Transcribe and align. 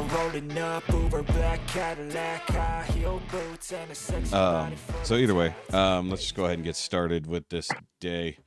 We're 0.00 0.16
rolling 0.16 0.56
up 0.56 0.88
Uber 0.88 1.22
black 1.24 1.66
Cadillac, 1.66 2.48
high 2.48 2.84
heel 2.94 3.20
boots, 3.30 3.70
and 3.70 3.90
a 3.90 3.94
sexy 3.94 4.34
Um, 4.34 4.70
body 4.70 4.76
so 5.02 5.16
either 5.16 5.34
way, 5.34 5.54
um, 5.74 6.08
let's 6.08 6.22
just 6.22 6.34
go 6.34 6.46
ahead 6.46 6.56
and 6.56 6.64
get 6.64 6.76
started 6.76 7.26
with 7.26 7.50
this 7.50 7.68
day. 8.00 8.38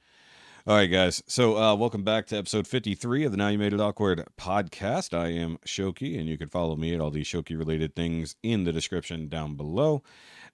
All 0.66 0.76
right, 0.76 0.88
guys. 0.88 1.22
So 1.28 1.56
uh, 1.56 1.76
welcome 1.76 2.04
back 2.04 2.26
to 2.28 2.38
episode 2.38 2.66
53 2.66 3.26
of 3.26 3.32
the 3.32 3.38
Now 3.38 3.50
You 3.50 3.60
Made 3.60 3.72
It 3.72 3.80
Awkward 3.80 4.26
podcast. 4.36 5.16
I 5.16 5.28
am 5.28 5.60
Shoky, 5.64 6.18
and 6.18 6.28
you 6.28 6.40
can 6.40 6.50
follow 6.50 6.76
me 6.76 6.96
at 6.96 7.00
all 7.00 7.12
these 7.12 7.28
Shoky 7.28 7.56
related 7.56 7.96
things 7.96 8.36
in 8.42 8.64
the 8.64 8.74
description 8.74 9.28
down 9.28 9.56
below. 9.56 10.02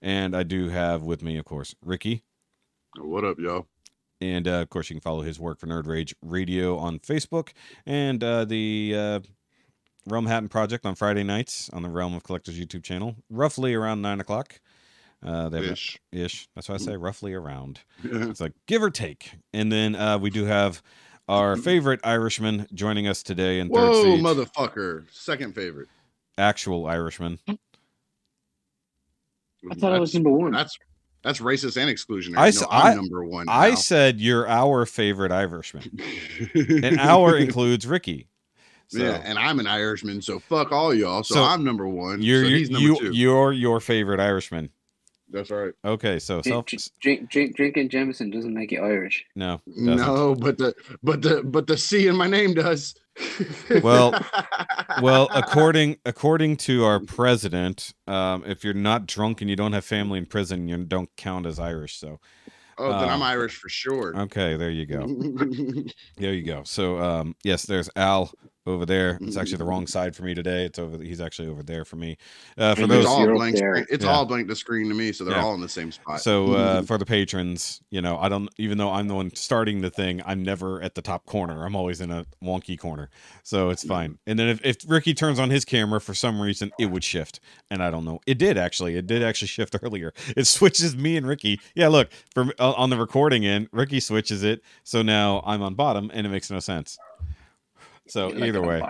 And 0.02 0.36
I 0.36 0.42
do 0.42 0.68
have 0.68 1.02
with 1.02 1.22
me, 1.22 1.38
of 1.38 1.46
course, 1.46 1.74
Rikki. 1.82 2.24
What 2.98 3.24
up, 3.24 3.38
y'all? 3.38 3.68
And 4.20 4.46
uh, 4.46 4.60
of 4.60 4.68
course, 4.68 4.90
you 4.90 4.96
can 4.96 5.00
follow 5.00 5.22
his 5.22 5.40
work 5.40 5.60
for 5.60 5.66
Nerd 5.66 5.86
Rage 5.86 6.14
Radio 6.20 6.76
on 6.76 6.98
Facebook 6.98 7.52
and 7.86 8.22
uh, 8.22 8.44
the 8.44 8.94
uh, 8.94 9.20
Realm 10.10 10.26
Hatton 10.26 10.48
Project 10.48 10.84
on 10.86 10.94
Friday 10.94 11.22
nights 11.22 11.70
on 11.72 11.82
the 11.82 11.88
Realm 11.88 12.14
of 12.14 12.22
Collectors 12.24 12.58
YouTube 12.58 12.82
channel, 12.82 13.16
roughly 13.30 13.74
around 13.74 14.02
9 14.02 14.20
o'clock. 14.20 14.60
Uh, 15.24 15.48
they 15.48 15.58
have 15.58 15.66
a- 15.68 15.72
Ish. 15.72 15.98
ish. 16.12 16.48
That's 16.54 16.68
why 16.68 16.74
I 16.76 16.78
say 16.78 16.96
roughly 16.96 17.32
around. 17.34 17.80
It's 18.04 18.40
like 18.40 18.52
give 18.66 18.82
or 18.82 18.90
take. 18.90 19.32
And 19.52 19.70
then 19.70 19.94
uh, 19.94 20.18
we 20.18 20.30
do 20.30 20.44
have 20.46 20.82
our 21.28 21.56
favorite 21.56 22.00
Irishman 22.02 22.66
joining 22.74 23.06
us 23.06 23.22
today 23.22 23.60
in 23.60 23.68
third 23.68 23.90
Whoa, 23.90 24.02
seat. 24.16 24.22
motherfucker! 24.24 25.04
Second 25.12 25.54
favorite. 25.54 25.88
Actual 26.38 26.86
Irishman. 26.86 27.38
I 29.70 29.74
thought 29.74 29.92
I 29.92 29.98
was 29.98 30.14
number 30.14 30.30
one. 30.30 30.52
That's 30.52 30.76
that's 31.22 31.38
racist 31.40 31.76
and 31.76 31.90
exclusionary. 31.90 32.38
I 32.38 32.44
I, 32.46 32.48
s- 32.48 32.62
no, 32.62 32.66
I- 32.70 32.90
I'm 32.92 32.96
number 32.96 33.24
one. 33.24 33.46
I 33.48 33.74
said 33.74 34.20
you're 34.20 34.48
our 34.48 34.86
favorite 34.86 35.30
Irishman. 35.32 36.00
And 36.54 36.98
our 36.98 37.36
includes 37.36 37.86
Rikki. 37.86 38.26
So 38.90 38.98
yeah, 38.98 39.22
and 39.24 39.38
I'm 39.38 39.60
an 39.60 39.68
Irishman, 39.68 40.20
so 40.20 40.40
fuck 40.40 40.72
all 40.72 40.92
y'all. 40.92 41.22
So, 41.22 41.36
So 41.36 41.44
I'm 41.44 41.62
number 41.62 41.86
one. 41.86 42.20
you're 42.20 42.42
so 42.42 42.48
you, 42.48 42.56
he's 42.56 42.70
number 42.70 42.88
you 42.88 42.98
two. 42.98 43.10
you're 43.12 43.52
your 43.52 43.78
favorite 43.78 44.18
Irishman. 44.18 44.70
That's 45.32 45.48
right. 45.50 45.72
Okay, 45.84 46.18
so 46.18 46.42
self 46.42 46.66
Drink, 46.66 46.90
drink, 47.00 47.30
drink, 47.30 47.56
drinking 47.56 47.88
Jameson 47.88 48.30
doesn't 48.30 48.52
make 48.52 48.72
you 48.72 48.82
Irish. 48.82 49.24
no. 49.36 49.60
doesn't. 49.66 49.96
No, 49.96 50.34
but 50.34 50.58
the 50.58 50.74
but 51.04 51.22
the 51.22 51.44
but 51.44 51.68
the 51.68 51.76
C 51.76 52.08
in 52.08 52.16
my 52.16 52.26
name 52.26 52.54
does. 52.54 52.94
Well- 53.82 54.12
Well, 55.00 55.28
according 55.32 55.98
according 56.04 56.56
to 56.58 56.84
our 56.84 56.98
president, 56.98 57.94
um, 58.08 58.42
if 58.44 58.64
you're 58.64 58.74
not 58.74 59.06
drunk 59.06 59.40
and 59.40 59.48
you 59.48 59.54
don't 59.54 59.72
have 59.72 59.84
family 59.84 60.18
in 60.18 60.26
prison, 60.26 60.66
you 60.66 60.76
don't 60.78 61.08
count 61.16 61.46
as 61.46 61.60
Irish. 61.60 61.96
So 61.98 62.18
oh, 62.76 63.00
then 63.00 63.08
I'm 63.08 63.22
uh, 63.22 63.26
Irish 63.26 63.56
for 63.56 63.68
sure. 63.68 64.14
okay, 64.22 64.56
there 64.56 64.70
you 64.70 64.86
go. 64.86 65.06
There 66.16 66.34
you 66.34 66.42
go. 66.42 66.64
So 66.64 66.98
um 67.00 67.36
yes, 67.44 67.62
there's 67.66 67.88
Al 67.94 68.32
over 68.66 68.84
there. 68.84 69.18
It's 69.22 69.36
actually 69.36 69.56
the 69.56 69.64
wrong 69.64 69.86
side 69.86 70.14
for 70.14 70.22
me 70.22 70.34
today. 70.34 70.64
It's 70.66 70.78
over 70.78 71.02
he's 71.02 71.20
actually 71.20 71.48
over 71.48 71.62
there 71.62 71.84
for 71.84 71.96
me. 71.96 72.16
Uh 72.58 72.74
for 72.74 72.82
And 72.82 72.90
those 72.90 73.04
it's 73.04 73.08
all 73.10 73.26
blank. 73.26 73.56
there. 73.56 73.74
Screen. 73.76 73.86
It's 73.90 74.04
Yeah. 74.04 74.10
all 74.12 74.26
blank 74.26 74.48
to 74.48 74.56
screen 74.56 74.88
to 74.88 74.94
me, 74.94 75.12
so 75.12 75.24
they're 75.24 75.34
Yeah. 75.36 75.44
all 75.44 75.54
in 75.54 75.60
the 75.60 75.68
same 75.68 75.90
spot. 75.90 76.20
so 76.20 76.52
uh 76.52 76.82
for 76.82 76.98
the 76.98 77.06
patrons, 77.06 77.80
you 77.90 78.00
know, 78.02 78.18
I 78.18 78.28
don't 78.28 78.50
even 78.58 78.76
though 78.78 78.90
I'm 78.90 79.08
the 79.08 79.14
one 79.14 79.34
starting 79.34 79.80
the 79.80 79.90
thing, 79.90 80.20
I'm 80.26 80.42
never 80.42 80.80
at 80.82 80.94
the 80.94 81.02
top 81.02 81.24
corner. 81.26 81.64
I'm 81.64 81.74
always 81.74 82.00
in 82.00 82.10
a 82.10 82.26
wonky 82.44 82.78
corner. 82.78 83.08
So 83.42 83.70
it's 83.70 83.84
fine. 83.84 84.18
And 84.26 84.38
then 84.38 84.48
if, 84.48 84.64
if 84.64 84.76
Rikki 84.86 85.14
turns 85.14 85.38
on 85.38 85.48
his 85.50 85.64
camera 85.64 86.00
for 86.00 86.12
some 86.14 86.40
reason, 86.40 86.70
it 86.78 86.86
would 86.90 87.02
shift. 87.02 87.40
And 87.70 87.82
I 87.82 87.90
don't 87.90 88.04
know. 88.04 88.20
It 88.26 88.36
did 88.38 88.58
actually. 88.58 88.96
It 88.96 89.06
did 89.06 89.22
actually 89.22 89.48
shift 89.48 89.74
earlier. 89.82 90.12
It 90.36 90.46
switches 90.46 90.94
me 90.94 91.16
and 91.16 91.26
Rikki. 91.26 91.60
Yeah, 91.74 91.88
look, 91.88 92.10
from 92.34 92.52
uh, 92.58 92.72
on 92.72 92.90
the 92.90 92.98
recording 92.98 93.46
end, 93.46 93.68
Rikki 93.72 94.00
switches 94.00 94.42
it. 94.42 94.62
So 94.84 95.00
now 95.02 95.42
I'm 95.46 95.62
on 95.62 95.74
bottom 95.74 96.10
and 96.12 96.26
it 96.26 96.30
makes 96.30 96.50
no 96.50 96.60
sense. 96.60 96.98
So 98.10 98.28
like 98.28 98.42
either 98.44 98.62
way. 98.62 98.82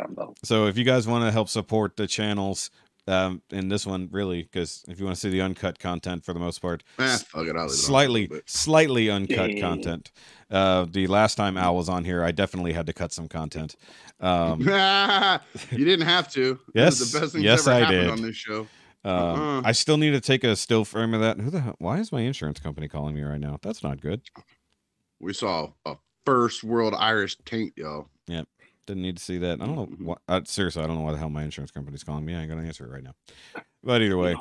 So 0.44 0.66
if 0.66 0.76
you 0.78 0.84
guys 0.84 1.06
want 1.06 1.24
to 1.24 1.30
help 1.30 1.48
support 1.48 1.96
the 1.96 2.06
channels, 2.06 2.70
um, 3.06 3.42
and 3.50 3.70
this 3.70 3.86
one 3.86 4.08
really, 4.12 4.42
because 4.42 4.84
if 4.88 4.98
you 4.98 5.04
want 5.04 5.16
to 5.16 5.20
see 5.20 5.30
the 5.30 5.40
uncut 5.40 5.78
content 5.78 6.24
for 6.24 6.32
the 6.32 6.40
most 6.40 6.60
part, 6.60 6.82
Eh, 6.98 7.16
fuck 7.18 7.18
it, 7.18 7.34
I'll 7.34 7.44
leave 7.46 7.54
it 7.54 7.58
on 7.58 7.64
a 7.66 7.68
slightly, 7.70 8.30
slightly 8.46 9.10
uncut 9.10 9.52
Yeah. 9.54 9.60
content. 9.60 10.12
Uh, 10.50 10.86
the 10.90 11.06
last 11.06 11.34
time 11.36 11.56
Al 11.56 11.76
was 11.76 11.88
on 11.88 12.04
here, 12.04 12.22
I 12.24 12.30
definitely 12.30 12.72
had 12.72 12.86
to 12.86 12.92
cut 12.92 13.12
some 13.12 13.28
content. 13.28 13.76
Um, 14.20 14.60
you 15.70 15.84
didn't 15.84 16.06
have 16.06 16.30
to. 16.32 16.58
Yes, 16.74 16.98
the 17.10 17.18
best 17.20 17.32
thing 17.34 17.42
yes, 17.42 17.64
that's 17.64 17.68
ever 17.68 17.76
I 17.76 17.80
happened 17.80 18.00
did. 18.02 18.10
on 18.10 18.22
this 18.22 18.36
show. 18.36 18.60
um, 19.04 19.10
Uh-uh. 19.12 19.62
I 19.64 19.72
still 19.72 19.96
need 19.96 20.10
to 20.12 20.20
take 20.20 20.44
a 20.44 20.54
still 20.56 20.84
frame 20.84 21.14
of 21.14 21.20
that. 21.20 21.40
Who 21.40 21.50
the 21.50 21.60
hell? 21.60 21.76
Why 21.78 21.98
is 21.98 22.12
my 22.12 22.20
insurance 22.20 22.60
company 22.60 22.86
calling 22.88 23.14
me 23.14 23.22
right 23.22 23.40
now? 23.40 23.58
That's 23.62 23.82
not 23.82 24.00
good. 24.00 24.22
We 25.20 25.32
saw 25.32 25.70
a 25.86 25.96
first 26.26 26.62
world 26.64 26.94
Irish 26.96 27.36
taint, 27.44 27.72
yo. 27.76 28.08
Didn't 28.86 29.02
need 29.02 29.18
to 29.18 29.22
see 29.22 29.38
that. 29.38 29.60
I 29.60 29.66
don't 29.66 29.76
know. 29.76 29.86
Mhm. 29.86 30.04
What, 30.04 30.18
uh, 30.28 30.40
seriously, 30.44 30.82
I 30.82 30.86
don't 30.86 30.96
know 30.96 31.02
why 31.02 31.12
the 31.12 31.18
hell 31.18 31.30
my 31.30 31.42
insurance 31.44 31.70
company's 31.70 32.02
calling 32.04 32.24
me. 32.24 32.34
I 32.34 32.40
ain't 32.40 32.48
gonna 32.50 32.66
answer 32.66 32.84
it 32.84 32.90
right 32.90 33.02
now. 33.04 33.14
But 33.84 34.02
either 34.02 34.16
way, 34.18 34.34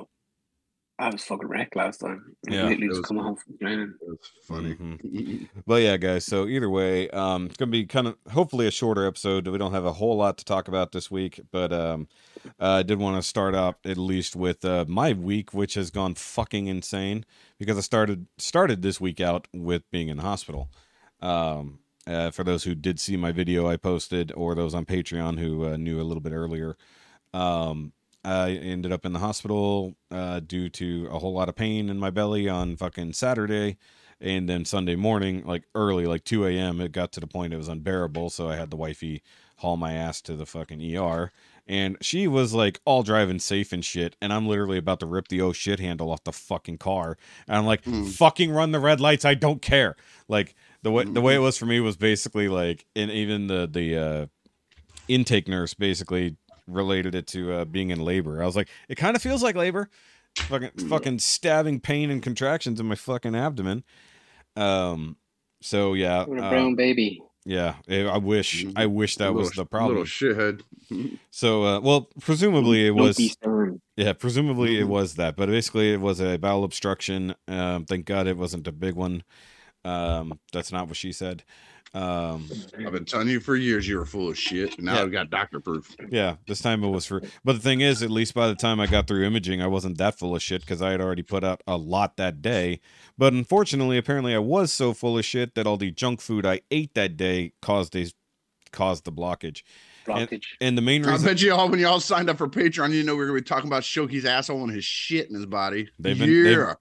I 0.97 1.09
was 1.11 1.23
fucking 1.23 1.47
wrecked 1.47 1.75
last 1.77 1.99
time. 1.99 2.35
I 2.49 2.53
Yeah, 2.53 2.63
literally 2.63 2.85
it 2.85 2.89
just 2.89 2.97
was- 3.01 3.05
come 3.07 3.17
home 3.17 3.35
from 3.37 3.57
training. 3.57 3.93
That's 4.05 4.31
funny. 4.43 4.75
Mhm. 4.75 5.49
But 5.65 5.81
yeah, 5.81 5.95
guys. 5.97 6.25
So 6.25 6.45
either 6.47 6.69
way, 6.69 7.09
um, 7.11 7.45
it's 7.45 7.57
gonna 7.57 7.71
be 7.71 7.85
kind 7.85 8.07
of 8.07 8.17
hopefully 8.31 8.65
a 8.67 8.71
shorter 8.71 9.05
episode. 9.05 9.47
We 9.47 9.57
don't 9.57 9.71
have 9.71 9.85
a 9.85 9.93
whole 9.93 10.17
lot 10.17 10.37
to 10.39 10.45
talk 10.45 10.67
about 10.67 10.91
this 10.91 11.09
week, 11.11 11.39
but 11.51 11.71
um, 11.71 12.07
uh, 12.59 12.79
I 12.79 12.83
did 12.83 12.99
want 12.99 13.15
to 13.15 13.21
start 13.27 13.55
out 13.55 13.77
at 13.85 13.97
least 13.97 14.35
with 14.35 14.65
uh, 14.65 14.85
my 14.87 15.13
week, 15.13 15.53
which 15.53 15.75
has 15.75 15.89
gone 15.91 16.15
fucking 16.15 16.67
insane 16.67 17.23
because 17.59 17.77
I 17.77 17.81
started 17.81 18.25
started 18.37 18.81
this 18.81 18.99
week 18.99 19.21
out 19.21 19.47
with 19.53 19.89
being 19.91 20.07
in 20.09 20.17
the 20.17 20.23
hospital. 20.23 20.69
Um, 21.21 21.79
uh, 22.09 22.31
for 22.31 22.43
those 22.43 22.63
who 22.63 22.73
did 22.75 22.99
see 22.99 23.15
my 23.15 23.31
video 23.31 23.67
I 23.67 23.77
posted, 23.77 24.31
or 24.35 24.55
those 24.55 24.73
on 24.73 24.85
Patreon 24.85 25.39
who 25.39 25.65
uh, 25.65 25.77
knew 25.77 26.01
a 26.01 26.03
little 26.03 26.21
bit 26.21 26.33
earlier, 26.33 26.75
um, 27.33 27.93
I 28.25 28.51
ended 28.51 28.91
up 28.91 29.05
in 29.05 29.13
the 29.13 29.19
hospital 29.19 29.95
uh, 30.11 30.41
due 30.41 30.69
to 30.69 31.07
a 31.11 31.19
whole 31.19 31.33
lot 31.33 31.49
of 31.49 31.55
pain 31.55 31.89
in 31.89 31.99
my 31.99 32.09
belly 32.09 32.49
on 32.49 32.75
fucking 32.75 33.13
Saturday 33.13 33.77
and 34.21 34.49
then 34.49 34.65
Sunday 34.65 34.95
morning, 34.97 35.45
like 35.45 35.63
early, 35.73 36.05
like 36.05 36.25
2 36.25 36.45
a.m., 36.45 36.81
it 36.81 36.91
got 36.91 37.13
to 37.13 37.21
the 37.21 37.27
point 37.27 37.53
it 37.53 37.57
was 37.57 37.69
unbearable. 37.69 38.29
So 38.29 38.49
I 38.49 38.57
had 38.57 38.69
the 38.69 38.75
wifey 38.75 39.23
haul 39.57 39.77
my 39.77 39.93
ass 39.93 40.21
to 40.23 40.35
the 40.35 40.45
fucking 40.45 40.81
ER. 40.97 41.31
And 41.65 41.97
she 42.01 42.27
was 42.27 42.53
like 42.53 42.81
all 42.83 43.03
driving 43.03 43.39
safe 43.39 43.71
and 43.71 43.85
shit. 43.85 44.17
And 44.21 44.33
I'm 44.33 44.47
literally 44.47 44.77
about 44.77 44.99
to 45.01 45.05
rip 45.05 45.29
the 45.29 45.39
oh 45.41 45.53
shit 45.53 45.79
handle 45.79 46.11
off 46.11 46.23
the 46.25 46.33
fucking 46.33 46.79
car. 46.79 47.17
And 47.47 47.55
I'm 47.57 47.65
like, 47.65 47.83
Mm. 47.83 48.09
fucking 48.09 48.51
run 48.51 48.71
the 48.71 48.79
red 48.79 48.99
lights. 48.99 49.23
I 49.23 49.35
don't 49.35 49.61
care. 49.61 49.95
Like 50.27 50.53
the 50.83 50.91
way 50.91 51.03
the 51.03 51.21
way 51.21 51.35
it 51.35 51.39
was 51.39 51.57
for 51.57 51.65
me 51.65 51.79
was 51.79 51.97
basically 51.97 52.47
like, 52.47 52.85
and 52.95 53.11
even 53.11 53.47
the 53.47 53.67
the 53.71 53.97
uh, 53.97 54.25
intake 55.07 55.47
nurse 55.47 55.73
basically 55.73 56.37
related 56.67 57.15
it 57.15 57.27
to 57.27 57.51
uh, 57.53 57.65
being 57.65 57.89
in 57.89 57.99
labor. 58.03 58.41
I 58.41 58.45
was 58.45 58.55
like, 58.55 58.69
it 58.87 58.95
kind 58.95 59.15
of 59.15 59.21
feels 59.21 59.41
like 59.43 59.55
labor. 59.55 59.89
Fucking 60.37 60.87
fucking 60.87 61.19
stabbing 61.19 61.79
pain 61.79 62.09
and 62.11 62.21
contractions 62.21 62.79
in 62.79 62.85
my 62.85 62.95
fucking 62.95 63.35
abdomen. 63.35 63.83
Um. 64.55 65.17
So 65.61 65.93
yeah, 65.93 66.19
a 66.25 66.31
uh, 66.31 66.49
brown 66.49 66.75
baby. 66.75 67.21
yeah. 67.45 67.75
eh, 67.89 68.05
I 68.05 68.17
wish. 68.17 68.65
I 68.75 68.85
wish 68.85 69.17
that 69.17 69.33
was 69.33 69.51
the 69.51 69.65
problem. 69.65 69.97
Little 69.99 70.05
shithead. 70.05 70.61
So, 71.31 71.63
uh, 71.65 71.79
well, 71.81 72.09
presumably 72.21 72.87
it 72.87 72.91
was. 72.91 73.19
Yeah, 73.97 74.13
presumably 74.13 74.79
it 74.79 74.85
Mhm. 74.85 74.89
was 74.89 75.15
that, 75.15 75.35
but 75.35 75.49
basically 75.49 75.91
it 75.91 75.99
was 75.99 76.21
a 76.21 76.37
bowel 76.37 76.63
obstruction. 76.63 77.35
Um, 77.49 77.83
thank 77.85 78.05
God 78.05 78.27
it 78.27 78.37
wasn't 78.37 78.65
a 78.65 78.71
big 78.71 78.93
one. 78.95 79.23
Um, 79.85 80.39
that's 80.53 80.71
not 80.71 80.87
what 80.87 80.97
she 80.97 81.11
said. 81.11 81.43
Um, 81.91 82.47
I've 82.85 82.91
been 82.91 83.05
telling 83.05 83.29
you 83.29 83.39
for 83.39 83.55
years 83.55 83.87
you 83.87 83.97
were 83.97 84.05
full 84.05 84.29
of 84.29 84.37
shit. 84.37 84.75
and 84.77 84.85
Now 84.85 84.97
Yeah. 84.99 85.05
we 85.05 85.11
got 85.11 85.31
doctor 85.31 85.59
proof. 85.59 85.95
yeah, 86.11 86.35
this 86.47 86.59
time 86.61 86.83
it 86.83 86.89
was 86.89 87.07
for. 87.07 87.21
But 87.43 87.53
the 87.53 87.59
thing 87.61 87.81
is, 87.81 88.03
at 88.03 88.11
least 88.11 88.35
by 88.35 88.47
the 88.47 88.53
time 88.53 88.79
I 88.79 88.85
got 88.85 89.07
through 89.07 89.23
imaging, 89.25 89.59
I 89.61 89.65
wasn't 89.67 89.97
that 89.97 90.19
full 90.19 90.35
of 90.35 90.43
shit 90.43 90.61
because 90.61 90.83
I 90.83 90.91
had 90.91 91.01
already 91.01 91.23
put 91.23 91.43
out 91.43 91.61
a 91.65 91.77
lot 91.77 92.17
that 92.17 92.43
day. 92.43 92.79
But 93.17 93.33
unfortunately, 93.33 93.97
apparently, 93.97 94.35
I 94.35 94.39
was 94.39 94.71
so 94.71 94.93
full 94.93 95.17
of 95.17 95.25
shit 95.25 95.55
that 95.55 95.65
all 95.65 95.77
the 95.77 95.89
junk 95.89 96.21
food 96.21 96.45
I 96.45 96.61
ate 96.69 96.93
that 96.93 97.17
day 97.17 97.53
caused 97.61 97.95
a 97.95 98.05
caused 98.71 99.05
the 99.05 99.11
blockage. 99.11 99.63
Blockage. 100.05 100.43
And 100.61 100.77
the 100.77 100.83
main 100.83 101.01
reason 101.01 101.25
I 101.27 101.31
bet 101.31 101.41
you 101.41 101.55
all 101.55 101.69
when 101.69 101.79
y'all 101.79 101.99
signed 101.99 102.29
up 102.29 102.37
for 102.37 102.47
Patreon, 102.47 102.91
you 102.93 103.01
know 103.01 103.13
we 103.13 103.19
were 103.21 103.25
gonna 103.27 103.39
be 103.39 103.43
talking 103.43 103.67
about 103.67 103.83
Shoky's 103.83 104.25
asshole 104.25 104.63
and 104.63 104.71
his 104.71 104.85
shit 104.85 105.27
in 105.29 105.33
his 105.35 105.47
body. 105.47 105.89
They've 105.97 106.17
been- 106.19 106.29
yeah. 106.29 106.43
they've- 106.43 106.75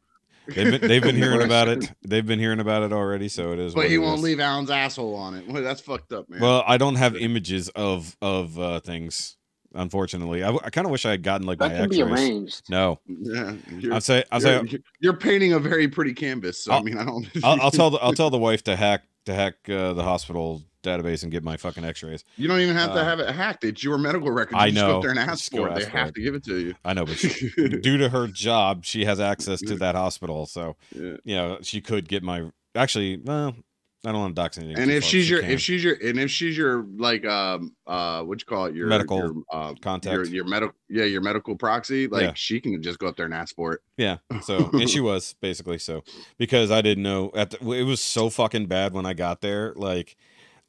they've 0.49 0.81
been 0.81 0.89
they've 0.89 1.03
been 1.03 1.17
hearing 1.25 1.43
about 1.43 1.69
it. 1.69 1.91
They've 2.03 2.27
been 2.27 2.39
hearing 2.39 2.61
about 2.61 2.83
it 2.83 2.93
already. 2.93 3.29
So 3.29 3.53
it 3.53 3.59
is. 3.59 3.75
but 3.75 3.89
he 3.91 3.99
won't 3.99 4.19
is. 4.19 4.25
leave 4.25 4.41
Alan's 4.41 4.71
asshole 4.71 5.15
on 5.15 5.35
it. 5.35 5.47
Well, 5.47 5.63
that's 5.63 5.81
fucked 5.81 6.13
up, 6.13 6.29
man. 6.29 6.41
Well, 6.41 6.65
I 6.67 6.77
don't 6.79 6.97
have 6.97 7.17
images 7.17 7.69
of 7.71 8.17
of 8.21 8.59
uh, 8.59 8.81
things. 8.81 9.37
Unfortunately, 9.75 10.43
I, 10.43 10.51
I 10.51 10.71
kind 10.71 10.87
of 10.87 10.91
wish 10.91 11.05
I 11.05 11.11
had 11.11 11.23
gotten 11.23 11.47
like 11.47 11.61
my 11.61 11.69
That 11.69 11.81
can 11.81 11.91
be 11.91 12.01
X-rays. 12.01 12.19
arranged. 12.19 12.63
No, 12.71 12.99
yeah, 13.07 13.53
you're, 13.79 13.93
I'll 13.95 14.01
say 14.01 14.25
I'll 14.33 14.41
say 14.41 14.61
you're, 14.67 14.81
you're 14.99 15.17
painting 15.17 15.53
a 15.53 15.59
very 15.59 15.89
pretty 15.89 16.15
canvas. 16.15 16.65
So 16.65 16.73
I 16.73 16.77
I'll- 16.77 16.83
mean, 16.83 16.97
I 16.97 17.05
don't. 17.05 17.29
I'll, 17.45 17.61
I'll 17.63 17.71
tell 17.71 17.91
the 17.91 17.99
I'll 17.99 18.13
tell 18.15 18.31
the 18.31 18.39
wife 18.39 18.65
to 18.65 18.77
hack 18.77 19.03
to 19.27 19.35
hack 19.35 19.55
uh, 19.69 19.93
the 19.93 20.03
hospital 20.03 20.63
database 20.83 21.23
and 21.23 21.33
get 21.33 21.43
my 21.43 21.57
fucking 21.57 21.85
X-rays. 21.85 22.25
You 22.37 22.49
don't 22.49 22.61
even 22.61 22.77
have 22.77 22.93
to 22.93 23.01
Uh, 23.01 23.05
have 23.05 23.21
it 23.21 23.35
hacked. 23.35 23.65
It's 23.65 23.83
your 23.83 23.99
medical 23.99 24.31
record. 24.31 24.55
You 24.55 24.59
I 24.61 24.71
just 24.71 24.81
go 24.81 24.89
know. 24.89 24.97
up 24.97 25.03
there 25.03 25.11
and 25.11 25.19
ask 25.19 25.51
for 25.51 25.69
it. 25.69 25.75
They 25.75 25.85
have 25.87 26.09
it. 26.09 26.15
to 26.15 26.23
give 26.23 26.35
it 26.35 26.45
to 26.45 26.59
you. 26.59 26.75
I 26.85 26.95
know, 26.95 27.05
but 27.05 27.17
she, 27.19 27.51
due 27.81 27.97
to 27.99 28.09
her 28.11 28.27
job, 28.29 28.85
she 28.85 29.05
has 29.05 29.21
access 29.21 29.61
to 29.61 29.77
that 29.77 29.95
hospital. 29.95 30.47
So 30.47 30.77
Yeah. 30.95 31.17
you 31.25 31.37
know, 31.37 31.59
she 31.63 31.81
could 31.81 32.09
get 32.09 32.23
my. 32.23 32.51
Actually, 32.75 33.17
well, 33.25 33.57
I 34.05 34.13
don't 34.13 34.21
want 34.21 34.37
to 34.37 34.41
dox 34.41 34.57
anything. 34.59 34.79
And 34.81 34.93
if 34.93 35.03
she's 35.03 35.25
she 35.25 35.33
your, 35.33 35.41
can. 35.43 35.51
if 35.51 35.61
she's 35.61 35.83
your, 35.83 35.95
and 35.95 36.21
if 36.21 36.31
she's 36.31 36.57
your 36.57 36.87
like, 36.99 37.25
um, 37.27 37.75
uh, 37.85 38.23
what 38.23 38.41
you 38.41 38.47
call 38.47 38.67
it, 38.67 38.75
your 38.77 38.87
Medical 38.87 39.19
your, 39.19 39.35
uh, 39.53 39.75
contact. 39.81 40.15
your, 40.15 40.25
your 40.27 40.45
medical, 40.45 40.77
yeah, 40.89 41.03
your 41.05 41.21
medical 41.21 41.57
proxy, 41.57 42.07
like 42.07 42.23
Yeah. 42.23 42.33
she 42.37 42.61
can 42.61 42.81
just 42.81 43.01
go 43.01 43.09
up 43.09 43.17
there 43.17 43.25
and 43.25 43.35
ask 43.35 43.57
for 43.57 43.73
it. 43.73 43.81
Yeah. 43.97 44.19
So, 44.43 44.71
and 44.73 44.89
she 44.89 45.01
was 45.01 45.35
basically 45.41 45.79
so 45.79 46.05
because 46.39 46.71
I 46.71 46.81
didn't 46.81 47.03
know 47.03 47.33
at 47.35 47.51
the, 47.51 47.73
it 47.73 47.83
was 47.83 48.01
so 48.01 48.31
fucking 48.31 48.67
bad 48.67 48.93
when 48.93 49.05
I 49.05 49.15
got 49.15 49.41
there. 49.41 49.73
Like, 49.75 50.17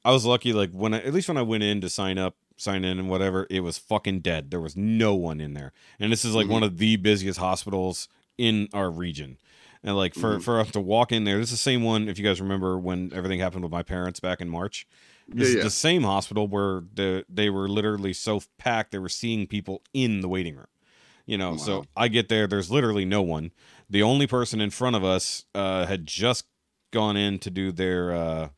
I 0.10 0.12
was 0.12 0.26
lucky. 0.26 0.54
Like 0.54 0.72
when 0.72 0.94
I, 0.96 1.02
at 1.02 1.14
least 1.14 1.28
when 1.28 1.38
I 1.38 1.44
went 1.44 1.62
in 1.62 1.82
to 1.82 1.90
sign 1.90 2.18
up, 2.18 2.36
sign 2.58 2.84
in, 2.84 2.98
and 2.98 3.10
whatever, 3.10 3.46
it 3.52 3.60
was 3.60 3.78
fucking 3.78 4.22
dead. 4.22 4.50
There 4.50 4.60
was 4.60 4.76
no 4.76 5.14
one 5.14 5.40
in 5.40 5.54
there, 5.54 5.72
and 6.00 6.12
this 6.12 6.26
is 6.26 6.34
like 6.34 6.48
Mhm. 6.48 6.52
one 6.52 6.64
of 6.64 6.78
the 6.80 6.96
busiest 6.96 7.38
hospitals 7.40 8.08
in 8.38 8.70
our 8.74 8.90
region. 8.90 9.38
And 9.84 9.96
like 9.96 10.16
for 10.16 10.40
Mhm. 10.40 10.42
for 10.42 10.60
us 10.60 10.72
to 10.72 10.80
walk 10.82 11.12
in 11.12 11.26
there, 11.26 11.38
this 11.38 11.50
is 11.50 11.52
the 11.52 11.58
same 11.58 11.84
one. 11.84 12.10
If 12.10 12.18
you 12.18 12.26
guys 12.26 12.42
remember 12.42 12.80
when 12.80 13.12
everything 13.14 13.40
happened 13.40 13.64
with 13.64 13.72
my 13.72 13.84
parents 13.84 14.20
back 14.20 14.42
in 14.42 14.50
March, 14.50 14.88
this 15.28 15.50
Yeah, 15.54 15.58
is 15.60 15.64
the 15.66 15.70
same 15.70 16.02
hospital 16.04 16.48
where 16.48 16.82
the 16.92 17.24
they 17.30 17.52
were 17.52 17.70
literally 17.70 18.14
so 18.14 18.42
packed 18.58 18.92
they 18.92 19.00
were 19.00 19.10
seeing 19.10 19.46
people 19.46 19.84
in 19.94 20.22
the 20.22 20.28
waiting 20.28 20.56
room. 20.56 20.68
You 21.28 21.38
know, 21.38 21.56
so 21.58 21.86
I 21.96 22.08
get 22.08 22.28
there, 22.30 22.48
there's 22.48 22.72
literally 22.72 23.06
no 23.06 23.22
one. 23.22 23.52
The 23.88 24.02
only 24.02 24.26
person 24.26 24.60
in 24.60 24.72
front 24.72 24.96
of 24.96 25.04
us 25.04 25.46
uh, 25.54 25.86
had 25.86 26.08
just 26.08 26.46
gone 26.92 27.16
in 27.16 27.38
to 27.40 27.52
do 27.52 27.72
their 27.72 28.12
uh, 28.12 28.50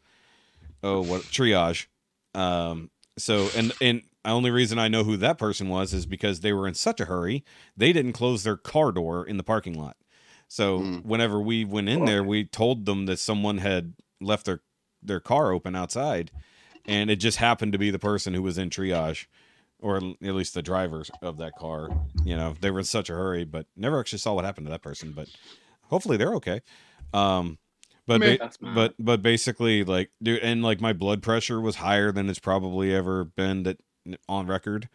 oh 0.83 1.01
what 1.01 1.21
triage. 1.23 1.87
Um, 2.33 2.89
so 3.17 3.49
and 3.55 3.73
and 3.81 4.01
the 4.23 4.29
only 4.31 4.51
reason 4.51 4.77
I 4.79 4.87
know 4.87 5.03
who 5.03 5.17
that 5.17 5.37
person 5.37 5.67
was 5.69 5.93
is 5.93 6.05
because 6.05 6.41
they 6.41 6.53
were 6.53 6.67
in 6.67 6.73
such 6.75 6.99
a 6.99 7.05
hurry 7.05 7.43
they 7.75 7.91
didn't 7.91 8.13
close 8.13 8.43
their 8.43 8.57
car 8.57 8.91
door 8.91 9.25
in 9.25 9.37
the 9.37 9.43
parking 9.43 9.73
lot. 9.79 9.97
So 10.47 10.79
Mm. 10.79 11.05
whenever 11.05 11.41
we 11.41 11.63
went 11.65 11.89
in 11.89 12.05
there, 12.05 12.23
we 12.23 12.43
told 12.45 12.85
them 12.85 13.05
that 13.05 13.19
someone 13.19 13.57
had 13.59 13.93
left 14.19 14.45
their 14.45 14.61
their 15.01 15.19
car 15.19 15.51
open 15.51 15.75
outside, 15.75 16.29
and 16.85 17.09
it 17.09 17.15
just 17.15 17.37
happened 17.37 17.71
to 17.73 17.79
be 17.79 17.89
the 17.89 17.97
person 17.99 18.33
who 18.33 18.41
was 18.43 18.57
in 18.57 18.69
triage, 18.69 19.25
or 19.79 19.97
at 19.97 20.03
least 20.35 20.53
the 20.53 20.61
drivers 20.61 21.09
of 21.21 21.37
that 21.37 21.53
car. 21.57 21.89
You 22.23 22.35
know, 22.35 22.55
they 22.59 22.69
were 22.69 22.79
in 22.79 22.85
such 22.85 23.09
a 23.09 23.13
hurry, 23.13 23.43
but 23.45 23.65
never 23.75 23.99
actually 23.99 24.19
saw 24.19 24.33
what 24.33 24.45
happened 24.45 24.67
to 24.67 24.71
that 24.71 24.83
person. 24.83 25.13
But 25.13 25.27
hopefully 25.83 26.17
they're 26.17 26.35
okay. 26.35 26.61
Um, 27.13 27.57
but 28.19 28.39
ba- 28.39 28.51
but 28.73 28.95
but 28.99 29.21
basically 29.21 29.83
like 29.83 30.11
dude 30.21 30.39
and 30.39 30.63
like 30.63 30.81
my 30.81 30.93
blood 30.93 31.21
pressure 31.21 31.61
was 31.61 31.77
higher 31.77 32.11
than 32.11 32.29
it's 32.29 32.39
probably 32.39 32.93
ever 32.93 33.23
been 33.23 33.63
that 33.63 33.79
on 34.27 34.47
record 34.47 34.89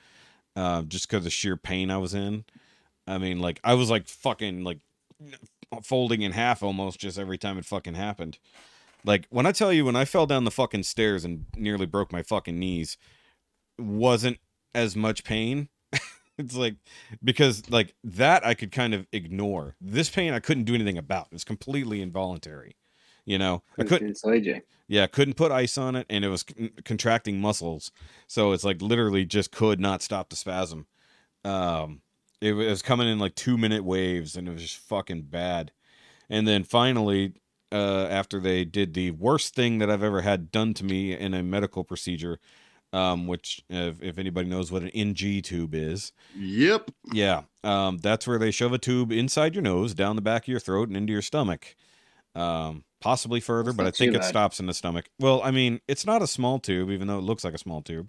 uh, 0.57 0.83
just 0.83 1.09
because 1.09 1.27
of 1.27 1.33
sheer 1.33 1.57
pain 1.57 1.91
i 1.91 1.99
was 1.99 2.15
in. 2.15 2.45
I 3.07 3.19
mean 3.19 3.39
like 3.41 3.61
i 3.63 3.75
was 3.75 3.91
like 3.91 4.09
fucking 4.09 4.65
like 4.65 4.79
folding 5.83 6.23
in 6.23 6.33
half 6.33 6.63
almost 6.63 6.99
just 7.01 7.19
every 7.19 7.39
time 7.39 7.59
it 7.59 7.65
fucking 7.65 7.95
happened. 7.95 8.39
Like 9.05 9.27
when 9.31 9.47
i 9.47 9.53
tell 9.53 9.73
you 9.73 9.85
when 9.85 9.97
i 9.97 10.05
fell 10.05 10.27
down 10.27 10.45
the 10.45 10.51
fucking 10.51 10.83
stairs 10.83 11.25
and 11.25 11.47
nearly 11.57 11.87
broke 11.87 12.13
my 12.13 12.23
fucking 12.23 12.59
knees 12.59 12.97
wasn't 13.79 14.39
as 14.75 14.97
much 14.97 15.25
pain. 15.25 15.69
It's 16.39 16.55
like 16.55 16.75
because 17.25 17.71
like 17.71 17.95
that 18.05 18.45
i 18.45 18.53
could 18.53 18.71
kind 18.71 18.93
of 18.93 19.07
ignore. 19.11 19.75
This 19.81 20.11
pain 20.11 20.35
i 20.35 20.39
couldn't 20.39 20.65
do 20.65 20.75
anything 20.75 20.99
about. 20.99 21.29
It 21.29 21.33
was 21.33 21.45
completely 21.45 22.03
involuntary 22.03 22.77
you 23.27 23.37
know 23.39 23.63
i 23.79 23.85
couldn't 23.85 24.09
inside 24.09 24.47
you. 24.47 24.61
yeah, 24.89 25.07
couldn't 25.07 25.35
put 25.35 25.53
ice 25.53 25.77
on 25.77 25.95
it, 25.97 26.07
and 26.09 26.25
it 26.25 26.29
was 26.29 26.43
con- 26.45 26.71
contracting 26.85 27.41
muscles, 27.41 27.93
so 28.27 28.53
it's 28.53 28.65
like 28.65 28.81
literally 28.81 29.25
just 29.27 29.51
could 29.51 29.81
not 29.81 30.01
stop 30.03 30.31
the 30.31 30.37
spasm. 30.37 30.87
Um, 31.45 32.01
it 32.41 32.53
was 32.53 32.83
coming 32.83 33.09
in 33.09 33.19
like 33.19 33.35
two 33.35 33.57
minute 33.59 33.85
waves, 33.85 34.37
and 34.37 34.49
it 34.49 34.53
was 34.53 34.63
just 34.63 34.79
fucking 34.79 35.23
bad. 35.23 35.73
And 36.29 36.47
then 36.47 36.65
finally, 36.65 37.35
uh, 37.73 38.07
after 38.11 38.41
they 38.41 38.65
did 38.65 38.95
the 38.95 39.11
worst 39.13 39.55
thing 39.55 39.79
that 39.79 39.91
I've 39.91 40.03
ever 40.03 40.23
had 40.23 40.51
done 40.51 40.75
to 40.75 40.85
me 40.85 41.13
in 41.17 41.35
a 41.35 41.43
medical 41.43 41.83
procedure, 41.85 42.39
um, 42.93 43.27
which 43.27 43.63
if, 43.69 44.03
if 44.03 44.19
anybody 44.19 44.49
knows 44.49 44.71
what 44.71 44.83
an 44.83 44.89
NG 44.91 45.41
tube 45.43 45.75
is, 45.75 46.13
Yep. 46.37 46.91
yeah, 47.13 47.43
um, 47.65 47.99
that's 47.99 48.27
where 48.27 48.39
they 48.39 48.51
shove 48.51 48.73
a 48.73 48.79
tube 48.79 49.11
inside 49.13 49.55
your 49.55 49.63
nose, 49.63 49.95
down 49.95 50.17
the 50.17 50.23
back 50.23 50.45
of 50.45 50.49
your 50.49 50.61
throat, 50.61 50.89
and 50.89 50.97
into 50.97 51.13
your 51.13 51.23
stomach. 51.23 51.75
Um, 52.37 52.85
possibly 53.01 53.41
further, 53.41 53.73
That's 53.73 53.77
but 53.77 53.87
I 53.87 53.91
think 53.91 54.15
it 54.15 54.21
bad. 54.21 54.29
stops 54.29 54.61
in 54.61 54.67
the 54.67 54.75
stomach. 54.75 55.09
Well, 55.19 55.41
I 55.43 55.51
mean, 55.51 55.81
it's 55.89 56.05
not 56.07 56.23
a 56.23 56.27
small 56.27 56.59
tube, 56.59 56.91
even 56.91 57.07
though 57.09 57.19
it 57.19 57.23
looks 57.23 57.45
like 57.45 57.55
a 57.55 57.59
small 57.59 57.83
tube. 57.83 58.09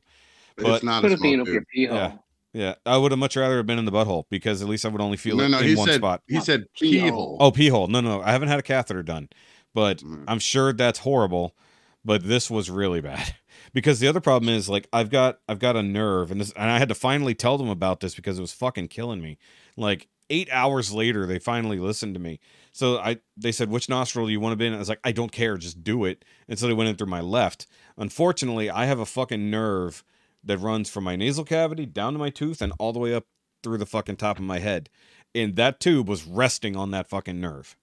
But- 0.57 0.75
it's 0.75 0.83
not 0.83 1.01
Could 1.01 1.11
a 1.11 1.15
have 1.15 1.21
been 1.21 1.35
small 1.35 1.45
tube. 1.45 1.63
pee 1.73 1.85
hole. 1.85 1.97
Yeah. 1.97 2.13
Yeah, 2.53 2.75
I 2.87 2.97
would 2.97 3.11
have 3.11 3.19
much 3.19 3.35
rather 3.35 3.57
have 3.57 3.67
been 3.67 3.77
in 3.77 3.85
the 3.85 3.91
butthole 3.91 4.23
because 4.31 4.61
at 4.63 4.67
least 4.67 4.83
I 4.83 4.87
would 4.87 5.01
only 5.01 5.17
feel 5.17 5.35
No, 5.37 5.43
it 5.43 5.49
no, 5.49 5.59
in 5.59 5.77
one 5.77 5.87
said 5.87 5.97
spot. 5.97 6.23
he 6.27 6.39
said 6.39 6.65
pee 6.79 6.93
pee 6.93 6.99
hole. 7.09 7.11
hole. 7.11 7.37
Oh, 7.39 7.51
pee 7.51 7.67
hole. 7.67 7.87
No, 7.87 8.01
no, 8.01 8.21
I 8.21 8.31
haven't 8.31 8.47
had 8.47 8.57
a 8.57 8.63
catheter 8.63 9.03
done, 9.03 9.29
but 9.75 9.99
Mhm. 9.99 10.23
I'm 10.27 10.39
sure 10.39 10.73
that's 10.73 10.99
horrible. 10.99 11.55
But 12.03 12.23
this 12.23 12.49
was 12.49 12.71
really 12.71 13.01
bad 13.01 13.35
because 13.73 13.99
the 13.99 14.07
other 14.07 14.21
problem 14.21 14.49
is 14.55 14.69
like 14.69 14.87
I've 14.93 15.09
got 15.11 15.39
I've 15.47 15.59
got 15.59 15.75
a 15.75 15.83
nerve, 15.83 16.31
and 16.31 16.39
this 16.41 16.51
and 16.53 16.71
I 16.71 16.79
had 16.79 16.89
to 16.89 16.95
finally 16.95 17.35
tell 17.35 17.57
them 17.59 17.67
about 17.69 17.99
this 17.99 18.15
because 18.15 18.39
it 18.39 18.41
was 18.41 18.53
fucking 18.53 18.87
killing 18.87 19.21
me. 19.21 19.37
Like 19.75 20.07
eight 20.31 20.47
hours 20.51 20.91
later, 20.93 21.27
they 21.27 21.37
finally 21.37 21.77
listened 21.79 22.13
to 22.15 22.19
me. 22.19 22.39
So 22.77 22.99
I 22.99 23.17
they 23.35 23.51
said 23.51 23.71
which 23.71 23.89
nostril 23.89 24.27
do 24.27 24.31
you 24.31 24.39
want 24.39 24.53
to 24.53 24.55
be 24.55 24.67
in? 24.67 24.75
I 24.75 24.77
was 24.77 24.87
like 24.87 24.99
I 25.03 25.11
don't 25.11 25.31
care, 25.31 25.57
just 25.57 25.83
do 25.83 26.05
it. 26.05 26.23
And 26.47 26.59
so 26.59 26.67
they 26.67 26.73
went 26.73 26.91
in 26.91 26.95
through 26.95 27.07
my 27.07 27.21
left. 27.21 27.65
Unfortunately, 27.97 28.69
I 28.69 28.85
have 28.85 28.99
a 28.99 29.05
fucking 29.05 29.49
nerve 29.49 30.03
that 30.43 30.59
runs 30.59 30.87
from 30.87 31.03
my 31.03 31.15
nasal 31.15 31.43
cavity 31.43 31.87
down 31.87 32.13
to 32.13 32.19
my 32.19 32.29
tooth 32.29 32.61
and 32.61 32.71
all 32.77 32.93
the 32.93 32.99
way 32.99 33.15
up 33.15 33.25
through 33.63 33.79
the 33.79 33.87
fucking 33.87 34.17
top 34.17 34.37
of 34.37 34.43
my 34.43 34.59
head. 34.59 34.91
And 35.33 35.55
that 35.55 35.79
tube 35.79 36.07
was 36.07 36.27
resting 36.27 36.75
on 36.75 36.91
that 36.91 37.09
fucking 37.09 37.41
nerve. 37.41 37.75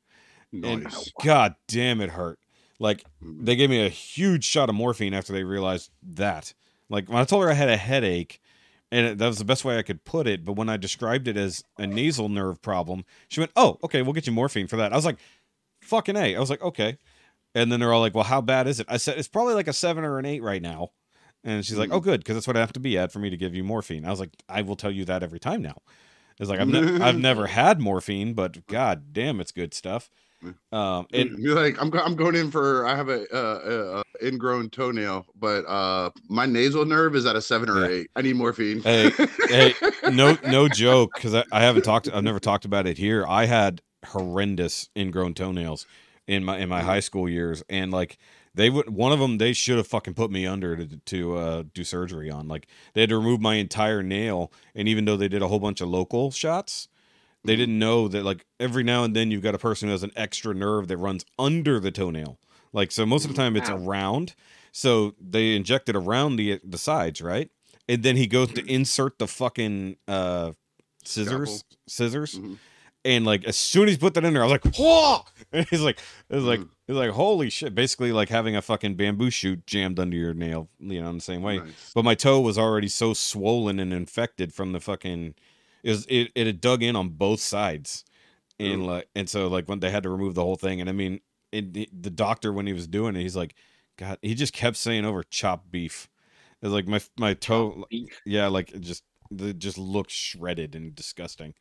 And 0.52 0.86
god 1.24 1.56
damn 1.66 2.00
it 2.00 2.10
hurt. 2.10 2.38
Like 2.78 3.02
Mhm. 3.20 3.46
they 3.46 3.56
gave 3.56 3.70
me 3.70 3.84
a 3.84 3.88
huge 3.88 4.44
shot 4.44 4.68
of 4.68 4.76
morphine 4.76 5.12
after 5.12 5.32
they 5.32 5.42
realized 5.42 5.90
that. 6.04 6.54
Like 6.88 7.08
when 7.08 7.18
I 7.18 7.24
told 7.24 7.42
her 7.42 7.50
I 7.50 7.54
had 7.54 7.68
a 7.68 7.76
headache, 7.76 8.40
and 8.94 9.06
it, 9.06 9.18
that 9.18 9.26
was 9.26 9.38
the 9.38 9.44
best 9.44 9.64
way 9.64 9.76
I 9.76 9.82
could 9.82 10.04
put 10.04 10.28
it. 10.28 10.44
But 10.44 10.52
when 10.52 10.68
I 10.68 10.76
described 10.76 11.26
it 11.26 11.36
as 11.36 11.64
a 11.78 11.86
nasal 11.86 12.28
nerve 12.28 12.62
problem, 12.62 13.04
she 13.28 13.40
went, 13.40 13.50
"Oh, 13.56 13.76
okay, 13.82 14.02
we'll 14.02 14.12
get 14.12 14.28
you 14.28 14.32
morphine 14.32 14.68
for 14.68 14.76
that." 14.76 14.92
I 14.92 14.96
was 14.96 15.04
like, 15.04 15.18
"Fucking 15.82 16.16
a!" 16.16 16.36
I 16.36 16.38
was 16.38 16.48
like, 16.48 16.62
"Okay." 16.62 16.96
And 17.56 17.72
then 17.72 17.80
they're 17.80 17.92
all 17.92 18.00
like, 18.00 18.14
"Well, 18.14 18.24
how 18.24 18.40
bad 18.40 18.68
is 18.68 18.78
it?" 18.78 18.86
I 18.88 18.96
said, 18.98 19.18
"It's 19.18 19.26
probably 19.26 19.54
like 19.54 19.66
a 19.66 19.72
seven 19.72 20.04
or 20.04 20.20
an 20.20 20.26
eight 20.26 20.42
right 20.44 20.62
now." 20.62 20.90
And 21.42 21.66
she's 21.66 21.76
like. 21.76 21.90
"Oh, 21.92 22.00
mm. 22.00 22.04
good, 22.04 22.20
because 22.20 22.36
that's 22.36 22.46
what 22.46 22.56
I 22.56 22.60
have 22.60 22.72
to 22.74 22.80
be 22.80 22.96
at 22.96 23.10
for 23.10 23.18
me 23.18 23.30
to 23.30 23.36
give 23.36 23.52
you 23.54 23.64
morphine." 23.64 24.04
I 24.04 24.10
was 24.10 24.20
like, 24.20 24.30
"I 24.48 24.62
will 24.62 24.76
tell 24.76 24.92
you 24.92 25.04
that 25.06 25.24
every 25.24 25.40
time 25.40 25.60
now." 25.60 25.82
It's 26.38 26.48
like 26.48 26.60
I've, 26.60 26.68
ne- 26.68 27.00
I've 27.00 27.18
never 27.30 27.48
had 27.48 27.80
morphine, 27.80 28.34
but 28.34 28.66
god 28.68 29.12
damn, 29.12 29.40
it's 29.40 29.52
good 29.52 29.74
stuff. 29.74 30.08
Um, 30.72 31.06
and 31.12 31.38
You're 31.38 31.54
like 31.54 31.80
I'm. 31.80 31.92
I'm 31.94 32.16
going 32.16 32.34
in 32.34 32.50
for. 32.50 32.86
I 32.86 32.96
have 32.96 33.08
a, 33.08 33.26
uh, 33.32 33.98
uh, 33.98 34.02
ingrown 34.22 34.70
toenail, 34.70 35.26
but 35.38 35.64
uh, 35.66 36.10
my 36.28 36.46
nasal 36.46 36.84
nerve 36.84 37.14
is 37.16 37.26
at 37.26 37.36
a 37.36 37.42
seven 37.42 37.68
or 37.70 37.80
Yeah. 37.82 37.96
eight. 37.96 38.10
I 38.16 38.22
need 38.22 38.36
morphine. 38.36 38.80
Hey, 38.82 39.10
hey, 39.48 39.74
no 40.10 40.36
no 40.48 40.68
joke 40.68 41.14
because 41.14 41.34
I, 41.34 41.44
I 41.52 41.62
haven't 41.62 41.82
talked 41.82 42.08
i've 42.12 42.24
never 42.24 42.40
talked 42.40 42.64
about 42.64 42.86
it 42.86 42.98
here 42.98 43.26
i 43.26 43.46
had 43.46 43.82
horrendous 44.06 44.88
ingrown 44.96 45.34
toenails 45.34 45.86
in 46.26 46.44
my 46.44 46.58
in 46.58 46.68
my 46.68 46.82
high 46.82 47.00
school 47.00 47.28
years 47.28 47.62
and 47.68 47.92
like 47.92 48.18
they 48.54 48.70
would 48.70 48.90
one 48.90 49.12
of 49.12 49.18
them 49.18 49.38
they 49.38 49.52
should 49.52 49.76
have 49.76 49.86
fucking 49.86 50.14
put 50.14 50.30
me 50.30 50.46
under 50.46 50.76
to, 50.76 50.96
to 50.98 51.36
uh, 51.36 51.62
do 51.72 51.84
surgery 51.84 52.30
on 52.30 52.48
like 52.48 52.66
they 52.94 53.02
had 53.02 53.10
to 53.10 53.16
remove 53.16 53.40
my 53.40 53.54
entire 53.54 54.02
nail 54.02 54.52
and 54.74 54.88
even 54.88 55.04
though 55.04 55.16
they 55.16 55.28
did 55.28 55.42
a 55.42 55.48
whole 55.48 55.60
bunch 55.60 55.80
of 55.80 55.88
local 55.88 56.30
shots 56.30 56.88
they 57.44 57.56
didn't 57.56 57.78
know 57.78 58.08
that 58.08 58.24
like 58.24 58.44
every 58.58 58.82
now 58.82 59.04
and 59.04 59.14
then 59.14 59.30
you've 59.30 59.42
got 59.42 59.54
a 59.54 59.58
person 59.58 59.88
who 59.88 59.92
has 59.92 60.02
an 60.02 60.12
extra 60.16 60.54
nerve 60.54 60.88
that 60.88 60.96
runs 60.96 61.24
under 61.38 61.78
the 61.78 61.90
toenail. 61.90 62.38
Like 62.72 62.90
so 62.90 63.04
most 63.06 63.24
of 63.24 63.30
the 63.30 63.36
time 63.36 63.56
it's 63.56 63.70
around. 63.70 64.34
So 64.72 65.14
they 65.20 65.54
inject 65.54 65.88
it 65.88 65.96
around 65.96 66.36
the 66.36 66.60
the 66.64 66.78
sides 66.78 67.20
right? 67.20 67.50
And 67.88 68.02
then 68.02 68.16
he 68.16 68.26
goes 68.26 68.52
to 68.54 68.64
insert 68.72 69.18
the 69.18 69.26
fucking 69.28 69.96
uh 70.08 70.52
scissors 71.04 71.64
scissors. 71.86 72.38
Mhm. 72.38 72.56
and 73.04 73.26
like 73.26 73.44
as 73.44 73.56
soon 73.56 73.88
as 73.88 73.92
he 73.94 73.98
put 73.98 74.14
that 74.14 74.24
in 74.24 74.32
there 74.32 74.42
i 74.42 74.46
was 74.46 74.52
like 74.52 74.74
whoa! 74.78 75.20
And 75.52 75.68
he's 75.68 75.82
like 75.82 75.98
it 76.30 76.34
was 76.34 76.44
like 76.44 76.60
it's 76.60 76.96
like 76.96 77.10
holy 77.10 77.50
shit. 77.50 77.74
Basically 77.74 78.10
like 78.12 78.28
having 78.30 78.56
a 78.56 78.62
fucking 78.62 78.94
bamboo 78.96 79.30
shoot 79.30 79.66
jammed 79.66 79.98
under 80.00 80.16
your 80.16 80.34
nail 80.34 80.68
you 80.80 81.00
know 81.02 81.10
in 81.10 81.16
the 81.16 81.20
same 81.22 81.42
way. 81.42 81.58
Nice. 81.58 81.92
but 81.94 82.04
my 82.04 82.14
toe 82.14 82.40
was 82.40 82.58
already 82.58 82.88
so 82.88 83.12
swollen 83.14 83.78
and 83.78 83.92
infected 83.92 84.52
from 84.52 84.72
the 84.72 84.80
fucking 84.80 85.34
it 85.84 85.90
was 85.90 86.06
it, 86.06 86.32
it 86.34 86.46
had 86.48 86.60
dug 86.60 86.82
in 86.82 86.96
on 86.96 87.10
both 87.10 87.38
sides. 87.40 88.04
And 88.58 88.82
Ooh. 88.82 88.86
like 88.86 89.08
and 89.14 89.28
so 89.28 89.48
like 89.48 89.68
when 89.68 89.80
they 89.80 89.90
had 89.90 90.02
to 90.04 90.10
remove 90.10 90.34
the 90.34 90.42
whole 90.42 90.54
thing 90.54 90.80
and 90.80 90.88
i 90.88 90.92
mean 90.92 91.18
it, 91.50 91.76
it- 91.76 92.02
the 92.02 92.10
doctor 92.10 92.52
when 92.52 92.68
he 92.68 92.72
was 92.72 92.86
doing 92.86 93.16
it 93.16 93.22
he's 93.22 93.34
like 93.34 93.56
god 93.98 94.18
he 94.22 94.34
just 94.34 94.52
kept 94.52 94.76
saying 94.76 95.04
over 95.04 95.24
chopped 95.24 95.70
beef. 95.72 96.08
It's 96.62 96.72
like 96.72 96.86
my 96.86 97.00
my 97.18 97.34
toe 97.34 97.84
yeah 98.24 98.46
like 98.46 98.70
it 98.72 98.80
just 98.80 99.02
it 99.36 99.58
just 99.58 99.76
looked 99.76 100.12
shredded 100.12 100.74
and 100.76 100.94
disgusting. 100.94 101.54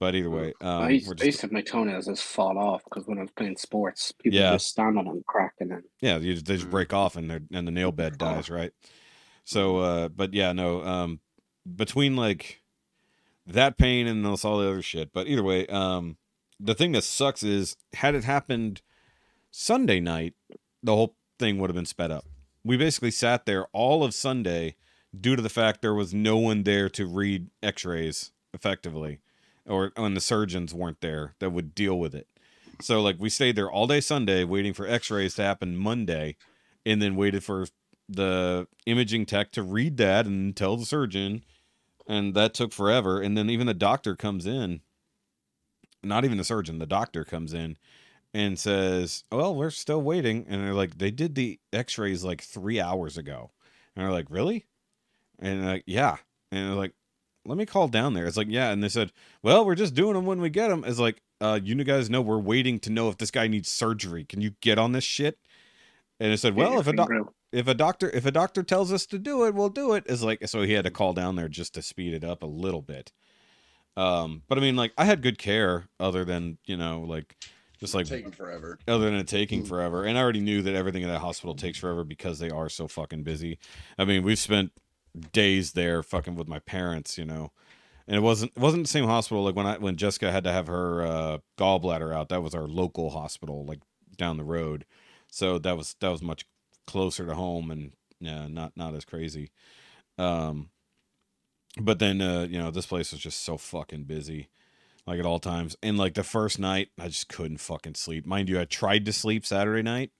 But 0.00 0.14
either 0.16 0.28
way 0.30 0.52
um 0.60 0.82
I, 0.84 0.88
used, 0.90 1.06
we're 1.06 1.14
I 1.20 1.24
used 1.24 1.26
just, 1.26 1.40
to 1.40 1.46
have 1.46 1.52
my 1.52 1.60
toenails 1.62 2.06
just 2.06 2.24
fall 2.24 2.58
off 2.58 2.82
because 2.84 3.06
when 3.06 3.18
I 3.18 3.22
was 3.22 3.30
playing 3.30 3.56
sports, 3.56 4.12
people 4.12 4.36
Yeah. 4.38 4.52
just 4.54 4.66
stand 4.66 4.98
on 4.98 5.04
them, 5.06 5.22
crack, 5.28 5.54
and 5.60 5.70
then 5.70 5.84
yeah 6.00 6.18
you 6.18 6.34
they 6.34 6.56
just 6.56 6.66
Mm. 6.66 6.70
break 6.72 6.92
off 6.92 7.14
and 7.16 7.30
and 7.30 7.66
the 7.68 7.72
nail 7.72 7.92
bed 7.92 8.18
dies 8.18 8.50
right? 8.50 8.72
So 9.44 9.78
uh 9.78 10.08
but 10.08 10.34
yeah 10.34 10.52
no 10.52 10.82
um 10.82 11.20
between 11.76 12.16
like 12.16 12.62
that 13.46 13.78
pain 13.78 14.06
and 14.06 14.26
all 14.26 14.36
the 14.36 14.68
other 14.68 14.82
shit 14.82 15.12
but 15.12 15.26
either 15.26 15.42
way 15.42 15.66
um 15.68 16.16
the 16.58 16.74
thing 16.74 16.92
that 16.92 17.04
sucks 17.04 17.42
is 17.42 17.76
had 17.94 18.14
it 18.14 18.24
happened 18.24 18.82
sunday 19.50 20.00
night 20.00 20.34
the 20.82 20.94
whole 20.94 21.14
thing 21.38 21.58
would 21.58 21.70
have 21.70 21.74
been 21.74 21.84
sped 21.84 22.10
up. 22.10 22.24
We 22.64 22.76
basically 22.76 23.10
sat 23.10 23.46
there 23.46 23.66
all 23.72 24.02
of 24.02 24.14
Sunday 24.14 24.76
due 25.18 25.36
to 25.36 25.42
the 25.42 25.48
fact 25.48 25.82
there 25.82 25.94
was 25.94 26.14
no 26.14 26.36
one 26.36 26.62
there 26.62 26.88
to 26.90 27.06
read 27.06 27.48
x-rays 27.62 28.32
effectively 28.52 29.20
or 29.66 29.92
when 29.96 30.14
the 30.14 30.20
surgeons 30.20 30.74
weren't 30.74 31.00
there 31.00 31.34
that 31.38 31.50
would 31.50 31.74
deal 31.74 31.98
with 31.98 32.14
it. 32.14 32.28
So 32.80 33.00
like 33.00 33.16
we 33.18 33.30
stayed 33.30 33.56
there 33.56 33.70
all 33.70 33.86
day 33.86 34.00
Sunday 34.00 34.44
waiting 34.44 34.74
for 34.74 34.86
x-rays 34.86 35.34
to 35.34 35.42
happen 35.42 35.76
Monday 35.76 36.36
and 36.84 37.00
then 37.00 37.16
waited 37.16 37.42
for 37.42 37.66
the 38.08 38.68
imaging 38.86 39.26
tech 39.26 39.50
to 39.52 39.62
read 39.62 39.96
that 39.96 40.26
and 40.26 40.54
tell 40.56 40.76
the 40.76 40.86
surgeon 40.86 41.42
and 42.08 42.34
that 42.34 42.54
took 42.54 42.72
forever. 42.72 43.20
And 43.20 43.36
then 43.36 43.50
even 43.50 43.66
the 43.66 43.74
doctor 43.74 44.16
comes 44.16 44.46
in 44.46 44.80
not 46.06 46.24
even 46.24 46.38
the 46.38 46.44
surgeon 46.44 46.78
the 46.78 46.86
doctor 46.86 47.24
comes 47.24 47.52
in 47.52 47.76
and 48.32 48.58
says 48.58 49.24
well 49.30 49.54
we're 49.54 49.70
still 49.70 50.00
waiting. 50.00 50.46
And 50.48 50.62
they're 50.62 50.74
like 50.74 50.98
they 50.98 51.10
did 51.10 51.34
the 51.34 51.58
x-rays 51.72 52.24
like 52.24 52.42
three 52.42 52.80
hours 52.80 53.16
ago. 53.16 53.50
And 53.94 54.04
they're 54.04 54.12
like 54.12 54.26
really? 54.30 54.66
And 55.38 55.62
they're 55.62 55.72
like 55.74 55.84
yeah. 55.86 56.16
And 56.52 56.70
they're 56.70 56.76
like 56.76 56.94
let 57.44 57.58
me 57.58 57.66
call 57.66 57.88
down 57.88 58.14
there. 58.14 58.26
It's 58.26 58.36
like 58.36 58.48
yeah. 58.50 58.70
And 58.70 58.82
they 58.82 58.88
said 58.88 59.12
well 59.42 59.64
we're 59.64 59.74
just 59.74 59.94
doing 59.94 60.14
them 60.14 60.26
when 60.26 60.40
we 60.40 60.50
get 60.50 60.68
them 60.68 60.84
it's 60.86 60.98
like 60.98 61.22
uh 61.40 61.60
you 61.62 61.74
guys 61.84 62.10
know 62.10 62.20
we're 62.22 62.38
waiting 62.38 62.78
to 62.80 62.90
know 62.90 63.08
if 63.08 63.18
this 63.18 63.30
guy 63.30 63.48
needs 63.48 63.68
surgery. 63.70 64.24
Can 64.24 64.40
you 64.40 64.50
get 64.60 64.78
on 64.78 64.92
this 64.92 65.04
shit? 65.04 65.38
And 66.20 66.32
it 66.32 66.38
said 66.38 66.54
well 66.56 66.78
if 66.80 66.86
a 66.86 66.92
doc 66.92 67.08
finger 67.08 67.20
out. 67.20 67.34
If 67.52 67.68
a 67.68 67.74
doctor 67.74 68.10
if 68.10 68.26
a 68.26 68.30
doctor 68.30 68.62
tells 68.62 68.92
us 68.92 69.06
to 69.06 69.18
do 69.18 69.44
it, 69.44 69.54
we'll 69.54 69.68
do 69.68 69.92
it. 69.92 70.04
Is 70.06 70.22
like 70.22 70.46
so 70.48 70.62
he 70.62 70.72
had 70.72 70.84
to 70.84 70.90
call 70.90 71.12
down 71.12 71.36
there 71.36 71.48
just 71.48 71.74
to 71.74 71.82
speed 71.82 72.14
it 72.14 72.24
up 72.24 72.42
a 72.42 72.46
little 72.46 72.82
bit. 72.82 73.12
Um, 73.96 74.42
but 74.48 74.58
I 74.58 74.60
mean, 74.60 74.76
like 74.76 74.92
I 74.98 75.04
had 75.04 75.22
good 75.22 75.38
care, 75.38 75.88
other 75.98 76.24
than 76.24 76.58
you 76.66 76.76
know, 76.76 77.00
like 77.00 77.36
just 77.78 77.94
like 77.94 78.06
taking 78.06 78.32
forever. 78.32 78.78
other 78.88 79.06
than 79.06 79.14
it 79.14 79.28
taking 79.28 79.64
forever. 79.64 80.04
And 80.04 80.18
I 80.18 80.22
already 80.22 80.40
knew 80.40 80.62
that 80.62 80.74
everything 80.74 81.02
in 81.02 81.08
that 81.08 81.20
hospital 81.20 81.54
takes 81.54 81.78
forever 81.78 82.04
because 82.04 82.38
they 82.38 82.50
are 82.50 82.68
so 82.68 82.88
fucking 82.88 83.22
busy. 83.22 83.58
I 83.98 84.04
mean, 84.04 84.22
we've 84.22 84.38
spent 84.38 84.72
days 85.32 85.72
there 85.72 86.02
fucking 86.02 86.34
with 86.34 86.48
my 86.48 86.58
parents, 86.58 87.16
you 87.16 87.24
know. 87.24 87.52
And 88.06 88.16
it 88.16 88.20
wasn't 88.20 88.52
it 88.54 88.60
wasn't 88.60 88.84
the 88.84 88.88
same 88.88 89.06
hospital 89.06 89.44
like 89.44 89.56
when 89.56 89.66
I 89.66 89.78
when 89.78 89.96
Jessica 89.96 90.30
had 90.30 90.44
to 90.44 90.52
have 90.52 90.68
her 90.68 91.02
uh, 91.02 91.38
gallbladder 91.58 92.14
out. 92.14 92.28
That 92.28 92.42
was 92.42 92.54
our 92.54 92.66
local 92.66 93.10
hospital, 93.10 93.64
like 93.64 93.80
down 94.16 94.36
the 94.36 94.44
road. 94.44 94.84
So 95.28 95.58
that 95.58 95.76
was 95.76 95.96
that 96.00 96.10
was 96.10 96.22
much 96.22 96.46
closer 96.86 97.26
to 97.26 97.34
home 97.34 97.70
and 97.70 97.92
yeah, 98.20 98.46
not 98.48 98.76
not 98.76 98.94
as 98.94 99.04
crazy. 99.04 99.50
Um, 100.18 100.70
but 101.78 101.98
then 101.98 102.20
uh, 102.20 102.46
you 102.48 102.58
know 102.58 102.70
this 102.70 102.86
place 102.86 103.12
was 103.12 103.20
just 103.20 103.42
so 103.42 103.56
fucking 103.56 104.04
busy, 104.04 104.48
like 105.06 105.18
at 105.18 105.26
all 105.26 105.38
times. 105.38 105.76
And 105.82 105.98
like 105.98 106.14
the 106.14 106.22
first 106.22 106.58
night, 106.58 106.88
I 106.98 107.08
just 107.08 107.28
couldn't 107.28 107.58
fucking 107.58 107.94
sleep. 107.94 108.26
Mind 108.26 108.48
you, 108.48 108.60
I 108.60 108.64
tried 108.64 109.04
to 109.06 109.12
sleep 109.12 109.44
Saturday 109.44 109.82
night, 109.82 110.10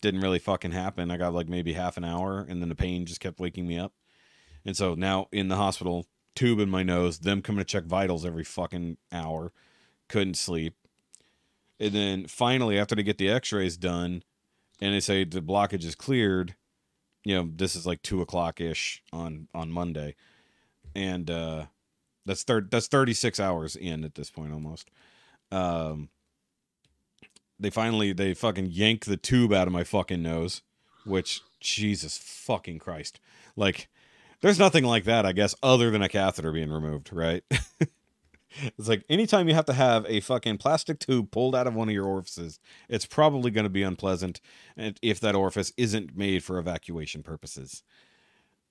didn't 0.00 0.20
really 0.20 0.38
fucking 0.38 0.72
happen. 0.72 1.10
I 1.10 1.16
got 1.16 1.34
like 1.34 1.48
maybe 1.48 1.72
half 1.72 1.96
an 1.96 2.04
hour, 2.04 2.44
and 2.48 2.60
then 2.60 2.68
the 2.68 2.74
pain 2.74 3.06
just 3.06 3.20
kept 3.20 3.40
waking 3.40 3.66
me 3.66 3.78
up. 3.78 3.92
And 4.64 4.76
so 4.76 4.94
now 4.94 5.28
in 5.32 5.48
the 5.48 5.56
hospital, 5.56 6.06
tube 6.34 6.60
in 6.60 6.68
my 6.68 6.82
nose, 6.82 7.20
them 7.20 7.42
coming 7.42 7.60
to 7.60 7.64
check 7.64 7.84
vitals 7.84 8.24
every 8.24 8.44
fucking 8.44 8.96
hour, 9.10 9.52
couldn't 10.08 10.36
sleep. 10.36 10.74
And 11.80 11.92
then 11.92 12.26
finally, 12.26 12.78
after 12.78 12.94
they 12.94 13.02
get 13.02 13.18
the 13.18 13.28
X-rays 13.28 13.76
done, 13.76 14.22
and 14.82 14.92
they 14.92 15.00
say 15.00 15.22
the 15.22 15.40
blockage 15.40 15.84
is 15.84 15.94
cleared, 15.94 16.56
you 17.24 17.36
know, 17.36 17.48
this 17.54 17.76
is 17.76 17.86
like 17.86 18.02
two 18.02 18.20
o'clock 18.20 18.60
ish 18.60 19.00
on 19.12 19.46
on 19.54 19.70
Monday, 19.70 20.16
and 20.96 21.30
uh, 21.30 21.66
that's 22.26 22.42
third 22.42 22.68
that's 22.72 22.88
thirty 22.88 23.14
six 23.14 23.38
hours 23.38 23.76
in 23.76 24.02
at 24.02 24.16
this 24.16 24.28
point 24.28 24.52
almost. 24.52 24.90
Um, 25.52 26.08
they 27.60 27.70
finally 27.70 28.12
they 28.12 28.34
fucking 28.34 28.70
yank 28.72 29.04
the 29.04 29.16
tube 29.16 29.52
out 29.52 29.68
of 29.68 29.72
my 29.72 29.84
fucking 29.84 30.20
nose, 30.20 30.62
which 31.06 31.42
Jesus 31.60 32.18
fucking 32.18 32.80
Christ, 32.80 33.20
like 33.54 33.88
there's 34.40 34.58
nothing 34.58 34.82
like 34.82 35.04
that 35.04 35.24
I 35.24 35.30
guess 35.30 35.54
other 35.62 35.92
than 35.92 36.02
a 36.02 36.08
catheter 36.08 36.50
being 36.50 36.72
removed, 36.72 37.12
right? 37.12 37.44
It's 38.78 38.88
like 38.88 39.04
anytime 39.08 39.48
you 39.48 39.54
have 39.54 39.64
to 39.66 39.72
have 39.72 40.04
a 40.08 40.20
fucking 40.20 40.58
plastic 40.58 40.98
tube 40.98 41.30
pulled 41.30 41.54
out 41.54 41.66
of 41.66 41.74
one 41.74 41.88
of 41.88 41.94
your 41.94 42.06
orifices, 42.06 42.58
it's 42.88 43.06
probably 43.06 43.50
going 43.50 43.64
to 43.64 43.70
be 43.70 43.82
unpleasant, 43.82 44.40
and 44.76 44.98
if 45.02 45.20
that 45.20 45.34
orifice 45.34 45.72
isn't 45.76 46.16
made 46.16 46.44
for 46.44 46.58
evacuation 46.58 47.22
purposes. 47.22 47.82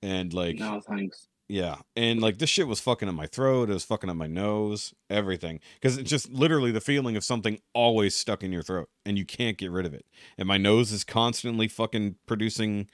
And 0.02 0.32
like, 0.34 0.56
No, 0.58 0.80
thanks. 0.80 1.28
yeah, 1.48 1.76
and 1.96 2.20
like 2.20 2.38
this 2.38 2.50
shit 2.50 2.66
was 2.66 2.80
fucking 2.80 3.08
up 3.08 3.14
my 3.14 3.26
throat, 3.26 3.70
it 3.70 3.74
was 3.74 3.84
fucking 3.84 4.10
up 4.10 4.16
my 4.16 4.26
nose, 4.26 4.94
everything, 5.08 5.60
because 5.74 5.96
it's 5.96 6.10
just 6.10 6.30
literally 6.30 6.70
the 6.72 6.80
feeling 6.80 7.16
of 7.16 7.24
something 7.24 7.60
always 7.72 8.16
stuck 8.16 8.42
in 8.42 8.52
your 8.52 8.62
throat, 8.62 8.88
and 9.06 9.16
you 9.18 9.24
can't 9.24 9.58
get 9.58 9.70
rid 9.70 9.86
of 9.86 9.94
it. 9.94 10.04
And 10.36 10.48
my 10.48 10.58
nose 10.58 10.90
is 10.92 11.04
constantly 11.04 11.68
fucking 11.68 12.16
producing 12.26 12.88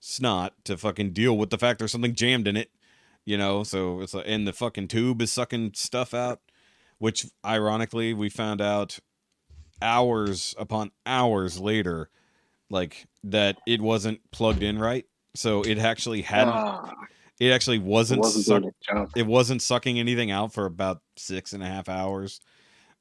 snot 0.00 0.54
to 0.64 0.76
fucking 0.76 1.12
deal 1.12 1.36
with 1.36 1.50
the 1.50 1.58
fact 1.58 1.78
there's 1.78 1.92
something 1.92 2.14
jammed 2.14 2.46
in 2.46 2.56
it 2.56 2.70
you 3.26 3.36
know 3.36 3.62
so 3.62 4.00
it's 4.00 4.14
like 4.14 4.24
and 4.26 4.46
the 4.48 4.52
fucking 4.54 4.88
tube 4.88 5.20
is 5.20 5.30
sucking 5.30 5.72
stuff 5.74 6.14
out 6.14 6.40
which 6.98 7.26
ironically 7.44 8.14
we 8.14 8.30
found 8.30 8.62
out 8.62 8.98
hours 9.82 10.54
upon 10.58 10.90
hours 11.04 11.60
later 11.60 12.08
like 12.70 13.06
that 13.24 13.58
it 13.66 13.80
wasn't 13.80 14.20
plugged 14.30 14.62
in 14.62 14.78
right. 14.78 15.04
So 15.34 15.62
it 15.62 15.78
actually 15.78 16.22
hadn't 16.22 16.54
Ah, 16.54 16.92
it 17.38 17.50
actually 17.50 17.78
wasn't, 17.78 18.22
wasn't 18.22 18.44
suck, 18.46 18.62
doing 18.62 18.68
its 18.70 18.86
job. 18.86 19.10
it 19.14 19.26
wasn't 19.26 19.62
sucking 19.62 19.98
anything 19.98 20.30
out 20.30 20.52
for 20.54 20.64
about 20.64 21.02
six 21.16 21.52
and 21.52 21.62
a 21.62 21.66
half 21.66 21.88
hours. 21.88 22.40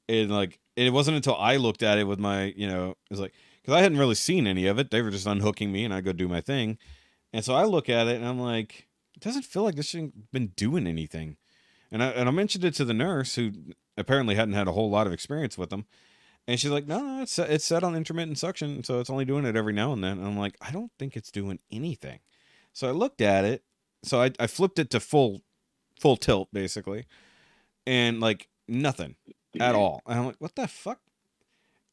And 0.10 0.30
like 0.30 0.60
it 0.76 0.92
wasn't 0.92 1.16
until 1.16 1.36
i 1.38 1.56
looked 1.56 1.82
at 1.84 1.98
it 1.98 2.04
with 2.04 2.20
my 2.20 2.54
you 2.56 2.68
know 2.68 2.92
it 2.92 2.98
was 3.10 3.20
like 3.20 3.34
because 3.62 3.74
i 3.74 3.82
hadn't 3.82 3.98
really 3.98 4.16
seen 4.16 4.46
any 4.46 4.68
of 4.68 4.78
it. 4.80 4.92
They 4.92 5.02
were 5.02 5.12
just 5.12 5.26
unhooking 5.26 5.72
me 5.72 5.86
and 5.86 5.94
i 5.94 6.02
go 6.02 6.12
do 6.12 6.28
my 6.28 6.42
thing. 6.42 6.78
And 7.34 7.44
so 7.44 7.56
i 7.56 7.64
look 7.64 7.90
at 7.90 8.08
it 8.08 8.18
and 8.18 8.26
i'm 8.26 8.40
like 8.40 8.88
it 9.16 9.22
doesn't 9.22 9.46
feel 9.46 9.64
like 9.64 9.76
this 9.76 9.88
shouldn't 9.88 10.32
been 10.32 10.48
doing 10.56 10.88
anything. 10.88 11.38
And 11.92 12.04
I, 12.04 12.08
and 12.08 12.28
I 12.28 12.32
mentioned 12.32 12.66
it 12.66 12.74
to 12.76 12.86
the 12.86 12.94
nurse 12.94 13.36
who 13.36 13.52
apparently 13.98 14.36
hadn't 14.36 14.56
had 14.56 14.68
a 14.68 14.74
whole 14.74 14.90
lot 14.90 15.08
of 15.08 15.14
experience 15.14 15.58
with 15.58 15.70
them. 15.70 15.86
And 16.48 16.60
she's 16.60 16.72
like 16.72 16.86
no 16.86 17.00
no 17.00 17.22
it's 17.24 17.32
set- 17.32 17.50
it's 17.50 17.66
set 17.66 17.84
on 17.84 17.96
intermittent 17.96 18.38
suction 18.38 18.84
so 18.84 19.00
it's 19.00 19.10
only 19.10 19.26
doing 19.26 19.46
it 19.46 19.56
every 19.56 19.74
now 19.74 19.94
and 19.94 20.04
then. 20.04 20.20
And 20.20 20.28
i'm 20.28 20.38
like 20.38 20.56
i 20.62 20.72
don't 20.72 20.92
think 21.00 21.16
it's 21.16 21.32
doing 21.32 21.60
anything. 21.72 22.20
So 22.74 22.88
i 22.88 22.92
looked 22.92 23.22
at 23.22 23.46
it. 23.46 23.64
So 24.04 24.22
i, 24.22 24.32
I 24.40 24.48
flipped 24.48 24.78
it 24.78 24.90
to 24.92 25.00
full 25.00 25.42
full 26.00 26.18
tilt 26.18 26.50
basically. 26.54 27.06
And 27.88 28.20
like 28.20 28.48
nothing 28.68 29.16
at 29.60 29.76
all. 29.76 30.02
And 30.06 30.20
I'm 30.20 30.26
like, 30.26 30.36
what 30.40 30.56
the 30.56 30.68
fuck? 30.68 31.00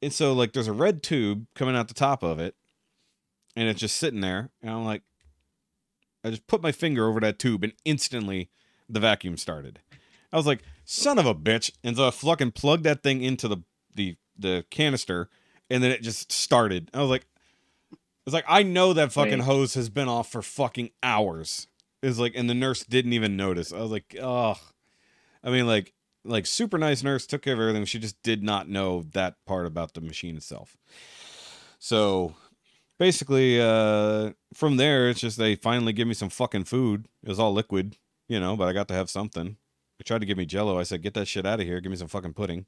And 0.00 0.12
so 0.12 0.33
like 0.33 0.52
there's 0.52 0.69
a 0.69 0.73
red 0.73 1.02
tube 1.02 1.47
coming 1.55 1.76
out 1.76 1.88
the 1.88 1.95
top 1.95 2.23
of 2.23 2.38
it, 2.38 2.55
and 3.55 3.69
it's 3.69 3.81
just 3.81 3.97
sitting 3.97 4.21
there. 4.21 4.50
And 4.61 4.71
I'm 4.71 4.85
like, 4.85 5.02
I 6.25 6.31
just 6.31 6.47
put 6.47 6.62
my 6.62 6.73
finger 6.73 7.09
over 7.09 7.21
that 7.21 7.38
tube, 7.38 7.64
and 7.64 7.73
instantly 7.85 8.50
the 8.88 9.00
vacuum 9.00 9.37
started. 9.37 9.81
I 10.33 10.37
was 10.37 10.47
like, 10.47 10.62
son 10.85 11.19
of 11.19 11.26
a 11.26 11.35
bitch. 11.35 11.71
And 11.85 11.97
so 11.97 12.09
I 12.09 12.11
fucking 12.11 12.52
plugged 12.52 12.85
that 12.85 13.02
thing 13.02 13.23
into 13.23 13.49
the 13.49 13.59
the 13.95 14.17
the 14.38 14.64
canister, 14.71 15.29
and 15.71 15.83
then 15.83 15.91
it 15.91 16.02
just 16.02 16.33
started. 16.33 16.91
I 16.95 17.00
was 17.00 17.11
like, 17.11 17.26
it's 18.26 18.35
like 18.35 18.45
I 18.49 18.62
know 18.62 18.93
that 18.93 19.12
fucking 19.12 19.38
Wait. 19.38 19.47
hose 19.47 19.75
has 19.75 19.88
been 19.88 20.09
off 20.09 20.31
for 20.31 20.43
fucking 20.43 20.91
hours. 21.02 21.67
It's 22.02 22.19
like, 22.19 22.35
and 22.35 22.50
the 22.50 22.55
nurse 22.55 22.85
didn't 22.85 23.12
even 23.12 23.37
notice. 23.37 23.73
I 23.73 23.79
was 23.79 23.93
like, 23.93 24.17
oh, 24.21 24.59
I 25.45 25.50
mean, 25.50 25.69
like, 25.69 25.93
like 26.25 26.47
super 26.47 26.76
nice 26.76 27.02
nurse 27.05 27.26
took 27.26 27.43
care 27.43 27.55
of 27.55 27.61
everything. 27.61 27.85
She 27.85 28.00
just 28.00 28.21
did 28.23 28.43
not 28.43 28.69
know 28.69 29.05
that 29.12 29.37
part 29.47 29.67
about 29.67 29.95
the 29.95 30.00
machine 30.00 30.37
itself. 30.37 30.76
So 31.79 32.35
basically, 32.99 33.61
uh, 33.61 34.33
from 34.55 34.77
there, 34.77 35.09
it's 35.09 35.21
just 35.21 35.39
they 35.39 35.55
finally 35.55 35.93
give 35.93 36.09
me 36.09 36.15
some 36.15 36.29
fucking 36.31 36.65
food. 36.65 37.09
It 37.23 37.29
was 37.29 37.39
all 37.39 37.53
liquid, 37.53 37.97
you 38.29 38.41
know, 38.41 38.57
but 38.57 38.69
I 38.69 38.73
got 38.73 38.89
to 38.89 38.95
have 38.95 39.11
something. 39.11 39.57
They 39.99 40.05
tried 40.05 40.21
to 40.21 40.27
give 40.27 40.39
me 40.39 40.47
Jello. 40.47 40.79
I 40.79 40.85
said, 40.85 41.03
"Get 41.03 41.15
that 41.15 41.29
shit 41.29 41.47
out 41.47 41.61
of 41.61 41.67
here. 41.67 41.81
Give 41.81 41.91
me 41.91 41.97
some 41.97 42.09
fucking 42.09 42.35
pudding 42.35 42.67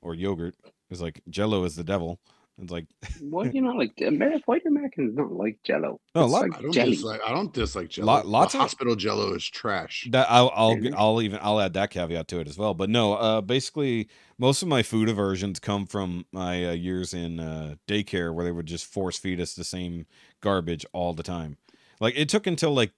or 0.00 0.14
yogurt." 0.14 0.54
It's 0.90 1.00
like 1.00 1.22
Jello 1.28 1.64
is 1.64 1.76
the 1.76 1.84
devil. 1.84 2.20
It's 2.58 2.70
like 2.70 2.86
Why 3.20 3.48
do 3.48 3.50
you 3.52 3.62
know, 3.66 3.72
like 3.72 3.92
American 4.00 4.42
white 4.46 4.64
Americans 4.64 5.16
don't 5.16 5.32
like 5.32 5.58
Jello? 5.64 6.00
No, 6.14 6.22
a 6.22 6.26
lot- 6.26 6.42
like 6.42 6.58
I 6.58 6.62
don't 6.62 6.72
jelly. 6.72 6.90
dislike. 6.92 7.20
I 7.26 7.32
don't 7.32 7.52
dislike 7.52 7.88
Jello. 7.88 8.06
Lot- 8.06 8.26
lots 8.26 8.52
the 8.52 8.58
of- 8.58 8.62
hospital 8.62 8.94
Jello 8.96 9.34
is 9.34 9.44
trash. 9.44 10.06
That 10.12 10.28
I'll 10.30 10.52
I'll 10.54 10.76
Mhm. 10.76 10.94
I'll 10.96 11.20
even 11.20 11.40
I'll 11.42 11.60
add 11.60 11.72
that 11.74 11.90
caveat 11.90 12.28
to 12.28 12.38
it 12.38 12.46
as 12.48 12.56
well. 12.56 12.72
But 12.72 12.90
no, 12.90 13.14
uh, 13.14 13.40
basically 13.40 14.08
most 14.38 14.62
of 14.62 14.68
my 14.68 14.82
food 14.84 15.08
aversions 15.08 15.58
come 15.58 15.84
from 15.86 16.26
my 16.32 16.64
uh, 16.68 16.72
years 16.72 17.12
in 17.12 17.40
uh, 17.40 17.74
daycare 17.88 18.32
where 18.32 18.44
they 18.44 18.52
would 18.52 18.66
just 18.66 18.86
force 18.86 19.18
feed 19.18 19.40
us 19.40 19.54
the 19.54 19.64
same 19.64 20.06
garbage 20.40 20.86
all 20.92 21.12
the 21.12 21.22
time. 21.24 21.56
Like 22.00 22.14
it 22.16 22.28
took 22.28 22.46
until 22.46 22.72
like 22.72 22.92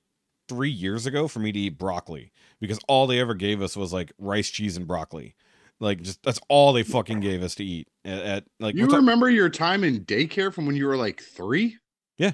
three 0.49 0.71
years 0.71 1.07
ago 1.07 1.27
for 1.29 1.41
me 1.41 1.51
to 1.51 1.59
eat 1.59 1.79
broccoli 1.79 2.31
because 2.61 2.79
all 2.89 3.07
they 3.07 3.19
ever 3.21 3.35
gave 3.35 3.61
us 3.63 3.77
was 3.77 3.93
like 3.93 4.13
rice, 4.19 4.51
cheese, 4.51 4.77
and 4.77 4.87
broccoli. 4.87 5.35
Like 5.81 6.01
just 6.01 6.23
that's 6.23 6.41
all 6.49 6.73
they 6.73 6.83
fucking 6.83 7.21
gave 7.21 7.43
us 7.43 7.55
to 7.57 7.65
eat 7.65 7.89
at, 8.05 8.19
at 8.21 8.45
like 8.59 8.75
You 8.75 8.87
remember 8.87 9.29
your 9.29 9.51
time 9.51 9.85
in 9.85 10.05
daycare 10.05 10.53
from 10.53 10.67
when 10.67 10.77
you 10.77 10.87
were 10.87 10.97
like 10.97 11.21
three? 11.21 11.77
Yeah, 12.17 12.33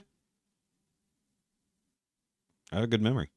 I 2.70 2.76
have 2.76 2.84
a 2.84 2.88
good 2.88 3.02
memory. 3.02 3.30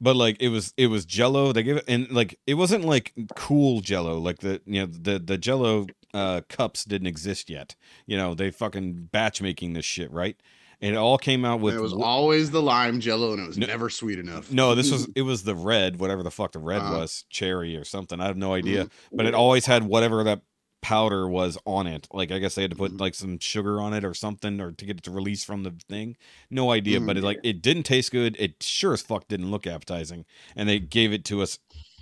But 0.00 0.16
like 0.16 0.36
it 0.40 0.48
was 0.48 0.72
it 0.76 0.88
was 0.88 1.04
jello. 1.04 1.52
They 1.52 1.62
gave 1.62 1.76
it 1.76 1.84
and 1.88 2.10
like 2.10 2.38
it 2.46 2.54
wasn't 2.54 2.84
like 2.84 3.12
cool 3.34 3.80
jello, 3.80 4.18
like 4.18 4.38
the 4.38 4.60
you 4.66 4.80
know, 4.80 4.86
the 4.86 5.18
the 5.18 5.38
jello 5.38 5.86
uh, 6.14 6.40
cups 6.48 6.84
didn't 6.84 7.06
exist 7.06 7.50
yet. 7.50 7.76
You 8.06 8.16
know, 8.16 8.34
they 8.34 8.50
fucking 8.50 9.08
batch 9.12 9.42
making 9.42 9.74
this 9.74 9.84
shit, 9.84 10.10
right? 10.10 10.36
And 10.80 10.94
it 10.94 10.98
all 10.98 11.16
came 11.16 11.44
out 11.44 11.60
with 11.60 11.74
it 11.74 11.80
was 11.80 11.94
always 11.94 12.50
the 12.50 12.60
lime 12.62 13.00
jello, 13.00 13.32
and 13.32 13.40
it 13.42 13.46
was 13.46 13.56
No- 13.58 13.66
never 13.66 13.88
sweet 13.88 14.18
enough. 14.18 14.52
no, 14.52 14.74
this 14.74 14.90
was 14.90 15.08
it 15.16 15.22
was 15.22 15.42
the 15.44 15.54
red, 15.54 15.98
whatever 15.98 16.22
the 16.22 16.30
fuck 16.30 16.52
the 16.52 16.58
red 16.58 16.82
Uh-huh. 16.82 16.98
was, 16.98 17.24
cherry 17.30 17.76
or 17.76 17.84
something. 17.84 18.20
I 18.20 18.26
have 18.26 18.36
no 18.36 18.52
idea. 18.52 18.84
Mm-hmm. 18.84 19.16
But 19.16 19.26
it 19.26 19.34
always 19.34 19.64
had 19.66 19.84
whatever 19.84 20.22
that 20.24 20.42
powder 20.82 21.26
was 21.28 21.56
on 21.64 21.86
it. 21.86 22.06
Like 22.12 22.30
I 22.30 22.38
guess 22.38 22.54
they 22.54 22.62
had 22.62 22.70
to 22.72 22.76
put 22.76 22.92
Mhm. 22.92 23.00
like 23.00 23.14
some 23.14 23.38
sugar 23.38 23.80
on 23.80 23.94
it 23.94 24.04
or 24.04 24.12
something 24.14 24.60
or 24.60 24.70
to 24.72 24.84
get 24.84 24.98
it 24.98 25.02
to 25.04 25.10
release 25.10 25.42
from 25.42 25.62
the 25.62 25.72
thing. 25.88 26.16
No 26.50 26.70
idea, 26.70 27.00
Mhm. 27.00 27.06
but 27.06 27.16
it 27.16 27.24
like 27.24 27.40
it 27.42 27.62
didn't 27.62 27.84
taste 27.84 28.12
good. 28.12 28.36
It 28.38 28.62
sure 28.62 28.92
as 28.92 29.00
fuck 29.02 29.26
didn't 29.28 29.50
look 29.50 29.66
appetizing. 29.66 30.26
And 30.54 30.68
they 30.68 30.78
gave 30.78 31.12
it 31.12 31.24
to 31.24 31.40
us 31.42 31.58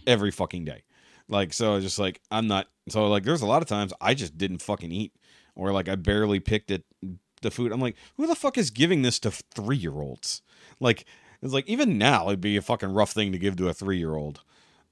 every 0.07 0.31
fucking 0.33 0.65
day. 0.65 0.83
Like 1.29 1.53
so 1.55 1.73
I 1.73 1.75
was 1.77 1.85
just 1.85 1.99
like 2.01 2.21
I'm 2.33 2.47
not 2.49 2.67
so 2.89 3.07
like 3.09 3.23
there's 3.23 3.41
a 3.41 3.47
lot 3.47 3.63
of 3.63 3.69
times 3.69 3.93
I 4.01 4.13
just 4.15 4.37
didn't 4.37 4.59
fucking 4.61 4.91
eat 4.93 5.13
or 5.55 5.73
like 5.73 5.89
I 5.89 5.95
barely 5.95 6.41
picked 6.41 6.71
it 6.71 6.85
the 7.45 7.51
food. 7.53 7.71
I'm 7.71 7.81
like, 7.81 7.95
who 8.17 8.27
the 8.27 8.35
fuck 8.35 8.59
is 8.59 8.71
giving 8.71 9.03
this 9.03 9.21
to 9.21 9.31
three 9.31 9.77
year 9.77 9.93
olds? 9.95 10.43
Like 10.81 11.05
it's 11.41 11.53
like 11.53 11.69
even 11.69 11.97
now 11.99 12.27
it'd 12.27 12.41
be 12.41 12.57
a 12.57 12.63
fucking 12.63 12.93
rough 12.93 13.13
thing 13.13 13.31
to 13.31 13.39
give 13.39 13.55
to 13.57 13.69
a 13.69 13.73
three 13.73 13.99
year 13.99 14.17
old. 14.17 14.41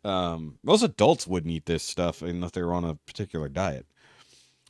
Um, 0.05 0.59
most 0.63 0.83
adults 0.83 1.27
wouldn't 1.27 1.53
eat 1.53 1.67
this 1.67 1.83
stuff 1.83 2.23
unless 2.23 2.53
they 2.53 2.63
were 2.63 2.75
on 2.75 2.85
a 2.85 2.95
particular 2.95 3.49
diet. 3.49 3.87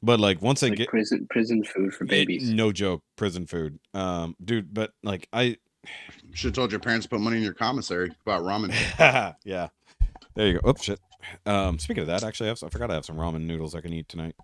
But 0.02 0.18
like 0.20 0.42
once 0.42 0.62
It's 0.62 0.72
I 0.72 0.74
get 0.74 0.88
prison 0.88 1.26
prison 1.30 1.62
food 1.64 1.94
for 1.94 2.04
it- 2.04 2.10
babies. 2.10 2.50
no 2.50 2.72
joke, 2.72 3.02
prison 3.16 3.46
food, 3.46 3.78
um, 3.94 4.34
dude. 4.44 4.74
But 4.74 4.92
like 5.02 5.28
I, 5.32 5.58
Should 6.32 6.48
have 6.48 6.54
told 6.54 6.70
your 6.72 6.80
parents 6.80 7.06
to 7.06 7.10
put 7.10 7.20
money 7.20 7.36
in 7.36 7.42
your 7.42 7.54
commissary 7.54 8.10
about 8.26 8.42
ramen. 8.42 8.72
yeah, 9.44 9.68
there 10.34 10.48
you 10.48 10.60
go. 10.60 10.70
Oops, 10.70 10.82
shit. 10.82 11.00
Um, 11.46 11.78
speaking 11.78 12.00
of 12.02 12.08
that, 12.08 12.24
actually, 12.24 12.48
I, 12.48 12.50
have, 12.50 12.62
I 12.64 12.68
forgot 12.68 12.90
I 12.90 12.94
have 12.94 13.04
some 13.04 13.16
ramen 13.16 13.42
noodles 13.42 13.76
I 13.76 13.80
can 13.80 13.92
eat 13.92 14.08
tonight. 14.08 14.34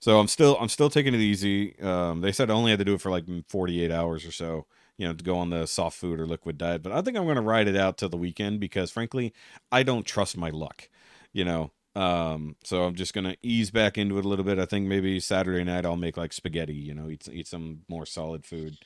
So 0.00 0.18
I'm 0.18 0.28
still 0.28 0.56
I'm 0.60 0.68
still 0.68 0.90
taking 0.90 1.14
it 1.14 1.20
easy. 1.20 1.78
Um, 1.80 2.20
they 2.20 2.32
said 2.32 2.50
I 2.50 2.54
only 2.54 2.70
had 2.70 2.78
to 2.80 2.84
do 2.84 2.94
it 2.94 3.00
for 3.00 3.10
like 3.10 3.24
48 3.48 3.90
hours 3.90 4.24
or 4.24 4.32
so, 4.32 4.66
you 4.96 5.06
know, 5.06 5.14
to 5.14 5.24
go 5.24 5.36
on 5.38 5.50
the 5.50 5.66
soft 5.66 5.96
food 5.98 6.18
or 6.20 6.26
liquid 6.26 6.58
diet. 6.58 6.82
But 6.82 6.92
I 6.92 7.02
think 7.02 7.16
I'm 7.16 7.24
going 7.24 7.36
to 7.36 7.42
ride 7.42 7.68
it 7.68 7.76
out 7.76 7.98
till 7.98 8.08
the 8.08 8.16
weekend 8.16 8.60
because, 8.60 8.90
frankly, 8.90 9.32
I 9.70 9.82
don't 9.82 10.04
trust 10.06 10.36
my 10.36 10.50
luck. 10.50 10.88
You 11.32 11.44
know, 11.44 11.70
um, 11.94 12.56
so 12.64 12.84
I'm 12.84 12.94
just 12.94 13.14
gonna 13.14 13.36
ease 13.42 13.70
back 13.70 13.96
into 13.98 14.18
it 14.18 14.24
a 14.24 14.28
little 14.28 14.44
bit. 14.44 14.58
I 14.58 14.64
think 14.64 14.86
maybe 14.86 15.20
Saturday 15.20 15.62
night 15.64 15.84
I'll 15.86 15.96
make 15.96 16.16
like 16.16 16.32
spaghetti. 16.32 16.74
You 16.74 16.94
know, 16.94 17.08
eat 17.08 17.28
eat 17.32 17.46
some 17.46 17.80
more 17.88 18.06
solid 18.06 18.44
food. 18.44 18.78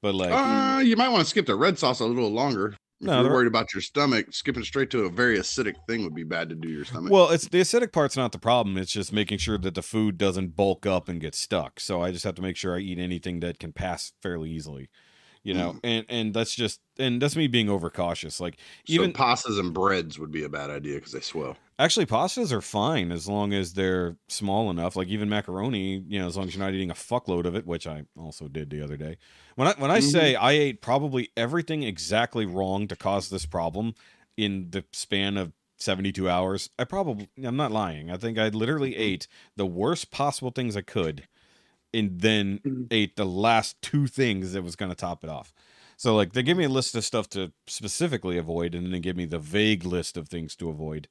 But 0.00 0.14
like, 0.16 0.32
Uh, 0.32 0.80
you 0.80 0.96
might 0.96 1.10
want 1.10 1.22
to 1.22 1.30
skip 1.30 1.46
the 1.46 1.54
red 1.54 1.78
sauce 1.78 2.00
a 2.00 2.04
little 2.06 2.30
longer. 2.30 2.76
If 3.02 3.08
No, 3.08 3.20
you're 3.20 3.32
worried 3.32 3.48
about 3.48 3.74
your 3.74 3.80
stomach, 3.80 4.26
skipping 4.30 4.62
straight 4.62 4.88
to 4.90 5.06
a 5.06 5.10
very 5.10 5.36
acidic 5.36 5.74
thing 5.88 6.04
would 6.04 6.14
be 6.14 6.22
bad 6.22 6.48
to 6.50 6.54
do 6.54 6.68
your 6.68 6.84
stomach. 6.84 7.10
Well, 7.10 7.30
it's 7.30 7.48
the 7.48 7.60
acidic 7.60 7.90
part's 7.92 8.16
not 8.16 8.30
the 8.30 8.38
problem. 8.38 8.78
It's 8.78 8.92
just 8.92 9.12
making 9.12 9.38
sure 9.38 9.58
that 9.58 9.74
the 9.74 9.82
food 9.82 10.16
doesn't 10.16 10.54
bulk 10.54 10.86
up 10.86 11.08
and 11.08 11.20
get 11.20 11.34
stuck. 11.34 11.80
So 11.80 12.00
I 12.00 12.12
just 12.12 12.24
have 12.24 12.36
to 12.36 12.42
make 12.42 12.56
sure 12.56 12.76
I 12.76 12.78
eat 12.78 13.00
anything 13.00 13.40
that 13.40 13.58
can 13.58 13.72
pass 13.72 14.12
fairly 14.22 14.50
easily. 14.50 14.88
You 15.42 15.54
know, 15.54 15.72
mm. 15.72 15.80
and 15.82 16.06
and 16.08 16.34
that's 16.34 16.54
just 16.54 16.80
and 16.96 17.20
that's 17.20 17.34
me 17.34 17.48
being 17.48 17.68
overcautious. 17.68 18.40
Like 18.40 18.58
even 18.86 19.12
so 19.12 19.20
pastas 19.20 19.58
and 19.58 19.74
breads 19.74 20.16
would 20.16 20.30
be 20.30 20.44
a 20.44 20.48
bad 20.48 20.70
idea 20.70 20.94
because 20.94 21.10
they 21.10 21.20
swell. 21.20 21.56
Actually 21.82 22.06
pastas 22.06 22.52
are 22.52 22.60
fine 22.60 23.12
as 23.12 23.28
long 23.28 23.52
as 23.52 23.74
they're 23.74 24.16
small 24.28 24.70
enough. 24.70 24.96
Like 24.96 25.08
even 25.08 25.28
macaroni, 25.28 26.04
you 26.06 26.18
know, 26.20 26.26
as 26.26 26.36
long 26.36 26.46
as 26.46 26.54
you're 26.54 26.64
not 26.64 26.74
eating 26.74 26.90
a 26.90 26.94
fuckload 26.94 27.44
of 27.44 27.54
it, 27.56 27.66
which 27.66 27.86
I 27.86 28.04
also 28.16 28.48
did 28.48 28.70
the 28.70 28.82
other 28.82 28.96
day. 28.96 29.16
When 29.56 29.68
I 29.68 29.74
when 29.78 29.90
I 29.90 30.00
say 30.00 30.34
I 30.34 30.52
ate 30.52 30.82
probably 30.82 31.30
everything 31.36 31.82
exactly 31.82 32.46
wrong 32.46 32.88
to 32.88 32.96
cause 32.96 33.28
this 33.30 33.46
problem 33.46 33.94
in 34.36 34.70
the 34.70 34.84
span 34.92 35.36
of 35.36 35.52
72 35.78 36.28
hours, 36.28 36.70
I 36.78 36.84
probably 36.84 37.28
I'm 37.42 37.56
not 37.56 37.72
lying. 37.72 38.10
I 38.10 38.16
think 38.16 38.38
I 38.38 38.48
literally 38.48 38.96
ate 38.96 39.26
the 39.56 39.66
worst 39.66 40.10
possible 40.10 40.50
things 40.50 40.76
I 40.76 40.82
could 40.82 41.26
and 41.94 42.20
then 42.20 42.60
Mhm. 42.64 42.90
ate 42.90 43.16
the 43.16 43.24
last 43.26 43.80
two 43.82 44.06
things 44.06 44.52
that 44.52 44.62
was 44.62 44.76
going 44.76 44.90
to 44.90 44.96
top 44.96 45.24
it 45.24 45.30
off. 45.30 45.52
So 45.96 46.14
like 46.16 46.32
they 46.32 46.42
give 46.42 46.56
me 46.58 46.64
a 46.64 46.68
list 46.68 46.94
of 46.94 47.04
stuff 47.04 47.28
to 47.30 47.52
specifically 47.66 48.38
avoid 48.38 48.74
and 48.74 48.84
then 48.84 48.92
they 48.92 49.00
give 49.00 49.16
me 49.16 49.24
the 49.24 49.38
vague 49.38 49.84
list 49.84 50.16
of 50.16 50.28
things 50.28 50.56
to 50.56 50.68
avoid. 50.68 51.08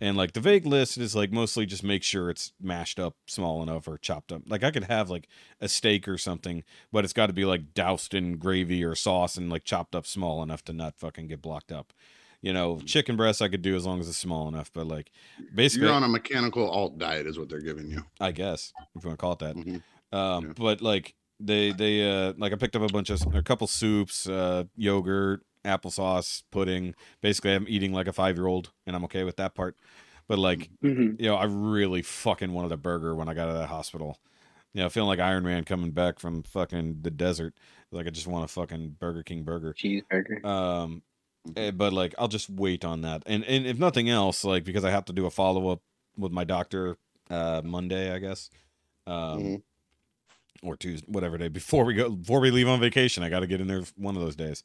And 0.00 0.16
like 0.16 0.32
the 0.32 0.40
vague 0.40 0.64
list 0.64 0.96
is 0.96 1.14
like 1.14 1.30
mostly 1.30 1.66
just 1.66 1.84
make 1.84 2.02
sure 2.02 2.30
it's 2.30 2.52
mashed 2.60 2.98
up 2.98 3.16
small 3.26 3.62
enough 3.62 3.86
or 3.86 3.98
chopped 3.98 4.32
up. 4.32 4.42
Like 4.46 4.64
I 4.64 4.70
could 4.70 4.84
have 4.84 5.10
like 5.10 5.28
a 5.60 5.68
steak 5.68 6.08
or 6.08 6.16
something, 6.16 6.64
but 6.90 7.04
it's 7.04 7.12
got 7.12 7.26
to 7.26 7.32
be 7.34 7.44
like 7.44 7.74
doused 7.74 8.14
in 8.14 8.38
gravy 8.38 8.82
or 8.82 8.94
sauce 8.94 9.36
and 9.36 9.50
like 9.50 9.64
chopped 9.64 9.94
up 9.94 10.06
small 10.06 10.42
enough 10.42 10.64
to 10.64 10.72
not 10.72 10.96
fucking 10.96 11.26
get 11.28 11.42
blocked 11.42 11.70
up. 11.70 11.92
You 12.40 12.54
know, 12.54 12.80
chicken 12.86 13.16
breast 13.16 13.42
I 13.42 13.48
could 13.48 13.60
do 13.60 13.76
as 13.76 13.84
long 13.84 14.00
as 14.00 14.08
it's 14.08 14.16
small 14.16 14.48
enough, 14.48 14.70
but 14.72 14.86
like 14.86 15.10
basically 15.54 15.86
You're 15.88 15.94
on 15.96 16.04
a 16.04 16.08
mechanical 16.08 16.70
alt 16.70 16.98
diet, 16.98 17.26
is 17.26 17.38
what 17.38 17.50
they're 17.50 17.60
giving 17.60 17.90
you. 17.90 18.02
I 18.18 18.32
guess 18.32 18.72
if 18.96 19.04
you 19.04 19.08
want 19.10 19.18
to 19.18 19.22
call 19.22 19.32
it 19.32 19.38
that. 19.40 19.56
Mhm. 19.56 19.82
Um, 20.12 20.46
Yeah. 20.46 20.52
but 20.56 20.80
like 20.80 21.14
they 21.38 21.72
they 21.72 22.10
uh 22.10 22.32
like 22.38 22.54
I 22.54 22.56
picked 22.56 22.76
up 22.76 22.82
a 22.82 22.86
bunch 22.92 23.10
of 23.10 23.22
a 23.34 23.42
couple 23.42 23.66
soups, 23.66 24.26
uh, 24.26 24.64
yogurt, 24.76 25.42
applesauce, 25.64 26.42
pudding. 26.50 26.94
Basically, 27.20 27.52
I'm 27.54 27.66
eating 27.68 27.92
like 27.92 28.08
a 28.08 28.12
five 28.12 28.36
year 28.36 28.46
old, 28.46 28.72
and 28.86 28.96
I'm 28.96 29.04
okay 29.04 29.24
with 29.24 29.36
that 29.36 29.54
part. 29.54 29.76
But 30.28 30.38
like 30.38 30.70
Mhm. 30.82 31.16
you 31.18 31.26
know, 31.26 31.36
I 31.36 31.44
really 31.44 32.02
fucking 32.02 32.52
wanted 32.52 32.72
a 32.72 32.76
burger 32.78 33.14
when 33.14 33.28
I 33.28 33.34
got 33.34 33.48
out 33.48 33.54
of 33.54 33.60
that 33.60 33.68
hospital. 33.68 34.18
You 34.74 34.82
know, 34.82 34.88
feeling 34.88 35.08
like 35.08 35.18
Iron 35.20 35.44
Man 35.44 35.64
coming 35.64 35.90
back 35.90 36.18
from 36.20 36.42
fucking 36.44 37.02
the 37.02 37.10
desert. 37.10 37.54
Like 37.90 38.06
I 38.06 38.10
just 38.10 38.26
want 38.28 38.44
a 38.44 38.48
fucking 38.48 38.96
Burger 39.00 39.22
King 39.24 39.42
burger. 39.44 39.74
Cheeseburger. 39.74 40.44
Um, 40.44 41.02
eh, 41.56 41.70
but 41.72 41.92
like 41.92 42.14
I'll 42.18 42.28
just 42.28 42.50
wait 42.50 42.84
on 42.84 43.02
that, 43.02 43.22
and 43.26 43.44
and 43.44 43.66
if 43.66 43.78
nothing 43.78 44.08
else, 44.10 44.44
like 44.44 44.64
because 44.64 44.84
I 44.84 44.90
have 44.90 45.04
to 45.06 45.12
do 45.12 45.26
a 45.26 45.30
follow 45.30 45.68
up 45.70 45.82
with 46.16 46.32
my 46.32 46.44
doctor 46.44 46.96
uh 47.30 47.62
Monday, 47.64 48.12
I 48.14 48.18
guess, 48.18 48.50
um, 49.06 49.38
Mhm. 49.40 49.62
or 50.62 50.76
Tuesday, 50.76 51.06
whatever 51.08 51.38
day 51.38 51.48
before 51.48 51.84
we 51.84 51.94
go 51.94 52.10
before 52.10 52.40
we 52.40 52.50
leave 52.50 52.68
on 52.68 52.80
vacation. 52.80 53.22
I 53.22 53.28
got 53.30 53.40
to 53.40 53.46
get 53.46 53.60
in 53.60 53.66
there 53.66 53.82
one 53.96 54.16
of 54.16 54.22
those 54.22 54.36
days. 54.36 54.62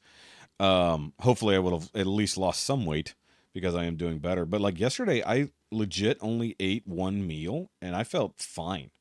Um, 0.60 1.14
hopefully 1.20 1.56
I 1.56 1.60
would 1.60 1.74
have 1.74 1.90
at 1.94 2.08
least 2.08 2.38
lost 2.38 2.64
some 2.64 2.86
weight 2.86 3.16
because 3.54 3.76
I 3.76 3.86
am 3.86 3.96
doing 3.96 4.20
better. 4.20 4.46
But 4.46 4.62
like 4.62 4.80
yesterday, 4.80 5.24
I 5.26 5.50
legit 5.72 6.18
only 6.22 6.56
ate 6.60 6.88
one 6.88 7.26
meal 7.26 7.72
and 7.82 7.96
I 7.96 8.04
felt 8.04 8.36
fine. 8.40 8.92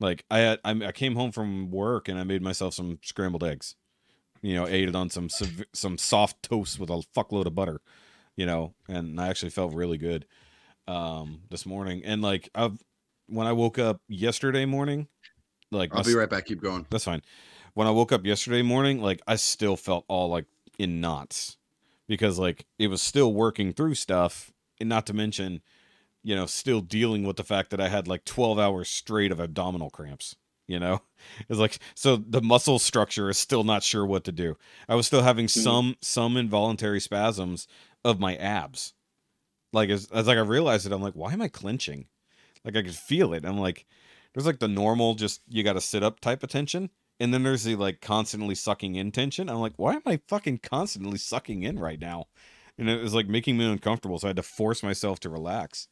Like 0.00 0.24
I 0.30 0.38
had, 0.38 0.60
I, 0.64 0.70
I 0.86 0.92
came 0.92 1.16
home 1.16 1.32
from 1.32 1.70
work 1.70 2.08
and 2.08 2.18
I 2.18 2.24
made 2.24 2.42
myself 2.42 2.74
some 2.74 2.98
scrambled 3.02 3.42
eggs. 3.42 3.74
You 4.40 4.54
know, 4.54 4.68
ate 4.68 4.88
it 4.88 4.94
on 4.94 5.10
some 5.10 5.28
some 5.74 5.98
soft 5.98 6.44
toast 6.44 6.78
with 6.78 6.90
a 6.90 7.02
fuckload 7.16 7.46
of 7.46 7.56
butter. 7.56 7.80
You 8.36 8.46
know, 8.46 8.74
and 8.88 9.20
I 9.20 9.26
actually 9.28 9.50
felt 9.50 9.74
really 9.74 9.98
good 9.98 10.26
um 10.86 11.40
this 11.50 11.66
morning. 11.66 12.02
And 12.04 12.22
like 12.22 12.48
I've 12.54 12.78
when 13.26 13.48
I 13.48 13.52
woke 13.52 13.78
up 13.80 14.00
yesterday 14.08 14.64
morning, 14.64 15.08
like 15.72 15.92
I'll 15.92 16.04
be 16.04 16.14
right 16.14 16.30
back. 16.30 16.46
Keep 16.46 16.62
going. 16.62 16.86
that's 16.88 17.04
fine. 17.04 17.22
When 17.78 17.86
I 17.86 17.92
woke 17.92 18.10
up 18.10 18.26
yesterday 18.26 18.62
morning, 18.62 19.00
like 19.00 19.22
I 19.28 19.36
still 19.36 19.76
felt 19.76 20.04
all 20.08 20.28
like 20.28 20.46
in 20.80 21.00
knots 21.00 21.58
because 22.08 22.36
like 22.36 22.66
it 22.76 22.88
was 22.88 23.00
still 23.00 23.32
working 23.32 23.72
through 23.72 23.94
stuff, 23.94 24.52
and 24.80 24.88
not 24.88 25.06
to 25.06 25.14
mention, 25.14 25.60
you 26.24 26.34
know, 26.34 26.46
still 26.46 26.80
dealing 26.80 27.22
with 27.22 27.36
the 27.36 27.44
fact 27.44 27.70
that 27.70 27.80
I 27.80 27.86
had 27.86 28.08
like 28.08 28.24
12 28.24 28.58
hours 28.58 28.88
straight 28.88 29.30
of 29.30 29.38
abdominal 29.38 29.90
cramps. 29.90 30.34
You 30.66 30.80
know, 30.80 31.02
it's 31.48 31.60
like 31.60 31.78
so 31.94 32.16
the 32.16 32.42
muscle 32.42 32.80
structure 32.80 33.30
is 33.30 33.38
still 33.38 33.62
not 33.62 33.84
sure 33.84 34.04
what 34.04 34.24
to 34.24 34.32
do. 34.32 34.56
I 34.88 34.96
was 34.96 35.06
still 35.06 35.22
having 35.22 35.46
mm-hmm. 35.46 35.60
some 35.60 35.96
some 36.00 36.36
involuntary 36.36 36.98
spasms 36.98 37.68
of 38.04 38.18
my 38.18 38.34
abs. 38.34 38.92
Like 39.72 39.88
as, 39.88 40.10
as 40.10 40.26
like 40.26 40.36
I 40.36 40.40
realized 40.40 40.84
it, 40.84 40.92
I'm 40.92 41.00
like, 41.00 41.14
why 41.14 41.32
am 41.32 41.42
I 41.42 41.46
clenching? 41.46 42.06
Like 42.64 42.74
I 42.74 42.82
could 42.82 42.96
feel 42.96 43.32
it. 43.34 43.44
I'm 43.44 43.60
like, 43.60 43.86
there's 44.34 44.46
like 44.46 44.58
the 44.58 44.66
normal, 44.66 45.14
just 45.14 45.42
you 45.46 45.62
got 45.62 45.74
to 45.74 45.80
sit 45.80 46.02
up 46.02 46.18
type 46.18 46.42
of 46.42 46.50
tension, 46.50 46.90
and 47.20 47.34
then 47.34 47.42
there's 47.42 47.64
the 47.64 47.76
like 47.76 48.00
constantly 48.00 48.54
sucking 48.54 48.94
in 48.94 49.10
tension. 49.12 49.48
I'm 49.48 49.56
like, 49.56 49.74
why 49.76 49.94
am 49.94 50.02
I 50.06 50.20
fucking 50.28 50.58
constantly 50.58 51.18
sucking 51.18 51.62
in 51.62 51.78
right 51.78 52.00
now? 52.00 52.26
And 52.78 52.88
it 52.88 53.02
was 53.02 53.14
like 53.14 53.26
making 53.26 53.56
me 53.56 53.70
uncomfortable, 53.70 54.18
so 54.18 54.28
I 54.28 54.30
had 54.30 54.36
to 54.36 54.42
force 54.42 54.82
myself 54.82 55.18
to 55.20 55.28
relax. 55.28 55.88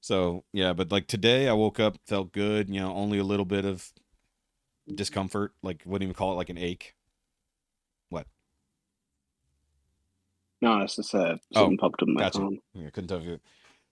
So 0.00 0.44
yeah, 0.52 0.72
but 0.72 0.90
like 0.90 1.06
today, 1.06 1.48
I 1.48 1.52
woke 1.52 1.78
up, 1.80 1.96
felt 2.06 2.32
good. 2.32 2.68
You 2.68 2.80
know, 2.80 2.94
only 2.94 3.18
a 3.18 3.24
little 3.24 3.46
bit 3.46 3.64
of 3.64 3.92
discomfort. 4.92 5.52
Like 5.62 5.82
wouldn't 5.86 6.02
even 6.06 6.14
call 6.14 6.32
it 6.32 6.36
like 6.36 6.50
an 6.50 6.58
ache. 6.58 6.94
What? 8.10 8.26
No, 10.60 10.80
it's 10.80 10.96
just 10.96 11.14
uh, 11.14 11.36
Oh, 11.54 11.60
something 11.60 11.78
popped 11.78 12.02
up 12.02 12.08
on 12.08 12.14
my 12.14 12.22
gotcha. 12.22 12.38
phone. 12.38 12.58
I 12.76 12.90
couldn't 12.90 13.08
tell 13.08 13.22
you. 13.22 13.38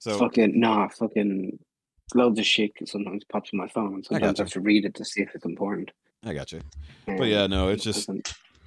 So 0.00 0.18
fucking 0.18 0.58
nah, 0.58 0.88
fucking 0.88 1.58
loads 2.14 2.38
of 2.38 2.44
shit 2.46 2.72
sometimes 2.84 3.24
pops 3.24 3.50
on 3.54 3.58
my 3.58 3.68
phone, 3.68 4.02
sometimes 4.02 4.22
I, 4.22 4.26
gotcha. 4.26 4.42
have 4.42 4.50
to 4.50 4.60
read 4.60 4.84
it 4.84 4.94
to 4.96 5.04
see 5.04 5.22
if 5.22 5.34
it's 5.34 5.44
important. 5.44 5.92
I 6.24 6.34
got 6.34 6.52
you. 6.52 6.60
But 7.06 7.24
yeah, 7.24 7.46
no, 7.46 7.68
it's 7.68 7.84
just 7.84 8.08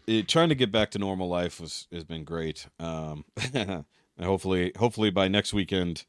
it, 0.07 0.27
trying 0.27 0.49
to 0.49 0.55
get 0.55 0.71
back 0.71 0.91
to 0.91 0.99
normal 0.99 1.27
life 1.29 1.59
was 1.59 1.87
has 1.91 2.03
been 2.03 2.23
great. 2.23 2.67
Um, 2.79 3.25
and 3.53 3.85
hopefully, 4.21 4.71
hopefully 4.77 5.09
by 5.09 5.27
next 5.27 5.53
weekend, 5.53 6.05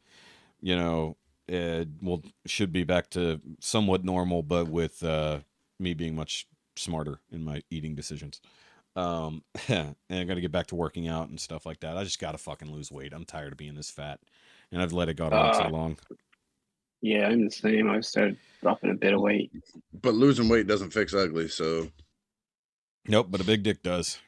you 0.61 0.77
know, 0.77 1.17
it 1.49 1.89
will 2.03 2.23
should 2.47 2.73
be 2.73 2.85
back 2.85 3.11
to 3.11 3.41
somewhat 3.61 4.05
normal, 4.05 4.43
but 4.43 4.69
with 4.69 5.03
uh, 5.03 5.41
me 5.79 5.95
being 5.95 6.17
much 6.17 6.47
smarter 6.75 7.21
in 7.31 7.45
my 7.45 7.63
eating 7.71 7.95
decisions. 7.95 8.41
Um, 8.97 9.45
and 9.69 9.95
I 10.11 10.25
got 10.25 10.35
to 10.35 10.41
get 10.41 10.53
back 10.53 10.67
to 10.69 10.75
working 10.75 11.07
out 11.07 11.29
and 11.29 11.39
stuff 11.39 11.65
like 11.67 11.81
that. 11.81 11.97
I 11.97 12.05
just 12.05 12.19
got 12.19 12.33
to 12.33 12.39
fucking 12.39 12.73
lose 12.73 12.91
weight. 12.91 13.13
I'm 13.13 13.25
tired 13.25 13.53
of 13.53 13.59
being 13.59 13.75
this 13.77 13.91
fat, 13.91 14.21
and 14.73 14.83
I've 14.83 14.93
let 14.93 15.09
it 15.09 15.15
go 15.15 15.27
on 15.27 15.55
so 15.55 15.65
Ah. 15.65 15.69
long. 15.69 15.97
Yeah, 17.07 17.29
I'm 17.29 17.45
the 17.45 17.51
same. 17.53 17.89
I've 17.89 18.05
started 18.05 18.37
dropping 18.63 18.91
a 18.91 18.95
bit 18.95 19.15
of 19.15 19.21
weight. 19.21 19.53
But 20.03 20.15
losing 20.15 20.49
weight 20.49 20.67
doesn't 20.67 20.91
fix 20.91 21.15
ugly, 21.15 21.47
so 21.47 21.89
Nope, 23.07 23.29
but 23.31 23.41
a 23.41 23.45
big 23.45 23.63
dick 23.63 23.83
does. 23.85 24.19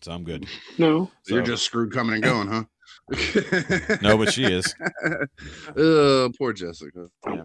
So 0.00 0.12
I'm 0.12 0.24
good. 0.24 0.46
No, 0.78 1.10
you're 1.26 1.42
just 1.42 1.64
screwed 1.64 1.92
coming 1.92 2.14
and 2.14 2.22
going, 2.24 2.48
huh? 2.48 2.64
No, 4.02 4.16
but 4.16 4.32
she 4.32 4.44
is. 4.44 4.74
uh, 5.76 6.28
poor 6.38 6.54
Jessica. 6.54 7.08
Yeah. 7.26 7.42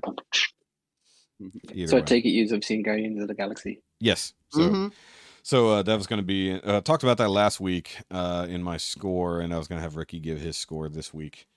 Either 1.73 1.87
so 1.89 1.97
I 1.97 2.01
take 2.01 2.23
it 2.23 2.29
you 2.29 2.47
have 2.49 2.63
seen 2.63 2.83
Guardians 2.83 3.21
of 3.21 3.27
the 3.27 3.33
Galaxy. 3.33 3.81
yes. 3.99 4.33
So 4.49 4.61
Mhm. 4.61 4.93
so 5.41 5.69
uh, 5.71 5.81
that 5.83 5.97
was 5.97 6.07
going 6.07 6.21
to 6.21 6.25
be 6.25 6.53
uh, 6.53 6.79
talked 6.81 7.03
about 7.03 7.17
that 7.17 7.29
last 7.29 7.59
week 7.59 7.97
uh, 8.11 8.47
in 8.49 8.63
my 8.63 8.77
score, 8.77 9.41
and 9.41 9.53
I 9.53 9.57
was 9.57 9.67
going 9.67 9.79
to 9.79 9.83
have 9.83 9.97
Rikki 9.97 10.19
give 10.21 10.39
his 10.39 10.55
score 10.55 10.87
this 10.87 11.13
week. 11.13 11.47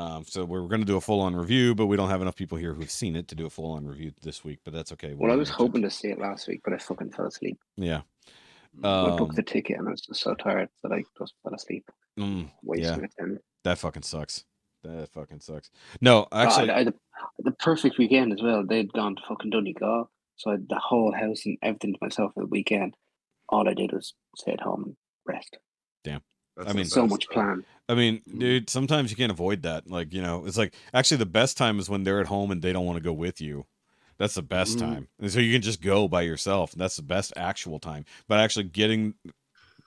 Um, 0.00 0.24
so 0.26 0.44
we're 0.44 0.62
going 0.66 0.80
to 0.80 0.86
do 0.86 0.96
a 0.96 1.00
full 1.00 1.20
on 1.20 1.36
review, 1.36 1.74
but 1.74 1.86
we 1.86 1.96
don't 1.96 2.08
have 2.08 2.22
enough 2.22 2.36
people 2.36 2.56
here 2.56 2.72
who've 2.72 2.90
seen 2.90 3.16
it 3.16 3.28
to 3.28 3.34
do 3.34 3.44
a 3.46 3.50
full 3.50 3.72
on 3.72 3.86
review 3.86 4.12
this 4.22 4.42
week. 4.44 4.60
But 4.64 4.72
that's 4.72 4.92
okay. 4.92 5.12
Well, 5.14 5.30
I 5.30 5.36
was 5.36 5.50
hoping 5.50 5.82
to 5.82 5.90
see 5.90 6.08
it 6.08 6.18
last 6.18 6.48
week, 6.48 6.62
but 6.64 6.72
I 6.72 6.78
fucking 6.78 7.10
fell 7.12 7.26
asleep. 7.26 7.58
Yeah. 7.76 8.00
I 8.82 8.88
Um, 9.10 9.16
booked 9.16 9.36
the 9.36 9.42
ticket 9.42 9.78
and 9.78 9.88
I 9.88 9.90
was 9.90 10.00
just 10.00 10.20
so 10.22 10.34
tired 10.34 10.68
that 10.82 10.92
I 10.92 11.02
just 11.18 11.34
fell 11.42 11.54
asleep, 11.54 11.90
mm, 12.18 12.48
wasting 12.62 13.08
yeah, 13.18 13.26
that 13.64 13.78
fucking 13.78 14.02
sucks. 14.02 14.44
That 14.84 15.08
fucking 15.12 15.40
sucks. 15.40 15.70
No, 16.00 16.26
Oh, 16.32 16.38
actually, 16.38 16.70
I, 16.70 16.78
I 16.78 16.84
the, 16.84 16.94
the 17.40 17.50
perfect 17.52 17.98
weekend 17.98 18.32
as 18.32 18.40
well. 18.40 18.64
They'd 18.64 18.92
gone 18.92 19.16
to 19.16 19.22
fucking 19.28 19.50
Donegal, 19.50 20.08
so 20.36 20.50
I 20.50 20.54
had 20.54 20.68
the 20.68 20.78
whole 20.78 21.12
house 21.12 21.44
and 21.44 21.58
everything 21.62 21.92
to 21.94 21.98
myself 22.00 22.32
for 22.34 22.40
the 22.44 22.46
weekend. 22.46 22.94
All 23.48 23.68
I 23.68 23.74
did 23.74 23.92
was 23.92 24.14
stay 24.36 24.52
at 24.52 24.60
home 24.60 24.84
and 24.84 24.96
rest. 25.26 25.58
That's 26.60 26.70
I 26.70 26.76
mean- 26.76 26.84
So 26.86 27.06
much 27.06 27.28
plan. 27.28 27.64
I 27.88 27.94
mean, 27.94 28.22
dude, 28.38 28.70
sometimes 28.70 29.10
you 29.10 29.16
can't 29.16 29.32
avoid 29.32 29.62
that. 29.62 29.90
Like, 29.90 30.12
you 30.12 30.22
know, 30.22 30.46
it's 30.46 30.56
like 30.56 30.74
actually 30.94 31.16
the 31.16 31.26
best 31.26 31.56
time 31.56 31.78
is 31.80 31.90
when 31.90 32.04
they're 32.04 32.20
at 32.20 32.26
home 32.28 32.50
and 32.52 32.62
they 32.62 32.72
don't 32.72 32.86
want 32.86 32.98
to 32.98 33.02
go 33.02 33.12
with 33.12 33.40
you. 33.40 33.66
That's 34.18 34.34
the 34.34 34.42
best 34.42 34.76
Mhm. 34.76 34.80
time. 34.80 35.08
And 35.18 35.32
so 35.32 35.40
you 35.40 35.52
can 35.52 35.62
just 35.62 35.82
go 35.82 36.06
by 36.06 36.22
yourself. 36.22 36.72
That's 36.72 36.94
the 36.96 37.02
best 37.02 37.32
actual 37.36 37.78
time. 37.80 38.04
But 38.28 38.38
actually 38.38 38.64
getting 38.66 39.14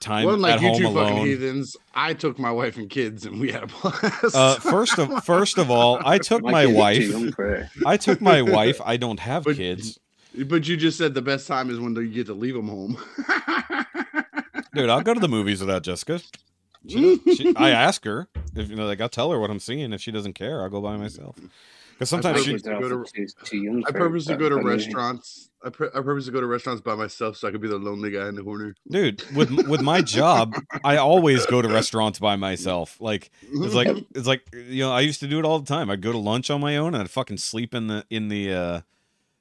time 0.00 0.26
Well, 0.26 0.36
like 0.36 0.54
at 0.56 0.60
you 0.60 0.68
home 0.68 0.76
two 0.78 0.84
fucking 0.92 0.98
alone. 1.16 1.26
heathens, 1.26 1.76
I 1.94 2.12
took 2.14 2.38
my 2.38 2.50
wife 2.50 2.76
and 2.76 2.90
kids 2.90 3.24
and 3.24 3.40
we 3.40 3.52
had 3.52 3.62
a 3.62 3.66
blast. 3.68 4.34
Uh, 4.34 4.56
first 4.56 4.98
of 4.98 5.24
first 5.24 5.56
of 5.56 5.70
all, 5.70 5.98
I 6.04 6.18
took 6.18 6.42
my 6.42 6.64
kids 6.66 6.70
are 6.70 6.72
too 6.72 6.78
wife. 6.78 7.08
young 7.08 7.32
for 7.32 7.54
it. 7.54 7.68
I 7.86 7.96
took 7.96 8.20
my 8.20 8.42
wife. 8.42 8.80
I 8.84 8.96
don't 8.98 9.20
have 9.20 9.44
But- 9.44 9.56
kids, 9.56 9.98
but 10.46 10.66
you 10.68 10.76
just 10.76 10.98
said 10.98 11.14
the 11.14 11.22
best 11.22 11.46
time 11.46 11.70
is 11.70 11.78
when 11.80 11.94
you 11.94 12.08
get 12.08 12.26
to 12.26 12.34
leave 12.34 12.54
them 12.54 12.68
home. 12.68 12.98
dude. 14.74 14.90
I'll 14.90 15.00
go 15.02 15.14
to 15.14 15.20
the 15.20 15.28
movies 15.28 15.60
without 15.60 15.84
Jessica. 15.84 16.20
She, 16.86 17.18
she, 17.34 17.54
I 17.56 17.70
ask 17.88 18.04
her 18.04 18.28
if 18.54 18.68
you 18.68 18.76
know, 18.76 18.86
like 18.86 19.00
I'll 19.00 19.08
tell 19.08 19.30
her 19.30 19.38
what 19.38 19.50
I'm 19.50 19.60
seeing. 19.60 19.92
If 19.92 20.00
she 20.00 20.10
doesn't 20.12 20.34
care, 20.34 20.62
I'll 20.62 20.70
go 20.70 20.80
by 20.80 20.96
myself. 20.96 21.36
Because 21.92 22.10
sometimes 22.10 22.42
she, 22.42 22.52
purposely 22.52 22.72
Kids 22.72 22.82
go 22.82 22.88
to- 22.88 22.98
also 22.98 23.12
too, 23.14 23.26
too 23.44 23.56
young 23.58 23.84
I 23.86 23.92
purposely 23.92 24.36
go 24.36 24.48
to 24.48 24.56
restaurants. 24.56 25.48
I, 25.64 25.70
pur- 25.70 25.92
I 25.94 26.00
purposely 26.00 26.32
go 26.32 26.40
to 26.40 26.46
restaurants 26.46 26.82
by 26.82 26.94
myself 26.94 27.36
so 27.36 27.48
I 27.48 27.52
could 27.52 27.60
be 27.60 27.68
the 27.68 27.78
lonely 27.78 28.10
guy 28.10 28.28
in 28.28 28.34
the 28.34 28.42
corner. 28.42 28.74
dude, 28.90 29.22
with 29.34 29.50
with 29.68 29.80
my 29.80 30.02
job, 30.02 30.54
I 30.82 30.96
always 30.96 31.46
go 31.46 31.62
to 31.62 31.68
restaurants 31.68 32.18
by 32.18 32.36
myself. 32.36 33.00
Like 33.00 33.30
it's 33.42 33.74
like 33.74 33.88
it's 34.14 34.26
like 34.26 34.42
you 34.52 34.82
know, 34.84 34.92
I 34.92 35.00
used 35.00 35.20
to 35.20 35.28
do 35.28 35.38
it 35.38 35.44
all 35.44 35.58
the 35.60 35.66
time. 35.66 35.88
I'd 35.88 36.02
go 36.02 36.12
to 36.12 36.18
lunch 36.18 36.50
on 36.50 36.60
my 36.60 36.76
own 36.76 36.94
and 36.94 37.02
I'd 37.02 37.10
fucking 37.10 37.38
sleep 37.38 37.74
in 37.74 37.86
the 37.86 38.04
in 38.10 38.28
the 38.28 38.52
uh 38.52 38.80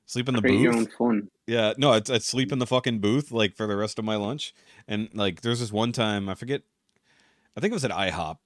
sleep 0.05 0.29
in 0.29 0.35
the 0.35 0.41
Create 0.41 0.59
your 0.61 0.75
own 0.75 0.87
booth. 0.97 1.29
Yeah, 1.47 1.73
no, 1.77 1.91
I'd, 1.91 2.09
I'd 2.09 2.23
sleep 2.23 2.51
in 2.53 2.59
the 2.59 2.67
fucking 2.67 2.99
booth 2.99 3.31
like 3.31 3.55
for 3.55 3.67
the 3.67 3.75
rest 3.75 3.97
of 3.99 4.05
my 4.05 4.15
lunch. 4.15 4.53
And 4.87 5.09
like 5.13 5.41
there's 5.41 5.59
this 5.59 5.71
one 5.73 5.91
time, 5.91 6.29
I 6.29 6.35
forget 6.35 6.61
I 7.55 7.59
think 7.61 7.71
it 7.71 7.75
was 7.75 7.85
at 7.85 7.91
IHOP. 7.91 8.37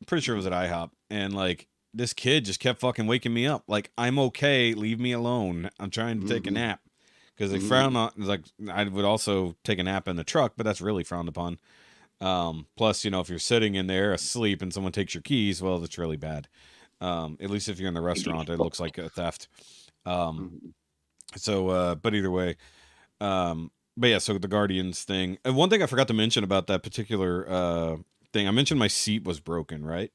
I'm 0.00 0.06
pretty 0.06 0.22
sure 0.22 0.34
it 0.34 0.38
was 0.38 0.46
at 0.46 0.52
IHOP. 0.52 0.90
And 1.10 1.34
like 1.34 1.68
this 1.94 2.12
kid 2.12 2.44
just 2.44 2.60
kept 2.60 2.80
fucking 2.80 3.06
waking 3.06 3.32
me 3.34 3.46
up. 3.46 3.64
Like, 3.68 3.90
I'm 3.96 4.18
okay, 4.18 4.74
leave 4.74 5.00
me 5.00 5.12
alone. 5.12 5.70
I'm 5.78 5.90
trying 5.90 6.20
to 6.20 6.26
take 6.26 6.46
a 6.46 6.50
Mhm. 6.50 6.54
nap. 6.54 6.80
Because 7.36 7.52
they 7.52 7.58
Mhm. 7.58 7.68
frown 7.68 7.96
on 7.96 8.12
like 8.16 8.44
I 8.70 8.84
would 8.84 9.04
also 9.04 9.56
take 9.62 9.78
a 9.78 9.82
nap 9.84 10.08
in 10.08 10.16
the 10.16 10.24
truck, 10.24 10.54
but 10.56 10.64
that's 10.64 10.80
really 10.80 11.04
frowned 11.04 11.28
upon. 11.28 11.58
Um, 12.20 12.66
plus, 12.76 13.04
you 13.04 13.10
know, 13.10 13.20
if 13.20 13.28
you're 13.28 13.38
sitting 13.38 13.74
in 13.74 13.88
there 13.88 14.12
asleep 14.14 14.62
and 14.62 14.72
someone 14.72 14.92
takes 14.92 15.14
your 15.14 15.22
keys, 15.22 15.60
well, 15.62 15.78
that's 15.78 15.98
really 15.98 16.16
bad. 16.16 16.48
Um, 17.02 17.36
at 17.40 17.50
least 17.50 17.68
if 17.68 17.78
you're 17.78 17.88
in 17.88 17.94
the 17.94 18.00
restaurant, 18.00 18.48
it 18.48 18.56
looks 18.58 18.80
like 18.80 18.96
a 18.96 19.10
theft. 19.10 19.48
Um, 20.06 20.52
Mhm. 20.52 20.72
so, 21.36 21.68
uh, 21.68 21.94
but 21.96 22.14
either 22.14 22.30
way, 22.30 22.56
um, 23.20 23.70
but 23.96 24.08
yeah, 24.08 24.18
so 24.18 24.38
the 24.38 24.48
Guardians 24.48 25.04
thing. 25.04 25.38
And 25.44 25.56
one 25.56 25.70
thing 25.70 25.82
I 25.82 25.86
forgot 25.86 26.08
to 26.08 26.14
mention 26.14 26.44
about 26.44 26.66
that 26.68 26.82
particular 26.82 27.48
uh 27.50 27.96
thing, 28.36 28.48
I 28.48 28.52
mentioned 28.52 28.78
my 28.78 28.88
seat 28.88 29.24
was 29.24 29.40
broken, 29.40 29.84
right? 29.84 30.12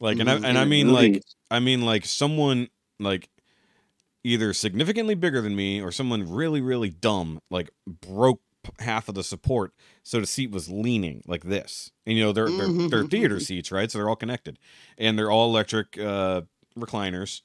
Like, 0.00 0.18
and 0.18 0.28
I 0.28 0.34
and 0.34 0.58
I 0.58 0.64
mm, 0.64 0.68
mean 0.68 0.92
like. 0.92 1.22
I 1.50 1.60
mean 1.60 1.82
like 1.82 2.04
someone 2.04 2.68
like 2.98 3.28
either 4.24 4.52
significantly 4.52 5.14
bigger 5.14 5.40
than 5.40 5.54
me 5.54 5.80
or 5.80 5.92
someone 5.92 6.28
really 6.28 6.60
really 6.60 6.90
dumb 6.90 7.40
like 7.50 7.70
broke 7.86 8.40
half 8.80 9.08
of 9.08 9.14
the 9.14 9.22
support 9.22 9.72
so 10.02 10.18
the 10.18 10.26
seat 10.26 10.50
was 10.50 10.68
leaning 10.68 11.22
like 11.26 11.44
this. 11.44 11.92
And 12.04 12.16
you 12.16 12.24
know 12.24 12.32
they're 12.32 12.50
they're, 12.50 12.66
mm-hmm, 12.66 12.88
they're 12.88 13.00
mm-hmm, 13.00 13.08
theater 13.08 13.36
mm-hmm. 13.36 13.44
seats 13.44 13.70
right? 13.70 13.90
So 13.90 13.98
they're 13.98 14.08
all 14.08 14.16
connected. 14.16 14.58
And 14.98 15.18
they're 15.18 15.30
all 15.30 15.48
electric 15.48 15.98
uh 15.98 16.42
recliners. 16.76 17.42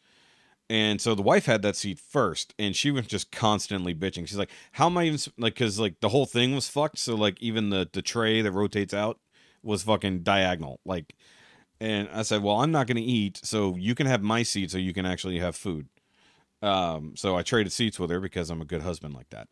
And 0.69 1.01
so 1.01 1.15
the 1.15 1.21
wife 1.21 1.45
had 1.45 1.63
that 1.63 1.75
seat 1.75 1.99
first 1.99 2.55
and 2.57 2.75
she 2.75 2.91
was 2.91 3.05
just 3.05 3.31
constantly 3.31 3.93
bitching. 3.93 4.27
She's 4.27 4.37
like 4.37 4.51
how 4.73 4.87
am 4.87 4.97
i 4.97 5.03
even 5.03 5.19
like 5.37 5.53
because 5.53 5.79
like 5.79 5.99
the 5.99 6.09
whole 6.09 6.25
thing 6.25 6.55
was 6.55 6.67
fucked 6.67 6.97
so 6.97 7.15
like 7.15 7.39
even 7.41 7.69
the 7.69 7.87
the 7.91 8.01
tray 8.01 8.41
that 8.41 8.51
rotates 8.51 8.93
out 8.93 9.19
was 9.63 9.83
fucking 9.83 10.23
diagonal 10.23 10.79
like 10.85 11.15
and 11.79 12.09
i 12.13 12.21
said 12.21 12.41
well 12.41 12.61
i'm 12.61 12.71
not 12.71 12.87
going 12.87 12.97
to 12.97 13.01
eat 13.01 13.39
so 13.43 13.75
you 13.75 13.95
can 13.95 14.07
have 14.07 14.21
my 14.21 14.43
seat 14.43 14.71
so 14.71 14.77
you 14.77 14.93
can 14.93 15.05
actually 15.05 15.39
have 15.39 15.55
food. 15.55 15.87
Um 16.61 17.13
so 17.15 17.35
i 17.35 17.41
traded 17.41 17.71
seats 17.71 17.99
with 17.99 18.09
her 18.09 18.19
because 18.19 18.49
i'm 18.49 18.61
a 18.61 18.65
good 18.65 18.81
husband 18.81 19.13
like 19.13 19.29
that. 19.29 19.47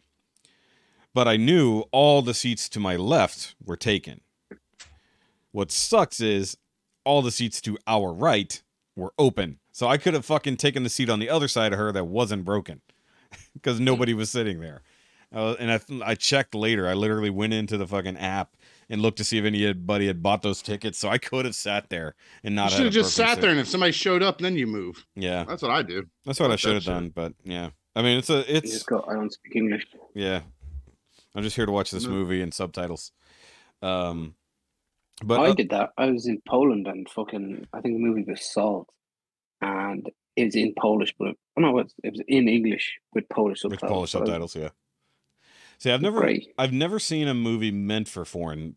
But 1.14 1.28
i 1.28 1.38
knew 1.38 1.84
all 1.92 2.22
the 2.22 2.34
seats 2.34 2.70
to 2.70 2.80
my 2.80 2.96
left 2.96 3.56
were 3.64 3.78
taken. 3.78 4.22
What 5.52 5.72
sucks 5.72 6.22
is 6.22 6.58
all 7.04 7.22
the 7.22 7.32
seats 7.32 7.60
to 7.62 7.78
our 7.88 8.14
right 8.14 8.62
were 8.96 9.14
open. 9.18 9.60
So 9.72 9.88
i 9.88 9.98
could 9.98 10.14
have 10.14 10.26
fucking 10.26 10.58
taken 10.58 10.84
the 10.84 10.90
seat 10.90 11.10
on 11.10 11.20
the 11.20 11.30
other 11.30 11.48
side 11.48 11.74
of 11.74 11.80
her 11.80 11.92
that 11.92 12.06
wasn't 12.06 12.46
broken 12.46 12.82
because 13.54 13.80
nobody 13.80 14.14
was 14.14 14.30
sitting 14.30 14.60
there. 14.60 14.84
Uh, 15.34 15.56
and 15.60 15.72
I, 15.72 16.12
I 16.12 16.16
checked 16.16 16.56
later. 16.56 16.88
I 16.88 16.94
literally 16.94 17.30
went 17.30 17.54
into 17.54 17.78
the 17.78 17.88
fucking 17.88 18.18
app 18.18 18.56
and 18.90 19.02
looked 19.02 19.18
to 19.18 19.24
see 19.24 19.38
if 19.38 19.46
anybody 19.46 20.08
had 20.08 20.22
bought 20.24 20.42
those 20.42 20.62
tickets 20.62 20.98
so 20.98 21.10
i 21.10 21.18
could 21.18 21.46
have 21.46 21.56
sat 21.56 21.90
there 21.90 22.16
and 22.44 22.54
You 22.54 22.56
not 22.56 22.72
should 22.72 22.86
have 22.86 22.94
just 22.94 23.16
sat 23.16 23.36
seat. 23.36 23.42
there, 23.42 23.52
and 23.52 23.60
if 23.60 23.68
somebody 23.68 23.92
showed 23.92 24.24
up, 24.24 24.40
then 24.40 24.56
you 24.56 24.68
move. 24.68 25.06
yeah 25.16 25.44
That's 25.46 25.62
what 25.62 25.72
I 25.72 25.82
do. 25.84 26.06
that's 26.26 26.40
what 26.40 26.50
i 26.50 26.54
Fuck 26.54 26.60
should 26.60 26.70
that 26.70 26.74
have 26.76 26.84
shit. 26.84 26.94
done 26.94 27.10
but 27.10 27.34
yeah 27.44 27.70
i 27.96 28.02
mean 28.02 28.18
it's 28.18 28.30
a 28.30 28.38
You 28.40 28.44
it's 28.48 28.72
just 28.72 28.88
go, 28.88 29.06
I 29.08 29.14
don't 29.14 29.32
speak 29.32 29.56
English. 29.56 29.86
yeah 30.16 30.42
i'm 31.36 31.44
just 31.44 31.56
here 31.56 31.66
to 31.66 31.72
watch 31.72 31.92
this 31.92 32.06
No. 32.06 32.12
movie 32.12 32.42
and 32.42 32.54
subtitles 32.54 33.12
um 33.82 34.36
but 35.22 35.42
I 35.42 35.48
uh, 35.50 35.54
did 35.54 35.70
that. 35.72 35.90
I 35.98 36.12
was 36.12 36.28
in 36.28 36.42
Poland 36.48 36.88
and 36.88 37.10
fucking, 37.10 37.68
I 37.74 37.82
think 37.82 37.96
the 37.96 38.00
movie 38.00 38.24
was 38.24 38.42
Salt. 38.54 38.88
And 39.62 40.10
it 40.38 40.46
was 40.46 40.56
in 40.56 40.74
Polish, 40.80 41.14
but 41.20 41.36
oh 41.58 41.62
no, 41.62 41.78
it 41.80 41.84
was, 41.84 41.94
it 42.06 42.12
was 42.14 42.22
in 42.30 42.48
English 42.48 42.98
with 43.14 43.28
Polish 43.28 43.60
subtitles. 43.60 43.72
with 43.74 43.80
subtitles. 43.82 43.96
polish 43.98 44.12
so 44.12 44.20
subtitles 44.20 44.56
yeah 44.56 44.70
see 45.80 45.92
i've 45.92 46.02
never 46.02 46.20
Great. 46.20 46.54
I've 46.58 46.74
never 46.74 47.00
seen 47.00 47.28
a 47.28 47.34
movie 47.34 47.72
meant 47.72 48.08
for 48.08 48.24
foreign 48.26 48.76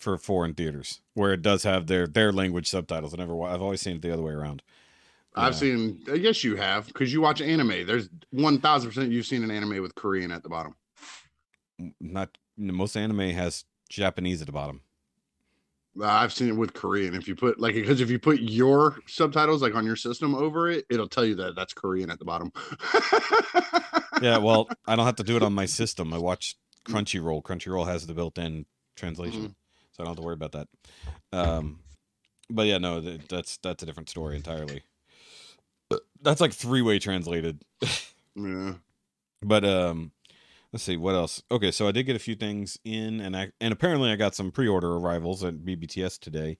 for 0.00 0.16
foreign 0.16 0.54
theaters 0.54 1.02
where 1.14 1.32
it 1.32 1.42
does 1.42 1.62
have 1.62 1.86
their 1.86 2.06
their 2.06 2.32
language 2.32 2.68
subtitles. 2.68 3.14
I 3.14 3.18
never 3.18 3.40
I've 3.44 3.62
always 3.62 3.82
seen 3.82 3.96
it 3.96 4.02
the 4.02 4.12
other 4.12 4.22
way 4.22 4.32
around. 4.32 4.62
I've 5.36 5.54
seen. 5.54 6.02
I 6.10 6.18
guess 6.18 6.42
you 6.42 6.56
have 6.56 6.88
because 6.88 7.12
you 7.12 7.20
watch 7.20 7.40
anime. 7.40 7.86
There's 7.86 8.08
one 8.30 8.58
thousand 8.58 8.90
percent 8.90 9.12
you've 9.12 9.26
seen 9.26 9.44
an 9.44 9.50
anime 9.50 9.80
with 9.80 9.94
Korean 9.94 10.32
at 10.32 10.42
the 10.42 10.48
bottom. 10.48 10.74
not 12.00 12.36
most 12.56 12.96
anime 12.96 13.30
has 13.30 13.64
Japanese 13.88 14.40
at 14.40 14.46
the 14.46 14.52
bottom. 14.52 14.80
I've 16.02 16.32
seen 16.32 16.48
it 16.48 16.56
with 16.56 16.72
Korean. 16.72 17.14
If 17.14 17.28
you 17.28 17.36
put 17.36 17.60
like 17.60 17.74
because 17.74 18.00
if 18.00 18.10
you 18.10 18.18
put 18.18 18.40
your 18.40 18.98
subtitles 19.06 19.62
like 19.62 19.74
on 19.74 19.84
your 19.84 19.96
system 19.96 20.34
over 20.34 20.68
it, 20.68 20.84
it'll 20.90 21.08
tell 21.08 21.24
you 21.24 21.34
that 21.36 21.54
that's 21.54 21.74
Korean 21.74 22.10
at 22.10 22.18
the 22.18 22.24
bottom. 22.24 22.52
Yeah, 24.22 24.38
well, 24.46 24.68
I 24.86 24.96
don't 24.96 25.06
have 25.06 25.16
to 25.16 25.22
do 25.24 25.36
it 25.36 25.42
on 25.42 25.52
my 25.52 25.66
system. 25.66 26.12
I 26.12 26.18
watch 26.18 26.56
Crunchyroll. 26.86 27.42
Crunchyroll 27.42 27.86
has 27.86 28.06
the 28.06 28.14
built-in 28.14 28.66
translation, 28.96 29.40
Mm-hmm. 29.42 29.52
so 29.92 30.02
I 30.02 30.04
don't 30.04 30.08
have 30.08 30.16
to 30.16 30.22
worry 30.22 30.34
about 30.34 30.52
that. 30.52 30.68
Um, 31.32 31.80
but 32.48 32.66
yeah, 32.66 32.78
no, 32.78 33.00
th- 33.00 33.22
that's 33.28 33.56
that's 33.58 33.82
a 33.82 33.86
different 33.86 34.08
story 34.10 34.36
entirely. 34.36 34.82
That's 36.22 36.40
like 36.40 36.52
three-way 36.52 36.98
translated. 36.98 37.62
yeah. 38.34 38.74
But 39.42 39.64
um 39.64 40.12
let's 40.72 40.84
see 40.84 40.96
what 40.96 41.14
else. 41.14 41.42
Okay, 41.50 41.70
so 41.70 41.88
I 41.88 41.92
did 41.92 42.04
get 42.04 42.14
a 42.16 42.20
few 42.20 42.34
things 42.34 42.78
in 42.84 43.20
and 43.20 43.36
I 43.36 43.52
and 43.60 43.72
apparently 43.72 44.10
I 44.10 44.16
got 44.16 44.34
some 44.34 44.50
pre-order 44.50 44.92
arrivals 44.92 45.42
at 45.42 45.64
BBTS 45.64 46.18
today. 46.20 46.58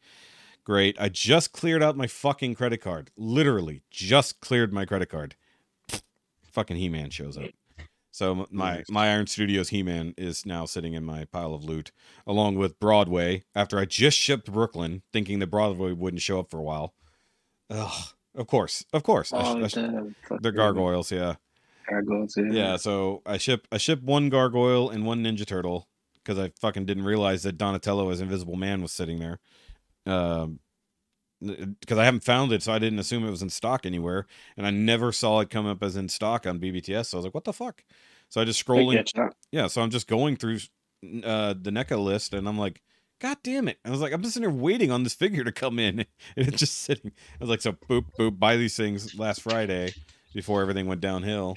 Great. 0.65 0.97
I 1.01 1.09
just 1.09 1.53
cleared 1.53 1.83
out 1.83 1.97
my 1.97 2.07
fucking 2.07 2.55
credit 2.55 2.79
card. 2.79 3.11
Literally 3.17 3.83
just 3.91 4.41
cleared 4.41 4.73
my 4.73 4.85
credit 4.85 5.09
card. 5.11 5.37
Fucking 6.53 6.77
He-Man 6.77 7.11
shows 7.11 7.37
up. 7.37 7.51
So 8.13 8.47
my 8.51 8.83
my 8.89 9.11
Iron 9.11 9.27
Studios 9.29 9.69
He-Man 9.69 10.15
is 10.19 10.45
now 10.45 10.65
sitting 10.67 10.95
in 10.95 11.05
my 11.05 11.27
pile 11.27 11.55
of 11.55 11.65
loot 11.65 11.93
along 12.27 12.57
with 12.57 12.81
Broadway 12.81 13.45
after 13.55 13.79
I 13.79 13.85
just 13.85 14.19
shipped 14.19 14.51
Brooklyn 14.51 15.03
thinking 15.13 15.39
that 15.39 15.47
Broadway 15.47 15.93
wouldn't 15.93 16.21
show 16.23 16.41
up 16.41 16.51
for 16.51 16.59
a 16.59 16.63
while. 16.63 16.95
Ugh. 17.71 18.09
Of 18.35 18.47
course, 18.47 18.85
of 18.93 19.03
course. 19.03 19.33
I 19.33 19.43
sh- 19.43 19.47
Oh, 19.47 19.65
I 19.65 19.67
sh- 19.69 19.75
the 19.75 20.15
they're 20.41 20.53
gargoyles, 20.53 21.11
yeah. 21.11 21.35
Gargoyles, 21.89 22.37
yeah. 22.37 22.45
Yeah, 22.53 22.77
so 22.77 23.23
I 23.27 23.39
ship 23.39 23.67
I 23.73 23.77
ship 23.79 24.03
one 24.03 24.29
gargoyle 24.29 24.91
and 24.91 25.05
one 25.05 25.23
ninja 25.25 25.47
turtle 25.47 25.89
because 26.15 26.39
I 26.39 26.53
fucking 26.61 26.87
didn't 26.87 27.05
realize 27.05 27.43
that 27.45 27.59
Donatello 27.59 28.11
as 28.11 28.21
Invisible 28.21 28.57
Man 28.57 28.83
was 28.83 28.93
sitting 28.93 29.19
there. 29.19 29.39
Um 30.07 30.61
because 31.41 31.99
I 31.99 32.05
haven't 32.05 32.25
found 32.25 32.53
it, 32.53 32.63
so 32.63 32.73
I 32.73 32.79
didn't 32.79 32.99
assume 32.99 33.27
it 33.27 33.31
was 33.31 33.43
in 33.43 33.51
stock 33.51 33.87
anywhere, 33.87 34.27
and 34.57 34.67
I 34.67 34.71
never 34.71 35.13
saw 35.13 35.41
it 35.41 35.51
come 35.51 35.67
up 35.67 35.83
as 35.83 35.97
in 35.97 36.09
stock 36.09 36.47
on 36.47 36.61
BBTS. 36.61 37.07
So 37.07 37.17
I 37.17 37.19
was 37.19 37.25
like, 37.27 37.35
"What 37.35 37.45
the 37.45 37.53
fuck?" 37.53 37.83
So 38.29 38.41
I 38.41 38.45
just 38.45 38.65
scrolling, 38.65 38.95
yeah. 39.51 39.67
So 39.67 39.83
I'm 39.83 39.91
just 39.91 40.07
going 40.07 40.37
through 40.37 40.59
uh, 41.25 41.55
the 41.61 41.71
NECA 41.71 42.03
list, 42.03 42.35
and 42.35 42.47
I'm 42.49 42.59
like, 42.59 42.83
"God 43.21 43.39
damn 43.43 43.69
it!" 43.69 43.79
I 43.85 43.91
was 43.91 44.01
like, 44.01 44.13
"I'm 44.13 44.23
just 44.23 44.35
sitting 44.35 44.49
here 44.51 44.59
waiting 44.59 44.91
on 44.91 45.03
this 45.03 45.15
figure 45.15 45.45
to 45.45 45.53
come 45.53 45.79
in, 45.79 46.01
and 46.37 46.49
it's 46.49 46.59
just 46.59 46.79
sitting." 46.79 47.13
I 47.41 47.45
was 47.45 47.51
like, 47.51 47.63
"So 47.63 47.73
boop 47.73 48.07
boop, 48.19 48.39
buy 48.39 48.57
these 48.57 48.77
things 48.77 49.19
last 49.19 49.43
Friday 49.43 49.95
before 50.35 50.61
everything 50.63 50.87
went 50.87 51.01
downhill." 51.01 51.57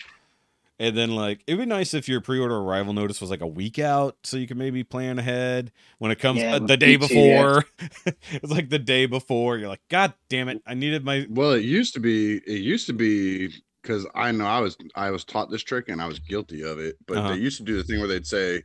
And 0.84 0.98
then 0.98 1.12
like 1.15 1.43
it'd 1.48 1.60
be 1.60 1.65
nice 1.65 1.93
if 1.93 2.10
your 2.10 2.19
pre-order 2.19 2.58
arrival 2.58 2.91
notice 2.93 3.22
was 3.22 3.30
like 3.30 3.39
a 3.39 3.48
week 3.48 3.80
out, 3.80 4.17
so 4.24 4.36
you 4.36 4.48
could 4.48 4.58
maybe 4.58 4.84
plan 4.84 5.17
ahead 5.17 5.72
when 6.00 6.12
it 6.12 6.19
comes 6.19 6.41
Yeah, 6.41 6.56
uh, 6.56 6.60
the 6.60 6.76
day 6.76 6.98
me 6.98 7.08
too, 7.08 7.15
yeah. 7.15 7.41
before. 7.41 7.65
it's 8.32 8.52
like 8.52 8.67
the 8.69 8.80
day 8.80 9.06
before. 9.06 9.58
You're 9.58 9.69
like, 9.69 9.88
God 9.89 10.13
damn 10.28 10.50
it! 10.50 10.62
I 10.65 10.74
needed 10.74 11.06
my 11.06 11.26
Well, 11.30 11.54
it 11.54 11.63
used 11.63 11.93
to 11.93 12.02
be. 12.02 12.38
It 12.46 12.60
used 12.62 12.86
to 12.88 12.93
be 12.93 13.54
because 13.82 14.06
I 14.13 14.32
know 14.34 14.46
I 14.46 14.60
was 14.60 14.76
I 14.96 15.10
was 15.12 15.24
taught 15.24 15.50
this 15.50 15.63
trick 15.63 15.88
and 15.88 16.02
I 16.02 16.08
was 16.08 16.19
guilty 16.19 16.63
of 16.63 16.80
it. 16.80 16.98
But 17.08 17.17
Uh-huh. 17.17 17.30
they 17.30 17.39
used 17.39 17.58
to 17.60 17.63
do 17.63 17.78
the 17.78 17.84
thing 17.84 18.00
where 18.00 18.10
they'd 18.10 18.28
say, 18.28 18.63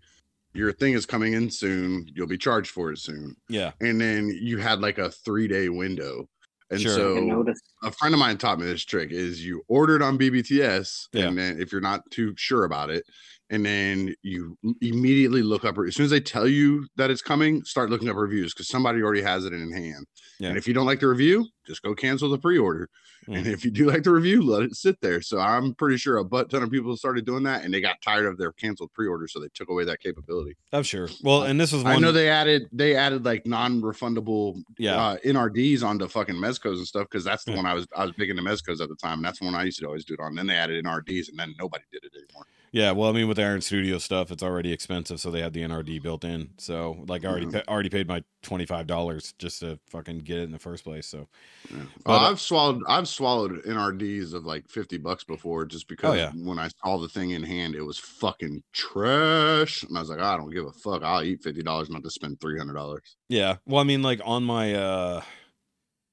"Your 0.54 0.72
thing 0.72 0.94
is 0.94 1.07
coming 1.07 1.35
in 1.35 1.50
soon. 1.50 2.09
You'll 2.14 2.26
be 2.26 2.38
charged 2.38 2.70
for 2.72 2.90
it 2.90 2.98
soon." 2.98 3.37
yeah 3.48 3.72
And 3.81 4.00
then 4.00 4.28
you 4.28 4.59
had 4.59 4.81
like 4.81 4.98
a 4.98 5.11
three 5.11 5.46
day 5.46 5.68
window. 5.68 6.28
And 6.70 6.81
Sure. 6.81 6.92
So 6.94 7.54
a 7.83 7.90
friend 7.92 8.14
of 8.14 8.18
mine 8.20 8.37
taught 8.37 8.59
me 8.59 8.66
this 8.66 8.85
trick 8.85 9.11
is 9.11 9.44
you 9.44 9.62
order 9.68 9.96
it 9.96 10.02
on 10.02 10.18
BBTS 10.18 11.09
Yeah. 11.12 11.28
and 11.28 11.38
then 11.38 11.61
if 11.61 11.72
you're 11.72 11.81
not 11.81 12.11
too 12.11 12.35
sure 12.37 12.64
about 12.64 12.90
it 12.90 13.07
and 13.50 13.64
then 13.64 14.14
you 14.22 14.56
immediately 14.82 15.42
look 15.42 15.64
up 15.64 15.76
as 15.78 15.94
soon 15.94 16.04
as 16.04 16.11
they 16.11 16.20
tell 16.20 16.46
you 16.46 16.87
that 16.96 17.11
it's 17.11 17.22
coming 17.22 17.64
start 17.64 17.90
looking 17.90 18.08
up 18.08 18.16
reviews 18.16 18.52
because 18.52 18.68
somebody 18.68 19.00
already 19.02 19.22
has 19.22 19.44
it 19.44 19.52
in 19.52 19.72
hand 19.72 20.06
Yeah. 20.38 20.48
and 20.50 20.58
if 20.58 20.68
you 20.68 20.74
don't 20.74 20.87
like 20.87 21.00
the 21.00 21.08
review 21.08 21.46
just 21.66 21.82
go 21.82 21.94
cancel 21.94 22.28
the 22.30 22.38
pre-order 22.38 22.88
and 23.26 23.44
Mm. 23.46 23.52
if 23.52 23.62
you 23.64 23.70
do 23.70 23.87
like 23.90 24.04
the 24.04 24.11
review 24.11 24.40
let 24.42 24.62
it 24.62 24.74
sit 24.74 25.00
there 25.02 25.20
so 25.20 25.38
i'm 25.38 25.74
pretty 25.74 25.96
sure 25.98 26.16
a 26.18 26.24
butt 26.24 26.48
ton 26.50 26.62
of 26.62 26.70
people 26.70 26.96
started 26.96 27.24
doing 27.26 27.42
that 27.44 27.62
and 27.64 27.72
they 27.74 27.80
got 27.80 28.00
tired 28.02 28.26
of 28.26 28.38
their 28.38 28.52
canceled 28.52 28.90
pre-order 28.94 29.28
so 29.28 29.38
they 29.40 29.48
took 29.54 29.68
away 29.68 29.84
that 29.84 30.00
capability 30.00 30.54
I'm 30.72 30.82
sure. 30.82 31.08
Well, 31.22 31.42
and 31.44 31.58
this 31.61 31.72
was 31.72 31.82
one. 31.84 31.92
i 31.94 31.98
know 31.98 32.12
they 32.12 32.28
added 32.30 32.68
they 32.72 32.94
added 32.96 33.24
like 33.24 33.46
non-refundable 33.46 34.62
yeah 34.78 34.96
uh, 34.96 35.16
NRDs 35.24 35.82
onto 35.82 36.08
fucking 36.08 36.37
mezcos 36.37 36.76
and 36.76 36.87
stuff 36.87 37.06
because 37.11 37.24
that's 37.24 37.44
the 37.44 37.52
Yeah. 37.52 37.56
one 37.58 37.66
I 37.66 37.74
was 37.74 37.87
I 37.96 38.04
was 38.04 38.12
big 38.12 38.30
into 38.30 38.42
mezcos 38.42 38.80
at 38.80 38.88
the 38.88 38.96
time, 38.96 39.18
and 39.18 39.24
that's 39.24 39.38
the 39.40 39.44
one 39.46 39.54
I 39.54 39.64
used 39.64 39.78
to 39.80 39.87
always 39.87 40.04
do 40.04 40.14
it 40.14 40.20
on. 40.20 40.34
Then 40.34 40.46
they 40.46 40.54
added 40.54 40.82
NRDs, 40.84 41.28
and 41.30 41.38
then 41.38 41.54
nobody 41.58 41.84
did 41.92 42.04
it 42.04 42.12
anymore. 42.14 42.44
Yeah. 42.72 42.90
Well, 42.92 43.09
I 43.09 43.12
mean, 43.12 43.28
with 43.28 43.38
Iron 43.38 43.61
Studio 43.61 43.98
stuff, 43.98 44.31
it's 44.31 44.42
already 44.42 44.72
expensive, 44.72 45.20
so 45.20 45.31
they 45.31 45.40
had 45.40 45.52
the 45.52 45.62
NRD 45.62 46.02
built 46.02 46.24
in. 46.24 46.50
So 46.59 47.04
like, 47.09 47.24
I 47.24 47.28
already 47.28 47.46
pa- 47.46 47.62
already 47.68 47.88
paid 47.88 48.07
my 48.09 48.22
twenty 48.42 48.66
five 48.66 48.87
dollars 48.87 49.35
just 49.38 49.61
to 49.61 49.78
fucking 49.90 50.18
get 50.20 50.38
it 50.38 50.42
in 50.44 50.52
the 50.52 50.59
first 50.59 50.85
place. 50.85 51.07
So 51.07 51.28
Yeah. 51.70 51.83
But, 52.04 52.11
Oh, 52.12 52.14
uh, 52.14 52.31
I've 52.31 52.40
swallowed 52.40 52.83
I've 52.88 53.09
swallowed 53.09 53.62
NRDs 53.64 54.35
of 54.35 54.44
like 54.44 54.68
fifty 54.68 54.98
bucks 54.98 55.24
before 55.24 55.64
just 55.66 55.88
because 55.88 56.11
Oh, 56.11 56.14
yeah. 56.14 56.31
when 56.35 56.59
I 56.59 56.68
saw 56.83 56.98
the 56.98 57.09
thing 57.09 57.31
in 57.31 57.42
hand, 57.42 57.74
it 57.74 57.83
was 57.83 57.98
fucking 57.98 58.62
trash, 58.72 59.83
and 59.85 59.96
I 59.96 60.00
was 60.00 60.11
like, 60.11 60.20
I 60.20 60.37
don't 60.37 60.50
give 60.50 60.66
a 60.66 60.72
fuck. 60.72 61.02
I'll 61.02 61.22
eat 61.22 61.42
fifty 61.42 61.62
dollars 61.62 61.90
not 61.90 62.02
to 62.04 62.11
spend 62.11 62.40
three 62.40 62.59
hundred 62.59 62.74
dollars. 62.74 63.16
yeah. 63.28 63.57
Well, 63.66 63.81
I 63.81 63.85
mean, 63.85 64.02
like 64.02 64.20
on 64.24 64.44
my 64.44 64.74
uh, 64.74 65.22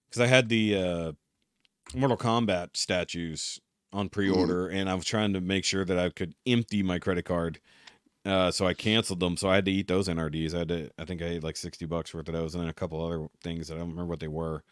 because 0.09 0.21
I 0.21 0.27
had 0.27 0.49
the 0.49 0.75
uh, 0.77 1.11
Mortal 1.93 2.17
Kombat 2.17 2.75
statues 2.77 3.59
on 3.95 4.09
pre 4.09 4.29
order, 4.29 4.67
and 4.67 4.89
I 4.89 4.93
was 4.93 5.05
trying 5.05 5.33
to 5.33 5.41
make 5.41 5.65
sure 5.65 5.85
that 5.85 5.97
I 5.97 6.09
could 6.09 6.35
empty 6.45 6.83
my 6.83 6.99
credit 6.99 7.25
card. 7.25 7.59
Uh, 8.25 8.49
so 8.49 8.65
I 8.65 8.73
canceled 8.73 9.19
them. 9.19 9.37
So 9.37 9.49
I 9.49 9.55
had 9.55 9.65
to 9.65 9.71
eat 9.71 9.87
those 9.87 10.07
NRDs. 10.07 10.55
I 10.55 10.59
had 10.59 10.67
to, 10.69 10.89
I 10.97 11.05
think 11.05 11.21
I 11.21 11.25
ate 11.25 11.43
like 11.43 11.55
60 11.55 11.85
bucks 11.85 12.11
worth 12.11 12.27
of 12.27 12.33
those 12.33 12.55
and 12.55 12.63
then 12.63 12.69
a 12.69 12.73
couple 12.73 13.05
other 13.05 13.27
things 13.43 13.67
that 13.67 13.75
I 13.75 13.77
don't 13.77 13.89
remember 13.89 14.09
what 14.09 14.19
they 14.19 14.27
were. 14.27 14.63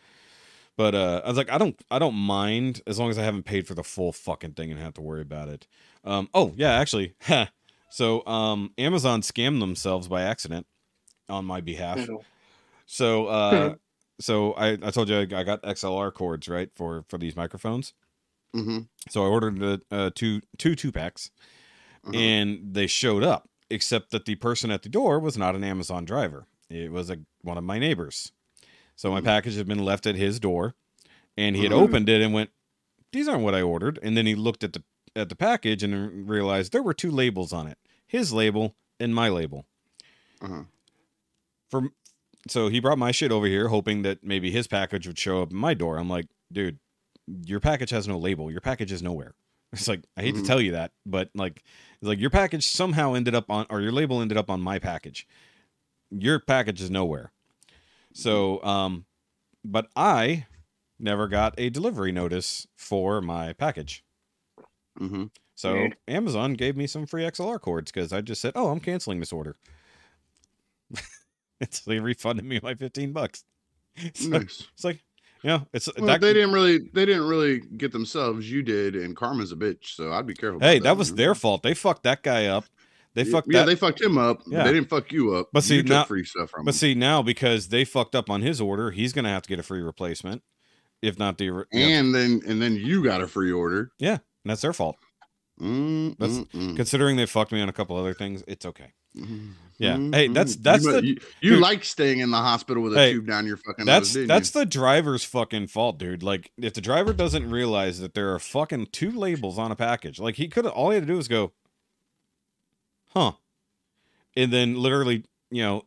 But 0.76 0.96
uh, 0.96 1.22
I 1.24 1.28
was 1.28 1.38
like, 1.38 1.52
I 1.52 1.60
don't, 1.60 1.80
I 1.92 2.00
don't 2.00 2.16
mind 2.16 2.82
as 2.88 2.98
long 2.98 3.12
as 3.12 3.20
I 3.20 3.24
haven't 3.24 3.44
paid 3.44 3.68
for 3.68 3.76
the 3.76 3.84
full 3.84 4.12
fucking 4.12 4.54
thing 4.54 4.72
and 4.72 4.80
have 4.80 4.96
to 4.96 5.02
worry 5.02 5.22
about 5.22 5.50
it. 5.50 5.68
Um, 6.04 6.30
oh 6.34 6.54
yeah, 6.56 6.72
actually, 6.72 7.14
so 7.90 8.26
um, 8.26 8.74
Amazon 8.80 9.22
scammed 9.22 9.60
themselves 9.60 10.08
by 10.08 10.24
accident 10.24 10.66
on 11.30 11.46
my 11.46 11.62
behalf. 11.62 12.08
So 12.88 13.28
uh, 13.28 13.76
so 14.20 14.54
I, 14.54 14.72
I 14.82 14.90
told 14.92 15.10
you 15.10 15.18
I 15.18 15.22
I 15.22 15.44
got 15.44 15.62
XLR 15.62 16.12
cords 16.12 16.48
right 16.48 16.70
for 16.76 17.06
for 17.08 17.20
these 17.20 17.36
microphones. 17.36 17.94
Mm-hmm. 18.56 18.80
So 19.10 19.24
I 19.24 19.28
ordered 19.28 19.60
the 19.60 19.82
uh, 19.92 20.12
two 20.14 20.42
two 20.58 20.76
two 20.76 20.92
packs 20.92 21.32
Uh-huh. 22.06 22.14
and 22.18 22.74
they 22.74 22.88
showed 22.88 23.24
up 23.24 23.50
except 23.70 24.12
that 24.12 24.26
the 24.26 24.36
person 24.36 24.70
at 24.72 24.84
the 24.84 24.90
door 24.90 25.20
was 25.20 25.38
not 25.38 25.56
an 25.56 25.64
amazon 25.64 26.04
driver 26.06 26.46
it 26.70 26.92
was 26.92 27.10
a 27.10 27.18
one 27.42 27.58
of 27.58 27.64
my 27.64 27.80
neighbors 27.80 28.32
so 28.96 29.10
my 29.10 29.20
Hmm. 29.20 29.26
package 29.26 29.56
had 29.56 29.68
been 29.68 29.84
left 29.84 30.06
at 30.06 30.16
his 30.16 30.40
door 30.40 30.76
and 31.38 31.56
he 31.56 31.64
had 31.64 31.72
Mhm. 31.72 31.82
opened 31.84 32.10
it 32.10 32.22
and 32.22 32.34
went 32.34 32.52
these 33.14 33.28
aren't 33.28 33.44
what 33.44 33.56
i 33.56 33.62
ordered 33.62 33.98
and 34.04 34.16
then 34.18 34.26
he 34.26 34.36
looked 34.36 34.64
at 34.64 34.74
the 34.74 34.84
at 35.16 35.30
the 35.30 35.36
package 35.36 35.82
and 35.84 36.28
realized 36.30 36.72
there 36.74 36.84
were 36.84 36.94
two 36.94 37.10
labels 37.12 37.54
on 37.54 37.68
it 37.68 37.78
his 38.06 38.32
label 38.34 38.76
and 39.00 39.16
my 39.16 39.30
label 39.30 39.66
Uh-huh. 40.42 40.64
for 41.70 41.90
so 42.48 42.68
he 42.68 42.80
brought 42.82 42.98
my 42.98 43.12
shit 43.12 43.32
over 43.32 43.48
here 43.48 43.70
hoping 43.70 44.02
that 44.04 44.24
maybe 44.24 44.52
his 44.52 44.68
package 44.68 45.08
would 45.08 45.18
show 45.18 45.42
up 45.42 45.50
at 45.50 45.54
my 45.54 45.74
door 45.74 45.98
i'm 45.98 46.10
like 46.10 46.28
dude 46.52 46.80
your 47.28 47.60
package 47.60 47.90
has 47.92 48.08
no 48.08 48.18
label. 48.18 48.52
Your 48.52 48.62
package 48.62 48.92
is 48.92 49.02
nowhere. 49.04 49.34
It's 49.74 49.88
like 49.88 50.04
i 50.16 50.22
hate 50.22 50.36
to 50.36 50.44
tell 50.44 50.62
you 50.62 50.74
that 50.74 50.92
but 51.04 51.32
like 51.34 51.64
it's 52.00 52.08
like 52.08 52.20
your 52.20 52.30
package 52.30 52.68
somehow 52.68 53.16
ended 53.16 53.34
up 53.34 53.50
on 53.50 53.66
or 53.72 53.82
your 53.82 53.92
label 53.92 54.22
ended 54.22 54.38
up 54.38 54.52
on 54.52 54.62
my 54.62 54.78
package. 54.78 55.28
Your 56.12 56.40
package 56.40 56.80
is 56.80 56.92
nowhere. 56.92 57.32
So 58.14 58.64
um 58.64 59.06
but 59.66 59.88
i 59.96 60.46
never 61.00 61.28
got 61.28 61.56
a 61.58 61.72
delivery 61.72 62.12
notice 62.12 62.68
for 62.76 63.20
my 63.20 63.54
package. 63.54 64.04
Mm-hmm. 65.00 65.24
so 65.56 65.74
Weird. 65.74 65.98
amazon 66.08 66.54
gave 66.54 66.78
me 66.78 66.86
some 66.86 67.08
free 67.08 67.24
xlr 67.24 67.60
cords 67.60 67.92
because 67.92 68.14
i 68.14 68.22
just 68.22 68.42
said 68.42 68.52
oh 68.56 68.68
i'm 68.70 68.80
canceling 68.80 69.20
this 69.20 69.34
order. 69.34 69.56
So 71.72 71.90
they 71.90 72.00
refunded 72.00 72.46
me 72.46 72.60
my 72.62 72.76
15 72.76 73.12
bucks. 73.14 73.44
Nice. 74.28 74.68
it's 74.74 74.84
like 74.84 75.02
know 75.44 75.68
it's 75.74 75.90
Well, 75.98 76.08
that, 76.08 76.22
they 76.22 76.34
didn't 76.34 76.52
really 76.54 76.80
they 76.94 77.06
didn't 77.06 77.28
really 77.28 77.60
get 77.78 77.92
themselves. 77.92 78.50
You 78.50 78.62
did, 78.64 78.96
and 78.96 79.16
Karma's 79.16 79.52
a 79.52 79.56
bitch, 79.56 79.96
so 79.96 80.12
I'd 80.12 80.26
be 80.28 80.34
careful. 80.34 80.60
hey 80.60 80.78
about 80.78 80.84
that 80.84 80.98
was 80.98 81.14
their 81.16 81.36
fault 81.36 81.64
they 81.64 81.74
fucked 81.74 82.04
that 82.04 82.24
guy 82.24 82.48
up 82.48 82.66
they 83.16 83.24
Yeah, 83.24 83.32
fucked 83.32 83.48
yeah, 83.52 83.60
that 83.60 83.66
they 83.68 83.76
fucked 83.76 84.02
him 84.02 84.18
up. 84.18 84.42
Yeah. 84.48 84.64
They 84.64 84.74
didn't 84.74 84.90
fuck 84.90 85.12
you 85.12 85.36
up. 85.36 85.50
But 85.54 85.64
see, 85.64 85.76
you 85.76 85.84
now- 85.84 86.04
free 86.06 86.24
stuff 86.24 86.50
from 86.50 86.66
But 86.66 86.74
him. 86.74 86.78
see 86.78 86.96
now 86.96 87.22
because 87.22 87.68
they 87.68 87.86
fucked 87.86 88.16
up 88.16 88.28
on 88.30 88.42
his 88.42 88.60
order, 88.60 88.90
he's 88.90 89.14
gonna 89.14 89.30
have 89.30 89.44
to 89.44 89.50
get 89.50 89.60
a 89.60 89.64
free 89.64 89.82
replacement, 89.82 90.42
if 91.04 91.20
not 91.20 91.38
the. 91.38 91.66
yeah, 91.72 92.00
and 92.00 92.16
then 92.16 92.42
and 92.48 92.60
then 92.62 92.76
you 92.76 93.04
got 93.04 93.22
a 93.22 93.28
free 93.28 93.52
order. 93.52 93.92
Yeah, 94.00 94.14
and 94.14 94.20
that's 94.46 94.62
their 94.62 94.74
fault. 94.74 94.96
Mm, 95.62 96.18
That's- 96.18 96.40
mm, 96.40 96.50
mm, 96.52 96.76
Considering 96.76 97.16
they 97.16 97.28
fucked 97.28 97.52
me 97.52 97.62
on 97.62 97.70
a 97.70 97.74
couple 97.74 97.96
other 97.96 98.16
things, 98.16 98.44
it's 98.48 98.66
okay. 98.66 98.94
Yeah. 99.84 99.96
mm, 99.98 100.14
Hey, 100.16 100.28
that's- 100.28 100.56
that's 100.56 100.84
you, 100.86 100.92
the- 100.92 101.06
you, 101.08 101.18
you 101.42 101.56
like 101.60 101.84
staying 101.84 102.20
in 102.20 102.32
the 102.32 102.38
hospital 102.38 102.82
with 102.84 102.94
a 102.94 102.98
Hey, 103.00 103.14
tube 103.14 103.28
down 103.28 103.46
your 103.46 103.58
fucking 103.58 103.86
That's 103.86 104.16
nose. 104.16 104.28
that's 104.28 104.54
you? 104.56 104.62
the 104.62 104.66
driver's 104.66 105.24
fucking 105.24 105.68
fault, 105.68 105.98
dude. 105.98 106.24
Like 106.24 106.52
if 106.58 106.74
the 106.74 106.82
driver 106.82 107.14
doesn't 107.14 107.50
realize 107.50 108.00
that 108.00 108.14
there 108.14 108.34
are 108.34 108.40
fucking 108.40 108.88
two 108.92 109.12
labels 109.12 109.58
on 109.60 109.72
a 109.72 109.76
package, 109.76 110.20
like 110.20 110.36
he 110.36 110.48
could 110.48 110.66
have 110.66 110.74
all 110.74 110.90
he 110.92 110.96
had 110.96 111.04
to 111.04 111.08
do 111.08 111.18
was 111.18 111.28
go, 111.28 111.52
huh, 113.14 113.34
and 114.36 114.52
then 114.52 114.76
literally, 114.76 115.26
you 115.52 115.62
know, 115.64 115.84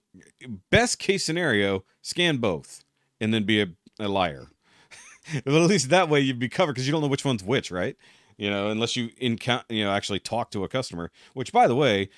best 0.71 0.99
case 0.99 1.25
scenario, 1.25 1.85
scan 2.03 2.37
both, 2.39 2.85
and 3.21 3.33
then 3.35 3.45
be 3.45 3.61
a, 3.61 3.67
a 3.99 4.09
liar. 4.09 4.47
but 5.45 5.55
at 5.55 5.69
least 5.69 5.91
that 5.91 6.09
way 6.09 6.21
you'd 6.21 6.39
be 6.39 6.49
covered 6.49 6.73
because 6.75 6.87
you 6.87 6.93
don't 6.93 7.01
know 7.03 7.09
which 7.09 7.25
one's 7.25 7.43
which, 7.43 7.71
right? 7.71 7.97
You 8.39 8.51
know, 8.51 8.69
unless 8.71 8.97
you 8.97 9.09
encounter, 9.19 9.65
you 9.71 9.83
know, 9.85 9.91
actually 9.91 10.21
talk 10.21 10.51
to 10.51 10.63
a 10.63 10.69
customer. 10.69 11.11
Which, 11.33 11.53
by 11.53 11.67
the 11.67 11.75
way, 11.75 12.11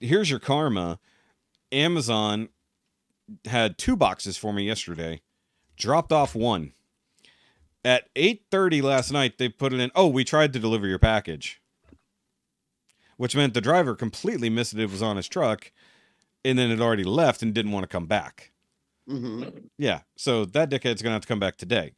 here's 0.00 0.30
your 0.30 0.38
karma. 0.38 0.98
Amazon 1.72 2.48
had 3.44 3.78
two 3.78 3.96
boxes 3.96 4.36
for 4.36 4.52
me 4.52 4.64
yesterday. 4.64 5.20
Dropped 5.76 6.12
off 6.12 6.34
one. 6.34 6.72
At 7.84 8.08
8:30 8.16 8.82
last 8.82 9.12
night 9.12 9.38
they 9.38 9.48
put 9.48 9.72
it 9.72 9.80
in, 9.80 9.90
"Oh, 9.94 10.08
we 10.08 10.24
tried 10.24 10.52
to 10.54 10.58
deliver 10.58 10.86
your 10.86 10.98
package." 10.98 11.60
Which 13.16 13.36
meant 13.36 13.54
the 13.54 13.60
driver 13.60 13.94
completely 13.94 14.50
missed 14.50 14.74
it, 14.74 14.80
it 14.80 14.90
was 14.90 15.02
on 15.02 15.16
his 15.16 15.28
truck 15.28 15.72
and 16.44 16.58
then 16.58 16.70
it 16.70 16.80
already 16.80 17.04
left 17.04 17.42
and 17.42 17.52
didn't 17.52 17.72
want 17.72 17.84
to 17.84 17.88
come 17.88 18.06
back. 18.06 18.52
Mhm. 19.08 19.68
Yeah. 19.78 20.02
So 20.16 20.44
that 20.44 20.70
dickhead's 20.70 21.02
going 21.02 21.10
to 21.10 21.14
have 21.14 21.22
to 21.22 21.28
come 21.28 21.40
back 21.40 21.56
today. 21.56 21.94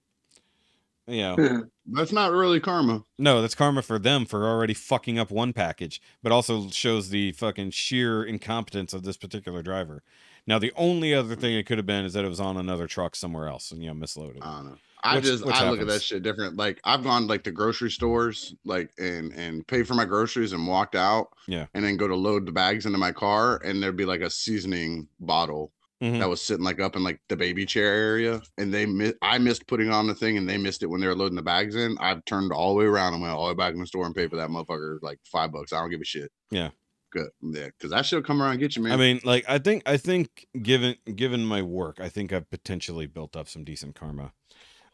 You 1.09 1.23
know, 1.23 1.65
That's 1.87 2.13
not 2.13 2.33
really 2.33 2.61
karma. 2.61 3.03
no, 3.19 3.41
that's 3.41 3.55
karma 3.55 3.81
for 3.83 3.99
them 3.99 4.27
for 4.27 4.47
already 4.47 4.75
fucking 4.75 5.19
up 5.19 5.31
one 5.31 5.53
package, 5.53 6.01
but 6.23 6.33
also 6.33 6.69
shows 6.69 7.09
the 7.09 7.33
fucking 7.33 7.71
sheer 7.71 8.23
incompetence 8.23 8.93
of 8.93 9.05
this 9.05 9.17
particular 9.17 9.63
driver. 9.63 10.03
Now, 10.47 10.59
the 10.59 10.73
only 10.77 11.15
other 11.15 11.35
thing 11.35 11.55
it 11.55 11.65
could 11.67 11.79
have 11.79 11.87
been 11.87 12.05
is 12.05 12.13
that 12.15 12.25
it 12.25 12.29
was 12.29 12.41
on 12.41 12.57
another 12.57 12.87
truck 12.87 13.17
somewhere 13.17 13.49
else 13.49 13.71
and, 13.71 13.83
you 13.83 13.89
know, 13.93 13.95
misloaded. 13.95 14.39
I 14.43 14.57
don't 14.57 14.67
know. 14.67 14.77
I 15.03 15.15
Which- 15.17 15.25
just 15.25 15.47
which 15.47 15.55
I 15.55 15.71
look 15.71 15.81
at 15.81 15.87
that 15.87 16.03
shit 16.03 16.23
different. 16.25 16.57
Like 16.57 16.81
I've 16.85 17.05
gone 17.05 17.27
like 17.29 17.45
to 17.45 17.53
grocery 17.53 17.91
stores, 17.91 18.55
like 18.65 18.91
and 18.99 19.33
and 19.33 19.65
paid 19.67 19.87
for 19.87 19.95
my 19.95 20.05
groceries 20.05 20.53
and 20.53 20.67
walked 20.67 20.97
out. 20.97 21.29
Yeah. 21.47 21.67
And 21.75 21.85
then 21.85 21.97
go 21.97 22.09
to 22.09 22.17
load 22.17 22.47
the 22.47 22.53
bags 22.53 22.85
into 22.85 22.99
my 22.99 23.13
car, 23.13 23.59
and 23.65 23.81
there'd 23.81 23.97
be 23.97 24.05
like 24.05 24.23
a 24.23 24.29
seasoning 24.31 25.07
bottle 25.21 25.71
Mhm. 26.03 26.21
that 26.21 26.29
was 26.29 26.41
sitting 26.41 26.65
like 26.65 26.79
up 26.81 26.95
in 26.95 27.03
like 27.03 27.21
the 27.29 27.37
baby 27.37 27.67
chair 27.67 27.93
area, 27.93 28.41
and 28.57 28.73
they 28.73 28.87
mi- 28.87 29.15
I 29.21 29.39
missed 29.39 29.67
putting 29.67 29.91
on 29.91 30.07
the 30.07 30.15
thing, 30.15 30.37
and 30.39 30.49
they 30.49 30.57
missed 30.57 30.83
it 30.83 30.87
when 30.87 31.01
they 31.01 31.07
were 31.09 31.15
loading 31.17 31.35
the 31.37 31.43
bags 31.43 31.75
in. 31.75 31.97
I've 31.99 32.25
turned 32.25 32.53
all 32.53 32.75
the 32.75 32.79
way 32.81 32.85
around 32.85 33.15
and 33.15 33.23
went 33.23 33.35
all 33.35 33.47
the 33.49 33.55
way 33.55 33.57
back 33.57 33.75
in 33.75 33.81
the 33.81 33.87
store 33.87 34.07
and 34.07 34.15
paid 34.15 34.31
for 34.31 34.37
that 34.37 34.49
motherfucker 34.49 34.99
like 35.03 35.19
five 35.25 35.51
bucks. 35.51 35.73
I 35.73 35.81
don't 35.81 35.91
give 35.91 36.01
a 36.01 36.05
shit. 36.05 36.31
Yeah. 36.51 36.71
Good. 37.11 37.31
Yeah, 37.41 37.67
because 37.67 37.91
that 37.91 38.05
shit'll 38.07 38.23
come 38.23 38.41
around 38.43 38.53
and 38.53 38.61
get 38.61 38.77
you, 38.77 38.83
man. 38.83 38.93
I 38.93 38.97
mean, 38.97 39.21
like 39.25 39.45
I 39.49 39.59
think 39.59 39.83
I 39.87 39.97
think 39.97 40.47
given 40.63 40.95
given 41.15 41.45
my 41.45 41.63
work, 41.63 41.99
I 42.01 42.09
think 42.09 42.33
I've 42.33 42.49
potentially 42.51 43.07
built 43.07 43.35
up 43.35 43.49
some 43.49 43.65
decent 43.65 43.95
karma. 43.95 44.33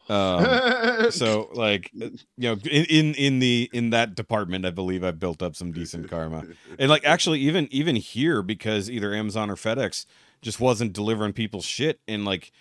Um, 0.07 1.09
so 1.11 1.49
like 1.53 1.91
uh, 2.01 2.09
you 2.37 2.49
know 2.49 2.53
in, 2.63 2.85
in 2.85 3.13
in 3.15 3.39
the 3.39 3.69
in 3.73 3.89
that 3.89 4.13
department 4.13 4.63
i 4.63 4.69
believe 4.69 5.03
i've 5.03 5.17
built 5.19 5.41
up 5.41 5.55
some 5.55 5.71
decent 5.71 6.07
karma 6.11 6.45
and 6.77 6.91
like 6.91 7.03
actually 7.05 7.39
even 7.39 7.67
even 7.71 7.95
here 7.95 8.43
because 8.43 8.87
either 8.87 9.15
amazon 9.15 9.49
or 9.49 9.55
fedex 9.55 10.05
just 10.45 10.59
wasn't 10.61 10.93
delivering 10.93 11.33
people's 11.33 11.65
shit 11.65 11.99
and 12.07 12.23
like 12.23 12.51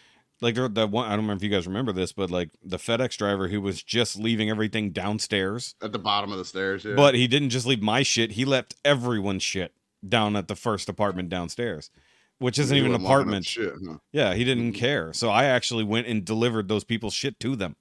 like 0.40 0.54
there- 0.56 0.68
the 0.68 0.86
one 0.86 1.06
i 1.06 1.10
don't 1.10 1.20
remember 1.20 1.36
if 1.38 1.42
you 1.44 1.50
guys 1.56 1.66
remember 1.66 1.92
this 1.92 2.12
but 2.12 2.30
like 2.30 2.50
the 2.64 2.78
fedex 2.78 3.16
driver 3.16 3.46
who 3.48 3.60
was 3.60 3.82
just 3.82 4.18
leaving 4.18 4.50
everything 4.50 4.90
downstairs 4.90 5.74
at 5.82 5.92
the 5.92 5.98
bottom 5.98 6.32
of 6.32 6.38
the 6.38 6.44
stairs. 6.44 6.84
Yeah. 6.84 6.94
but 6.96 7.14
he 7.14 7.26
didn't 7.28 7.50
just 7.50 7.66
leave 7.66 7.82
my 7.82 8.02
shit 8.02 8.32
he 8.32 8.44
left 8.44 8.74
everyone's 8.84 9.42
shit 9.42 9.72
down 10.06 10.34
at 10.34 10.48
the 10.48 10.56
first 10.56 10.88
apartment 10.88 11.28
downstairs 11.28 11.90
which 12.38 12.58
isn't 12.58 12.74
He 12.74 12.80
even 12.80 12.94
an 12.94 13.02
wasn't 13.02 13.04
locking 13.04 13.14
up 13.14 13.20
apartment 13.20 13.46
Shit, 13.46 13.72
huh? 13.88 13.98
yeah, 14.12 14.34
he 14.34 14.42
didn't 14.44 14.72
Mhm. 14.72 14.76
care. 14.76 15.12
So 15.12 15.30
I 15.30 15.44
actually 15.44 15.84
went 15.84 16.08
and 16.08 16.24
delivered 16.24 16.66
those 16.68 16.82
people's 16.82 17.14
shit 17.14 17.38
to 17.40 17.54
them. 17.54 17.76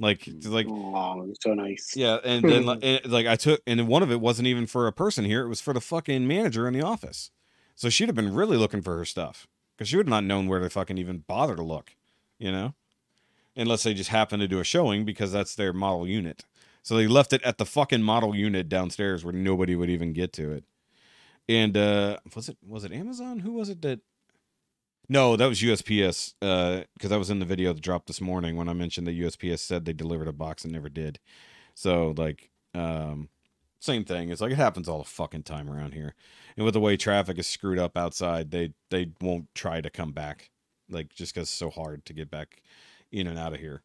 Like, 0.00 0.22
Mm. 0.24 0.48
like, 0.50 0.66
Oh, 0.68 1.32
so 1.40 1.54
nice. 1.54 1.92
yeah, 1.94 2.18
and 2.24 2.42
then 2.44 2.66
like, 2.66 2.80
eh, 2.82 2.98
like 3.06 3.26
I 3.28 3.36
took, 3.36 3.62
and 3.64 3.86
one 3.86 4.02
of 4.02 4.10
it 4.10 4.20
wasn't 4.20 4.48
even 4.48 4.66
for 4.66 4.88
a 4.88 4.92
person 4.92 5.24
here; 5.24 5.44
it 5.44 5.48
was 5.48 5.60
for 5.60 5.72
the 5.72 5.80
fucking 5.80 6.26
manager 6.26 6.66
in 6.66 6.74
the 6.74 6.82
office. 6.82 7.30
So 7.74 7.88
she'd 7.88 8.08
have 8.08 8.14
been 8.14 8.34
really 8.34 8.56
looking 8.56 8.82
for 8.82 8.96
her 8.96 9.04
stuff 9.04 9.46
because 9.76 9.88
she 9.88 9.96
would 9.96 10.06
have 10.06 10.10
not 10.10 10.24
known 10.24 10.48
where 10.48 10.60
to 10.60 10.70
fucking 10.70 10.98
even 10.98 11.18
bother 11.26 11.56
to 11.56 11.62
look, 11.62 11.96
you 12.38 12.52
know, 12.52 12.74
unless 13.56 13.82
they 13.82 13.94
just 13.94 14.10
happened 14.10 14.40
to 14.40 14.48
do 14.48 14.60
a 14.60 14.64
showing 14.64 15.04
because 15.04 15.32
that's 15.32 15.54
their 15.54 15.72
model 15.72 16.06
unit. 16.06 16.44
So 16.82 16.96
they 16.96 17.06
left 17.06 17.32
it 17.32 17.42
at 17.42 17.58
the 17.58 17.66
fucking 17.66 18.02
model 18.02 18.34
unit 18.34 18.68
downstairs 18.68 19.24
where 19.24 19.32
nobody 19.32 19.76
would 19.76 19.90
even 19.90 20.12
get 20.12 20.32
to 20.34 20.52
it. 20.52 20.64
And 21.48 21.76
uh 21.76 22.18
was 22.34 22.48
it 22.48 22.56
was 22.66 22.84
it 22.84 22.92
Amazon? 22.92 23.40
Who 23.40 23.52
was 23.52 23.68
it 23.68 23.82
that 23.82 24.00
no, 25.08 25.36
that 25.36 25.48
was 25.48 25.60
USPS 25.60 26.34
because 26.40 27.10
that 27.10 27.18
was 27.18 27.30
in 27.30 27.38
the 27.38 27.44
video 27.44 27.72
that 27.72 27.82
dropped 27.82 28.06
this 28.06 28.20
morning 28.20 28.56
when 28.56 28.68
I 28.68 28.72
mentioned 28.72 29.06
that 29.06 29.18
USPS 29.18 29.58
said 29.58 29.84
they 29.84 29.92
delivered 29.92 30.28
a 30.28 30.32
box 30.32 30.64
and 30.64 30.72
never 30.72 30.88
did. 30.88 31.18
So 31.74 32.14
like, 32.16 32.50
um, 32.74 33.28
same 33.82 34.04
thing. 34.04 34.30
It's 34.30 34.40
like 34.40 34.52
it 34.52 34.56
happens 34.56 34.88
all 34.88 34.98
the 34.98 35.04
fucking 35.04 35.42
time 35.42 35.68
around 35.68 35.92
here, 35.92 36.14
and 36.56 36.64
with 36.64 36.74
the 36.74 36.80
way 36.80 36.96
traffic 36.96 37.38
is 37.38 37.48
screwed 37.48 37.78
up 37.78 37.96
outside, 37.96 38.50
they 38.50 38.74
they 38.90 39.10
won't 39.20 39.52
try 39.54 39.80
to 39.80 39.90
come 39.90 40.12
back, 40.12 40.50
like 40.88 41.12
just 41.12 41.34
because 41.34 41.48
it's 41.48 41.56
so 41.56 41.68
hard 41.68 42.04
to 42.06 42.12
get 42.12 42.30
back 42.30 42.62
in 43.10 43.26
and 43.26 43.38
out 43.38 43.52
of 43.52 43.60
here. 43.60 43.82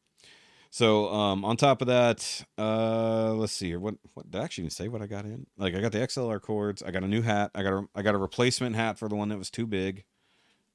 So 0.70 1.12
um, 1.12 1.44
on 1.44 1.58
top 1.58 1.82
of 1.82 1.88
that, 1.88 2.46
uh, 2.60 3.34
let's 3.34 3.54
see 3.54 3.70
here. 3.70 3.80
What 3.80 3.96
what 4.14 4.30
did 4.30 4.40
I 4.40 4.44
actually 4.44 4.64
even 4.66 4.72
say 4.72 4.88
what 4.88 5.02
I 5.02 5.08
got 5.08 5.26
in? 5.26 5.48
Like 5.58 5.74
I 5.74 5.82
got 5.82 5.92
the 5.92 6.00
XLR 6.00 6.40
cords. 6.40 6.84
I 6.84 6.92
got 6.92 7.04
a 7.04 7.08
new 7.08 7.24
hat. 7.24 7.50
I 7.56 7.64
got 7.64 7.74
a 7.74 7.88
I 7.96 8.04
got 8.04 8.14
a 8.14 8.20
replacement 8.20 8.76
hat 8.76 9.00
for 9.00 9.10
the 9.10 9.16
one 9.16 9.30
that 9.30 9.40
was 9.40 9.50
too 9.50 9.66
big. 9.66 10.04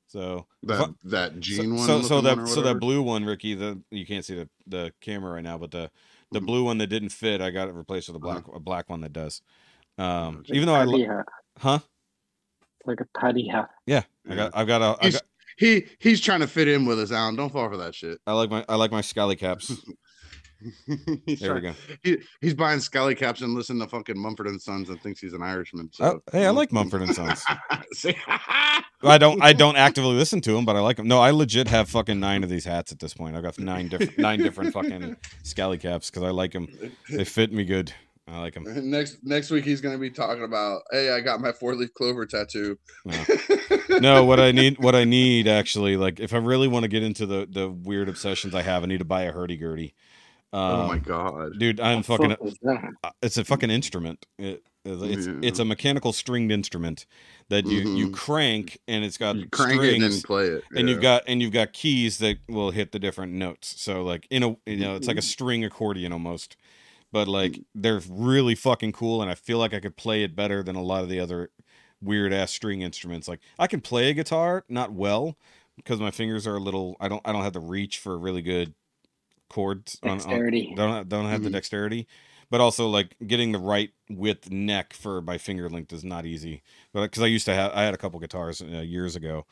So 0.09 0.47
That 0.65 0.95
that 1.05 1.41
gene 1.41 1.79
so, 1.79 1.95
one. 1.95 2.03
So, 2.03 2.03
so 2.03 2.21
that 2.23 2.49
so 2.49 2.63
that 2.63 2.81
blue 2.81 3.03
one, 3.03 3.25
Rikki, 3.25 3.55
the 3.55 3.81
you 3.91 4.05
can't 4.05 4.25
see 4.25 4.35
the 4.35 4.49
the 4.67 4.93
camera 5.01 5.35
right 5.35 5.45
now, 5.45 5.59
but 5.59 5.71
the 5.71 5.93
the 6.33 6.41
Mhm. 6.41 6.47
blue 6.47 6.65
one 6.65 6.79
that 6.79 6.89
didn't 6.89 7.11
fit, 7.11 7.41
I 7.41 7.51
got 7.51 7.69
it 7.69 7.75
replaced 7.75 8.09
with 8.09 8.17
a 8.23 8.27
Uh-huh. 8.27 8.41
black 8.41 8.57
a 8.57 8.61
black 8.61 8.89
one 8.91 9.01
that 9.03 9.13
does. 9.13 9.43
Um, 9.99 10.37
Like 10.49 10.51
even 10.57 10.67
though 10.67 10.75
I, 10.75 10.85
Paddy 10.87 11.07
lo- 11.07 11.17
hat. 11.17 11.27
huh? 11.59 11.79
like 12.85 13.01
a 13.01 13.07
paddy 13.19 13.47
hat. 13.49 13.71
Yeah, 13.87 14.03
I 14.29 14.35
got 14.35 14.51
I've 14.57 14.67
got 14.67 14.83
a 14.83 14.97
I, 15.01 15.05
He's, 15.07 15.15
got, 15.15 15.23
he 15.59 15.87
he's 16.01 16.21
trying 16.21 16.41
to 16.41 16.47
fit 16.49 16.67
in 16.69 16.85
with 16.87 16.99
us, 16.99 17.13
Alan. 17.13 17.37
Don't 17.37 17.51
fall 17.53 17.69
for 17.69 17.77
that 17.77 17.95
shit. 17.95 18.19
I 18.27 18.33
like 18.33 18.51
my 18.51 18.65
I 18.69 18.75
like 18.77 18.91
my 18.91 19.03
scally 19.03 19.37
caps. 19.37 19.71
he's 21.27 21.41
There 21.41 21.55
we 21.55 21.61
go. 21.61 21.73
He, 22.03 22.19
he's 22.41 22.55
buying 22.55 22.81
scally 22.81 23.15
caps 23.15 23.41
and 23.41 23.55
listening 23.55 23.81
to 23.83 23.89
fucking 23.89 24.19
Mumford 24.19 24.47
and 24.47 24.61
Sons 24.61 24.89
and 24.89 25.01
thinks 25.03 25.21
he's 25.21 25.33
an 25.33 25.43
Irishman. 25.43 25.91
So. 25.93 26.05
Oh, 26.05 26.23
hey, 26.33 26.47
I 26.47 26.51
like 26.51 26.71
mm. 26.71 26.75
Mumford 26.75 27.03
and 27.03 27.15
Sons. 27.15 27.45
I 29.05 29.19
don't 29.19 29.43
I 29.43 29.53
don't 29.53 29.77
actively 29.77 30.15
listen 30.15 30.41
to 30.43 30.53
them, 30.53 30.65
but 30.65 30.77
I 30.77 30.81
like 30.81 30.97
them. 30.97 31.09
No, 31.09 31.21
I 31.21 31.31
legit 31.31 31.69
have 31.69 31.89
fucking 31.89 32.21
nine 32.21 32.45
of 32.45 32.51
these 32.51 32.65
hats 32.65 32.93
at 32.93 33.01
this 33.01 33.15
point. 33.15 33.37
I've 33.37 33.43
got 33.43 33.59
nine 33.59 33.89
different 33.89 34.19
nine 34.19 34.39
different 34.39 34.73
fucking 34.73 35.17
scally 35.43 35.79
caps 35.79 36.11
because 36.11 36.23
I 36.23 36.31
like 36.31 36.53
them. 36.53 36.69
They 37.11 37.25
fit 37.25 37.53
me 37.53 37.65
good. 37.65 37.93
I 38.29 38.39
like 38.39 38.55
them. 38.55 38.65
next 38.89 39.19
next 39.25 39.51
week 39.51 39.65
he's 39.65 39.81
gonna 39.81 39.99
be 39.99 40.11
talking 40.11 40.45
about, 40.45 40.83
hey, 40.93 41.11
I 41.11 41.21
got 41.21 41.41
my 41.41 41.51
four 41.51 41.75
leaf 41.75 41.93
clover 41.95 42.25
tattoo. 42.25 42.79
No. 43.05 43.99
no 43.99 44.25
what 44.25 44.41
i 44.41 44.53
need 44.53 44.79
what 44.79 44.95
i 44.95 45.05
need 45.05 45.47
actually 45.47 45.97
like 45.97 46.21
if 46.21 46.33
i 46.33 46.39
really 46.39 46.69
want 46.69 46.85
to 46.85 46.89
get 46.89 47.03
into 47.03 47.27
the 47.27 47.47
the 47.51 47.69
weird 47.69 48.09
obsessions 48.09 48.55
i 48.55 48.63
have 48.63 48.83
i 48.83 48.87
need 48.87 48.99
to 48.99 49.05
buy 49.05 49.23
a 49.23 49.33
hurdy-gurdy 49.33 49.95
um, 50.53 50.61
oh 50.81 50.87
my 50.87 50.99
god. 50.99 51.59
dude 51.59 51.81
i'm 51.81 51.99
What 51.99 52.07
fucking 52.07 52.31
fuck 52.31 52.41
was 52.41 52.59
that? 52.63 52.93
it's 53.23 53.37
a 53.39 53.45
fucking 53.45 53.71
instrument 53.71 54.27
it, 54.39 54.63
it's 54.85 55.27
Yeah. 55.27 55.39
it's 55.43 55.59
a 55.61 55.65
mechanical 55.65 56.13
stringed 56.13 56.51
instrument 56.53 57.07
that 57.49 57.67
you 57.67 57.81
you 57.97 58.09
Mhm. 58.09 58.13
crank 58.15 58.79
and 58.89 59.05
it's 59.05 59.17
got 59.17 59.37
You 59.37 59.49
crank 59.49 59.81
it 59.83 59.95
and 60.03 60.13
strings 60.13 60.23
play 60.25 60.47
it. 60.49 60.65
and 60.77 60.89
you've 60.89 61.01
got 61.01 61.23
and 61.27 61.41
you've 61.41 61.53
got 61.53 61.73
keys 61.73 62.19
that 62.19 62.39
will 62.49 62.71
hit 62.73 62.93
the 62.93 62.99
different 62.99 63.33
notes 63.33 63.81
so 63.81 64.03
like 64.03 64.27
in 64.31 64.43
a 64.43 64.49
you 64.67 64.77
know 64.79 64.97
it's 64.97 65.07
like 65.09 65.17
a 65.19 65.23
string 65.23 65.65
accordion 65.65 66.13
almost 66.13 66.57
but 67.13 67.29
like 67.29 67.61
they're 67.75 68.01
really 68.11 68.55
fucking 68.55 68.93
cool 68.93 69.23
and 69.23 69.31
i 69.31 69.35
feel 69.35 69.59
like 69.59 69.73
i 69.73 69.81
could 69.81 69.97
play 69.97 70.23
it 70.25 70.35
better 70.35 70.63
than 70.63 70.75
a 70.77 70.83
lot 70.83 71.03
of 71.03 71.09
the 71.09 71.21
other 71.21 71.51
weird 72.01 72.33
ass 72.33 72.51
string 72.51 72.83
instruments 72.83 73.29
like 73.29 73.41
i 73.61 73.67
can 73.69 73.81
play 73.81 74.11
a 74.11 74.15
guitar 74.15 74.65
not 74.69 74.93
well 74.93 75.37
because 75.77 76.01
my 76.01 76.11
fingers 76.11 76.47
are 76.47 76.57
a 76.57 76.61
little 76.61 76.97
i 77.01 77.07
don't 77.09 77.23
i 77.25 77.31
don't 77.33 77.45
have 77.45 77.53
the 77.53 77.61
reach 77.61 77.99
for 77.99 78.15
a 78.15 78.17
really 78.17 78.43
good 78.43 78.75
chords 79.53 79.99
on, 80.03 80.21
on 80.23 80.41
don't 80.75 81.09
don't 81.09 81.27
have 81.27 81.43
the 81.43 81.51
Mhm. 81.51 81.53
dexterity 81.53 82.07
but 82.51 82.61
also 82.61 82.89
like 82.89 83.17
getting 83.27 83.53
the 83.53 83.59
right 83.59 83.91
width 84.11 84.51
neck 84.51 84.93
for 84.93 85.23
my 85.23 85.39
finger 85.39 85.69
length 85.69 85.93
is 85.93 86.05
not 86.05 86.27
easy 86.27 86.63
but 86.93 87.03
because 87.03 87.23
i 87.23 87.27
used 87.27 87.47
to 87.47 87.55
have 87.55 87.73
i 87.75 87.83
had 87.83 87.95
a 87.95 87.99
couple 87.99 88.19
guitars 88.21 88.63
uh, 88.63 88.81
years 88.81 89.17
ago 89.17 89.47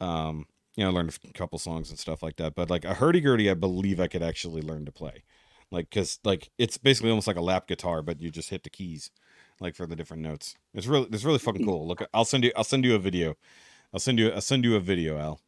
um 0.00 0.46
you 0.76 0.84
know 0.84 0.90
learned 0.90 1.16
a 1.28 1.32
couple 1.32 1.58
songs 1.58 1.90
and 1.90 1.98
stuff 1.98 2.22
like 2.22 2.36
that 2.36 2.54
but 2.54 2.70
like 2.70 2.84
a 2.84 2.94
hurdy-gurdy 2.94 3.50
i 3.50 3.54
believe 3.54 4.00
i 4.00 4.06
could 4.08 4.22
actually 4.22 4.62
learn 4.62 4.84
to 4.84 4.92
play 4.92 5.24
like 5.70 5.90
because 5.90 6.18
like 6.24 6.50
it's 6.58 6.78
basically 6.78 7.10
almost 7.10 7.26
like 7.26 7.36
a 7.36 7.40
lap 7.42 7.66
guitar 7.68 8.02
but 8.02 8.20
you 8.20 8.30
just 8.30 8.50
hit 8.50 8.62
the 8.64 8.70
keys 8.70 9.10
like 9.60 9.74
for 9.76 9.86
the 9.86 9.94
different 9.96 10.22
notes. 10.22 10.56
It's 10.74 10.86
really 10.86 11.06
it's 11.12 11.24
really 11.24 11.38
fucking 11.38 11.64
cool. 11.66 11.86
Look 11.86 12.02
i'll 12.14 12.24
send 12.24 12.44
you 12.44 12.52
i'll 12.56 12.64
send 12.64 12.84
you 12.84 12.94
a 12.94 12.98
video. 12.98 13.36
I'll 13.92 14.00
send 14.00 14.18
you 14.18 14.30
i'll 14.30 14.40
send 14.40 14.64
you 14.64 14.74
a 14.76 14.80
video 14.80 15.18
al. 15.18 15.40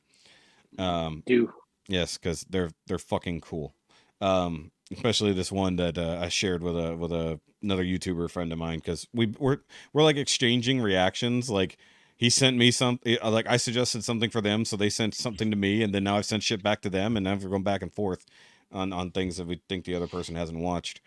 Um 0.79 1.23
Do. 1.27 1.53
Yes, 1.89 2.19
because 2.19 2.47
they're 2.49 2.71
they're 2.87 2.99
fucking 2.99 3.41
cool. 3.41 3.75
Um, 4.23 4.71
especially 4.93 5.33
this 5.33 5.51
one 5.51 5.77
that 5.77 5.99
uh, 5.99 6.19
I 6.21 6.29
shared 6.29 6.63
with 6.63 6.77
a 6.77 6.97
with 6.97 7.13
a 7.13 7.41
another 7.63 7.85
YouTuber 7.85 8.31
friend 8.31 8.53
of 8.53 8.59
mine 8.59 8.79
because 8.79 9.07
we 9.13 9.35
we're 9.39 9.59
we're 9.93 10.03
like 10.03 10.17
exchanging 10.17 10.81
reactions. 10.81 11.51
Like 11.51 11.79
he 12.17 12.31
sent 12.31 12.57
me 12.57 12.71
some 12.71 13.01
uh, 13.07 13.31
like 13.31 13.47
I 13.49 13.57
suggested 13.57 14.05
something 14.05 14.31
for 14.31 14.41
them, 14.41 14.65
so 14.65 14.77
they 14.77 14.91
sent 14.91 15.15
something 15.15 15.51
to 15.51 15.57
me, 15.57 15.83
and 15.83 15.95
then 15.95 16.05
now 16.05 16.17
I've 16.17 16.27
sent 16.27 16.43
shit 16.43 16.63
back 16.63 16.83
to 16.83 16.91
them, 16.91 17.17
and 17.17 17.25
now 17.25 17.35
we're 17.35 17.49
going 17.49 17.63
back 17.63 17.83
and 17.83 17.93
forth 17.93 18.25
on 18.71 18.93
on 18.93 19.11
things 19.11 19.37
that 19.37 19.47
we 19.47 19.61
think 19.69 19.85
the 19.85 19.95
other 19.95 20.07
person 20.07 20.35
hasn't 20.35 20.59
watched. 20.59 21.01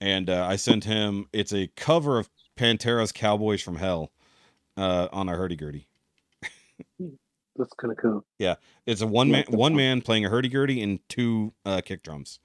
And 0.00 0.28
uh, 0.28 0.46
I 0.46 0.56
sent 0.56 0.84
him 0.84 1.28
it's 1.32 1.52
a 1.52 1.68
cover 1.76 2.18
of 2.18 2.30
Pantera's 2.56 3.12
"Cowboys 3.12 3.62
from 3.62 3.76
Hell" 3.76 4.12
uh, 4.76 5.08
on 5.12 5.28
a 5.28 5.36
hurdy 5.36 5.56
gurdy. 5.56 5.88
that's 7.56 7.72
kind 7.76 7.92
of 7.92 7.98
cool. 7.98 8.24
Yeah, 8.38 8.56
it's 8.86 9.00
a 9.00 9.06
one 9.06 9.30
man 9.30 9.44
one 9.48 9.74
man 9.74 10.02
playing 10.02 10.24
a 10.26 10.28
hurdy 10.28 10.48
gurdy 10.48 10.82
and 10.82 11.00
two 11.08 11.54
uh, 11.64 11.80
kick 11.84 12.02
drums. 12.02 12.38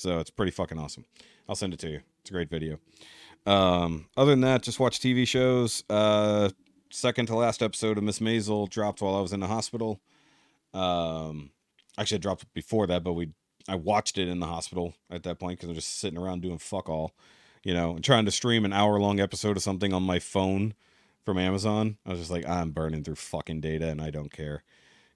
So 0.00 0.18
it's 0.18 0.30
pretty 0.30 0.52
fucking 0.52 0.78
awesome. 0.78 1.04
I'll 1.48 1.56
send 1.56 1.74
it 1.74 1.80
to 1.80 1.88
you. 1.88 2.00
It's 2.20 2.30
a 2.30 2.32
great 2.32 2.50
video. 2.50 2.78
Um, 3.46 4.06
other 4.16 4.32
than 4.32 4.40
that, 4.40 4.62
just 4.62 4.80
watch 4.80 4.98
TV 4.98 5.26
shows. 5.26 5.84
Uh, 5.88 6.50
second 6.90 7.26
to 7.26 7.36
last 7.36 7.62
episode 7.62 7.98
of 7.98 8.04
Miss 8.04 8.18
Maisel 8.18 8.68
dropped 8.68 9.00
while 9.00 9.14
I 9.14 9.20
was 9.20 9.32
in 9.32 9.40
the 9.40 9.46
hospital. 9.46 10.00
Um, 10.74 11.50
actually, 11.98 12.16
it 12.16 12.22
dropped 12.22 12.52
before 12.54 12.86
that, 12.88 13.04
but 13.04 13.12
we 13.12 13.30
I 13.68 13.74
watched 13.74 14.18
it 14.18 14.28
in 14.28 14.40
the 14.40 14.46
hospital 14.46 14.94
at 15.10 15.24
that 15.24 15.38
point 15.38 15.58
because 15.58 15.68
I'm 15.68 15.74
just 15.74 15.98
sitting 15.98 16.18
around 16.18 16.42
doing 16.42 16.58
fuck 16.58 16.88
all, 16.88 17.14
you 17.64 17.74
know, 17.74 17.96
and 17.96 18.04
trying 18.04 18.24
to 18.24 18.30
stream 18.30 18.64
an 18.64 18.72
hour 18.72 19.00
long 19.00 19.18
episode 19.18 19.56
of 19.56 19.62
something 19.62 19.92
on 19.92 20.02
my 20.02 20.18
phone 20.18 20.74
from 21.24 21.38
Amazon. 21.38 21.98
I 22.06 22.10
was 22.10 22.20
just 22.20 22.30
like, 22.30 22.46
I'm 22.46 22.70
burning 22.70 23.02
through 23.02 23.16
fucking 23.16 23.60
data 23.60 23.88
and 23.88 24.00
I 24.00 24.10
don't 24.10 24.32
care 24.32 24.62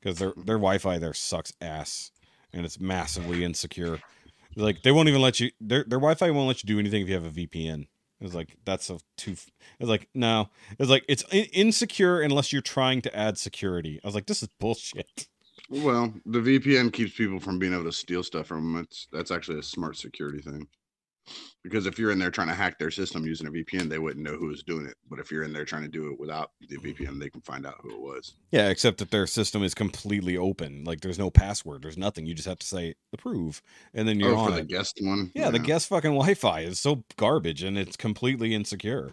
because 0.01 0.19
their 0.19 0.33
their 0.37 0.57
Wi-Fi 0.57 0.99
there 0.99 1.15
sucks 1.15 1.53
ass 1.61 2.11
and 2.53 2.65
it's 2.65 2.81
massively 2.81 3.45
insecure. 3.45 4.01
Like 4.57 4.83
they 4.83 4.93
won't 4.93 5.09
even 5.09 5.21
let 5.21 5.41
you 5.41 5.51
their 5.61 5.85
their 5.85 5.99
Wi-Fi 5.99 6.31
won't 6.31 6.49
let 6.49 6.63
you 6.63 6.67
do 6.67 6.79
anything 6.79 7.03
if 7.03 7.09
you 7.09 7.15
have 7.15 7.25
a 7.25 7.31
VPN. 7.31 7.87
It's 8.21 8.35
like 8.35 8.57
that's 8.65 8.91
a 8.91 8.99
too. 9.17 9.37
It's 9.79 9.89
like 9.89 10.09
no. 10.15 10.51
It's 10.79 10.91
like 10.91 11.05
it's 11.09 11.25
in- 11.33 11.47
insecure 11.53 12.21
unless 12.21 12.53
you're 12.53 12.63
trying 12.63 13.01
to 13.03 13.17
add 13.17 13.39
security. 13.39 14.01
I 14.03 14.07
was 14.07 14.15
like, 14.15 14.27
this 14.27 14.43
is 14.43 14.49
bullshit. 14.59 15.29
Well, 15.71 16.13
the 16.27 16.41
VPN 16.41 16.93
keeps 16.93 17.17
people 17.17 17.39
from 17.39 17.59
being 17.59 17.73
able 17.73 17.85
to 17.85 17.93
steal 17.93 18.23
stuff 18.25 18.49
from 18.49 18.73
them. 18.73 18.83
It's 18.83 19.07
that's 19.13 19.31
actually 19.31 19.61
a 19.61 19.63
smart 19.63 19.97
security 19.97 20.41
thing. 20.41 20.67
Because 21.63 21.87
if 21.87 21.99
you're 21.99 22.11
in 22.11 22.19
there 22.19 22.31
trying 22.31 22.49
to 22.49 22.55
hack 22.55 22.79
their 22.79 22.91
system 22.91 23.27
using 23.27 23.47
a 23.47 23.51
VPN, 23.51 23.91
they 23.91 23.99
wouldn't 23.99 24.25
know 24.25 24.37
who 24.37 24.47
was 24.47 24.63
doing 24.63 24.87
it. 24.87 24.95
But 25.11 25.19
if 25.19 25.31
you're 25.31 25.43
in 25.43 25.53
there 25.53 25.67
trying 25.67 25.83
to 25.83 25.89
do 25.89 26.11
it 26.11 26.19
without 26.19 26.53
the 26.69 26.79
VPN, 26.79 27.21
they 27.21 27.29
can 27.29 27.43
find 27.43 27.67
out 27.67 27.77
who 27.83 27.91
it 27.91 28.01
was. 28.01 28.35
Yeah, 28.51 28.69
except 28.69 28.99
that 28.99 29.11
their 29.11 29.27
system 29.27 29.63
is 29.63 29.75
completely 29.75 30.39
open. 30.39 30.85
Like 30.85 31.01
there's 31.01 31.19
no 31.19 31.31
password. 31.31 31.83
There's 31.83 31.99
nothing. 31.99 32.25
You 32.25 32.35
just 32.35 32.49
have 32.49 32.59
to 32.61 32.67
say 32.67 32.95
approve, 33.13 33.61
and 33.93 34.09
then 34.09 34.19
you're 34.19 34.35
oh, 34.35 34.39
on 34.39 34.49
for 34.51 34.55
the 34.55 34.61
it. 34.61 34.69
guest 34.69 34.99
one. 35.03 35.31
Yeah, 35.35 35.51
the 35.51 35.59
guest 35.59 35.89
fucking 35.89 36.13
Wi-Fi 36.13 36.61
is 36.61 36.81
so 36.81 37.05
garbage 37.17 37.63
and 37.63 37.77
it's 37.77 37.97
completely 37.97 38.55
insecure. 38.55 39.13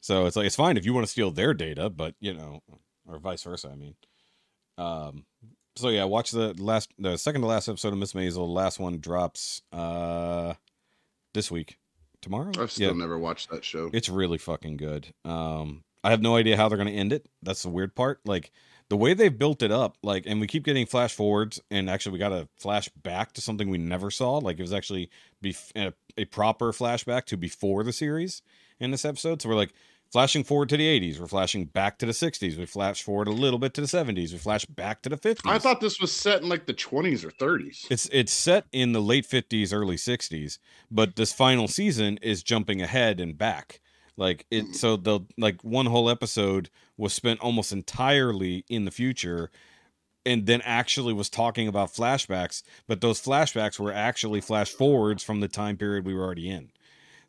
So 0.00 0.26
it's 0.26 0.36
like 0.36 0.46
it's 0.46 0.56
fine 0.56 0.76
if 0.76 0.86
you 0.86 0.94
want 0.94 1.06
to 1.06 1.10
steal 1.10 1.32
their 1.32 1.52
data, 1.52 1.90
but 1.90 2.14
you 2.20 2.32
know, 2.32 2.60
or 3.06 3.18
vice 3.18 3.42
versa. 3.42 3.70
I 3.72 3.74
mean, 3.74 3.94
um, 4.76 5.24
so 5.76 5.88
yeah, 5.88 6.04
watch 6.04 6.30
the 6.30 6.54
last, 6.58 6.92
the 6.98 7.16
second 7.16 7.40
to 7.40 7.46
last 7.46 7.68
episode 7.68 7.92
of 7.92 7.98
Miss 7.98 8.12
Maisel. 8.12 8.34
The 8.34 8.42
last 8.42 8.78
one 8.78 9.00
drops 9.00 9.62
uh 9.72 10.54
this 11.38 11.52
week, 11.52 11.78
tomorrow. 12.20 12.50
I've 12.58 12.72
still 12.72 12.96
never 12.96 13.16
watched 13.16 13.48
that 13.50 13.64
show. 13.64 13.90
It's 13.92 14.08
really 14.08 14.38
fucking 14.38 14.76
good. 14.76 15.14
Um, 15.24 15.84
I 16.02 16.10
have 16.10 16.20
no 16.20 16.34
idea 16.34 16.56
how 16.56 16.68
they're 16.68 16.76
going 16.76 16.88
to 16.88 16.94
end 16.94 17.12
it. 17.12 17.28
That's 17.44 17.62
the 17.62 17.68
weird 17.68 17.94
part. 17.94 18.18
Like 18.24 18.50
the 18.88 18.96
way 18.96 19.14
they've 19.14 19.38
built 19.38 19.62
it 19.62 19.70
up, 19.70 19.98
like, 20.02 20.24
and 20.26 20.40
we 20.40 20.48
keep 20.48 20.64
getting 20.64 20.84
flash 20.84 21.14
forwards, 21.14 21.60
and 21.70 21.88
actually 21.88 22.14
we 22.14 22.18
got 22.18 22.32
a 22.32 22.48
flash 22.56 22.88
back 22.88 23.34
to 23.34 23.40
something 23.40 23.70
we 23.70 23.78
never 23.78 24.10
saw. 24.10 24.38
Like 24.38 24.58
it 24.58 24.62
was 24.62 24.72
actually 24.72 25.10
bef- 25.40 25.70
a, 25.76 25.92
a 26.20 26.24
proper 26.24 26.72
flashback 26.72 27.26
to 27.26 27.36
before 27.36 27.84
the 27.84 27.92
series 27.92 28.42
in 28.80 28.90
this 28.90 29.04
episode. 29.04 29.40
So 29.40 29.48
we're 29.48 29.54
like 29.54 29.74
flashing 30.10 30.44
forward 30.44 30.68
to 30.70 30.76
the 30.76 31.00
80s. 31.00 31.18
We're 31.18 31.26
flashing 31.26 31.66
back 31.66 31.98
to 31.98 32.06
the 32.06 32.12
60s. 32.12 32.56
We 32.56 32.66
flash 32.66 33.02
forward 33.02 33.28
a 33.28 33.32
little 33.32 33.58
bit 33.58 33.74
to 33.74 33.80
the 33.80 33.86
70s. 33.86 34.32
We 34.32 34.38
flash 34.38 34.64
back 34.64 35.02
to 35.02 35.08
the 35.08 35.16
50s. 35.16 35.40
I 35.44 35.58
thought 35.58 35.80
this 35.80 36.00
was 36.00 36.12
set 36.12 36.42
in 36.42 36.48
like 36.48 36.66
the 36.66 36.74
20s 36.74 37.24
or 37.24 37.30
30s. 37.30 37.86
It's 37.90 38.08
it's 38.12 38.32
set 38.32 38.66
in 38.72 38.92
the 38.92 39.02
late 39.02 39.28
50s, 39.28 39.72
early 39.72 39.96
60s, 39.96 40.58
but 40.90 41.16
this 41.16 41.32
final 41.32 41.68
season 41.68 42.18
is 42.22 42.42
jumping 42.42 42.82
ahead 42.82 43.20
and 43.20 43.36
back. 43.36 43.80
Like 44.16 44.46
it 44.50 44.64
mm. 44.64 44.74
so 44.74 44.96
the 44.96 45.20
like 45.36 45.62
one 45.62 45.86
whole 45.86 46.10
episode 46.10 46.70
was 46.96 47.12
spent 47.12 47.40
almost 47.40 47.72
entirely 47.72 48.64
in 48.68 48.84
the 48.84 48.90
future 48.90 49.50
and 50.26 50.44
then 50.44 50.60
actually 50.62 51.14
was 51.14 51.30
talking 51.30 51.68
about 51.68 51.94
flashbacks, 51.94 52.62
but 52.86 53.00
those 53.00 53.20
flashbacks 53.20 53.78
were 53.78 53.92
actually 53.92 54.40
flash 54.40 54.70
forwards 54.70 55.22
from 55.22 55.40
the 55.40 55.48
time 55.48 55.76
period 55.76 56.04
we 56.04 56.12
were 56.12 56.24
already 56.24 56.50
in. 56.50 56.70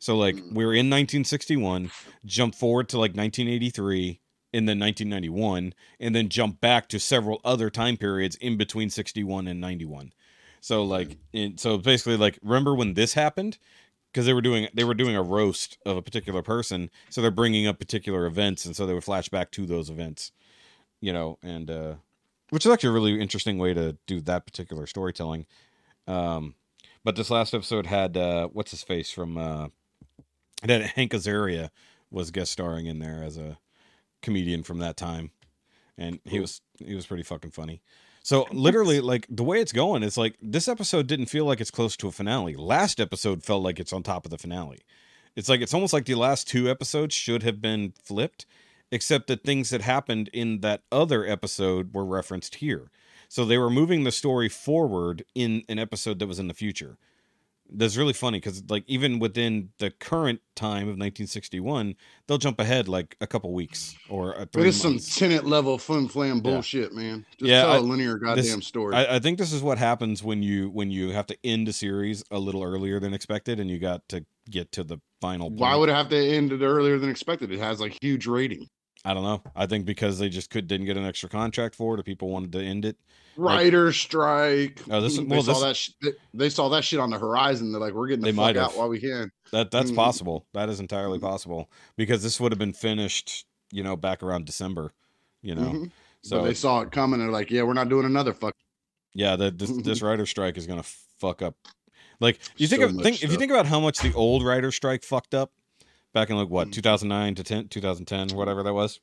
So 0.00 0.16
like 0.16 0.36
we're 0.36 0.72
in 0.72 0.88
1961, 0.88 1.90
jump 2.24 2.54
forward 2.54 2.88
to 2.88 2.96
like 2.96 3.10
1983 3.10 4.18
and 4.52 4.68
then 4.68 4.80
1991 4.80 5.74
and 6.00 6.14
then 6.14 6.28
jump 6.28 6.60
back 6.60 6.88
to 6.88 6.98
several 6.98 7.40
other 7.44 7.68
time 7.70 7.98
periods 7.98 8.34
in 8.36 8.56
between 8.56 8.88
61 8.88 9.46
and 9.46 9.60
91. 9.60 10.12
So 10.62 10.84
like 10.84 11.18
in, 11.34 11.58
so 11.58 11.76
basically 11.76 12.16
like 12.16 12.38
remember 12.42 12.74
when 12.74 12.94
this 12.94 13.12
happened? 13.12 13.58
Because 14.10 14.26
they 14.26 14.32
were 14.32 14.40
doing 14.40 14.68
they 14.74 14.84
were 14.84 14.94
doing 14.94 15.14
a 15.14 15.22
roast 15.22 15.78
of 15.86 15.96
a 15.96 16.02
particular 16.02 16.42
person, 16.42 16.90
so 17.10 17.22
they're 17.22 17.30
bringing 17.30 17.68
up 17.68 17.78
particular 17.78 18.26
events, 18.26 18.64
and 18.64 18.74
so 18.74 18.84
they 18.84 18.92
would 18.92 19.04
flash 19.04 19.28
back 19.28 19.52
to 19.52 19.66
those 19.66 19.88
events, 19.88 20.32
you 21.00 21.12
know, 21.12 21.38
and 21.44 21.70
uh, 21.70 21.94
which 22.48 22.66
is 22.66 22.72
actually 22.72 22.88
a 22.88 22.92
really 22.92 23.20
interesting 23.20 23.56
way 23.56 23.72
to 23.72 23.98
do 24.08 24.20
that 24.22 24.46
particular 24.46 24.84
storytelling. 24.88 25.46
Um, 26.08 26.56
but 27.04 27.14
this 27.14 27.30
last 27.30 27.54
episode 27.54 27.86
had 27.86 28.16
uh, 28.16 28.48
what's 28.48 28.72
his 28.72 28.82
face 28.82 29.12
from 29.12 29.38
uh, 29.38 29.68
it 30.62 30.70
had 30.70 30.82
Hank 30.82 31.12
Azaria 31.12 31.70
was 32.10 32.30
guest 32.30 32.52
starring 32.52 32.86
in 32.86 32.98
there 32.98 33.22
as 33.22 33.36
a 33.36 33.58
comedian 34.22 34.62
from 34.62 34.78
that 34.78 34.96
time, 34.96 35.30
and 35.96 36.20
he 36.24 36.40
was 36.40 36.60
he 36.84 36.94
was 36.94 37.06
pretty 37.06 37.22
fucking 37.22 37.50
funny. 37.52 37.82
So 38.22 38.46
literally, 38.52 39.00
like 39.00 39.26
the 39.30 39.42
way 39.42 39.60
it's 39.60 39.72
going, 39.72 40.02
it's 40.02 40.16
like 40.18 40.36
this 40.42 40.68
episode 40.68 41.06
didn't 41.06 41.26
feel 41.26 41.46
like 41.46 41.60
it's 41.60 41.70
close 41.70 41.96
to 41.98 42.08
a 42.08 42.12
finale. 42.12 42.54
Last 42.54 43.00
episode 43.00 43.42
felt 43.42 43.62
like 43.62 43.80
it's 43.80 43.92
on 43.92 44.02
top 44.02 44.26
of 44.26 44.30
the 44.30 44.38
finale. 44.38 44.80
It's 45.36 45.48
like 45.48 45.60
it's 45.60 45.74
almost 45.74 45.92
like 45.92 46.04
the 46.04 46.14
last 46.16 46.48
two 46.48 46.70
episodes 46.70 47.14
should 47.14 47.42
have 47.42 47.62
been 47.62 47.94
flipped, 48.02 48.44
except 48.90 49.28
that 49.28 49.44
things 49.44 49.70
that 49.70 49.80
happened 49.80 50.28
in 50.32 50.60
that 50.60 50.82
other 50.92 51.24
episode 51.26 51.94
were 51.94 52.04
referenced 52.04 52.56
here. 52.56 52.90
So 53.28 53.44
they 53.44 53.58
were 53.58 53.70
moving 53.70 54.04
the 54.04 54.12
story 54.12 54.48
forward 54.48 55.24
in 55.34 55.62
an 55.68 55.78
episode 55.78 56.18
that 56.18 56.26
was 56.26 56.40
in 56.40 56.48
the 56.48 56.54
future. 56.54 56.98
That's 57.72 57.96
really 57.96 58.12
funny 58.12 58.38
because 58.38 58.62
like 58.68 58.84
even 58.86 59.18
within 59.18 59.70
the 59.78 59.90
current 59.90 60.40
time 60.56 60.82
of 60.88 60.96
1961, 60.98 61.94
they'll 62.26 62.38
jump 62.38 62.58
ahead 62.58 62.88
like 62.88 63.16
a 63.20 63.26
couple 63.26 63.52
weeks 63.52 63.94
or 64.08 64.34
uh, 64.34 64.40
a 64.40 64.42
It 64.42 64.52
three 64.52 64.68
is 64.68 64.80
some 64.80 64.98
Tenet 64.98 65.46
level 65.46 65.78
flim 65.78 66.08
flam 66.08 66.40
bullshit, 66.40 66.92
man. 66.94 67.24
Just 67.38 67.48
Yeah, 67.48 67.62
tell 67.62 67.70
I- 67.72 67.76
a 67.76 67.80
linear 67.80 68.18
goddamn 68.18 68.36
this- 68.58 68.66
story. 68.66 68.94
I, 68.96 69.16
I 69.16 69.18
think 69.20 69.38
this 69.38 69.52
is 69.52 69.62
what 69.62 69.78
happens 69.78 70.22
when 70.22 70.42
you 70.42 70.68
when 70.70 70.90
you 70.90 71.10
have 71.10 71.26
to 71.26 71.36
end 71.44 71.68
a 71.68 71.72
series 71.72 72.24
a 72.30 72.38
little 72.38 72.62
earlier 72.62 72.98
than 72.98 73.14
expected, 73.14 73.60
and 73.60 73.70
you 73.70 73.78
got 73.78 74.08
to 74.08 74.24
get 74.50 74.72
to 74.72 74.82
the 74.84 74.98
final. 75.20 75.50
Why 75.50 75.76
would 75.76 75.88
it 75.88 75.94
have 75.94 76.08
to 76.08 76.16
end 76.18 76.52
it 76.52 76.62
earlier 76.62 76.98
than 76.98 77.08
expected? 77.10 77.52
It 77.52 77.60
has 77.60 77.80
like 77.80 77.96
huge 78.02 78.26
rating. 78.26 78.66
I 79.04 79.14
don't 79.14 79.22
know. 79.22 79.42
I 79.56 79.66
think 79.66 79.86
because 79.86 80.18
they 80.18 80.28
just 80.28 80.50
could 80.50 80.66
didn't 80.66 80.86
get 80.86 80.96
an 80.96 81.06
extra 81.06 81.28
contract 81.28 81.74
for 81.74 81.94
it, 81.94 82.00
or 82.00 82.02
people 82.02 82.28
wanted 82.28 82.52
to 82.52 82.60
end 82.62 82.84
it. 82.84 82.96
Like- 83.36 83.56
Writer 83.58 83.92
strike. 83.92 84.82
Oh, 84.90 85.00
this 85.00 85.16
is- 85.16 85.26
they 85.26 85.40
saw 85.40 85.52
this- 85.54 85.60
that. 85.62 85.76
Sh- 85.76 85.90
they- 86.34 86.50
saw 86.50 86.68
that 86.68 86.84
shit 86.84 86.98
on 87.00 87.08
the 87.10 87.18
horizon. 87.18 87.72
They're 87.72 87.80
like, 87.80 87.94
we're 87.94 88.08
getting 88.08 88.24
the 88.24 88.32
fuck 88.32 88.56
out 88.56 88.76
while 88.76 88.88
we 88.88 89.00
can. 89.00 89.30
That 89.52 89.70
that's 89.70 89.90
Mhm. 89.90 89.96
possible. 89.96 90.46
That 90.52 90.68
is 90.68 90.80
entirely 90.80 91.18
possible 91.18 91.70
because 91.96 92.22
this 92.22 92.38
would 92.40 92.52
have 92.52 92.58
been 92.58 92.74
finished, 92.74 93.46
you 93.72 93.82
know, 93.82 93.96
back 93.96 94.22
around 94.22 94.44
December. 94.44 94.92
You 95.42 95.54
know, 95.54 95.62
Mhm. 95.70 95.90
so 96.22 96.40
but 96.40 96.44
they 96.48 96.54
saw 96.54 96.80
it 96.82 96.92
coming. 96.92 97.20
and 97.20 97.28
They're 97.28 97.32
like, 97.32 97.50
yeah, 97.50 97.62
we're 97.62 97.72
not 97.72 97.88
doing 97.88 98.04
another 98.04 98.34
fuck. 98.34 98.54
yeah, 99.14 99.36
that 99.36 99.58
this, 99.58 99.70
this 99.82 100.02
writer 100.02 100.26
strike 100.26 100.58
is 100.58 100.66
gonna 100.66 100.82
fuck 100.82 101.40
up. 101.40 101.56
Like 102.20 102.38
you 102.58 102.66
think 102.66 102.82
of 102.82 102.94
think 102.96 103.22
if 103.22 103.30
you 103.32 103.38
think 103.38 103.50
about 103.50 103.64
how 103.64 103.80
much 103.80 104.00
the 104.00 104.12
old 104.12 104.44
writer 104.44 104.70
strike 104.70 105.02
fucked 105.04 105.32
up 105.34 105.52
back 106.12 106.30
in 106.30 106.36
like 106.36 106.48
what 106.48 106.68
Mm. 106.68 106.72
2009 106.72 107.34
to 107.36 107.44
10 107.44 107.68
2010 107.68 108.36
whatever 108.36 108.62
that 108.62 108.74
was. 108.74 109.00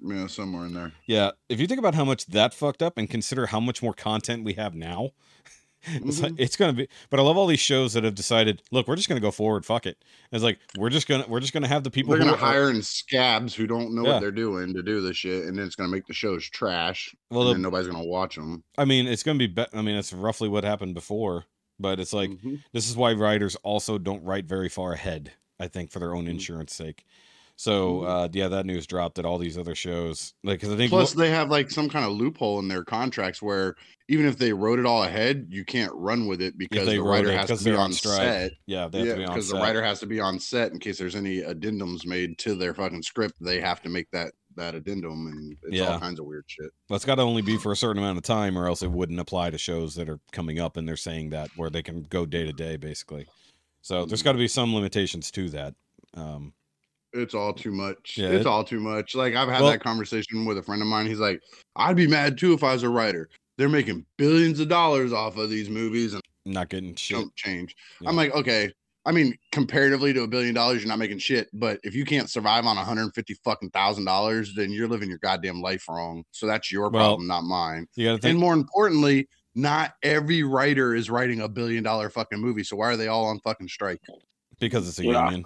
Yeah, 0.00 0.26
somewhere 0.28 0.66
in 0.66 0.74
there. 0.74 0.92
Yeah, 1.06 1.32
if 1.48 1.58
you 1.60 1.66
think 1.66 1.80
about 1.80 1.94
how 1.94 2.04
much 2.04 2.26
that 2.26 2.54
fucked 2.54 2.82
up 2.82 2.98
and 2.98 3.10
consider 3.10 3.46
how 3.46 3.58
much 3.60 3.82
more 3.82 3.92
content 3.94 4.44
we 4.44 4.52
have 4.54 4.74
now, 4.74 5.10
it's, 5.82 6.20
like, 6.20 6.32
Mhm. 6.32 6.40
it's 6.40 6.56
gonna 6.56 6.72
be. 6.72 6.88
But 7.10 7.18
I 7.18 7.22
love 7.24 7.36
all 7.36 7.46
these 7.48 7.58
shows 7.60 7.94
that 7.94 8.04
have 8.04 8.14
decided, 8.14 8.62
look, 8.70 8.86
we're 8.86 8.94
just 8.96 9.08
gonna 9.08 9.20
go 9.20 9.30
forward. 9.32 9.64
Fuck 9.64 9.86
it. 9.86 10.04
It's 10.30 10.44
like 10.44 10.58
we're 10.76 10.90
just 10.90 11.08
gonna 11.08 11.24
we're 11.28 11.40
just 11.40 11.52
gonna 11.52 11.66
have 11.68 11.82
the 11.84 11.90
people. 11.90 12.10
They're 12.10 12.20
gonna 12.20 12.32
are- 12.32 12.36
hire 12.36 12.70
in 12.70 12.82
scabs 12.82 13.54
who 13.54 13.66
don't 13.66 13.92
know 13.94 14.04
Yeah. 14.04 14.14
what 14.14 14.20
they're 14.20 14.30
doing 14.30 14.72
to 14.74 14.82
do 14.82 15.00
this 15.00 15.16
shit, 15.16 15.46
and 15.46 15.58
then 15.58 15.66
it's 15.66 15.74
gonna 15.76 15.88
make 15.90 16.06
the 16.06 16.14
shows 16.14 16.44
trash. 16.48 17.14
Well, 17.30 17.40
and 17.42 17.48
the- 17.48 17.52
then 17.54 17.62
nobody's 17.62 17.88
gonna 17.88 18.04
watch 18.06 18.36
them. 18.36 18.62
I 18.76 18.84
mean, 18.84 19.06
it's 19.08 19.22
gonna 19.24 19.38
be. 19.38 19.46
be 19.48 19.64
I 19.72 19.82
mean, 19.82 19.96
it's 19.96 20.12
roughly 20.12 20.48
what 20.48 20.62
happened 20.64 20.94
before. 20.94 21.46
But 21.80 22.00
it's 22.00 22.12
like 22.12 22.30
Mhm. 22.30 22.62
this 22.72 22.88
is 22.90 22.96
why 22.96 23.12
writers 23.12 23.54
also 23.56 23.98
don't 23.98 24.24
write 24.24 24.46
very 24.46 24.68
far 24.68 24.92
ahead. 24.94 25.32
I 25.60 25.68
think 25.68 25.90
for 25.90 25.98
their 25.98 26.14
own 26.14 26.26
Mhm. 26.26 26.28
insurance 26.28 26.74
sake. 26.74 27.04
So 27.56 28.02
Mhm. 28.02 28.04
uh, 28.04 28.28
yeah, 28.32 28.48
that 28.48 28.66
news 28.66 28.86
dropped 28.86 29.16
that 29.16 29.24
all 29.24 29.38
these 29.38 29.58
other 29.58 29.74
shows, 29.74 30.34
like, 30.44 30.60
because 30.60 30.72
I 30.72 30.76
think 30.76 30.90
Plus, 30.90 31.12
they 31.12 31.28
have 31.30 31.50
like 31.50 31.70
some 31.70 31.88
kind 31.90 32.04
of 32.04 32.12
loophole 32.12 32.58
in 32.60 32.68
their 32.68 32.84
contracts 32.84 33.42
where 33.42 33.74
even 34.08 34.24
if 34.26 34.38
they 34.38 34.52
wrote 34.54 34.78
it 34.78 34.86
all 34.86 35.02
ahead, 35.02 35.46
you 35.50 35.64
can't 35.64 35.92
run 35.94 36.26
with 36.26 36.40
it 36.40 36.56
because 36.56 36.94
the 36.94 37.02
writer 37.02 37.30
it, 37.30 37.34
has 37.34 37.52
to 37.52 37.64
be 37.64 37.74
on 37.74 37.92
set. 37.92 38.52
yeah, 38.66 38.88
they 38.88 38.98
have 39.00 39.08
Yeah, 39.08 39.12
to 39.14 39.18
be 39.18 39.24
on 39.24 39.34
because 39.34 39.48
the 39.48 39.54
writer 39.56 39.82
has 39.82 40.00
to 40.00 40.06
be 40.06 40.18
on 40.18 40.38
set 40.40 40.72
in 40.72 40.78
case 40.78 40.98
there's 40.98 41.14
any 41.16 41.42
addendums 41.42 42.06
made 42.06 42.38
to 42.38 42.54
their 42.54 42.72
fucking 42.74 43.02
script. 43.02 43.34
They 43.40 43.60
have 43.60 43.82
to 43.82 43.88
make 43.90 44.10
that 44.12 44.32
that 44.56 44.74
addendum, 44.74 45.26
and 45.26 45.56
it's 45.62 45.76
Yeah. 45.76 45.86
all 45.86 45.94
kinds 46.00 46.18
of 46.18 46.26
weird 46.26 46.44
shit. 46.48 46.70
That's 46.88 47.04
got 47.04 47.16
to 47.16 47.22
only 47.22 47.42
be 47.42 47.58
for 47.58 47.70
a 47.70 47.76
certain 47.76 48.02
amount 48.02 48.16
of 48.18 48.24
time, 48.24 48.56
or 48.58 48.66
else 48.66 48.82
it 48.82 48.90
wouldn't 48.90 49.20
apply 49.20 49.50
to 49.50 49.58
shows 49.58 49.94
that 49.96 50.08
are 50.08 50.20
coming 50.32 50.58
up. 50.58 50.76
And 50.76 50.88
they're 50.88 50.96
saying 50.96 51.30
that 51.30 51.50
where 51.54 51.70
they 51.70 51.82
can 51.82 52.02
go 52.04 52.24
day 52.26 52.44
to 52.44 52.52
day, 52.52 52.76
basically. 52.76 53.28
So 53.82 54.04
there's 54.04 54.22
got 54.22 54.32
to 54.32 54.38
be 54.38 54.48
some 54.48 54.74
limitations 54.74 55.30
to 55.32 55.48
that. 55.50 55.74
Um, 56.14 56.52
It's 57.12 57.34
all 57.34 57.52
too 57.54 57.72
much. 57.72 58.16
Yeah, 58.18 58.28
it's 58.30 58.42
it- 58.42 58.46
all 58.46 58.64
too 58.64 58.80
much. 58.80 59.14
Like 59.14 59.34
I've 59.34 59.48
had 59.48 59.62
Well- 59.62 59.70
that 59.72 59.80
conversation 59.82 60.44
with 60.44 60.58
a 60.58 60.62
friend 60.62 60.82
of 60.82 60.88
mine. 60.88 61.06
He's 61.06 61.18
like, 61.20 61.40
I'd 61.76 61.96
be 61.96 62.06
mad 62.06 62.36
too 62.38 62.52
if 62.52 62.62
I 62.62 62.72
was 62.74 62.82
a 62.82 62.88
writer. 62.88 63.28
They're 63.56 63.68
making 63.68 64.04
billions 64.16 64.60
of 64.60 64.68
dollars 64.68 65.12
off 65.12 65.36
of 65.36 65.50
these 65.50 65.68
movies 65.68 66.12
and 66.14 66.22
not 66.44 66.68
getting 66.68 66.94
shit. 66.94 67.16
don't 67.16 67.34
change. 67.34 67.74
Yeah. 68.00 68.08
I'm 68.10 68.16
like, 68.16 68.32
okay. 68.34 68.72
I 69.06 69.10
mean, 69.12 69.34
comparatively 69.52 70.12
to 70.12 70.22
a 70.22 70.28
billion 70.28 70.54
dollars, 70.54 70.82
you're 70.82 70.88
not 70.88 70.98
making 70.98 71.18
shit. 71.18 71.48
But 71.54 71.80
if 71.82 71.94
you 71.94 72.04
can't 72.04 72.28
survive 72.28 72.66
on 72.66 72.76
150 72.76 73.34
fucking 73.42 73.70
thousand 73.70 74.04
dollars, 74.04 74.54
then 74.54 74.70
you're 74.70 74.86
living 74.86 75.08
your 75.08 75.18
goddamn 75.18 75.62
life 75.62 75.88
wrong. 75.88 76.24
So 76.30 76.46
that's 76.46 76.70
your 76.70 76.90
Well, 76.90 76.90
problem, 77.16 77.26
not 77.26 77.42
mine. 77.44 77.86
You 77.96 78.06
got 78.08 78.20
to 78.20 78.28
And 78.28 78.38
more 78.38 78.52
importantly, 78.52 79.26
not 79.58 79.94
every 80.02 80.44
writer 80.44 80.94
is 80.94 81.10
writing 81.10 81.40
a 81.40 81.48
billion 81.48 81.82
dollar 81.82 82.08
fucking 82.10 82.38
movie. 82.38 82.62
So 82.62 82.76
why 82.76 82.86
are 82.90 82.96
they 82.96 83.08
all 83.08 83.26
on 83.26 83.40
fucking 83.40 83.68
strike? 83.68 84.00
because 84.60 84.88
it's 84.88 84.98
a 84.98 85.04
Yeah. 85.04 85.24
union. 85.26 85.44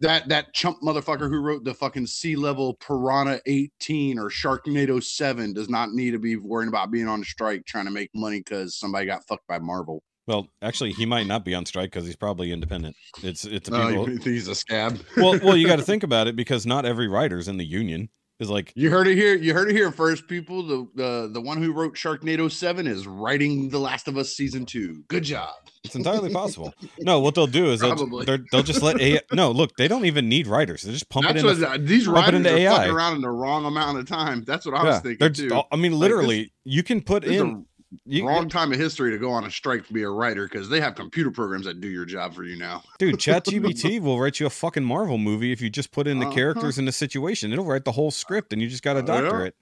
That 0.00 0.28
that 0.28 0.52
chump 0.54 0.80
motherfucker 0.82 1.28
who 1.28 1.40
wrote 1.40 1.64
the 1.64 1.74
fucking 1.74 2.06
sea 2.06 2.36
level 2.36 2.74
Piranha 2.74 3.40
18 3.46 4.18
or 4.18 4.28
Sharknado 4.30 5.02
7 5.02 5.52
does 5.52 5.68
not 5.68 5.92
need 5.92 6.10
to 6.12 6.18
be 6.18 6.36
worrying 6.36 6.68
about 6.68 6.90
being 6.92 7.08
on 7.08 7.24
strike 7.24 7.64
trying 7.64 7.86
to 7.86 7.90
make 7.90 8.10
money 8.14 8.38
because 8.40 8.76
somebody 8.76 9.06
got 9.06 9.26
fucked 9.26 9.46
by 9.48 9.58
Marvel. 9.58 10.02
Well, 10.26 10.48
actually, 10.62 10.92
he 10.92 11.04
might 11.04 11.26
not 11.26 11.44
be 11.44 11.54
on 11.54 11.66
strike 11.66 11.90
because 11.90 12.06
he's 12.06 12.16
probably 12.16 12.52
independent. 12.52 12.94
It's 13.22 13.44
it's 13.44 13.68
the 13.68 13.76
Oh, 13.76 13.88
people. 13.88 14.10
you 14.10 14.18
he's 14.34 14.46
a 14.48 14.54
scab. 14.54 15.00
well, 15.16 15.38
well, 15.42 15.56
you 15.56 15.66
got 15.66 15.76
to 15.76 15.82
think 15.92 16.02
about 16.02 16.26
it 16.28 16.36
because 16.36 16.64
not 16.66 16.84
every 16.84 17.08
writer's 17.08 17.48
in 17.48 17.56
the 17.56 17.64
union. 17.66 18.08
Is 18.40 18.50
like 18.50 18.72
You 18.74 18.90
heard 18.90 19.06
it 19.06 19.14
here. 19.14 19.36
You 19.36 19.54
heard 19.54 19.68
it 19.70 19.76
here 19.76 19.92
first, 19.92 20.26
people. 20.26 20.64
The 20.64 20.88
the 20.96 21.30
the 21.32 21.40
one 21.40 21.62
who 21.62 21.72
wrote 21.72 21.94
Sharknado 21.94 22.50
Seven 22.50 22.84
is 22.86 23.06
writing 23.06 23.68
The 23.68 23.78
Last 23.78 24.08
of 24.08 24.16
Us 24.16 24.34
season 24.34 24.66
two. 24.66 25.04
Good 25.06 25.22
job. 25.22 25.54
it's 25.84 25.94
entirely 25.94 26.32
possible. 26.32 26.74
No, 26.98 27.20
what 27.20 27.36
they'll 27.36 27.46
do 27.46 27.70
is 27.70 27.78
they'll, 27.78 27.94
Probably. 27.94 28.24
they're, 28.24 28.40
they'll 28.50 28.64
just 28.64 28.82
let 28.82 29.00
AI. 29.00 29.20
No, 29.32 29.52
look, 29.52 29.76
they 29.76 29.86
don't 29.86 30.04
even 30.04 30.28
need 30.28 30.48
writers. 30.48 30.82
They 30.82 30.90
just 30.90 31.08
pump 31.10 31.26
That's 31.28 31.44
it 31.44 31.46
in. 31.46 31.60
what 31.60 31.72
the, 31.74 31.78
these 31.86 32.08
writers 32.08 32.34
into 32.38 32.52
are 32.52 32.56
AI. 32.56 32.76
fucking 32.76 32.90
around 32.92 33.14
in 33.16 33.20
the 33.22 33.30
wrong 33.30 33.66
amount 33.66 33.98
of 33.98 34.08
time. 34.08 34.42
That's 34.44 34.66
what 34.66 34.74
I 34.74 34.82
was 34.82 35.00
thinking 35.00 35.32
too. 35.32 35.62
I 35.70 35.76
mean, 35.76 35.92
this- 35.92 36.00
literally, 36.00 36.52
you 36.64 36.82
can 36.82 37.02
put 37.02 37.22
This 37.22 37.40
in. 37.40 37.66
You, 38.04 38.26
wrong 38.26 38.48
time 38.48 38.72
of 38.72 38.78
history 38.78 39.10
to 39.10 39.18
go 39.18 39.30
on 39.30 39.44
a 39.44 39.50
strike 39.50 39.86
to 39.86 39.92
be 39.92 40.02
a 40.02 40.08
writer 40.10 40.48
because 40.48 40.68
they 40.68 40.80
have 40.80 40.94
computer 40.94 41.30
programs 41.30 41.66
that 41.66 41.80
do 41.80 41.88
your 41.88 42.04
job 42.04 42.34
for 42.34 42.44
you 42.44 42.56
now. 42.56 42.82
Dude, 42.98 43.14
ChatGPT 43.18 44.00
will 44.00 44.18
write 44.20 44.40
you 44.40 44.46
a 44.46 44.50
fucking 44.50 44.84
Marvel 44.84 45.18
movie 45.18 45.52
if 45.52 45.60
you 45.60 45.70
just 45.70 45.90
put 45.92 46.06
in 46.06 46.18
the 46.18 46.26
Uh-huh. 46.26 46.34
characters 46.34 46.78
in 46.78 46.84
the 46.84 46.92
situation. 46.92 47.52
It'll 47.52 47.64
write 47.64 47.84
the 47.84 47.92
whole 47.92 48.10
script 48.10 48.52
and 48.52 48.60
you 48.62 48.68
just 48.68 48.82
got 48.82 48.94
to 48.94 49.02
doctor 49.02 49.40
yeah. 49.40 49.46
it. 49.46 49.56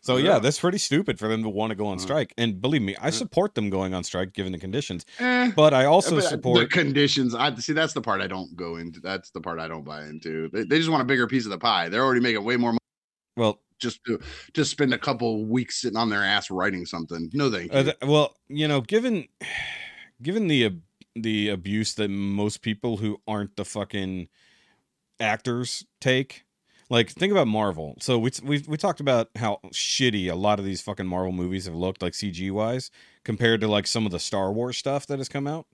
So 0.00 0.16
yeah. 0.16 0.34
Yeah. 0.34 0.38
that's 0.38 0.60
pretty 0.60 0.78
stupid 0.78 1.18
for 1.18 1.26
them 1.28 1.42
to 1.42 1.48
want 1.48 1.70
to 1.70 1.74
go 1.74 1.86
on 1.88 1.96
Uh, 1.96 2.00
strike. 2.00 2.32
And 2.38 2.60
believe 2.60 2.82
me, 2.82 2.96
I 3.00 3.10
support 3.10 3.54
them 3.56 3.68
going 3.68 3.94
on 3.94 4.04
strike 4.04 4.32
given 4.32 4.52
the 4.52 4.58
conditions. 4.58 5.04
Eh, 5.18 5.50
But 5.56 5.74
I 5.74 5.86
also 5.86 6.10
but 6.10 6.22
the 6.22 6.28
support 6.28 6.70
conditions. 6.70 7.34
I 7.34 7.54
see. 7.56 7.72
That's 7.72 7.92
the 7.94 8.00
part 8.00 8.20
I 8.20 8.28
don't 8.28 8.54
go 8.56 8.76
into. 8.76 9.00
That's 9.00 9.30
the 9.30 9.40
part 9.40 9.58
I 9.58 9.66
don't 9.68 9.84
buy 9.84 10.04
into. 10.04 10.48
They, 10.52 10.62
they 10.62 10.78
just 10.78 10.88
want 10.88 11.02
a 11.02 11.04
bigger 11.04 11.26
piece 11.26 11.44
of 11.46 11.50
the 11.50 11.58
pie. 11.58 11.88
They're 11.88 12.04
already 12.04 12.20
making 12.20 12.44
way 12.44 12.56
more 12.56 12.70
money 12.70 12.78
well, 13.36 13.60
just 13.78 14.04
to 14.04 14.18
just 14.54 14.70
spend 14.70 14.92
a 14.94 14.98
couple 14.98 15.44
weeks 15.44 15.80
sitting 15.80 15.96
on 15.96 16.08
their 16.10 16.24
ass 16.24 16.50
writing 16.50 16.84
something. 16.86 17.30
No, 17.32 17.50
thank 17.50 17.72
you. 17.72 17.78
uh, 17.78 17.82
th- 17.84 17.96
well, 18.02 18.36
you 18.48 18.68
know, 18.68 18.80
given 18.80 19.28
given 20.22 20.48
the 20.48 20.66
ab- 20.66 20.82
the 21.14 21.48
abuse 21.48 21.94
that 21.94 22.08
most 22.08 22.62
people 22.62 22.98
who 22.98 23.20
aren't 23.26 23.56
the 23.56 23.64
fucking 23.64 24.28
actors 25.20 25.84
take 26.00 26.44
like 26.90 27.10
think 27.10 27.32
about 27.32 27.48
marvel 27.48 27.96
so 27.98 28.16
we 28.18 28.30
we 28.44 28.64
we 28.68 28.76
talked 28.76 29.00
about 29.00 29.28
how 29.36 29.58
shitty 29.72 30.30
a 30.30 30.34
lot 30.36 30.60
of 30.60 30.64
these 30.64 30.80
fucking 30.80 31.06
marvel 31.06 31.32
movies 31.32 31.64
have 31.64 31.74
looked 31.74 32.00
like 32.02 32.12
cg 32.12 32.50
wise 32.52 32.90
compared 33.24 33.60
to 33.60 33.66
like 33.66 33.86
some 33.86 34.06
of 34.06 34.12
the 34.12 34.18
star 34.20 34.52
wars 34.52 34.76
stuff 34.76 35.06
that 35.08 35.18
has 35.18 35.28
come 35.28 35.46
out 35.48 35.66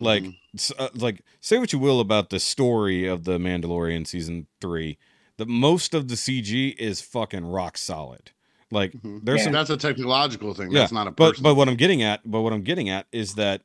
like 0.00 0.24
Mhm. 0.24 0.72
uh, 0.78 0.88
like 0.94 1.22
say 1.40 1.58
what 1.58 1.72
you 1.72 1.78
will 1.78 2.00
about 2.00 2.30
the 2.30 2.40
story 2.40 3.06
of 3.06 3.22
the 3.22 3.38
mandalorian 3.38 4.04
season 4.04 4.48
3 4.60 4.98
the 5.44 5.46
most 5.52 5.94
of 5.94 6.08
the 6.08 6.14
cg 6.14 6.74
is 6.78 7.00
fucking 7.00 7.44
rock 7.44 7.76
solid 7.78 8.30
like 8.70 8.92
Mhm. 8.92 9.20
there's 9.24 9.38
Yeah. 9.40 9.44
some 9.44 9.52
that's 9.52 9.70
a 9.70 9.76
technological 9.76 10.54
thing. 10.54 10.70
Yeah, 10.70 10.80
That's 10.80 10.92
not 10.92 11.06
a 11.06 11.10
but 11.10 11.30
person. 11.32 11.42
but 11.42 11.54
what 11.56 11.68
I'm 11.68 11.76
getting 11.76 12.02
at, 12.02 12.20
but 12.24 12.40
what 12.40 12.52
I'm 12.54 12.62
getting 12.62 12.88
at 12.88 13.06
is 13.12 13.34
that 13.34 13.62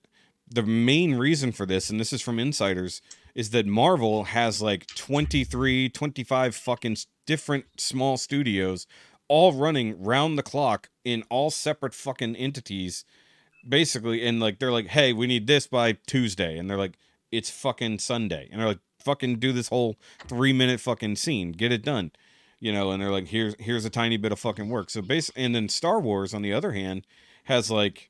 the 0.50 0.64
main 0.64 1.16
reason 1.16 1.52
for 1.52 1.66
this, 1.66 1.90
and 1.90 1.98
this 2.00 2.12
is 2.14 2.22
from 2.22 2.40
insiders, 2.40 3.02
is 3.36 3.50
that 3.52 3.66
Marvel 3.66 4.26
has 4.26 4.62
like 4.62 4.86
23, 4.88 5.90
25 5.90 6.56
fucking 6.56 6.98
different 7.26 7.66
small 7.78 8.18
studios 8.18 8.86
all 9.30 9.52
running 9.54 10.02
round 10.02 10.38
the 10.38 10.44
clock 10.44 10.90
in 11.06 11.24
all 11.30 11.52
separate 11.52 11.94
fucking 11.94 12.36
entities, 12.36 13.04
basically. 13.68 14.26
And 14.26 14.40
like 14.40 14.60
they're 14.60 14.72
like, 14.72 14.88
hey, 14.88 15.14
we 15.14 15.28
need 15.28 15.48
this 15.48 15.68
by 15.68 15.94
Tuesday, 16.08 16.58
and 16.58 16.70
they're 16.70 16.78
like, 16.78 16.98
it's 17.32 17.50
fucking 17.50 18.00
Sunday, 18.00 18.48
and 18.52 18.60
they're 18.60 18.68
like, 18.70 18.80
fucking 19.08 19.40
do 19.40 19.52
this 19.52 19.70
whole 19.70 19.96
three 20.28 20.54
minute 20.54 20.80
fucking 20.80 21.16
scene, 21.16 21.52
get 21.52 21.72
it 21.72 21.84
done 21.84 22.12
you 22.60 22.72
know, 22.72 22.92
and 22.92 23.02
they're 23.02 23.12
like, 23.12 23.28
here's 23.28 23.56
here's 23.60 23.86
a 23.86 23.90
tiny 23.90 24.18
bit 24.18 24.32
of 24.32 24.40
fucking 24.40 24.70
work. 24.70 24.90
So 24.90 25.02
base 25.02 25.32
and 25.36 25.54
then 25.54 25.70
Star 25.70 26.00
Wars 26.00 26.34
on 26.34 26.42
the 26.42 26.54
other 26.54 26.72
hand 26.72 27.06
has 27.46 27.70
like 27.70 28.10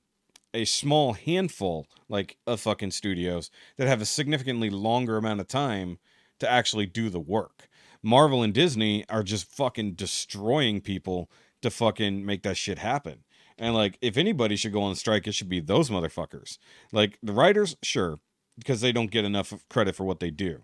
a 0.54 0.66
small 0.66 1.14
handful 1.14 1.88
like 2.10 2.38
of 2.48 2.62
fucking 2.62 2.92
studios 2.92 3.52
that 3.78 3.88
have 3.88 4.02
a 4.02 4.06
significantly 4.06 4.70
longer 4.70 5.18
amount 5.18 5.42
of 5.42 5.48
time 5.48 6.00
to 6.40 6.50
actually 6.50 6.86
do 6.86 7.10
the 7.10 7.20
work. 7.20 7.68
Marvel 8.02 8.42
and 8.42 8.54
Disney 8.54 9.04
are 9.10 9.24
just 9.24 9.46
fucking 9.46 9.94
destroying 9.94 10.82
people 10.82 11.30
to 11.62 11.70
fucking 11.70 12.26
make 12.26 12.44
that 12.44 12.56
shit 12.56 12.78
happen. 12.78 13.24
And 13.58 13.74
like 13.74 13.98
if 14.02 14.18
anybody 14.18 14.56
should 14.56 14.74
go 14.74 14.84
on 14.84 14.96
strike, 14.96 15.28
it 15.28 15.34
should 15.34 15.50
be 15.50 15.60
those 15.60 15.90
motherfuckers. 15.90 16.58
Like 16.94 17.20
the 17.22 17.34
writers, 17.34 17.76
sure, 17.84 18.20
because 18.58 18.82
they 18.82 18.92
don't 18.92 19.12
get 19.12 19.26
enough 19.26 19.54
credit 19.70 19.96
for 19.96 20.06
what 20.06 20.20
they 20.20 20.32
do. 20.32 20.62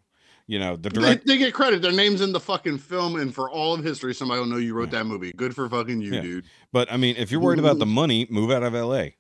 You 0.48 0.60
know, 0.60 0.76
the 0.76 0.89
They, 0.89 1.00
direct 1.02 1.26
they 1.28 1.38
get 1.38 1.54
credit. 1.54 1.82
Their 1.82 1.94
name's 1.94 2.20
in 2.22 2.34
the 2.34 2.39
fucking 2.39 2.78
film, 2.80 3.16
and 3.16 3.34
for 3.34 3.50
all 3.50 3.74
of 3.74 3.84
history, 3.84 4.14
somebody 4.14 4.39
will 4.41 4.48
know 4.48 4.58
you 4.58 4.74
wrote 4.74 4.91
that 4.91 5.06
movie. 5.06 5.32
Good 5.38 5.56
for 5.56 5.70
fucking 5.70 6.02
you, 6.02 6.14
Yeah. 6.16 6.22
dude. 6.22 6.46
But 6.74 6.91
I 6.91 6.98
mean, 6.98 7.16
if 7.18 7.32
you're 7.32 7.39
worried 7.39 7.60
about 7.60 7.80
the 7.80 7.86
money, 7.86 8.28
move 8.30 8.52
out 8.52 8.62
of 8.64 8.74
LA. 8.76 9.12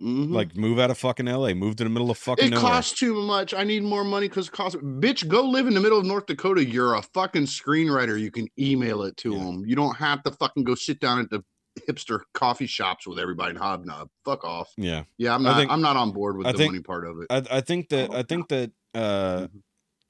Mhm. 0.00 0.32
Like 0.32 0.56
move 0.56 0.78
out 0.80 0.90
of 0.90 0.98
fucking 0.98 1.26
LA. 1.28 1.54
Move 1.54 1.76
to 1.76 1.84
the 1.84 1.90
middle 1.90 2.10
of 2.10 2.18
fucking 2.18 2.46
it 2.46 2.50
nowhere. 2.50 2.70
costs 2.70 2.98
too 2.98 3.14
much. 3.22 3.54
I 3.54 3.62
need 3.62 3.82
more 3.84 4.02
money 4.04 4.28
because 4.28 4.48
it 4.48 4.52
costs. 4.52 4.76
Bitch, 4.80 5.26
go 5.28 5.42
live 5.48 5.66
in 5.68 5.74
the 5.74 5.80
middle 5.80 5.98
of 5.98 6.04
North 6.04 6.26
Dakota. 6.26 6.64
You're 6.64 6.94
a 6.94 7.02
fucking 7.02 7.44
screenwriter. 7.44 8.18
You 8.20 8.30
can 8.32 8.48
email 8.58 9.02
it 9.02 9.16
to 9.18 9.32
Yeah. 9.32 9.38
them. 9.44 9.64
You 9.66 9.76
don't 9.76 9.96
have 9.96 10.22
to 10.24 10.32
fucking 10.32 10.64
go 10.64 10.74
sit 10.74 10.98
down 11.00 11.20
at 11.20 11.30
the 11.30 11.44
hipster 11.88 12.20
coffee 12.32 12.66
shops 12.66 13.06
with 13.06 13.18
everybody 13.20 13.50
and 13.50 13.58
hobnob. 13.58 14.08
Fuck 14.24 14.44
off. 14.44 14.68
yeah. 14.76 15.04
Yeah, 15.18 15.34
I'm 15.34 15.42
not. 15.44 15.56
think- 15.58 15.70
I'm 15.70 15.80
not 15.82 15.96
on 15.96 16.10
board 16.12 16.38
with 16.38 16.46
I 16.46 16.52
the 16.52 16.58
think- 16.58 16.72
money 16.72 16.82
part 16.82 17.06
of 17.06 17.18
it. 17.20 17.26
I 17.30 17.58
I 17.58 17.60
think 17.60 17.88
that 17.90 18.10
Oh, 18.10 18.16
I 18.18 18.22
think 18.22 18.48
that 18.48 18.70
uh 18.94 19.46
Mhm. 19.46 19.48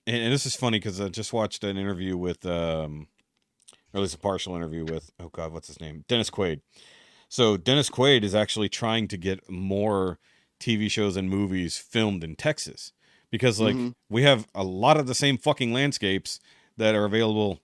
And, 0.06 0.16
and 0.16 0.32
this 0.32 0.46
is 0.46 0.54
funny 0.56 0.78
because 0.78 1.00
I 1.00 1.08
just 1.08 1.32
watched 1.32 1.64
an 1.64 1.76
interview 1.76 2.16
with 2.16 2.44
um 2.46 3.08
or 3.92 3.98
at 3.98 4.00
least 4.02 4.14
a 4.14 4.18
partial 4.18 4.56
interview 4.56 4.84
with 4.84 5.10
oh 5.20 5.28
god, 5.28 5.52
what's 5.52 5.68
his 5.68 5.80
name? 5.80 6.04
Dennis 6.08 6.30
Quaid. 6.30 6.60
So 7.28 7.56
Dennis 7.56 7.90
Quaid 7.90 8.22
is 8.22 8.34
actually 8.34 8.68
trying 8.68 9.08
to 9.08 9.16
get 9.16 9.50
more 9.50 10.18
TV 10.60 10.90
shows 10.90 11.16
and 11.16 11.28
movies 11.28 11.76
filmed 11.78 12.22
in 12.24 12.36
Texas. 12.36 12.92
Because 13.30 13.60
like 13.60 13.74
Mhm. 13.76 13.94
we 14.08 14.22
have 14.22 14.46
a 14.54 14.62
lot 14.64 14.96
of 14.96 15.06
the 15.06 15.14
same 15.14 15.36
fucking 15.38 15.72
landscapes 15.72 16.38
that 16.76 16.94
are 16.94 17.04
available 17.04 17.60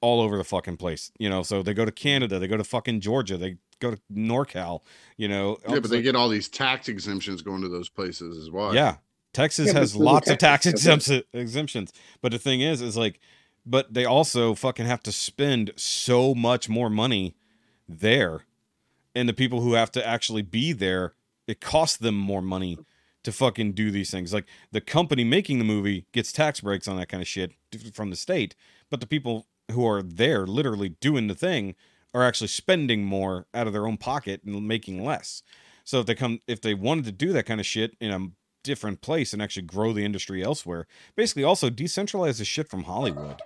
all 0.00 0.20
over 0.20 0.36
the 0.36 0.44
fucking 0.44 0.76
place. 0.76 1.10
You 1.18 1.28
know, 1.28 1.42
so 1.42 1.62
they 1.62 1.74
go 1.74 1.84
to 1.84 1.92
Canada, 1.92 2.38
they 2.38 2.46
go 2.46 2.56
to 2.56 2.64
fucking 2.64 3.00
Georgia, 3.00 3.36
they 3.36 3.56
go 3.80 3.90
to 3.90 4.00
NorCal, 4.12 4.80
you 5.16 5.28
know. 5.28 5.58
yeah, 5.68 5.80
but 5.80 5.90
they 5.90 6.00
get 6.02 6.14
all 6.16 6.28
these 6.28 6.48
tax 6.48 6.88
exemptions 6.88 7.42
going 7.42 7.60
to 7.62 7.68
those 7.68 7.88
places 7.88 8.38
as 8.38 8.50
well. 8.50 8.74
yeah, 8.74 8.96
Texas 9.34 9.72
Yeah, 9.72 9.80
has 9.80 9.94
lots 9.94 10.30
of 10.30 10.38
tax 10.38 10.64
Texas. 10.64 11.10
exemptions. 11.34 11.92
But 12.22 12.32
the 12.32 12.38
thing 12.38 12.60
is, 12.62 12.80
is 12.80 12.96
like, 12.96 13.20
but 13.66 13.92
they 13.92 14.04
also 14.04 14.54
fucking 14.54 14.86
have 14.86 15.02
to 15.02 15.12
spend 15.12 15.72
so 15.76 16.34
much 16.34 16.68
more 16.68 16.88
money 16.88 17.34
there, 17.88 18.44
and 19.14 19.28
the 19.28 19.34
people 19.34 19.60
who 19.60 19.74
have 19.74 19.90
to 19.92 20.06
actually 20.06 20.42
be 20.42 20.72
there, 20.72 21.12
it 21.46 21.60
costs 21.60 21.98
them 21.98 22.14
more 22.16 22.42
money 22.42 22.78
to 23.24 23.32
fucking 23.32 23.72
do 23.72 23.90
these 23.90 24.10
things. 24.10 24.32
Like 24.32 24.46
the 24.70 24.80
company 24.80 25.24
making 25.24 25.58
the 25.58 25.64
movie 25.64 26.06
gets 26.12 26.32
tax 26.32 26.60
breaks 26.60 26.86
on 26.88 26.96
that 26.96 27.08
kind 27.08 27.20
of 27.22 27.28
shit 27.28 27.52
from 27.92 28.10
the 28.10 28.16
state, 28.16 28.54
but 28.90 29.00
the 29.00 29.06
people 29.06 29.46
who 29.72 29.86
are 29.86 30.02
there 30.02 30.46
literally 30.46 30.90
doing 30.90 31.26
the 31.26 31.34
thing 31.34 31.74
are 32.12 32.22
actually 32.22 32.48
spending 32.48 33.04
more 33.04 33.46
out 33.54 33.66
of 33.66 33.72
their 33.72 33.86
own 33.86 33.96
pocket 33.96 34.42
and 34.44 34.68
making 34.68 35.02
less. 35.04 35.42
So 35.84 36.00
if 36.00 36.06
they 36.06 36.14
come 36.14 36.40
if 36.46 36.60
they 36.60 36.74
wanted 36.74 37.04
to 37.06 37.12
do 37.12 37.32
that 37.32 37.46
kind 37.46 37.60
of 37.60 37.66
shit 37.66 37.96
in 38.00 38.10
a 38.10 38.28
different 38.64 39.00
place 39.00 39.32
and 39.32 39.40
actually 39.40 39.62
grow 39.62 39.92
the 39.92 40.04
industry 40.04 40.42
elsewhere, 40.42 40.88
basically 41.14 41.44
also 41.44 41.70
decentralize 41.70 42.38
the 42.38 42.44
shit 42.44 42.68
from 42.68 42.84
Hollywood. 42.84 43.40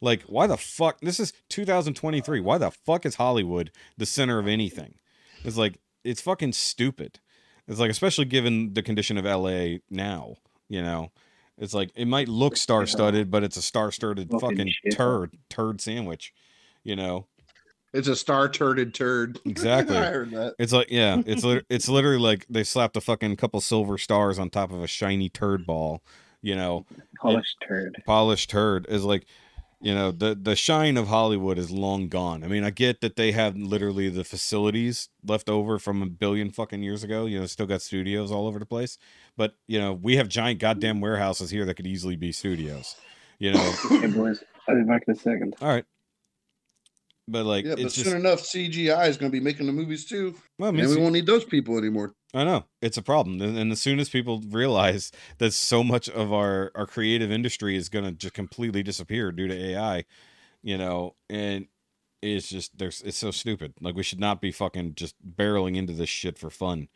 Like 0.00 0.22
why 0.22 0.46
the 0.46 0.56
fuck 0.56 1.00
this 1.00 1.18
is 1.18 1.32
2023. 1.48 2.38
Why 2.38 2.58
the 2.58 2.70
fuck 2.70 3.04
is 3.04 3.16
Hollywood 3.16 3.72
the 3.96 4.06
center 4.06 4.38
of 4.38 4.46
anything? 4.46 4.94
It's 5.42 5.56
like 5.56 5.80
it's 6.04 6.20
fucking 6.20 6.52
stupid. 6.52 7.18
It's 7.66 7.80
like 7.80 7.90
especially 7.90 8.26
given 8.26 8.74
the 8.74 8.82
condition 8.82 9.18
of 9.18 9.24
LA 9.24 9.78
now, 9.90 10.36
you 10.68 10.82
know. 10.82 11.10
It's 11.58 11.74
like 11.74 11.90
it 11.96 12.06
might 12.06 12.28
look 12.28 12.56
star-studded, 12.56 13.32
but 13.32 13.42
it's 13.42 13.56
a 13.56 13.62
star-studded 13.62 14.30
Fucking 14.30 14.48
fucking 14.48 14.72
turd 14.92 15.36
turd 15.50 15.80
sandwich, 15.80 16.32
you 16.84 16.94
know. 16.94 17.26
It's 17.92 18.08
a 18.08 18.16
star 18.16 18.48
turded 18.48 18.94
turd. 18.94 19.38
Exactly. 19.44 19.96
I 19.96 20.06
heard 20.10 20.30
that. 20.32 20.54
It's 20.58 20.72
like 20.72 20.90
yeah, 20.90 21.22
it's 21.26 21.44
lit- 21.44 21.66
it's 21.70 21.88
literally 21.88 22.18
like 22.18 22.46
they 22.48 22.64
slapped 22.64 22.96
a 22.96 23.00
fucking 23.00 23.36
couple 23.36 23.60
silver 23.60 23.98
stars 23.98 24.38
on 24.38 24.50
top 24.50 24.72
of 24.72 24.82
a 24.82 24.86
shiny 24.86 25.28
turd 25.28 25.66
ball, 25.66 26.02
you 26.42 26.54
know, 26.54 26.84
Polished 27.20 27.56
turd. 27.66 28.02
polished 28.06 28.50
turd 28.50 28.86
is 28.88 29.04
like 29.04 29.26
you 29.80 29.94
know 29.94 30.10
the 30.10 30.36
the 30.40 30.56
shine 30.56 30.96
of 30.96 31.06
Hollywood 31.06 31.56
is 31.56 31.70
long 31.70 32.08
gone. 32.08 32.42
I 32.42 32.48
mean, 32.48 32.64
I 32.64 32.70
get 32.70 33.00
that 33.00 33.14
they 33.16 33.30
have 33.32 33.56
literally 33.56 34.08
the 34.08 34.24
facilities 34.24 35.08
left 35.24 35.48
over 35.48 35.78
from 35.78 36.02
a 36.02 36.06
billion 36.06 36.50
fucking 36.50 36.82
years 36.82 37.04
ago. 37.04 37.26
You 37.26 37.40
know, 37.40 37.46
still 37.46 37.66
got 37.66 37.80
studios 37.82 38.32
all 38.32 38.46
over 38.48 38.58
the 38.58 38.66
place, 38.66 38.98
but 39.36 39.54
you 39.68 39.78
know 39.80 39.92
we 39.92 40.16
have 40.16 40.28
giant 40.28 40.58
goddamn 40.60 41.00
warehouses 41.00 41.50
here 41.50 41.64
that 41.64 41.74
could 41.74 41.86
easily 41.86 42.16
be 42.16 42.32
studios. 42.32 42.96
You 43.38 43.52
know, 43.52 43.72
Hey 43.88 44.08
boys, 44.08 44.42
I'll 44.68 44.74
be 44.76 44.82
back 44.82 45.04
in 45.06 45.14
a 45.14 45.16
second. 45.16 45.54
all 45.62 45.68
right. 45.68 45.84
But 47.30 47.44
like, 47.44 47.66
Yeah, 47.66 47.74
but 47.76 47.92
soon 47.92 48.04
just, 48.04 48.16
enough, 48.16 48.40
CGI 48.40 49.06
is 49.08 49.18
going 49.18 49.30
to 49.30 49.36
be 49.36 49.42
making 49.42 49.66
the 49.66 49.72
movies 49.72 50.06
too, 50.06 50.34
well, 50.58 50.70
I 50.70 50.72
mean, 50.72 50.86
and 50.86 50.94
we 50.94 51.00
won't 51.00 51.12
need 51.12 51.26
those 51.26 51.44
people 51.44 51.76
anymore. 51.76 52.14
I 52.34 52.44
know 52.44 52.64
it's 52.80 52.96
a 52.96 53.02
problem, 53.02 53.40
and, 53.40 53.56
and 53.56 53.70
as 53.70 53.80
soon 53.80 54.00
as 54.00 54.08
people 54.08 54.42
realize 54.48 55.12
that 55.36 55.52
so 55.52 55.84
much 55.84 56.08
of 56.08 56.32
our 56.32 56.72
our 56.74 56.86
creative 56.86 57.30
industry 57.30 57.76
is 57.76 57.88
going 57.88 58.04
to 58.04 58.12
just 58.12 58.34
completely 58.34 58.82
disappear 58.82 59.30
due 59.30 59.46
to 59.46 59.54
AI, 59.54 60.04
you 60.62 60.78
know, 60.78 61.14
and 61.28 61.66
it's 62.22 62.48
just 62.48 62.78
there's 62.78 63.02
it's 63.02 63.18
so 63.18 63.30
stupid. 63.30 63.74
Like 63.80 63.94
we 63.94 64.02
should 64.02 64.20
not 64.20 64.40
be 64.40 64.50
fucking 64.50 64.94
just 64.94 65.14
barreling 65.24 65.76
into 65.76 65.92
this 65.92 66.08
shit 66.08 66.38
for 66.38 66.50
fun, 66.50 66.88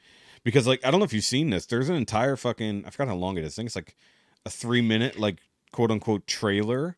because 0.45 0.67
like 0.67 0.85
I 0.85 0.91
don't 0.91 1.01
know 1.01 1.05
if 1.05 1.13
you've 1.13 1.25
seen 1.25 1.51
this. 1.51 1.67
There's 1.67 1.89
an 1.89 1.97
entire 1.97 2.37
fucking 2.37 2.85
I 2.87 2.91
forgot 2.91 3.09
how 3.09 3.17
long 3.17 3.37
it 3.37 3.45
is. 3.45 3.55
I 3.55 3.57
think 3.57 3.67
it's 3.67 3.77
like 3.77 3.97
a 4.45 4.51
three 4.51 4.83
minute 4.83 5.19
like 5.19 5.41
quote 5.73 5.91
unquote 5.91 6.27
trailer 6.27 6.97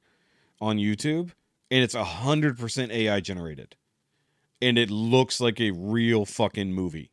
on 0.60 0.78
YouTube, 0.78 1.32
and 1.74 1.82
it's 1.82 1.94
a 1.96 2.04
hundred 2.04 2.56
percent 2.56 2.92
AI 2.92 3.18
generated, 3.18 3.74
and 4.62 4.78
it 4.78 4.90
looks 4.90 5.40
like 5.40 5.60
a 5.60 5.72
real 5.72 6.24
fucking 6.24 6.72
movie. 6.72 7.10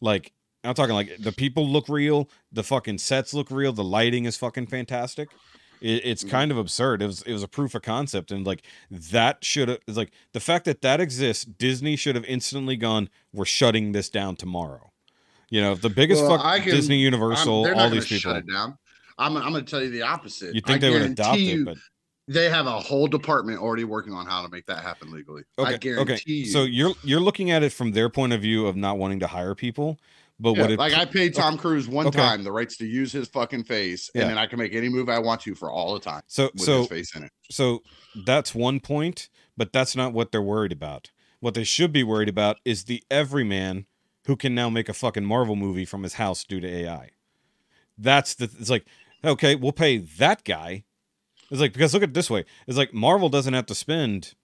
Like 0.00 0.32
I'm 0.64 0.74
talking 0.74 0.94
like 0.94 1.16
the 1.20 1.30
people 1.32 1.66
look 1.68 1.88
real, 1.88 2.28
the 2.52 2.64
fucking 2.64 2.98
sets 2.98 3.32
look 3.32 3.50
real, 3.50 3.72
the 3.72 3.84
lighting 3.84 4.24
is 4.24 4.36
fucking 4.36 4.66
fantastic. 4.66 5.28
It, 5.80 6.02
it's 6.04 6.24
Mhm. 6.24 6.30
kind 6.30 6.50
of 6.50 6.58
absurd. 6.58 7.02
It 7.02 7.06
was 7.06 7.22
it 7.22 7.32
was 7.32 7.44
a 7.44 7.48
proof 7.48 7.76
of 7.76 7.82
concept, 7.82 8.32
and 8.32 8.44
like 8.44 8.62
that 8.90 9.44
should 9.44 9.68
have 9.68 9.78
like 9.86 10.10
the 10.32 10.40
fact 10.40 10.64
that 10.64 10.80
that 10.82 11.00
exists. 11.00 11.44
Disney 11.44 11.94
should 11.94 12.16
have 12.16 12.24
instantly 12.24 12.74
gone. 12.76 13.08
We're 13.32 13.44
shutting 13.44 13.92
this 13.92 14.08
down 14.08 14.34
tomorrow. 14.34 14.92
You 15.50 15.60
know, 15.62 15.74
the 15.76 15.88
biggest 15.88 16.22
Well, 16.24 16.36
fuck 16.42 16.62
can- 16.62 16.74
Disney 16.74 16.98
Universal, 16.98 17.72
all 17.78 17.88
these 17.90 18.06
people. 18.06 18.32
shut 18.32 18.36
it 18.38 18.52
down. 18.52 18.76
I'm, 19.16 19.36
I'm 19.36 19.52
going 19.52 19.64
to 19.64 19.70
tell 19.70 19.82
you 19.82 19.90
the 19.90 20.02
opposite. 20.02 20.54
You 20.54 20.60
think 20.60 20.76
I 20.76 20.78
they 20.78 20.90
would 20.90 21.02
adopt 21.02 21.38
guarantee 21.38 21.52
it, 21.52 21.64
but 21.64 21.76
They 22.28 22.50
have 22.50 22.66
a 22.66 22.78
whole 22.78 23.06
department 23.06 23.58
already 23.58 23.84
working 23.84 24.12
on 24.12 24.26
how 24.26 24.42
to 24.42 24.48
make 24.50 24.66
that 24.66 24.82
happen 24.82 25.10
legally. 25.10 25.44
I 25.58 25.76
guarantee 25.78 26.12
okay. 26.12 26.22
you. 26.26 26.46
So 26.46 26.64
you're 26.64 26.92
you're 27.02 27.20
looking 27.20 27.50
at 27.50 27.62
it 27.62 27.72
from 27.72 27.92
their 27.92 28.10
point 28.10 28.32
of 28.34 28.42
view 28.42 28.66
of 28.66 28.76
not 28.76 28.98
wanting 28.98 29.20
to 29.20 29.26
hire 29.26 29.54
people, 29.54 29.98
but 30.38 30.52
Yeah, 30.52 30.62
what 30.62 30.70
it 30.70 30.78
like 30.78 30.92
I 30.94 31.04
paid 31.06 31.34
Tom 31.34 31.56
Cruise 31.56 31.88
one 31.88 32.06
Okay. 32.06 32.18
time 32.18 32.44
the 32.44 32.52
rights 32.52 32.76
to 32.78 32.86
use 32.86 33.10
his 33.12 33.28
fucking 33.28 33.64
face, 33.64 34.10
Yeah. 34.14 34.22
and 34.22 34.30
then 34.30 34.38
I 34.38 34.46
can 34.46 34.58
make 34.58 34.74
any 34.74 34.88
move 34.88 35.08
I 35.08 35.18
want 35.18 35.40
to 35.42 35.54
for 35.54 35.70
all 35.70 35.94
the 35.94 36.00
time 36.00 36.22
so 36.26 36.50
with 36.54 36.62
so 36.62 36.78
his 36.80 36.88
face 36.88 37.16
in 37.16 37.24
it. 37.24 37.32
So 37.50 37.82
that's 38.14 38.54
one 38.54 38.80
point, 38.80 39.30
but 39.56 39.72
that's 39.72 39.96
not 39.96 40.12
what 40.12 40.30
they're 40.30 40.42
worried 40.42 40.72
about. 40.72 41.10
What 41.40 41.54
they 41.54 41.64
should 41.64 41.92
be 41.92 42.02
worried 42.02 42.28
about 42.28 42.58
is 42.64 42.84
the 42.84 43.02
everyman 43.10 43.86
who 44.26 44.36
can 44.36 44.54
now 44.54 44.68
make 44.68 44.88
a 44.88 44.92
fucking 44.94 45.24
Marvel 45.24 45.56
movie 45.56 45.86
from 45.86 46.02
his 46.02 46.14
house 46.14 46.44
due 46.44 46.60
to 46.60 46.68
AI. 46.68 47.10
That's 47.96 48.34
the 48.34 48.44
it's 48.44 48.70
like, 48.70 48.86
okay, 49.24 49.54
we'll 49.54 49.72
pay 49.72 49.96
that 49.98 50.44
guy. 50.44 50.84
It's 51.50 51.60
like 51.60 51.72
because 51.72 51.94
look 51.94 52.02
at 52.02 52.10
it 52.10 52.14
this 52.14 52.30
way. 52.30 52.44
It's 52.66 52.76
like 52.78 52.92
Marvel 52.92 53.28
doesn't 53.28 53.54
have 53.54 53.66
to 53.66 53.74
spend 53.74 54.34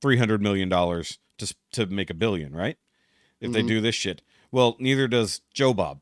three 0.00 0.18
hundred 0.18 0.42
million 0.42 0.68
dollars 0.68 1.18
to 1.38 1.54
to 1.72 1.86
make 1.86 2.10
a 2.10 2.14
billion, 2.14 2.52
right? 2.54 2.76
If 3.40 3.52
they 3.52 3.62
Mhm. 3.62 3.68
do 3.68 3.80
this 3.80 3.94
shit. 3.94 4.22
Well, 4.50 4.76
neither 4.78 5.08
does 5.08 5.40
Joe 5.52 5.74
Bob. 5.74 6.00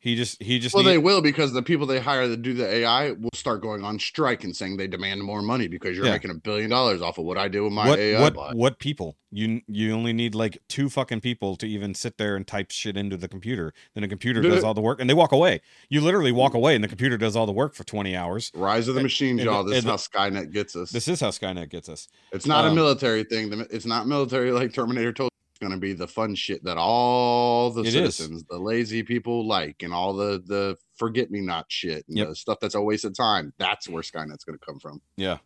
He 0.00 0.14
just 0.14 0.40
he 0.40 0.60
just 0.60 0.74
Well, 0.76 0.84
they 0.84 0.96
will 0.96 1.20
because 1.20 1.52
the 1.52 1.62
people 1.62 1.84
they 1.86 1.98
hire 1.98 2.28
to 2.28 2.36
do 2.36 2.54
the 2.54 2.66
AI 2.66 3.10
will 3.12 3.30
start 3.34 3.60
going 3.60 3.82
on 3.84 3.98
strike 3.98 4.44
and 4.44 4.54
saying 4.54 4.76
they 4.76 4.86
demand 4.86 5.22
more 5.22 5.42
money 5.42 5.66
because 5.66 5.96
you're 5.96 6.06
Yeah. 6.06 6.12
making 6.12 6.30
a 6.30 6.34
billion 6.34 6.70
dollars 6.70 7.02
off 7.02 7.18
of 7.18 7.24
what 7.24 7.36
I 7.36 7.48
do 7.48 7.64
with 7.64 7.72
my 7.72 7.88
what 7.88 7.98
AI 7.98 8.20
what 8.20 8.34
bot. 8.34 8.54
what 8.56 8.78
people 8.78 9.16
you 9.32 9.60
you 9.66 9.92
only 9.92 10.12
need 10.12 10.36
like 10.36 10.58
two 10.68 10.88
fucking 10.88 11.20
people 11.20 11.56
to 11.56 11.66
even 11.66 11.94
sit 11.94 12.16
there 12.16 12.36
and 12.36 12.46
type 12.46 12.70
shit 12.70 12.96
into 12.96 13.16
the 13.16 13.26
computer 13.26 13.74
then 13.94 14.02
the 14.02 14.08
computer 14.08 14.40
Dude, 14.40 14.52
does 14.52 14.62
all 14.64 14.72
the 14.72 14.80
work 14.80 15.00
and 15.00 15.10
they 15.10 15.14
walk 15.14 15.32
away 15.32 15.60
you 15.88 16.00
literally 16.00 16.30
walk 16.32 16.54
away 16.54 16.76
and 16.76 16.84
the 16.84 16.88
computer 16.88 17.18
does 17.18 17.34
all 17.34 17.44
the 17.46 17.52
work 17.52 17.74
for 17.74 17.82
20 17.82 18.14
hours 18.14 18.52
Rise 18.54 18.86
of 18.86 18.94
the 18.94 19.00
and- 19.00 19.04
machine, 19.04 19.38
and 19.40 19.46
y'all. 19.46 19.64
This 19.64 19.78
is 19.78 19.84
how 19.84 19.96
Skynet 19.96 20.52
gets 20.52 20.76
us. 20.76 20.92
this 20.92 21.08
is 21.08 21.18
how 21.20 21.30
skynet 21.30 21.70
gets 21.70 21.88
us 21.88 22.06
It's 22.32 22.46
not 22.46 22.64
a 22.64 22.68
um, 22.68 22.76
military 22.76 23.24
thing. 23.24 23.52
It's 23.70 23.84
not 23.86 24.06
military 24.06 24.52
like 24.52 24.72
Terminator 24.72 25.12
told. 25.12 25.30
Going 25.60 25.72
to 25.72 25.78
be 25.78 25.92
the 25.92 26.06
fun 26.06 26.34
shit 26.36 26.62
that 26.64 26.76
all 26.78 27.70
the 27.70 27.80
It 27.82 27.88
is. 27.88 28.14
citizens, 28.16 28.44
the 28.48 28.58
lazy 28.58 29.02
people 29.02 29.46
like, 29.46 29.82
and 29.82 29.92
all 29.92 30.12
the 30.14 30.42
the 30.46 30.76
forget 30.96 31.30
me 31.30 31.40
not 31.40 31.66
shit, 31.68 32.04
and 32.08 32.16
Yep. 32.18 32.28
the 32.28 32.36
stuff 32.36 32.58
that's 32.60 32.74
a 32.76 32.80
waste 32.80 33.04
of 33.04 33.16
time. 33.16 33.52
That's 33.58 33.88
where 33.88 34.02
Skynet's 34.02 34.44
going 34.44 34.58
to 34.58 34.64
come 34.64 34.78
from. 34.78 35.00
yeah 35.16 35.38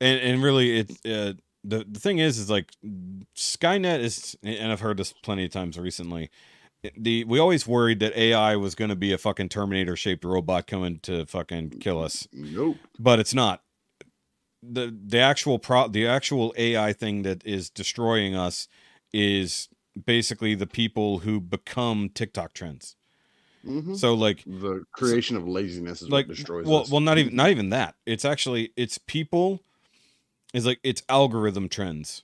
and 0.00 0.20
and 0.20 0.42
really 0.42 0.78
it 0.78 0.90
uh 1.06 1.32
the, 1.62 1.84
the 1.90 2.00
thing 2.00 2.18
is 2.18 2.38
is 2.38 2.48
like 2.48 2.72
skynet 3.36 4.00
is 4.00 4.34
and 4.42 4.72
i've 4.72 4.80
heard 4.80 4.96
this 4.96 5.12
plenty 5.22 5.44
of 5.44 5.50
times 5.50 5.78
recently 5.78 6.30
the 6.96 7.24
we 7.24 7.38
always 7.38 7.66
worried 7.66 8.00
that 8.00 8.16
ai 8.16 8.56
was 8.56 8.74
going 8.74 8.88
to 8.88 8.96
be 8.96 9.12
a 9.12 9.18
fucking 9.18 9.50
terminator 9.50 9.94
shaped 9.94 10.24
robot 10.24 10.66
coming 10.66 10.98
to 11.00 11.26
fucking 11.26 11.68
kill 11.78 12.02
us 12.02 12.26
Nope. 12.32 12.76
but 12.98 13.18
it's 13.20 13.34
not 13.34 13.62
the 14.62 14.96
the 15.06 15.18
actual 15.18 15.58
pro 15.58 15.88
the 15.88 16.06
actual 16.06 16.54
AI 16.56 16.92
thing 16.94 17.22
that 17.22 17.44
is 17.46 17.68
destroying 17.68 18.34
us 18.34 18.68
is 19.12 19.68
basically 20.04 20.54
the 20.54 20.66
people 20.66 21.20
who 21.20 21.40
become 21.40 22.08
TikTok 22.10 22.52
trends. 22.52 22.96
Mhm. 23.64 23.96
So 23.96 24.14
like 24.14 24.44
The 24.46 24.84
creation 24.92 25.36
of 25.36 25.46
laziness 25.48 26.02
is 26.02 26.08
like 26.08 26.28
what 26.28 26.36
destroys 26.36 26.66
well 26.66 26.82
us. 26.82 26.90
well 26.90 27.00
not 27.00 27.18
even 27.18 27.34
not 27.34 27.50
even 27.50 27.70
that. 27.70 27.94
It's 28.04 28.24
actually 28.24 28.72
it's 28.76 28.98
people 28.98 29.60
is 30.54 30.64
like 30.66 30.78
it's 30.84 31.02
algorithm 31.08 31.68
trends. 31.68 32.22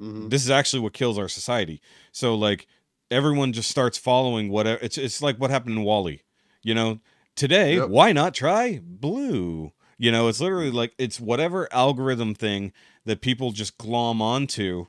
Mhm. 0.00 0.30
This 0.30 0.42
is 0.44 0.50
actually 0.50 0.80
what 0.80 0.92
kills 0.94 1.18
our 1.18 1.28
society. 1.28 1.80
So 2.12 2.34
like 2.34 2.66
everyone 3.10 3.52
just 3.52 3.68
starts 3.70 3.98
following 3.98 4.48
whatever 4.50 4.82
it's 4.82 4.96
it's 4.96 5.20
like 5.20 5.36
what 5.38 5.50
happened 5.50 5.76
in 5.76 5.84
WALL-E. 5.84 6.22
You 6.62 6.74
know, 6.74 7.00
today 7.36 7.76
Yep. 7.76 7.88
why 7.90 8.12
not 8.12 8.34
try 8.34 8.80
blue? 8.82 9.72
You 9.98 10.10
know, 10.12 10.28
it's 10.28 10.40
literally 10.40 10.70
like 10.70 10.94
it's 10.96 11.20
whatever 11.20 11.68
algorithm 11.72 12.34
thing 12.34 12.72
that 13.04 13.20
people 13.20 13.50
just 13.50 13.76
glom 13.76 14.22
onto 14.22 14.86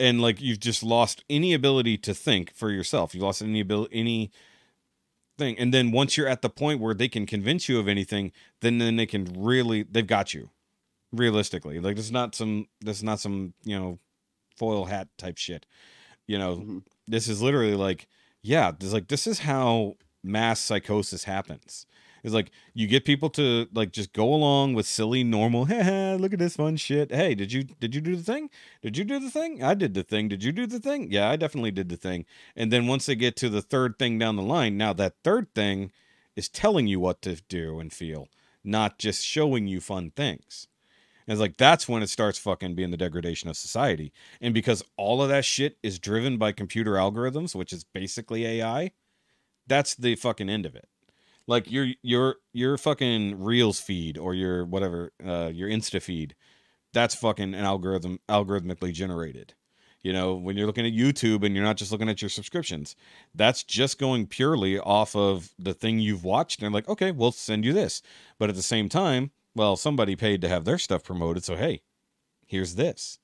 and 0.00 0.20
like 0.20 0.40
you've 0.40 0.58
just 0.58 0.82
lost 0.82 1.22
any 1.30 1.54
ability 1.54 1.98
to 1.98 2.14
think 2.14 2.52
for 2.54 2.70
yourself. 2.70 3.14
You've 3.14 3.22
lost 3.22 3.42
any 3.42 3.60
ability 3.60 3.94
any 3.96 4.30
thing. 5.38 5.58
And 5.58 5.72
then 5.72 5.92
once 5.92 6.16
you're 6.16 6.26
at 6.28 6.42
the 6.42 6.50
point 6.50 6.80
where 6.80 6.94
they 6.94 7.08
can 7.08 7.26
convince 7.26 7.68
you 7.68 7.78
of 7.78 7.86
anything, 7.86 8.32
then 8.60 8.78
then 8.78 8.96
they 8.96 9.06
can 9.06 9.24
really 9.36 9.82
they've 9.84 10.06
got 10.06 10.34
you. 10.34 10.50
Realistically. 11.12 11.80
Like 11.80 11.96
this 11.96 12.06
is 12.06 12.12
not 12.12 12.34
some 12.34 12.66
this 12.80 12.96
is 12.98 13.02
not 13.04 13.20
some, 13.20 13.54
you 13.64 13.78
know, 13.78 13.98
foil 14.56 14.86
hat 14.86 15.08
type 15.18 15.38
shit. 15.38 15.66
You 16.26 16.38
know, 16.38 16.56
Mhm. 16.56 16.82
this 17.08 17.28
is 17.28 17.42
literally 17.42 17.74
like, 17.74 18.06
yeah, 18.42 18.70
this 18.78 18.92
like 18.92 19.08
this 19.08 19.26
is 19.26 19.40
how 19.40 19.96
mass 20.22 20.60
psychosis 20.60 21.24
happens. 21.24 21.86
It's 22.22 22.34
like 22.34 22.50
you 22.74 22.86
get 22.86 23.04
people 23.04 23.30
to 23.30 23.66
like 23.72 23.92
just 23.92 24.12
go 24.12 24.32
along 24.32 24.74
with 24.74 24.86
silly 24.86 25.24
normal, 25.24 25.64
look 26.18 26.32
at 26.32 26.38
this 26.38 26.56
fun 26.56 26.76
shit. 26.76 27.12
Hey, 27.12 27.34
did 27.34 27.52
you 27.52 27.64
did 27.64 27.94
you 27.94 28.00
do 28.00 28.16
the 28.16 28.22
thing? 28.22 28.50
Did 28.82 28.96
you 28.96 29.04
do 29.04 29.18
the 29.18 29.30
thing? 29.30 29.62
I 29.62 29.74
did 29.74 29.94
the 29.94 30.02
thing. 30.02 30.28
Did 30.28 30.44
you 30.44 30.52
do 30.52 30.66
the 30.66 30.80
thing? 30.80 31.10
Yeah, 31.10 31.30
I 31.30 31.36
definitely 31.36 31.70
did 31.70 31.88
the 31.88 31.96
thing. 31.96 32.26
And 32.54 32.72
then 32.72 32.86
once 32.86 33.06
they 33.06 33.14
get 33.14 33.36
to 33.36 33.48
the 33.48 33.62
third 33.62 33.98
thing 33.98 34.18
down 34.18 34.36
the 34.36 34.42
line, 34.42 34.76
now 34.76 34.92
that 34.94 35.14
third 35.24 35.54
thing 35.54 35.92
is 36.36 36.48
telling 36.48 36.86
you 36.86 37.00
what 37.00 37.22
to 37.22 37.36
do 37.48 37.80
and 37.80 37.92
feel, 37.92 38.28
not 38.64 38.98
just 38.98 39.24
showing 39.24 39.66
you 39.66 39.80
fun 39.80 40.10
things. 40.10 40.68
And 41.26 41.34
it's 41.34 41.40
like 41.40 41.58
that's 41.58 41.88
when 41.88 42.02
it 42.02 42.10
starts 42.10 42.38
fucking 42.38 42.74
being 42.74 42.90
the 42.90 42.96
degradation 42.96 43.48
of 43.48 43.56
society. 43.56 44.12
And 44.40 44.52
because 44.52 44.82
all 44.96 45.22
of 45.22 45.28
that 45.28 45.44
shit 45.44 45.76
is 45.82 45.98
driven 45.98 46.38
by 46.38 46.52
computer 46.52 46.92
algorithms, 46.92 47.54
which 47.54 47.72
is 47.72 47.84
basically 47.84 48.44
AI, 48.46 48.92
that's 49.66 49.94
the 49.94 50.16
fucking 50.16 50.50
end 50.50 50.66
of 50.66 50.74
it. 50.74 50.88
Like 51.46 51.70
your 51.70 51.88
your 52.02 52.36
your 52.52 52.78
fucking 52.78 53.42
Reels 53.42 53.80
feed 53.80 54.18
or 54.18 54.34
your 54.34 54.64
whatever 54.64 55.12
uh, 55.24 55.50
your 55.52 55.68
Insta 55.68 56.00
feed, 56.00 56.34
that's 56.92 57.14
fucking 57.14 57.54
an 57.54 57.64
algorithm 57.64 58.20
algorithmically 58.28 58.92
generated. 58.92 59.54
You 60.02 60.14
know, 60.14 60.34
when 60.34 60.56
you're 60.56 60.66
looking 60.66 60.86
at 60.86 60.94
YouTube 60.94 61.44
and 61.44 61.54
you're 61.54 61.64
not 61.64 61.76
just 61.76 61.92
looking 61.92 62.08
at 62.08 62.22
your 62.22 62.30
subscriptions, 62.30 62.96
that's 63.34 63.62
just 63.62 63.98
going 63.98 64.26
purely 64.26 64.78
off 64.78 65.14
of 65.14 65.50
the 65.58 65.74
thing 65.74 65.98
you've 65.98 66.24
watched. 66.24 66.62
And 66.62 66.72
like, 66.72 66.88
okay, 66.88 67.10
we'll 67.10 67.32
send 67.32 67.66
you 67.66 67.74
this. 67.74 68.00
But 68.38 68.48
at 68.48 68.56
the 68.56 68.62
same 68.62 68.88
time, 68.88 69.30
well, 69.54 69.76
somebody 69.76 70.16
paid 70.16 70.40
to 70.40 70.48
have 70.48 70.64
their 70.64 70.78
stuff 70.78 71.04
promoted, 71.04 71.44
so 71.44 71.56
hey, 71.56 71.82
here's 72.46 72.76
this. 72.76 73.18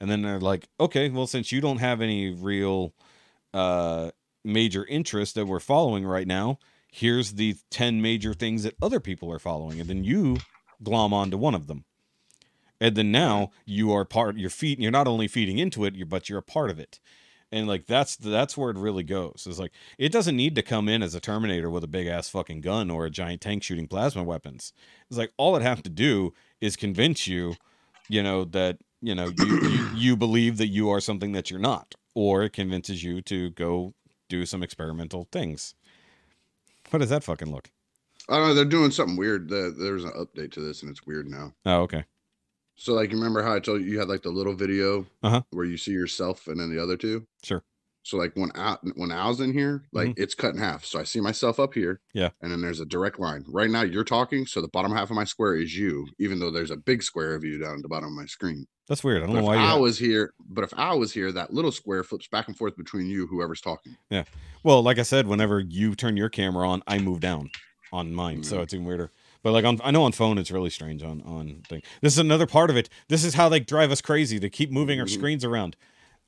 And 0.00 0.10
then 0.10 0.22
they're 0.22 0.40
like, 0.40 0.68
okay, 0.80 1.10
well, 1.10 1.26
since 1.26 1.52
you 1.52 1.60
don't 1.60 1.78
have 1.78 2.00
any 2.00 2.30
real 2.30 2.94
uh 3.52 4.10
major 4.44 4.84
interest 4.86 5.34
that 5.34 5.46
we're 5.46 5.60
following 5.60 6.04
right 6.04 6.26
now, 6.26 6.58
here's 6.94 7.32
the 7.32 7.56
10 7.70 8.00
major 8.00 8.32
things 8.32 8.62
that 8.62 8.76
other 8.80 9.00
people 9.00 9.32
are 9.32 9.40
following. 9.40 9.80
And 9.80 9.90
then 9.90 10.04
you 10.04 10.36
glom 10.80 11.12
onto 11.12 11.36
one 11.36 11.54
of 11.54 11.66
them. 11.66 11.84
And 12.80 12.94
then 12.94 13.10
now 13.10 13.50
you 13.66 13.92
are 13.92 14.04
part 14.04 14.36
your 14.36 14.50
feet 14.50 14.78
you're 14.78 14.92
not 14.92 15.08
only 15.08 15.26
feeding 15.26 15.58
into 15.58 15.84
it, 15.84 15.96
you're 15.96 16.06
but 16.06 16.28
you're 16.28 16.38
a 16.38 16.42
part 16.42 16.70
of 16.70 16.78
it. 16.78 17.00
And 17.50 17.66
like 17.66 17.86
that's 17.86 18.14
that's 18.14 18.56
where 18.56 18.70
it 18.70 18.76
really 18.76 19.02
goes. 19.02 19.44
It's 19.48 19.58
like 19.58 19.72
it 19.98 20.12
doesn't 20.12 20.36
need 20.36 20.54
to 20.54 20.62
come 20.62 20.88
in 20.88 21.02
as 21.02 21.16
a 21.16 21.20
Terminator 21.20 21.68
with 21.68 21.82
a 21.82 21.88
big 21.88 22.06
ass 22.06 22.28
fucking 22.28 22.60
gun 22.60 22.90
or 22.90 23.06
a 23.06 23.10
giant 23.10 23.40
tank 23.40 23.64
shooting 23.64 23.88
plasma 23.88 24.22
weapons. 24.22 24.72
It's 25.08 25.18
like 25.18 25.32
all 25.36 25.56
it 25.56 25.62
have 25.62 25.82
to 25.82 25.90
do 25.90 26.32
is 26.60 26.76
convince 26.76 27.26
you, 27.26 27.56
you 28.08 28.22
know, 28.22 28.44
that 28.44 28.78
you 29.00 29.16
know 29.16 29.32
you, 29.36 29.68
you 29.68 29.88
you 29.96 30.16
believe 30.16 30.58
that 30.58 30.68
you 30.68 30.90
are 30.90 31.00
something 31.00 31.32
that 31.32 31.50
you're 31.50 31.60
not, 31.60 31.96
or 32.14 32.44
it 32.44 32.52
convinces 32.52 33.02
you 33.02 33.20
to 33.22 33.50
go 33.50 33.94
do 34.28 34.46
some 34.46 34.62
experimental 34.62 35.26
things. 35.32 35.74
What 36.94 37.00
does 37.00 37.10
that 37.10 37.24
fucking 37.24 37.50
look? 37.50 37.68
I 38.28 38.36
don't 38.38 38.46
know. 38.46 38.54
They're 38.54 38.64
doing 38.64 38.92
something 38.92 39.16
weird. 39.16 39.48
The, 39.48 39.74
there's 39.76 40.04
an 40.04 40.12
update 40.12 40.52
to 40.52 40.60
this, 40.60 40.82
and 40.82 40.90
it's 40.92 41.04
weird 41.04 41.26
now. 41.28 41.52
Oh, 41.66 41.80
okay. 41.80 42.04
So, 42.76 42.92
like, 42.94 43.10
you 43.10 43.16
remember 43.16 43.42
how 43.42 43.52
I 43.52 43.58
told 43.58 43.80
you 43.82 43.88
you 43.88 43.98
had 43.98 44.06
like 44.06 44.22
the 44.22 44.30
little 44.30 44.54
video 44.54 45.04
Uh-huh. 45.24 45.42
where 45.50 45.64
you 45.64 45.76
see 45.76 45.90
yourself 45.90 46.46
and 46.46 46.60
then 46.60 46.70
the 46.72 46.80
other 46.80 46.96
two? 46.96 47.26
Sure. 47.42 47.64
So, 48.04 48.18
like, 48.18 48.32
when 48.36 48.50
I 48.54 48.76
when 48.96 49.10
Al's 49.10 49.40
in 49.40 49.52
here, 49.52 49.82
like 49.92 50.12
it's 50.18 50.34
cut 50.34 50.52
in 50.54 50.60
half. 50.60 50.84
So 50.84 51.00
I 51.00 51.04
see 51.04 51.20
myself 51.20 51.58
up 51.58 51.72
here. 51.74 51.94
Mm-hmm. 51.94 52.18
Yeah. 52.18 52.28
And 52.42 52.52
then 52.52 52.60
there's 52.60 52.80
a 52.80 52.84
direct 52.84 53.18
line. 53.18 53.44
Right 53.48 53.70
now, 53.70 53.80
you're 53.82 54.04
talking, 54.04 54.44
so 54.46 54.60
the 54.60 54.68
bottom 54.68 54.92
half 54.92 55.08
of 55.10 55.16
my 55.16 55.24
square 55.24 55.56
is 55.56 55.74
you, 55.76 56.06
even 56.18 56.38
though 56.38 56.50
there's 56.50 56.70
a 56.70 56.76
big 56.76 57.02
square 57.02 57.34
of 57.34 57.44
you 57.44 57.58
down 57.58 57.76
at 57.76 57.82
the 57.82 57.88
bottom 57.88 58.10
of 58.10 58.14
my 58.14 58.26
screen. 58.26 58.66
That's 58.88 59.02
weird. 59.02 59.22
I 59.22 59.26
don't 59.26 59.34
But 59.36 59.40
know 59.40 59.46
if 59.52 59.56
why 59.56 59.56
I 59.56 59.70
have- 59.70 59.80
was 59.80 59.98
here, 59.98 60.34
but 60.50 60.64
if 60.64 60.74
I 60.76 60.92
was 60.92 61.14
here, 61.14 61.32
that 61.32 61.54
little 61.54 61.72
square 61.72 62.04
flips 62.04 62.28
back 62.28 62.46
and 62.48 62.56
forth 62.56 62.76
between 62.76 63.06
you, 63.06 63.26
whoever's 63.26 63.62
talking. 63.62 63.96
Yeah. 64.10 64.24
Well, 64.62 64.82
like 64.82 64.98
I 64.98 65.02
said, 65.02 65.26
whenever 65.26 65.58
you 65.58 65.94
turn 65.94 66.18
your 66.18 66.28
camera 66.28 66.68
on, 66.68 66.82
I 66.86 66.98
move 66.98 67.20
down 67.20 67.50
on 67.90 68.12
mine, 68.14 68.42
so 68.42 68.58
Mhm. 68.58 68.62
it's 68.64 68.74
even 68.74 68.84
weirder. 68.84 69.10
But 69.42 69.52
like 69.52 69.64
on, 69.64 69.80
I 69.82 69.90
know 69.90 70.02
on 70.04 70.12
phone 70.12 70.36
it's 70.36 70.50
really 70.50 70.68
strange 70.70 71.02
on 71.02 71.22
on 71.22 71.62
thing. 71.68 71.82
This 72.02 72.12
is 72.12 72.18
another 72.18 72.46
part 72.46 72.68
of 72.68 72.76
it. 72.76 72.90
This 73.08 73.24
is 73.24 73.32
how 73.34 73.48
they 73.48 73.60
drive 73.60 73.90
us 73.90 74.02
crazy 74.02 74.38
to 74.40 74.50
keep 74.50 74.70
moving 74.70 75.00
our 75.00 75.06
Mhm. 75.06 75.10
screens 75.14 75.44
around. 75.44 75.76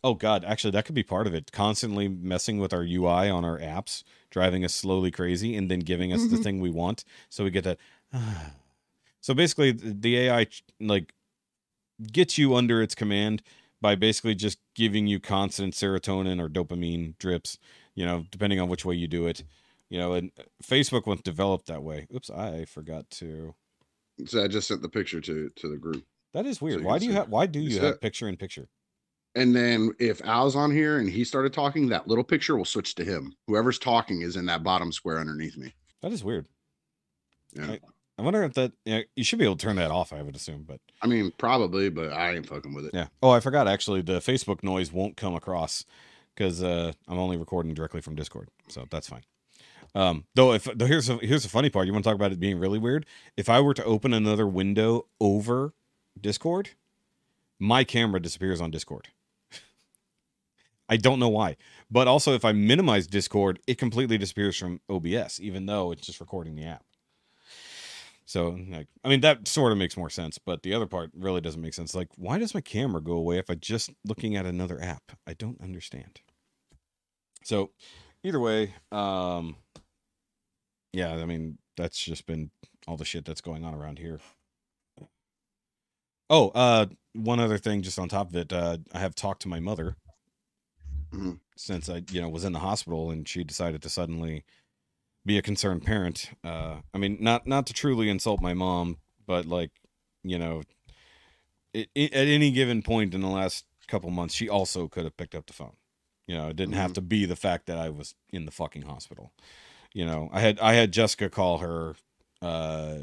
Oh 0.04 0.14
God, 0.14 0.44
actually 0.44 0.70
that 0.72 0.84
could 0.84 0.94
be 0.94 1.02
part 1.02 1.26
of 1.26 1.34
it. 1.34 1.50
Constantly 1.52 2.06
messing 2.08 2.58
with 2.58 2.72
our 2.72 2.82
UI 2.84 3.28
on 3.30 3.44
our 3.44 3.58
apps, 3.58 4.04
driving 4.30 4.64
us 4.64 4.74
slowly 4.74 5.10
crazy, 5.10 5.56
and 5.56 5.70
then 5.70 5.80
giving 5.80 6.12
us 6.12 6.26
the 6.26 6.36
Mhm. 6.36 6.42
thing 6.42 6.60
we 6.60 6.70
want. 6.70 7.04
So 7.28 7.42
we 7.44 7.50
get 7.50 7.64
that. 7.64 7.78
so 9.20 9.34
basically, 9.34 9.72
the 9.72 9.92
the 9.92 10.16
AI 10.18 10.46
like 10.80 11.12
gets 12.12 12.36
you 12.38 12.54
under 12.54 12.82
its 12.82 12.94
command 12.94 13.42
by 13.80 13.94
basically 13.94 14.34
just 14.34 14.58
giving 14.74 15.06
you 15.06 15.18
constant 15.20 15.74
serotonin 15.74 16.40
or 16.40 16.48
dopamine 16.48 17.16
drips. 17.18 17.58
You 17.94 18.04
know, 18.04 18.26
depending 18.30 18.60
on 18.60 18.68
which 18.68 18.84
way 18.84 18.94
you 18.94 19.08
do 19.08 19.26
it. 19.26 19.42
You 19.88 19.98
know, 19.98 20.12
and 20.14 20.30
Facebook 20.62 21.06
wasn't 21.06 21.24
developed 21.24 21.66
that 21.66 21.82
way. 21.82 22.06
Oops, 22.14 22.28
I 22.30 22.64
forgot 22.64 23.08
to. 23.12 23.54
So 24.26 24.42
I 24.42 24.48
just 24.48 24.68
sent 24.68 24.82
the 24.82 24.88
picture 24.88 25.20
to 25.20 25.50
to 25.50 25.68
the 25.68 25.76
group. 25.76 26.04
That 26.32 26.44
is 26.46 26.60
weird. 26.60 26.80
you 26.80 26.86
why 26.86 26.98
can 26.98 27.00
do 27.00 27.06
you 27.06 27.12
have? 27.14 27.28
Why 27.28 27.46
do 27.46 27.60
you 27.60 27.70
you 27.70 27.80
have 27.80 27.94
that? 27.94 28.00
picture 28.00 28.28
in 28.28 28.36
picture? 28.36 28.68
And 29.36 29.54
then 29.54 29.92
if 30.00 30.20
Al's 30.24 30.56
on 30.56 30.70
here 30.72 30.98
and 30.98 31.08
he 31.08 31.22
started 31.22 31.52
talking, 31.52 31.88
that 31.90 32.08
little 32.08 32.24
picture 32.24 32.56
will 32.56 32.64
switch 32.64 32.94
to 32.96 33.04
him. 33.04 33.34
Whoever's 33.46 33.78
talking 33.78 34.22
is 34.22 34.34
in 34.36 34.46
that 34.46 34.62
bottom 34.64 34.90
square 34.90 35.18
underneath 35.18 35.56
me. 35.56 35.74
That 36.02 36.10
is 36.12 36.24
weird. 36.24 36.46
Yeah. 37.52 37.72
I- 37.72 37.80
I 38.18 38.22
wonder 38.22 38.42
if 38.44 38.54
that. 38.54 38.72
Yeah, 38.86 39.02
you 39.14 39.22
should 39.24 39.38
be 39.38 39.44
able 39.44 39.56
to 39.56 39.62
turn 39.66 39.76
that 39.76 39.90
off. 39.90 40.10
I 40.10 40.22
would 40.22 40.34
assume, 40.34 40.64
but 40.66 40.80
I 41.02 41.06
mean, 41.06 41.32
probably, 41.36 41.90
but 41.90 42.14
I 42.14 42.34
ain't 42.34 42.46
fucking 42.48 42.72
with 42.72 42.86
it. 42.86 42.92
yeah. 42.94 43.08
Oh, 43.22 43.28
I 43.28 43.40
forgot. 43.40 43.68
Actually, 43.68 44.00
the 44.00 44.20
Facebook 44.20 44.62
noise 44.62 44.90
won't 44.90 45.18
come 45.18 45.34
across 45.34 45.84
because 46.34 46.62
uh, 46.62 46.92
I'm 47.08 47.18
only 47.18 47.36
recording 47.36 47.74
directly 47.74 48.00
from 48.00 48.14
Discord, 48.14 48.48
so 48.68 48.86
that's 48.90 49.06
fine. 49.06 49.24
Um, 49.94 50.24
though, 50.34 50.54
if 50.54 50.64
though 50.64 50.86
here's 50.86 51.10
a, 51.10 51.18
here's 51.18 51.42
the 51.42 51.50
funny 51.50 51.68
part. 51.68 51.86
You 51.86 51.92
want 51.92 52.04
to 52.06 52.08
talk 52.08 52.14
about 52.14 52.32
it 52.32 52.40
being 52.40 52.58
really 52.58 52.78
weird? 52.78 53.04
If 53.36 53.50
I 53.50 53.60
were 53.60 53.74
to 53.74 53.84
open 53.84 54.14
another 54.14 54.46
window 54.46 55.08
over 55.20 55.74
Discord, 56.18 56.70
my 57.58 57.84
camera 57.84 58.18
disappears 58.18 58.62
on 58.62 58.70
Discord. 58.70 59.08
I 60.88 60.96
don't 60.96 61.18
know 61.18 61.28
why. 61.28 61.56
But 61.90 62.08
also, 62.08 62.34
if 62.34 62.44
I 62.44 62.52
minimize 62.52 63.06
Discord, 63.06 63.60
it 63.66 63.78
completely 63.78 64.18
disappears 64.18 64.56
from 64.56 64.80
OBS, 64.88 65.40
even 65.40 65.66
though 65.66 65.92
it's 65.92 66.06
just 66.06 66.20
recording 66.20 66.54
the 66.54 66.64
app. 66.64 66.84
So, 68.24 68.58
like, 68.68 68.88
I 69.04 69.08
mean, 69.08 69.20
that 69.20 69.46
sort 69.46 69.70
of 69.70 69.78
makes 69.78 69.96
more 69.96 70.10
sense, 70.10 70.36
but 70.36 70.64
the 70.64 70.74
other 70.74 70.86
part 70.86 71.10
really 71.16 71.40
doesn't 71.40 71.60
make 71.60 71.74
sense. 71.74 71.94
Like, 71.94 72.08
why 72.16 72.38
does 72.38 72.54
my 72.54 72.60
camera 72.60 73.00
go 73.00 73.12
away 73.12 73.38
if 73.38 73.48
I'm 73.48 73.60
just 73.60 73.90
looking 74.04 74.36
at 74.36 74.46
another 74.46 74.82
app? 74.82 75.12
I 75.26 75.34
don't 75.34 75.60
understand. 75.60 76.20
So, 77.44 77.70
either 78.24 78.40
way, 78.40 78.74
um, 78.90 79.56
yeah, 80.92 81.12
I 81.14 81.24
mean, 81.24 81.58
that's 81.76 81.98
just 82.02 82.26
been 82.26 82.50
all 82.88 82.96
the 82.96 83.04
shit 83.04 83.24
that's 83.24 83.40
going 83.40 83.64
on 83.64 83.74
around 83.74 84.00
here. 84.00 84.18
Oh, 86.28 86.48
uh, 86.48 86.86
one 87.12 87.38
other 87.38 87.58
thing, 87.58 87.82
just 87.82 88.00
on 88.00 88.08
top 88.08 88.30
of 88.30 88.36
it, 88.36 88.52
uh, 88.52 88.78
I 88.92 88.98
have 88.98 89.14
talked 89.14 89.42
to 89.42 89.48
my 89.48 89.60
mother 89.60 89.94
Mhm. 91.12 91.40
since 91.56 91.88
I, 91.88 92.02
you 92.10 92.20
know, 92.20 92.28
was 92.28 92.44
in 92.44 92.52
the 92.52 92.58
hospital, 92.60 93.10
and 93.10 93.28
she 93.28 93.44
decided 93.44 93.82
to 93.82 93.88
suddenly 93.88 94.44
be 95.26 95.38
a 95.38 95.42
concerned 95.42 95.84
parent. 95.84 96.30
Uh, 96.44 96.82
I 96.94 96.98
mean, 96.98 97.18
not 97.20 97.46
not 97.46 97.66
to 97.68 97.72
truly 97.74 98.08
insult 98.10 98.40
my 98.40 98.54
mom, 98.54 98.98
but 99.26 99.46
like, 99.46 99.72
you 100.24 100.38
know, 100.38 100.62
it, 101.72 101.88
it, 101.94 102.12
at 102.12 102.26
any 102.26 102.50
given 102.50 102.82
point 102.82 103.14
in 103.14 103.20
the 103.20 103.28
last 103.28 103.64
couple 103.88 104.10
months, 104.10 104.34
she 104.34 104.48
also 104.48 104.88
could 104.88 105.04
have 105.04 105.16
picked 105.16 105.34
up 105.34 105.46
the 105.46 105.52
phone. 105.52 105.76
You 106.26 106.36
know, 106.36 106.48
it 106.48 106.56
didn't 106.56 106.74
have 106.74 106.92
Mhm. 106.92 106.94
to 106.94 107.00
be 107.02 107.24
the 107.26 107.36
fact 107.36 107.66
that 107.66 107.78
I 107.78 107.88
was 107.90 108.14
in 108.32 108.46
the 108.46 108.50
fucking 108.52 108.82
hospital. 108.82 109.32
You 109.94 110.06
know, 110.06 110.28
I 110.32 110.40
had 110.40 110.58
I 110.60 110.74
had 110.74 110.92
Jessica 110.92 111.30
call 111.30 111.58
her 111.58 111.96
uh 112.46 112.98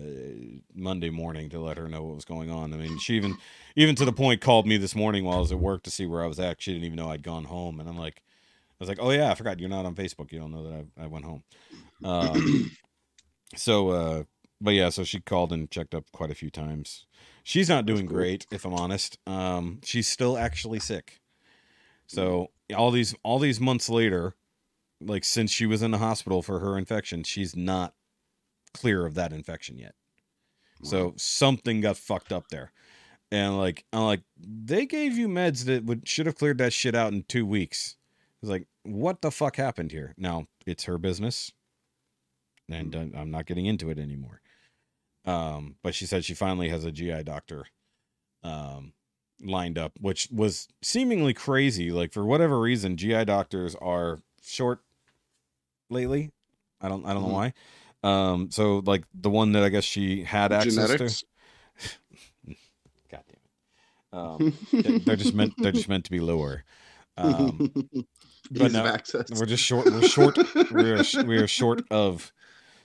Monday 0.73 1.09
morning 1.09 1.49
to 1.49 1.59
let 1.59 1.77
her 1.77 1.87
know 1.87 2.03
what 2.03 2.15
was 2.15 2.25
going 2.25 2.49
on. 2.49 2.73
I 2.73 2.77
mean, 2.77 2.97
she 2.99 3.15
even 3.15 3.37
even 3.75 3.95
to 3.95 4.05
the 4.05 4.13
point 4.13 4.41
called 4.41 4.65
me 4.65 4.77
this 4.77 4.95
morning 4.95 5.23
while 5.23 5.37
I 5.37 5.41
was 5.41 5.51
at 5.51 5.59
work 5.59 5.83
to 5.83 5.91
see 5.91 6.05
where 6.05 6.23
I 6.23 6.27
was 6.27 6.39
at. 6.39 6.61
She 6.61 6.71
didn't 6.71 6.85
even 6.85 6.97
know 6.97 7.09
I'd 7.09 7.23
gone 7.23 7.45
home, 7.45 7.79
and 7.79 7.89
I'm 7.89 7.97
like, 7.97 8.21
I 8.69 8.75
was 8.79 8.89
like, 8.89 8.99
oh 9.01 9.11
yeah, 9.11 9.31
I 9.31 9.35
forgot 9.35 9.59
you're 9.59 9.69
not 9.69 9.85
on 9.85 9.95
Facebook. 9.95 10.31
You 10.31 10.39
don't 10.39 10.51
know 10.51 10.63
that 10.63 10.85
I, 10.97 11.03
I 11.03 11.07
went 11.07 11.25
home. 11.25 11.43
Um, 12.03 12.71
so, 13.55 13.89
uh, 13.89 14.23
but 14.61 14.73
yeah, 14.73 14.89
so 14.89 15.03
she 15.03 15.19
called 15.19 15.51
and 15.53 15.69
checked 15.69 15.93
up 15.93 16.05
quite 16.11 16.31
a 16.31 16.35
few 16.35 16.49
times. 16.49 17.05
She's 17.43 17.69
not 17.69 17.85
doing 17.85 18.05
great, 18.05 18.47
if 18.51 18.65
I'm 18.65 18.73
honest. 18.73 19.17
Um, 19.27 19.79
she's 19.83 20.07
still 20.07 20.37
actually 20.37 20.79
sick. 20.79 21.19
So 22.07 22.51
all 22.75 22.91
these 22.91 23.15
all 23.23 23.39
these 23.39 23.59
months 23.59 23.89
later, 23.89 24.35
like 25.01 25.23
since 25.23 25.51
she 25.51 25.65
was 25.65 25.81
in 25.81 25.91
the 25.91 25.97
hospital 25.97 26.41
for 26.41 26.59
her 26.59 26.77
infection, 26.77 27.23
she's 27.23 27.55
not 27.55 27.93
clear 28.73 29.05
of 29.05 29.15
that 29.15 29.33
infection 29.33 29.77
yet. 29.77 29.95
So 30.83 31.13
something 31.15 31.79
got 31.79 31.95
fucked 31.95 32.33
up 32.33 32.49
there. 32.49 32.73
And 33.31 33.57
like 33.57 33.85
I'm 33.93 34.01
like, 34.03 34.21
they 34.37 34.85
gave 34.85 35.17
you 35.17 35.27
meds 35.29 35.63
that 35.65 35.85
would 35.85 36.07
should 36.07 36.25
have 36.25 36.35
cleared 36.35 36.57
that 36.57 36.73
shit 36.73 36.93
out 36.93 37.13
in 37.13 37.23
two 37.23 37.45
weeks. 37.45 37.95
It's 38.41 38.49
like, 38.49 38.67
what 38.83 39.21
the 39.21 39.31
fuck 39.31 39.55
happened 39.55 39.91
here? 39.93 40.13
Now 40.17 40.47
it's 40.65 40.83
her 40.83 40.97
business, 40.97 41.51
and 42.69 42.93
uh, 42.95 43.17
I'm 43.17 43.31
not 43.31 43.45
getting 43.45 43.65
into 43.65 43.89
it 43.89 43.97
anymore. 43.97 44.41
Um, 45.25 45.77
but 45.81 45.95
she 45.95 46.05
said 46.05 46.25
she 46.25 46.33
finally 46.33 46.67
has 46.67 46.83
a 46.83 46.91
GI 46.91 47.23
doctor, 47.23 47.65
um, 48.43 48.91
lined 49.41 49.77
up, 49.77 49.93
which 50.01 50.27
was 50.31 50.67
seemingly 50.81 51.33
crazy. 51.33 51.91
Like 51.91 52.11
for 52.11 52.25
whatever 52.25 52.59
reason, 52.59 52.97
GI 52.97 53.23
doctors 53.25 53.73
are 53.75 54.19
short 54.43 54.81
lately. 55.89 56.31
I 56.81 56.89
don't 56.89 57.05
I 57.05 57.13
don't 57.13 57.23
Mhm. 57.23 57.27
know 57.27 57.33
why. 57.33 57.53
Um, 58.03 58.51
so 58.51 58.81
like 58.85 59.03
the 59.13 59.29
one 59.29 59.53
that 59.53 59.63
I 59.63 59.69
guess 59.69 59.83
she 59.83 60.23
had 60.23 60.51
access 60.51 60.75
Genetics. 60.75 61.23
to. 61.23 62.55
God 63.11 63.23
damn 63.27 63.37
it. 63.37 64.11
Um, 64.11 64.53
they- 64.71 64.97
they're 64.99 65.15
just 65.15 65.33
meant 65.33 65.53
they're 65.57 65.71
just 65.71 65.89
meant 65.89 66.05
to 66.05 66.11
be 66.11 66.19
lower. 66.19 66.63
Um, 67.17 67.71
but 68.51 68.71
no, 68.71 68.85
access. 68.85 69.27
we're 69.39 69.45
just 69.45 69.63
short. 69.63 69.85
We're 69.85 70.01
short. 70.07 70.37
we're 70.71 71.03
we're 71.25 71.47
short 71.47 71.83
of 71.91 72.31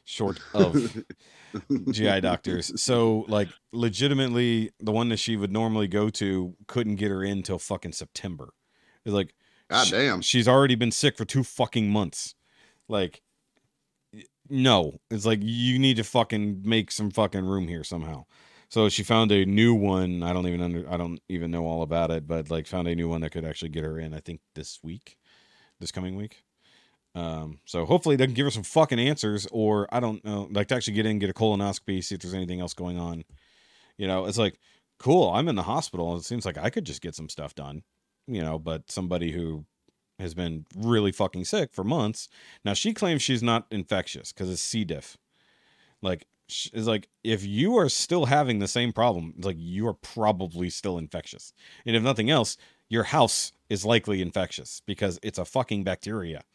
short 0.05 0.39
of 0.55 1.03
GI 1.91 2.21
doctors. 2.21 2.81
So 2.81 3.25
like 3.29 3.49
legitimately, 3.73 4.71
the 4.81 4.93
one 4.93 5.09
that 5.09 5.19
she 5.19 5.37
would 5.37 5.51
normally 5.53 5.89
go 5.89 6.11
to 6.11 6.55
couldn't 6.67 6.97
get 6.97 7.11
her 7.11 7.25
in 7.25 7.43
till 7.43 7.59
fucking 7.59 7.93
September. 7.93 8.51
It's 9.05 9.15
like 9.15 9.35
God 9.71 9.85
she- 9.87 9.93
damn. 9.93 10.21
she's 10.21 10.47
already 10.49 10.75
been 10.75 10.93
sick 10.93 11.17
for 11.17 11.25
two 11.25 11.43
fucking 11.43 11.91
months. 11.91 12.35
Like, 12.91 13.23
no, 14.51 15.01
it's 15.11 15.27
like 15.27 15.41
you 15.43 15.79
need 15.79 15.97
to 15.97 16.05
fucking 16.05 16.63
make 16.65 16.91
some 16.91 17.11
fucking 17.11 17.45
room 17.45 17.69
here 17.69 17.85
somehow. 17.85 18.25
So 18.71 18.89
she 18.89 19.03
found 19.03 19.33
a 19.33 19.47
new 19.47 19.75
one. 19.75 20.23
I 20.23 20.33
don't 20.33 20.47
even 20.47 20.61
under. 20.61 20.91
I 20.91 20.97
don't 20.97 21.21
even 21.29 21.51
know 21.51 21.67
all 21.67 21.83
about 21.83 22.11
it, 22.11 22.27
but 22.27 22.51
like 22.51 22.67
found 22.67 22.89
a 22.89 22.95
new 22.95 23.09
one 23.09 23.23
that 23.23 23.33
could 23.33 23.45
actually 23.45 23.71
get 23.71 23.85
her 23.85 23.99
in. 23.99 24.13
I 24.13 24.21
think 24.21 24.41
this 24.55 24.79
week, 24.83 25.17
this 25.81 25.93
coming 25.93 26.17
week. 26.17 26.45
Um, 27.15 27.61
so 27.65 27.87
hopefully 27.87 28.17
they 28.17 28.27
can 28.27 28.35
give 28.35 28.45
her 28.45 28.51
some 28.51 28.63
fucking 28.63 28.99
answers, 28.99 29.47
or 29.51 29.89
I 29.91 30.01
don't 30.01 30.25
know, 30.25 30.49
like 30.51 30.69
to 30.69 30.75
actually 30.77 30.95
get 30.95 31.07
in, 31.07 31.19
get 31.19 31.31
a 31.31 31.35
colonoscopy, 31.35 32.05
see 32.05 32.15
if 32.15 32.21
there's 32.21 32.35
anything 32.35 32.61
else 32.61 32.75
going 32.75 32.99
on. 32.99 33.25
You 33.97 34.07
know, 34.07 34.27
it's 34.27 34.39
like, 34.39 34.59
cool. 34.99 35.31
I'm 35.31 35.49
in 35.49 35.57
the 35.57 35.63
hospital. 35.63 36.17
It 36.17 36.25
seems 36.25 36.45
like 36.45 36.59
I 36.59 36.71
could 36.71 36.85
just 36.85 37.01
get 37.01 37.15
some 37.15 37.29
stuff 37.29 37.55
done. 37.55 37.83
You 38.27 38.43
know, 38.43 38.59
but 38.59 38.91
somebody 38.91 39.33
who 39.33 39.65
has 40.19 40.35
been 40.35 40.67
really 40.77 41.13
fucking 41.13 41.45
sick 41.45 41.73
for 41.73 41.85
months. 41.85 42.29
Now 42.65 42.75
she 42.75 42.93
claims 42.93 43.23
she's 43.23 43.43
not 43.43 43.67
infectious 43.71 44.33
because 44.33 44.51
it's 44.51 44.63
C. 44.63 44.85
diff. 44.85 45.17
Like, 46.03 46.27
it's 46.49 46.87
like 46.87 47.09
if 47.23 47.45
you 47.45 47.77
are 47.77 47.89
still 47.89 48.27
having 48.27 48.59
the 48.59 48.69
same 48.69 48.93
problem, 48.93 49.35
it's 49.37 49.47
like 49.47 49.57
you 49.59 49.87
are 49.87 49.95
probably 49.95 50.71
still 50.71 50.99
infectious. 50.99 51.53
And 51.85 51.95
if 51.95 52.03
nothing 52.03 52.31
else, 52.31 52.57
your 52.89 53.05
house 53.05 53.53
is 53.69 53.85
likely 53.85 54.23
infectious 54.23 54.81
because 54.87 55.19
it's 55.23 55.39
a 55.39 55.45
fucking 55.45 55.85
bacteria. 55.85 56.43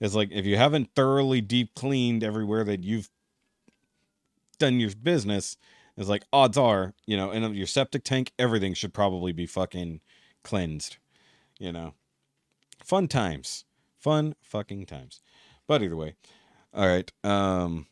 It's 0.00 0.14
like 0.14 0.32
if 0.32 0.46
you 0.46 0.56
haven't 0.56 0.94
thoroughly 0.96 1.42
deep 1.42 1.74
cleaned 1.74 2.24
everywhere 2.24 2.64
that 2.64 2.82
you've 2.82 3.10
done 4.58 4.80
your 4.80 4.90
business, 4.94 5.58
it's 5.98 6.08
like 6.08 6.24
odds 6.32 6.56
are, 6.56 6.94
you 7.06 7.14
know, 7.14 7.30
and 7.30 7.54
your 7.54 7.66
septic 7.66 8.02
tank, 8.02 8.32
everything 8.38 8.72
should 8.72 8.94
probably 8.94 9.32
be 9.32 9.44
fucking 9.44 10.00
cleansed. 10.42 10.96
You 11.58 11.72
know, 11.72 11.92
fun 12.86 13.08
times, 13.08 13.64
fun 13.98 14.34
fucking 14.40 14.86
times. 14.86 15.20
But 15.66 15.82
either 15.82 15.96
way, 15.96 16.14
all 16.72 16.86
right. 16.86 17.10
Um, 17.24 17.86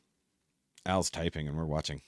Al's 0.86 1.10
typing 1.10 1.48
and 1.48 1.56
we're 1.56 1.64
watching. 1.64 2.02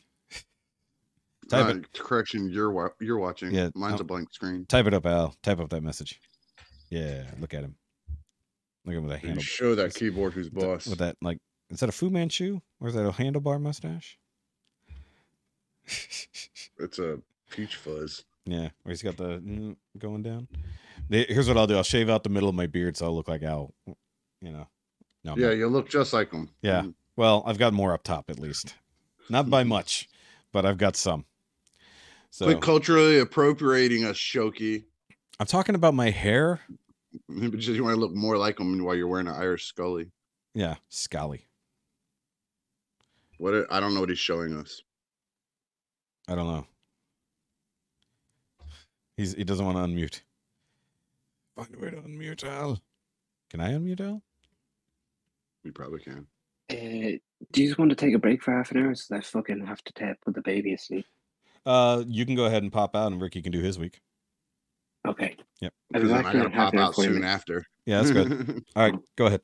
Type 1.49 1.77
Uh, 1.77 1.81
correction, 1.93 2.49
you're 2.51 2.71
wa- 2.73 2.91
you're 3.01 3.19
watching. 3.19 3.55
Yeah, 3.55 3.71
mine's 3.75 4.01
oh. 4.01 4.03
a 4.03 4.05
blank 4.05 4.33
screen. 4.33 4.67
Type 4.67 4.87
it 4.87 4.95
up, 4.95 5.07
Al. 5.07 5.35
Type 5.43 5.61
up 5.61 5.71
that 5.71 5.83
message. 5.83 6.21
Yeah, 6.91 7.31
look 7.39 7.55
at 7.55 7.63
him. 7.63 7.77
Look 8.85 8.95
at 8.95 8.99
him 8.99 9.03
with 9.05 9.13
that 9.13 9.21
handle. 9.21 9.43
show 9.43 9.75
that 9.75 9.95
keyboard 9.95 10.33
who's 10.33 10.49
boss. 10.49 10.87
With 10.87 10.99
that, 10.99 11.17
like, 11.23 11.39
is 11.71 11.81
that 11.81 11.89
a 11.89 11.93
Fu 11.93 12.11
Manchu 12.11 12.61
or 12.81 12.89
is 12.89 12.95
that 12.95 13.07
a 13.07 13.13
handlebar 13.13 13.61
mustache? 13.61 14.19
It's 16.79 16.99
a 16.99 17.19
peach 17.51 17.77
fuzz. 17.77 18.25
yeah, 18.45 18.69
where 18.83 18.91
he's 18.91 19.03
got 19.03 19.17
the 19.17 19.39
mm, 19.39 19.77
going 19.99 20.23
down. 20.23 20.47
Here's 21.09 21.47
what 21.49 21.57
I'll 21.57 21.67
do. 21.67 21.77
I'll 21.77 21.83
shave 21.83 22.09
out 22.11 22.23
the 22.25 22.31
middle 22.31 22.49
of 22.49 22.55
my 22.55 22.67
beard 22.67 22.97
so 22.97 23.07
I'll 23.07 23.15
look 23.15 23.29
like 23.29 23.43
Al. 23.43 23.73
You 24.41 24.53
know. 24.53 24.67
No. 25.25 25.37
Yeah, 25.37 25.51
you 25.53 25.67
look 25.69 25.89
just 25.89 26.13
like 26.13 26.33
him. 26.33 26.51
Yeah. 26.63 26.81
Mm-hmm. 26.81 26.91
Well, 27.17 27.43
I've 27.47 27.59
got 27.59 27.73
more 27.73 27.93
up 27.93 28.03
top 28.05 28.29
at 28.29 28.39
least. 28.39 28.75
not 29.31 29.49
by 29.51 29.65
much, 29.77 30.09
but 30.53 30.65
I've 30.67 30.79
got 30.79 30.97
some. 30.97 31.25
So 32.31 32.45
Quit 32.47 32.61
culturally 32.61 33.19
appropriating 33.19 34.05
us, 34.05 34.17
Shoky. 34.17 34.85
I'm 35.41 35.47
talking 35.47 35.75
about 35.75 35.95
my 35.95 36.11
hair. 36.11 36.61
Because 37.31 37.69
you 37.69 37.83
want 37.83 37.95
to 37.95 38.01
look 38.01 38.13
more 38.15 38.37
like 38.37 38.61
him 38.61 38.85
while 38.85 38.95
you're 38.95 39.09
wearing 39.09 39.27
an 39.27 39.35
Irish 39.35 39.65
Scully. 39.65 40.11
Yeah, 40.55 40.75
Scully. 40.91 41.47
What 43.39 43.55
it- 43.55 43.67
I 43.71 43.81
don't 43.81 43.95
know 43.95 44.01
what 44.01 44.11
he's 44.11 44.19
showing 44.19 44.55
us. 44.55 44.83
I 46.29 46.35
don't 46.35 46.47
know. 46.47 46.67
He's 49.17 49.33
he 49.35 49.45
doesn't 49.45 49.65
want 49.65 49.79
to 49.79 49.85
unmute. 49.85 50.21
Find 51.57 51.75
a 51.75 51.79
way 51.79 51.91
to 51.91 51.97
unmute 51.97 52.45
Al. 52.45 52.81
Can 53.51 53.61
I 53.61 53.73
unmute 53.73 54.01
Al? 54.01 54.23
We 55.65 55.71
probably 55.71 56.01
can. 56.01 56.27
Uh, 56.71 57.19
do 57.53 57.63
you 57.63 57.69
just 57.69 57.79
want 57.79 57.91
to 57.91 57.97
take 57.97 58.15
a 58.15 58.19
break 58.19 58.43
for 58.43 58.53
half 58.53 58.71
an 58.73 58.79
hour 58.79 58.95
so 58.95 59.15
that 59.15 59.19
I 59.19 59.23
fucking 59.23 59.65
have 59.67 59.83
to 59.85 59.93
tap, 59.95 60.19
put 60.25 60.35
the 60.35 60.43
baby 60.43 60.75
asleep? 60.75 61.07
Uh, 61.65 62.05
you 62.07 62.27
can 62.27 62.35
go 62.35 62.45
ahead 62.45 62.63
and 62.63 62.71
pop 62.71 62.95
out, 62.95 63.11
and 63.11 63.21
Rikki 63.21 63.41
can 63.41 63.53
do 63.53 63.61
his 63.61 63.79
week. 63.79 64.01
Okay. 65.09 65.37
Yep. 65.61 65.73
I'll 65.95 66.01
be 66.01 66.07
Because 66.07 66.09
then 66.11 66.23
back 66.25 66.27
I 66.27 66.31
in 66.33 66.43
gotta 66.45 66.55
half 66.55 66.65
pop 66.67 66.73
an 66.75 66.79
hour, 66.81 66.87
out 66.89 66.95
40 66.95 67.09
soon 67.15 67.25
after. 67.25 67.65
Yeah, 67.87 68.03
that's 68.03 68.11
good. 68.13 68.65
All 68.77 68.83
right, 68.91 68.95
go 69.17 69.27
ahead. 69.27 69.41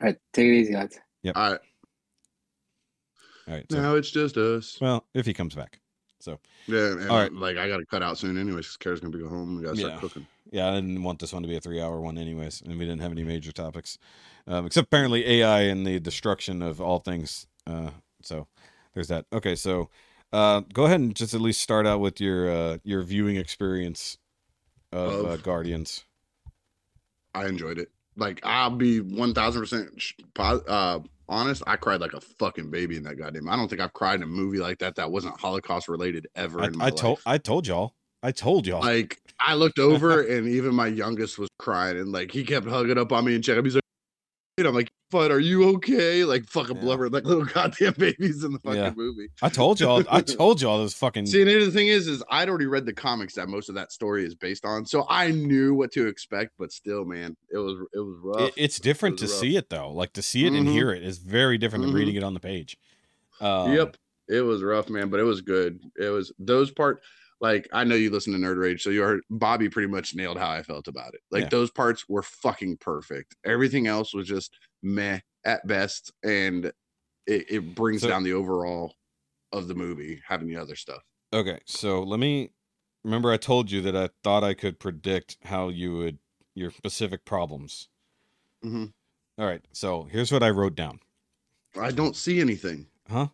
All 0.00 0.06
right, 0.08 0.16
take 0.32 0.46
it 0.46 0.54
easy, 0.54 0.74
lads. 0.74 0.98
All 1.34 1.50
right. 1.52 1.60
All 3.48 3.54
right. 3.54 3.66
So, 3.70 3.80
Now 3.80 3.94
it's 3.94 4.10
just 4.10 4.36
us. 4.36 4.78
well, 4.80 5.06
if 5.14 5.26
he 5.26 5.32
comes 5.34 5.54
back. 5.54 5.80
So 6.20 6.38
Yeah. 6.66 6.92
And 6.92 7.10
All 7.10 7.18
right. 7.18 7.32
Like 7.32 7.56
I 7.56 7.68
gotta 7.68 7.86
cut 7.86 8.02
out 8.02 8.18
soon 8.18 8.38
anyways, 8.38 8.64
because 8.66 8.76
Kara's 8.76 9.00
gonna 9.00 9.16
be 9.16 9.22
go 9.22 9.28
home. 9.28 9.56
We 9.56 9.62
gotta 9.62 9.76
start 9.76 9.94
Yeah. 9.94 10.00
cooking. 10.00 10.26
Yeah, 10.50 10.68
I 10.68 10.74
didn't 10.74 11.02
want 11.02 11.18
this 11.20 11.32
one 11.32 11.42
to 11.42 11.48
be 11.48 11.56
a 11.56 11.60
three-hour 11.60 12.00
one, 12.00 12.18
anyways, 12.18 12.62
and 12.62 12.78
we 12.78 12.84
didn't 12.84 13.00
have 13.00 13.12
any 13.12 13.24
major 13.24 13.52
topics, 13.52 13.98
um, 14.46 14.66
except 14.66 14.86
apparently 14.86 15.26
AI 15.26 15.62
and 15.62 15.86
the 15.86 15.98
destruction 16.00 16.62
of 16.62 16.80
all 16.80 16.98
things. 16.98 17.46
Uh, 17.66 17.90
so 18.22 18.46
there's 18.94 19.08
that. 19.08 19.26
Okay, 19.32 19.54
so 19.54 19.88
uh, 20.32 20.60
go 20.72 20.84
ahead 20.84 21.00
and 21.00 21.14
just 21.14 21.34
at 21.34 21.40
least 21.40 21.60
start 21.60 21.86
out 21.86 22.00
with 22.00 22.20
your 22.20 22.50
uh, 22.50 22.78
your 22.84 23.02
viewing 23.02 23.36
experience 23.36 24.18
of 24.92 25.24
uh, 25.24 25.36
Guardians. 25.38 26.04
I 27.34 27.46
enjoyed 27.46 27.78
it. 27.78 27.90
Like 28.16 28.40
I'll 28.44 28.70
be 28.70 29.00
one 29.00 29.34
thousand 29.34 29.62
percent 29.62 30.02
uh 30.38 31.00
honest. 31.28 31.62
I 31.66 31.76
cried 31.76 32.00
like 32.00 32.14
a 32.14 32.20
fucking 32.20 32.70
baby 32.70 32.96
in 32.96 33.02
that 33.04 33.16
goddamn. 33.16 33.48
I 33.48 33.56
don't 33.56 33.68
think 33.68 33.80
I've 33.80 33.92
cried 33.92 34.16
in 34.16 34.22
a 34.22 34.26
movie 34.26 34.58
like 34.58 34.78
that 34.78 34.96
that 34.96 35.10
wasn't 35.10 35.38
Holocaust 35.38 35.88
related 35.88 36.28
ever 36.34 36.62
I, 36.62 36.66
in 36.66 36.78
my 36.78 36.86
I 36.86 36.90
told. 36.90 37.20
I 37.26 37.38
told 37.38 37.66
y'all. 37.66 37.94
I 38.26 38.32
told 38.32 38.66
y'all. 38.66 38.80
Like 38.80 39.20
I 39.38 39.54
looked 39.54 39.78
over 39.78 40.20
and 40.36 40.48
even 40.48 40.74
my 40.74 40.88
youngest 40.88 41.38
was 41.38 41.48
crying 41.60 41.96
and 41.96 42.10
like 42.10 42.32
he 42.32 42.42
kept 42.44 42.66
hugging 42.66 42.98
up 42.98 43.12
on 43.12 43.24
me 43.24 43.36
and 43.36 43.44
checking. 43.44 43.64
He's 43.64 43.76
like, 43.76 43.82
and 44.58 44.66
I'm 44.66 44.74
like, 44.74 44.90
"Bud, 45.12 45.30
are 45.30 45.38
you 45.38 45.68
okay?" 45.76 46.24
Like 46.24 46.46
fucking 46.46 46.76
Yeah. 46.76 46.82
blubber 46.82 47.08
like 47.08 47.24
little 47.24 47.44
goddamn 47.54 47.94
babies 47.98 48.42
in 48.42 48.52
the 48.52 48.58
fucking 48.58 48.80
Yeah. 48.80 48.92
movie. 48.96 49.28
I 49.42 49.48
told 49.48 49.78
y'all. 49.78 50.02
I 50.10 50.20
told 50.22 50.60
y'all 50.60 50.82
this 50.82 50.94
fucking. 50.94 51.26
See, 51.26 51.42
and 51.42 51.50
the 51.50 51.70
thing 51.70 51.86
is, 51.88 52.08
is 52.08 52.24
I'd 52.30 52.48
already 52.48 52.66
read 52.66 52.84
the 52.86 52.92
comics 52.94 53.34
that 53.34 53.48
most 53.48 53.68
of 53.68 53.76
that 53.76 53.92
story 53.92 54.24
is 54.24 54.34
based 54.34 54.64
on, 54.64 54.86
so 54.86 55.06
I 55.08 55.30
knew 55.30 55.74
what 55.74 55.92
to 55.92 56.08
expect. 56.08 56.52
But 56.58 56.72
still, 56.72 57.04
man, 57.04 57.36
it 57.52 57.58
was 57.58 57.78
it 57.94 57.98
was 58.00 58.18
rough. 58.22 58.48
it- 58.48 58.54
it's 58.56 58.80
different 58.80 59.18
to 59.20 59.26
rough. 59.26 59.34
see 59.34 59.56
it 59.56 59.68
though. 59.70 59.92
Like 59.92 60.14
to 60.14 60.22
see 60.22 60.46
it 60.46 60.52
and 60.52 60.66
Mhm. 60.66 60.72
hear 60.72 60.90
it 60.90 61.04
is 61.04 61.18
very 61.18 61.58
different 61.58 61.84
than 61.84 61.92
Mhm. 61.92 61.98
reading 61.98 62.16
it 62.16 62.24
on 62.24 62.34
the 62.34 62.40
page. 62.40 62.76
Um, 63.40 63.72
yep, 63.74 63.96
it 64.28 64.40
was 64.40 64.62
rough, 64.62 64.88
man, 64.88 65.10
but 65.10 65.20
it 65.20 65.24
was 65.24 65.42
good. 65.42 65.80
It 66.00 66.08
was 66.08 66.32
those 66.38 66.70
part. 66.70 67.02
Like 67.40 67.68
I 67.72 67.84
know 67.84 67.94
you 67.94 68.10
listen 68.10 68.32
to 68.32 68.38
Nerd 68.38 68.58
Rage, 68.58 68.82
so 68.82 68.90
you 68.90 69.02
heard 69.02 69.20
Bobby 69.30 69.68
pretty 69.68 69.88
much 69.88 70.14
nailed 70.14 70.38
how 70.38 70.48
I 70.50 70.62
felt 70.62 70.88
about 70.88 71.14
it. 71.14 71.20
Like 71.30 71.44
Yeah. 71.44 71.48
those 71.50 71.70
parts 71.70 72.08
were 72.08 72.22
fucking 72.22 72.78
perfect. 72.78 73.36
Everything 73.44 73.86
else 73.86 74.14
was 74.14 74.26
just 74.26 74.56
meh 74.82 75.20
at 75.44 75.66
best, 75.66 76.12
and 76.24 76.66
it, 77.26 77.44
it 77.50 77.74
brings 77.74 78.02
So- 78.02 78.08
down 78.08 78.22
the 78.24 78.32
overall 78.32 78.94
of 79.52 79.68
the 79.68 79.74
movie 79.74 80.22
having 80.26 80.48
the 80.48 80.56
other 80.56 80.76
stuff. 80.76 81.02
Okay, 81.32 81.60
so 81.66 82.02
let 82.02 82.18
me 82.20 82.50
remember. 83.04 83.30
I 83.30 83.36
told 83.36 83.70
you 83.70 83.80
that 83.82 83.94
I 83.96 84.08
thought 84.24 84.42
I 84.44 84.54
could 84.54 84.78
predict 84.80 85.36
how 85.44 85.68
you 85.68 85.96
would 85.96 86.18
your 86.54 86.70
specific 86.70 87.24
problems. 87.26 87.88
Mhm. 88.64 88.92
All 89.38 89.44
right, 89.46 89.62
so 89.72 90.04
here's 90.04 90.32
what 90.32 90.42
I 90.42 90.48
wrote 90.50 90.74
down. 90.74 91.00
I 91.78 91.90
don't 91.90 92.16
see 92.16 92.40
anything. 92.40 92.86
Huh? 93.08 93.28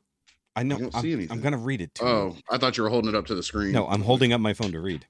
I 0.54 0.62
know. 0.62 0.78
don't 0.78 0.94
I'm, 0.94 1.02
see 1.02 1.28
I'm 1.30 1.40
gonna 1.40 1.56
read 1.56 1.80
it 1.80 1.94
to 1.96 2.04
Oh, 2.04 2.36
I 2.50 2.58
thought 2.58 2.76
you 2.76 2.82
were 2.82 2.88
holding 2.90 3.08
it 3.08 3.14
up 3.14 3.26
to 3.26 3.34
the 3.34 3.42
screen. 3.42 3.72
No, 3.72 3.86
I'm 3.88 4.02
holding 4.02 4.32
up 4.32 4.40
my 4.40 4.52
phone 4.52 4.72
to 4.72 4.80
read. 4.80 5.06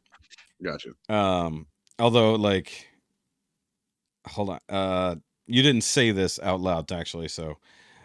Gotcha. 0.62 0.90
Um, 1.08 1.66
although 1.98 2.34
like, 2.36 2.86
hold 4.26 4.50
on. 4.50 4.58
Uh, 4.68 5.16
you 5.46 5.62
didn't 5.62 5.82
say 5.82 6.12
this 6.12 6.38
out 6.40 6.60
loud 6.60 6.90
actually, 6.92 7.28
so 7.28 7.56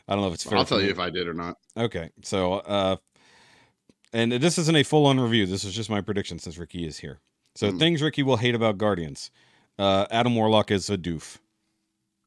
I 0.08 0.14
don't 0.14 0.22
know 0.22 0.30
if 0.30 0.34
it's 0.36 0.44
fair. 0.44 0.58
I'll 0.58 0.66
tell 0.66 0.80
me- 0.80 0.86
you 0.86 0.90
if 0.90 1.00
I 1.00 1.10
did 1.10 1.28
or 1.28 1.34
not. 1.34 1.58
Okay, 1.78 2.10
so 2.24 2.54
uh, 2.54 2.98
and 4.14 4.32
this 4.32 4.58
isn't 4.58 4.76
a 4.76 4.84
full-on 4.84 5.20
review. 5.20 5.46
This 5.46 5.64
is 5.64 5.74
just 5.76 5.90
my 5.90 6.02
prediction 6.02 6.40
since 6.40 6.58
Rikki 6.58 6.88
is 6.88 6.98
here. 6.98 7.20
So 7.56 7.72
Hmm. 7.72 7.78
things 7.78 8.02
Rikki 8.02 8.24
will 8.24 8.38
hate 8.38 8.56
about 8.56 8.78
Guardians. 8.78 9.30
Uh, 9.78 10.08
Adam 10.10 10.36
Warlock 10.36 10.72
is 10.72 10.90
a 10.90 10.98
doof. 10.98 11.38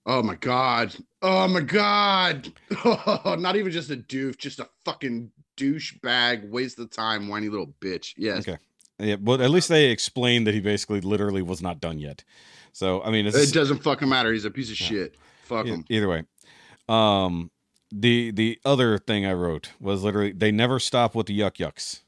Oh 0.06 0.22
my 0.22 0.34
god. 0.34 0.94
Oh 1.22 1.46
my 1.48 1.60
god. 1.60 2.52
Oh, 2.84 3.36
not 3.38 3.56
even 3.56 3.70
just 3.70 3.90
a 3.90 3.96
doof, 3.96 4.38
just 4.38 4.58
a 4.60 4.68
fucking 4.84 5.30
douchebag, 5.56 6.48
waste 6.48 6.78
of 6.78 6.90
time, 6.90 7.28
whiny 7.28 7.48
little 7.48 7.74
bitch. 7.80 8.14
Yes. 8.16 8.40
Okay. 8.48 8.58
Yeah, 8.98 9.16
but 9.16 9.40
at 9.40 9.50
least 9.50 9.68
they 9.68 9.86
explained 9.90 10.46
that 10.46 10.54
he 10.54 10.60
basically 10.60 11.00
literally 11.00 11.42
was 11.42 11.62
not 11.62 11.80
done 11.80 11.98
yet. 11.98 12.24
So 12.72 13.02
I 13.02 13.10
mean, 13.10 13.26
it's 13.26 13.36
It 13.36 13.52
doesn't 13.54 13.82
fucking 13.82 14.08
matter. 14.08 14.32
He's 14.32 14.44
a 14.44 14.50
piece 14.50 14.70
of 14.70 14.80
Yeah. 14.80 14.86
shit. 14.86 15.16
Fuck 15.42 15.66
him. 15.66 15.84
either 15.90 16.08
way. 16.08 16.22
Um, 16.88 17.50
the 17.92 18.30
the 18.30 18.58
other 18.64 18.98
thing 18.98 19.26
I 19.26 19.32
wrote 19.32 19.72
was 19.80 20.02
literally 20.02 20.32
they 20.32 20.52
never 20.52 20.78
stop 20.78 21.14
with 21.14 21.26
the 21.26 21.38
yuck 21.38 21.56
yucks. 21.56 22.00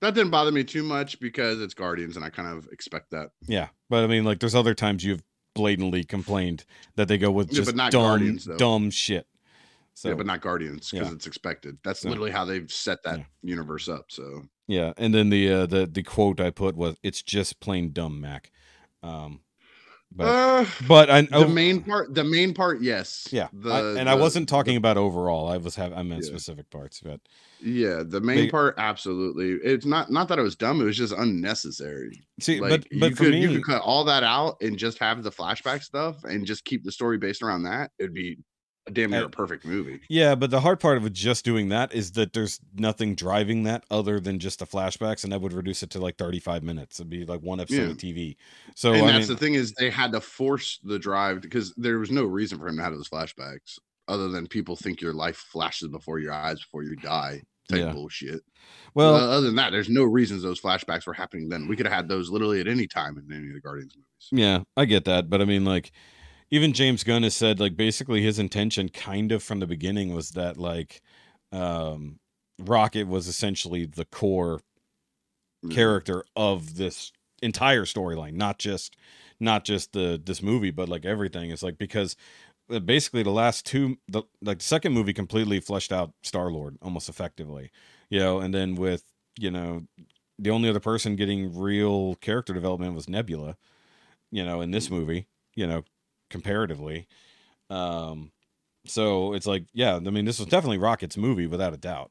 That 0.00 0.14
didn't 0.14 0.30
bother 0.30 0.52
me 0.52 0.64
too 0.64 0.82
much 0.82 1.18
because 1.20 1.60
it's 1.62 1.72
Guardians 1.74 2.16
and 2.16 2.24
I 2.24 2.28
kind 2.30 2.48
of 2.48 2.68
expect 2.72 3.10
that. 3.12 3.30
Yeah, 3.46 3.68
but 3.88 4.04
I 4.04 4.06
mean, 4.06 4.24
like, 4.24 4.38
there's 4.40 4.54
other 4.54 4.74
times 4.74 5.02
you've 5.04 5.22
blatantly 5.54 6.04
complained 6.04 6.64
that 6.96 7.08
they 7.08 7.18
go 7.18 7.30
with 7.30 7.50
Yeah, 7.52 7.56
just 7.56 7.68
but 7.68 7.76
not 7.76 7.92
dumb, 7.92 8.02
Guardians, 8.02 8.48
dumb 8.58 8.90
shit. 8.90 9.26
So 9.94 10.08
yeah, 10.08 10.14
but 10.14 10.26
not 10.26 10.40
Guardians 10.40 10.90
because 10.90 11.08
yeah. 11.08 11.14
it's 11.14 11.26
expected. 11.26 11.78
That's 11.84 12.00
So- 12.00 12.08
literally 12.08 12.32
how 12.32 12.44
they've 12.44 12.70
set 12.70 13.02
that 13.04 13.18
Yeah. 13.20 13.24
universe 13.42 13.88
up. 13.88 14.06
So 14.10 14.42
yeah, 14.66 14.92
and 14.96 15.14
then 15.14 15.30
the 15.30 15.50
uh, 15.52 15.66
the 15.66 15.86
the 15.86 16.02
quote 16.02 16.40
I 16.40 16.50
put 16.50 16.76
was, 16.76 16.96
"It's 17.02 17.22
just 17.22 17.60
plain 17.60 17.92
dumb, 17.92 18.20
Mac." 18.20 18.50
Um, 19.02 19.40
but 20.14 20.24
Uh, 20.26 20.64
but 20.88 21.10
I 21.10 21.22
the 21.22 21.48
main 21.48 21.82
part, 21.82 22.14
the 22.14 22.24
main 22.24 22.54
part, 22.54 22.80
yes. 22.82 23.26
yeah, 23.30 23.48
The, 23.52 23.70
I- 23.70 23.98
and 24.00 24.08
I 24.08 24.14
wasn't 24.14 24.48
the- 24.48 24.50
talking 24.52 24.76
about 24.76 24.96
overall. 24.96 25.48
I 25.48 25.56
was 25.56 25.74
have 25.76 25.92
I 25.92 26.02
meant 26.02 26.22
Yeah. 26.22 26.28
specific 26.28 26.70
parts, 26.70 27.00
but 27.02 27.20
Yeah, 27.60 28.02
the 28.06 28.20
main 28.20 28.36
They- 28.36 28.50
part, 28.50 28.74
absolutely. 28.78 29.52
It's 29.64 29.86
not 29.86 30.10
not 30.10 30.28
that 30.28 30.38
it 30.38 30.42
was 30.42 30.54
dumb. 30.56 30.80
It 30.80 30.84
was 30.84 30.96
just 30.98 31.14
unnecessary. 31.14 32.26
see, 32.40 32.60
Like 32.60 32.70
but 32.70 32.86
but 33.00 33.10
you 33.10 33.16
for 33.16 33.24
could 33.24 33.32
me, 33.34 33.40
you 33.42 33.48
could 33.52 33.64
cut 33.64 33.82
all 33.82 34.04
that 34.04 34.22
out 34.22 34.56
and 34.60 34.76
just 34.78 34.98
have 34.98 35.22
the 35.22 35.30
flashback 35.30 35.82
stuff 35.82 36.22
and 36.24 36.44
just 36.46 36.64
keep 36.64 36.84
the 36.84 36.92
story 36.92 37.16
based 37.18 37.42
around 37.42 37.62
that. 37.64 37.90
It'd 37.98 38.12
be 38.14 38.32
a 38.32 38.36
damn 38.92 39.10
near 39.10 39.22
Uh, 39.22 39.26
a 39.26 39.30
perfect 39.30 39.64
movie. 39.64 40.00
Yeah, 40.08 40.34
but 40.34 40.50
the 40.50 40.60
hard 40.60 40.80
part 40.80 40.98
of 40.98 41.12
just 41.12 41.44
doing 41.44 41.68
that 41.70 41.94
is 41.94 42.12
that 42.12 42.32
there's 42.32 42.60
nothing 42.74 43.14
driving 43.14 43.62
that 43.64 43.84
other 43.90 44.20
than 44.20 44.38
just 44.38 44.58
the 44.58 44.66
flashbacks, 44.66 45.24
and 45.24 45.32
that 45.32 45.40
would 45.40 45.52
reduce 45.52 45.82
it 45.82 45.90
to 45.90 45.98
like 46.00 46.16
35 46.18 46.62
minutes. 46.62 47.00
It'd 47.00 47.08
be 47.10 47.24
like 47.24 47.40
one 47.40 47.60
episode 47.60 47.76
Yeah. 47.82 47.90
of 47.92 47.96
TV. 47.96 48.36
So 48.76 48.92
and 48.92 49.04
I 49.08 49.12
that's 49.12 49.28
mean, 49.28 49.36
the 49.36 49.40
thing 49.40 49.54
is 49.54 49.72
they 49.72 49.90
had 49.90 50.12
to 50.12 50.20
force 50.20 50.78
the 50.84 50.98
drive 50.98 51.40
because 51.40 51.72
there 51.76 51.98
was 51.98 52.10
no 52.10 52.24
reason 52.24 52.58
for 52.58 52.68
him 52.68 52.76
to 52.76 52.82
have 52.82 52.92
those 52.92 53.08
flashbacks 53.08 53.78
other 54.08 54.28
than 54.28 54.46
people 54.46 54.76
think 54.76 55.00
your 55.00 55.14
life 55.14 55.36
flashes 55.36 55.88
before 55.88 56.18
your 56.18 56.32
eyes 56.32 56.60
before 56.60 56.82
you 56.82 56.96
die. 56.96 57.42
Type 57.70 57.78
Yeah. 57.80 57.92
bullshit. 57.94 58.42
well, 58.94 59.14
Well, 59.14 59.30
other 59.30 59.46
than 59.46 59.54
that, 59.56 59.70
there's 59.70 59.88
no 59.88 60.04
reasons 60.04 60.42
those 60.42 60.60
flashbacks 60.60 61.06
were 61.06 61.14
happening 61.14 61.48
then. 61.48 61.66
We 61.66 61.76
could 61.76 61.86
have 61.86 61.94
had 61.94 62.08
those 62.08 62.28
literally 62.28 62.60
at 62.60 62.68
any 62.68 62.86
time 62.86 63.16
in 63.16 63.32
any 63.34 63.48
of 63.48 63.54
the 63.54 63.60
Guardians 63.62 63.96
movies. 63.96 64.28
yeah, 64.30 64.64
I 64.76 64.84
get 64.84 65.06
that, 65.06 65.30
but 65.30 65.40
I 65.40 65.46
mean, 65.46 65.64
like, 65.64 65.92
even 66.54 66.72
James 66.72 67.02
Gunn 67.04 67.22
has 67.24 67.34
said, 67.36 67.58
like, 67.60 67.76
basically 67.76 68.22
his 68.22 68.38
intention, 68.38 68.88
kind 68.88 69.32
of 69.32 69.42
from 69.42 69.60
the 69.60 69.66
beginning, 69.66 70.14
was 70.14 70.30
that 70.30 70.56
like, 70.56 71.02
um, 71.52 72.20
Rocket 72.60 73.08
was 73.08 73.26
essentially 73.28 73.86
the 73.86 74.04
core 74.04 74.60
Yeah. 75.62 75.74
character 75.74 76.24
of 76.36 76.76
this 76.76 77.12
entire 77.42 77.84
storyline 77.84 78.34
not 78.34 78.58
just 78.58 78.96
not 79.40 79.64
just 79.64 79.92
the 79.92 80.20
this 80.24 80.42
movie 80.42 80.70
but 80.70 80.88
like 80.88 81.04
everything 81.04 81.50
it's 81.50 81.62
like 81.62 81.76
because 81.78 82.16
uh, 82.70 82.78
basically 82.80 83.22
the 83.22 83.30
last 83.30 83.66
two 83.66 83.96
the 84.08 84.22
like 84.42 84.58
the 84.58 84.64
second 84.64 84.92
movie 84.92 85.12
completely 85.12 85.60
fleshed 85.60 85.92
out 85.92 86.12
star 86.22 86.50
lord 86.50 86.78
almost 86.82 87.08
effectively 87.08 87.70
you 88.10 88.18
know 88.18 88.40
and 88.40 88.54
then 88.54 88.74
with 88.74 89.04
you 89.38 89.50
know 89.50 89.82
the 90.38 90.50
only 90.50 90.68
other 90.68 90.80
person 90.80 91.16
getting 91.16 91.56
real 91.58 92.14
character 92.16 92.54
development 92.54 92.94
was 92.94 93.08
nebula 93.08 93.56
you 94.30 94.44
know 94.44 94.60
in 94.60 94.70
this 94.72 94.90
movie 94.90 95.26
you 95.56 95.66
know 95.66 95.84
comparatively 96.34 97.06
um 97.70 98.30
so 98.86 99.32
it's 99.34 99.46
like 99.46 99.64
yeah 99.72 99.94
i 99.96 99.98
mean 100.10 100.24
this 100.24 100.40
was 100.40 100.48
definitely 100.48 100.78
rocket's 100.78 101.16
movie 101.16 101.46
without 101.46 101.72
a 101.72 101.76
doubt 101.76 102.10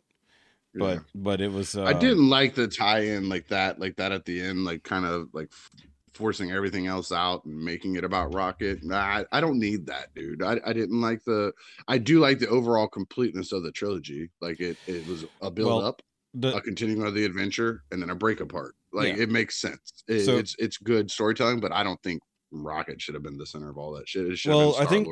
but 0.73 0.93
Yeah. 0.95 0.99
but 1.13 1.41
it 1.41 1.51
was 1.51 1.75
uh, 1.75 1.83
I 1.83 1.93
didn't 1.93 2.29
like 2.29 2.55
the 2.55 2.67
tie-in 2.67 3.29
like 3.29 3.47
that, 3.49 3.79
like 3.79 3.95
that 3.97 4.11
at 4.11 4.25
the 4.25 4.41
end, 4.41 4.63
like 4.65 4.81
kind 4.83 5.05
of 5.05 5.27
like 5.31 5.49
f- 5.51 5.69
forcing 6.15 6.51
everything 6.51 6.87
else 6.87 7.11
out 7.11 7.45
and 7.45 7.63
making 7.63 7.95
it 7.95 8.03
about 8.03 8.33
Rocket. 8.33 8.83
Nah, 8.83 8.97
I, 9.19 9.25
I 9.31 9.39
don't 9.39 9.59
need 9.59 9.85
that, 9.85 10.15
dude. 10.15 10.41
I, 10.41 10.59
I 10.65 10.73
didn't 10.73 10.99
like 10.99 11.23
the. 11.25 11.51
I 11.87 11.99
do 11.99 12.19
like 12.19 12.39
the 12.39 12.47
overall 12.47 12.87
completeness 12.87 13.51
of 13.51 13.61
the 13.61 13.71
trilogy. 13.71 14.31
Like 14.41 14.59
it, 14.61 14.75
it 14.87 15.05
was 15.05 15.25
a 15.43 15.51
build 15.51 15.67
Well, 15.77 15.85
up, 15.85 16.01
The, 16.33 16.55
a 16.55 16.61
continuing 16.61 17.03
of 17.07 17.13
the 17.13 17.23
adventure, 17.25 17.83
and 17.91 18.01
then 18.01 18.09
a 18.09 18.15
break 18.15 18.39
apart. 18.41 18.73
Like 18.91 19.15
Yeah. 19.15 19.23
it 19.25 19.29
makes 19.29 19.61
sense. 19.61 20.03
It- 20.07 20.25
So- 20.25 20.37
it's 20.39 20.55
it's 20.57 20.77
good 20.77 21.11
storytelling, 21.11 21.59
but 21.59 21.71
I 21.71 21.83
don't 21.83 22.01
think 22.01 22.23
Rocket 22.61 23.01
should 23.01 23.15
have 23.15 23.23
been 23.23 23.37
the 23.37 23.45
center 23.45 23.69
of 23.69 23.77
all 23.77 23.91
that 23.93 24.07
shit. 24.07 24.25
It 24.27 24.37
should 24.37 24.49
Well, 24.53 24.75
I 24.77 24.85
think- 24.85 25.07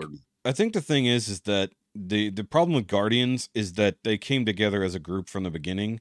I 0.45 0.51
think 0.51 0.73
the 0.73 0.81
thing 0.81 1.05
is, 1.05 1.27
is 1.27 1.41
that 1.41 1.71
the 1.93 2.29
the 2.29 2.43
problem 2.43 2.75
with 2.75 2.87
Guardians 2.87 3.49
is 3.53 3.73
that 3.73 4.03
they 4.03 4.17
came 4.17 4.45
together 4.45 4.83
as 4.83 4.95
a 4.95 4.99
group 4.99 5.27
from 5.29 5.43
the 5.43 5.49
beginning, 5.51 5.99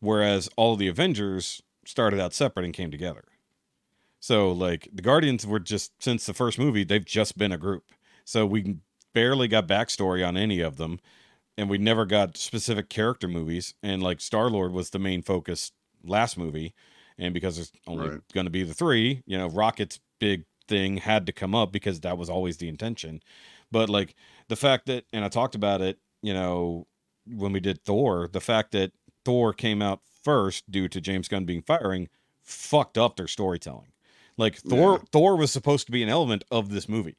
whereas 0.00 0.48
all 0.56 0.76
the 0.76 0.86
Avengers 0.88 1.62
started 1.86 2.20
out 2.20 2.32
separate 2.34 2.64
and 2.64 2.74
came 2.74 2.90
together. 2.90 3.24
So 4.20 4.52
like 4.52 4.88
the 4.92 5.02
Guardians 5.02 5.46
were 5.46 5.58
just 5.60 5.92
since 6.02 6.26
the 6.26 6.34
first 6.34 6.58
movie, 6.58 6.84
they've 6.84 7.04
just 7.04 7.38
been 7.38 7.52
a 7.52 7.56
group. 7.58 7.84
So 8.24 8.46
we 8.46 8.76
barely 9.12 9.48
got 9.48 9.66
backstory 9.66 10.26
on 10.26 10.36
any 10.36 10.60
of 10.60 10.76
them, 10.76 11.00
and 11.56 11.68
we 11.70 11.78
never 11.78 12.04
got 12.04 12.36
specific 12.36 12.88
character 12.88 13.26
movies. 13.26 13.74
And 13.82 14.02
like 14.02 14.20
Star 14.20 14.50
Lord 14.50 14.72
was 14.72 14.90
the 14.90 14.98
main 14.98 15.22
focus 15.22 15.72
last 16.04 16.36
movie, 16.38 16.74
and 17.18 17.32
because 17.34 17.56
there's 17.56 17.72
only 17.86 18.08
Right. 18.08 18.20
going 18.34 18.46
to 18.46 18.50
be 18.50 18.62
the 18.62 18.74
three, 18.74 19.22
you 19.26 19.36
know, 19.38 19.48
Rocket's 19.48 19.98
big 20.18 20.44
thing 20.70 20.96
had 20.98 21.26
to 21.26 21.32
come 21.32 21.54
up 21.54 21.70
because 21.70 22.00
that 22.00 22.16
was 22.16 22.30
always 22.30 22.56
the 22.56 22.68
intention. 22.68 23.22
But 23.70 23.90
like 23.90 24.14
the 24.48 24.56
fact 24.56 24.86
that, 24.86 25.04
and 25.12 25.24
I 25.24 25.28
talked 25.28 25.54
about 25.54 25.82
it, 25.82 25.98
you 26.22 26.32
know, 26.32 26.86
when 27.26 27.52
we 27.52 27.60
did 27.60 27.84
Thor, 27.84 28.28
the 28.32 28.40
fact 28.40 28.72
that 28.72 28.92
Thor 29.24 29.52
came 29.52 29.82
out 29.82 30.00
first 30.22 30.70
due 30.70 30.88
to 30.88 31.00
James 31.00 31.28
Gunn 31.28 31.44
being 31.44 31.62
firing 31.62 32.08
fucked 32.42 32.96
up 32.96 33.16
their 33.16 33.28
storytelling. 33.28 33.92
Like 34.36 34.56
Thor, 34.56 34.92
Yeah. 34.92 35.04
Thor 35.12 35.36
was 35.36 35.52
supposed 35.52 35.84
to 35.86 35.92
be 35.92 36.02
an 36.02 36.08
element 36.08 36.44
of 36.50 36.70
this 36.70 36.88
movie, 36.88 37.18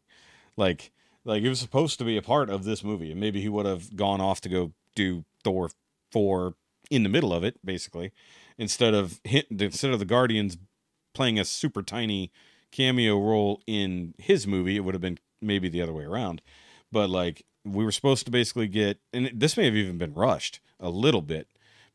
like 0.58 0.92
like 1.24 1.44
it 1.44 1.50
was 1.50 1.60
supposed 1.60 2.00
to 2.00 2.06
be 2.06 2.18
a 2.18 2.22
part 2.22 2.50
of 2.50 2.64
this 2.64 2.84
movie, 2.84 3.12
and 3.12 3.20
maybe 3.20 3.42
he 3.42 3.50
would 3.50 3.68
have 3.68 3.96
gone 3.96 4.22
off 4.22 4.42
to 4.42 4.50
go 4.50 4.72
do 4.96 5.24
Thor 5.44 5.70
four 6.12 6.56
in 6.90 7.04
the 7.04 7.10
middle 7.10 7.32
of 7.32 7.44
it, 7.44 7.64
basically, 7.64 8.12
instead 8.58 8.94
of 8.94 9.22
hit, 9.24 9.46
instead 9.50 9.92
of 9.92 10.00
the 10.00 10.06
Guardians 10.06 10.58
playing 11.14 11.40
a 11.40 11.46
super 11.46 11.84
tiny 11.84 12.32
cameo 12.72 13.20
role 13.20 13.62
in 13.68 14.14
his 14.18 14.48
movie, 14.48 14.76
it 14.76 14.82
would 14.82 14.94
have 14.94 15.02
been 15.02 15.20
maybe 15.42 15.70
the 15.70 15.82
other 15.82 15.94
way 15.94 16.04
around. 16.04 16.42
But 16.92 17.10
like 17.10 17.46
we 17.64 17.86
were 17.86 17.92
supposed 17.92 18.26
to 18.26 18.32
basically 18.32 18.68
get, 18.68 19.00
and 19.14 19.32
this 19.34 19.58
may 19.58 19.66
have 19.66 19.76
even 19.76 19.98
been 19.98 20.14
rushed 20.14 20.60
a 20.80 20.90
little 20.90 21.22
bit 21.22 21.48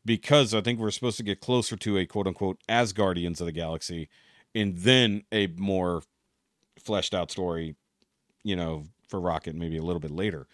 because 0.05 0.53
I 0.53 0.61
think 0.61 0.79
we're 0.79 0.91
supposed 0.91 1.17
to 1.17 1.23
get 1.23 1.41
closer 1.41 1.75
to 1.75 1.97
a 1.97 2.05
quote 2.05 2.27
unquote 2.27 2.59
as 2.69 2.93
Guardians 2.93 3.41
of 3.41 3.45
the 3.45 3.51
Galaxy, 3.51 4.09
and 4.55 4.77
then 4.77 5.23
a 5.31 5.47
more 5.47 6.03
fleshed 6.79 7.13
out 7.13 7.29
story, 7.29 7.75
you 8.43 8.55
know, 8.55 8.85
for 9.07 9.19
Rocket 9.19 9.55
maybe 9.55 9.77
a 9.77 9.83
little 9.83 9.99
bit 9.99 10.11
later. 10.11 10.47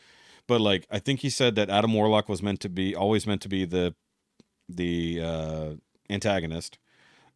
But 0.48 0.62
like 0.62 0.88
I 0.92 1.00
think 1.00 1.22
he 1.22 1.30
said 1.30 1.56
that 1.56 1.70
Adam 1.70 1.94
Warlock 1.94 2.28
was 2.28 2.42
meant 2.42 2.60
to 2.62 2.70
be 2.70 2.96
always 2.96 3.28
meant 3.28 3.42
to 3.44 3.50
be 3.50 3.66
the 3.66 3.96
the 4.68 5.22
uh 5.22 5.70
antagonist 6.10 6.80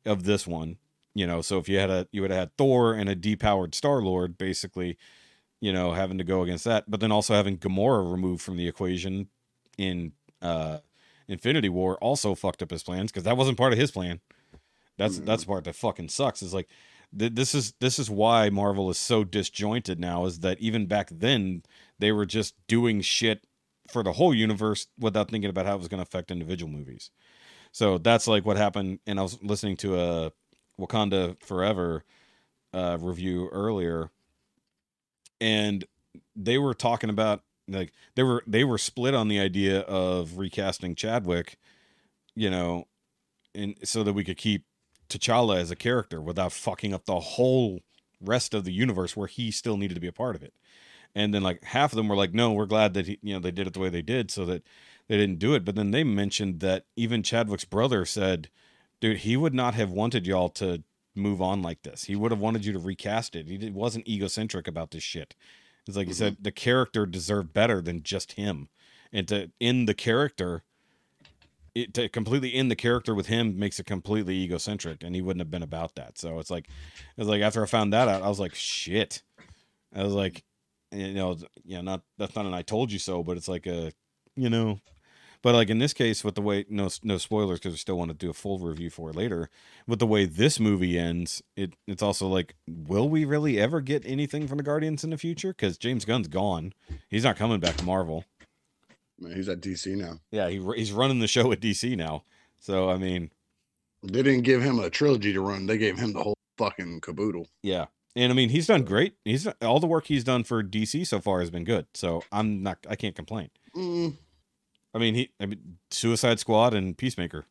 of 0.05 0.23
this 0.23 0.47
one. 0.47 0.77
You 1.17 1.25
know, 1.25 1.41
so 1.41 1.57
if 1.57 1.67
you 1.67 1.79
had 1.79 1.89
a 1.89 2.07
you 2.11 2.21
would 2.21 2.29
have 2.31 2.39
had 2.39 2.57
Thor 2.57 2.93
and 2.93 3.09
a 3.09 3.15
depowered 3.15 3.73
Star 3.73 4.01
Lord, 4.03 4.37
basically, 4.37 4.97
you 5.61 5.73
know, 5.73 5.93
having 5.93 6.19
to 6.19 6.23
go 6.23 6.43
against 6.43 6.65
that, 6.65 6.85
but 6.89 6.99
then 6.99 7.11
also 7.11 7.33
having 7.33 7.57
Gamora 7.57 8.11
removed 8.11 8.41
from 8.43 8.57
the 8.57 8.67
equation 8.67 9.29
in 9.77 10.13
uh 10.41 10.79
Infinity 11.27 11.69
War 11.69 11.97
also 11.97 12.35
fucked 12.35 12.61
up 12.61 12.71
his 12.71 12.83
plans 12.83 13.11
because 13.11 13.23
that 13.23 13.37
wasn't 13.37 13.57
part 13.57 13.73
of 13.73 13.79
his 13.79 13.91
plan. 13.91 14.21
That's 14.97 15.19
Mhm. 15.19 15.25
that's 15.25 15.43
the 15.43 15.47
part 15.47 15.63
that 15.65 15.75
fucking 15.75 16.09
sucks. 16.09 16.41
Is 16.43 16.53
like 16.53 16.69
th- 17.17 17.33
this 17.33 17.55
is 17.55 17.73
this 17.79 17.99
is 17.99 18.09
why 18.09 18.49
Marvel 18.49 18.89
is 18.89 18.97
so 18.97 19.23
disjointed 19.23 19.99
now. 19.99 20.25
Is 20.25 20.39
that 20.39 20.59
even 20.59 20.87
back 20.87 21.09
then 21.11 21.63
they 21.99 22.11
were 22.11 22.25
just 22.25 22.55
doing 22.67 23.01
shit 23.01 23.45
for 23.89 24.03
the 24.03 24.13
whole 24.13 24.33
universe 24.33 24.87
without 24.99 25.29
thinking 25.31 25.49
about 25.49 25.65
how 25.65 25.75
it 25.75 25.79
was 25.79 25.87
going 25.87 25.99
to 25.99 26.07
affect 26.07 26.31
individual 26.31 26.71
movies. 26.71 27.11
So 27.71 27.97
that's 27.97 28.27
like 28.27 28.45
what 28.45 28.57
happened. 28.57 28.99
And 29.07 29.19
I 29.19 29.23
was 29.23 29.41
listening 29.43 29.77
to 29.77 29.99
a 29.99 30.31
Wakanda 30.79 31.41
Forever 31.41 32.03
uh, 32.73 32.97
review 32.99 33.49
earlier, 33.51 34.11
and 35.39 35.85
they 36.35 36.57
were 36.57 36.73
talking 36.73 37.09
about 37.09 37.43
like 37.67 37.91
they 38.15 38.23
were 38.23 38.43
they 38.47 38.63
were 38.63 38.77
split 38.77 39.13
on 39.13 39.27
the 39.27 39.39
idea 39.39 39.81
of 39.81 40.37
recasting 40.37 40.95
Chadwick, 40.95 41.57
you 42.35 42.49
know, 42.49 42.85
and 43.53 43.75
so 43.83 44.03
that 44.03 44.13
we 44.13 44.23
could 44.23 44.37
keep 44.37 44.63
T'Challa 45.09 45.57
as 45.57 45.71
a 45.71 45.75
character 45.75 46.21
without 46.21 46.51
fucking 46.51 46.93
up 46.93 47.05
the 47.05 47.19
whole 47.19 47.81
rest 48.21 48.53
of 48.53 48.63
the 48.63 48.73
universe 48.73 49.15
where 49.15 49.27
he 49.27 49.51
still 49.51 49.77
needed 49.77 49.95
to 49.95 50.01
be 50.01 50.07
a 50.07 50.13
part 50.13 50.35
of 50.35 50.43
it. 50.43 50.53
And 51.15 51.33
then 51.33 51.43
like 51.43 51.63
half 51.63 51.91
of 51.91 51.97
them 51.97 52.07
were 52.07 52.15
like, 52.15 52.33
no, 52.33 52.51
we're 52.51 52.65
glad 52.65 52.93
that 52.93 53.07
he, 53.07 53.17
you 53.21 53.33
know, 53.33 53.39
they 53.39 53.51
did 53.51 53.67
it 53.67 53.73
the 53.73 53.79
way 53.79 53.89
they 53.89 54.01
did 54.01 54.29
so 54.29 54.45
that 54.45 54.63
they 55.07 55.17
didn't 55.17 55.39
do 55.39 55.55
it. 55.55 55.65
But 55.65 55.75
then 55.75 55.91
they 55.91 56.03
mentioned 56.03 56.59
that 56.59 56.85
even 56.95 57.23
Chadwick's 57.23 57.65
brother 57.65 58.05
said, 58.05 58.49
dude, 59.01 59.19
he 59.19 59.37
would 59.37 59.53
not 59.53 59.73
have 59.73 59.89
wanted 59.89 60.25
y'all 60.27 60.49
to 60.49 60.83
move 61.15 61.41
on 61.41 61.61
like 61.61 61.83
this. 61.83 62.05
He 62.05 62.15
would 62.15 62.31
have 62.31 62.39
wanted 62.39 62.65
you 62.65 62.73
to 62.73 62.79
recast 62.79 63.35
it. 63.35 63.47
He 63.47 63.69
wasn't 63.71 64.07
egocentric 64.07 64.67
about 64.67 64.91
this 64.91 65.03
shit. 65.03 65.35
It's 65.87 65.97
like 65.97 66.07
he 66.07 66.13
said, 66.13 66.33
mm-hmm. 66.33 66.43
the 66.43 66.51
character 66.51 67.05
deserved 67.05 67.53
better 67.53 67.81
than 67.81 68.03
just 68.03 68.33
him. 68.33 68.69
And 69.11 69.27
to 69.29 69.51
end 69.61 69.87
the 69.87 69.93
character, 69.93 70.63
it, 71.73 71.93
to 71.93 72.09
completely 72.09 72.53
end 72.53 72.69
the 72.69 72.75
character 72.75 73.15
with 73.15 73.27
him 73.27 73.57
makes 73.57 73.79
it 73.79 73.85
completely 73.85 74.35
egocentric, 74.35 75.03
and 75.03 75.15
he 75.15 75.21
wouldn't 75.21 75.41
have 75.41 75.51
been 75.51 75.63
about 75.63 75.95
that. 75.95 76.17
So 76.17 76.39
it's 76.39 76.51
like, 76.51 76.67
it's 77.17 77.27
like 77.27 77.41
after 77.41 77.63
I 77.63 77.67
found 77.67 77.93
that 77.93 78.07
out, 78.07 78.21
I 78.21 78.27
was 78.27 78.39
like, 78.39 78.53
shit. 78.53 79.21
I 79.95 80.03
was 80.03 80.13
like, 80.13 80.43
you 80.91 81.13
know, 81.13 81.37
you 81.63 81.77
know, 81.77 81.81
not 81.81 82.01
that's 82.17 82.35
not 82.35 82.45
an 82.45 82.53
I 82.53 82.61
told 82.61 82.91
you 82.91 82.99
so, 82.99 83.23
but 83.23 83.37
it's 83.37 83.47
like 83.47 83.65
a, 83.65 83.91
you 84.35 84.49
know, 84.49 84.79
but 85.47 85.55
like 85.55 85.69
in 85.69 85.79
this 85.79 85.93
case, 85.93 86.25
with 86.25 86.35
the 86.35 86.41
way 86.41 86.65
no 86.67 86.89
no 87.03 87.17
spoilers 87.17 87.59
because 87.59 87.71
we 87.71 87.77
still 87.77 87.97
want 87.97 88.11
to 88.11 88.13
do 88.13 88.29
a 88.29 88.33
full 88.33 88.59
review 88.59 88.89
for 88.89 89.11
it 89.11 89.15
later. 89.15 89.49
With 89.87 89.99
the 89.99 90.05
way 90.05 90.25
this 90.25 90.59
movie 90.59 90.99
ends, 90.99 91.41
it 91.55 91.73
it's 91.87 92.03
also 92.03 92.27
like, 92.27 92.55
will 92.67 93.07
we 93.07 93.23
really 93.23 93.57
ever 93.57 93.79
get 93.79 94.05
anything 94.05 94.45
from 94.45 94.57
the 94.57 94.63
Guardians 94.65 95.05
in 95.05 95.09
the 95.09 95.17
future? 95.17 95.53
Because 95.53 95.77
James 95.77 96.03
Gunn's 96.03 96.27
gone, 96.27 96.73
he's 97.07 97.23
not 97.23 97.37
coming 97.37 97.61
back 97.61 97.77
to 97.77 97.85
Marvel. 97.85 98.25
Man, 99.17 99.37
he's 99.37 99.47
at 99.47 99.61
DC 99.61 99.95
now. 99.95 100.19
Yeah, 100.31 100.49
he 100.49 100.61
he's 100.75 100.91
running 100.91 101.19
the 101.19 101.27
show 101.29 101.49
at 101.53 101.61
DC 101.61 101.95
now. 101.95 102.23
So 102.59 102.89
I 102.89 102.97
mean, 102.97 103.31
They 104.03 104.23
didn't 104.23 104.41
give 104.43 104.61
him 104.61 104.79
a 104.79 104.89
trilogy 104.89 105.31
to 105.31 105.39
run. 105.39 105.65
They 105.65 105.77
gave 105.77 105.97
him 105.97 106.11
the 106.11 106.23
whole 106.23 106.35
fucking 106.57 106.99
caboodle. 106.99 107.47
yeah, 107.63 107.85
and 108.17 108.33
I 108.33 108.35
mean 108.35 108.49
he's 108.49 108.67
done 108.67 108.83
great. 108.83 109.13
He's 109.23 109.47
all 109.61 109.79
the 109.79 109.87
work 109.87 110.07
he's 110.07 110.25
done 110.25 110.43
for 110.43 110.61
DC 110.61 111.07
so 111.07 111.21
far 111.21 111.39
has 111.39 111.51
been 111.51 111.63
good. 111.63 111.85
So 111.93 112.21
I'm 112.33 112.63
not 112.63 112.79
I 112.89 112.97
can't 112.97 113.15
complain. 113.15 113.49
Mm, 113.73 114.15
I 114.97 114.99
mean 114.99 115.15
he 115.15 115.29
I 115.39 115.45
mean 115.45 115.77
Suicide 115.91 116.39
Squad 116.39 116.73
and 116.73 116.97
Peacemaker 116.97 117.45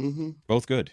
hmm 0.00 0.30
both 0.46 0.66
good. 0.66 0.92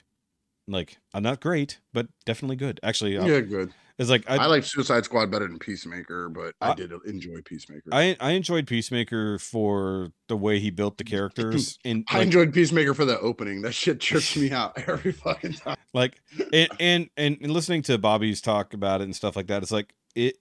Like 0.67 0.97
I'm 1.13 1.23
not 1.23 1.39
great, 1.39 1.80
but 1.93 2.07
definitely 2.25 2.57
good. 2.57 2.80
Actually, 2.84 3.17
uh, 3.17 3.25
Yeah, 3.25 3.39
good. 3.39 3.71
it's 3.97 4.09
like 4.09 4.30
I, 4.30 4.36
I, 4.36 4.45
like 4.47 4.65
Suicide 4.65 5.05
Squad 5.05 5.32
better 5.32 5.47
than 5.47 5.59
Peacemaker, 5.59 6.28
but 6.28 6.55
I, 6.59 6.71
I- 6.71 6.75
did 6.75 6.91
enjoy 7.05 7.41
Peacemaker. 7.45 7.89
I 7.91 8.17
I 8.19 8.32
enjoyed 8.32 8.67
Peacemaker 8.67 9.39
for 9.39 10.11
the 10.28 10.36
way 10.36 10.59
he 10.59 10.69
built 10.71 10.97
the 10.97 11.05
characters 11.05 11.78
and 11.86 12.03
I 12.09 12.17
like, 12.17 12.25
enjoyed 12.25 12.53
Peacemaker 12.53 12.93
for 12.93 13.05
the 13.05 13.17
opening. 13.19 13.61
That 13.61 13.73
shit 13.73 14.01
trips 14.01 14.36
me 14.36 14.51
out 14.51 14.78
every 14.88 15.13
fucking 15.13 15.53
time. 15.53 15.78
like 15.93 16.19
and, 16.51 16.69
and 16.80 17.09
and 17.15 17.38
and 17.41 17.51
listening 17.51 17.84
to 17.84 17.97
Bobby's 17.97 18.41
talk 18.41 18.73
about 18.73 18.99
it 18.99 19.05
and 19.05 19.15
stuff 19.15 19.36
like 19.38 19.47
that. 19.47 19.63
It's 19.63 19.71
like 19.71 19.93
it. 20.15 20.36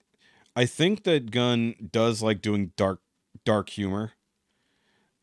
I 0.56 0.64
think 0.66 1.04
that 1.04 1.30
Gunn 1.30 1.74
does 1.92 2.20
like 2.22 2.40
doing 2.42 2.72
dark 2.76 3.00
dark 3.44 3.68
humor. 3.68 4.12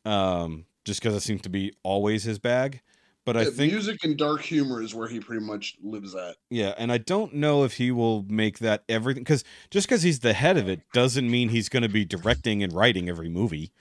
Um, 0.05 0.65
just 0.85 1.01
because 1.01 1.15
it 1.15 1.21
seems 1.21 1.41
to 1.43 1.49
be 1.49 1.73
always 1.83 2.23
his 2.23 2.39
bag. 2.39 2.81
But 3.25 3.37
I 3.37 3.45
think 3.45 3.71
music 3.71 4.03
and 4.03 4.17
dark 4.17 4.41
humor 4.41 4.81
is 4.81 4.93
where 4.93 5.07
he 5.07 5.21
pretty 5.21 5.45
much 5.45 5.75
lives 5.81 6.13
at. 6.13 6.35
Yeah, 6.49 6.73
and 6.77 6.91
I 6.91 6.97
don't 6.97 7.35
know 7.35 7.63
if 7.63 7.73
he 7.73 7.89
will 7.89 8.25
make 8.27 8.59
that 8.59 8.83
everything 8.89 9.23
because 9.23 9.45
just 9.69 9.87
because 9.87 10.03
he's 10.03 10.19
the 10.19 10.33
head 10.33 10.57
of 10.57 10.67
it 10.67 10.81
doesn't 10.91 11.29
mean 11.31 11.47
he's 11.47 11.69
going 11.69 11.83
to 11.83 11.89
be 11.89 12.03
directing 12.03 12.61
and 12.63 12.73
writing 12.73 13.07
every 13.07 13.29
movie. 13.29 13.71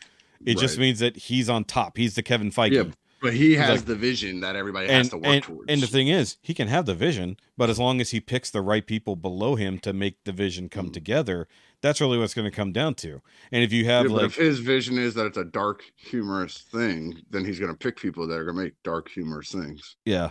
It 0.44 0.58
just 0.58 0.78
means 0.78 0.98
that 0.98 1.16
he's 1.16 1.48
on 1.48 1.64
top. 1.64 1.96
He's 1.96 2.14
the 2.14 2.22
Kevin 2.22 2.50
Feige. 2.50 2.72
Yeah, 2.72 2.84
But 3.22 3.34
he 3.34 3.54
has 3.54 3.68
like- 3.78 3.84
the 3.86 3.94
vision 3.94 4.40
that 4.40 4.56
everybody 4.56 4.88
and 4.88 4.96
has 4.96 5.08
to 5.10 5.16
work 5.16 5.26
and, 5.26 5.42
towards. 5.44 5.70
and 5.72 5.80
the 5.80 5.86
thing 5.86 6.08
is, 6.08 6.36
he 6.42 6.52
can 6.54 6.66
have 6.68 6.86
the 6.86 6.94
vision, 6.94 7.36
but 7.56 7.70
as 7.70 7.78
long 7.78 8.00
as 8.00 8.10
he 8.10 8.20
picks 8.20 8.50
the 8.50 8.60
right 8.60 8.84
people 8.86 9.14
below 9.16 9.54
him 9.54 9.78
to 9.78 9.92
make 9.92 10.24
the 10.24 10.32
vision 10.32 10.68
come 10.68 10.88
Mm. 10.88 10.92
together, 10.92 11.46
that's 11.80 12.00
really 12.00 12.18
what's 12.18 12.34
going 12.34 12.50
to 12.50 12.54
come 12.56 12.72
down 12.72 12.94
to. 12.96 13.22
And 13.52 13.62
if 13.62 13.72
you 13.72 13.84
have 13.84 14.06
but 14.08 14.12
like, 14.12 14.24
if 14.26 14.34
his 14.34 14.58
vision 14.58 14.98
is 14.98 15.14
that 15.14 15.26
it's 15.26 15.36
a 15.38 15.44
dark, 15.44 15.84
humorous 15.96 16.58
thing, 16.58 17.22
then 17.30 17.44
he's 17.44 17.58
gonna 17.60 17.74
pick 17.76 17.96
people 17.96 18.26
that 18.26 18.36
are 18.36 18.44
gonna 18.44 18.60
make 18.60 18.74
dark, 18.82 19.08
humorous 19.08 19.50
things. 19.52 19.96
yeah, 20.04 20.30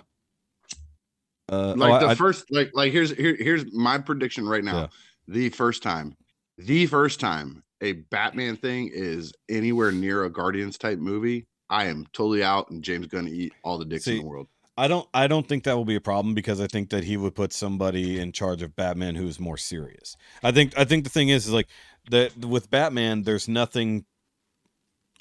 uh, 1.49 1.73
Like 1.75 2.01
oh, 2.03 2.05
the 2.05 2.11
I- 2.11 2.15
first, 2.15 2.45
like 2.51 2.71
like 2.73 2.91
here's 2.91 3.11
here, 3.11 3.35
here's 3.37 3.71
my 3.73 3.97
prediction 3.97 4.47
right 4.47 4.63
now. 4.63 4.81
Yeah. 4.81 4.87
The 5.27 5.49
first 5.49 5.81
time, 5.83 6.15
the 6.57 6.85
first 6.87 7.19
time 7.19 7.63
a 7.81 7.93
Batman 7.93 8.55
thing 8.57 8.89
is 8.93 9.33
anywhere 9.49 9.91
near 9.91 10.23
a 10.25 10.29
Guardians 10.29 10.77
type 10.77 10.99
movie, 10.99 11.47
I 11.71 11.85
am 11.85 12.05
totally 12.13 12.43
out, 12.43 12.69
and 12.69 12.83
James 12.83 13.07
going 13.07 13.25
to 13.25 13.31
eat 13.31 13.53
all 13.63 13.77
the 13.77 13.85
dicks 13.85 14.05
See, 14.05 14.17
in 14.17 14.23
the 14.23 14.27
world. 14.29 14.47
I 14.77 14.87
don't 14.87 15.07
I 15.13 15.27
don't 15.27 15.47
think 15.47 15.63
that 15.63 15.75
will 15.75 15.85
be 15.85 15.95
a 15.95 16.01
problem 16.01 16.33
because 16.33 16.61
I 16.61 16.67
think 16.67 16.89
that 16.89 17.03
he 17.03 17.17
would 17.17 17.35
put 17.35 17.53
somebody 17.53 18.19
in 18.19 18.31
charge 18.31 18.61
of 18.61 18.75
Batman 18.75 19.15
who's 19.15 19.39
more 19.39 19.57
serious. 19.57 20.15
I 20.43 20.51
think 20.51 20.77
I 20.77 20.85
think 20.85 21.03
the 21.03 21.09
thing 21.09 21.29
is 21.29 21.47
is 21.47 21.53
like 21.53 21.67
that 22.09 22.35
with 22.37 22.69
Batman 22.69 23.23
there's 23.23 23.47
nothing 23.47 24.05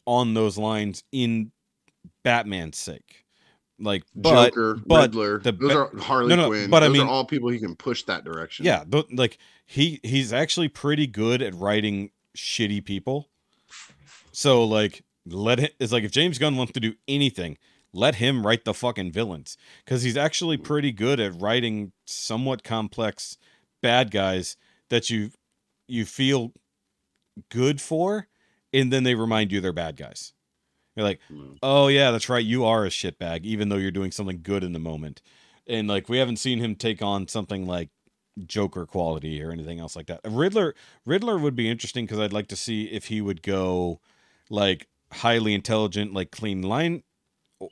on 0.06 0.34
those 0.34 0.56
lines 0.56 1.02
in 1.12 1.52
Batman's 2.22 2.78
sake. 2.78 3.24
Like 3.78 4.04
but 4.14 4.50
Joker, 4.50 4.78
but 4.86 5.10
Riddler, 5.14 5.38
the 5.40 5.52
those 5.52 5.72
are 5.72 5.96
Harley 5.98 6.28
No, 6.28 6.36
no, 6.36 6.48
Quinn. 6.48 6.70
but 6.70 6.82
I 6.82 6.88
mean- 6.88 7.02
are 7.02 7.08
all 7.08 7.24
people 7.24 7.48
he 7.48 7.58
can 7.58 7.74
push 7.76 8.02
that 8.04 8.24
direction. 8.24 8.66
yeah, 8.66 8.84
th- 8.90 9.06
like 9.12 9.38
he 9.66 10.00
he's 10.02 10.32
actually 10.32 10.68
pretty 10.68 11.06
good 11.06 11.42
at 11.42 11.54
writing 11.54 12.10
shitty 12.36 12.84
people. 12.84 13.28
So 14.32 14.64
like 14.64 15.02
let 15.26 15.60
it 15.60 15.74
it's 15.78 15.92
like 15.92 16.04
if 16.04 16.10
James 16.10 16.38
Gunn 16.38 16.56
wants 16.56 16.72
to 16.72 16.80
do 16.80 16.94
anything, 17.08 17.58
let 17.92 18.16
him 18.16 18.46
write 18.46 18.64
the 18.64 18.74
fucking 18.74 19.12
villains 19.12 19.56
cuz 19.86 20.02
he's 20.02 20.16
actually 20.16 20.56
pretty 20.56 20.92
good 20.92 21.20
at 21.20 21.40
writing 21.40 21.92
somewhat 22.06 22.62
complex 22.62 23.36
bad 23.82 24.10
guys 24.10 24.56
that 24.88 25.10
you 25.10 25.30
you 25.88 26.04
feel 26.04 26.52
good 27.48 27.80
for 27.80 28.28
and 28.72 28.92
then 28.92 29.02
they 29.02 29.14
remind 29.14 29.50
you 29.50 29.60
they're 29.60 29.72
bad 29.72 29.96
guys. 29.96 30.32
You're 30.96 31.04
like, 31.04 31.20
Mm. 31.30 31.58
"Oh 31.62 31.88
yeah, 31.88 32.10
that's 32.10 32.28
right, 32.28 32.44
you 32.44 32.64
are 32.64 32.84
a 32.84 32.90
shitbag 32.90 33.44
even 33.44 33.68
though 33.68 33.76
you're 33.76 33.90
doing 33.90 34.12
something 34.12 34.40
good 34.42 34.62
in 34.64 34.72
the 34.72 34.78
moment." 34.78 35.22
And 35.66 35.88
like 35.88 36.08
we 36.08 36.18
haven't 36.18 36.38
seen 36.38 36.58
him 36.58 36.74
take 36.74 37.02
on 37.02 37.28
something 37.28 37.66
like 37.66 37.90
Joker 38.46 38.86
quality 38.86 39.42
or 39.42 39.50
anything 39.50 39.80
else 39.80 39.96
like 39.96 40.06
that. 40.06 40.20
Riddler 40.24 40.74
Riddler 41.04 41.38
would 41.38 41.54
be 41.56 41.68
interesting 41.68 42.06
because 42.06 42.18
I'd 42.18 42.32
like 42.32 42.48
to 42.48 42.56
see 42.56 42.84
if 42.84 43.06
he 43.06 43.20
would 43.20 43.42
go 43.42 44.00
like 44.48 44.88
highly 45.12 45.54
intelligent, 45.54 46.12
like 46.12 46.30
clean 46.30 46.62
line 46.62 47.02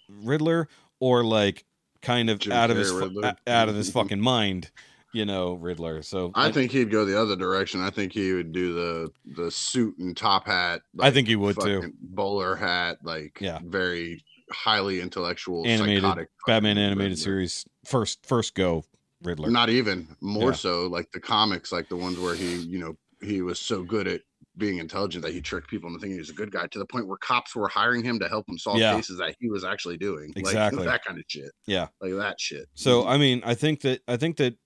Riddler, 0.09 0.68
or 1.01 1.24
like 1.24 1.64
kind 2.03 2.30
of 2.30 2.39
Jim 2.39 2.53
out 2.53 2.70
of 2.70 2.76
his 2.76 2.93
Riddler. 2.93 3.34
out 3.47 3.68
of 3.68 3.74
his 3.74 3.91
fucking 3.93 4.20
mind, 4.20 4.70
you 5.14 5.24
know, 5.24 5.55
Riddler. 5.55 6.03
So 6.03 6.30
I 6.34 6.51
think 6.53 6.72
he'd 6.72 6.91
go 6.91 7.05
the 7.05 7.18
other 7.20 7.36
direction. 7.36 7.80
I 7.80 7.91
think 7.91 8.12
he 8.12 8.32
would 8.32 8.53
do 8.53 8.74
the 8.74 9.11
the 9.36 9.51
suit 9.51 9.97
and 9.99 10.16
top 10.16 10.47
hat. 10.47 10.82
I 11.01 11.11
think 11.11 11.28
he 11.28 11.36
would 11.36 11.59
too. 11.61 11.93
Bowler 12.01 12.57
hat, 12.57 12.99
like 13.03 13.39
Yeah. 13.41 13.59
very 13.64 14.22
highly 14.51 15.01
intellectual, 15.01 15.66
Animated 15.66 16.03
psychotic 16.03 16.28
Batman 16.47 16.78
animated 16.78 17.12
Riddler. 17.12 17.22
series 17.24 17.64
first 17.84 18.24
first 18.26 18.55
go 18.55 18.84
Riddler. 19.22 19.51
Not 19.51 19.70
even 19.70 20.16
more 20.20 20.51
Yeah. 20.51 20.57
so 20.57 20.86
like 20.86 21.11
the 21.12 21.20
comics, 21.20 21.72
like 21.72 21.89
the 21.89 21.97
ones 21.97 22.18
where 22.18 22.34
he, 22.34 22.57
you 22.57 22.78
know, 22.78 22.97
he 23.22 23.43
was 23.43 23.59
so 23.59 23.82
good 23.82 24.07
at 24.07 24.20
being 24.59 24.78
intelligent 24.78 25.24
that 25.24 25.32
he 25.32 25.40
tricked 25.40 25.68
people 25.68 25.88
into 25.88 26.00
thinking 26.00 26.16
he 26.16 26.20
was 26.20 26.30
a 26.30 26.34
good 26.34 26.50
guy 26.50 26.66
to 26.66 26.78
the 26.78 26.86
point 26.86 27.06
where 27.06 27.16
cops 27.18 27.54
were 27.54 27.68
hiring 27.68 28.02
him 28.02 28.18
to 28.18 28.28
help 28.28 28.48
him 28.48 28.59
solve 28.59 28.78
Yeah. 28.78 28.94
cases 28.94 29.18
that 29.18 29.34
he 29.38 29.48
was 29.48 29.64
actually 29.64 29.96
doing. 29.96 30.32
Exactly. 30.36 30.84
Like 30.84 30.88
that 30.88 31.04
kind 31.04 31.18
of 31.18 31.24
shit. 31.28 31.50
Yeah. 31.66 31.88
Like 32.00 32.14
that 32.14 32.40
shit. 32.40 32.66
So 32.74 33.06
I 33.06 33.18
mean, 33.18 33.42
I 33.44 33.54
think 33.54 33.82
that 33.82 34.00
I 34.09 34.16
think 34.16 34.36
that 34.38 34.56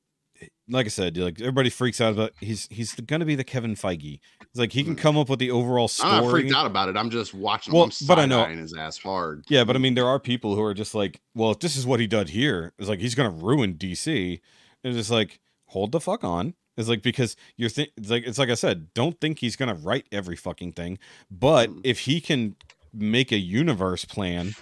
like 0.68 0.86
I 0.86 0.88
said, 0.90 1.16
like 1.16 1.40
everybody 1.40 1.70
freaks 1.70 2.00
out 2.00 2.12
about 2.12 2.32
he's 2.40 2.68
he's 2.70 2.94
gonna 2.94 3.24
be 3.24 3.34
the 3.34 3.44
Kevin 3.44 3.74
Feige. 3.74 4.20
It's 4.40 4.58
like 4.58 4.72
he 4.72 4.84
can 4.84 4.94
mm. 4.94 4.98
come 4.98 5.16
up 5.16 5.28
with 5.28 5.38
the 5.38 5.50
overall 5.50 5.88
story. 5.88 6.12
I'm 6.12 6.24
not 6.24 6.30
freaked 6.30 6.54
out 6.54 6.66
about 6.66 6.88
it. 6.88 6.96
I'm 6.96 7.10
just 7.10 7.34
watching 7.34 7.74
Well, 7.74 7.84
him. 7.84 7.92
But 8.06 8.18
I 8.18 8.26
know- 8.26 8.44
his 8.44 8.74
ass 8.74 8.98
hard. 8.98 9.44
Yeah, 9.48 9.64
but 9.64 9.76
I 9.76 9.78
mean, 9.78 9.94
there 9.94 10.06
are 10.06 10.18
people 10.18 10.54
who 10.54 10.62
are 10.62 10.74
just 10.74 10.94
like, 10.94 11.20
well, 11.34 11.50
if 11.50 11.60
this 11.60 11.76
is 11.76 11.86
what 11.86 12.00
he 12.00 12.06
did 12.06 12.30
here, 12.30 12.72
it's 12.78 12.88
like 12.88 13.00
he's 13.00 13.14
gonna 13.14 13.30
ruin 13.30 13.74
DC. 13.74 14.40
And 14.84 14.96
it's 14.96 15.10
like, 15.10 15.40
hold 15.66 15.92
the 15.92 16.00
fuck 16.00 16.24
on. 16.24 16.54
It's 16.76 16.88
like 16.88 17.02
because 17.02 17.36
you're 17.56 17.68
think 17.68 17.90
it's 17.96 18.10
like 18.10 18.26
it's 18.26 18.38
like 18.38 18.48
I 18.50 18.54
said, 18.54 18.92
don't 18.94 19.20
think 19.20 19.38
he's 19.40 19.56
gonna 19.56 19.74
write 19.74 20.06
every 20.10 20.36
fucking 20.36 20.72
thing. 20.72 20.98
But 21.30 21.70
Mm. 21.70 21.80
if 21.84 22.00
he 22.00 22.20
can 22.20 22.56
make 22.94 23.30
a 23.32 23.38
universe 23.38 24.04
plan, 24.04 24.54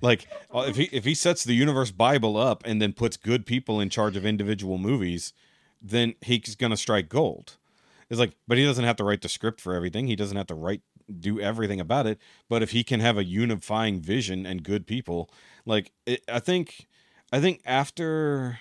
like 0.00 0.26
uh, 0.54 0.64
if 0.68 0.76
he 0.76 0.84
if 0.92 1.04
he 1.04 1.14
sets 1.14 1.44
the 1.44 1.54
universe 1.54 1.90
Bible 1.90 2.36
up 2.36 2.62
and 2.64 2.80
then 2.80 2.92
puts 2.92 3.16
good 3.16 3.44
people 3.46 3.80
in 3.80 3.90
charge 3.90 4.16
of 4.16 4.24
individual 4.24 4.78
movies, 4.78 5.32
then 5.82 6.14
he's 6.22 6.54
gonna 6.54 6.76
strike 6.76 7.08
gold. 7.08 7.56
It's 8.08 8.20
like, 8.20 8.32
but 8.46 8.56
he 8.56 8.64
doesn't 8.64 8.84
have 8.84 8.96
to 8.96 9.04
write 9.04 9.22
the 9.22 9.28
script 9.28 9.60
for 9.60 9.74
everything. 9.74 10.06
He 10.06 10.16
doesn't 10.16 10.36
have 10.36 10.46
to 10.46 10.54
write 10.54 10.82
do 11.20 11.38
everything 11.40 11.80
about 11.80 12.06
it. 12.06 12.18
But 12.48 12.62
if 12.62 12.70
he 12.70 12.82
can 12.82 13.00
have 13.00 13.18
a 13.18 13.24
unifying 13.24 14.00
vision 14.00 14.46
and 14.46 14.62
good 14.62 14.86
people, 14.86 15.28
like 15.64 15.92
it, 16.06 16.22
I 16.28 16.38
think, 16.40 16.86
I 17.32 17.40
think 17.40 17.60
after. 17.66 18.58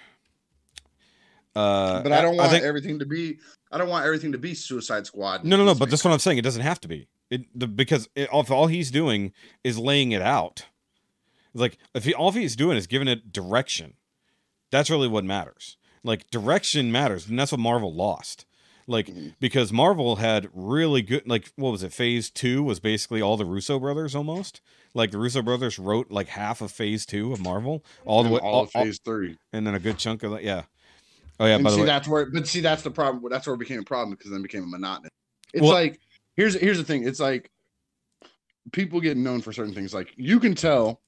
Uh, 1.56 2.02
But 2.04 2.12
I 2.12 2.22
don't 2.22 2.36
want 2.36 2.52
think, 2.52 2.64
everything 2.64 3.00
to 3.00 3.06
be. 3.06 3.38
I 3.72 3.78
don't 3.78 3.90
want 3.90 4.06
everything 4.06 4.32
to 4.34 4.38
be 4.38 4.54
Suicide 4.54 5.06
Squad. 5.06 5.44
no, 5.44 5.58
no, 5.58 5.66
no. 5.66 5.76
But 5.76 5.90
that's 5.90 6.04
what 6.04 6.12
I'm 6.12 6.20
saying. 6.20 6.38
It 6.38 6.44
doesn't 6.44 6.62
have 6.62 6.80
to 6.82 6.88
be. 6.88 7.08
It 7.30 7.46
the, 7.58 7.68
because 7.68 8.08
it, 8.16 8.30
if 8.32 8.52
all 8.52 8.68
he's 8.68 8.92
doing 8.92 9.32
is 9.64 9.78
laying 9.80 10.12
it 10.12 10.22
out, 10.22 10.66
like 11.54 11.78
if 11.94 12.04
he 12.04 12.14
all 12.14 12.32
he's 12.32 12.56
doing 12.56 12.78
is 12.78 12.88
giving 12.88 13.08
it 13.08 13.32
direction, 13.32 13.94
that's 14.72 14.90
really 14.90 15.08
what 15.08 15.24
matters. 15.24 15.78
Like 16.04 16.30
direction 16.30 16.92
matters, 16.92 17.28
and 17.28 17.40
that's 17.40 17.52
what 17.52 17.60
Marvel 17.60 17.94
lost. 17.94 18.46
Like 18.88 19.08
Mhm. 19.08 19.34
because 19.40 19.74
Marvel 19.74 20.18
had 20.18 20.48
really 20.54 21.02
good, 21.02 21.28
like 21.28 21.52
what 21.56 21.72
was 21.72 21.82
it? 21.82 21.92
Phase 21.92 22.30
two 22.30 22.62
was 22.62 22.80
basically 22.80 23.20
all 23.22 23.36
the 23.38 23.46
Russo 23.46 23.80
brothers 23.80 24.14
almost. 24.14 24.62
Like 24.94 25.10
the 25.12 25.18
Russo 25.18 25.42
brothers 25.42 25.80
wrote 25.80 26.12
like 26.12 26.28
half 26.28 26.62
of 26.62 26.72
Phase 26.72 27.06
two 27.08 27.34
of 27.34 27.40
Marvel, 27.42 27.84
all 28.06 28.24
the 28.24 28.30
way, 28.30 28.40
all 28.40 28.54
all, 28.54 28.64
of 28.64 28.72
Phase 28.72 29.00
Three. 29.04 29.38
and 29.52 29.66
then 29.66 29.74
a 29.74 29.80
good 29.80 29.98
chunk 29.98 30.22
of 30.22 30.32
that. 30.32 30.44
Yeah. 30.44 30.64
Oh 31.40 31.46
yeah. 31.46 31.56
and 31.56 31.64
by 31.64 31.70
the 31.70 31.76
see, 31.76 31.82
way, 31.82 31.88
that's 31.88 32.08
where. 32.08 32.26
But 32.28 32.48
see, 32.48 32.62
that's 32.62 32.82
the 32.84 32.92
problem. 32.92 33.24
That's 33.30 33.46
where 33.48 33.54
it 33.56 33.60
became 33.60 33.80
a 33.80 33.84
problem 33.84 34.12
because 34.12 34.32
then 34.32 34.40
it 34.40 34.44
became 34.44 34.64
a 34.64 34.68
monotonous. 34.68 35.12
It's 35.54 35.62
Well- 35.64 35.74
like 35.74 36.00
here's 36.36 36.54
here's 36.56 36.78
the 36.78 36.84
thing. 36.84 37.08
It's 37.08 37.20
like 37.20 37.50
people 38.72 39.00
get 39.02 39.18
known 39.18 39.42
for 39.42 39.54
certain 39.54 39.74
things. 39.74 39.94
Like 39.94 40.14
you 40.16 40.40
can 40.40 40.56
tell. 40.56 41.02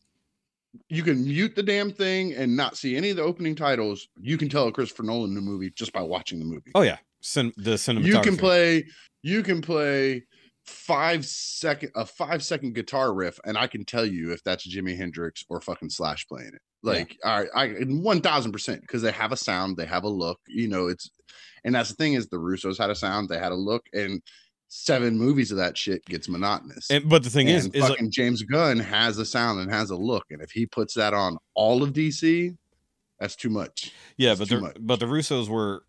You 0.90 1.02
can 1.02 1.24
mute 1.24 1.56
the 1.56 1.64
damn 1.64 1.92
thing 1.92 2.34
and 2.36 2.56
not 2.56 2.78
see 2.78 2.96
any 2.98 3.10
of 3.10 3.16
the 3.16 3.24
opening 3.24 3.56
titles. 3.56 4.10
You 4.20 4.38
can 4.38 4.48
tell 4.48 4.68
a 4.68 4.72
Christopher 4.72 5.04
Nolan 5.04 5.34
new 5.34 5.42
movie 5.42 5.72
just 5.72 5.92
by 5.92 6.02
watching 6.02 6.38
the 6.40 6.46
movie. 6.46 6.72
oh 6.76 6.82
yeah, 6.84 6.98
Cin- 7.22 7.54
the 7.58 7.72
cinematography. 7.72 8.04
you 8.06 8.22
can 8.22 8.38
play 8.38 8.86
you 9.24 9.44
can 9.44 9.62
play 9.62 10.24
five 10.68 11.26
second 11.26 11.92
a 11.96 12.06
five 12.06 12.44
second 12.44 12.76
guitar 12.76 13.14
riff 13.14 13.40
and 13.46 13.58
i 13.58 13.68
can 13.68 13.86
tell 13.86 14.06
you 14.06 14.32
if 14.32 14.44
that's 14.44 14.68
jimi 14.68 14.98
hendrix 14.98 15.44
or 15.50 15.62
fucking 15.62 15.90
slash 15.90 16.28
playing 16.28 16.52
it. 16.54 16.62
Like 16.84 17.18
all 17.24 17.40
right 17.40 17.50
i 17.56 17.68
1000% 17.68 18.82
because 18.82 19.02
they 19.02 19.12
have 19.12 19.32
a 19.32 19.38
sound 19.38 19.78
they 19.78 19.86
have 19.86 20.04
a 20.04 20.10
look 20.10 20.40
you 20.48 20.68
know 20.68 20.88
it's 20.88 21.10
and 21.64 21.74
that's 21.74 21.90
the 21.90 21.96
thing 21.96 22.14
is 22.14 22.28
the 22.28 22.38
russos 22.38 22.78
had 22.78 22.90
a 22.90 22.96
sound 22.96 23.30
they 23.30 23.40
had 23.40 23.52
a 23.52 23.56
look 23.56 23.86
and 23.94 24.22
seven 24.70 25.18
movies 25.18 25.52
of 25.52 25.58
that 25.58 25.78
shit 25.78 26.04
gets 26.06 26.28
monotonous. 26.28 26.90
And, 26.92 27.08
but 27.08 27.24
the 27.24 27.30
thing 27.30 27.48
is, 27.48 27.66
and 27.66 27.76
is 27.76 27.82
like, 27.84 27.92
fucking 27.92 28.12
James 28.12 28.44
Gunn 28.44 28.80
has 28.80 29.18
a 29.18 29.26
sound 29.26 29.60
and 29.60 29.72
has 29.72 29.90
a 29.90 29.96
look, 29.96 30.26
and 30.30 30.42
if 30.42 30.52
he 30.52 30.66
puts 30.66 30.94
that 30.96 31.14
on 31.14 31.38
all 31.56 31.84
of 31.84 31.94
DC, 31.94 32.56
that's 33.20 33.36
too 33.36 33.50
much. 33.50 33.94
yeah, 34.18 34.32
it's 34.32 34.40
but 34.40 34.50
the 34.50 34.74
but 34.80 35.00
the 35.00 35.06
Russos 35.06 35.48
were 35.50 35.84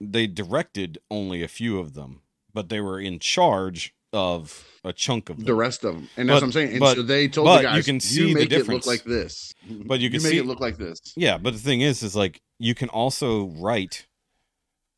they 0.00 0.26
directed 0.26 0.98
only 1.10 1.42
a 1.42 1.48
few 1.48 1.78
of 1.78 1.94
them, 1.94 2.22
but 2.52 2.68
they 2.68 2.80
were 2.80 3.00
in 3.00 3.18
charge 3.18 3.93
of 4.14 4.64
a 4.84 4.92
chunk 4.92 5.28
of 5.28 5.36
them. 5.36 5.44
The 5.46 5.54
rest 5.54 5.84
of 5.84 5.94
them, 5.94 6.08
and 6.16 6.28
that's 6.28 6.36
But- 6.36 6.42
what 6.42 6.46
I'm 6.46 6.52
saying. 6.52 6.70
And 6.70 6.80
but- 6.80 6.96
so 6.96 7.02
they 7.02 7.28
told 7.28 7.48
the 7.48 7.76
you 7.76 7.82
can 7.82 8.00
see 8.00 8.28
the 8.28 8.34
make 8.34 8.44
it 8.44 8.48
difference. 8.50 8.86
look 8.86 8.94
like 8.94 9.04
this, 9.04 9.52
But 9.86 10.00
you 10.00 10.08
can 10.10 10.22
make 10.22 10.32
see- 10.32 10.38
it 10.38 10.46
look 10.46 10.60
like 10.60 10.78
this. 10.78 10.98
Yeah, 11.16 11.36
but 11.38 11.52
the 11.52 11.58
thing 11.60 11.80
is, 11.82 12.02
is 12.02 12.14
like 12.16 12.40
you 12.58 12.74
can 12.74 12.88
also 12.90 13.46
write, 13.46 14.06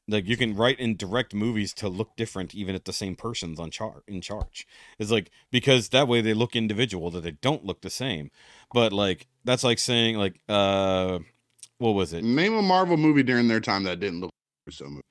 like 0.09 0.27
you 0.29 0.37
can 0.37 0.55
write 0.55 0.79
and 0.79 0.97
direct 0.99 1.35
movies 1.35 1.73
to 1.75 1.89
look 1.89 2.17
different, 2.17 2.55
even 2.55 2.75
if 2.75 2.85
the 2.85 2.93
same 2.93 3.17
person's 3.17 3.59
on 3.59 3.71
char 3.71 4.03
in 4.07 4.21
charge. 4.21 4.67
It's 4.99 5.11
like 5.11 5.31
because 5.51 5.89
that 5.89 6.07
way 6.09 6.21
they 6.21 6.35
look 6.35 6.55
individual, 6.55 7.11
that 7.13 7.23
they 7.23 7.33
don't 7.33 7.65
look 7.65 7.81
the 7.81 7.91
same. 7.91 8.31
But 8.73 8.93
like 8.93 9.27
that's 9.45 9.65
like 9.65 9.79
saying 9.79 10.17
like 10.17 10.41
uh, 10.49 11.21
what 11.79 11.93
was 11.93 12.13
it? 12.13 12.23
Name 12.25 12.55
a 12.55 12.63
Marvel 12.63 12.97
movie 12.97 13.23
during 13.23 13.49
their 13.49 13.61
time 13.61 13.85
that 13.85 14.01
didn't 14.01 14.21
look 14.21 14.31
like 14.67 14.89
movie. 14.91 15.03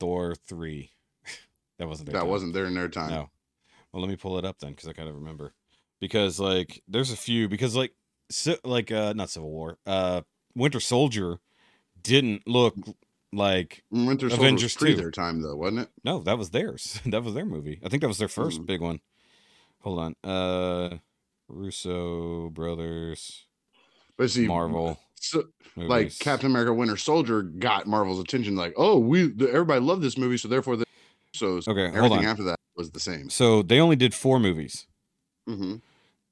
Thor 0.00 0.34
three. 0.34 0.92
That 1.78 1.88
wasn't 1.88 2.10
That 2.12 2.20
time. 2.20 2.28
wasn't 2.28 2.54
during 2.54 2.74
their 2.74 2.88
time. 2.88 3.10
No. 3.10 3.30
Well, 3.92 4.02
let 4.02 4.08
me 4.10 4.16
pull 4.16 4.38
it 4.38 4.44
up 4.44 4.58
then, 4.58 4.70
because 4.70 4.88
I 4.88 4.92
kind 4.92 5.08
of 5.08 5.14
remember. 5.14 5.54
Because 6.00 6.38
like, 6.38 6.82
there's 6.86 7.10
a 7.12 7.16
few. 7.16 7.48
Because 7.48 7.74
like, 7.74 7.92
ci- 8.30 8.58
like 8.64 8.92
uh, 8.92 9.12
not 9.16 9.30
Civil 9.30 9.50
War. 9.50 9.78
Uh, 9.86 10.22
Winter 10.54 10.80
Soldier 10.80 11.38
didn't 12.02 12.46
look 12.46 12.74
like 13.32 13.82
Winter 13.90 14.28
Soldier 14.28 14.42
Avengers 14.42 14.62
was 14.74 14.76
pre 14.76 14.90
2. 14.94 14.96
their 14.96 15.10
time 15.10 15.42
though, 15.42 15.56
wasn't 15.56 15.80
it? 15.80 15.88
no. 16.04 16.20
That 16.22 16.38
was 16.38 16.50
theirs. 16.50 17.00
that 17.06 17.22
was 17.24 17.34
their 17.34 17.44
movie. 17.44 17.80
I 17.84 17.88
think 17.88 18.00
that 18.02 18.08
was 18.08 18.18
their 18.18 18.28
first 18.28 18.60
Mm. 18.62 18.66
big 18.66 18.80
one. 18.80 19.00
Hold 19.80 19.98
on. 20.00 20.16
Uh, 20.24 20.98
Russo 21.48 22.50
brothers, 22.50 23.46
But 24.16 24.30
see, 24.30 24.46
Marvel. 24.46 24.98
so, 25.14 25.44
like. 25.76 26.16
Captain 26.18 26.50
America: 26.50 26.72
Winter 26.74 26.96
Soldier 26.96 27.42
got 27.42 27.86
Marvel's 27.86 28.20
attention. 28.20 28.54
Like, 28.54 28.74
oh, 28.76 28.98
we 28.98 29.28
the, 29.28 29.48
everybody 29.50 29.80
loved 29.80 30.02
this 30.02 30.18
movie, 30.18 30.36
so 30.36 30.48
therefore, 30.48 30.76
the 30.76 30.84
so 31.34 31.60
Okay, 31.66 31.86
everything 31.86 32.24
after 32.24 32.44
that 32.44 32.58
was 32.76 32.90
the 32.90 33.00
same. 33.00 33.30
So 33.30 33.62
they 33.62 33.80
only 33.80 33.96
did 33.96 34.14
four 34.14 34.38
movies. 34.38 34.86
Mm-hmm. 35.48 35.76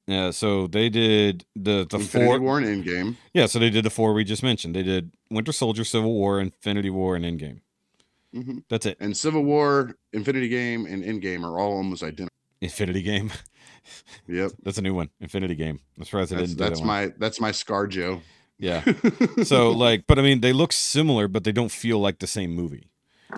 Yeah. 0.07 0.31
So 0.31 0.67
they 0.67 0.89
did 0.89 1.45
the 1.55 1.85
the 1.89 1.97
Infinity 1.97 2.31
four. 2.31 2.39
War 2.39 2.57
and 2.59 2.83
Endgame. 2.83 3.15
Yeah. 3.33 3.45
So 3.45 3.59
they 3.59 3.69
did 3.69 3.83
the 3.85 3.89
four 3.89 4.13
we 4.13 4.23
just 4.23 4.43
mentioned. 4.43 4.75
They 4.75 4.83
did 4.83 5.11
Winter 5.29 5.51
Soldier, 5.51 5.83
Civil 5.83 6.13
War, 6.13 6.39
Infinity 6.39 6.89
War, 6.89 7.15
and 7.15 7.25
Endgame. 7.25 7.59
hmm 8.33 8.59
That's 8.69 8.85
it. 8.85 8.97
And 8.99 9.15
Civil 9.15 9.43
War, 9.43 9.95
Infinity 10.13 10.47
Game, 10.47 10.85
and 10.85 11.03
Endgame 11.03 11.43
are 11.43 11.59
all 11.59 11.73
almost 11.73 12.03
identical. 12.03 12.29
Infinity 12.61 13.01
Game. 13.03 13.31
Yep. 14.27 14.51
That's 14.63 14.77
a 14.77 14.81
new 14.81 14.93
one. 14.93 15.09
Infinity 15.19 15.55
Game. 15.55 15.79
I'm 15.97 16.05
surprised 16.05 16.31
That's, 16.31 16.49
didn't 16.53 16.57
that's 16.59 16.79
that 16.81 16.85
my 16.85 17.13
that's 17.17 17.39
my 17.39 17.51
ScarJo. 17.51 18.21
Yeah. 18.57 18.83
So 19.43 19.71
like, 19.71 20.05
but 20.07 20.17
I 20.17 20.21
mean, 20.23 20.41
they 20.41 20.51
look 20.51 20.73
similar, 20.73 21.27
but 21.27 21.43
they 21.43 21.51
don't 21.51 21.71
feel 21.71 21.99
like 21.99 22.19
the 22.19 22.27
same 22.27 22.51
movie. 22.51 22.89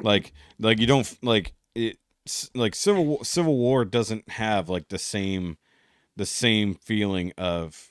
Like, 0.01 0.33
like 0.59 0.79
you 0.79 0.87
don't 0.87 1.17
like 1.23 1.53
it. 1.75 1.97
Like 2.53 2.75
Civil 2.75 3.05
War, 3.05 3.23
Civil 3.23 3.57
War 3.57 3.85
doesn't 3.85 4.29
have 4.29 4.69
like 4.69 4.89
the 4.89 4.99
same, 4.99 5.57
the 6.15 6.25
same 6.27 6.75
feeling 6.75 7.31
of, 7.39 7.89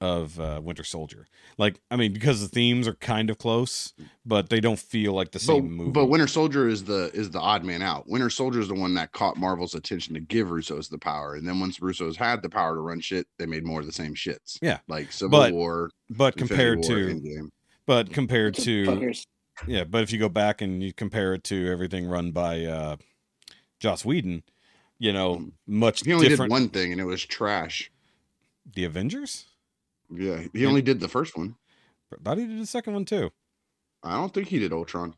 of 0.00 0.40
uh, 0.40 0.60
Winter 0.62 0.82
Soldier. 0.82 1.26
Like, 1.56 1.80
I 1.90 1.96
mean, 1.96 2.12
because 2.12 2.40
the 2.40 2.48
themes 2.48 2.88
are 2.88 2.94
kind 2.94 3.30
of 3.30 3.38
close, 3.38 3.94
but 4.26 4.50
they 4.50 4.60
don't 4.60 4.78
feel 4.78 5.12
like 5.12 5.30
the 5.30 5.38
but, 5.38 5.42
same 5.42 5.70
movie. 5.72 5.90
but 5.92 6.06
Winter 6.06 6.26
Soldier 6.26 6.68
is 6.68 6.84
the 6.84 7.10
is 7.14 7.30
the 7.30 7.38
odd 7.40 7.64
man 7.64 7.80
out. 7.80 8.08
Winter 8.08 8.28
Soldier 8.28 8.60
is 8.60 8.68
the 8.68 8.74
one 8.74 8.92
that 8.94 9.12
caught 9.12 9.36
Marvel's 9.36 9.74
attention 9.74 10.14
to 10.14 10.20
give 10.20 10.50
Russo's 10.50 10.88
the 10.88 10.98
power, 10.98 11.34
and 11.36 11.46
then 11.46 11.60
once 11.60 11.80
Russo's 11.80 12.16
had 12.16 12.42
the 12.42 12.50
power 12.50 12.74
to 12.74 12.80
run 12.80 13.00
shit, 13.00 13.26
they 13.38 13.46
made 13.46 13.64
more 13.64 13.80
of 13.80 13.86
the 13.86 13.92
same 13.92 14.14
shits. 14.14 14.58
Yeah. 14.60 14.78
like 14.88 15.12
Civil 15.12 15.30
But 15.38 15.52
War, 15.52 15.90
but 16.10 16.36
Infinity 16.40 16.48
compared 16.48 16.78
War, 16.80 16.88
to, 16.88 17.14
Endgame. 17.14 17.48
but 17.86 18.12
compared 18.12 18.54
to, 18.56 18.84
Fuckers. 18.86 19.26
Yeah, 19.66 19.84
but 19.84 20.02
if 20.02 20.12
you 20.12 20.18
go 20.18 20.28
back 20.28 20.60
and 20.60 20.82
you 20.82 20.92
compare 20.92 21.34
it 21.34 21.44
to 21.44 21.70
everything 21.70 22.06
run 22.06 22.30
by 22.32 22.64
uh, 22.64 22.96
Joss 23.80 24.04
Whedon, 24.04 24.42
you 24.98 25.12
know, 25.12 25.50
much 25.66 26.04
he 26.04 26.12
only 26.12 26.28
different. 26.28 26.50
did 26.50 26.54
one 26.54 26.68
thing, 26.68 26.92
and 26.92 27.00
it 27.00 27.04
was 27.04 27.24
trash. 27.24 27.90
The 28.74 28.84
Avengers. 28.84 29.46
Yeah, 30.10 30.42
he 30.52 30.66
only 30.66 30.82
did 30.82 31.00
the 31.00 31.08
first 31.08 31.36
one. 31.36 31.56
Thought 32.22 32.38
he 32.38 32.46
did 32.46 32.60
the 32.60 32.66
second 32.66 32.94
one 32.94 33.04
too. 33.04 33.30
I 34.02 34.12
don't 34.16 34.32
think 34.32 34.48
he 34.48 34.58
did 34.58 34.72
Ultron. 34.72 35.14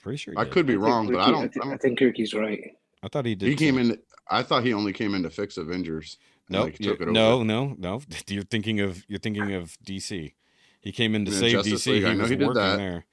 Pretty 0.00 0.18
sure. 0.18 0.34
He 0.34 0.38
I 0.38 0.44
did. 0.44 0.52
could 0.52 0.66
be 0.66 0.74
I 0.74 0.76
think 0.76 0.86
wrong, 0.86 1.06
but 1.06 1.16
I 1.16 1.26
Rikki- 1.26 1.32
don't. 1.32 1.54
thi- 1.54 1.60
I 1.62 1.66
I 1.66 1.68
don't 1.70 1.82
think 1.82 1.98
Kirky's 1.98 2.34
right. 2.34 2.62
I 3.02 3.08
thought 3.08 3.24
he 3.26 3.34
did. 3.34 3.48
he 3.48 3.56
came 3.56 3.78
in. 3.78 3.98
I 4.30 4.42
thought 4.42 4.64
he 4.64 4.72
only 4.72 4.92
came 4.92 5.14
in 5.14 5.22
to 5.24 5.30
fix 5.30 5.56
Avengers. 5.56 6.18
and, 6.48 6.54
No, 6.54 6.62
like, 6.64 6.80
no, 6.80 7.42
no, 7.42 7.74
no. 7.78 8.00
You're 8.28 8.42
thinking 8.44 8.80
of 8.80 9.04
you're 9.08 9.18
thinking 9.18 9.52
of 9.54 9.76
DC. 9.84 10.34
He 10.80 10.92
came 10.92 11.14
in 11.16 11.24
to 11.24 11.30
Yeah, 11.32 11.38
save 11.38 11.52
Justice 11.52 11.86
DC. 11.86 11.92
League, 11.92 12.04
I 12.04 12.08
He 12.10 12.14
know 12.14 12.22
was 12.22 12.30
he 12.30 12.36
did 12.36 12.46
working 12.46 12.62
that. 12.62 12.76
there. 12.76 13.06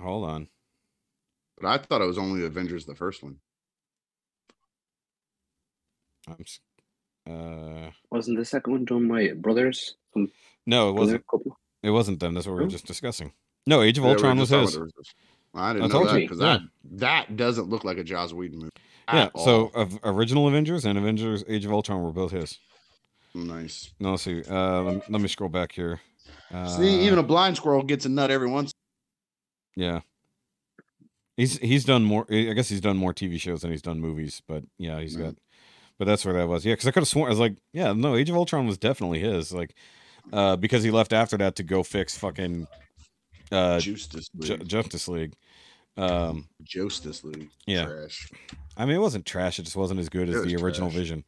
Hold 0.00 0.24
on. 0.28 0.48
But 1.60 1.68
I 1.68 1.78
thought 1.78 2.02
it 2.02 2.06
was 2.06 2.18
only 2.18 2.44
Avengers 2.44 2.86
the 2.86 2.94
first 2.94 3.22
one. 3.22 3.36
I'm. 6.28 6.44
Uh, 7.24 7.90
Wasn't 8.10 8.36
the 8.38 8.44
second 8.44 8.72
one 8.72 8.84
done 8.84 9.08
by 9.08 9.28
brothers? 9.32 9.96
No, 10.66 10.90
it 10.90 10.92
wasn't. 10.92 11.26
couple? 11.26 11.56
It 11.82 11.90
wasn't 11.90 12.20
them. 12.20 12.34
That's 12.34 12.46
what 12.46 12.54
we 12.54 12.60
were 12.60 12.66
Oh. 12.66 12.70
just 12.70 12.86
discussing. 12.86 13.32
No, 13.66 13.82
Age 13.82 13.98
of 13.98 14.04
Yeah, 14.04 14.10
Ultron 14.10 14.38
was 14.38 14.50
his. 14.50 14.74
about. 14.76 14.88
I 15.54 15.70
I 15.70 15.72
didn't 15.74 15.88
know 15.88 15.92
told 15.98 16.08
that 16.08 16.14
you, 16.20 16.28
because 16.28 16.40
yeah. 16.40 16.58
that 16.84 17.26
that 17.26 17.36
doesn't 17.36 17.68
look 17.68 17.84
like 17.84 17.98
a 17.98 18.04
Joss 18.04 18.32
Whedon 18.32 18.58
movie. 18.58 18.70
Yeah. 19.12 19.24
at 19.24 19.38
So 19.38 19.66
all. 19.74 19.82
of 19.82 19.98
original 20.02 20.48
Avengers 20.48 20.84
and 20.84 20.96
Avengers 20.96 21.44
Age 21.46 21.64
of 21.64 21.72
Ultron 21.72 22.02
were 22.02 22.12
both 22.12 22.30
his. 22.32 22.58
nice. 23.34 23.92
No, 24.00 24.12
let's 24.12 24.22
see. 24.22 24.42
Uh, 24.44 24.82
let, 24.82 24.94
me- 24.96 25.02
let 25.10 25.20
me 25.22 25.28
scroll 25.28 25.50
back 25.50 25.72
here. 25.72 26.00
Uh, 26.52 26.66
See, 26.68 27.00
even 27.06 27.18
a 27.18 27.22
blind 27.22 27.56
squirrel 27.56 27.82
gets 27.82 28.04
a 28.04 28.08
nut 28.08 28.30
every 28.30 28.48
once. 28.48 28.72
Yeah. 29.76 30.00
He's 31.36 31.58
he's 31.58 31.84
done 31.84 32.04
more. 32.04 32.26
I 32.30 32.52
guess 32.52 32.68
he's 32.68 32.80
done 32.80 32.96
more 32.98 33.14
TV 33.14 33.40
shows 33.40 33.62
than 33.62 33.70
he's 33.70 33.82
done 33.82 34.00
movies. 34.00 34.42
But 34.46 34.64
yeah, 34.78 35.00
he's 35.00 35.16
Mhm. 35.16 35.20
got. 35.24 35.34
But 35.98 36.04
that's 36.06 36.24
where 36.24 36.34
that 36.34 36.48
was. 36.48 36.64
Yeah, 36.64 36.72
because 36.74 36.86
I 36.88 36.90
could 36.90 37.02
have 37.02 37.08
sworn 37.08 37.26
I 37.28 37.30
was 37.30 37.38
like, 37.38 37.56
yeah, 37.72 37.92
no, 37.92 38.16
Age 38.16 38.28
of 38.30 38.36
Ultron 38.36 38.66
was 38.66 38.76
definitely 38.78 39.20
his. 39.20 39.52
Like, 39.52 39.74
uh, 40.32 40.56
because 40.56 40.82
he 40.82 40.90
left 40.90 41.12
after 41.12 41.36
that 41.38 41.56
to 41.56 41.62
go 41.62 41.82
fix 41.82 42.18
fucking 42.18 42.66
uh 43.50 43.78
Justice 43.80 44.28
Ju- 44.40 44.54
League. 44.56 44.68
Justice 44.68 45.08
League. 45.08 45.34
Um, 45.96 46.48
Justice 46.62 47.22
League. 47.24 47.50
yeah. 47.66 47.84
Trash. 47.86 48.30
I 48.76 48.84
mean, 48.86 48.96
it 48.96 49.00
wasn't 49.00 49.26
trash. 49.26 49.58
It 49.58 49.64
just 49.64 49.76
wasn't 49.76 50.00
as 50.00 50.08
good 50.08 50.28
It 50.28 50.34
as 50.34 50.44
the 50.44 50.56
original 50.56 50.88
trash. 50.90 50.98
Vision. 50.98 51.24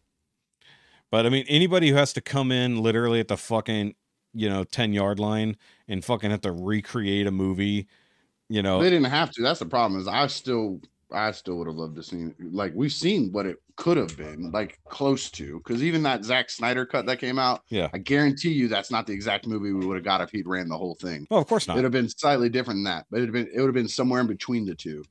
But 1.10 1.26
I 1.26 1.28
mean, 1.28 1.44
anybody 1.48 1.88
who 1.90 1.96
has 1.96 2.12
to 2.14 2.20
come 2.20 2.50
in 2.50 2.82
literally 2.82 3.20
at 3.20 3.28
the 3.28 3.36
fucking 3.36 3.94
you 4.32 4.48
know 4.48 4.64
ten 4.64 4.92
yard 4.92 5.18
line 5.18 5.56
and 5.88 6.04
fucking 6.04 6.30
have 6.30 6.40
to 6.42 6.52
recreate 6.52 7.26
a 7.26 7.30
movie, 7.30 7.86
you 8.55 8.62
know, 8.62 8.81
They 8.81 8.89
didn't 8.90 9.10
have 9.10 9.31
to. 9.32 9.43
That's 9.43 9.59
the 9.59 9.66
problem. 9.66 10.01
Is 10.01 10.06
I 10.06 10.26
still, 10.28 10.81
I 11.12 11.32
still 11.32 11.56
would 11.59 11.66
have 11.66 11.76
loved 11.76 11.97
to 11.97 12.02
see. 12.05 12.28
Like 12.40 12.72
we've 12.74 12.93
seen 12.93 13.32
what 13.32 13.47
it 13.47 13.56
could 13.76 13.97
have 13.97 14.16
been, 14.16 14.52
like 14.52 14.78
close 14.89 15.28
to. 15.32 15.59
Because 15.59 15.82
even 15.82 16.05
that 16.05 16.24
Zack 16.24 16.48
Snyder 16.51 16.86
cut 16.86 17.06
that 17.06 17.18
came 17.18 17.39
out, 17.40 17.62
Yeah. 17.68 17.89
I 17.93 17.98
guarantee 17.98 18.52
you 18.52 18.68
that's 18.68 18.93
not 18.93 19.09
the 19.09 19.12
exact 19.12 19.48
movie 19.48 19.72
we 19.72 19.85
would 19.85 19.97
have 19.97 20.05
got 20.05 20.20
if 20.20 20.31
he'd 20.31 20.47
ran 20.47 20.68
the 20.68 20.78
whole 20.78 20.94
thing. 20.94 21.26
Oh, 21.32 21.39
of 21.39 21.48
course 21.48 21.66
not. 21.66 21.74
It'd 21.74 21.82
have 21.85 21.90
been 21.93 22.09
slightly 22.09 22.48
different 22.48 22.78
than 22.78 22.85
that, 22.85 23.06
but 23.10 23.16
it'd 23.16 23.35
have 23.35 23.44
been 23.47 23.52
it 23.52 23.59
would 23.59 23.66
have 23.66 23.74
been 23.74 23.89
somewhere 23.89 24.20
in 24.20 24.28
between 24.28 24.64
the 24.64 24.76
two. 24.76 25.02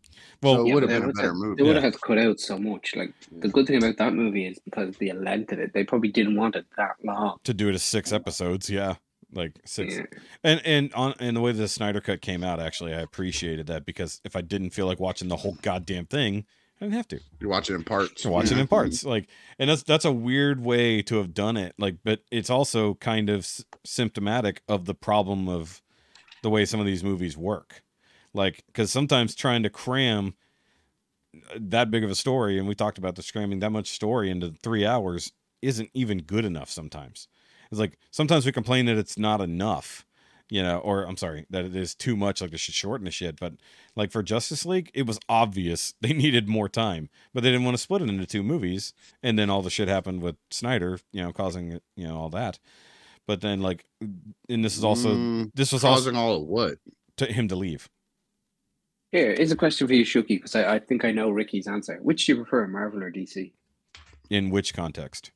Well, 0.41 0.56
so 0.56 0.61
it 0.61 0.68
Yeah, 0.70 0.74
would 0.76 0.84
have 0.84 0.90
been 1.02 1.10
a 1.10 1.14
better 1.14 1.28
have- 1.28 1.36
movie. 1.36 1.61
They 1.61 1.68
would 1.68 1.76
Yeah. 1.76 1.82
have 1.82 1.99
cut 1.99 2.18
out 2.18 2.40
so 2.40 2.57
much. 2.57 2.95
Like 2.95 3.14
the 3.40 3.49
good 3.49 3.68
thing 3.68 3.78
about 3.84 3.98
that 3.98 4.14
movie 4.14 4.45
is 4.48 4.60
because 4.60 4.88
of 4.90 4.98
the 4.99 5.11
length 5.11 5.52
of 5.52 5.60
it, 5.60 5.74
they 5.74 5.84
probably 5.84 6.10
didn't 6.10 6.38
want 6.38 6.56
it 6.56 6.65
that 6.78 6.95
long. 7.03 7.40
to 7.44 7.53
do 7.53 7.68
it 7.68 7.76
as 7.76 7.84
six 7.84 8.14
episodes. 8.14 8.70
Yeah, 8.70 8.95
like 9.34 9.60
six. 9.65 9.95
Yeah. 9.95 10.05
And 10.43 10.61
and 10.65 10.93
on 10.93 11.14
and 11.19 11.35
the 11.35 11.41
way 11.41 11.51
the 11.51 11.68
Snyder 11.68 12.01
cut 12.01 12.22
came 12.22 12.43
out, 12.43 12.60
actually, 12.60 12.93
I 12.93 13.01
appreciated 13.01 13.68
that 13.68 13.85
because 13.85 14.22
if 14.23 14.35
I 14.35 14.41
didn't 14.41 14.72
feel 14.72 14.85
like 14.85 14.99
watching 14.99 15.27
the 15.27 15.38
whole 15.38 15.57
goddamn 15.61 16.05
thing, 16.05 16.45
I 16.80 16.85
didn't 16.85 16.95
have 16.95 17.07
to. 17.10 17.19
You 17.39 17.49
watch 17.49 17.69
it 17.69 17.76
in 17.76 17.84
parts. 17.84 18.23
to 18.23 18.30
watch 18.30 18.51
it 18.51 18.57
in 18.57 18.68
parts. 18.68 19.03
Like, 19.03 19.27
and 19.60 19.69
that's 19.69 19.84
that's 19.84 20.05
a 20.05 20.11
weird 20.11 20.64
way 20.64 21.01
to 21.03 21.18
have 21.18 21.34
done 21.34 21.57
it. 21.57 21.76
Like, 21.77 21.97
but 22.03 22.23
it's 22.31 22.49
also 22.49 22.95
kind 22.95 23.30
of 23.30 23.39
s- 23.39 23.64
symptomatic 23.85 24.61
of 24.68 24.85
the 24.85 24.93
problem 24.93 25.47
of 25.47 25.81
the 26.41 26.49
way 26.49 26.65
some 26.65 26.80
of 26.80 26.85
these 26.85 27.03
movies 27.03 27.38
work. 27.38 27.84
Like, 28.34 28.64
because 28.68 28.91
sometimes 28.91 29.35
trying 29.35 29.64
to 29.64 29.69
cram 29.69 30.35
uh, 31.35 31.60
that 31.60 31.91
big 31.91 32.03
of 32.03 32.10
a 32.10 32.15
story, 32.15 32.57
and 32.57 32.68
we 32.68 32.76
talked 32.76 32.97
about 32.97 33.15
the 33.15 33.23
cramming 33.31 33.60
that 33.60 33.72
much 33.72 33.88
story 33.88 34.30
into 34.30 34.53
three 34.61 34.85
hours, 34.85 35.31
isn't 35.61 35.89
even 35.93 36.19
good 36.19 36.43
enough. 36.43 36.69
Sometimes 36.69 37.27
it's 37.74 37.80
like 37.80 37.98
sometimes 38.12 38.45
we 38.45 38.52
complain 38.52 38.86
that 38.86 38.98
it's 38.98 39.18
not 39.18 39.41
enough. 39.41 40.06
You 40.50 40.62
know, 40.62 40.78
or 40.80 41.04
I'm 41.06 41.18
sorry, 41.18 41.48
that 41.50 41.66
it 41.66 41.76
is 41.76 41.95
too 41.95 42.16
much, 42.16 42.40
like 42.40 42.52
they 42.52 42.58
should 42.58 42.76
shorten 42.76 43.06
the 43.06 43.12
shit. 43.12 43.40
But 43.40 43.54
like 43.95 44.12
for 44.12 44.22
Justice 44.22 44.66
League, 44.66 44.91
it 44.94 45.08
was 45.08 45.20
obvious 45.28 45.95
they 46.02 46.14
needed 46.14 46.48
more 46.48 46.70
time 46.70 47.10
but 47.34 47.41
they 47.44 47.50
didn't 47.50 47.66
want 47.66 47.76
to 47.76 47.82
split 47.82 48.02
it 48.02 48.10
into 48.10 48.26
two 48.26 48.44
movies 48.44 48.94
and 49.24 49.38
then 49.40 49.50
all 49.50 49.62
the 49.62 49.70
shit 49.70 49.88
happened 49.88 50.22
with 50.22 50.36
snyder 50.52 51.00
you 51.12 51.24
know 51.24 51.32
causing 51.32 51.80
you 51.95 52.08
know 52.08 52.18
all 52.18 52.30
that 52.30 52.60
but 53.26 53.41
then 53.41 53.62
like 53.62 53.86
and 54.50 54.64
this 54.64 54.78
is 54.78 54.84
also 54.84 55.16
Mm, 55.16 55.52
this 55.56 55.72
was 55.72 55.84
also 55.84 56.12
causing 56.12 56.16
all 56.16 56.36
of 56.41 56.48
what? 56.48 56.78
to 57.18 57.26
him 57.26 57.48
to 57.48 57.56
leave 57.56 57.90
Here, 59.12 59.34
here's 59.36 59.52
a 59.52 59.56
question 59.56 59.88
for 59.88 59.94
you, 59.94 60.04
Shoky, 60.06 60.38
because 60.38 60.56
I, 60.56 60.76
I 60.76 60.80
think 60.80 61.06
I 61.06 61.12
know 61.12 61.30
Rikki's 61.32 61.68
answer. 61.68 62.00
Which 62.02 62.26
do 62.26 62.32
you 62.34 62.38
prefer, 62.44 62.68
Marvel 62.68 63.04
or 63.04 63.12
DC? 63.12 63.52
in 64.30 64.50
which 64.50 64.74
context 64.74 65.32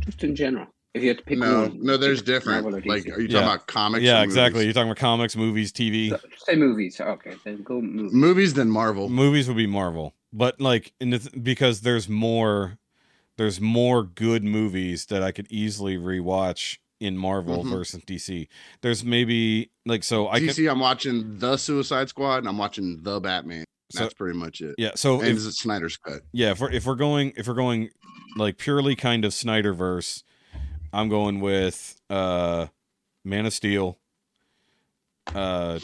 Just 0.00 0.24
in 0.24 0.34
general. 0.34 0.66
If 0.94 1.02
you 1.02 1.08
had 1.08 1.18
to 1.18 1.24
pick 1.24 1.38
No, 1.38 1.62
one, 1.62 1.78
no, 1.82 1.96
there's 1.96 2.22
different. 2.22 2.70
Like, 2.70 2.84
DC. 2.84 3.16
are 3.16 3.20
you 3.20 3.26
Yeah. 3.28 3.40
talking 3.40 3.54
about 3.54 3.66
comics? 3.66 4.04
yeah 4.04 4.20
or 4.20 4.24
exactly 4.24 4.58
movies? 4.60 4.64
you're 4.66 4.74
talking 4.74 4.90
about 4.90 4.98
comics 5.00 5.34
movies 5.36 5.72
tv 5.72 6.10
So, 6.10 6.20
say 6.46 6.54
movies. 6.54 7.00
Okay, 7.00 7.34
then 7.44 7.62
go 7.64 7.80
movies. 7.80 8.12
Movies 8.12 8.54
than 8.54 8.70
Marvel. 8.70 9.08
movies 9.08 9.48
would 9.48 9.56
be 9.56 9.66
marvel 9.66 10.14
but 10.32 10.60
like 10.60 10.92
in 11.00 11.10
the 11.10 11.18
th- 11.18 11.42
because 11.42 11.80
there's 11.80 12.08
more 12.08 12.78
there's 13.36 13.60
more 13.60 14.02
good 14.04 14.44
movies 14.44 15.06
that 15.06 15.22
i 15.22 15.30
could 15.32 15.46
easily 15.50 15.96
rewatch 15.96 16.78
in 17.00 17.16
marvel 17.16 17.64
Mhm. 17.64 17.70
versus 17.70 18.00
dc 18.04 18.46
there's 18.80 19.04
maybe 19.04 19.70
like 19.84 20.04
so 20.04 20.28
i 20.28 20.38
DC, 20.40 20.54
can 20.64 20.68
I'm 20.68 20.80
watching 20.80 21.38
the 21.38 21.56
Suicide 21.56 22.08
Squad 22.08 22.38
and 22.38 22.48
I'm 22.48 22.58
watching 22.58 23.00
the 23.02 23.18
Batman. 23.20 23.64
So- 23.90 24.00
That's 24.00 24.14
pretty 24.14 24.38
much 24.38 24.60
it. 24.60 24.74
yeah 24.78 24.92
so 24.94 25.20
and 25.20 25.36
if, 25.36 25.44
it's 25.46 25.58
Snyder's 25.60 25.96
cut. 25.96 26.22
yeah 26.32 26.52
if 26.52 26.60
we're 26.60 26.70
if 26.70 26.86
we're 26.86 26.94
going 26.94 27.32
if 27.36 27.48
we're 27.48 27.54
going 27.54 27.90
like 28.36 28.58
purely 28.58 28.94
kind 28.96 29.24
of 29.24 29.32
snyderverse 29.32 30.22
i'm 30.94 31.08
going 31.08 31.40
with 31.40 32.00
uh 32.10 32.66
man 33.24 33.44
of 33.46 33.52
steel 33.52 33.98
uh 35.34 35.78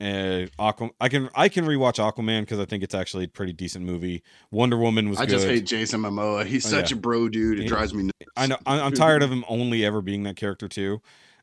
and 0.00 0.50
Aqua, 0.58 0.90
I 1.00 1.08
can 1.08 1.30
I 1.32 1.48
can 1.48 1.64
rewatch 1.64 1.98
Aquaman 2.00 2.40
because 2.40 2.58
I 2.58 2.64
think 2.64 2.82
it's 2.82 2.92
actually 2.94 3.22
a 3.26 3.28
pretty 3.28 3.52
decent 3.52 3.84
movie. 3.84 4.24
Wonder 4.50 4.76
Woman 4.76 5.08
was 5.08 5.20
I 5.20 5.26
good. 5.26 5.30
just 5.34 5.46
hate 5.46 5.64
Jason 5.64 6.00
Momoa. 6.00 6.44
He's 6.44 6.66
Oh, 6.66 6.70
such 6.70 6.90
yeah. 6.90 6.96
a 6.96 7.00
bro 7.00 7.28
dude. 7.28 7.60
It 7.60 7.62
He- 7.62 7.68
drives 7.68 7.94
me 7.94 8.02
nuts. 8.04 8.32
I 8.36 8.46
know 8.48 8.56
I'm 8.66 8.92
tired 8.94 9.22
of 9.22 9.30
him 9.30 9.44
only 9.46 9.84
ever 9.84 10.02
being 10.02 10.24
that 10.24 10.34
character 10.34 10.66
too. 10.66 11.00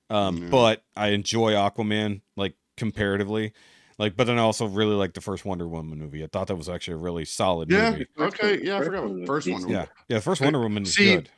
Um, 0.10 0.40
Yeah. 0.44 0.50
but 0.50 0.84
I 0.98 1.10
enjoy 1.12 1.54
Aquaman 1.54 2.20
like 2.36 2.56
comparatively. 2.76 3.54
Like, 3.98 4.18
but 4.18 4.28
then 4.28 4.38
I 4.38 4.42
also 4.42 4.66
really 4.66 4.96
like 4.96 5.14
the 5.14 5.22
first 5.22 5.46
Wonder 5.46 5.66
Woman 5.70 5.98
movie. 5.98 6.22
I 6.22 6.28
thought 6.28 6.48
that 6.48 6.56
was 6.58 6.68
actually 6.68 6.96
a 6.96 6.98
really 6.98 7.24
solid 7.24 7.70
movie. 7.70 7.82
Yeah. 7.82 7.92
movie. 7.92 8.06
Okay. 8.20 8.60
Yeah. 8.62 8.80
I 8.80 8.84
forgot. 8.84 9.26
First 9.26 9.48
one. 9.48 9.56
decent. 9.56 9.72
Yeah, 9.72 9.86
yeah. 10.10 10.18
The 10.18 10.22
first 10.22 10.42
Wonder 10.42 10.60
Woman 10.60 10.84
is 10.84 10.96
See, 10.96 11.16
good. 11.16 11.30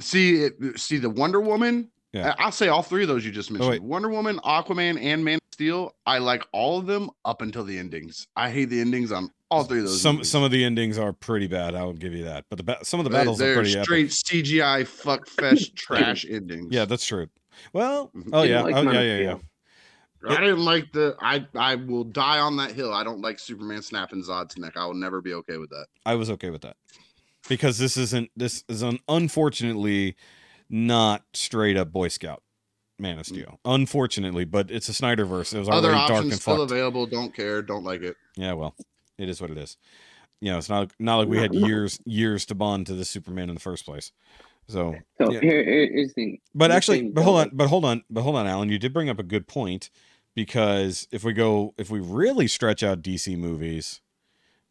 See 0.00 0.42
it. 0.44 0.54
See 0.78 0.98
the 0.98 1.10
Wonder 1.10 1.40
Woman. 1.40 1.90
Yeah. 2.12 2.34
Oh, 2.38 2.42
I- 2.42 2.44
I'll 2.46 2.52
say 2.52 2.68
all 2.68 2.82
three 2.82 3.02
of 3.02 3.08
those 3.08 3.24
you 3.24 3.32
just 3.32 3.50
oh, 3.50 3.54
mentioned. 3.54 3.70
wait. 3.70 3.82
Wonder 3.82 4.08
Woman, 4.08 4.38
Aquaman, 4.44 5.00
and 5.02 5.24
Man 5.24 5.36
of 5.36 5.40
Steel. 5.52 5.94
I 6.06 6.18
like 6.18 6.44
all 6.52 6.78
of 6.78 6.86
them 6.86 7.10
up 7.24 7.42
until 7.42 7.64
the 7.64 7.78
endings. 7.78 8.26
I 8.36 8.50
hate 8.50 8.66
the 8.66 8.80
endings 8.80 9.10
on 9.12 9.30
all 9.50 9.64
three 9.64 9.78
of 9.80 9.86
those. 9.86 10.00
Some 10.00 10.16
movies. 10.16 10.30
some 10.30 10.42
of 10.42 10.50
the 10.50 10.64
endings 10.64 10.98
are 10.98 11.12
pretty 11.12 11.46
bad. 11.46 11.74
I 11.74 11.82
will 11.84 11.92
give 11.92 12.12
you 12.12 12.24
that. 12.24 12.44
But 12.50 12.58
the 12.58 12.64
ba- 12.64 12.84
some 12.84 13.00
of 13.00 13.04
the 13.04 13.10
They- 13.10 13.18
battles 13.18 13.40
are 13.40 13.44
they're 13.44 13.54
pretty 13.54 13.72
epic. 13.72 13.84
straight 13.84 14.10
CGI 14.10 14.86
fuck 14.86 15.28
fest 15.28 15.74
trash 15.76 16.24
endings. 16.28 16.68
Yeah, 16.70 16.84
that's 16.84 17.04
true. 17.04 17.26
Well, 17.72 18.10
oh 18.32 18.42
yeah, 18.42 18.62
like 18.62 18.74
oh, 18.74 18.82
yeah, 18.90 19.00
yeah, 19.00 19.18
yeah. 19.18 19.36
I 20.26 20.40
didn't 20.40 20.64
like 20.64 20.90
the. 20.92 21.14
I 21.20 21.46
I 21.54 21.74
will 21.74 22.04
die 22.04 22.38
on 22.38 22.56
that 22.56 22.72
hill. 22.72 22.94
I 22.94 23.04
don't 23.04 23.20
like 23.20 23.38
Superman 23.38 23.82
snapping 23.82 24.22
Zod's 24.22 24.56
neck. 24.56 24.72
I 24.76 24.86
will 24.86 24.94
never 24.94 25.20
be 25.20 25.34
okay 25.34 25.58
with 25.58 25.70
that. 25.70 25.86
I 26.06 26.14
was 26.14 26.30
okay 26.30 26.50
with 26.50 26.62
that. 26.62 26.76
Because 27.48 27.78
this 27.78 27.96
isn't 27.96 28.30
this 28.36 28.64
is 28.68 28.82
an 28.82 28.98
unfortunately 29.08 30.16
not 30.68 31.22
straight 31.32 31.76
up 31.76 31.92
Boy 31.92 32.08
Scout 32.08 32.42
Man 32.98 33.18
of 33.18 33.26
mm. 33.26 33.30
Steel. 33.30 33.60
Unfortunately, 33.64 34.44
but 34.44 34.70
it's 34.70 34.88
a 34.88 34.92
Snyderverse. 34.92 35.54
It 35.54 35.58
was 35.58 35.68
already 35.68 35.86
Other 35.86 35.90
dark 35.92 36.10
options 36.10 36.32
and 36.32 36.40
still 36.40 36.58
fucked. 36.58 36.72
available. 36.72 37.06
Don't 37.06 37.34
care. 37.34 37.62
Don't 37.62 37.84
like 37.84 38.02
it. 38.02 38.16
Yeah, 38.36 38.52
well, 38.54 38.74
it 39.18 39.28
is 39.28 39.40
what 39.40 39.50
it 39.50 39.58
is. 39.58 39.76
You 40.40 40.52
know, 40.52 40.58
it's 40.58 40.68
not 40.68 40.92
not 40.98 41.18
like 41.18 41.28
we 41.28 41.38
had 41.38 41.54
years 41.54 41.98
years 42.04 42.46
to 42.46 42.54
bond 42.54 42.86
to 42.86 42.94
the 42.94 43.04
Superman 43.04 43.48
in 43.48 43.54
the 43.54 43.60
first 43.60 43.84
place. 43.84 44.12
So, 44.66 44.94
So 45.18 45.30
yeah. 45.30 45.40
here, 45.40 45.62
here 45.64 45.84
is 45.84 46.14
the 46.14 46.40
but 46.54 46.70
actually, 46.70 47.10
but 47.10 47.22
hold 47.22 47.40
on, 47.40 47.50
but 47.52 47.68
hold 47.68 47.84
on, 47.84 48.02
but 48.08 48.22
hold 48.22 48.36
on, 48.36 48.46
Alan. 48.46 48.70
You 48.70 48.78
did 48.78 48.94
bring 48.94 49.10
up 49.10 49.18
a 49.18 49.22
good 49.22 49.46
point 49.46 49.90
because 50.34 51.06
if 51.10 51.22
we 51.22 51.32
go, 51.32 51.74
if 51.76 51.90
we 51.90 52.00
really 52.00 52.46
stretch 52.46 52.82
out 52.82 53.02
DC 53.02 53.36
movies, 53.36 54.00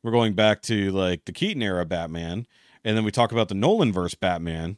we're 0.01 0.11
going 0.11 0.33
back 0.33 0.61
to 0.63 0.91
like 0.91 1.25
the 1.25 1.31
Keaton 1.31 1.61
era 1.61 1.85
Batman, 1.85 2.47
and 2.83 2.95
then 2.97 3.03
we 3.03 3.11
talk 3.11 3.31
about 3.31 3.49
the 3.49 3.55
Nolan 3.55 3.91
verse 3.91 4.15
Batman. 4.15 4.77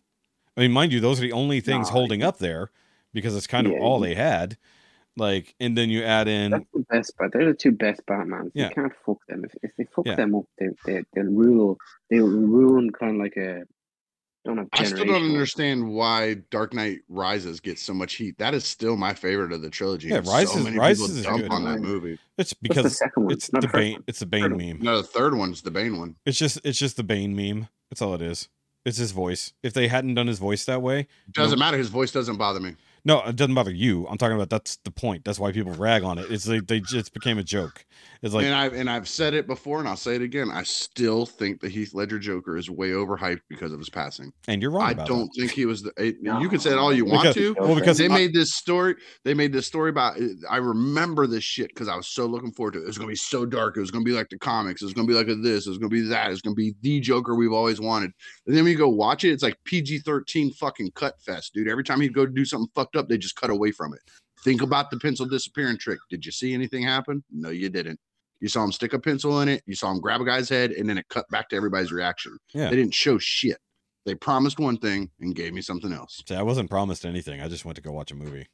I 0.57 0.61
mean, 0.61 0.71
mind 0.71 0.93
you, 0.93 0.99
those 0.99 1.19
are 1.19 1.23
the 1.23 1.31
only 1.33 1.59
things 1.61 1.87
Nah. 1.87 1.93
holding 1.93 2.23
up 2.23 2.37
there 2.37 2.71
because 3.13 3.35
it's 3.35 3.47
kind 3.47 3.67
of 3.67 3.73
Yeah, 3.73 3.79
all 3.79 3.99
they 3.99 4.15
had. 4.15 4.57
Like, 5.17 5.55
and 5.61 5.77
then 5.77 5.89
you 5.89 6.03
add 6.03 6.27
in 6.27 6.51
That's 6.51 6.65
the 6.73 6.85
best, 6.89 7.13
but 7.17 7.31
they're 7.31 7.45
the 7.45 7.53
two 7.53 7.71
best 7.71 8.05
Batmans. 8.05 8.51
Yeah. 8.53 8.67
You 8.69 8.75
can't 8.75 8.93
fuck 9.05 9.25
them. 9.27 9.45
If, 9.45 9.51
if 9.63 9.71
they 9.77 9.85
fuck 9.85 10.05
Yeah. 10.05 10.15
them 10.15 10.35
up, 10.35 10.43
they 10.59 10.69
they 10.85 11.03
they'll 11.13 11.25
rule. 11.25 11.77
They'll 12.09 12.27
ruin 12.27 12.91
kind 12.91 13.15
of 13.15 13.21
like 13.21 13.37
a. 13.37 13.63
Don't 14.45 14.57
have 14.57 14.67
I 14.73 14.83
still 14.83 15.05
don't 15.05 15.23
understand 15.23 15.87
why 15.89 16.35
Dark 16.51 16.73
Knight 16.73 16.99
Rises 17.09 17.59
gets 17.59 17.81
so 17.81 17.93
much 17.95 18.13
heat. 18.13 18.37
That 18.37 18.53
is 18.53 18.63
still 18.63 18.95
my 18.95 19.13
favorite 19.13 19.51
of 19.51 19.61
the 19.63 19.69
trilogy. 19.71 20.09
Yeah, 20.09 20.17
Rises- 20.23 20.51
so 20.53 20.59
many 20.63 20.77
Rises 20.77 21.01
people 21.07 21.17
is 21.17 21.23
dump 21.25 21.41
good. 21.41 21.51
on 21.51 21.63
that 21.65 21.79
movie. 21.79 22.13
it's 22.13 22.21
What's 22.35 22.49
the 22.51 22.57
because 22.61 22.97
second 22.97 23.23
one? 23.23 23.33
it's 23.33 23.51
Not 23.51 23.61
the 23.63 23.67
the 23.67 23.73
Bane. 23.73 23.93
one. 23.93 24.03
It's 24.07 24.19
the 24.19 24.25
Bane 24.27 24.41
Third 24.43 24.51
one. 24.55 24.67
meme. 24.67 24.79
No, 24.81 24.97
the 24.97 25.07
third 25.07 25.35
one's 25.35 25.61
the 25.63 25.71
Bane 25.71 25.97
one. 25.97 26.15
It's 26.25 26.37
just 26.37 26.59
it's 26.63 26.77
just 26.77 26.95
the 26.97 27.03
Bane 27.03 27.35
meme. 27.35 27.67
That's 27.89 28.01
all 28.03 28.13
it 28.13 28.21
is. 28.21 28.47
It's 28.85 28.97
his 28.97 29.11
voice. 29.13 29.51
If 29.63 29.73
they 29.73 29.87
hadn't 29.87 30.13
done 30.13 30.27
his 30.27 30.37
voice 30.37 30.63
that 30.65 30.83
way, 30.83 30.99
it 30.99 31.07
Doesn't 31.33 31.57
No. 31.57 31.65
matter. 31.65 31.77
His 31.79 31.89
voice 31.89 32.11
doesn't 32.11 32.37
bother 32.37 32.59
me. 32.59 32.75
No, 33.05 33.21
it 33.23 33.35
doesn't 33.35 33.53
bother 33.55 33.71
you. 33.71 34.07
I'm 34.07 34.17
talking 34.17 34.35
about 34.35 34.49
that's 34.49 34.77
the 34.77 34.91
point. 34.91 35.23
That's 35.23 35.39
why 35.39 35.51
people 35.51 35.71
rag 35.73 36.03
on 36.03 36.17
it. 36.17 36.29
It's 36.31 36.47
like 36.47 36.67
they 36.67 36.79
just 36.81 37.13
became 37.13 37.37
a 37.37 37.43
joke. 37.43 37.85
It's 38.21 38.33
like 38.33 38.45
and 38.45 38.55
I've 38.55 38.73
and 38.73 38.89
I've 38.89 39.07
said 39.07 39.33
it 39.35 39.45
before, 39.45 39.79
and 39.79 39.87
I'll 39.87 39.95
say 39.95 40.15
it 40.15 40.21
again. 40.21 40.49
I 40.51 40.63
still 40.63 41.25
think 41.27 41.61
the 41.61 41.69
Heath 41.69 41.93
Ledger 41.93 42.17
Joker 42.17 42.57
is 42.57 42.69
way 42.69 42.89
overhyped 42.89 43.41
because 43.49 43.71
of 43.71 43.77
his 43.79 43.89
passing. 43.89 44.33
and 44.47 44.61
you're 44.61 44.71
wrong 44.71 44.87
I 44.87 44.91
about 44.91 45.07
don't 45.07 45.25
that. 45.35 45.39
think 45.39 45.51
he 45.51 45.65
was 45.67 45.83
the. 45.83 45.91
It, 45.97 46.15
You 46.21 46.49
can 46.49 46.59
say 46.59 46.71
it 46.71 46.77
all 46.77 46.91
you 46.91 47.05
want 47.05 47.21
Because- 47.23 47.35
to. 47.35 47.55
well 47.59 47.75
because 47.75 47.97
they 47.99 48.05
I- 48.05 48.09
made 48.09 48.33
this 48.33 48.55
story. 48.55 48.95
They 49.23 49.33
made 49.35 49.53
this 49.53 49.67
story 49.67 49.91
about. 49.91 50.17
I 50.49 50.57
remember 50.57 51.27
this 51.27 51.43
shit 51.43 51.67
because 51.67 51.87
I 51.87 51.95
was 51.95 52.07
so 52.07 52.25
looking 52.25 52.51
forward 52.51 52.73
to 52.73 52.79
it. 52.79 52.83
It 52.83 52.87
was 52.87 52.97
gonna 52.97 53.09
be 53.09 53.15
so 53.15 53.45
dark. 53.45 53.77
It 53.77 53.81
was 53.81 53.91
gonna 53.91 54.03
be 54.05 54.11
like 54.13 54.29
the 54.29 54.39
comics. 54.39 54.81
It 54.81 54.85
was 54.85 54.93
gonna 54.95 55.07
be 55.07 55.13
like 55.13 55.27
a 55.27 55.35
this. 55.35 55.67
It 55.67 55.69
was 55.69 55.77
gonna 55.77 55.89
be 55.89 56.01
that. 56.07 56.31
It's 56.31 56.41
gonna 56.41 56.55
be 56.55 56.73
the 56.81 56.99
Joker 57.01 57.35
we've 57.35 57.53
always 57.53 57.79
wanted. 57.79 58.11
And 58.47 58.55
then 58.55 58.63
when 58.63 58.71
you 58.71 58.77
go 58.79 58.89
watch 58.89 59.23
it, 59.23 59.29
it's 59.31 59.43
like 59.43 59.57
PG 59.65 59.99
thirteen 59.99 60.51
fucking 60.53 60.91
cut 60.95 61.13
fest, 61.23 61.53
dude. 61.53 61.67
Every 61.67 61.83
time 61.83 62.01
he'd 62.01 62.13
go 62.13 62.25
do 62.25 62.45
something 62.45 62.69
fucked 62.73 62.94
up, 62.97 63.07
they 63.07 63.17
just 63.17 63.35
cut 63.35 63.49
away 63.49 63.71
from 63.71 63.93
it. 63.93 63.99
Think 64.43 64.61
about 64.61 64.91
the 64.91 64.99
pencil 64.99 65.25
disappearing 65.25 65.77
trick. 65.77 65.99
Did 66.09 66.25
you 66.25 66.31
see 66.31 66.53
anything 66.53 66.83
happen? 66.83 67.23
No, 67.31 67.49
you 67.49 67.69
didn't. 67.69 67.99
You 68.41 68.47
saw 68.47 68.63
him 68.63 68.71
stick 68.71 68.93
a 68.93 68.99
pencil 68.99 69.41
in 69.41 69.49
it. 69.49 69.63
You 69.65 69.75
saw 69.75 69.91
him 69.91 69.99
grab 69.99 70.21
a 70.21 70.25
guy's 70.25 70.49
head, 70.49 70.71
and 70.71 70.87
then 70.87 70.97
it 70.97 71.07
cut 71.09 71.25
back 71.29 71.49
to 71.49 71.55
everybody's 71.55 71.91
reaction. 71.91 72.37
Yeah. 72.53 72.69
They 72.69 72.75
didn't 72.75 72.93
show 72.93 73.17
shit. 73.17 73.57
They 74.05 74.13
promised 74.13 74.59
one 74.59 74.77
thing 74.77 75.09
and 75.19 75.33
gave 75.35 75.53
me 75.53 75.61
something 75.61 75.91
else. 75.91 76.21
See, 76.27 76.35
I 76.35 76.43
wasn't 76.43 76.69
promised 76.69 77.05
anything. 77.05 77.41
I 77.41 77.47
just 77.47 77.65
went 77.65 77.75
to 77.77 77.81
go 77.81 77.91
watch 77.91 78.11
a 78.11 78.15
movie. 78.15 78.47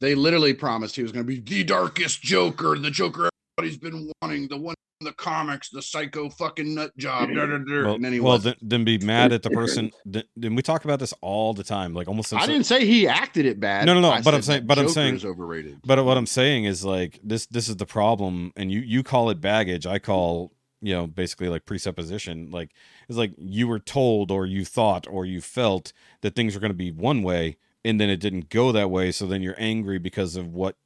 They 0.00 0.14
literally 0.14 0.52
promised 0.52 0.96
he 0.96 1.02
was 1.02 1.12
going 1.12 1.24
to 1.24 1.28
be 1.28 1.40
the 1.40 1.64
darkest 1.64 2.22
Joker, 2.22 2.76
the 2.76 2.90
Joker 2.90 3.30
everybody's 3.58 3.78
been 3.78 4.10
wanting, 4.22 4.48
the 4.48 4.56
one 4.56 4.74
the 5.00 5.12
comics, 5.12 5.70
the 5.70 5.80
psycho 5.82 6.28
fucking 6.28 6.74
nut 6.74 6.96
job. 6.96 7.30
Well, 7.34 7.94
and 7.94 8.04
then 8.04 8.12
he 8.12 8.20
well 8.20 8.38
then, 8.38 8.54
then 8.60 8.84
be 8.84 8.98
mad 8.98 9.32
at 9.32 9.42
the 9.42 9.50
person. 9.60 9.90
Then, 10.04 10.24
then 10.36 10.54
we 10.54 10.62
talk 10.62 10.84
about 10.84 10.98
this 10.98 11.14
all 11.22 11.54
the 11.54 11.64
time, 11.64 11.94
like 11.94 12.06
almost. 12.06 12.28
Since 12.30 12.42
I 12.42 12.46
didn't 12.46 12.64
say 12.66 12.84
he 12.84 13.08
acted 13.08 13.46
it 13.46 13.58
bad. 13.58 13.86
No, 13.86 13.94
no, 13.94 14.00
no, 14.00 14.10
I 14.10 14.20
but 14.20 14.34
I'm 14.34 14.42
saying- 14.42 14.66
but 14.66 14.78
I'm 14.78 14.88
saying- 14.88 15.16
is 15.16 15.24
overrated. 15.24 15.80
But 15.84 16.04
what 16.04 16.16
I'm 16.16 16.26
saying 16.26 16.64
is 16.64 16.84
like 16.84 17.18
this 17.22 17.46
this 17.46 17.68
is 17.68 17.76
the 17.76 17.86
problem 17.86 18.52
and 18.56 18.70
you 18.70 18.80
you 18.80 19.02
call 19.02 19.30
it 19.30 19.40
baggage, 19.40 19.86
I 19.86 19.98
call, 19.98 20.52
you 20.82 20.92
know, 20.94 21.06
basically 21.06 21.48
like 21.48 21.64
presupposition. 21.64 22.50
Like 22.50 22.70
it's 23.08 23.18
like 23.18 23.32
you 23.38 23.68
were 23.68 23.78
told 23.80 24.30
or 24.30 24.44
you 24.46 24.64
thought 24.64 25.06
or 25.08 25.24
you 25.24 25.40
felt 25.40 25.92
that 26.20 26.34
things 26.36 26.54
were 26.54 26.60
going 26.60 26.72
to 26.72 26.74
be 26.74 26.92
one 26.92 27.22
way 27.22 27.56
and 27.84 27.98
then 27.98 28.10
it 28.10 28.18
didn't 28.20 28.50
go 28.50 28.72
that 28.72 28.90
way, 28.90 29.10
so 29.10 29.26
then 29.26 29.40
you're 29.40 29.54
angry 29.56 29.98
because 29.98 30.36
of 30.36 30.52
what 30.52 30.76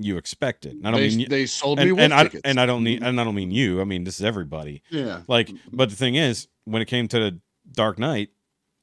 you 0.00 0.16
expected. 0.16 0.72
And 0.72 0.86
I 0.86 0.90
don't 0.92 1.00
They, 1.00 1.16
mean 1.16 1.28
they 1.28 1.46
sold 1.46 1.78
me 1.78 1.84
and, 1.84 1.92
wolf 1.92 2.00
and 2.04 2.14
I 2.14 2.22
tickets. 2.24 2.42
and 2.44 2.60
I 2.60 2.66
don't 2.66 2.84
need 2.84 3.00
mm-hmm. 3.00 3.08
and 3.08 3.20
I 3.20 3.24
don't 3.24 3.34
mean 3.34 3.50
you. 3.50 3.80
I 3.80 3.84
mean 3.84 4.04
this 4.04 4.18
is 4.20 4.24
everybody. 4.24 4.82
yeah. 4.90 5.22
Like 5.28 5.48
mm-hmm. 5.48 5.76
but 5.76 5.90
the 5.90 5.96
thing 5.96 6.14
is 6.14 6.48
when 6.64 6.82
it 6.82 6.86
came 6.86 7.08
to 7.08 7.18
the 7.18 7.40
Dark 7.72 7.98
Knight, 7.98 8.30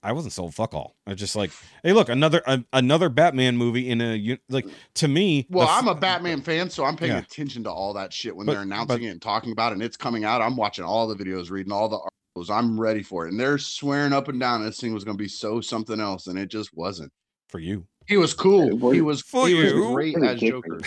I 0.03 0.11
wasn't 0.11 0.33
sold 0.33 0.53
fuck 0.53 0.73
all. 0.75 0.95
I 1.07 1.11
was 1.11 1.19
just 1.19 1.35
like, 1.35 1.49
hey, 1.83 1.91
look, 1.93 2.09
another 2.09 2.41
a, 2.45 2.63
another 2.73 3.09
Batman 3.09 3.57
movie 3.57 3.89
in 3.89 4.01
a 4.01 4.13
u- 4.13 4.37
like 4.49 4.67
to 4.95 5.07
me. 5.07 5.47
Well, 5.49 5.65
the 5.65 5.73
f- 5.73 5.79
I'm 5.81 5.87
a 5.87 5.95
Batman 5.95 6.41
fan, 6.41 6.69
so 6.69 6.85
I'm 6.85 6.95
paying 6.95 7.13
Yeah. 7.13 7.19
attention 7.19 7.63
to 7.63 7.71
all 7.71 7.93
that 7.93 8.13
shit 8.13 8.35
when 8.35 8.45
But- 8.45 8.53
they're 8.53 8.61
announcing 8.61 8.87
but- 8.87 9.01
it 9.01 9.07
and 9.07 9.21
talking 9.21 9.51
about 9.51 9.71
it 9.71 9.75
and 9.75 9.83
it's 9.83 9.97
coming 9.97 10.23
out. 10.23 10.41
I'm 10.41 10.55
watching 10.57 10.85
all 10.85 11.07
the 11.07 11.15
videos, 11.15 11.49
reading 11.49 11.71
all 11.71 11.89
the 11.89 11.97
articles. 11.97 12.49
I'm 12.51 12.79
ready 12.79 13.01
for 13.01 13.25
it. 13.25 13.31
And 13.31 13.39
they're 13.39 13.57
swearing 13.57 14.13
up 14.13 14.27
and 14.27 14.39
down 14.39 14.63
this 14.63 14.79
thing 14.79 14.93
was 14.93 15.03
going 15.03 15.17
to 15.17 15.23
be 15.23 15.27
so 15.29 15.59
something 15.61 15.99
else, 15.99 16.27
and 16.27 16.37
it 16.37 16.49
just 16.49 16.69
wasn't. 16.75 17.11
for 17.49 17.59
you. 17.59 17.87
He 18.07 18.17
was 18.17 18.35
cool. 18.35 18.91
He 18.91 19.01
was 19.01 19.21
For 19.23 19.47
he 19.47 19.55
was 19.55 19.71
you. 19.71 19.91
great 19.93 20.15
It 20.15 20.23
as 20.23 20.39
Joker. 20.39 20.79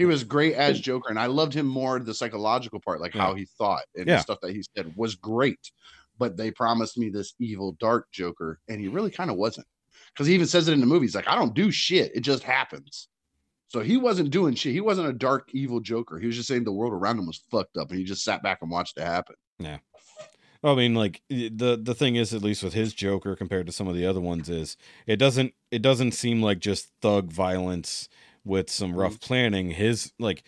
He 0.00 0.06
was 0.06 0.24
great 0.24 0.54
as 0.54 0.80
Joker, 0.80 1.10
and 1.10 1.18
I 1.18 1.26
loved 1.26 1.52
him 1.52 1.66
more 1.66 1.98
the 1.98 2.14
psychological 2.14 2.80
part, 2.80 3.02
like 3.02 3.12
how 3.12 3.34
he 3.34 3.44
thought 3.44 3.82
and 3.94 4.06
Yeah. 4.06 4.16
the 4.16 4.22
stuff 4.22 4.40
that 4.40 4.52
he 4.54 4.64
said 4.74 4.96
was 4.96 5.14
great. 5.14 5.70
But 6.18 6.38
they 6.38 6.50
promised 6.50 6.96
me 6.96 7.10
this 7.10 7.34
evil, 7.38 7.72
dark 7.72 8.10
Joker, 8.10 8.60
and 8.66 8.80
he 8.80 8.88
really 8.88 9.10
kind 9.10 9.30
of 9.30 9.36
wasn't. 9.36 9.66
Because 10.14 10.26
he 10.26 10.32
even 10.32 10.46
says 10.46 10.68
it 10.68 10.72
in 10.72 10.80
the 10.80 10.86
movies, 10.86 11.14
like 11.14 11.28
I 11.28 11.34
don't 11.34 11.52
do 11.52 11.70
shit; 11.70 12.16
it 12.16 12.20
just 12.20 12.42
happens. 12.44 13.08
So 13.68 13.80
he 13.80 13.98
wasn't 13.98 14.30
doing 14.30 14.54
shit. 14.54 14.72
He 14.72 14.80
wasn't 14.80 15.08
a 15.08 15.12
dark, 15.12 15.50
evil 15.52 15.80
Joker. 15.80 16.18
He 16.18 16.26
was 16.26 16.36
just 16.36 16.48
saying 16.48 16.64
the 16.64 16.72
world 16.72 16.94
around 16.94 17.18
him 17.18 17.26
was 17.26 17.44
fucked 17.50 17.76
up, 17.76 17.90
and 17.90 17.98
he 17.98 18.04
just 18.06 18.24
sat 18.24 18.42
back 18.42 18.60
and 18.62 18.70
watched 18.70 18.96
it 18.96 19.04
happen. 19.04 19.36
Yeah. 19.58 19.80
I 20.64 20.74
mean, 20.74 20.94
like 20.94 21.20
the 21.28 21.78
the 21.78 21.94
thing 21.94 22.16
is, 22.16 22.32
at 22.32 22.42
least 22.42 22.62
with 22.62 22.72
his 22.72 22.94
Joker 22.94 23.36
compared 23.36 23.66
to 23.66 23.72
some 23.72 23.86
of 23.86 23.94
the 23.94 24.06
other 24.06 24.20
ones, 24.22 24.48
is 24.48 24.78
it 25.06 25.16
doesn't 25.16 25.52
it 25.70 25.82
doesn't 25.82 26.12
seem 26.12 26.40
like 26.40 26.58
just 26.58 26.88
thug 27.02 27.30
violence 27.30 28.08
with 28.44 28.70
some 28.70 28.94
rough 28.94 29.14
Mm-hmm. 29.14 29.26
planning. 29.26 29.70
His 29.70 30.12
like 30.18 30.42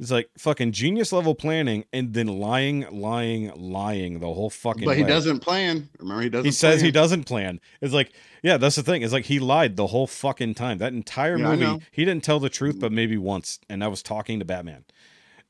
it's 0.00 0.12
like 0.12 0.30
fucking 0.38 0.70
genius 0.72 1.12
level 1.12 1.34
planning 1.34 1.84
and 1.92 2.14
then 2.14 2.28
lying, 2.28 2.86
lying, 2.92 3.50
lying 3.56 4.20
the 4.20 4.32
whole 4.32 4.48
fucking. 4.50 4.84
But 4.84 4.96
he 4.96 5.02
way. 5.02 5.08
doesn't 5.08 5.40
plan. 5.40 5.88
Remember, 5.98 6.22
he 6.22 6.28
doesn't. 6.28 6.44
He 6.44 6.52
says 6.52 6.80
he 6.80 6.92
doesn't 6.92 7.24
plan. 7.24 7.60
It's 7.80 7.92
like, 7.92 8.12
yeah, 8.42 8.58
that's 8.58 8.76
the 8.76 8.84
thing. 8.84 9.02
It's 9.02 9.12
like 9.12 9.24
he 9.24 9.40
lied 9.40 9.74
the 9.74 9.88
whole 9.88 10.06
fucking 10.06 10.54
time. 10.54 10.78
That 10.78 10.92
entire 10.92 11.36
Yeah, 11.36 11.56
movie, 11.56 11.84
he 11.90 12.04
didn't 12.04 12.22
tell 12.22 12.38
the 12.38 12.48
truth, 12.48 12.78
but 12.78 12.92
maybe 12.92 13.16
once, 13.16 13.58
and 13.68 13.82
that 13.82 13.90
was 13.90 14.02
talking 14.04 14.38
to 14.38 14.44
Batman. 14.44 14.84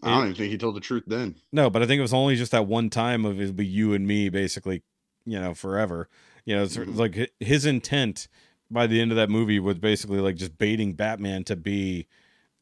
I 0.03 0.11
don't 0.15 0.23
even 0.25 0.35
think 0.37 0.51
he 0.51 0.57
told 0.59 0.77
the 0.77 0.81
truth 0.81 1.05
then. 1.07 1.35
No, 1.53 1.69
but 1.69 1.83
I 1.83 1.87
think 1.87 1.99
it 1.99 2.03
was 2.03 2.15
only 2.15 2.37
just 2.37 2.53
that 2.53 2.66
one 2.66 2.89
time 2.89 3.25
of 3.27 3.41
it'll 3.41 3.53
be 3.53 3.66
you 3.66 3.93
and 3.93 4.07
me, 4.07 4.29
basically, 4.31 4.83
you 5.27 5.39
know, 5.39 5.53
forever. 5.55 6.09
You 6.47 6.57
know, 6.57 6.62
it's 6.62 6.77
Mhm. 6.77 6.97
like 6.97 7.33
his 7.41 7.66
intent 7.66 8.29
by 8.70 8.86
the 8.86 9.01
end 9.01 9.11
of 9.11 9.16
that 9.16 9.31
movie 9.31 9.61
was 9.61 9.78
basically 9.78 10.20
like 10.20 10.36
just 10.36 10.59
baiting 10.59 10.95
Batman 10.95 11.45
to 11.45 11.57
be 11.57 12.07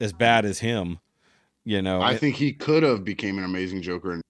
as 0.01 0.13
bad 0.13 0.45
as 0.45 0.61
him. 0.61 0.99
You 1.65 1.83
know, 1.83 2.01
I 2.01 2.13
it- 2.13 2.21
think 2.21 2.37
he 2.37 2.53
could 2.53 2.83
have 2.83 3.05
became 3.05 3.39
an 3.39 3.45
amazing 3.45 3.83
Joker 3.83 4.13
and 4.13 4.23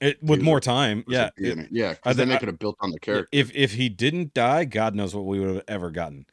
it, 0.00 0.22
with 0.22 0.42
more 0.42 0.60
time. 0.60 1.04
Yeah, 1.08 1.30
yeah, 1.38 1.52
it- 1.52 1.68
yeah. 1.70 1.94
Because 1.94 2.16
then 2.16 2.28
they 2.28 2.38
could 2.38 2.48
have 2.48 2.58
built 2.58 2.76
on 2.80 2.90
the 2.90 3.00
character. 3.00 3.28
if 3.32 3.54
if 3.54 3.72
he 3.72 3.88
didn't 3.88 4.34
die, 4.34 4.64
God 4.64 4.94
knows 4.94 5.14
what 5.14 5.26
we 5.26 5.40
would 5.40 5.54
have 5.54 5.64
ever 5.68 5.90
gotten. 5.90 6.26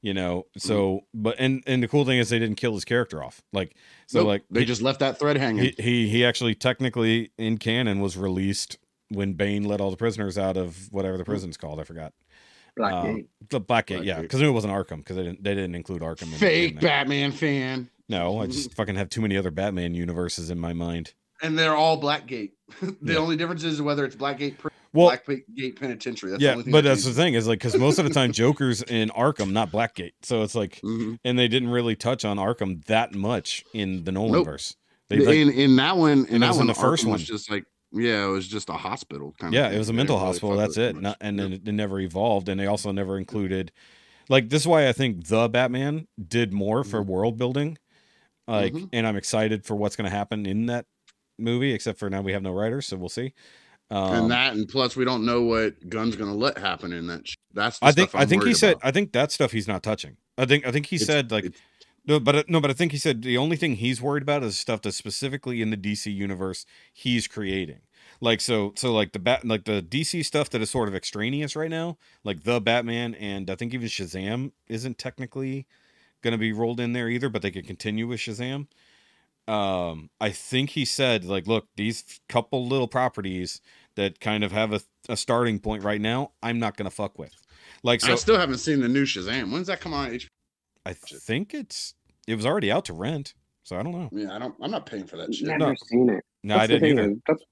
You 0.00 0.14
know, 0.14 0.46
so 0.56 0.88
mm-hmm. 0.88 1.22
but 1.22 1.36
and 1.40 1.62
and 1.66 1.82
the 1.82 1.88
cool 1.88 2.04
thing 2.04 2.18
is 2.18 2.28
they 2.28 2.38
didn't 2.38 2.56
kill 2.56 2.74
his 2.74 2.84
character 2.84 3.22
off. 3.22 3.42
Like 3.52 3.76
so, 4.06 4.20
Nope, 4.20 4.28
like 4.28 4.44
they 4.50 4.60
he- 4.60 4.66
just 4.66 4.82
left 4.82 5.00
that 5.00 5.18
thread 5.18 5.36
hanging. 5.36 5.64
he, 5.64 5.74
he 5.76 6.08
he 6.08 6.24
actually 6.24 6.54
technically 6.54 7.32
in 7.36 7.58
canon 7.58 8.00
was 8.00 8.16
released 8.16 8.78
when 9.08 9.32
Bane 9.32 9.64
let 9.64 9.80
all 9.80 9.90
the 9.90 9.96
prisoners 9.96 10.38
out 10.38 10.56
of 10.56 10.92
whatever 10.92 11.16
the 11.16 11.24
mm-hmm. 11.24 11.32
prison's 11.32 11.56
called. 11.56 11.80
I 11.80 11.84
forgot. 11.84 12.12
Black 12.78 12.94
Um, 12.94 13.16
Gate. 13.16 13.26
The 13.50 13.60
Blackgate, 13.60 14.04
yeah, 14.04 14.20
because 14.22 14.40
it 14.40 14.48
wasn't 14.48 14.72
Arkham 14.72 14.98
because 14.98 15.16
they 15.16 15.24
didn't 15.24 15.44
they 15.44 15.54
didn't 15.54 15.74
include 15.74 16.00
Arkham. 16.02 16.22
in- 16.28 16.32
in 16.32 16.38
Fake. 16.38 16.80
Batman 16.80 17.32
fan. 17.32 17.90
No, 18.08 18.40
I 18.40 18.46
just 18.56 18.72
fucking 18.74 18.94
have 18.94 19.10
too 19.10 19.20
many 19.20 19.36
other 19.36 19.50
Batman 19.50 19.94
universes 19.94 20.48
in 20.50 20.58
my 20.58 20.72
mind. 20.72 21.12
And 21.42 21.58
they're 21.58 21.76
all 21.76 22.00
Blackgate. 22.00 22.52
the 22.80 22.96
Yeah. 23.12 23.16
only 23.18 23.36
difference 23.36 23.62
is 23.64 23.80
whether 23.82 24.04
it's 24.04 24.16
Blackgate 24.16 24.58
Pri- 24.58 24.70
Well, 24.92 25.10
Blackgate 25.10 25.78
Penitentiary. 25.78 26.30
That's 26.30 26.40
the 26.40 26.46
yeah, 26.46 26.52
only 26.52 26.64
thing 26.64 26.72
but 26.72 26.82
that 26.84 26.90
that's 26.90 27.04
the 27.04 27.12
thing 27.12 27.34
is 27.34 27.46
like 27.46 27.58
because 27.60 27.76
most 27.76 27.98
of 27.98 28.04
the 28.06 28.12
time 28.14 28.32
Joker's 28.42 28.82
in 28.82 29.10
Arkham, 29.10 29.52
not 29.52 29.70
Blackgate. 29.70 30.12
So 30.22 30.42
it's 30.42 30.54
like, 30.54 30.80
Mhm. 30.82 31.18
and 31.24 31.38
they 31.38 31.46
didn't 31.48 31.68
really 31.70 31.94
touch 31.96 32.24
on 32.24 32.38
Arkham 32.38 32.84
that 32.86 33.14
much 33.14 33.64
in 33.74 34.04
the 34.04 34.12
Nolan 34.12 34.32
Nope. 34.32 34.46
verse. 34.46 34.74
They 35.08 35.18
like, 35.20 35.36
in, 35.36 35.50
in 35.50 35.76
that 35.76 35.96
one, 35.96 36.26
in 36.26 36.40
that 36.40 36.48
that 36.48 36.52
one, 36.54 36.60
in 36.62 36.66
the 36.66 36.74
first 36.74 37.04
Arkham 37.04 37.08
one. 37.08 37.12
was 37.14 37.24
just 37.24 37.50
like, 37.50 37.64
yeah, 37.92 38.24
it 38.24 38.28
was 38.28 38.46
just 38.48 38.68
a 38.68 38.74
hospital 38.74 39.34
kind 39.38 39.52
yeah, 39.54 39.66
of. 39.68 39.74
it 39.74 39.78
was 39.78 39.88
a 39.88 39.92
mental 39.92 40.18
hospital. 40.18 40.56
That's 40.56 40.76
it. 40.76 40.96
Not, 40.96 41.16
and 41.20 41.38
then 41.38 41.52
it, 41.54 41.66
it 41.66 41.72
never 41.72 42.00
evolved, 42.00 42.48
and 42.48 42.58
they 42.60 42.66
also 42.66 42.92
never 42.92 43.18
included. 43.18 43.72
Like 44.28 44.50
this 44.50 44.62
is 44.62 44.68
why 44.68 44.88
I 44.88 44.92
think 44.92 45.26
the 45.28 45.48
Batman 45.48 46.06
did 46.28 46.52
more 46.52 46.84
for 46.84 47.02
world 47.02 47.38
building. 47.38 47.78
Like, 48.46 48.72
Mhm. 48.72 48.88
and 48.92 49.06
I'm 49.06 49.16
excited 49.16 49.64
for 49.64 49.74
what's 49.74 49.94
going 49.96 50.10
to 50.10 50.16
happen 50.16 50.46
in 50.46 50.66
that 50.66 50.86
movie. 51.38 51.72
Except 51.72 51.98
for 51.98 52.08
now 52.10 52.20
we 52.22 52.32
have 52.32 52.42
no 52.42 52.52
writers, 52.52 52.86
so 52.86 52.96
we'll 52.96 53.08
see. 53.08 53.32
Um, 53.90 54.12
and 54.14 54.30
that, 54.30 54.52
and 54.54 54.68
plus, 54.68 54.96
we 54.96 55.04
don't 55.06 55.24
know 55.24 55.42
what 55.44 55.88
Gunn's 55.88 56.14
gonna 56.16 56.34
let 56.34 56.58
happen 56.58 56.92
in 56.92 57.06
that. 57.06 57.26
Sh- 57.26 57.36
That's 57.54 57.78
the 57.78 57.86
I 57.86 57.92
think 57.92 58.10
stuff 58.10 58.20
I 58.20 58.26
think 58.26 58.42
he 58.42 58.48
worried 58.48 58.56
said 58.58 58.72
about. 58.76 58.86
I 58.86 58.90
think 58.90 59.12
that 59.12 59.32
stuff 59.32 59.50
he's 59.52 59.66
not 59.66 59.82
touching. 59.82 60.18
I 60.36 60.44
think 60.44 60.66
I 60.66 60.72
think 60.72 60.84
he 60.86 60.96
It's- 60.96 61.06
said 61.06 61.30
like 61.30 61.54
no, 62.08 62.18
but 62.18 62.34
uh, 62.34 62.42
no, 62.48 62.58
but 62.58 62.70
I 62.70 62.74
think 62.74 62.92
he 62.92 62.98
said 62.98 63.20
the 63.20 63.36
only 63.36 63.56
thing 63.56 63.76
he's 63.76 64.00
worried 64.00 64.22
about 64.22 64.42
is 64.42 64.56
stuff 64.56 64.80
that's 64.80 64.96
specifically 64.96 65.60
in 65.60 65.68
the 65.68 65.76
DC 65.76 66.12
universe 66.12 66.64
he's 66.90 67.28
creating. 67.28 67.80
Like 68.18 68.40
so, 68.40 68.72
so 68.76 68.94
like 68.94 69.12
the 69.12 69.18
bat, 69.18 69.44
like 69.44 69.64
the 69.64 69.82
DC 69.82 70.24
stuff 70.24 70.48
that 70.50 70.62
is 70.62 70.70
sort 70.70 70.88
of 70.88 70.94
extraneous 70.94 71.54
right 71.54 71.70
now, 71.70 71.98
like 72.24 72.44
the 72.44 72.62
Batman, 72.62 73.14
and 73.14 73.50
I 73.50 73.54
think 73.56 73.74
even 73.74 73.88
Shazam 73.88 74.52
isn't 74.68 74.96
technically 74.96 75.66
going 76.22 76.32
to 76.32 76.38
be 76.38 76.50
rolled 76.50 76.80
in 76.80 76.94
there 76.94 77.10
either, 77.10 77.28
but 77.28 77.42
they 77.42 77.50
could 77.50 77.66
continue 77.66 78.08
with 78.08 78.20
Shazam. 78.20 78.68
Um, 79.46 80.08
I 80.18 80.30
think 80.30 80.70
he 80.70 80.86
said 80.86 81.26
like, 81.26 81.46
look, 81.46 81.68
these 81.76 82.20
couple 82.28 82.66
little 82.66 82.88
properties 82.88 83.60
that 83.96 84.18
kind 84.18 84.44
of 84.44 84.52
have 84.52 84.72
a, 84.72 84.80
a 85.10 85.16
starting 85.16 85.58
point 85.58 85.84
right 85.84 86.00
now, 86.00 86.32
I'm 86.42 86.58
not 86.58 86.78
going 86.78 86.88
to 86.88 86.94
fuck 86.94 87.18
with. 87.18 87.36
Like 87.82 88.00
so 88.00 88.12
I 88.12 88.16
still 88.16 88.38
haven't 88.38 88.58
seen 88.58 88.80
the 88.80 88.88
new 88.88 89.04
Shazam. 89.04 89.52
When's 89.52 89.66
that 89.66 89.80
come 89.80 89.92
on? 89.92 90.18
I 90.86 90.94
think 90.94 91.52
it's 91.52 91.94
it 92.28 92.36
was 92.36 92.46
already 92.46 92.70
out 92.70 92.84
to 92.86 92.92
rent, 92.92 93.34
so 93.64 93.76
I 93.78 93.82
don't 93.82 93.92
know. 93.92 94.08
yeah, 94.12 94.34
I 94.34 94.38
don't. 94.38 94.54
I'm 94.62 94.70
not 94.70 94.86
paying 94.86 95.06
for 95.06 95.16
that 95.16 95.34
shit. 95.34 95.48
Never 95.48 95.58
No. 95.70 95.74
seen 95.86 96.08
it. 96.10 96.24
No, 96.44 96.54
That's 96.54 96.64
I 96.64 96.66
didn't 96.66 96.80
thing, 96.82 96.98
either. 96.98 97.14
That's 97.26 97.42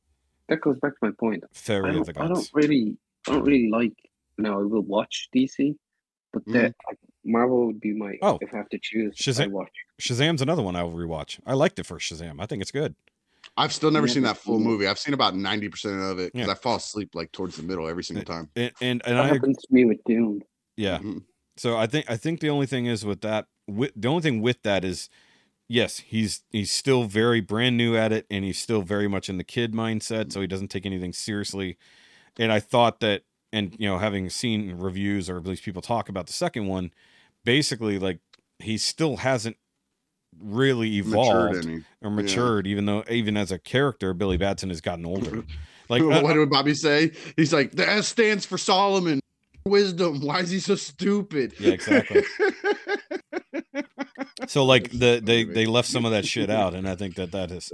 that 0.48 0.60
goes 0.60 0.78
back 0.80 0.92
to 0.92 0.98
my 1.02 1.10
point. 1.18 1.42
I 1.44 1.48
Fairy 1.52 1.96
of 1.98 2.06
the 2.06 2.12
don't, 2.12 2.24
I 2.24 2.28
don't 2.28 2.50
really, 2.54 2.96
I 3.26 3.32
don't 3.32 3.42
really 3.44 3.68
like. 3.68 3.92
No, 4.38 4.60
I 4.60 4.62
will 4.62 4.82
watch 4.82 5.28
DC, 5.34 5.74
but 6.32 6.44
the, 6.44 6.52
Mhm. 6.52 6.72
like, 6.86 6.98
Marvel 7.24 7.66
would 7.66 7.80
be 7.80 7.92
my. 7.94 8.12
Mm-hmm. 8.12 8.24
Oh. 8.24 8.38
if 8.40 8.52
I 8.54 8.58
have 8.58 8.68
to 8.68 8.78
choose, 8.80 9.14
I 9.18 9.22
Shazam- 9.22 9.50
watch. 9.50 9.72
Shazam's 10.00 10.42
another 10.42 10.62
one 10.62 10.76
I'll 10.76 10.92
rewatch. 10.92 11.40
I 11.46 11.54
liked 11.54 11.78
it 11.78 11.86
for 11.86 11.98
Shazam. 11.98 12.40
I 12.40 12.46
think 12.46 12.62
it's 12.62 12.70
good. 12.70 12.94
I've 13.56 13.72
still 13.72 13.90
never 13.90 14.06
seen 14.08 14.22
that 14.24 14.36
full 14.36 14.58
seen 14.58 14.64
movie. 14.66 14.86
I've 14.86 14.98
seen 14.98 15.14
about 15.14 15.34
ninety 15.34 15.68
percent 15.68 16.00
of 16.02 16.18
it 16.18 16.32
because 16.32 16.46
Yeah. 16.48 16.52
I 16.52 16.56
fall 16.56 16.76
asleep 16.76 17.14
like 17.14 17.32
towards 17.32 17.56
the 17.56 17.62
middle 17.62 17.88
every 17.88 18.04
single 18.04 18.24
time. 18.24 18.50
And 18.56 18.72
and, 18.80 19.02
and 19.06 19.16
That 19.16 19.24
I 19.24 19.28
happens 19.28 19.56
to 19.58 19.68
me 19.72 19.84
with 19.86 19.98
Dune. 20.04 20.42
yeah. 20.76 20.98
Mhm. 20.98 21.22
So 21.56 21.76
I 21.76 21.86
think 21.86 22.10
I 22.10 22.16
think 22.16 22.40
the 22.40 22.50
only 22.50 22.66
thing 22.66 22.86
is 22.86 23.04
with 23.04 23.20
that 23.22 23.46
with 23.66 23.92
the 23.96 24.08
only 24.08 24.22
thing 24.22 24.42
with 24.42 24.62
that 24.62 24.84
is 24.84 25.08
yes, 25.68 25.98
he's 25.98 26.42
he's 26.50 26.70
still 26.70 27.04
very 27.04 27.40
brand 27.40 27.76
new 27.76 27.96
at 27.96 28.12
it 28.12 28.26
and 28.30 28.44
he's 28.44 28.58
still 28.58 28.82
very 28.82 29.08
much 29.08 29.28
in 29.28 29.38
the 29.38 29.44
kid 29.44 29.72
mindset, 29.72 30.32
so 30.32 30.40
he 30.40 30.46
doesn't 30.46 30.68
take 30.68 30.86
anything 30.86 31.12
seriously. 31.12 31.76
And 32.38 32.52
I 32.52 32.60
thought 32.60 33.00
that 33.00 33.22
and 33.52 33.74
you 33.78 33.88
know, 33.88 33.98
having 33.98 34.28
seen 34.28 34.76
reviews 34.76 35.30
or 35.30 35.38
at 35.38 35.46
least 35.46 35.64
people 35.64 35.82
talk 35.82 36.08
about 36.08 36.26
the 36.26 36.32
second 36.32 36.66
one, 36.66 36.92
basically 37.44 37.98
like 37.98 38.20
he 38.58 38.78
still 38.78 39.18
hasn't 39.18 39.56
really 40.38 40.96
evolved 40.96 41.64
Matured 41.64 41.84
or 42.02 42.10
matured, 42.10 42.66
even 42.66 42.86
though 42.86 43.04
even 43.10 43.36
as 43.36 43.50
a 43.50 43.58
character, 43.58 44.12
Billy 44.12 44.36
Batson 44.36 44.68
has 44.68 44.80
gotten 44.80 45.06
older. 45.06 45.44
Like 45.88 46.02
what 46.02 46.24
uh, 46.24 46.32
did 46.32 46.50
Bobby 46.50 46.74
say? 46.74 47.12
He's 47.36 47.52
like, 47.52 47.70
the 47.70 47.88
S 47.88 48.08
stands 48.08 48.44
for 48.44 48.58
Solomon. 48.58 49.20
Wisdom. 49.66 50.20
Why 50.26 50.40
is 50.40 50.50
he 50.50 50.60
so 50.60 50.74
stupid? 50.76 51.54
Yeah, 51.58 51.72
exactly. 51.72 52.22
so 54.46 54.64
like 54.64 54.90
the 54.90 55.20
they 55.22 55.44
they 55.44 55.66
left 55.66 55.88
some 55.88 56.04
of 56.04 56.12
that 56.12 56.26
shit 56.26 56.50
out, 56.50 56.74
and 56.74 56.88
I 56.88 56.94
think 56.96 57.16
that 57.16 57.32
that 57.32 57.50
is 57.50 57.72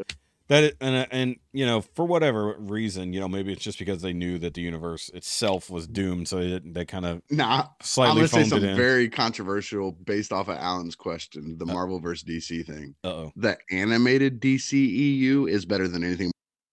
that 0.49 0.65
it, 0.65 0.77
and 0.81 1.07
and 1.11 1.37
you 1.53 1.65
know 1.65 1.81
for 1.81 2.05
whatever 2.05 2.57
reason, 2.59 3.13
you 3.13 3.21
know 3.21 3.29
maybe 3.29 3.53
it's 3.53 3.63
just 3.63 3.79
because 3.79 4.03
they 4.03 4.13
knew 4.13 4.39
that 4.39 4.55
the 4.55 4.61
universe 4.61 5.09
itself 5.15 5.71
was 5.71 5.87
doomed, 5.87 6.29
so 6.29 6.39
they 6.39 6.61
they 6.65 6.85
kind 6.85 7.07
of 7.07 7.23
Nah, 7.31 7.69
I'm 7.99 8.17
gonna 8.17 8.29
say 8.29 8.39
phoned 8.39 8.49
something 8.51 8.77
very 8.77 9.09
controversial 9.09 9.93
based 9.93 10.33
off 10.33 10.49
of 10.49 10.59
Alan's 10.59 10.97
question, 10.97 11.57
the 11.59 11.67
Marvel 11.67 12.01
versus 12.01 12.25
DC 12.25 12.67
thing. 12.67 12.95
Uh 13.05 13.09
oh. 13.09 13.33
The 13.37 13.57
animated 13.71 14.41
DCEU 14.41 15.49
is 15.49 15.65
better 15.65 15.89
than 15.89 16.05
anything 16.05 16.31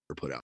ever 0.10 0.16
put 0.16 0.32
out. 0.34 0.44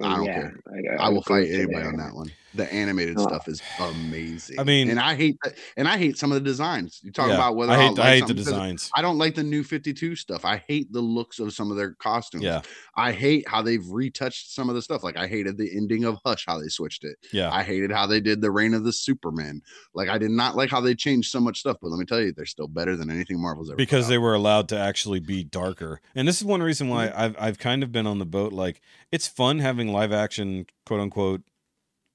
I 0.00 0.16
don't 0.16 0.24
yeah, 0.24 0.34
care. 0.34 0.60
I, 0.98 1.06
I 1.06 1.08
will 1.10 1.22
fight 1.22 1.48
anybody 1.48 1.82
there. 1.82 1.88
on 1.88 1.96
that 1.96 2.14
one. 2.14 2.30
The 2.54 2.72
animated 2.72 3.16
Uh, 3.16 3.22
stuff 3.22 3.46
is 3.48 3.62
amazing. 3.78 4.58
I 4.58 4.64
mean- 4.64 4.90
and 4.90 4.98
I 4.98 5.14
hate 5.14 5.36
and 5.76 5.86
I 5.86 5.96
hate 5.96 6.18
some 6.18 6.32
of 6.32 6.34
the 6.34 6.40
designs. 6.48 7.00
You 7.02 7.12
talk 7.12 7.28
Yeah, 7.28 7.34
about 7.34 7.54
whether 7.56 7.72
I 7.72 7.76
hate 7.76 7.90
like 7.90 7.98
I 8.00 8.16
hate 8.16 8.26
the 8.26 8.34
designs. 8.34 8.90
I 8.94 9.02
don't 9.02 9.18
like 9.18 9.34
the 9.34 9.42
new 9.42 9.62
52 9.62 10.16
stuff. 10.16 10.44
I 10.44 10.62
hate 10.66 10.92
the 10.92 11.00
looks 11.00 11.38
of 11.38 11.52
some 11.52 11.70
of 11.70 11.76
their 11.76 11.92
costumes. 11.92 12.42
Yeah, 12.42 12.62
I 12.96 13.12
hate 13.12 13.48
how 13.48 13.62
they've 13.62 13.86
retouched 13.88 14.50
some 14.52 14.68
of 14.68 14.74
the 14.74 14.82
stuff. 14.82 15.04
Like 15.04 15.16
I 15.16 15.26
hated 15.26 15.58
the 15.58 15.70
ending 15.76 16.04
of 16.04 16.18
Hush, 16.24 16.44
how 16.46 16.58
they 16.60 16.68
switched 16.68 17.04
it. 17.04 17.16
yeah. 17.32 17.50
I 17.52 17.62
hated 17.62 17.92
how 17.92 18.06
they 18.06 18.20
did 18.20 18.40
the 18.40 18.50
Reign 18.50 18.74
of 18.74 18.84
the 18.84 18.92
Superman. 18.92 19.62
Like 19.94 20.08
I 20.08 20.18
did 20.18 20.30
not 20.32 20.56
like 20.56 20.70
how 20.70 20.80
they 20.80 20.94
changed 20.94 21.30
so 21.30 21.40
much 21.40 21.60
stuff. 21.60 21.76
But 21.80 21.90
let 21.90 21.98
me 21.98 22.04
tell 22.04 22.20
you, 22.20 22.32
they're 22.32 22.46
still 22.46 22.68
better 22.68 22.96
than 22.96 23.10
anything 23.10 23.40
Marvel's 23.40 23.70
ever. 23.70 23.76
because 23.76 24.08
they 24.08 24.16
out. 24.16 24.22
were 24.22 24.34
allowed 24.34 24.68
to 24.70 24.78
actually 24.78 25.20
be 25.20 25.44
darker. 25.44 26.00
And 26.14 26.26
this 26.26 26.38
is 26.38 26.44
one 26.44 26.62
reason 26.62 26.88
why 26.88 27.06
Mm-hmm. 27.08 27.20
I've 27.20 27.36
I've 27.38 27.58
kind 27.58 27.82
of 27.82 27.92
been 27.92 28.06
on 28.06 28.18
the 28.18 28.26
boat. 28.26 28.52
Like 28.52 28.80
it's 29.12 29.26
fun 29.28 29.60
having 29.60 29.88
live 29.92 30.12
action 30.12 30.66
quote 30.84 31.00
unquote 31.00 31.42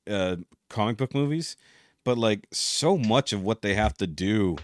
uh 0.10 0.38
comic 0.70 0.98
book 0.98 1.14
movies, 1.14 1.56
but 2.04 2.18
like 2.18 2.48
so 2.52 2.98
much 2.98 3.34
of 3.34 3.44
what 3.44 3.62
they 3.62 3.74
have 3.76 3.94
to 3.98 4.08
do 4.08 4.58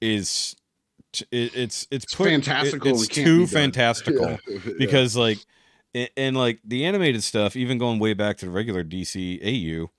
is 0.00 0.56
t- 1.12 1.26
it, 1.30 1.54
it's 1.54 1.86
it's 1.90 2.04
it's 2.04 2.14
put, 2.14 2.26
it- 2.28 2.30
fantastical. 2.30 2.88
it's 2.90 3.02
and 3.02 3.10
too 3.10 3.40
be 3.40 3.46
fantastical 3.46 4.38
Yeah. 4.48 4.58
because 4.78 5.16
like 5.16 5.38
and, 5.94 6.08
and 6.16 6.36
like 6.36 6.60
the 6.64 6.84
animated 6.84 7.22
stuff 7.22 7.56
even 7.56 7.78
going 7.78 7.98
way 7.98 8.14
back 8.14 8.36
to 8.38 8.46
the 8.46 8.50
regular 8.52 8.82
DC 8.84 9.40
AU 9.42 9.90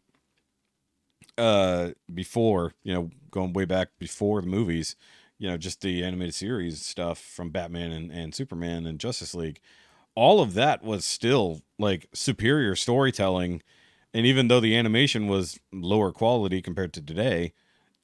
uh 1.38 1.92
before 2.14 2.74
you 2.84 2.94
know 2.94 3.10
going 3.30 3.54
way 3.54 3.66
back 3.66 3.90
before 4.00 4.42
the 4.42 4.48
movies 4.48 4.96
you 5.38 5.48
know 5.50 5.58
just 5.58 5.82
the 5.82 6.04
animated 6.04 6.36
series 6.36 6.86
stuff 6.86 7.20
from 7.20 7.50
Batman 7.50 7.92
and, 7.92 8.12
and 8.12 8.36
Superman 8.36 8.86
and 8.86 9.00
Justice 9.00 9.34
League 9.34 9.60
all 10.14 10.42
of 10.42 10.54
that 10.56 10.84
was 10.84 11.06
still 11.06 11.62
like 11.80 12.08
superior 12.14 12.76
storytelling 12.76 13.62
and 14.14 14.26
even 14.26 14.48
though 14.48 14.60
the 14.60 14.76
animation 14.76 15.28
was 15.28 15.60
lower 15.72 16.12
quality 16.12 16.62
compared 16.62 16.94
to 16.94 17.02
today 17.02 17.54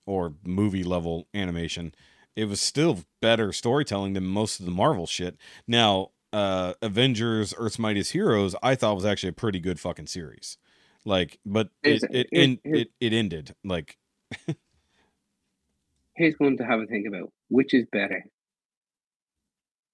or 0.06 0.34
movie 0.46 0.84
level 0.84 1.28
animation 1.34 1.94
it 2.36 2.46
was 2.46 2.62
still 2.62 3.00
better 3.22 3.52
storytelling 3.52 4.14
than 4.14 4.24
most 4.26 4.60
of 4.60 4.66
the 4.66 4.72
Marvel 4.72 5.06
shit 5.08 5.38
now 5.68 6.10
uh 6.34 6.74
Avengers 6.82 7.54
Earth's 7.58 7.80
Mightiest 7.80 8.12
Heroes 8.12 8.56
I 8.64 8.76
thought 8.76 8.96
was 8.96 9.06
actually 9.06 9.30
a 9.30 9.34
pretty 9.34 9.60
good 9.60 9.80
fucking 9.80 10.08
series 10.08 10.58
like 11.06 11.40
but 11.46 11.70
it 11.84 12.04
it 12.12 12.28
here's- 12.32 12.58
it, 12.64 12.88
it 13.00 13.14
ended 13.14 13.54
like 13.64 13.98
Here's 16.16 16.34
one 16.40 16.58
to 16.58 16.66
have 16.66 16.80
a 16.80 16.88
think 16.88 17.08
about. 17.08 17.32
Which 17.50 17.76
is 17.76 17.86
better? 17.92 18.26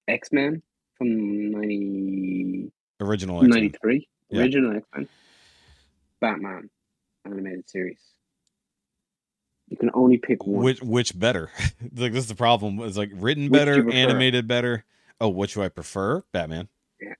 X 0.08 0.32
Men 0.32 0.62
from 0.96 1.50
90, 1.50 2.72
original 3.00 3.38
X-Men. 3.40 3.50
93, 3.50 4.08
Yeah. 4.30 4.40
original 4.40 4.76
X 4.76 4.86
Men, 4.96 5.08
Batman 6.24 6.70
animated 7.26 7.68
series. 7.68 7.98
You 9.68 9.76
can 9.76 9.90
only 9.92 10.16
pick 10.16 10.46
one. 10.46 10.64
Which 10.64 10.80
which 10.80 11.18
better? 11.18 11.50
like 11.96 12.12
this 12.12 12.24
is 12.24 12.28
the 12.28 12.34
problem. 12.34 12.80
It's 12.80 12.96
like 12.96 13.10
written 13.12 13.50
Which 13.50 13.60
better, 13.60 13.90
animated 13.90 14.48
better. 14.48 14.84
Oh, 15.20 15.28
which 15.28 15.52
do 15.52 15.62
I 15.62 15.68
prefer? 15.68 16.22
Batman. 16.32 16.68
Yeah. 16.98 17.14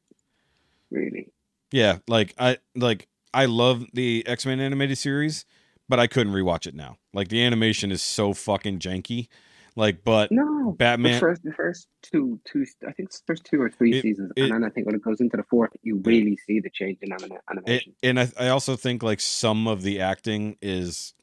really? 0.91 1.29
Yeah, 1.71 1.99
like 2.09 2.35
I 2.39 2.57
like 2.75 3.09
I 3.35 3.45
love 3.45 3.85
the 3.93 4.25
X 4.27 4.47
Men 4.47 4.59
animated 4.59 4.97
series, 4.97 5.45
but 5.87 6.01
I 6.01 6.07
couldn't 6.07 6.33
rewatch 6.33 6.67
it 6.67 6.75
now. 6.75 6.97
Like 7.13 7.29
the 7.29 7.43
animation 7.43 7.93
is 7.93 8.01
so 8.01 8.33
fucking 8.33 8.79
janky. 8.79 9.29
Like, 9.77 10.05
but 10.05 10.31
No. 10.31 10.73
Batman 10.79 11.15
The 11.15 11.19
first, 11.21 11.43
the 11.43 11.53
first 11.53 11.89
two, 12.03 12.41
two, 12.45 12.65
I 12.87 12.93
think 12.93 13.09
it's 13.09 13.19
the 13.21 13.25
first 13.27 13.45
two 13.45 13.61
or 13.61 13.69
three 13.71 13.93
It- 13.95 14.03
seasons, 14.03 14.33
it- 14.37 14.43
and 14.45 14.53
then 14.53 14.65
I 14.65 14.71
think 14.71 14.87
when 14.87 14.95
it 14.95 15.03
goes 15.03 15.21
into 15.21 15.37
the 15.37 15.43
fourth, 15.45 15.71
you 15.83 15.97
really 16.05 16.37
see 16.47 16.61
the 16.61 16.71
change 16.71 16.99
in 17.03 17.13
anima- 17.13 17.35
it, 17.37 17.41
animation. 17.51 17.95
and 18.03 18.21
I, 18.21 18.31
I 18.39 18.49
also 18.49 18.77
think 18.77 19.03
like 19.03 19.21
some 19.21 19.67
of 19.67 19.83
the 19.83 20.01
acting 20.01 20.57
is 20.63 21.15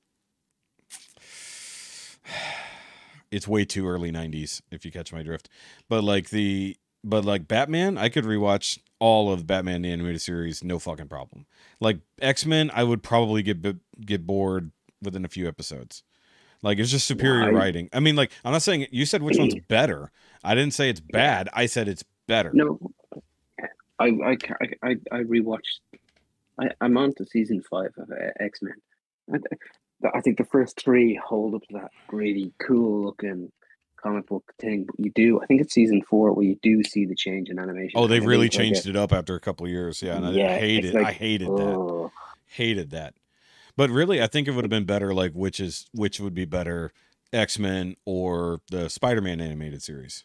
it's 3.32 3.48
way 3.48 3.66
too 3.66 3.88
early 3.88 4.12
90s 4.12 4.62
if 4.72 4.86
you 4.86 4.92
catch 4.92 5.12
my 5.14 5.24
drift 5.24 5.50
but 5.90 6.04
like 6.04 6.30
the 6.30 6.78
but 7.04 7.26
like 7.26 7.48
batman 7.48 7.98
i 7.98 8.10
could 8.10 8.26
rewatch 8.26 8.78
all 9.00 9.32
of 9.32 9.48
batman 9.48 9.82
the 9.82 9.92
animated 9.92 10.22
series 10.22 10.64
no 10.64 10.78
fucking 10.80 11.08
problem 11.08 11.46
like 11.80 12.00
x-men 12.22 12.70
i 12.74 12.84
would 12.84 13.02
probably 13.02 13.42
get 13.42 13.62
get 14.06 14.28
bored 14.28 14.72
within 15.02 15.26
a 15.26 15.30
few 15.30 15.48
episodes 15.48 16.04
like 16.62 16.80
it's 16.80 16.92
just 16.92 17.08
superior 17.08 17.52
Why? 17.52 17.60
writing 17.60 17.90
i 17.94 18.00
mean 18.00 18.16
like 18.16 18.32
i'm 18.46 18.52
not 18.52 18.62
saying 18.62 18.88
you 18.92 19.06
said 19.06 19.22
which 19.22 19.38
one's 19.38 19.56
better 19.68 20.12
i 20.44 20.56
didn't 20.56 20.74
say 20.74 20.90
it's 20.90 21.00
bad 21.00 21.50
i 21.54 21.66
said 21.66 21.88
it's 21.88 22.04
better 22.28 22.52
No, 22.54 22.80
I, 24.00 24.06
I, 24.08 24.32
I, 24.32 24.68
I, 24.84 24.96
I 25.12 25.18
rewatched. 25.24 25.80
I, 26.60 26.70
I'm 26.82 26.98
on 26.98 27.14
to 27.16 27.26
season 27.26 27.62
five 27.70 27.92
of 27.98 28.10
uh, 28.10 28.16
X 28.40 28.60
Men. 28.62 28.74
I, 29.32 30.08
I 30.16 30.22
think 30.22 30.38
the 30.38 30.46
first 30.46 30.82
three 30.82 31.20
hold 31.24 31.54
up 31.56 31.62
to 31.70 31.74
that 31.74 31.92
really 32.12 32.52
cool 32.60 33.06
looking 33.06 33.52
comic 34.02 34.26
book 34.28 34.44
thing, 34.60 34.86
but 34.86 34.96
you 35.00 35.12
do. 35.14 35.40
I 35.42 35.46
think 35.46 35.62
it's 35.62 35.74
season 35.74 36.02
four 36.10 36.32
where 36.34 36.46
you 36.46 36.58
do 36.64 36.84
see 36.84 37.06
the 37.06 37.16
change 37.16 37.50
in 37.50 37.60
animation. 37.60 38.00
oh 38.00 38.08
they've 38.08 38.26
really 38.26 38.48
is 38.48 38.56
like 38.56 38.66
changed 38.66 38.88
it 38.88 38.96
up 38.96 39.14
after 39.14 39.36
a 39.36 39.40
couple 39.40 39.66
of 39.66 39.72
years 39.72 40.02
yeah 40.02 40.18
and 40.18 40.26
i 40.26 40.32
Yeah, 40.32 40.58
hate 40.58 40.84
it 40.86 40.96
i 40.96 41.02
like, 41.04 41.18
hated 41.18 41.48
that 41.48 41.76
Oh, 41.76 42.12
hated 42.48 42.90
that. 42.92 43.14
But 43.82 43.90
really, 43.90 44.22
I 44.22 44.28
think 44.28 44.48
it 44.48 44.52
would 44.52 44.64
have 44.64 44.70
been 44.70 44.86
better. 44.86 45.12
Like, 45.12 45.32
which 45.32 45.60
is 45.60 45.88
which 45.92 46.20
would 46.20 46.36
be 46.36 46.46
better, 46.46 46.94
X 47.34 47.58
Men 47.58 47.96
or 48.06 48.62
the 48.70 48.90
Spider 48.92 49.22
Man 49.22 49.42
animated 49.42 49.82
series? 49.82 50.24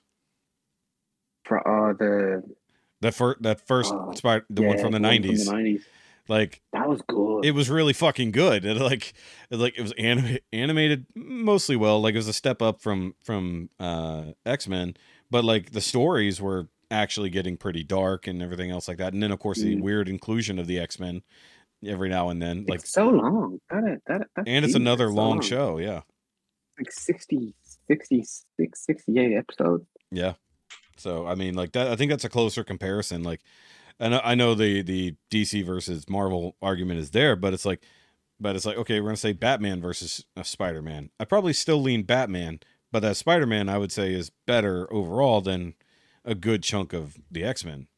for 1.44 1.66
uh, 1.66 1.94
the 1.94 2.42
That 3.00 3.14
first, 3.14 3.40
that 3.40 3.66
first 3.66 3.94
Oh, 3.94 4.12
Spider, 4.14 4.44
the 4.50 4.60
one 4.60 4.76
yeah, 4.76 4.82
from 4.82 4.92
the. 4.92 4.98
From 4.98 5.02
the 5.04 5.08
90s. 5.08 5.82
Like 6.28 6.60
That 6.74 6.86
was 6.86 7.00
good. 7.08 7.46
it 7.46 7.52
was 7.52 7.70
really 7.70 7.94
fucking 7.94 8.32
good. 8.32 8.64
And 8.66 8.78
like, 8.78 9.14
it, 9.48 9.56
like 9.56 9.78
it 9.78 9.82
was 9.82 9.92
anim- 9.96 10.36
animated 10.52 11.06
mostly 11.14 11.76
well. 11.76 12.02
Like 12.02 12.12
it 12.12 12.18
was 12.18 12.28
a 12.28 12.34
step 12.34 12.60
up 12.60 12.82
from 12.82 13.14
from 13.24 13.70
uh, 13.80 14.32
X 14.44 14.68
Men, 14.68 14.96
but 15.30 15.46
like 15.46 15.70
the 15.72 15.80
stories 15.80 16.42
were 16.42 16.68
actually 16.90 17.30
getting 17.30 17.56
pretty 17.56 17.84
dark 17.84 18.26
and 18.26 18.42
everything 18.42 18.70
else 18.70 18.86
like 18.86 18.98
that. 18.98 19.14
And 19.14 19.22
then 19.22 19.30
of 19.32 19.38
course 19.38 19.60
the 19.62 19.76
Mm. 19.76 19.80
weird 19.82 20.08
inclusion 20.10 20.58
of 20.58 20.66
the 20.66 20.78
X 20.78 20.98
Men 21.00 21.22
every 21.84 22.08
now 22.08 22.28
and 22.30 22.40
then. 22.40 22.66
Like, 22.68 22.80
it's 22.80 22.92
so 22.92 23.08
long. 23.08 23.60
That, 23.70 24.00
that, 24.06 24.26
that 24.36 24.44
and 24.46 24.64
it's 24.64 24.68
season 24.72 24.82
another 24.82 25.06
is 25.06 25.10
so 25.12 25.16
long 25.16 25.40
show. 25.40 25.78
Yeah, 25.78 26.02
Like 26.78 26.92
60, 26.92 27.54
66, 27.88 28.86
68 28.86 29.36
episodes. 29.36 29.86
yeah. 30.10 30.34
So 30.98 31.26
I 31.26 31.34
mean, 31.34 31.54
like 31.54 31.72
that. 31.72 31.88
I 31.88 31.96
think 31.96 32.10
that's 32.10 32.24
a 32.24 32.28
closer 32.30 32.64
comparison. 32.64 33.22
Like, 33.22 33.40
and 34.00 34.14
I 34.14 34.34
know 34.34 34.54
the 34.54 34.80
the 34.82 35.14
DC 35.30 35.64
versus 35.64 36.08
Marvel 36.08 36.56
argument 36.62 37.00
is 37.00 37.10
there, 37.10 37.36
but 37.36 37.52
it's 37.52 37.66
like, 37.66 37.82
but 38.40 38.56
it's 38.56 38.64
like, 38.64 38.78
okay, 38.78 39.00
we're 39.00 39.08
gonna 39.08 39.16
say 39.18 39.32
Batman 39.34 39.82
versus 39.82 40.24
uh, 40.38 40.42
Spider 40.42 40.80
Man. 40.80 41.10
I 41.20 41.26
probably 41.26 41.52
still 41.52 41.82
lean 41.82 42.04
Batman, 42.04 42.60
but 42.92 43.00
that 43.00 43.18
Spider 43.18 43.44
Man 43.46 43.68
I 43.68 43.76
would 43.76 43.92
say 43.92 44.14
is 44.14 44.30
better 44.46 44.90
overall 44.90 45.42
than 45.42 45.74
a 46.24 46.34
good 46.34 46.62
chunk 46.62 46.94
of 46.94 47.18
the 47.30 47.44
X 47.44 47.62
Men. 47.62 47.88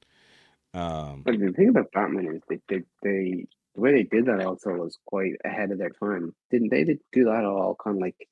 Um, 0.75 1.23
But 1.25 1.39
the 1.39 1.53
thing 1.53 1.69
about 1.69 1.93
Batman 1.93 2.35
is 2.35 2.43
they, 2.49 2.59
they, 2.69 2.83
they 3.03 3.47
the 3.79 3.83
way 3.83 3.93
they 3.93 4.03
did 4.03 4.27
that 4.27 4.45
also 4.45 4.71
was 4.73 4.99
quite 5.07 5.35
ahead 5.45 5.71
of 5.71 5.79
their 5.79 5.91
time. 5.91 6.35
Didn't 6.51 6.71
they 6.71 6.83
did 6.83 6.99
do 7.13 7.27
that 7.27 7.45
all 7.45 7.77
kind 7.83 7.97
of 7.97 8.03
like 8.03 8.29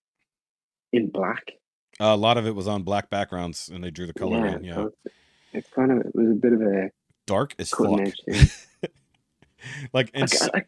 in 0.93 1.09
black? 1.09 1.53
a 2.01 2.17
lot 2.17 2.37
of 2.37 2.47
it 2.47 2.55
was 2.55 2.69
on 2.69 2.83
black 2.83 3.09
backgrounds, 3.11 3.71
and 3.73 3.83
they 3.83 3.91
drew 3.91 4.07
the 4.07 4.13
color 4.13 4.47
in. 4.47 4.65
Yeah, 4.65 4.75
so 4.75 4.93
it's, 5.05 5.15
it's 5.53 5.69
kind 5.75 5.93
of 5.93 5.99
it 5.99 6.15
was 6.15 6.31
a 6.31 6.35
bit 6.35 6.53
of 6.53 6.61
a 6.61 6.91
dark 7.27 7.55
as 7.59 7.71
fuck. 7.71 7.89
like, 9.93 10.11
I, 10.15 10.19
and 10.19 10.31
ca- 10.31 10.51
I, 10.53 10.63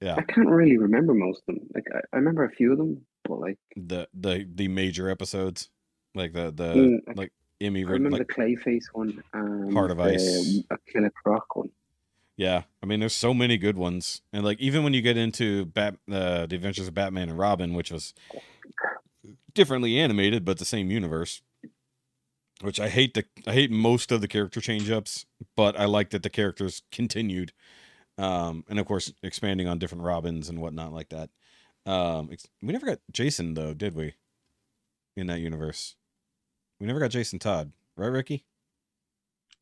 yeah. 0.00 0.14
I 0.16 0.22
can't 0.22 0.48
really 0.48 0.76
remember 0.76 1.14
most 1.14 1.42
of 1.48 1.56
them. 1.56 1.66
Like 1.74 1.86
I, 1.92 1.98
I 2.12 2.16
remember 2.18 2.44
a 2.44 2.50
few 2.50 2.72
of 2.72 2.78
them, 2.78 3.00
but 3.24 3.40
like 3.40 3.58
the 3.74 4.06
the 4.14 4.46
the 4.54 4.68
major 4.68 5.08
episodes, 5.08 5.70
like 6.14 6.34
the 6.34 6.52
the 6.54 6.74
Mm, 6.74 6.98
I- 7.08 7.12
like 7.16 7.32
Emmy, 7.60 7.84
I 7.84 7.88
remember 7.88 8.18
like 8.18 8.28
the 8.28 8.34
Clayface 8.34 8.84
one, 8.92 9.18
and 9.32 9.72
Heart 9.72 9.90
of 9.92 9.96
the 9.96 10.04
Ice. 10.04 10.60
a 10.70 10.76
Killer 10.92 11.10
Croc 11.10 11.56
one. 11.56 11.70
Yeah, 12.38 12.62
I 12.80 12.86
mean, 12.86 13.00
there's 13.00 13.16
so 13.16 13.34
many 13.34 13.58
good 13.58 13.76
ones, 13.76 14.22
and 14.32 14.44
like 14.44 14.60
even 14.60 14.84
when 14.84 14.94
you 14.94 15.02
get 15.02 15.16
into 15.16 15.64
Bat, 15.66 15.96
uh, 16.08 16.46
the 16.46 16.54
Adventures 16.54 16.86
of 16.86 16.94
Batman 16.94 17.28
and 17.28 17.36
Robin, 17.36 17.74
which 17.74 17.90
was 17.90 18.14
differently 19.54 19.98
animated 19.98 20.44
but 20.44 20.58
the 20.58 20.64
same 20.64 20.88
universe, 20.88 21.42
which 22.60 22.78
I 22.78 22.90
hate 22.90 23.14
the 23.14 23.24
I 23.44 23.54
hate 23.54 23.72
most 23.72 24.12
of 24.12 24.20
the 24.20 24.28
character 24.28 24.60
change 24.60 24.88
ups, 24.88 25.26
but 25.56 25.76
I 25.76 25.86
like 25.86 26.10
that 26.10 26.22
the 26.22 26.30
characters 26.30 26.82
continued, 26.92 27.52
um, 28.18 28.64
and 28.68 28.78
of 28.78 28.86
course 28.86 29.12
expanding 29.20 29.66
on 29.66 29.80
different 29.80 30.04
Robins 30.04 30.48
and 30.48 30.60
whatnot 30.60 30.92
like 30.92 31.08
that. 31.08 31.30
Um, 31.86 32.30
we 32.62 32.72
never 32.72 32.86
got 32.86 33.00
Jason 33.10 33.54
though, 33.54 33.74
did 33.74 33.96
we? 33.96 34.14
In 35.16 35.26
that 35.26 35.40
universe, 35.40 35.96
we 36.78 36.86
never 36.86 37.00
got 37.00 37.10
Jason 37.10 37.40
Todd, 37.40 37.72
right, 37.96 38.06
Rikki? 38.06 38.44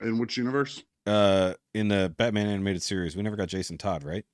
In 0.03 0.19
which 0.19 0.37
universe? 0.37 0.83
Uh, 1.07 1.55
in 1.75 1.89
the 1.89 2.13
Batman 2.17 2.49
animated 2.49 2.83
series, 2.83 3.17
we 3.17 3.23
never 3.23 3.37
got 3.37 3.49
Jason 3.49 3.79
Todd, 3.79 4.03
right? 4.05 4.25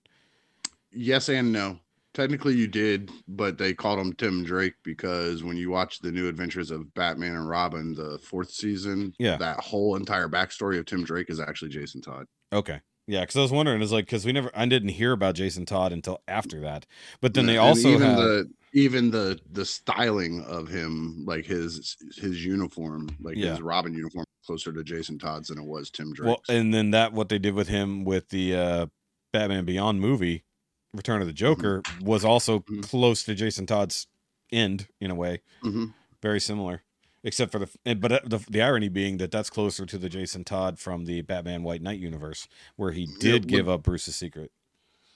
Yes 0.91 1.29
and 1.29 1.53
no. 1.53 1.79
Technically, 2.15 2.55
you 2.55 2.67
did, 2.67 3.11
but 3.27 3.57
they 3.57 3.73
called 3.73 3.99
him 3.99 4.13
Tim 4.13 4.45
Drake 4.45 4.75
because 4.85 5.43
when 5.43 5.57
you 5.57 5.71
watch 5.71 6.01
the 6.01 6.13
new 6.13 6.29
adventures 6.29 6.71
of 6.71 6.93
Batman 6.93 7.35
and 7.37 7.49
Robin, 7.49 7.95
the 7.95 8.19
fourth 8.19 8.51
season, 8.51 9.15
Yeah. 9.19 9.37
that 9.39 9.61
whole 9.61 9.97
entire 9.97 10.29
backstory 10.29 10.79
of 10.79 10.85
Tim 10.85 11.05
Drake 11.05 11.31
is 11.31 11.41
actually 11.41 11.71
Jason 11.71 12.03
Todd. 12.03 12.27
Okay. 12.53 12.81
Yeah, 13.07 13.21
because 13.23 13.37
I 13.37 13.41
was 13.41 13.51
wondering, 13.51 13.81
it's 13.81 13.93
like 13.93 14.05
because 14.05 14.27
we 14.27 14.33
never, 14.33 14.51
I 14.55 14.67
didn't 14.67 14.91
hear 14.91 15.13
about 15.13 15.35
Jason 15.37 15.65
Todd 15.65 15.93
until 15.93 16.21
after 16.29 16.61
that. 16.61 16.85
But 17.23 17.33
then 17.35 17.47
they 17.47 17.57
and 17.57 17.67
also 17.67 17.89
even 17.89 18.15
the 18.15 18.51
even 18.75 19.11
the 19.11 19.41
the 19.51 19.65
styling 19.65 20.45
of 20.45 20.69
him, 20.69 21.25
like 21.27 21.45
his 21.47 21.97
his 22.17 22.45
uniform, 22.45 23.09
like 23.21 23.37
Yeah. 23.37 23.51
his 23.53 23.63
Robin 23.63 23.93
uniform, 23.95 24.25
closer 24.45 24.73
to 24.73 24.83
Jason 24.85 25.19
Todd's 25.19 25.49
than 25.49 25.59
it 25.59 25.65
was 25.65 25.91
Tim 25.91 26.13
Drake's. 26.13 26.27
well, 26.27 26.43
and 26.57 26.73
then 26.75 26.91
that 26.93 27.13
what 27.13 27.29
they 27.29 27.39
did 27.39 27.55
with 27.55 27.69
him 27.69 28.05
with 28.05 28.29
the 28.31 28.55
uh 28.55 28.87
Batman 29.33 29.65
Beyond 29.65 30.01
movie, 30.01 30.45
Return 30.93 31.21
of 31.21 31.27
the 31.27 31.33
Joker, 31.33 31.83
was 32.03 32.25
also 32.25 32.61
Mhm. 32.61 32.83
close 32.83 33.23
to 33.25 33.35
Jason 33.35 33.67
Todd's 33.67 34.07
end 34.51 34.89
in 35.01 35.11
a 35.11 35.15
way, 35.15 35.41
Mhm. 35.65 35.95
very 36.21 36.41
similar, 36.41 36.83
except 37.25 37.51
for 37.53 37.59
the, 37.59 37.95
but 37.95 38.13
uh, 38.13 38.21
the 38.25 38.39
the 38.51 38.61
irony 38.61 38.89
being 38.91 39.17
that 39.19 39.31
that's 39.31 39.49
closer 39.49 39.87
to 39.87 39.97
the 39.97 40.09
Jason 40.11 40.45
Todd 40.45 40.79
from 40.79 41.07
the 41.07 41.23
Batman 41.23 41.63
White 41.63 41.81
Knight 41.83 41.99
universe, 42.01 42.47
where 42.77 42.93
he 42.93 43.07
did 43.21 43.45
with- 43.45 43.49
give 43.49 43.69
up 43.69 43.83
Bruce's 43.85 44.17
secret. 44.17 44.51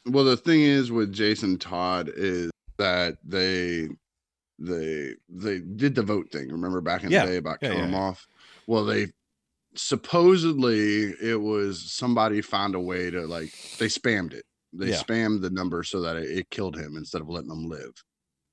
Well, 0.07 0.25
the 0.25 0.37
thing 0.37 0.63
is 0.63 0.91
with 0.93 1.13
Jason 1.13 1.59
Todd 1.59 2.11
is 2.17 2.51
that 2.79 3.19
they 3.25 3.89
they 4.59 5.15
they 5.29 5.59
did 5.59 5.95
the 5.95 6.03
vote 6.03 6.31
thing. 6.31 6.49
Remember 6.49 6.81
back 6.81 7.05
in 7.05 7.11
Yeah. 7.11 7.27
the 7.27 7.33
day 7.33 7.37
about 7.37 7.59
Yeah, 7.61 7.69
killing 7.69 7.83
yeah, 7.83 7.89
him 7.89 7.95
off? 7.95 8.27
Well, 8.67 8.85
they 8.85 9.09
supposedly 9.75 11.15
it 11.23 11.41
was 11.41 11.93
somebody 11.93 12.41
found 12.41 12.75
a 12.75 12.81
way 12.81 13.11
to 13.11 13.27
like 13.27 13.51
they 13.79 13.87
spammed 13.87 14.33
it. 14.35 14.45
They 14.73 14.89
Yeah. 14.91 15.03
spammed 15.03 15.43
the 15.43 15.51
number 15.51 15.83
so 15.83 16.01
that 16.03 16.17
it, 16.17 16.31
it 16.39 16.51
killed 16.51 16.77
him 16.77 16.97
instead 16.97 17.21
of 17.23 17.29
letting 17.29 17.51
him 17.51 17.69
live. 17.69 17.93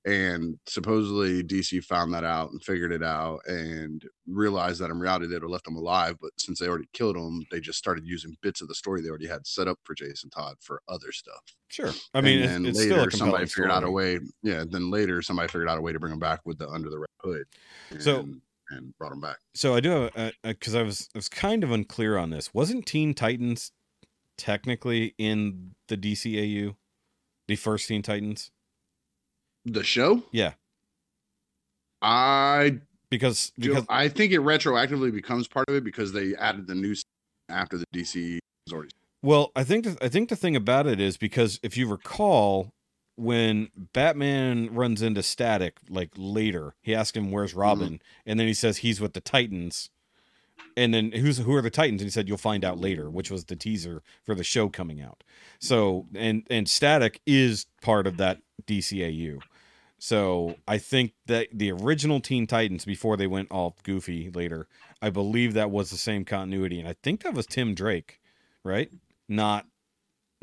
And 0.05 0.59
supposedly 0.67 1.43
DC 1.43 1.81
found 1.81 2.13
that 2.13 2.25
out 2.25 2.51
and 2.51 2.61
figured 2.61 2.91
it 2.91 3.01
out 3.03 3.39
and 3.47 4.03
realized 4.27 4.81
that 4.81 4.89
in 4.91 4.99
reality 4.99 5.27
they'd 5.27 5.41
have 5.41 5.49
left 5.49 5.65
him 5.67 5.77
alive. 5.77 6.17
But 6.21 6.31
since 6.37 6.59
they 6.59 6.67
already 6.67 6.89
killed 6.91 7.15
him, 7.15 7.45
they 7.51 7.61
just 7.61 7.77
started 7.79 8.05
using 8.05 8.35
bits 8.41 8.59
of 8.61 8.67
the 8.67 8.75
story 8.75 9.01
they 9.01 9.07
already 9.07 9.27
had 9.27 9.47
set 9.47 9.69
up 9.69 9.79
for 9.85 9.95
Jason 9.95 10.29
Todd 10.29 10.55
for 10.59 10.81
other 10.89 11.13
stuff. 11.13 11.41
Sure, 11.69 11.91
I 12.13 12.19
mean, 12.19 12.39
and 12.41 12.49
then 12.51 12.65
it's 12.65 12.79
later 12.79 13.09
somebody 13.11 13.45
figured 13.45 13.71
out 13.71 13.85
a 13.85 13.89
way. 13.91 14.19
Yeah, 14.41 14.65
then 14.69 14.91
later 14.91 15.21
somebody 15.21 15.47
figured 15.47 15.69
out 15.69 15.77
a 15.77 15.81
way 15.81 15.93
to 15.93 15.99
bring 15.99 16.11
him 16.11 16.19
back 16.19 16.41
with 16.45 16.57
the 16.57 16.67
under 16.67 16.89
the 16.89 16.99
red 16.99 17.07
hood. 17.21 17.45
And, 17.91 18.03
So- 18.03 18.27
and 18.73 18.97
brought 18.97 19.11
him 19.11 19.21
back. 19.21 19.37
So 19.55 19.75
I 19.75 19.79
do 19.79 20.09
have 20.15 20.33
because 20.43 20.75
I 20.75 20.83
was 20.83 21.09
I 21.15 21.17
was 21.17 21.29
kind 21.29 21.63
of 21.63 21.71
unclear 21.71 22.17
on 22.17 22.29
this. 22.29 22.53
Wasn't 22.53 22.85
Teen 22.85 23.13
Titans 23.13 23.71
technically 24.37 25.13
in 25.17 25.75
the 25.87 25.97
DCAU, 25.97 26.75
the 27.47 27.55
first 27.55 27.87
Teen 27.87 28.01
Titans? 28.01 28.51
The 29.65 29.83
show, 29.83 30.23
Yeah, 30.31 30.53
I 32.01 32.79
because 33.09 33.53
because 33.57 33.85
I 33.87 34.09
think 34.09 34.33
it 34.33 34.41
retroactively 34.41 35.13
becomes 35.13 35.47
part 35.47 35.69
of 35.69 35.75
it 35.75 35.83
because 35.83 36.11
they 36.11 36.35
added 36.35 36.67
the 36.67 36.75
new 36.75 36.95
after 37.49 37.77
the 37.77 37.85
DC 37.93 38.39
was 38.67 38.73
already. 38.73 38.91
well, 39.21 39.51
I 39.55 39.63
think 39.63 39.85
the, 39.85 39.97
I 40.01 40.09
think 40.09 40.27
the 40.29 40.35
thing 40.35 40.55
about 40.55 40.85
it 40.85 40.99
is 40.99 41.15
because 41.15 41.59
if 41.63 41.77
you 41.77 41.87
recall 41.87 42.73
when 43.15 43.69
Batman 43.93 44.73
runs 44.73 45.01
into 45.01 45.23
Static 45.23 45.77
like 45.89 46.11
later, 46.15 46.75
he 46.81 46.95
asks 46.95 47.17
him 47.17 47.31
where's 47.31 47.51
mm-hmm. 47.51 47.59
Robin, 47.59 48.01
and 48.25 48.39
then 48.39 48.47
he 48.47 48.53
says 48.53 48.77
he's 48.77 49.01
with 49.01 49.13
the 49.13 49.21
Titans. 49.21 49.89
And 50.75 50.93
then 50.93 51.11
who's 51.11 51.37
who 51.37 51.53
are 51.53 51.61
the 51.61 51.69
Titans? 51.69 52.01
And 52.01 52.07
he 52.07 52.11
said 52.11 52.27
you'll 52.27 52.37
find 52.37 52.65
out 52.65 52.79
later, 52.79 53.09
which 53.09 53.29
was 53.29 53.45
the 53.45 53.55
teaser 53.55 54.01
for 54.23 54.33
the 54.33 54.43
show 54.43 54.69
coming 54.69 55.01
out. 55.01 55.23
So 55.59 56.07
and 56.15 56.47
and 56.49 56.67
Static 56.67 57.21
is 57.25 57.67
part 57.81 58.07
of 58.07 58.17
that 58.17 58.39
DCAU. 58.65 59.39
So 59.99 60.55
I 60.67 60.79
think 60.79 61.13
that 61.27 61.47
the 61.53 61.71
original 61.71 62.19
Teen 62.19 62.45
Titans 62.45 62.83
before 62.83 63.15
they 63.15 63.27
went 63.27 63.51
all 63.51 63.77
goofy 63.83 64.29
later, 64.29 64.67
I 65.01 65.09
believe 65.09 65.53
that 65.53 65.71
was 65.71 65.91
the 65.91 65.97
same 65.97 66.25
continuity, 66.25 66.79
and 66.79 66.89
I 66.89 66.95
think 67.03 67.23
that 67.23 67.33
was 67.33 67.45
Tim 67.45 67.73
Drake, 67.73 68.19
right? 68.63 68.91
Not 69.29 69.65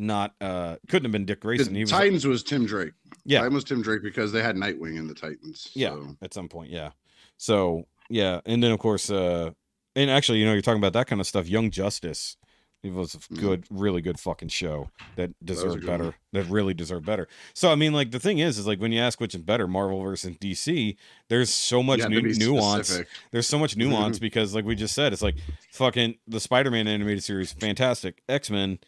not 0.00 0.34
uh 0.40 0.76
couldn't 0.88 1.04
have 1.04 1.12
been 1.12 1.24
Dick 1.26 1.40
Grayson. 1.40 1.74
He 1.74 1.82
was 1.82 1.90
Titans 1.90 2.26
was 2.26 2.42
Tim 2.42 2.66
Drake. 2.66 2.92
yeah 3.24 3.38
Titan 3.40 3.54
was 3.54 3.64
Tim 3.64 3.82
Drake 3.82 4.02
because 4.02 4.32
they 4.32 4.42
had 4.42 4.56
Nightwing 4.56 4.96
in 4.96 5.06
the 5.06 5.14
Titans. 5.14 5.68
yeah 5.74 5.96
at 6.22 6.32
some 6.34 6.48
point 6.48 6.70
yeah. 6.70 6.90
So 7.36 7.84
yeah, 8.08 8.40
and 8.46 8.62
then 8.62 8.72
of 8.72 8.78
course 8.78 9.10
uh 9.10 9.50
and 9.96 10.10
actually 10.10 10.38
you 10.38 10.46
know 10.46 10.52
you're 10.52 10.62
talking 10.62 10.80
about 10.80 10.92
that 10.94 11.06
kind 11.06 11.20
of 11.20 11.26
stuff. 11.26 11.48
Young 11.48 11.70
Justice. 11.70 12.36
It 12.82 12.94
was 12.94 13.14
a 13.14 13.18
Mhm. 13.18 13.38
good, 13.40 13.64
really 13.68 14.00
good 14.00 14.18
fucking 14.18 14.48
show 14.48 14.88
that 15.16 15.32
deserved 15.44 15.80
good 15.80 15.86
better. 15.86 16.04
one. 16.04 16.14
That 16.32 16.44
really 16.46 16.72
deserved 16.72 17.04
better. 17.04 17.28
So 17.52 17.70
I 17.70 17.74
mean, 17.74 17.92
like 17.92 18.10
the 18.10 18.18
thing 18.18 18.38
is, 18.38 18.56
is 18.56 18.66
like 18.66 18.80
when 18.80 18.90
you 18.90 19.00
ask 19.00 19.20
which 19.20 19.34
is 19.34 19.42
better, 19.42 19.68
Marvel 19.68 20.00
versus 20.00 20.34
DC, 20.38 20.96
there's 21.28 21.50
so 21.50 21.82
much 21.82 22.00
nu- 22.08 22.22
nuance. 22.22 22.86
specific. 22.88 23.08
There's 23.32 23.46
so 23.46 23.58
much 23.58 23.76
nuance 23.76 24.18
because, 24.26 24.54
like 24.54 24.64
we 24.64 24.74
just 24.76 24.94
said, 24.94 25.12
it's 25.12 25.20
like 25.20 25.34
fucking 25.72 26.14
the 26.26 26.40
Spider-Man 26.40 26.88
animated 26.88 27.22
series, 27.22 27.52
fantastic. 27.52 28.22
X-Men, 28.30 28.78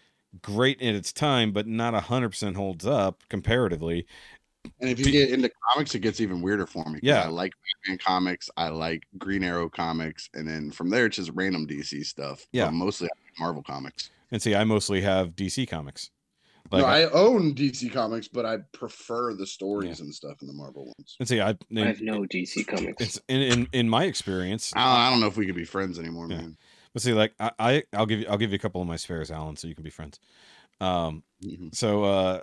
great 0.41 0.81
in 0.81 0.95
its 0.95 1.13
time, 1.13 1.53
but 1.53 1.67
not 1.67 1.95
hundred 2.05 2.31
percent 2.31 2.57
holds 2.57 2.87
up 2.87 3.23
comparatively. 3.29 4.07
And 4.81 4.89
if 4.89 4.99
you 5.01 5.07
Be- 5.07 5.11
get 5.13 5.31
into 5.31 5.51
comics, 5.73 5.95
it 5.95 6.01
gets 6.01 6.21
even 6.21 6.41
weirder 6.41 6.67
for 6.67 6.89
me. 6.89 7.01
Yeah. 7.03 7.23
I 7.23 7.29
like 7.29 7.53
Batman 7.85 7.99
comics. 7.99 8.49
I 8.57 8.69
like 8.69 9.03
Green 9.19 9.43
Arrow 9.43 9.69
comics, 9.69 10.31
and 10.35 10.49
then 10.49 10.71
from 10.71 10.89
there 10.89 11.07
it's 11.07 11.17
just 11.17 11.33
random 11.35 11.67
DC 11.67 12.05
stuff. 12.07 12.47
Yeah. 12.53 12.67
but 12.67 12.75
mostly 12.75 13.09
Marvel 13.39 13.63
comics. 13.63 14.11
And 14.31 14.41
see, 14.41 14.55
I 14.55 14.65
mostly 14.65 15.01
have 15.03 15.31
DC 15.37 15.69
comics. 15.69 16.11
Like, 16.71 16.83
no, 16.83 16.87
I, 16.89 17.01
I 17.01 17.11
own 17.11 17.55
DC 17.55 17.93
comics, 17.93 18.29
but 18.29 18.47
I 18.47 18.59
prefer 18.73 19.35
the 19.35 19.47
stories 19.47 20.01
and 20.01 20.15
stuff 20.15 20.41
in 20.41 20.47
the 20.47 20.55
Marvel 20.55 20.87
ones. 20.87 21.17
and 21.19 21.29
see, 21.29 21.41
I, 21.41 21.51
I 21.77 21.81
have 21.81 22.01
no 22.01 22.21
DC 22.23 22.67
comics. 22.67 23.03
it's 23.03 23.21
in, 23.29 23.43
in 23.43 23.69
in 23.73 23.89
my 23.89 24.05
experience. 24.05 24.73
I 24.75 24.85
don't, 24.85 25.01
I 25.07 25.11
don't 25.11 25.21
know 25.21 25.27
if 25.27 25.37
we 25.37 25.45
could 25.45 25.57
be 25.57 25.65
friends 25.65 25.99
anymore, 25.99 26.29
Yeah. 26.31 26.37
man. 26.39 26.57
But 26.93 27.03
see, 27.03 27.13
like 27.15 27.35
I, 27.41 27.51
I 27.59 27.83
I'll 27.93 28.07
give 28.07 28.21
you 28.21 28.27
I'll 28.29 28.39
give 28.39 28.51
you 28.51 28.57
a 28.57 28.61
couple 28.61 28.81
of 28.83 28.89
my 28.89 28.97
spares, 28.97 29.31
Alan, 29.31 29.57
so 29.57 29.69
you 29.69 29.75
can 29.75 29.85
be 29.85 29.91
friends. 29.91 30.21
Um, 30.81 31.23
Mhm. 31.45 31.75
so 31.75 32.05
uh, 32.05 32.41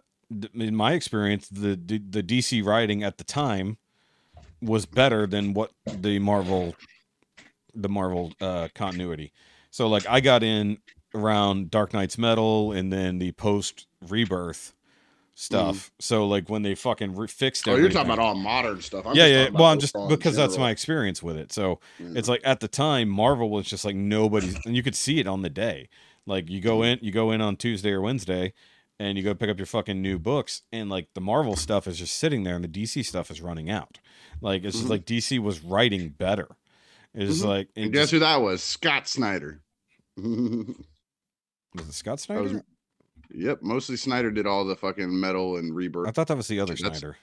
in 0.54 0.76
my 0.76 0.94
experience, 0.94 1.48
the, 1.50 1.76
the 1.76 2.00
the 2.00 2.24
DC 2.24 2.64
writing 2.64 3.04
at 3.04 3.18
the 3.18 3.24
time 3.24 3.78
was 4.62 4.86
better 4.86 5.28
than 5.28 5.54
what 5.54 5.72
the 5.86 6.20
Marvel 6.20 6.76
the 7.74 7.90
Marvel 7.90 8.34
uh, 8.42 8.70
continuity. 8.76 9.32
So 9.72 9.88
like 9.88 10.08
I 10.08 10.20
got 10.20 10.44
in 10.44 10.80
around 11.14 11.72
Dark 11.72 11.94
Nights: 11.94 12.18
Metal 12.18 12.72
and 12.72 12.92
then 12.92 13.20
the 13.20 13.32
post 13.34 13.88
Rebirth 14.08 14.74
stuff. 15.40 15.90
So 16.00 16.28
like 16.28 16.50
when 16.50 16.64
they 16.64 16.76
fucking 16.76 17.16
re- 17.16 17.28
fixed 17.28 17.66
it. 17.68 17.72
Oh, 17.72 17.76
you're 17.78 17.90
talking 17.90 18.12
about 18.12 18.20
all 18.20 18.36
modern 18.36 18.82
stuff. 18.82 19.06
I'm 19.08 19.16
yeah, 19.16 19.26
yeah. 19.28 19.50
Well, 19.50 19.66
I'm 19.66 19.80
just 19.80 19.96
because 20.10 20.36
that's 20.36 20.58
my 20.58 20.70
experience 20.72 21.24
with 21.24 21.38
it. 21.38 21.52
So 21.54 21.80
Yeah. 21.98 22.10
it's 22.16 22.28
like 22.28 22.42
at 22.44 22.60
the 22.60 22.68
time 22.68 23.08
Marvel 23.10 23.50
was 23.50 23.66
just 23.66 23.86
like 23.86 23.96
nobody's, 23.96 24.56
and 24.66 24.76
you 24.76 24.84
could 24.84 24.96
see 24.96 25.20
it 25.20 25.28
on 25.28 25.42
the 25.42 25.50
day. 25.50 25.88
Like 26.26 26.50
you 26.50 26.60
go 26.62 26.84
in, 26.84 27.00
you 27.02 27.12
go 27.12 27.32
in 27.32 27.40
on 27.42 27.56
Tuesday 27.56 27.92
or 27.92 28.02
Wednesday, 28.02 28.54
and 29.00 29.18
you 29.18 29.24
go 29.24 29.34
pick 29.34 29.50
up 29.50 29.58
your 29.58 29.66
fucking 29.66 30.02
new 30.02 30.20
books, 30.20 30.64
and 30.74 30.90
like 30.90 31.08
the 31.16 31.22
Marvel 31.22 31.56
stuff 31.56 31.88
is 31.88 31.98
just 31.98 32.18
sitting 32.18 32.44
there, 32.44 32.56
and 32.56 32.64
the 32.64 32.68
DC 32.68 33.06
stuff 33.06 33.32
is 33.32 33.42
running 33.42 33.70
out. 33.70 34.00
Like 34.42 34.64
it's 34.66 34.76
just 34.76 34.88
Mhm. 34.88 34.92
like 34.92 35.06
DC 35.06 35.40
was 35.40 35.62
writing 35.64 36.10
better. 36.10 36.50
It's 37.14 37.42
Mhm. 37.42 37.46
like 37.46 37.70
it 37.76 37.84
And 37.84 37.94
guess 37.94 38.02
just- 38.04 38.12
who 38.12 38.20
that 38.20 38.42
was? 38.42 38.62
Scott 38.62 39.08
Snyder. 39.08 39.62
was 40.18 40.76
it 41.88 41.94
Scott 41.94 42.20
Snyder? 42.20 42.64
Yep, 43.32 43.60
mostly 43.62 43.96
Snyder 43.96 44.32
did 44.32 44.46
all 44.46 44.66
the 44.66 44.76
fucking 44.76 45.20
metal 45.20 45.58
and 45.58 45.76
rebirth. 45.76 46.08
I 46.08 46.12
thought 46.12 46.28
that 46.28 46.38
was 46.38 46.48
the 46.48 46.60
other 46.60 46.76
That's- 46.76 47.00
Snyder. 47.00 47.18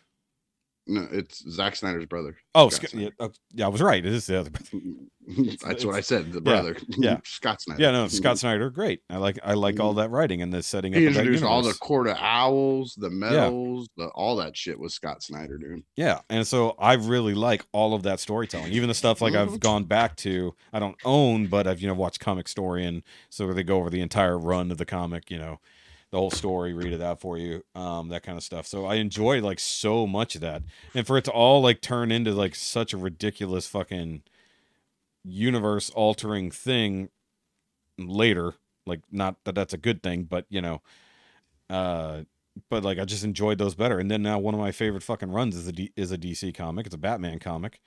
No, 0.89 1.09
it's 1.11 1.43
Zack 1.51 1.75
Snyder's 1.75 2.07
brother. 2.07 2.37
Oh, 2.55 2.69
Sc- 2.69 2.95
yeah, 2.95 3.09
oh, 3.19 3.33
yeah, 3.53 3.65
I 3.65 3.69
was 3.69 3.83
right. 3.83 4.05
It 4.05 4.13
is 4.13 4.27
the 4.27 4.39
other. 4.39 4.51
Mm-hmm. 4.51 5.49
That's 5.67 5.85
what 5.85 5.97
I 5.97 6.01
said. 6.01 6.33
The 6.33 6.41
brother. 6.41 6.77
yeah. 6.89 7.19
Scott 7.25 7.61
Snyder. 7.61 7.83
Yeah, 7.83 7.91
no, 7.91 8.05
mm-hmm. 8.05 8.15
Scott 8.15 8.39
Snyder, 8.39 8.71
great. 8.71 9.03
I 9.11 9.17
like 9.17 9.41
I 9.43 9.55
like 9.55 9.81
all 9.81 9.91
mm-hmm. 9.91 9.99
that 9.99 10.11
writing 10.11 10.43
and 10.43 10.53
the 10.53 10.63
setting 10.63 10.95
up. 10.95 10.99
Mm-hmm. 10.99 11.09
He 11.09 11.19
introduced 11.19 11.43
all 11.43 11.63
the. 11.63 11.75
Court 11.75 12.07
of 12.07 12.17
Owls, 12.19 12.95
the 12.95 13.11
metals, 13.11 13.89
the 13.97 14.07
all 14.09 14.37
that 14.37 14.57
shit 14.57 14.79
was 14.79 14.95
Scott 14.95 15.23
Snyder, 15.23 15.59
dude. 15.59 15.83
Yeah, 15.97 16.21
and 16.31 16.47
so 16.47 16.77
I 16.79 16.95
really 16.95 17.35
like 17.35 17.67
all 17.73 17.93
of 17.93 18.05
that 18.05 18.21
storytelling, 18.21 18.73
even 18.73 18.89
the 18.89 18.95
stuff 18.95 19.21
like 19.21 19.35
I've 19.35 19.61
gone 19.61 19.85
back 19.85 20.17
to. 20.19 20.55
I 20.73 20.79
don't 20.79 20.97
own, 21.05 21.49
but 21.49 21.67
I've 21.67 21.81
you 21.81 21.89
know 21.89 21.95
watched 21.95 22.21
Comic 22.21 22.47
Story, 22.47 22.87
and 22.87 23.03
so 23.29 23.53
they 23.53 23.65
go 23.65 23.79
over 23.79 23.91
the 23.91 24.01
entire 24.01 24.39
run 24.39 24.71
of 24.71 24.79
the 24.79 24.87
comic, 24.87 25.31
you 25.31 25.39
know, 25.39 25.59
the 26.17 26.21
whole 26.21 26.31
story, 26.31 26.73
read 26.73 26.95
it 26.95 27.03
out 27.03 27.21
for 27.21 27.37
you, 27.37 27.63
um, 27.75 28.09
that 28.09 28.23
kind 28.23 28.39
of 28.39 28.43
stuff. 28.43 28.67
So 28.67 28.87
I 28.87 28.95
enjoy 28.95 29.43
like 29.43 29.61
so 29.61 30.07
much 30.07 30.35
of 30.35 30.41
that, 30.41 30.63
and 30.95 31.07
for 31.07 31.19
it 31.19 31.25
to 31.25 31.31
all 31.31 31.61
like 31.61 31.83
turn 31.83 32.11
into 32.11 32.33
like 32.33 32.55
such 32.55 32.95
a 32.95 32.97
ridiculous 32.97 33.67
fucking 33.67 34.23
universe 35.25 35.91
altering 35.91 36.51
thing 36.51 37.11
later, 37.99 38.55
like 38.87 39.01
not 39.13 39.37
that 39.45 39.55
that's 39.55 39.75
a 39.75 39.79
good 39.79 40.03
thing, 40.03 40.23
but 40.23 40.47
you 40.49 40.63
know, 40.63 40.81
uh 41.69 42.23
but 42.71 42.83
like 42.83 42.99
I 42.99 43.05
just 43.05 43.25
enjoyed 43.25 43.59
those 43.59 43.75
better. 43.75 43.99
And 43.99 44.11
then 44.11 44.23
now 44.23 44.39
one 44.39 44.55
of 44.55 44.61
my 44.61 44.73
favorite 44.73 45.03
fucking 45.03 45.31
runs 45.31 45.55
is 45.55 45.69
a 45.69 45.73
D- 45.73 45.93
is 45.97 46.13
a 46.13 46.17
DC 46.17 46.55
comic. 46.55 46.87
It's 46.87 46.95
a 46.95 46.99
Batman 46.99 47.41
comic. 47.41 47.79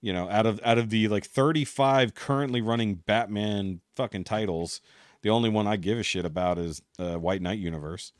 You 0.00 0.12
know, 0.12 0.28
out 0.30 0.46
of 0.46 0.60
out 0.64 0.78
of 0.78 0.90
the 0.90 1.08
like 1.08 1.24
35 1.24 2.14
currently 2.14 2.60
running 2.60 2.94
Batman 2.94 3.80
fucking 3.96 4.22
titles, 4.22 4.80
the 5.22 5.30
only 5.30 5.48
one 5.50 5.66
I 5.66 5.76
give 5.76 5.98
a 5.98 6.02
shit 6.02 6.24
about 6.24 6.58
is 6.58 6.82
uh, 6.98 7.16
White 7.16 7.42
Knight 7.42 7.58
universe. 7.58 8.12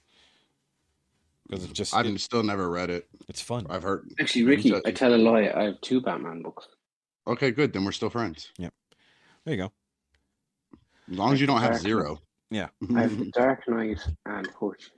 Because 1.48 1.64
it's 1.64 1.72
just 1.72 1.94
I've 1.94 2.06
it- 2.06 2.20
still 2.20 2.42
never 2.42 2.70
read 2.70 2.88
it. 2.90 3.08
it's 3.28 3.40
fun. 3.42 3.66
I've 3.68 3.82
heard. 3.82 4.08
Actually, 4.20 4.44
Rikki, 4.44 4.74
I 4.86 4.90
tell 4.92 5.14
a 5.14 5.16
lie. 5.16 5.52
I 5.54 5.64
have 5.64 5.80
two 5.80 6.00
Batman 6.00 6.42
books. 6.42 6.66
Okay, 7.26 7.50
good. 7.50 7.72
Then 7.72 7.84
we're 7.84 7.92
still 7.92 8.10
friends. 8.10 8.50
Yep. 8.58 8.72
There 9.44 9.54
you 9.54 9.62
go. 9.62 9.72
As 11.10 11.18
long 11.18 11.32
as 11.32 11.40
you 11.40 11.46
don't 11.46 11.60
have 11.60 11.70
Dark 11.72 11.82
Knight. 11.82 11.88
zero. 11.88 12.18
Yeah. 12.50 12.68
I 12.96 13.00
have 13.02 13.32
Dark 13.32 13.68
Knight 13.68 13.98
and 14.26 14.48
Hush. 14.58 14.90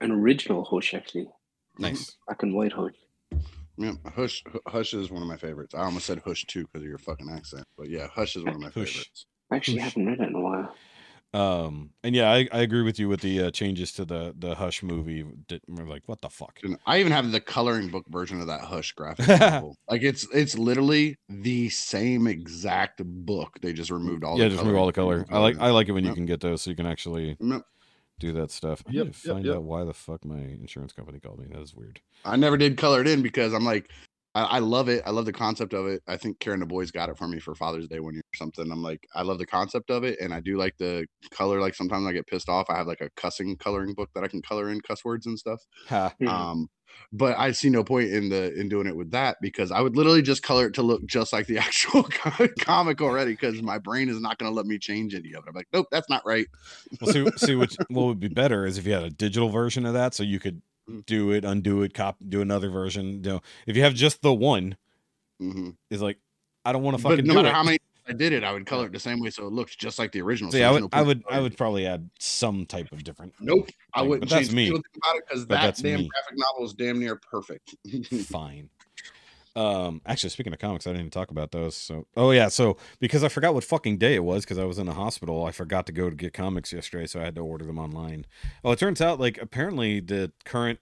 An 0.00 0.10
original 0.12 0.64
Hush, 0.64 0.94
actually. 0.94 1.28
Nice. 1.78 2.16
Black 2.26 2.42
and 2.42 2.54
white 2.54 2.72
Hush. 2.72 2.94
Yeah, 3.76 3.92
Hush 4.16 4.42
Hush 4.66 4.94
is 4.94 5.10
one 5.10 5.22
of 5.22 5.28
my 5.28 5.36
favorites. 5.36 5.74
I 5.74 5.82
almost 5.82 6.06
said 6.06 6.20
Hush 6.24 6.44
too 6.46 6.62
because 6.64 6.82
of 6.82 6.88
your 6.88 6.98
fucking 6.98 7.30
accent, 7.30 7.64
but 7.76 7.88
yeah, 7.88 8.08
Hush 8.08 8.34
is 8.34 8.42
one 8.44 8.54
of 8.54 8.60
my 8.60 8.66
Hush. 8.70 8.74
favorites. 8.94 9.26
I 9.52 9.56
actually 9.56 9.78
Hush. 9.78 9.90
haven't 9.94 10.06
read 10.06 10.20
it 10.20 10.28
in 10.28 10.34
a 10.34 10.40
while. 10.40 10.74
Um 11.34 11.90
and 12.02 12.14
yeah, 12.14 12.30
I, 12.30 12.48
I 12.52 12.60
agree 12.60 12.82
with 12.82 12.98
you 12.98 13.08
with 13.08 13.20
the 13.20 13.42
uh, 13.44 13.50
changes 13.50 13.92
to 13.94 14.04
the 14.04 14.34
the 14.38 14.54
Hush 14.54 14.82
movie. 14.82 15.24
Did- 15.46 15.62
We're 15.68 15.84
like, 15.86 16.02
what 16.06 16.22
the 16.22 16.30
fuck? 16.30 16.58
And 16.62 16.78
I 16.86 16.98
even 17.00 17.12
have 17.12 17.30
the 17.30 17.40
coloring 17.40 17.88
book 17.88 18.06
version 18.08 18.40
of 18.40 18.46
that 18.46 18.62
Hush 18.62 18.92
graphic 18.92 19.28
novel. 19.36 19.76
Like 19.88 20.02
it's 20.02 20.26
it's 20.34 20.56
literally 20.56 21.16
the 21.28 21.68
same 21.68 22.26
exact 22.26 23.02
book. 23.04 23.58
They 23.60 23.72
just 23.72 23.90
removed 23.90 24.24
all 24.24 24.38
yeah, 24.38 24.44
the 24.44 24.50
just 24.50 24.62
remove 24.62 24.78
all 24.78 24.86
the 24.86 24.92
color. 24.92 25.26
I 25.30 25.38
like 25.38 25.56
I 25.58 25.70
like 25.70 25.88
it 25.88 25.92
when 25.92 26.04
you 26.04 26.12
can 26.14 26.26
get 26.26 26.40
those, 26.40 26.62
so 26.62 26.70
you 26.70 26.76
can 26.76 26.86
actually 26.86 27.38
Yep. 27.40 27.62
do 28.18 28.32
that 28.32 28.50
stuff. 28.50 28.82
I 28.86 28.92
Yep, 28.92 29.06
need 29.06 29.12
to 29.12 29.18
yep, 29.24 29.34
find 29.34 29.46
yep. 29.46 29.56
out 29.56 29.62
why 29.62 29.84
the 29.84 29.94
fuck 29.94 30.24
my 30.24 30.38
insurance 30.38 30.92
company 30.92 31.20
called 31.20 31.40
me. 31.40 31.46
That 31.50 31.60
is 31.60 31.74
weird. 31.74 32.00
I 32.24 32.36
never 32.36 32.56
did 32.56 32.76
color 32.76 33.00
it 33.00 33.06
in 33.08 33.22
because 33.22 33.52
I'm 33.54 33.64
like, 33.64 33.90
I, 34.34 34.42
I 34.42 34.58
love 34.58 34.88
it. 34.88 35.02
I 35.06 35.10
love 35.10 35.24
the 35.24 35.32
concept 35.32 35.72
of 35.72 35.86
it. 35.86 36.02
I 36.06 36.16
think 36.16 36.38
Karen 36.38 36.60
the 36.60 36.66
boys 36.66 36.90
got 36.90 37.08
it 37.08 37.18
for 37.18 37.26
me 37.26 37.40
for 37.40 37.54
Father's 37.54 37.88
Day 37.88 38.00
one 38.00 38.14
year 38.14 38.22
or 38.22 38.36
something. 38.36 38.70
I'm 38.70 38.82
like, 38.82 39.06
I 39.14 39.22
love 39.22 39.38
the 39.38 39.46
concept 39.46 39.90
of 39.90 40.04
it, 40.04 40.18
and 40.20 40.32
I 40.32 40.40
do 40.40 40.56
like 40.56 40.76
the 40.78 41.06
color. 41.30 41.60
Like 41.60 41.74
sometimes 41.74 42.06
I 42.06 42.12
get 42.12 42.26
pissed 42.26 42.48
off. 42.48 42.66
I 42.68 42.76
have 42.76 42.86
like 42.86 43.00
a 43.00 43.10
cussing 43.16 43.56
coloring 43.56 43.94
book 43.94 44.10
that 44.14 44.24
I 44.24 44.28
can 44.28 44.42
color 44.42 44.70
in 44.70 44.80
cuss 44.80 45.04
words 45.04 45.26
and 45.26 45.38
stuff. 45.38 45.60
Mhm. 46.20 46.28
Um, 46.28 46.68
but 47.12 47.38
I 47.38 47.52
see 47.52 47.70
no 47.70 47.84
point 47.84 48.10
in 48.10 48.28
the 48.28 48.52
in 48.58 48.68
doing 48.68 48.86
it 48.86 48.96
with 48.96 49.10
that 49.12 49.36
because 49.40 49.70
I 49.70 49.80
would 49.80 49.96
literally 49.96 50.22
just 50.22 50.42
color 50.42 50.66
it 50.66 50.74
to 50.74 50.82
look 50.82 51.04
just 51.06 51.32
like 51.32 51.46
the 51.46 51.58
actual 51.66 52.04
comic 52.60 53.00
already 53.00 53.32
because 53.32 53.62
my 53.62 53.78
brain 53.78 54.08
is 54.08 54.20
not 54.20 54.38
going 54.38 54.50
to 54.50 54.54
let 54.54 54.66
me 54.66 54.78
change 54.78 55.14
any 55.14 55.32
of 55.34 55.44
it. 55.44 55.48
I'm 55.48 55.54
like, 55.54 55.68
nope, 55.72 55.86
that's 55.90 56.08
not 56.08 56.22
right. 56.24 56.46
Well, 57.00 57.12
see, 57.12 57.26
see 57.36 57.54
what 57.56 57.76
what 57.88 58.06
would 58.06 58.20
be 58.20 58.28
better 58.28 58.66
is 58.66 58.78
if 58.78 58.86
you 58.86 58.92
had 58.92 59.04
a 59.04 59.10
digital 59.10 59.48
version 59.48 59.86
of 59.86 59.94
that, 59.94 60.14
so 60.14 60.22
you 60.22 60.38
could 60.40 60.62
Mm. 60.88 61.04
do 61.06 61.30
it, 61.32 61.44
undo 61.44 61.82
it, 61.82 61.92
cop, 61.94 62.16
do 62.28 62.40
another 62.40 62.70
version. 62.70 63.22
You 63.24 63.30
know, 63.30 63.40
if 63.66 63.76
you 63.76 63.82
have 63.82 63.94
just 63.94 64.22
the 64.22 64.32
one, 64.32 64.76
Mhm. 65.40 65.76
is 65.90 66.00
like, 66.02 66.18
I 66.64 66.72
don't 66.72 66.82
want 66.82 66.96
to 66.96 67.02
But 67.02 67.10
fucking 67.10 67.26
no 67.26 67.34
do 67.34 67.42
matter 67.42 67.54
how 67.54 67.62
many 67.62 67.78
I 68.08 68.12
did 68.12 68.32
it, 68.32 68.42
I 68.42 68.52
would 68.52 68.64
color 68.64 68.86
it 68.86 68.92
the 68.92 68.98
same 68.98 69.20
way 69.20 69.28
so 69.28 69.46
it 69.46 69.52
looks 69.52 69.76
just 69.76 69.98
like 69.98 70.12
the 70.12 70.22
original. 70.22 70.50
See, 70.50 70.60
so 70.60 70.68
I 70.68 70.70
would, 70.72 70.82
no 70.84 70.88
I 70.92 71.02
would, 71.02 71.22
I 71.30 71.40
would 71.40 71.56
probably 71.58 71.86
add 71.86 72.08
some 72.18 72.64
type 72.64 72.90
of 72.90 73.04
different. 73.04 73.34
Nope, 73.38 73.68
I 73.92 74.00
wouldn't 74.00 74.22
but 74.30 74.30
that's 74.30 74.50
me. 74.50 74.62
a 74.64 74.66
single 74.68 74.82
thing 74.82 75.00
about 75.04 75.16
it 75.16 75.24
because 75.28 75.46
that 75.48 75.76
damn 75.76 76.00
me. 76.00 76.08
graphic 76.08 76.34
novel 76.38 76.64
is 76.64 76.72
damn 76.72 76.98
near 76.98 77.16
perfect. 77.16 77.74
Fine. 78.30 78.70
Um, 79.58 80.02
actually, 80.06 80.30
speaking 80.30 80.52
of 80.52 80.60
comics, 80.60 80.86
I 80.86 80.90
didn't 80.90 81.00
even 81.00 81.10
talk 81.10 81.32
about 81.32 81.50
those. 81.50 81.74
So, 81.74 82.06
oh 82.16 82.30
yeah, 82.30 82.46
so 82.46 82.76
because 83.00 83.24
I 83.24 83.28
forgot 83.28 83.54
what 83.54 83.64
fucking 83.64 83.98
day 83.98 84.14
it 84.14 84.22
was 84.22 84.44
because 84.44 84.56
I 84.56 84.64
was 84.64 84.78
in 84.78 84.86
the 84.86 84.92
hospital, 84.92 85.44
I 85.44 85.50
forgot 85.50 85.84
to 85.86 85.92
go 85.92 86.08
to 86.08 86.14
get 86.14 86.32
comics 86.32 86.72
yesterday, 86.72 87.06
so 87.06 87.18
I 87.20 87.24
had 87.24 87.34
to 87.34 87.40
order 87.40 87.64
them 87.64 87.76
online. 87.76 88.24
Oh, 88.62 88.70
it 88.70 88.78
turns 88.78 89.00
out 89.00 89.18
like 89.18 89.36
apparently 89.42 89.98
the 89.98 90.30
current 90.44 90.78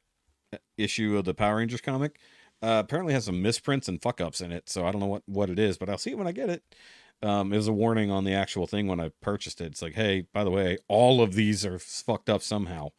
uh, 0.53 0.59
issue 0.77 1.17
of 1.17 1.25
the 1.25 1.33
Power 1.33 1.57
Rangers 1.57 1.81
comic 1.81 2.19
uh, 2.61 2.83
apparently 2.85 3.15
has 3.15 3.25
some 3.25 3.41
misprints 3.41 3.89
and 3.89 4.03
fuck 4.03 4.21
ups 4.21 4.43
in 4.43 4.53
it. 4.53 4.69
So 4.69 4.87
I 4.87 4.93
don't 4.93 5.01
know 5.01 5.07
what 5.07 5.23
what 5.25 5.49
it 5.49 5.59
is, 5.59 5.79
but 5.79 5.89
I'll 5.89 5.97
see 5.97 6.11
it 6.11 6.19
when 6.19 6.27
I 6.27 6.33
get 6.33 6.51
it. 6.51 6.63
Um, 7.23 7.55
it 7.55 7.57
was 7.57 7.69
a 7.69 7.73
warning 7.73 8.11
on 8.11 8.25
the 8.25 8.35
actual 8.35 8.67
thing 8.67 8.89
when 8.89 9.01
I 9.01 9.11
purchased 9.23 9.63
it. 9.63 9.69
It's 9.69 9.81
like, 9.81 9.95
hey, 9.95 10.27
by 10.35 10.45
the 10.45 10.51
way, 10.51 10.77
all 10.87 11.23
of 11.23 11.33
these 11.33 11.65
are 11.65 11.79
fucked 11.79 12.29
up 12.29 12.43
somehow. 12.43 12.91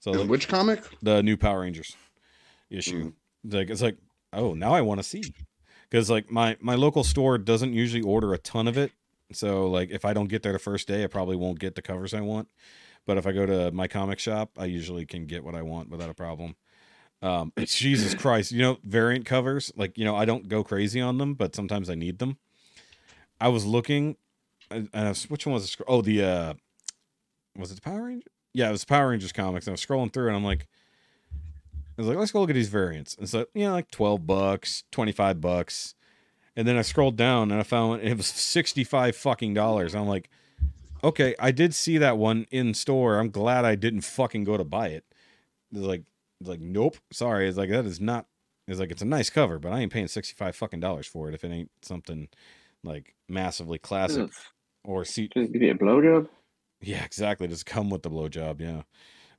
So 0.00 0.10
like, 0.10 0.28
which 0.28 0.48
comic? 0.48 0.82
the 1.00 1.22
new 1.22 1.36
Power 1.36 1.60
Rangers 1.60 1.94
issue. 2.68 3.12
Like 3.44 3.70
it's 3.70 3.80
like, 3.80 3.96
oh, 4.32 4.54
now 4.54 4.72
I 4.72 4.80
want 4.80 4.98
to 4.98 5.04
see 5.04 5.34
because 5.88 6.10
like 6.10 6.30
my 6.30 6.56
my 6.60 6.74
local 6.74 7.04
store 7.04 7.38
doesn't 7.38 7.72
usually 7.72 8.02
order 8.02 8.32
a 8.32 8.38
ton 8.38 8.68
of 8.68 8.78
it. 8.78 8.92
So 9.32 9.68
like 9.68 9.90
if 9.90 10.04
I 10.04 10.12
don't 10.12 10.28
get 10.28 10.42
there 10.42 10.52
the 10.52 10.58
first 10.58 10.88
day, 10.88 11.04
I 11.04 11.06
probably 11.06 11.36
won't 11.36 11.58
get 11.58 11.74
the 11.74 11.82
covers 11.82 12.14
I 12.14 12.20
want. 12.20 12.48
But 13.06 13.16
if 13.16 13.26
I 13.26 13.32
go 13.32 13.46
to 13.46 13.70
my 13.72 13.88
comic 13.88 14.18
shop, 14.18 14.52
I 14.58 14.66
usually 14.66 15.06
can 15.06 15.26
get 15.26 15.44
what 15.44 15.54
I 15.54 15.62
want 15.62 15.90
without 15.90 16.10
a 16.10 16.14
problem. 16.14 16.56
Um, 17.22 17.52
Jesus 17.58 18.14
Christ, 18.14 18.52
you 18.52 18.62
know, 18.62 18.78
variant 18.84 19.26
covers. 19.26 19.72
Like 19.76 19.96
you 19.98 20.04
know, 20.04 20.16
I 20.16 20.24
don't 20.24 20.48
go 20.48 20.62
crazy 20.62 21.00
on 21.00 21.18
them, 21.18 21.34
but 21.34 21.54
sometimes 21.54 21.90
I 21.90 21.94
need 21.94 22.18
them. 22.18 22.38
I 23.40 23.48
was 23.48 23.64
looking, 23.64 24.16
and 24.70 24.88
I 24.92 25.08
was, 25.08 25.28
which 25.30 25.46
one 25.46 25.54
was 25.54 25.72
it? 25.72 25.80
Oh, 25.88 26.02
the 26.02 26.22
uh, 26.22 26.54
was 27.56 27.70
it 27.70 27.76
the 27.76 27.80
Power 27.80 28.04
Ranger? 28.04 28.28
Yeah, 28.52 28.68
it 28.68 28.72
was 28.72 28.84
Power 28.84 29.10
Rangers 29.10 29.32
comics. 29.32 29.66
And 29.66 29.72
I 29.72 29.74
was 29.74 29.84
scrolling 29.84 30.12
through, 30.12 30.28
and 30.28 30.36
I'm 30.36 30.44
like, 30.44 30.66
I 32.00 32.02
was 32.02 32.08
like, 32.08 32.16
let's 32.16 32.32
go 32.32 32.40
look 32.40 32.48
at 32.48 32.54
these 32.54 32.70
variants. 32.70 33.14
And 33.16 33.28
so, 33.28 33.44
you 33.52 33.64
know, 33.64 33.72
like 33.72 33.90
12 33.90 34.26
bucks, 34.26 34.84
25 34.90 35.38
bucks. 35.38 35.94
And 36.56 36.66
then 36.66 36.78
I 36.78 36.82
scrolled 36.82 37.16
down 37.16 37.50
and 37.50 37.60
I 37.60 37.62
found 37.62 38.00
it 38.00 38.16
was 38.16 38.26
65 38.26 39.14
fucking 39.14 39.52
dollars. 39.52 39.94
I'm 39.94 40.06
like, 40.06 40.30
okay, 41.04 41.34
I 41.38 41.50
did 41.50 41.74
see 41.74 41.98
that 41.98 42.16
one 42.16 42.46
in 42.50 42.72
store. 42.72 43.18
I'm 43.18 43.28
glad 43.28 43.66
I 43.66 43.74
didn't 43.74 44.00
fucking 44.00 44.44
go 44.44 44.56
to 44.56 44.64
buy 44.64 44.88
it. 44.88 45.04
It's 45.72 45.82
like, 45.82 46.04
it's 46.40 46.48
like, 46.48 46.60
nope, 46.60 46.96
sorry. 47.12 47.46
It's 47.46 47.58
like, 47.58 47.68
that 47.68 47.84
is 47.84 48.00
not, 48.00 48.24
it's 48.66 48.80
like, 48.80 48.90
it's 48.90 49.02
a 49.02 49.06
nice 49.06 49.28
cover, 49.28 49.58
but 49.58 49.72
I 49.72 49.80
ain't 49.80 49.92
paying 49.92 50.08
65 50.08 50.56
fucking 50.56 50.80
dollars 50.80 51.06
for 51.06 51.28
it 51.28 51.34
if 51.34 51.44
it 51.44 51.52
ain't 51.52 51.70
something 51.82 52.28
like 52.82 53.14
massively 53.28 53.78
classic 53.78 54.28
Does 54.28 54.38
or 54.84 55.04
see. 55.04 55.28
it 55.34 55.52
give 55.52 55.60
you 55.60 55.72
a 55.72 55.74
blowjob? 55.74 56.30
Yeah, 56.80 57.04
exactly. 57.04 57.46
Does 57.46 57.62
come 57.62 57.90
with 57.90 58.02
the 58.02 58.10
blowjob? 58.10 58.62
Yeah. 58.62 58.82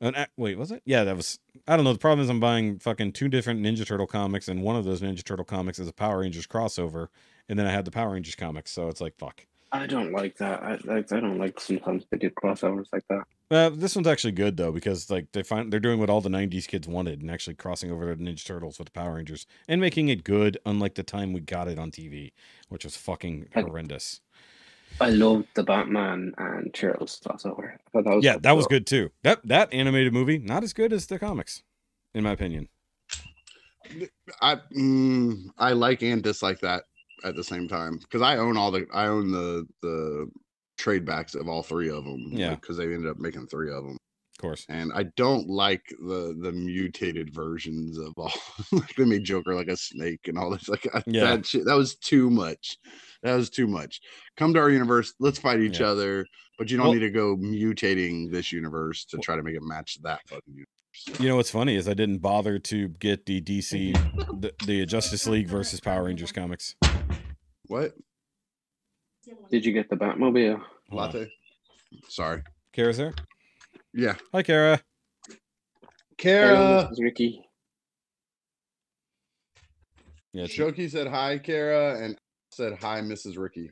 Uh, 0.01 0.25
wait, 0.35 0.57
was 0.57 0.71
it? 0.71 0.81
Yeah, 0.85 1.03
that 1.03 1.15
was. 1.15 1.39
I 1.67 1.75
don't 1.75 1.85
know. 1.85 1.93
The 1.93 1.99
problem 1.99 2.23
is 2.23 2.29
I'm 2.29 2.39
buying 2.39 2.79
fucking 2.79 3.11
two 3.13 3.29
different 3.29 3.61
Ninja 3.61 3.85
Turtle 3.85 4.07
comics, 4.07 4.47
and 4.47 4.63
one 4.63 4.75
of 4.75 4.83
those 4.83 5.01
Ninja 5.01 5.23
Turtle 5.23 5.45
comics 5.45 5.77
is 5.77 5.87
a 5.87 5.93
Power 5.93 6.19
Rangers 6.19 6.47
crossover, 6.47 7.07
and 7.47 7.59
then 7.59 7.67
I 7.67 7.71
had 7.71 7.85
the 7.85 7.91
Power 7.91 8.13
Rangers 8.13 8.35
comics, 8.35 8.71
so 8.71 8.87
it's 8.87 9.01
like 9.01 9.17
fuck. 9.17 9.45
I 9.71 9.87
don't 9.87 10.11
like 10.11 10.37
that. 10.37 10.61
I 10.63 10.77
like. 10.83 11.11
I 11.11 11.19
don't 11.19 11.37
like 11.37 11.59
sometimes 11.59 12.05
they 12.09 12.17
do 12.17 12.29
crossovers 12.31 12.87
like 12.91 13.07
that. 13.09 13.23
Uh, 13.49 13.69
this 13.69 13.95
one's 13.95 14.07
actually 14.07 14.31
good 14.31 14.57
though 14.57 14.71
because 14.71 15.09
like 15.09 15.31
they 15.33 15.43
find 15.43 15.71
they're 15.71 15.79
doing 15.79 15.99
what 15.99 16.09
all 16.09 16.19
the 16.19 16.29
'90s 16.29 16.67
kids 16.67 16.87
wanted 16.87 17.21
and 17.21 17.29
actually 17.29 17.53
crossing 17.53 17.91
over 17.91 18.13
to 18.13 18.21
Ninja 18.21 18.45
Turtles 18.45 18.79
with 18.79 18.87
the 18.87 18.91
Power 18.91 19.15
Rangers 19.15 19.45
and 19.67 19.79
making 19.79 20.09
it 20.09 20.23
good, 20.23 20.57
unlike 20.65 20.95
the 20.95 21.03
time 21.03 21.31
we 21.31 21.41
got 21.41 21.67
it 21.67 21.77
on 21.77 21.91
TV, 21.91 22.31
which 22.69 22.83
was 22.83 22.97
fucking 22.97 23.47
horrendous. 23.53 24.19
I 24.99 25.09
loved 25.09 25.47
the 25.55 25.63
Batman 25.63 26.33
and 26.37 26.73
Turtles 26.73 27.19
crossover. 27.25 27.73
I 27.73 27.77
thought 27.91 28.03
that 28.05 28.15
was 28.15 28.25
Yeah, 28.25 28.37
that 28.41 28.51
was 28.55 28.67
good 28.67 28.85
too. 28.85 29.09
That 29.23 29.39
that 29.47 29.73
animated 29.73 30.13
movie 30.13 30.37
not 30.37 30.63
as 30.63 30.73
good 30.73 30.93
as 30.93 31.07
the 31.07 31.17
comics, 31.19 31.63
in 32.13 32.23
my 32.23 32.31
opinion. 32.31 32.69
I 34.41 34.57
mm, 34.75 35.45
I 35.57 35.73
like 35.73 36.01
and 36.01 36.21
dislike 36.23 36.59
that 36.61 36.83
at 37.23 37.35
the 37.35 37.43
same 37.43 37.67
time 37.67 37.97
because 37.97 38.21
I 38.21 38.37
own 38.37 38.57
all 38.57 38.71
the 38.71 38.85
I 38.93 39.07
own 39.07 39.31
the 39.31 39.67
the 39.81 40.29
trade 40.77 41.05
backs 41.05 41.35
of 41.35 41.47
all 41.47 41.63
three 41.63 41.89
of 41.89 42.05
them. 42.05 42.29
Yeah. 42.31 42.55
because 42.55 42.77
they 42.77 42.85
ended 42.85 43.07
up 43.09 43.17
making 43.19 43.47
three 43.47 43.69
of 43.71 43.83
them, 43.83 43.97
Of 44.37 44.41
course. 44.41 44.65
and 44.69 44.91
I 44.95 45.03
don't 45.17 45.47
like 45.49 45.83
the 45.99 46.35
the 46.39 46.51
mutated 46.51 47.33
versions 47.33 47.97
of 47.97 48.13
all. 48.17 48.31
like 48.71 48.95
they 48.95 49.05
made 49.05 49.23
Joker 49.23 49.55
like 49.55 49.67
a 49.67 49.77
snake 49.77 50.27
and 50.27 50.37
all 50.37 50.51
this. 50.51 50.69
Like 50.69 50.87
I- 50.93 51.03
Yeah. 51.07 51.35
that 51.35 51.45
shit. 51.45 51.65
That 51.65 51.75
was 51.75 51.95
too 51.95 52.29
much. 52.29 52.77
That 53.23 53.35
was 53.35 53.49
too 53.49 53.67
much. 53.67 53.99
Come 54.37 54.53
to 54.53 54.59
our 54.59 54.69
universe. 54.69 55.13
Let's 55.19 55.37
fight 55.39 55.59
each 55.59 55.79
Yeah. 55.79 55.87
other. 55.87 56.25
But 56.57 56.69
you 56.69 56.77
don't 56.77 56.87
Well- 56.87 56.93
need 56.93 56.99
to 57.01 57.09
go 57.11 57.37
mutating 57.37 58.31
this 58.31 58.51
universe 58.51 59.05
to 59.05 59.17
try 59.17 59.35
to 59.35 59.43
make 59.43 59.55
it 59.55 59.63
match 59.63 59.97
that 60.03 60.21
fucking 60.27 60.43
universe. 60.53 61.19
You 61.21 61.29
know 61.29 61.37
what's 61.37 61.49
funny 61.51 61.75
is 61.75 61.87
I 61.87 61.93
didn't 61.93 62.19
bother 62.19 62.59
to 62.59 62.89
get 62.89 63.25
the 63.25 63.39
DC, 63.41 63.93
the, 64.41 64.53
the 64.65 64.85
Justice 64.85 65.25
League 65.27 65.47
versus 65.47 65.79
Power 65.79 66.03
Rangers 66.03 66.31
comics. 66.31 66.75
What 67.67 67.93
Did 69.49 69.65
you 69.65 69.71
get 69.71 69.89
the 69.89 69.95
Batmobile? 69.95 70.57
Hold 70.57 70.65
on. 70.91 70.95
latte? 70.97 71.31
Sorry. 72.09 72.43
Kara's 72.73 72.97
there. 72.97 73.13
Yeah, 73.93 74.15
Hi, 74.33 74.43
Kara. 74.43 74.81
Kara. 76.17 76.89
Mrs. 76.91 76.99
Rikki. 77.01 77.41
Yeah, 80.33 80.45
she- 80.47 80.61
Shoky 80.61 80.89
said 80.89 81.07
hi, 81.07 81.37
Kara, 81.39 82.03
and 82.03 82.17
said 82.51 82.77
hi, 82.79 82.99
Mrs. 83.01 83.37
Rikki. 83.37 83.71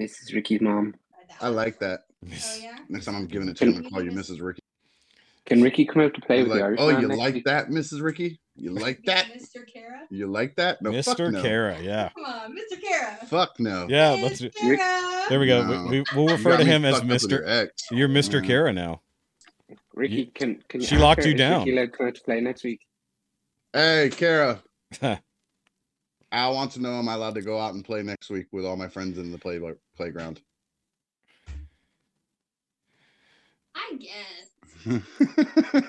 Mrs. 0.00 0.34
Rikki's 0.34 0.60
mom. 0.60 0.94
I 1.40 1.48
like 1.48 1.78
that. 1.80 2.04
Oh 2.24 2.58
yeah. 2.60 2.78
Next 2.88 3.04
time 3.06 3.16
I'm 3.16 3.26
giving 3.26 3.48
it 3.48 3.56
to 3.58 3.64
you, 3.66 3.72
I'm 3.72 3.76
gonna 3.78 3.90
call 3.90 4.02
you 4.02 4.10
Mrs. 4.10 4.40
Rikki. 4.40 4.60
Can 5.44 5.62
Rikki 5.62 5.84
come 5.84 6.02
out 6.02 6.14
to 6.14 6.20
play 6.20 6.38
You 6.38 6.42
with 6.44 6.52
like- 6.52 6.58
the 6.60 6.64
Irish 6.64 6.80
oh, 6.80 6.88
you 6.98 7.08
like 7.08 7.34
week? 7.34 7.44
that, 7.44 7.68
Mrs. 7.68 8.02
Rikki? 8.02 8.40
You 8.56 8.70
like 8.74 9.02
that? 9.06 9.26
Mr. 9.26 9.64
Kara. 9.70 10.00
You 10.10 10.26
like 10.26 10.56
that? 10.56 10.80
No, 10.82 10.90
fuck 11.02 11.18
Mr. 11.18 11.32
no. 11.32 11.42
Kara. 11.42 11.78
Yeah, 11.80 12.10
Come 12.14 12.24
on, 12.24 12.52
Mr. 12.56 12.80
Kara. 12.80 13.16
Fuck 13.26 13.60
no. 13.60 13.86
yeah. 13.88 14.10
Let's. 14.22 14.38
Do- 14.38 14.50
Kara. 14.50 15.26
There 15.28 15.40
we 15.40 15.46
go. 15.46 15.64
No. 15.66 15.86
We, 15.90 16.00
we, 16.00 16.04
we'll 16.14 16.28
refer 16.28 16.56
to 16.56 16.64
him 16.64 16.84
as 16.84 16.94
fucked 16.98 17.04
up 17.04 17.10
with 17.22 17.30
your 17.30 17.42
Mr. 17.42 17.48
ex. 17.48 17.82
You're 17.90 18.08
Mr. 18.08 18.40
Mm. 18.40 18.46
Kara 18.46 18.72
now. 18.72 19.00
Rikki, 19.94 20.26
can 20.26 20.62
can 20.68 20.80
She 20.80 20.94
ask 20.96 21.02
locked 21.02 21.24
her 21.24 21.30
you 21.30 21.36
down. 21.36 21.60
Rikki 21.64 21.72
allowed 21.76 21.92
to 21.94 22.12
to 22.12 22.20
play 22.22 22.40
next 22.40 22.62
week? 22.64 22.80
Hey, 23.72 24.10
Kara. 24.12 24.62
Al 26.32 26.54
wants 26.54 26.74
to 26.74 26.82
know: 26.82 26.92
Am 26.94 27.08
I 27.08 27.14
allowed 27.14 27.34
to 27.36 27.42
go 27.42 27.58
out 27.58 27.74
and 27.74 27.84
play 27.84 28.02
next 28.02 28.30
week 28.30 28.46
with 28.52 28.64
all 28.64 28.76
my 28.76 28.88
friends 28.88 29.18
in 29.18 29.30
the 29.32 29.38
play 29.38 29.60
playground? 29.96 30.40
I 33.74 33.98
guess. 33.98 35.02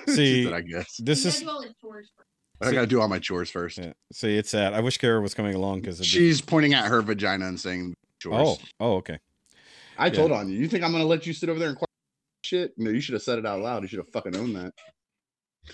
See, 0.14 0.44
said, 0.44 0.52
I 0.52 0.60
guess 0.60 0.96
This 0.98 1.24
is 1.24 1.40
gotta 1.40 1.44
do 1.44 1.50
all 1.50 1.62
the 1.62 1.74
chores 1.80 2.10
first. 2.16 2.28
I 2.60 2.72
gotta 2.72 2.86
do 2.86 3.00
all 3.00 3.08
my 3.08 3.18
chores 3.18 3.50
first. 3.50 3.78
yeah. 3.78 3.92
See, 4.12 4.36
it's 4.36 4.50
sad. 4.50 4.74
I 4.74 4.80
wish 4.80 4.98
Kara 4.98 5.20
was 5.20 5.34
coming 5.34 5.54
along 5.54 5.80
because 5.80 6.04
She's 6.04 6.40
pointing 6.40 6.74
at 6.74 6.86
her 6.86 7.00
vagina 7.02 7.46
and 7.46 7.58
saying 7.58 7.94
chores. 8.20 8.36
Oh, 8.40 8.58
oh, 8.80 8.94
okay. 8.96 9.18
I 9.96 10.10
told 10.10 10.32
on 10.32 10.48
you. 10.48 10.58
You 10.58 10.68
think 10.68 10.84
I'm 10.84 10.92
gonna 10.92 11.04
let 11.04 11.26
you 11.26 11.32
sit 11.32 11.48
over 11.48 11.58
there 11.58 11.68
and 11.70 11.76
quiet 11.78 11.88
shit? 12.44 12.72
No, 12.76 12.90
you 12.90 13.00
should 13.00 13.14
have 13.14 13.22
said 13.22 13.38
it 13.38 13.46
out 13.46 13.60
loud. 13.60 13.82
You 13.82 13.88
should 13.88 13.98
have 13.98 14.08
fucking 14.10 14.36
owned 14.36 14.56
that. 14.56 14.74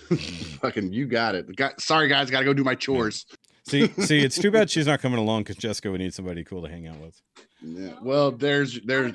Mm. 0.09 0.59
fucking, 0.59 0.91
you 0.91 1.05
got 1.07 1.35
it. 1.35 1.55
Got, 1.55 1.79
sorry, 1.79 2.09
guys, 2.09 2.29
gotta 2.29 2.43
go 2.43 2.53
do 2.53 2.65
my 2.65 2.75
chores. 2.75 3.25
See, 3.67 3.87
see, 4.01 4.19
it's 4.23 4.37
too 4.37 4.51
bad 4.51 4.69
she's 4.69 4.85
not 4.85 5.01
coming 5.01 5.17
along 5.19 5.41
because 5.41 5.55
Jessica 5.55 5.89
would 5.89 5.99
need 5.99 6.13
somebody 6.13 6.43
cool 6.43 6.61
to 6.61 6.69
hang 6.69 6.85
out 6.87 6.99
with. 6.99 7.19
Yeah. 7.61 7.93
Well, 8.01 8.31
there's 8.31 8.79
there's 8.81 9.13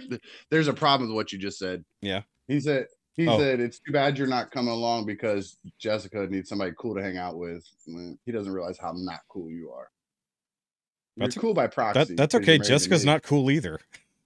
there's 0.51 0.67
a 0.67 0.73
problem 0.73 1.09
with 1.09 1.15
what 1.15 1.33
you 1.33 1.39
just 1.39 1.59
said. 1.59 1.85
Yeah. 2.01 2.23
He 2.49 2.59
said 2.59 2.87
he 3.15 3.29
Oh. 3.29 3.39
said 3.39 3.61
it's 3.61 3.79
too 3.79 3.93
bad 3.93 4.19
you're 4.19 4.27
not 4.27 4.51
coming 4.51 4.73
along 4.73 5.07
because 5.07 5.57
Jessica 5.79 6.27
needs 6.27 6.49
somebody 6.49 6.73
cool 6.77 6.97
to 6.97 7.03
hang 7.03 7.17
out 7.17 7.37
with. 7.39 7.65
He 8.27 8.33
doesn't 8.33 8.53
realize 8.53 8.77
how 8.77 8.93
not 8.97 9.21
cool 9.29 9.51
you 9.51 9.71
are. 9.71 9.89
You're 11.17 11.27
That's- 11.29 11.41
cool 11.41 11.55
by 11.55 11.69
proxy. 11.69 12.01
That, 12.01 12.17
that's 12.17 12.33
'cause 12.35 12.41
okay. 12.43 12.53
you're 12.53 12.59
married 12.59 12.63
to 12.65 12.69
Jessica's 12.71 13.05
not 13.05 13.23
cool 13.23 13.51
either. 13.53 13.79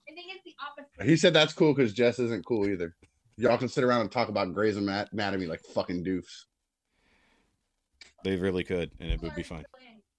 I 0.08 0.12
think 0.14 0.26
it's 0.34 0.44
the 0.44 0.54
opposite. 0.64 1.06
He 1.10 1.16
said 1.16 1.34
that's 1.34 1.52
cool 1.52 1.74
because 1.74 1.92
Jess 1.92 2.18
isn't 2.18 2.46
cool 2.46 2.66
either. 2.66 2.94
Y'all 3.36 3.58
can 3.58 3.68
sit 3.68 3.84
around 3.84 4.02
and 4.02 4.10
talk 4.12 4.28
about 4.30 4.54
Grey's 4.54 4.76
Ana- 4.78 5.08
Anatomy 5.12 5.46
like 5.46 5.60
fucking 5.74 6.02
doofs. 6.04 6.44
They 8.22 8.36
really 8.36 8.64
could, 8.64 8.90
and 9.00 9.10
it 9.10 9.20
would 9.20 9.34
be 9.34 9.42
fine. 9.42 9.64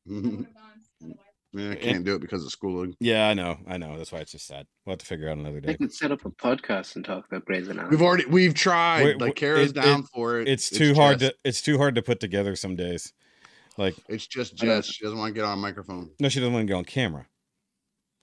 Yeah, 0.08 1.72
I 1.72 1.76
can't 1.76 2.04
do 2.04 2.16
it 2.16 2.20
because 2.22 2.44
of 2.44 2.52
schooling. 2.52 2.96
Yeah, 3.00 3.30
I 3.30 3.34
know, 3.34 3.58
I 3.66 3.78
know. 3.78 3.98
That's 3.98 4.12
why 4.12 4.20
it's 4.20 4.34
just 4.34 4.46
sad. 4.46 4.66
We'll 4.86 4.92
have 4.94 5.00
to 5.00 5.06
figure 5.06 5.30
out 5.30 5.38
another 5.38 5.62
day. 5.62 5.70
day. 5.70 5.78
could 5.78 5.94
set 5.94 6.12
up 6.12 6.26
a 6.26 6.30
podcast 6.32 6.98
and 6.98 7.06
talk 7.06 7.26
about 7.32 7.46
Grey's 7.46 7.70
Anatomy. 7.70 7.92
We've 7.92 8.02
already 8.02 8.26
we've 8.26 8.54
tried. 8.54 9.04
Wait, 9.06 9.22
like 9.22 9.36
Kara's 9.36 9.72
it- 9.72 9.76
down 9.76 10.02
it- 10.02 10.06
for 10.14 10.40
it. 10.42 10.50
It's 10.50 10.70
too 10.70 10.94
hard 10.94 11.20
to. 11.20 11.34
It's 11.46 11.62
too 11.62 11.78
hard 11.78 11.96
to 11.96 12.02
put 12.02 12.20
together 12.20 12.58
some 12.58 12.76
days. 12.76 13.14
Like, 13.78 13.96
It's 14.10 14.28
just 14.28 14.56
Jess. 14.58 14.86
She 14.88 15.04
doesn't 15.06 15.18
want 15.18 15.30
to 15.30 15.34
get 15.34 15.46
on 15.46 15.58
a 15.58 15.62
microphone. 15.62 16.10
no, 16.20 16.28
she 16.30 16.40
doesn't 16.40 16.54
want 16.54 16.68
to 16.68 16.72
go 16.74 16.78
on 16.78 16.86
camera. 16.86 17.26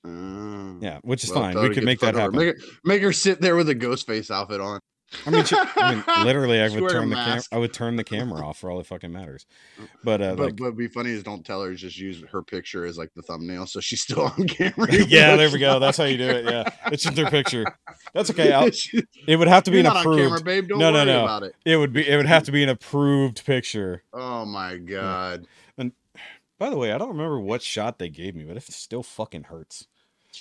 Uh, 0.04 0.74
Yeah, 0.80 0.98
which 1.02 1.24
is 1.24 1.30
well, 1.30 1.40
fine. 1.40 1.58
We 1.60 1.74
could 1.74 1.84
make 1.84 2.00
that 2.00 2.14
fuck 2.14 2.20
happen. 2.32 2.36
Make 2.38 2.56
her, 2.56 2.62
make 2.84 3.02
her 3.02 3.12
sit 3.12 3.40
there 3.40 3.56
with 3.56 3.68
a 3.68 3.74
ghost 3.74 4.06
face 4.06 4.30
outfit 4.30 4.60
on. 4.60 4.78
I 5.26 5.30
mean, 5.30 5.44
she, 5.44 5.56
I 5.76 5.94
mean, 5.94 6.04
literally, 6.24 6.60
I 6.60 6.68
would 6.68 6.88
turn 6.90 7.10
the 7.10 7.16
cam- 7.16 7.28
mask. 7.36 7.52
I 7.54 7.58
would 7.58 7.72
turn 7.72 7.96
the 7.96 8.04
camera 8.04 8.46
off 8.46 8.58
for 8.58 8.70
all 8.70 8.80
it 8.80 8.86
fucking 8.86 9.12
matters. 9.12 9.46
But 10.04 10.20
uh, 10.20 10.34
but 10.34 10.44
like, 10.46 10.58
what'd 10.58 10.76
be 10.76 10.88
funny 10.88 11.10
is 11.10 11.22
don't 11.22 11.44
tell 11.46 11.62
her. 11.62 11.74
Just 11.74 11.96
use 11.96 12.24
her 12.32 12.42
picture 12.42 12.84
as 12.84 12.98
like 12.98 13.14
the 13.14 13.22
thumbnail, 13.22 13.66
so 13.66 13.78
she's 13.80 14.00
still 14.02 14.22
on 14.38 14.48
camera. 14.48 14.88
yeah, 15.06 15.36
there 15.36 15.48
we 15.50 15.58
go. 15.58 15.78
That's 15.78 15.96
how 15.96 16.04
you 16.04 16.16
do 16.18 16.28
it. 16.28 16.44
Yeah, 16.44 16.68
it's 16.90 17.04
just 17.04 17.14
their 17.14 17.30
picture. 17.30 17.64
That's 18.12 18.28
okay. 18.30 18.50
I'll, 18.52 18.68
it 19.28 19.36
would 19.36 19.46
have 19.48 19.62
to 19.64 19.70
be 19.70 19.76
You're 19.78 19.86
an 19.86 19.94
not 19.94 19.96
on 20.06 20.16
camera, 20.16 20.26
approved. 20.26 20.44
babe. 20.44 20.68
Don't 20.68 20.78
No, 20.80 20.90
no, 20.90 20.96
worry 20.98 21.06
no. 21.06 21.22
about 21.24 21.42
it. 21.44 21.54
It 21.64 21.76
would 21.76 21.92
be. 21.92 22.08
It 22.08 22.16
would 22.16 22.26
have 22.26 22.42
to 22.44 22.52
be 22.52 22.62
an 22.64 22.68
approved 22.68 23.44
picture. 23.46 24.02
Oh 24.12 24.44
my 24.44 24.76
god. 24.78 25.46
And 25.78 25.92
by 26.58 26.68
the 26.70 26.76
way, 26.76 26.90
I 26.92 26.98
don't 26.98 27.08
remember 27.10 27.38
what 27.38 27.62
shot 27.62 27.98
they 28.00 28.08
gave 28.08 28.34
me, 28.34 28.42
but 28.44 28.56
it 28.56 28.62
still 28.64 29.02
fucking 29.04 29.44
hurts. 29.44 29.86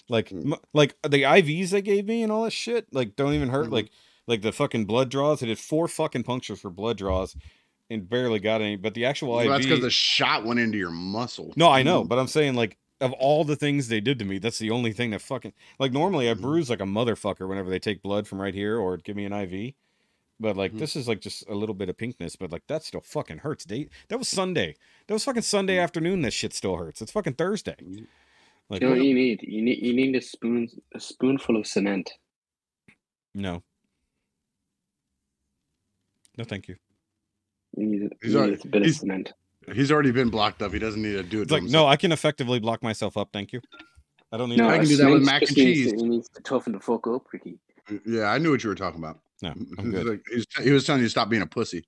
Like, 0.10 0.30
Mm. 0.30 0.54
m- 0.54 0.60
like 0.74 0.96
the 1.04 1.24
IVs 1.24 1.70
they 1.70 1.82
gave 1.84 2.06
me 2.08 2.24
and 2.24 2.32
all 2.32 2.46
that 2.46 2.52
shit, 2.54 2.88
like 2.92 3.16
don't 3.16 3.34
even 3.34 3.50
hurt. 3.50 3.68
Mhm. 3.68 3.74
Like, 3.74 3.90
like 4.28 4.42
the 4.42 4.52
fucking 4.52 4.86
blood 4.86 5.10
draws. 5.10 5.42
It 5.42 5.50
had 5.50 5.60
four 5.60 5.88
fucking 5.88 6.24
punctures 6.24 6.62
for 6.62 6.70
blood 6.70 6.98
draws, 6.98 7.36
and 7.90 8.08
barely 8.08 8.40
got 8.40 8.62
any. 8.62 8.76
But 8.76 8.94
the 8.94 9.06
actual 9.06 9.30
Well, 9.30 9.42
IV. 9.42 9.50
that's 9.50 9.66
because 9.66 9.82
the 9.82 9.90
shot 9.90 10.46
went 10.46 10.60
into 10.60 10.78
your 10.78 10.92
muscle. 10.92 11.54
no, 11.56 11.70
I 11.70 11.84
know, 11.84 12.04
but 12.04 12.20
I'm 12.20 12.28
saying 12.28 12.56
like 12.56 12.78
of 13.00 13.14
all 13.14 13.44
the 13.44 13.56
things 13.56 13.88
they 13.88 14.00
did 14.00 14.20
to 14.20 14.26
me, 14.26 14.38
that's 14.38 14.60
the 14.60 14.70
only 14.70 14.94
thing 14.94 15.10
that 15.10 15.22
fucking 15.22 15.54
like 15.80 15.92
normally 15.92 16.30
I 16.30 16.36
Mhm. 16.36 16.42
bruise 16.42 16.70
like 16.70 16.82
a 16.82 16.84
motherfucker 16.86 17.50
whenever 17.50 17.70
they 17.70 17.80
take 17.80 18.04
blood 18.04 18.28
from 18.28 18.40
right 18.40 18.54
here 18.54 18.78
or 18.78 18.98
give 18.98 19.16
me 19.16 19.26
an 19.26 19.34
IV. 19.34 19.74
But 20.40 20.56
like 20.56 20.72
Mhm. 20.74 20.78
this 20.80 20.96
is 20.96 21.08
like 21.08 21.20
just 21.20 21.44
a 21.50 21.56
little 21.56 21.74
bit 21.74 21.90
of 21.90 21.98
pinkness, 21.98 22.36
but 22.38 22.52
like 22.52 22.68
that 22.68 22.84
still 22.84 23.02
fucking 23.02 23.40
hurts. 23.40 23.66
Date 23.66 23.90
that 24.10 24.20
was 24.20 24.28
Sunday. 24.28 24.76
That 25.08 25.14
was 25.16 25.24
fucking 25.24 25.42
Sunday 25.42 25.78
Mhm. 25.78 25.84
afternoon. 25.84 26.22
This 26.22 26.36
shit 26.36 26.54
still 26.54 26.78
hurts. 26.78 27.02
It's 27.02 27.12
fucking 27.12 27.34
Thursday. 27.34 27.76
Like 28.70 28.82
you 28.82 28.88
know 28.88 28.92
what 28.94 29.00
what 29.00 29.06
you 29.08 29.16
need? 29.16 29.42
You 29.42 29.62
need 29.64 29.80
you 29.80 29.94
need 29.94 30.16
a 30.16 30.22
spoon 30.22 30.70
a 30.94 31.00
spoonful 31.00 31.58
of 31.58 31.66
cement. 31.66 32.12
no, 33.34 33.64
no, 36.38 36.44
thank 36.44 36.68
you. 36.68 36.76
You 37.78 37.86
need, 37.88 38.14
He's 38.22 38.34
you 38.34 38.38
already- 38.40 38.56
need 38.56 38.66
a 38.66 38.68
bit 38.68 38.82
of 38.82 38.86
he's- 38.86 39.00
cement. 39.00 39.34
He's 39.74 39.92
already 39.92 40.12
been 40.12 40.30
blocked 40.30 40.62
up. 40.64 40.74
He 40.74 40.80
doesn't 40.80 41.02
need 41.02 41.12
to 41.14 41.24
do 41.24 41.40
it. 41.40 41.42
It's 41.44 41.50
to 41.50 41.54
like 41.56 41.64
no. 41.64 41.86
I 41.86 41.96
can 41.96 42.12
effectively 42.12 42.60
block 42.60 42.82
myself 42.82 43.16
up. 43.16 43.30
Thank 43.32 43.54
you. 43.54 43.62
I 44.32 44.38
don't 44.38 44.50
need. 44.50 44.58
No, 44.58 44.68
I 44.68 44.74
to- 44.74 44.80
can 44.80 44.88
do 44.88 44.98
that 44.98 45.10
with 45.12 45.24
mac 45.24 45.44
and 45.44 45.56
cheese. 45.56 45.92
He 45.92 46.02
needs 46.04 46.30
to 46.30 46.42
toughen 46.42 46.74
the 46.74 46.80
fuck 46.80 47.06
up, 47.08 47.28
Rikki. 47.32 47.60
Yeah, 48.06 48.26
I 48.26 48.40
knew 48.40 48.50
what 48.52 48.64
you 48.64 48.70
were 48.70 48.76
talking 48.76 49.00
about. 49.00 49.20
No, 49.44 49.50
I'm 49.78 49.92
good. 49.92 50.06
like- 50.08 50.22
he, 50.30 50.36
was, 50.38 50.46
he 50.64 50.72
was 50.72 50.86
telling 50.86 51.02
you 51.02 51.06
to 51.06 51.12
stop 51.12 51.30
being 51.30 51.44
a 51.44 51.48
pussy. 51.48 51.86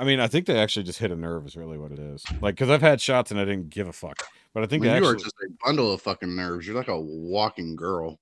I 0.00 0.04
mean, 0.04 0.18
I 0.18 0.26
think 0.26 0.46
they 0.46 0.58
actually 0.58 0.82
just 0.82 0.98
hit 0.98 1.12
a 1.12 1.16
nerve. 1.16 1.46
Is 1.46 1.56
really 1.56 1.78
what 1.78 1.92
it 1.92 2.00
is. 2.00 2.24
Like, 2.42 2.56
because 2.56 2.70
I've 2.70 2.82
had 2.82 3.00
shots 3.00 3.30
and 3.30 3.38
I 3.38 3.44
didn't 3.44 3.70
give 3.70 3.86
a 3.86 3.92
fuck. 3.92 4.20
But 4.52 4.60
I 4.60 4.64
I 4.64 4.66
think 4.66 4.82
mean, 4.82 4.90
they 4.92 4.98
you 4.98 5.06
are 5.06 5.14
just 5.14 5.34
a 5.44 5.48
bundle 5.64 5.92
of 5.92 6.02
fucking 6.02 6.34
nerves. 6.34 6.66
You're 6.66 6.74
like 6.76 6.88
a 6.88 7.00
walking 7.00 7.76
girl. 7.76 8.18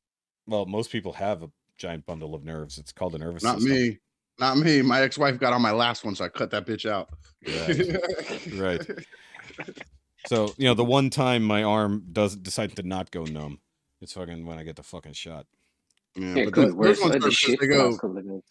Well, 0.46 0.66
most 0.66 0.90
people 0.92 1.14
have 1.14 1.42
a 1.42 1.50
giant 1.78 2.04
bundle 2.04 2.34
of 2.34 2.44
nerves. 2.44 2.76
It's 2.76 2.92
called 2.92 3.14
a 3.14 3.18
nervous 3.18 3.42
Not 3.42 3.60
system. 3.60 3.72
me. 3.72 3.98
Not 4.38 4.58
me. 4.58 4.82
My 4.82 5.00
ex-wife 5.02 5.38
got 5.38 5.52
on 5.52 5.62
my 5.62 5.70
last 5.70 6.04
one, 6.04 6.14
so 6.14 6.24
I 6.24 6.28
cut 6.28 6.50
that 6.50 6.66
bitch 6.66 6.88
out. 6.90 7.10
Right. 8.52 8.80
So 10.26 10.54
you 10.56 10.64
know, 10.66 10.72
the 10.72 10.84
one 10.84 11.10
time 11.10 11.42
my 11.42 11.62
arm 11.62 12.06
does 12.10 12.34
decide 12.34 12.74
to 12.76 12.82
not 12.82 13.10
go 13.10 13.24
numb, 13.24 13.60
it's 14.00 14.14
fucking 14.14 14.46
when 14.46 14.58
I 14.58 14.62
get 14.62 14.76
the 14.76 14.82
fucking 14.82 15.12
shot. 15.12 15.46
Yeah, 16.16 16.34
Yeah, 16.34 16.44
but 16.46 16.54
good. 16.54 16.68
those, 16.68 16.76
those 16.76 17.00
ones 17.00 17.10
I 17.10 17.14
had 17.16 17.22
are 17.24 17.30
the 17.30 17.56
they 17.60 17.66
go. 17.66 17.88
last 17.90 18.00
couple 18.00 18.16
of 18.18 18.24
days. 18.26 18.42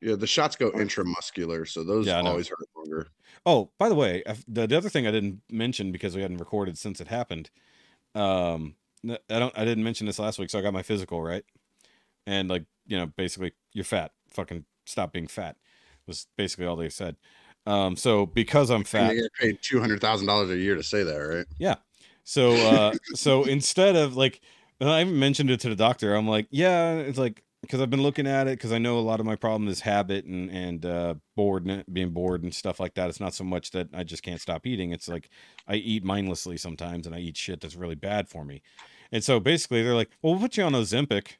Yeah, 0.00 0.16
the 0.16 0.26
shots 0.26 0.56
go 0.56 0.72
intramuscular, 0.72 1.68
so 1.68 1.84
those 1.84 2.06
Yeah, 2.08 2.20
always 2.20 2.48
hurt 2.48 2.58
longer. 2.74 3.06
Oh, 3.46 3.70
by 3.78 3.88
the 3.88 3.94
way, 3.94 4.24
the, 4.48 4.66
the 4.66 4.76
other 4.76 4.88
thing 4.88 5.06
I 5.06 5.10
didn't 5.12 5.42
mention 5.50 5.92
because 5.92 6.16
we 6.16 6.22
hadn't 6.22 6.38
recorded 6.38 6.76
since 6.78 7.00
it 7.00 7.06
happened, 7.06 7.50
um, 8.14 8.74
n- 9.04 9.18
I 9.28 9.38
don't 9.38 9.56
I 9.56 9.64
didn't 9.64 9.84
mention 9.84 10.06
this 10.08 10.18
last 10.18 10.38
week, 10.38 10.50
so 10.50 10.58
I 10.58 10.62
got 10.62 10.72
my 10.72 10.82
physical 10.82 11.22
right, 11.22 11.44
and 12.26 12.48
like 12.48 12.64
you 12.86 12.96
know 12.98 13.06
basically 13.06 13.52
you're 13.72 13.84
fat. 13.84 14.10
Fucking 14.30 14.64
stop 14.84 15.12
being 15.12 15.26
fat 15.26 15.56
was 16.06 16.26
basically 16.36 16.66
all 16.66 16.76
they 16.76 16.88
said. 16.88 17.16
Um, 17.66 17.96
so 17.96 18.26
because 18.26 18.70
I'm 18.70 18.84
fat, 18.84 19.08
they 19.08 19.16
get 19.16 19.32
paid 19.34 19.58
two 19.62 19.80
hundred 19.80 20.00
thousand 20.00 20.26
dollars 20.26 20.50
a 20.50 20.56
year 20.56 20.74
to 20.74 20.82
say 20.82 21.02
that, 21.02 21.16
right? 21.16 21.46
Yeah. 21.58 21.76
So 22.24 22.52
uh 22.52 22.94
so 23.14 23.44
instead 23.44 23.96
of 23.96 24.16
like 24.16 24.40
I 24.80 25.04
mentioned 25.04 25.50
it 25.50 25.60
to 25.60 25.68
the 25.68 25.76
doctor. 25.76 26.14
I'm 26.14 26.26
like, 26.26 26.46
yeah, 26.50 26.94
it's 26.94 27.18
like 27.18 27.42
because 27.62 27.82
I've 27.82 27.90
been 27.90 28.02
looking 28.02 28.26
at 28.26 28.46
it 28.46 28.52
because 28.52 28.72
I 28.72 28.78
know 28.78 28.98
a 28.98 29.00
lot 29.00 29.20
of 29.20 29.26
my 29.26 29.36
problem 29.36 29.68
is 29.68 29.80
habit 29.80 30.24
and 30.24 30.50
and 30.50 30.86
uh 30.86 31.14
bored 31.36 31.66
and 31.66 31.84
being 31.92 32.10
bored 32.10 32.42
and 32.42 32.54
stuff 32.54 32.80
like 32.80 32.94
that. 32.94 33.08
It's 33.08 33.20
not 33.20 33.34
so 33.34 33.44
much 33.44 33.72
that 33.72 33.88
I 33.92 34.04
just 34.04 34.22
can't 34.22 34.40
stop 34.40 34.66
eating. 34.66 34.92
It's 34.92 35.08
like 35.08 35.28
I 35.68 35.74
eat 35.74 36.02
mindlessly 36.02 36.56
sometimes 36.56 37.06
and 37.06 37.14
I 37.14 37.18
eat 37.18 37.36
shit 37.36 37.60
that's 37.60 37.76
really 37.76 37.94
bad 37.94 38.28
for 38.28 38.44
me. 38.44 38.62
And 39.12 39.22
so 39.22 39.38
basically 39.40 39.82
they're 39.82 39.94
like, 39.94 40.10
Well, 40.22 40.32
we'll 40.32 40.42
put 40.42 40.56
you 40.56 40.64
on 40.64 40.72
Ozempic. 40.72 41.32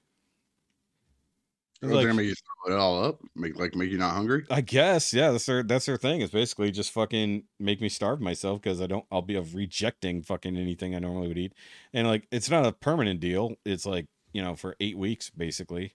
Or 1.82 1.88
Like- 1.88 1.96
they're 1.98 2.06
gonna 2.08 2.14
make 2.14 2.28
you 2.28 2.34
throw 2.66 2.74
it 2.74 2.78
all 2.78 3.02
up, 3.04 3.20
make 3.34 3.56
like 3.58 3.74
make 3.74 3.90
you 3.90 3.96
not 3.96 4.14
hungry. 4.14 4.44
I 4.50 4.60
guess, 4.60 5.14
yeah, 5.14 5.30
that's 5.30 5.46
their 5.46 5.62
that's 5.62 5.86
their 5.86 5.96
thing. 5.96 6.20
It's 6.20 6.32
basically 6.32 6.70
just 6.70 6.92
fucking 6.92 7.44
make 7.58 7.80
me 7.80 7.88
starve 7.88 8.20
myself 8.20 8.60
because 8.60 8.80
I 8.82 8.86
don't. 8.86 9.06
I'll 9.10 9.22
be 9.22 9.34
of 9.36 9.54
rejecting 9.54 10.22
fucking 10.22 10.56
anything 10.58 10.94
I 10.94 10.98
normally 10.98 11.28
would 11.28 11.38
eat, 11.38 11.54
and 11.94 12.06
like 12.06 12.26
it's 12.30 12.50
not 12.50 12.66
a 12.66 12.72
permanent 12.72 13.20
deal. 13.20 13.56
It's 13.64 13.86
like 13.86 14.06
you 14.32 14.42
know 14.42 14.56
for 14.56 14.76
eight 14.80 14.98
weeks 14.98 15.30
basically. 15.30 15.94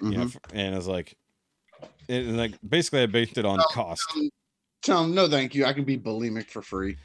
Mhm. 0.00 0.12
Yeah, 0.14 0.58
and 0.58 0.74
it's 0.76 0.86
like, 0.86 1.16
it, 2.08 2.24
and 2.26 2.38
like 2.38 2.52
basically 2.66 3.02
I 3.02 3.06
based 3.06 3.36
it 3.36 3.44
on 3.44 3.58
Well, 3.58 3.66
cost. 3.72 4.04
Um, 4.16 4.30
Tell 4.80 5.02
them 5.02 5.14
no, 5.14 5.28
thank 5.28 5.54
you. 5.54 5.66
I 5.66 5.72
can 5.74 5.84
be 5.84 5.98
bulimic 5.98 6.46
for 6.48 6.62
free. 6.62 6.96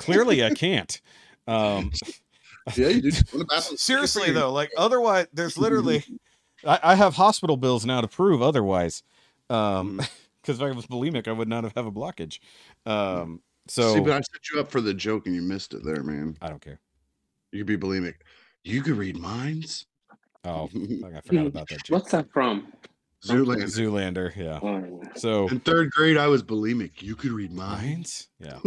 Clearly, 0.00 0.44
I 0.44 0.50
can't. 0.54 1.00
Um, 1.46 1.92
yeah, 2.76 2.88
you 2.88 3.02
do. 3.02 3.10
Go 3.10 3.16
in 3.34 3.38
the 3.38 3.44
bathroom. 3.48 3.76
seriously 3.78 4.32
though, 4.32 4.52
like 4.52 4.70
otherwise, 4.76 5.28
there's 5.32 5.56
literally, 5.56 6.04
I, 6.66 6.78
I 6.82 6.94
have 6.94 7.14
hospital 7.14 7.56
bills 7.56 7.84
now 7.86 8.00
to 8.00 8.08
prove 8.08 8.42
otherwise. 8.42 9.02
Um, 9.50 9.98
Mm. 9.98 10.10
because 10.42 10.60
if 10.60 10.62
I 10.62 10.72
was 10.72 10.86
bulimic, 10.86 11.28
I 11.28 11.32
would 11.32 11.48
not 11.48 11.62
have, 11.62 11.72
have 11.76 11.86
a 11.86 11.92
blockage. 11.92 12.40
Um, 12.84 13.42
so 13.68 13.94
See, 13.94 14.00
but 14.00 14.10
I 14.10 14.16
set 14.16 14.50
you 14.52 14.58
up 14.60 14.72
for 14.72 14.80
the 14.80 14.92
joke 14.92 15.26
and 15.26 15.34
you 15.36 15.40
missed 15.42 15.72
it 15.72 15.84
there, 15.84 16.02
man. 16.02 16.36
I 16.42 16.48
don't 16.48 16.60
care. 16.60 16.80
You 17.52 17.64
could 17.64 17.80
be 17.80 17.86
bulimic. 17.86 18.14
You 18.64 18.82
could 18.82 18.94
read 18.96 19.16
minds. 19.16 19.86
Oh, 20.44 20.68
I 21.14 21.20
forgot 21.20 21.46
about 21.46 21.68
that. 21.68 21.84
joke. 21.84 21.90
What's 21.90 22.10
that 22.10 22.28
from? 22.32 22.72
Zoolander. 23.24 23.66
Zoolander, 23.70 24.34
yeah. 24.34 24.58
Oh, 24.60 25.00
So 25.14 25.46
In 25.46 25.60
third 25.60 25.92
grade, 25.92 26.16
I 26.16 26.26
was 26.26 26.42
bulimic. 26.42 27.00
You 27.02 27.14
could 27.14 27.30
read 27.30 27.52
minds. 27.52 28.26
yeah, 28.40 28.58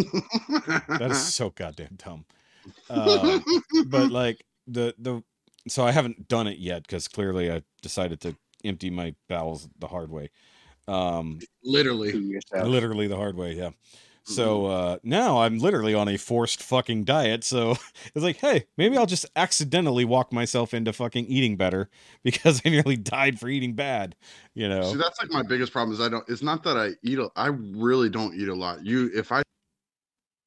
that 0.88 1.10
is 1.12 1.34
so 1.34 1.50
goddamn 1.50 1.98
dumb. 1.98 2.24
Um, 2.90 3.44
but 3.88 4.12
like 4.12 4.46
the 4.66 4.96
the, 4.98 5.22
so 5.68 5.86
I 5.86 5.92
haven't 5.92 6.28
done 6.28 6.48
it 6.48 6.58
yet 6.58 6.84
because 6.84 7.08
clearly 7.08 7.52
I 7.52 7.64
decided 7.82 8.22
to 8.22 8.36
empty 8.64 8.90
my 8.90 9.16
bowels 9.28 9.68
the 9.80 9.88
hard 9.88 10.12
way. 10.12 10.30
Um, 10.88 11.40
literally. 11.64 12.40
literally 12.54 13.08
the 13.08 13.16
hard 13.16 13.36
way, 13.36 13.54
yeah. 13.54 13.72
So 14.28 14.66
uh 14.66 14.98
now 15.04 15.42
I'm 15.42 15.60
literally 15.60 15.94
on 15.94 16.08
a 16.08 16.18
forced 16.18 16.64
fucking 16.64 17.04
diet. 17.04 17.44
So 17.44 17.72
it's 18.16 18.24
like, 18.24 18.38
hey, 18.38 18.66
maybe 18.76 18.98
I'll 18.98 19.06
just 19.06 19.26
accidentally 19.36 20.04
walk 20.04 20.34
myself 20.34 20.74
into 20.74 20.94
fucking 20.94 21.26
eating 21.28 21.58
better 21.58 21.90
because 22.24 22.62
I 22.66 22.70
nearly 22.70 22.98
died 22.98 23.40
for 23.40 23.48
eating 23.50 23.74
bad. 23.74 24.16
You 24.56 24.68
know. 24.68 24.92
See, 24.92 24.98
that's 24.98 25.22
like 25.22 25.30
my 25.30 25.44
biggest 25.44 25.72
problem 25.72 25.94
is 25.94 26.02
I 26.02 26.10
don't. 26.10 26.28
It's 26.28 26.42
not 26.42 26.64
that 26.64 26.78
I 26.78 26.92
eat. 27.04 27.20
A, 27.20 27.30
I 27.36 27.48
really 27.48 28.10
don't 28.10 28.34
eat 28.34 28.48
a 28.48 28.56
lot. 28.56 28.84
You, 28.84 29.12
if 29.14 29.32
I 29.32 29.44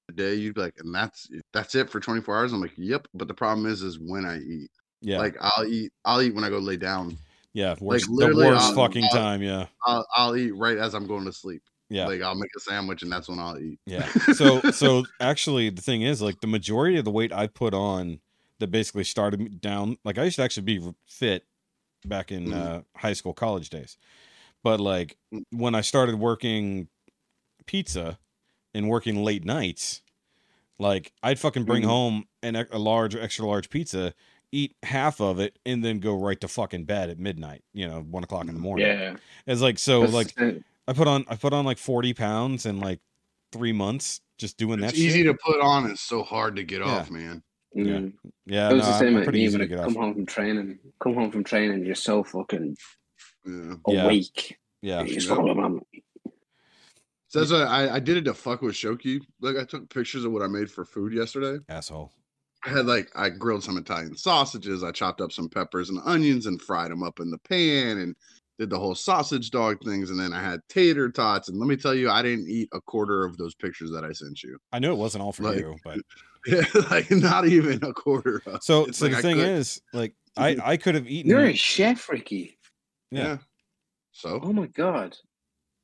a 0.08 0.12
day, 0.12 0.34
you'd 0.34 0.54
be 0.54 0.62
like, 0.62 0.74
and 0.78 0.94
that's 0.94 1.28
that's 1.52 1.74
it 1.74 1.88
for 1.90 2.00
24 2.00 2.36
hours. 2.36 2.52
I'm 2.52 2.60
like, 2.60 2.72
yep. 2.76 3.06
But 3.14 3.28
the 3.28 3.34
problem 3.34 3.66
is, 3.66 3.82
is 3.82 3.98
when 3.98 4.24
I 4.24 4.38
eat. 4.38 4.70
Yeah. 5.00 5.18
Like 5.18 5.36
I'll 5.40 5.64
eat. 5.66 5.92
I'll 6.04 6.22
eat 6.22 6.34
when 6.34 6.44
I 6.44 6.48
go 6.50 6.58
lay 6.58 6.76
down. 6.76 7.16
yeah. 7.52 7.74
Worst, 7.80 8.06
the 8.06 8.12
literally, 8.12 8.46
worst 8.46 8.70
um, 8.70 8.74
fucking 8.76 9.04
uh, 9.04 9.08
time. 9.16 9.42
Yeah. 9.42 9.66
I'll, 9.84 10.06
I'll 10.16 10.36
eat 10.36 10.52
right 10.56 10.76
as 10.78 10.94
I'm 10.94 11.06
going 11.06 11.24
to 11.24 11.32
sleep. 11.32 11.62
Yeah. 11.90 12.06
Like 12.06 12.20
I'll 12.22 12.34
make 12.34 12.50
a 12.56 12.60
sandwich 12.60 13.02
and 13.02 13.10
that's 13.10 13.28
when 13.28 13.38
I'll 13.38 13.58
eat. 13.58 13.78
Yeah. 13.86 14.06
So 14.34 14.60
so 14.72 15.04
actually 15.20 15.70
the 15.70 15.80
thing 15.82 16.02
is 16.02 16.20
like 16.20 16.40
the 16.40 16.46
majority 16.46 16.98
of 16.98 17.04
the 17.04 17.10
weight 17.10 17.32
I 17.32 17.46
put 17.46 17.72
on 17.74 18.20
that 18.58 18.66
basically 18.70 19.04
started 19.04 19.40
me 19.40 19.48
down 19.48 19.96
like 20.04 20.18
I 20.18 20.24
used 20.24 20.36
to 20.36 20.42
actually 20.42 20.64
be 20.64 20.92
fit 21.06 21.46
back 22.04 22.30
in 22.30 22.48
Mhm. 22.48 22.54
uh, 22.54 22.80
high 22.96 23.14
school 23.14 23.32
college 23.32 23.70
days. 23.70 23.96
But 24.62 24.80
like 24.80 25.16
Mm. 25.32 25.44
when 25.50 25.74
I 25.74 25.80
started 25.80 26.16
working 26.16 26.88
pizza 27.66 28.18
and 28.74 28.88
working 28.88 29.24
late 29.24 29.44
nights, 29.44 30.02
like 30.78 31.12
I'd 31.22 31.38
fucking 31.38 31.64
bring 31.64 31.82
Mhm. 31.84 31.86
home 31.86 32.24
an 32.42 32.54
a 32.56 32.78
large 32.78 33.16
extra 33.16 33.46
large 33.46 33.70
pizza, 33.70 34.12
eat 34.52 34.74
half 34.82 35.20
of 35.20 35.38
it, 35.40 35.58
and 35.66 35.84
then 35.84 35.98
go 36.00 36.14
right 36.18 36.40
to 36.40 36.48
fucking 36.48 36.84
bed 36.84 37.10
at 37.10 37.18
midnight. 37.18 37.62
You 37.72 37.86
know, 37.88 38.00
one 38.00 38.24
o'clock 38.24 38.46
in 38.48 38.54
the 38.54 38.60
morning. 38.60 38.86
Yeah. 38.86 39.16
It's 39.46 39.60
like 39.60 39.78
so 39.78 40.06
That's- 40.06 40.14
like 40.14 40.40
uh, 40.40 40.58
I 40.86 40.92
put 40.92 41.06
on 41.08 41.24
I 41.28 41.36
put 41.36 41.52
on 41.52 41.64
like 41.64 41.78
forty 41.78 42.14
pounds 42.14 42.64
in 42.66 42.80
like 42.80 43.00
three 43.52 43.72
months 43.72 44.20
just 44.38 44.56
doing 44.56 44.80
that. 44.80 44.90
It's 44.90 44.98
easy 44.98 45.22
shit. 45.24 45.26
to 45.26 45.38
put 45.44 45.60
on. 45.60 45.90
It's 45.90 46.00
so 46.00 46.22
hard 46.22 46.56
to 46.56 46.62
get 46.64 46.80
Yeah. 46.80 46.86
off, 46.86 47.10
man. 47.10 47.42
Yeah. 47.74 47.84
mm. 47.84 48.12
Yeah, 48.46 48.70
It 48.70 48.74
was 48.74 48.84
no, 48.84 48.88
the 48.92 48.98
same 48.98 49.08
I'm 49.08 49.14
with 49.16 49.24
pretty 49.24 49.40
easy 49.40 49.58
to 49.58 49.64
I 49.64 49.66
get 49.66 49.78
come 49.80 49.96
off. 49.96 50.02
home 50.02 50.14
from 50.14 50.26
training. 50.26 50.78
Come 51.02 51.14
home 51.14 51.30
from 51.30 51.44
training, 51.44 51.84
you're 51.84 51.94
so 51.94 52.24
fucking 52.24 52.76
Yeah. 53.46 53.74
Yeah. 53.86 54.04
awake. 54.04 54.58
Yeah, 54.80 55.02
Yeah. 55.02 55.20
go, 55.28 55.48
"I'm- 55.60 55.80
So 57.26 57.40
that's 57.40 57.52
why 57.52 57.62
I, 57.64 57.96
I 57.96 58.00
did 58.00 58.16
it 58.16 58.24
to 58.24 58.32
fuck 58.34 58.62
with 58.62 58.74
Shoky. 58.74 59.20
Like 59.40 59.56
I 59.56 59.64
took 59.64 59.90
pictures 59.90 60.24
of 60.24 60.32
what 60.32 60.42
I 60.42 60.46
made 60.46 60.70
for 60.70 60.84
food 60.86 61.12
yesterday. 61.12 61.62
asshole. 61.68 62.10
I 62.64 62.70
had 62.70 62.86
like 62.86 63.08
I 63.14 63.28
grilled 63.30 63.62
some 63.64 63.76
Italian 63.76 64.16
sausages. 64.16 64.82
I 64.82 64.90
chopped 64.92 65.20
up 65.20 65.32
some 65.32 65.48
peppers 65.48 65.90
and 65.90 66.00
onions 66.04 66.46
and 66.46 66.60
fried 66.60 66.90
them 66.90 67.02
up 67.02 67.20
in 67.20 67.30
the 67.30 67.38
pan 67.38 67.98
and 67.98 68.16
did 68.58 68.70
the 68.70 68.78
whole 68.78 68.96
sausage 68.96 69.50
dog 69.52 69.78
things. 69.84 70.10
And 70.10 70.18
then 70.18 70.32
I 70.32 70.42
had 70.42 70.60
tater 70.68 71.08
tots. 71.10 71.48
And 71.48 71.58
let 71.58 71.68
me 71.68 71.76
tell 71.76 71.94
you, 71.94 72.10
I 72.10 72.22
didn't 72.22 72.48
eat 72.48 72.68
a 72.72 72.80
quarter 72.80 73.24
of 73.24 73.36
those 73.36 73.54
pictures 73.54 73.92
that 73.92 74.04
I 74.04 74.10
sent 74.12 74.42
you. 74.42 74.58
I 74.72 74.80
knew 74.80 74.90
it 74.92 74.96
wasn't 74.98 75.22
all 75.22 75.32
for 75.32 75.44
Like- 75.44 75.58
you, 75.58 75.76
but 75.84 75.98
like 76.90 77.10
not 77.12 77.46
even 77.46 77.82
a 77.84 77.92
quarter. 77.92 78.42
Of, 78.46 78.62
so 78.62 78.86
It's 78.86 78.98
so 78.98 79.06
like 79.06 79.12
the 79.12 79.18
I 79.18 79.22
thing 79.22 79.36
could- 79.36 79.48
is, 79.48 79.80
like, 79.92 80.14
I 80.36 80.54
mm-hmm. 80.54 80.68
I 80.68 80.76
could 80.76 80.94
have 80.94 81.08
eaten. 81.08 81.30
You're 81.30 81.46
a 81.46 81.54
chef, 81.54 82.08
Rikki. 82.08 82.58
yeah. 83.10 83.22
yeah. 83.22 83.38
So 84.12 84.40
Oh 84.42 84.52
my 84.52 84.66
god, 84.66 85.16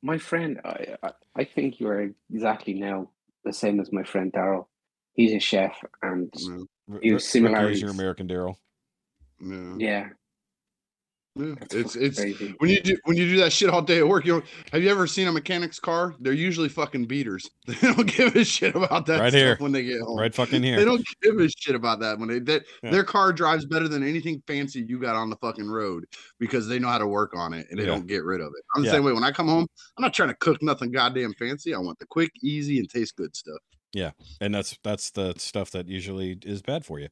my 0.03 0.19
friend. 0.19 0.61
I 0.65 0.97
I, 1.03 1.11
I 1.37 1.45
think 1.45 1.81
you 1.81 1.89
are 1.89 2.11
exactly 2.33 2.75
now 2.75 3.11
the 3.45 3.53
same 3.53 3.79
as 3.81 3.93
my 3.93 4.03
friend 4.05 4.33
Daryl. 4.33 4.67
He's 5.15 5.33
a 5.33 5.39
chef, 5.39 5.77
and 6.03 6.29
yeah, 6.37 6.51
R- 6.51 6.57
You 6.57 6.59
have 6.59 6.65
R- 6.91 6.95
Rikki 6.99 7.09
is 7.15 7.29
similarities. 7.29 7.81
your 7.83 7.91
American 7.91 8.27
Daryl. 8.29 8.57
yeah, 9.41 9.75
yeah, 9.79 10.09
yeah. 11.37 11.55
It's 11.73 11.97
it's 11.97 12.21
crazy. 12.21 12.55
when 12.59 12.71
you 12.71 12.81
do 12.81 12.97
when 13.05 13.17
you 13.17 13.29
do 13.29 13.37
that 13.39 13.53
shit 13.53 13.69
all 13.69 13.83
day 13.83 13.99
at 13.99 14.07
work. 14.09 14.25
You 14.25 14.37
know, 14.37 14.43
have 14.73 14.83
you 14.85 14.89
ever 14.91 15.07
seen 15.09 15.27
a 15.27 15.33
mechanic's 15.33 15.81
car? 15.81 16.15
They're 16.21 16.33
usually 16.33 16.69
fucking 16.69 17.07
beaters. 17.07 17.49
They 17.67 17.75
don't 17.81 18.07
give 18.07 18.37
a 18.37 18.45
shit 18.45 18.75
about 18.77 19.07
that 19.07 19.19
Right 19.21 19.31
stuff 19.31 19.41
here. 19.41 19.57
when 19.59 19.73
they 19.73 19.83
get 19.83 20.01
home. 20.01 20.17
Right 20.19 20.33
fucking 20.35 20.63
here. 20.63 20.77
They 20.77 20.85
don't 20.85 21.05
give 21.23 21.39
a 21.41 21.49
shit 21.49 21.75
about 21.75 21.99
that 22.01 22.19
when 22.21 22.29
they 22.29 22.39
that 22.41 22.65
Yeah. 22.85 22.91
their 22.91 23.03
car 23.05 23.33
drives 23.33 23.65
better 23.67 23.89
than 23.89 24.03
anything 24.07 24.43
fancy 24.47 24.85
you 24.89 25.01
got 25.01 25.17
on 25.17 25.29
the 25.31 25.37
fucking 25.37 25.69
road 25.69 26.05
because 26.39 26.69
they 26.69 26.79
know 26.79 26.89
how 26.89 26.99
to 26.99 27.07
work 27.09 27.33
on 27.37 27.53
it 27.53 27.67
and 27.71 27.79
they 27.79 27.85
Yeah. 27.85 27.91
don't 27.91 28.07
get 28.07 28.23
rid 28.25 28.41
of 28.41 28.49
it. 28.49 28.65
I'm 28.77 28.83
the 28.83 28.89
Yeah. 28.89 28.95
same 28.95 29.05
way. 29.05 29.13
When 29.13 29.25
I 29.25 29.33
come 29.33 29.49
home, 29.49 29.67
I'm 29.97 30.03
not 30.03 30.13
trying 30.15 30.29
to 30.31 30.37
cook 30.37 30.63
nothing 30.63 30.93
goddamn 30.93 31.35
fancy. 31.35 31.73
I 31.75 31.79
want 31.79 31.99
the 31.99 32.07
quick, 32.07 32.31
easy, 32.43 32.79
and 32.79 32.89
taste 32.91 33.17
good 33.17 33.35
stuff. 33.35 33.61
And 34.41 34.55
that's 34.55 34.79
that's 34.83 35.11
the 35.11 35.35
stuff 35.37 35.71
that 35.73 35.89
usually 35.89 36.39
is 36.43 36.63
bad 36.63 36.85
for 36.85 36.99
you. 36.99 37.09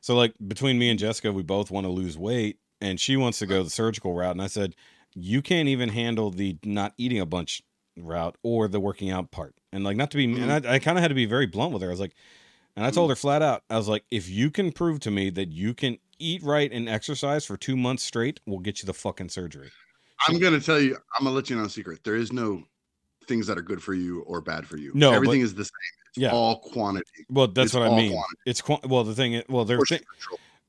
So 0.00 0.14
like 0.14 0.34
between 0.46 0.78
me 0.78 0.90
and 0.90 0.98
Jessica, 0.98 1.32
we 1.32 1.42
both 1.42 1.70
want 1.70 1.84
to 1.86 1.90
lose 1.90 2.16
weight, 2.16 2.58
and 2.80 3.00
she 3.00 3.16
wants 3.16 3.38
to 3.40 3.46
go 3.46 3.62
the 3.62 3.70
surgical 3.70 4.14
route, 4.14 4.32
and 4.32 4.42
I 4.42 4.46
said, 4.46 4.74
you 5.14 5.42
can't 5.42 5.68
even 5.68 5.88
handle 5.88 6.30
the 6.30 6.58
not 6.64 6.94
eating 6.98 7.20
a 7.20 7.26
bunch 7.26 7.62
route 7.96 8.36
or 8.42 8.68
the 8.68 8.80
working 8.80 9.10
out 9.10 9.30
part, 9.30 9.54
and 9.72 9.84
like 9.84 9.96
not 9.96 10.10
to 10.12 10.16
be, 10.16 10.24
and 10.24 10.36
mm. 10.36 10.66
I, 10.66 10.74
I 10.74 10.78
kind 10.78 10.98
of 10.98 11.02
had 11.02 11.08
to 11.08 11.14
be 11.14 11.26
very 11.26 11.46
blunt 11.46 11.72
with 11.72 11.82
her. 11.82 11.88
I 11.88 11.90
was 11.90 12.00
like, 12.00 12.14
and 12.76 12.86
I 12.86 12.90
told 12.90 13.08
mm. 13.08 13.12
her 13.12 13.16
flat 13.16 13.42
out, 13.42 13.62
I 13.68 13.76
was 13.76 13.88
like, 13.88 14.04
if 14.10 14.28
you 14.28 14.50
can 14.50 14.70
prove 14.70 15.00
to 15.00 15.10
me 15.10 15.30
that 15.30 15.50
you 15.50 15.74
can 15.74 15.98
eat 16.18 16.42
right 16.42 16.70
and 16.70 16.88
exercise 16.88 17.44
for 17.44 17.56
two 17.56 17.76
months 17.76 18.02
straight, 18.04 18.40
we'll 18.46 18.60
get 18.60 18.82
you 18.82 18.86
the 18.86 18.94
fucking 18.94 19.30
surgery. 19.30 19.70
I'm 20.26 20.38
gonna 20.38 20.60
tell 20.60 20.80
you. 20.80 20.96
I'm 21.16 21.24
gonna 21.24 21.34
let 21.34 21.48
you 21.50 21.56
know 21.56 21.64
a 21.64 21.70
secret. 21.70 22.02
There 22.04 22.16
is 22.16 22.32
no 22.32 22.62
things 23.26 23.46
that 23.46 23.58
are 23.58 23.62
good 23.62 23.82
for 23.82 23.94
you 23.94 24.22
or 24.22 24.40
bad 24.40 24.66
for 24.66 24.76
you. 24.76 24.92
No, 24.94 25.12
everything 25.12 25.40
but- 25.40 25.44
is 25.44 25.54
the 25.54 25.64
same. 25.64 25.72
Yeah. 26.18 26.30
all 26.32 26.58
quantity. 26.60 27.24
Well, 27.30 27.48
that's 27.48 27.66
It's 27.66 27.74
what 27.74 27.84
I 27.84 27.96
mean. 27.96 28.12
quantity. 28.12 28.40
It's 28.46 28.60
qu- 28.60 28.78
well, 28.88 29.04
the 29.04 29.14
thing, 29.14 29.34
is- 29.34 29.44
well, 29.48 29.64
there, 29.64 29.78
thi- 29.88 30.00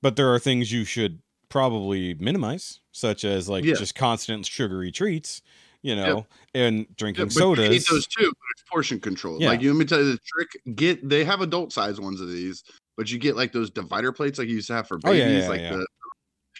but 0.01 0.15
there 0.15 0.33
are 0.33 0.39
things 0.39 0.71
you 0.71 0.85
should 0.85 1.19
probably 1.49 2.13
minimize, 2.15 2.79
such 2.91 3.23
as 3.23 3.49
like 3.49 3.65
Yeah. 3.65 3.73
just 3.75 3.95
constant 3.95 4.45
sugary 4.45 4.91
treats, 4.91 5.41
you 5.81 5.95
know, 5.95 6.27
and 6.53 6.79
Yeah, 6.79 6.85
drinking 6.97 7.25
you 7.25 7.29
sodas. 7.31 7.75
eat 7.75 7.85
those 7.89 8.05
too, 8.07 8.25
but 8.25 8.47
it's 8.55 8.63
portion 8.69 8.99
control. 8.99 9.41
Yeah. 9.41 9.49
Like 9.49 9.61
you 9.61 9.73
let 9.73 9.79
me 9.79 9.85
tell 9.85 9.99
you 9.99 10.11
the 10.11 10.19
trick. 10.25 10.75
Get 10.75 11.07
they 11.09 11.23
have 11.23 11.41
adult 11.41 11.73
size 11.73 11.99
ones 11.99 12.21
of 12.21 12.29
these, 12.29 12.63
but 12.97 13.09
you 13.11 13.17
get 13.17 13.35
like 13.35 13.51
those 13.51 13.69
divider 13.71 14.11
plates 14.11 14.37
like 14.37 14.47
you 14.47 14.55
used 14.55 14.67
to 14.67 14.73
have 14.73 14.87
for 14.87 14.99
Oh, 15.03 15.11
babies, 15.11 15.21
yeah, 15.21 15.39
yeah, 15.39 15.47
like 15.49 15.61
yeah. 15.61 15.71
the 15.77 15.87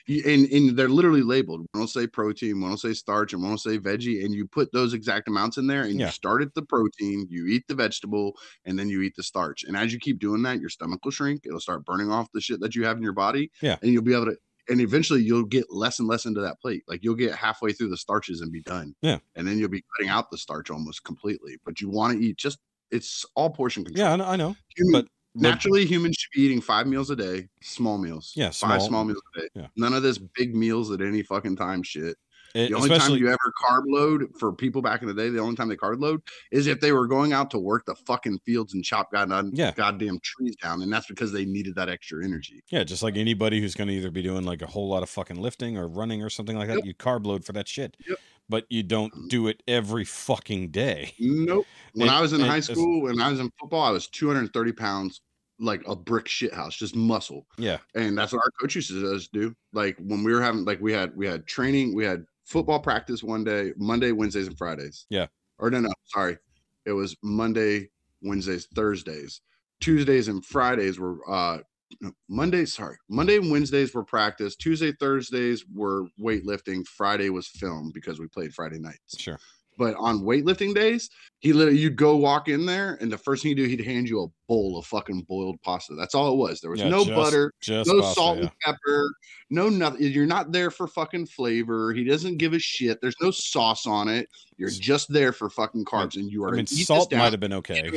and, 0.09 0.45
and 0.51 0.77
they're 0.77 0.89
literally 0.89 1.21
labeled. 1.21 1.61
One 1.71 1.81
will 1.81 1.87
say 1.87 2.07
protein, 2.07 2.59
one 2.61 2.71
will 2.71 2.77
say 2.77 2.93
starch, 2.93 3.33
and 3.33 3.41
one 3.41 3.51
will 3.51 3.57
say 3.57 3.77
veggie. 3.77 4.25
And 4.25 4.33
you 4.33 4.47
put 4.47 4.71
those 4.73 4.93
exact 4.93 5.27
amounts 5.27 5.57
in 5.57 5.67
there, 5.67 5.83
and 5.83 5.99
Yeah. 5.99 6.07
you 6.07 6.11
start 6.11 6.41
at 6.41 6.53
the 6.55 6.63
protein, 6.63 7.27
you 7.29 7.45
eat 7.47 7.63
the 7.67 7.75
vegetable, 7.75 8.35
and 8.65 8.77
then 8.79 8.89
you 8.89 9.01
eat 9.01 9.13
the 9.15 9.23
starch. 9.23 9.63
And 9.63 9.77
as 9.77 9.93
you 9.93 9.99
keep 9.99 10.19
doing 10.19 10.41
that, 10.43 10.59
your 10.59 10.69
stomach 10.69 11.03
will 11.05 11.11
shrink. 11.11 11.41
It'll 11.45 11.59
start 11.59 11.85
burning 11.85 12.11
off 12.11 12.27
the 12.33 12.41
shit 12.41 12.59
that 12.61 12.75
you 12.75 12.85
have 12.85 12.97
in 12.97 13.03
your 13.03 13.13
body. 13.13 13.51
Yeah. 13.61 13.77
and 13.81 13.91
you'll 13.93 14.03
be 14.03 14.13
able 14.13 14.25
to. 14.25 14.37
And 14.67 14.81
eventually, 14.81 15.23
you'll 15.23 15.45
get 15.45 15.65
less 15.71 15.97
and 15.99 16.07
less 16.07 16.25
into 16.25 16.41
that 16.41 16.59
plate. 16.61 16.83
Like 16.87 16.99
you'll 17.03 17.15
get 17.15 17.33
halfway 17.33 17.71
through 17.73 17.89
the 17.89 17.97
starches 17.97 18.41
and 18.41 18.51
be 18.51 18.61
done. 18.61 18.93
Yeah. 19.01 19.17
and 19.35 19.47
then 19.47 19.57
you'll 19.57 19.69
be 19.69 19.83
cutting 19.97 20.11
out 20.11 20.29
the 20.31 20.37
starch 20.37 20.69
almost 20.69 21.03
completely. 21.03 21.57
But 21.65 21.81
you 21.81 21.89
want 21.89 22.17
to 22.19 22.23
eat 22.25 22.37
just. 22.37 22.59
It's 22.91 23.23
all 23.35 23.51
portion 23.51 23.83
control. 23.85 24.03
Yeah, 24.07 24.13
I 24.13 24.15
know. 24.15 24.25
I 24.25 24.35
know. 24.35 24.55
Human- 24.75 24.91
but- 24.93 25.05
but- 25.05 25.11
naturally 25.41 25.85
humans 25.85 26.15
should 26.17 26.31
be 26.37 26.41
eating 26.45 26.61
five 26.61 26.87
meals 26.87 27.09
a 27.09 27.15
day, 27.15 27.47
small 27.61 27.97
meals. 27.97 28.33
Yeah, 28.35 28.47
five 28.47 28.53
small- 28.53 28.79
small 28.81 29.05
meals 29.05 29.21
a 29.35 29.39
day. 29.41 29.47
yeah. 29.55 29.67
None 29.75 29.93
of 29.93 30.03
this 30.03 30.17
big 30.17 30.55
meals 30.55 30.91
at 30.91 31.01
any 31.01 31.23
fucking 31.23 31.55
time 31.55 31.83
shit. 31.83 32.17
It- 32.55 32.69
The 32.69 32.75
only 32.77 32.89
time 32.89 33.11
you 33.15 33.27
ever 33.27 33.53
carb 33.63 33.83
load 33.85 34.25
for 34.39 34.51
people 34.51 34.81
back 34.81 35.03
in 35.03 35.07
the 35.07 35.13
day, 35.13 35.29
the 35.29 35.37
only 35.37 35.55
time 35.55 35.69
they 35.69 35.75
carb 35.75 36.01
load 36.01 36.21
is 36.51 36.65
if 36.65 36.79
they 36.79 36.91
were 36.91 37.05
going 37.05 37.31
out 37.31 37.51
to 37.51 37.59
work 37.59 37.85
the 37.85 37.93
fucking 37.93 38.39
fields 38.43 38.73
and 38.73 38.83
chop 38.83 39.11
goddamn, 39.11 39.51
Yeah. 39.53 39.71
goddamn 39.71 40.19
trees 40.23 40.55
down, 40.55 40.81
and 40.81 40.91
that's 40.91 41.05
because 41.05 41.31
they 41.31 41.45
needed 41.45 41.75
that 41.75 41.89
extra 41.89 42.23
energy. 42.25 42.63
yeah, 42.71 42.83
just 42.83 43.03
like 43.03 43.17
anybody 43.17 43.61
who's 43.61 43.75
going 43.75 43.87
to 43.89 43.93
either 43.93 44.09
be 44.09 44.23
doing 44.23 44.45
like 44.45 44.63
a 44.63 44.67
whole 44.67 44.89
lot 44.89 45.03
of 45.03 45.09
fucking 45.09 45.39
lifting 45.39 45.77
or 45.77 45.87
running 45.87 46.23
or 46.23 46.29
something 46.31 46.57
like 46.57 46.67
that, 46.69 46.77
Yep. 46.77 46.85
you 46.85 46.93
carb 46.95 47.25
load 47.27 47.45
for 47.45 47.53
that 47.53 47.67
shit. 47.67 47.95
Yep. 48.07 48.17
But 48.49 48.65
you 48.67 48.81
don't 48.81 49.13
mm-hmm. 49.13 49.27
do 49.27 49.47
it 49.47 49.61
every 49.67 50.03
fucking 50.03 50.71
day. 50.71 51.13
Nope. 51.19 51.67
When 51.93 52.07
And- 52.07 52.17
I 52.17 52.19
was 52.19 52.33
in 52.33 52.41
and 52.41 52.49
high 52.49 52.61
school, 52.61 53.03
when 53.03 53.21
I 53.21 53.29
was 53.29 53.39
in 53.39 53.51
football, 53.59 53.83
I 53.83 53.91
was 53.91 54.07
230 54.07 54.71
pounds, 54.71 55.21
like 55.59 55.81
a 55.87 55.95
brick 55.95 56.27
shit 56.27 56.53
house, 56.53 56.75
just 56.75 56.95
muscle. 56.95 57.45
Yeah. 57.57 57.77
and 57.95 58.17
that's 58.17 58.31
what 58.31 58.43
our 58.43 58.51
coach 58.59 58.75
used 58.75 58.89
to 58.89 59.15
us 59.15 59.27
do. 59.31 59.53
Like 59.73 59.97
when 59.99 60.23
we 60.23 60.33
were 60.33 60.41
having, 60.41 60.65
like 60.65 60.79
we 60.79 60.93
had 60.93 61.15
we 61.15 61.27
had 61.27 61.45
training, 61.47 61.95
we 61.95 62.05
had 62.05 62.25
football 62.45 62.79
practice 62.79 63.23
one 63.23 63.43
day, 63.43 63.73
Monday, 63.77 64.11
Wednesdays, 64.11 64.47
and 64.47 64.57
Fridays. 64.57 65.05
Yeah. 65.09 65.27
Or 65.59 65.69
no, 65.69 65.81
no, 65.81 65.91
sorry, 66.05 66.37
it 66.85 66.93
was 66.93 67.15
Monday, 67.21 67.89
Wednesdays, 68.21 68.67
Thursdays, 68.73 69.41
Tuesdays, 69.81 70.27
and 70.27 70.45
Fridays 70.45 70.99
were 70.99 71.17
uh 71.29 71.59
no, 72.01 72.11
Mondays. 72.29 72.73
Sorry, 72.73 72.97
Monday 73.09 73.37
and 73.37 73.51
Wednesdays 73.51 73.93
were 73.93 74.03
practice. 74.03 74.55
Tuesday, 74.55 74.93
Thursdays 74.93 75.65
were 75.73 76.05
weightlifting. 76.21 76.85
Friday 76.85 77.29
was 77.29 77.47
film 77.47 77.91
because 77.93 78.19
we 78.19 78.27
played 78.27 78.53
Friday 78.53 78.79
nights. 78.79 79.19
Sure. 79.19 79.39
But 79.79 79.95
on 79.95 80.19
weightlifting 80.19 80.75
days, 80.75 81.09
he 81.39 81.53
literally 81.53 81.79
you'd 81.79 81.95
go 81.95 82.17
walk 82.17 82.49
in 82.49 82.65
there, 82.65 82.97
and 82.99 83.09
the 83.09 83.17
first 83.17 83.41
thing 83.41 83.49
you 83.49 83.55
do, 83.55 83.63
he'd 83.63 83.83
hand 83.83 84.09
you 84.09 84.23
a 84.23 84.27
bowl 84.49 84.77
of 84.77 84.85
fucking 84.85 85.21
boiled 85.21 85.59
pasta. 85.61 85.95
That's 85.95 86.13
all 86.13 86.33
it 86.33 86.35
was. 86.35 86.59
There 86.59 86.69
was 86.69 86.81
Yeah, 86.81 86.89
no 86.89 87.05
just- 87.05 87.15
butter, 87.15 87.53
Just 87.61 87.89
no 87.89 88.01
pasta, 88.01 88.13
salt 88.13 88.37
yeah. 88.37 88.43
and 88.43 88.51
pepper, 88.59 89.13
no 89.49 89.69
nothing. 89.69 90.01
You're 90.01 90.25
not 90.25 90.51
there 90.51 90.69
for 90.69 90.85
fucking 90.85 91.27
flavor. 91.27 91.93
He 91.93 92.03
doesn't 92.03 92.37
give 92.37 92.51
a 92.51 92.59
shit. 92.59 92.99
There's 92.99 93.15
no 93.21 93.31
sauce 93.31 93.87
on 93.87 94.09
it. 94.09 94.27
You're 94.57 94.69
just 94.69 95.11
there 95.13 95.31
for 95.31 95.49
fucking 95.49 95.85
carbs, 95.85 96.17
and 96.17 96.29
you 96.29 96.43
are. 96.43 96.49
I 96.49 96.51
mean, 96.51 96.65
gonna 96.65 96.73
eat 96.73 96.77
this 96.79 96.87
salt 96.87 97.13
might 97.13 97.31
have 97.31 97.39
been 97.39 97.53
okay. 97.53 97.89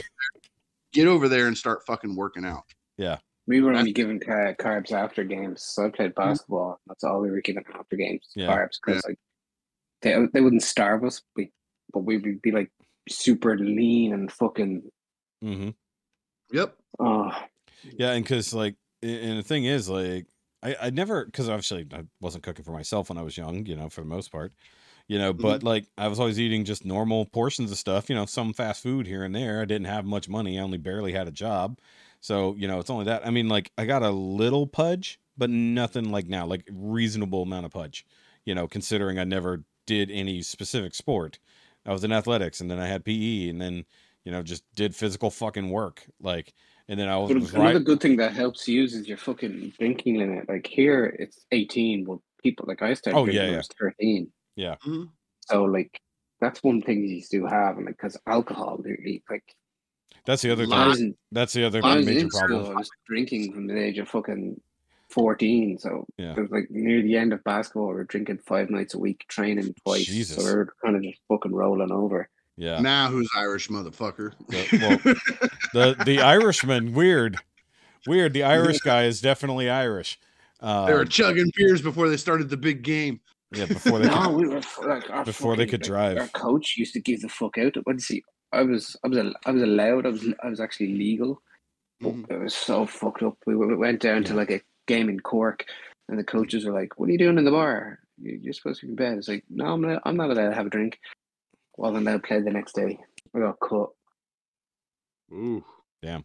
Get 0.92 1.08
over 1.08 1.28
there 1.28 1.48
and 1.48 1.58
start 1.58 1.84
fucking 1.84 2.14
working 2.14 2.44
out. 2.44 2.62
Yeah. 2.96 3.18
We 3.48 3.60
were 3.60 3.70
That's- 3.70 3.80
only 3.80 3.92
given 3.92 4.20
carbs 4.20 4.92
after 4.92 5.24
games. 5.24 5.64
So 5.64 5.86
I 5.86 5.90
played 5.90 6.14
mm-hmm. 6.14 6.28
basketball. 6.28 6.80
That's 6.86 7.02
all 7.02 7.20
we 7.20 7.30
were 7.32 7.40
given 7.40 7.64
after 7.74 7.96
games. 7.96 8.28
Yeah. 8.36 8.56
Carbs 8.56 8.78
because 8.84 9.04
like 9.04 9.18
they 10.02 10.14
they 10.32 10.40
wouldn't 10.40 10.62
starve 10.62 11.04
us, 11.04 11.22
we, 11.34 11.50
but 11.92 12.00
we 12.00 12.18
would 12.18 12.42
be 12.42 12.52
like 12.52 12.70
super 13.08 13.58
lean 13.58 14.12
and 14.12 14.32
fucking. 14.32 14.82
hmm 15.42 15.74
Yep. 16.52 16.76
Oh, 17.00 17.30
Yeah, 17.82 18.12
and 18.12 18.24
because 18.24 18.52
like, 18.54 18.76
and 19.02 19.38
the 19.38 19.42
thing 19.42 19.64
is, 19.64 19.88
like, 19.88 20.26
I 20.62 20.76
I 20.82 20.90
never 20.90 21.24
because 21.24 21.48
obviously 21.48 21.86
I 21.92 22.04
wasn't 22.20 22.44
cooking 22.44 22.64
for 22.64 22.72
myself 22.72 23.08
when 23.08 23.18
I 23.18 23.22
was 23.22 23.36
young, 23.36 23.66
you 23.66 23.74
know, 23.76 23.88
for 23.88 24.00
the 24.02 24.06
most 24.06 24.30
part, 24.30 24.52
you 25.08 25.18
know, 25.18 25.32
Mm-hmm. 25.38 25.56
but 25.56 25.62
like 25.62 25.88
I 25.98 26.08
was 26.08 26.20
always 26.20 26.38
eating 26.40 26.64
just 26.64 26.84
normal 26.84 27.26
portions 27.26 27.70
of 27.72 27.78
stuff, 27.78 28.08
you 28.08 28.14
know, 28.14 28.26
some 28.26 28.52
fast 28.52 28.82
food 28.82 29.06
here 29.06 29.24
and 29.24 29.34
there. 29.34 29.60
I 29.60 29.64
didn't 29.64 29.86
have 29.86 30.04
much 30.04 30.28
money. 30.28 30.58
I 30.58 30.62
only 30.62 30.78
barely 30.78 31.12
had 31.12 31.26
a 31.28 31.32
job, 31.32 31.78
so 32.20 32.54
you 32.56 32.68
know, 32.68 32.78
it's 32.78 32.90
only 32.90 33.04
that. 33.06 33.26
I 33.26 33.30
mean, 33.30 33.48
like 33.48 33.72
I 33.78 33.84
got 33.86 34.02
a 34.02 34.10
little 34.10 34.66
pudge, 34.66 35.20
but 35.36 35.50
nothing 35.50 36.10
like 36.12 36.26
now, 36.28 36.46
like 36.46 36.68
reasonable 36.72 37.42
amount 37.42 37.66
of 37.66 37.72
pudge, 37.72 38.06
you 38.44 38.54
know, 38.54 38.68
considering 38.68 39.18
I 39.18 39.24
never 39.24 39.64
did 39.86 40.10
any 40.12 40.42
specific 40.42 40.94
sport. 40.94 41.38
I 41.86 41.92
was 41.92 42.04
in 42.04 42.12
athletics, 42.12 42.60
and 42.60 42.70
then 42.70 42.78
I 42.78 42.86
had 42.86 43.04
PE, 43.04 43.48
and 43.48 43.60
then 43.60 43.84
you 44.24 44.32
know 44.32 44.42
just 44.42 44.64
did 44.74 44.94
physical 44.94 45.30
fucking 45.30 45.70
work, 45.70 46.06
like. 46.20 46.54
And 46.88 46.98
then 46.98 47.08
I 47.08 47.16
was, 47.16 47.32
was 47.32 47.54
another 47.54 47.74
right. 47.76 47.84
good 47.84 48.00
thing 48.00 48.16
that 48.16 48.32
helps 48.32 48.66
you 48.66 48.82
is 48.82 49.06
your 49.08 49.16
fucking 49.16 49.72
drinking 49.78 50.18
limit. 50.18 50.48
Like 50.48 50.66
here, 50.66 51.16
it's 51.18 51.46
eighteen, 51.52 52.04
but 52.04 52.18
people 52.42 52.66
like 52.68 52.82
I 52.82 52.94
started 52.94 53.18
Oh, 53.18 53.24
drinking 53.24 53.36
yeah, 53.36 53.42
when 53.42 53.50
I 53.50 53.52
yeah. 53.52 53.58
was 53.58 53.68
thirteen. 53.78 54.32
Mhm. 54.58 55.08
So 55.46 55.64
like 55.64 56.00
that's 56.40 56.62
one 56.62 56.82
thing 56.82 57.04
you 57.04 57.22
do 57.30 57.46
have, 57.46 57.76
and 57.76 57.86
like 57.86 57.96
because 57.96 58.18
alcohol, 58.26 58.78
literally, 58.84 59.22
like 59.30 59.44
That's 60.26 60.42
the 60.42 60.50
other 60.50 60.66
thing. 60.66 61.14
That's 61.30 61.52
the 61.52 61.64
other 61.64 61.80
when 61.80 61.92
I 61.92 61.96
was 61.98 62.06
major 62.06 62.20
in 62.20 62.30
school, 62.30 62.48
problem. 62.48 62.76
I 62.76 62.78
was 62.80 62.90
drinking 63.06 63.52
from 63.52 63.68
the 63.68 63.78
age 63.78 63.98
of 63.98 64.08
fucking 64.08 64.60
fourteen. 65.12 65.78
So 65.78 66.06
Yeah. 66.18 66.32
it 66.32 66.40
was 66.40 66.50
like 66.50 66.70
near 66.70 67.02
the 67.02 67.16
end 67.16 67.32
of 67.32 67.42
basketball, 67.44 67.88
we 67.88 67.94
were 67.94 68.04
drinking 68.04 68.38
five 68.38 68.70
nights 68.70 68.94
a 68.94 68.98
week, 68.98 69.24
training 69.28 69.74
twice. 69.84 70.06
Jesus. 70.06 70.36
So 70.36 70.44
we 70.44 70.50
are 70.60 70.74
kind 70.84 70.96
of 70.96 71.02
just 71.02 71.18
fucking 71.28 71.54
rolling 71.54 71.92
over. 71.92 72.28
Yeah. 72.56 72.80
Now 72.80 73.08
who's 73.08 73.28
Irish 73.36 73.68
motherfucker? 73.68 74.32
Yeah, 74.50 74.96
The 75.72 75.96
the 76.04 76.20
Irishman, 76.22 76.92
weird. 76.92 77.36
Weird. 78.06 78.32
The 78.32 78.42
Irish 78.42 78.80
guy 78.80 79.04
is 79.04 79.20
definitely 79.20 79.70
Irish. 79.70 80.18
Uh, 80.60 80.86
they 80.86 80.92
were 80.94 81.04
chugging 81.04 81.50
beers 81.56 81.82
before 81.82 82.08
they 82.08 82.16
started 82.16 82.48
the 82.50 82.56
big 82.56 82.82
game. 82.82 83.20
yeah, 83.52 83.66
before 83.66 83.98
they 83.98 84.06
no, 84.10 84.22
could, 84.26 84.34
we 84.36 84.48
were 84.48 84.60
like 84.86 85.08
our 85.10 85.24
before 85.24 85.56
they 85.56 85.66
could 85.66 85.82
like, 85.82 85.88
drive. 85.88 86.18
Our 86.18 86.28
coach 86.28 86.76
used 86.76 86.94
to 86.94 87.00
give 87.00 87.20
the 87.20 87.28
fuck 87.28 87.58
out. 87.58 87.76
But 87.84 88.00
see, 88.00 88.22
I 88.52 88.62
was, 88.62 88.96
I 89.04 89.08
was, 89.08 89.18
al- 89.18 89.34
I 89.46 89.50
was 89.50 89.62
allowed. 89.62 90.06
I 90.06 90.10
was, 90.10 90.24
I 90.42 90.48
was 90.48 90.60
actually 90.60 90.94
legal. 90.94 91.40
But 92.00 92.14
Mhm. 92.14 92.30
it 92.30 92.38
was 92.40 92.54
so 92.54 92.84
fucked 92.86 93.22
up. 93.22 93.38
We, 93.46 93.54
we 93.56 93.74
went 93.76 94.00
down 94.00 94.24
to 94.24 94.34
like 94.34 94.50
a 94.50 94.60
game 94.86 95.08
in 95.08 95.20
Cork, 95.20 95.64
and 96.08 96.18
the 96.18 96.24
coaches 96.24 96.64
were 96.64 96.72
like, 96.72 96.98
"What 96.98 97.08
are 97.08 97.12
you 97.12 97.18
doing 97.18 97.38
in 97.38 97.44
the 97.44 97.50
bar? 97.50 97.98
You- 98.20 98.38
You're 98.42 98.52
supposed 98.52 98.80
to 98.80 98.86
be 98.86 98.90
in 98.92 98.96
bed." 98.96 99.18
It's 99.18 99.28
like, 99.28 99.44
"No, 99.48 99.66
I'm 99.66 99.80
not. 99.82 100.02
I'm 100.04 100.16
not 100.16 100.30
allowed 100.30 100.48
to 100.50 100.54
have 100.54 100.66
a 100.66 100.70
drink." 100.70 100.98
Well, 101.76 101.92
then 101.92 102.04
they'll 102.04 102.18
play 102.20 102.40
the 102.40 102.50
next 102.50 102.74
day. 102.74 102.98
I 103.34 103.38
got 103.38 103.58
caught. 103.60 103.94
Ooh, 105.32 105.64
damn. 106.02 106.22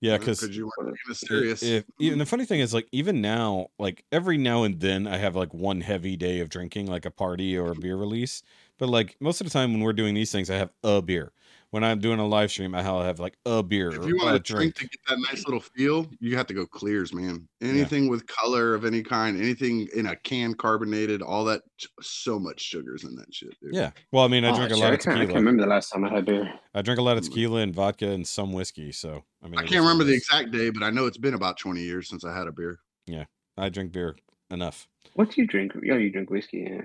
yeah, 0.00 0.18
because 0.18 0.40
because 0.40 0.56
you 0.56 0.70
weren't 0.78 0.96
taking 1.08 1.46
it 1.48 1.50
if, 1.50 1.62
if 1.62 1.84
even 1.98 2.18
the 2.18 2.26
funny 2.26 2.44
thing 2.44 2.60
is 2.60 2.74
like 2.74 2.86
even 2.92 3.20
now 3.20 3.68
like 3.78 4.04
every 4.12 4.36
now 4.36 4.64
and 4.64 4.78
then 4.78 5.06
i 5.06 5.16
have 5.16 5.34
like 5.34 5.52
one 5.54 5.80
heavy 5.80 6.16
day 6.16 6.40
of 6.40 6.50
drinking 6.50 6.86
like 6.86 7.06
a 7.06 7.10
party 7.10 7.56
or 7.56 7.70
a 7.72 7.74
beer 7.74 7.96
release 7.96 8.42
but 8.78 8.88
like 8.88 9.16
most 9.20 9.40
of 9.40 9.46
the 9.46 9.50
time 9.50 9.72
when 9.72 9.80
we're 9.80 9.92
doing 9.94 10.14
these 10.14 10.30
things 10.30 10.50
i 10.50 10.54
have 10.56 10.70
a 10.84 11.00
beer 11.02 11.32
when 11.70 11.84
i'm 11.84 11.98
doing 12.00 12.18
a 12.18 12.26
live 12.26 12.50
stream 12.50 12.74
i 12.74 12.82
have 12.82 13.18
like 13.20 13.36
a 13.46 13.62
beer 13.62 13.88
if 13.90 14.06
you 14.06 14.18
a 14.20 14.24
want 14.24 14.44
to 14.44 14.52
drink 14.52 14.74
drink 14.74 14.74
to 14.76 14.82
get 14.88 15.00
that 15.08 15.18
nice 15.30 15.44
little 15.46 15.60
feel, 15.60 16.06
you 16.20 16.36
have 16.36 16.46
to 16.46 16.54
go 16.54 16.64
clears, 16.66 17.12
man. 17.12 17.46
Anything 17.60 18.08
with 18.08 18.26
color 18.26 18.74
of 18.74 18.84
any 18.84 19.02
kind, 19.02 19.36
anything 19.40 19.88
in 19.94 20.06
a 20.06 20.16
can 20.16 20.54
carbonated, 20.54 21.20
all 21.22 21.44
that, 21.46 21.62
so 22.00 22.38
much 22.38 22.60
sugars 22.60 23.04
in 23.04 23.14
that 23.16 23.32
shit, 23.34 23.54
dude. 23.60 23.74
yeah 23.74 23.90
well 24.12 24.24
i 24.24 24.28
mean 24.28 24.44
i 24.44 24.50
Oh, 24.50 24.56
drink 24.56 24.72
a 24.72 24.76
lot 24.76 24.90
I 24.92 24.94
of 24.94 25.00
can't, 25.00 25.18
I 25.18 25.24
can't 25.24 25.34
remember 25.36 25.62
the 25.62 25.68
last 25.68 25.90
time 25.90 26.04
I 26.04 26.10
had 26.14 26.24
beer. 26.24 26.48
i 26.74 26.82
drink 26.82 26.98
a 26.98 27.02
lot 27.02 27.16
of 27.18 27.24
tequila 27.24 27.60
and 27.60 27.74
vodka 27.74 28.08
and 28.10 28.26
some 28.26 28.52
whiskey 28.52 28.92
so 28.92 29.24
i 29.42 29.48
mean 29.48 29.58
I 29.58 29.62
can't 29.62 29.80
remember 29.82 30.04
it 30.04 30.06
the 30.08 30.14
exact 30.14 30.50
day, 30.52 30.70
but 30.70 30.82
I 30.82 30.90
know 30.90 31.06
it's 31.06 31.18
been 31.18 31.34
about 31.34 31.58
20 31.58 31.80
years 31.80 32.08
since 32.08 32.24
I 32.24 32.36
had 32.36 32.46
a 32.46 32.52
beer. 32.52 32.80
Yeah. 33.06 33.24
I 33.56 33.68
drink 33.68 33.92
beer 33.92 34.16
enough 34.50 34.88
What 35.14 35.30
do 35.32 35.40
you 35.40 35.46
drink? 35.46 35.72
Yeah, 35.82 35.96
you 35.96 36.10
drink 36.10 36.30
whiskey. 36.30 36.66
Yeah. 36.70 36.80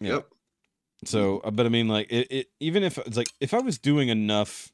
Yeah. 0.00 0.12
Yep. 0.14 0.28
So, 1.04 1.38
uh, 1.40 1.50
but 1.50 1.66
I 1.66 1.68
mean, 1.68 1.88
like, 1.88 2.10
it, 2.10 2.26
it 2.30 2.50
even 2.60 2.82
if 2.82 2.98
it's 2.98 3.16
like 3.16 3.32
if 3.40 3.54
I 3.54 3.58
was 3.60 3.78
doing 3.78 4.08
enough, 4.08 4.72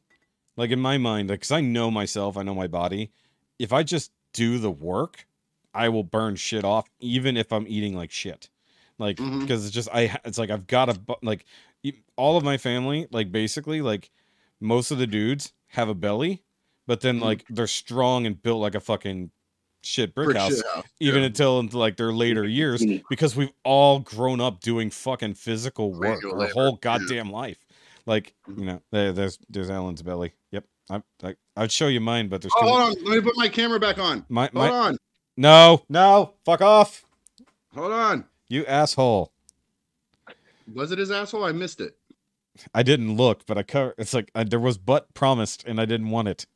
like 0.56 0.70
in 0.70 0.80
my 0.80 0.98
mind, 0.98 1.30
like, 1.30 1.40
because 1.40 1.52
I 1.52 1.60
know 1.60 1.90
myself, 1.90 2.36
I 2.36 2.42
know 2.42 2.54
my 2.54 2.66
body. 2.66 3.10
If 3.58 3.72
I 3.72 3.82
just 3.82 4.12
do 4.32 4.58
the 4.58 4.70
work, 4.70 5.26
I 5.74 5.88
will 5.88 6.04
burn 6.04 6.36
shit 6.36 6.64
off, 6.64 6.88
even 7.00 7.36
if 7.36 7.52
I'm 7.52 7.66
eating 7.68 7.96
like 7.96 8.10
shit. 8.10 8.48
Like, 8.98 9.22
because 9.40 9.66
it's 9.66 9.74
just 9.74 9.88
I, 9.92 10.18
it's 10.24 10.38
like 10.38 10.50
I've 10.50 10.66
got 10.66 10.86
to 10.86 11.00
like 11.22 11.44
all 12.16 12.36
of 12.36 12.44
my 12.44 12.56
family, 12.56 13.06
like 13.10 13.30
basically, 13.32 13.82
like 13.82 14.10
most 14.60 14.90
of 14.90 14.98
the 14.98 15.06
dudes 15.06 15.52
have 15.68 15.88
a 15.88 15.94
belly, 15.94 16.42
but 16.86 17.00
then 17.00 17.18
Mhm. 17.18 17.22
like 17.22 17.44
they're 17.50 17.66
strong 17.66 18.26
and 18.26 18.40
built 18.42 18.60
like 18.60 18.74
a 18.74 18.80
fucking 18.80 19.30
shit 19.84 20.14
brick, 20.14 20.26
Brick 20.26 20.36
house 20.38 20.56
shit 20.56 20.66
house, 20.74 20.84
even 21.00 21.20
yeah. 21.20 21.26
until 21.26 21.60
into 21.60 21.78
like 21.78 21.96
their 21.96 22.12
later 22.12 22.44
years 22.44 22.82
Mhm. 22.82 23.02
because 23.10 23.36
we've 23.36 23.52
all 23.64 24.00
grown 24.00 24.40
up 24.40 24.60
doing 24.60 24.90
fucking 24.90 25.34
physical 25.34 25.92
work 25.92 26.22
Manual 26.22 26.32
our 26.32 26.38
labor, 26.40 26.52
whole 26.52 26.70
yeah. 26.70 26.78
goddamn 26.80 27.30
life. 27.30 27.58
Like 28.06 28.34
you 28.48 28.64
know, 28.64 28.80
there, 28.90 29.12
there's 29.12 29.38
there's 29.48 29.70
Alan's 29.70 30.02
belly. 30.02 30.32
Yep, 30.52 30.64
I, 30.90 31.02
I 31.22 31.34
I'd 31.56 31.72
show 31.72 31.88
you 31.88 32.00
mine, 32.00 32.28
but 32.28 32.42
there's 32.42 32.52
Oh, 32.60 32.66
hold 32.66 32.80
on. 32.98 33.04
Let 33.04 33.16
me 33.16 33.20
put 33.22 33.36
my 33.36 33.48
camera 33.48 33.78
back 33.80 33.98
on. 33.98 34.24
My, 34.28 34.42
Hold 34.44 34.54
my 34.54 34.68
on. 34.70 34.96
no 35.36 35.82
no 35.88 36.34
fuck 36.44 36.60
off 36.60 37.04
Hold 37.74 37.92
on. 37.92 38.24
you 38.48 38.64
asshole. 38.66 39.32
Was 40.72 40.92
it 40.92 40.98
his 40.98 41.10
asshole? 41.10 41.44
I 41.44 41.52
missed 41.52 41.80
it. 41.80 41.96
I 42.72 42.82
didn't 42.82 43.16
look, 43.16 43.44
but 43.46 43.58
I 43.58 43.62
cover. 43.64 43.94
It's 43.98 44.14
like 44.14 44.30
uh, 44.34 44.44
there 44.44 44.60
was 44.60 44.78
butt 44.78 45.12
promised, 45.14 45.64
and 45.66 45.80
I 45.80 45.84
didn't 45.86 46.10
want 46.10 46.28
it. 46.28 46.46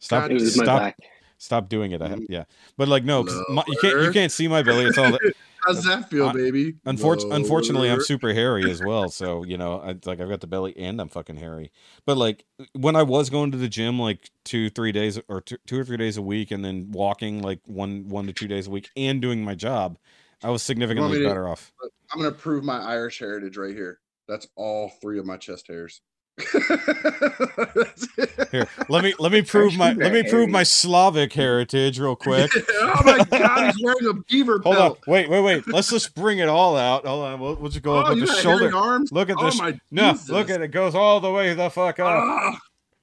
Stop! 0.00 0.24
God 0.24 0.30
It 0.32 0.34
was 0.34 0.56
my 0.56 0.64
stop! 0.64 0.94
Stop 1.38 1.68
doing 1.68 1.92
it. 1.92 2.00
I 2.02 2.08
have, 2.08 2.20
Mhm. 2.20 2.26
yeah, 2.28 2.44
but 2.76 2.88
like 2.88 3.04
no, 3.04 3.24
my, 3.50 3.62
you 3.66 3.76
can't 3.80 4.00
you 4.02 4.10
can't 4.12 4.32
see 4.32 4.48
my 4.48 4.62
belly. 4.62 4.84
It's 4.86 4.98
all 4.98 5.10
that, 5.12 5.34
How's 5.66 5.84
that 5.84 6.08
feel, 6.08 6.28
I- 6.28 6.32
baby? 6.32 6.74
Unfortunately, 6.84 7.36
unfortunately, 7.36 7.90
I'm 7.90 8.00
super 8.00 8.32
hairy 8.32 8.70
as 8.70 8.80
well. 8.82 9.08
So 9.10 9.44
you 9.44 9.58
know, 9.58 9.80
I, 9.80 9.96
like 10.08 10.20
I've 10.20 10.28
got 10.28 10.40
the 10.40 10.46
belly 10.46 10.76
and 10.78 11.00
I'm 11.00 11.08
fucking 11.08 11.36
hairy. 11.36 11.72
But 12.06 12.16
like 12.16 12.44
when 12.72 12.94
I 12.96 13.02
was 13.02 13.28
going 13.30 13.50
to 13.52 13.58
the 13.58 13.68
gym, 13.68 13.98
like 13.98 14.30
two, 14.44 14.70
three 14.70 14.92
days 14.92 15.20
or 15.28 15.40
two, 15.40 15.56
two 15.66 15.78
or 15.80 15.84
three 15.84 15.96
days 15.96 16.16
a 16.16 16.22
week, 16.22 16.50
and 16.52 16.64
then 16.64 16.90
walking 16.92 17.42
like 17.42 17.60
one, 17.66 18.08
one 18.08 18.26
to 18.26 18.32
two 18.32 18.48
days 18.48 18.66
a 18.66 18.70
week, 18.70 18.90
and 18.96 19.20
doing 19.20 19.44
my 19.44 19.54
job, 19.54 19.98
I 20.42 20.50
was 20.50 20.62
significantly 20.62 21.18
me 21.18 21.22
to- 21.24 21.28
better 21.28 21.48
off. 21.48 21.72
I'm 22.12 22.20
gonna 22.20 22.30
prove 22.32 22.62
my 22.64 22.78
Irish 22.80 23.18
heritage 23.18 23.56
right 23.56 23.74
here. 23.74 23.98
That's 24.28 24.46
all 24.56 24.88
three 25.02 25.18
of 25.18 25.26
my 25.26 25.36
chest 25.36 25.66
hairs. 25.68 26.00
That's 26.36 28.08
it. 28.18 28.48
Here, 28.52 28.68
let 28.88 29.02
me 29.02 29.14
let 29.18 29.32
me 29.32 29.42
prove 29.42 29.76
my 29.76 29.92
let 29.92 30.12
me 30.12 30.22
prove 30.22 30.48
my 30.50 30.62
Slavic 30.62 31.32
heritage 31.32 31.98
real 31.98 32.16
quick. 32.16 32.50
oh 32.70 33.02
my 33.04 33.24
god, 33.38 33.66
he's 33.74 33.76
wearing 33.82 34.06
a 34.08 34.14
beaver 34.30 34.60
Hold 34.62 34.76
on, 34.76 34.96
wait, 35.06 35.28
wait, 35.30 35.40
wait. 35.40 35.66
Let's 35.66 35.90
just 35.90 36.14
bring 36.14 36.38
it 36.38 36.48
all 36.48 36.76
out. 36.76 37.06
Hold 37.06 37.24
on, 37.24 37.40
we'll, 37.40 37.54
we'll 37.56 37.70
just 37.70 37.82
go 37.82 37.96
Oh, 37.96 38.00
up 38.00 38.08
with 38.10 38.20
the 38.20 38.26
shoulder. 38.26 38.74
arms. 38.74 39.10
Look 39.12 39.30
at 39.30 39.36
oh 39.38 39.46
this. 39.46 39.58
my 39.58 39.78
No, 39.90 40.12
Jesus. 40.12 40.28
look 40.28 40.50
at 40.50 40.60
it. 40.60 40.68
Goes 40.68 40.94
all 40.94 41.20
the 41.20 41.30
way 41.30 41.54
the 41.54 41.70
fuck 41.70 41.98
up. 42.00 42.06
Ah, 42.08 42.58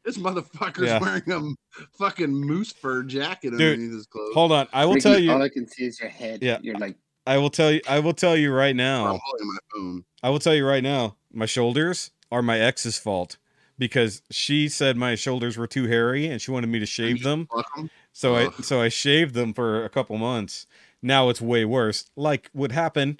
this 0.05 0.17
motherfucker's 0.17 0.83
Yeah. 0.83 0.99
wearing 0.99 1.23
a 1.31 1.87
fucking 1.97 2.31
moose 2.31 2.71
fur 2.71 3.03
jacket 3.03 3.51
Dude, 3.51 3.61
underneath 3.61 3.93
his 3.93 4.05
clothes. 4.05 4.33
Hold 4.35 4.51
on, 4.51 4.67
I 4.73 4.85
will 4.85 4.93
Like, 4.93 5.03
tell 5.03 5.17
you. 5.19 5.31
All. 5.31 5.41
I 5.41 5.49
can 5.49 5.67
see 5.67 5.85
is 5.85 5.99
your 5.99 6.09
head. 6.09 6.43
Yeah. 6.43 6.59
You're 6.61 6.77
like, 6.77 6.95
I 7.25 7.37
will 7.37 7.49
tell 7.49 7.71
you. 7.71 7.81
I 7.87 7.99
will 7.99 8.13
tell 8.13 8.35
you 8.37 8.51
right 8.53 8.75
now. 8.75 9.05
I'm 9.07 9.13
now. 9.13 9.19
holding 9.23 9.47
my 9.47 9.57
phone. 9.73 10.05
I 10.21 10.29
will 10.29 10.39
tell 10.39 10.53
you 10.53 10.65
right 10.67 10.83
now. 10.83 11.15
My 11.31 11.45
shoulders 11.45 12.11
are 12.33 12.41
my 12.41 12.59
ex's 12.59 12.97
fault 12.97 13.37
because 13.77 14.23
she 14.31 14.67
said 14.67 14.97
my 14.97 15.13
shoulders 15.13 15.55
were 15.55 15.67
too 15.67 15.85
hairy 15.85 16.27
and 16.27 16.41
she 16.41 16.49
wanted 16.49 16.67
me 16.67 16.79
to 16.79 16.85
shave 16.85 17.21
them. 17.21 17.47
Fuck 17.53 17.67
'em. 17.77 17.89
So 18.11 18.35
I 18.35 18.49
so 18.61 18.81
I 18.81 18.89
shaved 18.89 19.35
them 19.35 19.53
for 19.53 19.85
a 19.85 19.89
couple 19.89 20.17
months. 20.17 20.65
Now 21.01 21.29
it's 21.29 21.39
way 21.41 21.63
worse. 21.63 22.09
Like 22.15 22.49
would 22.53 22.71
happen, 22.71 23.19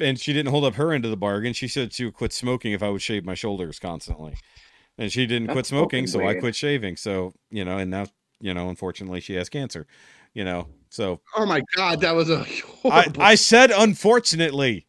and 0.00 0.18
she 0.18 0.32
didn't 0.32 0.50
hold 0.50 0.64
up 0.64 0.74
her 0.74 0.92
end 0.92 1.04
of 1.04 1.12
the 1.12 1.16
bargain. 1.16 1.52
She 1.52 1.68
said 1.68 1.92
she 1.92 2.04
would 2.04 2.14
quit 2.14 2.32
smoking 2.32 2.72
if 2.72 2.82
I 2.82 2.90
would 2.90 3.02
shave 3.02 3.24
my 3.24 3.34
shoulders 3.34 3.78
constantly, 3.78 4.34
and 4.96 5.12
she 5.12 5.26
didn't 5.26 5.48
quit 5.48 5.66
smoking, 5.66 6.08
so 6.08 6.26
I 6.26 6.34
quit 6.34 6.56
shaving. 6.56 6.96
So 6.96 7.32
you 7.50 7.64
know, 7.64 7.78
and 7.78 7.90
now 7.90 8.06
you 8.40 8.54
know, 8.54 8.68
unfortunately, 8.68 9.20
she 9.20 9.34
has 9.34 9.48
cancer. 9.48 9.86
You 10.34 10.44
know, 10.44 10.68
so 10.90 11.20
Oh 11.36 11.46
my 11.46 11.62
god, 11.76 12.00
that 12.00 12.14
was 12.14 12.28
a. 12.28 12.44
I 12.84 13.36
said 13.36 13.70
unfortunately. 13.70 14.86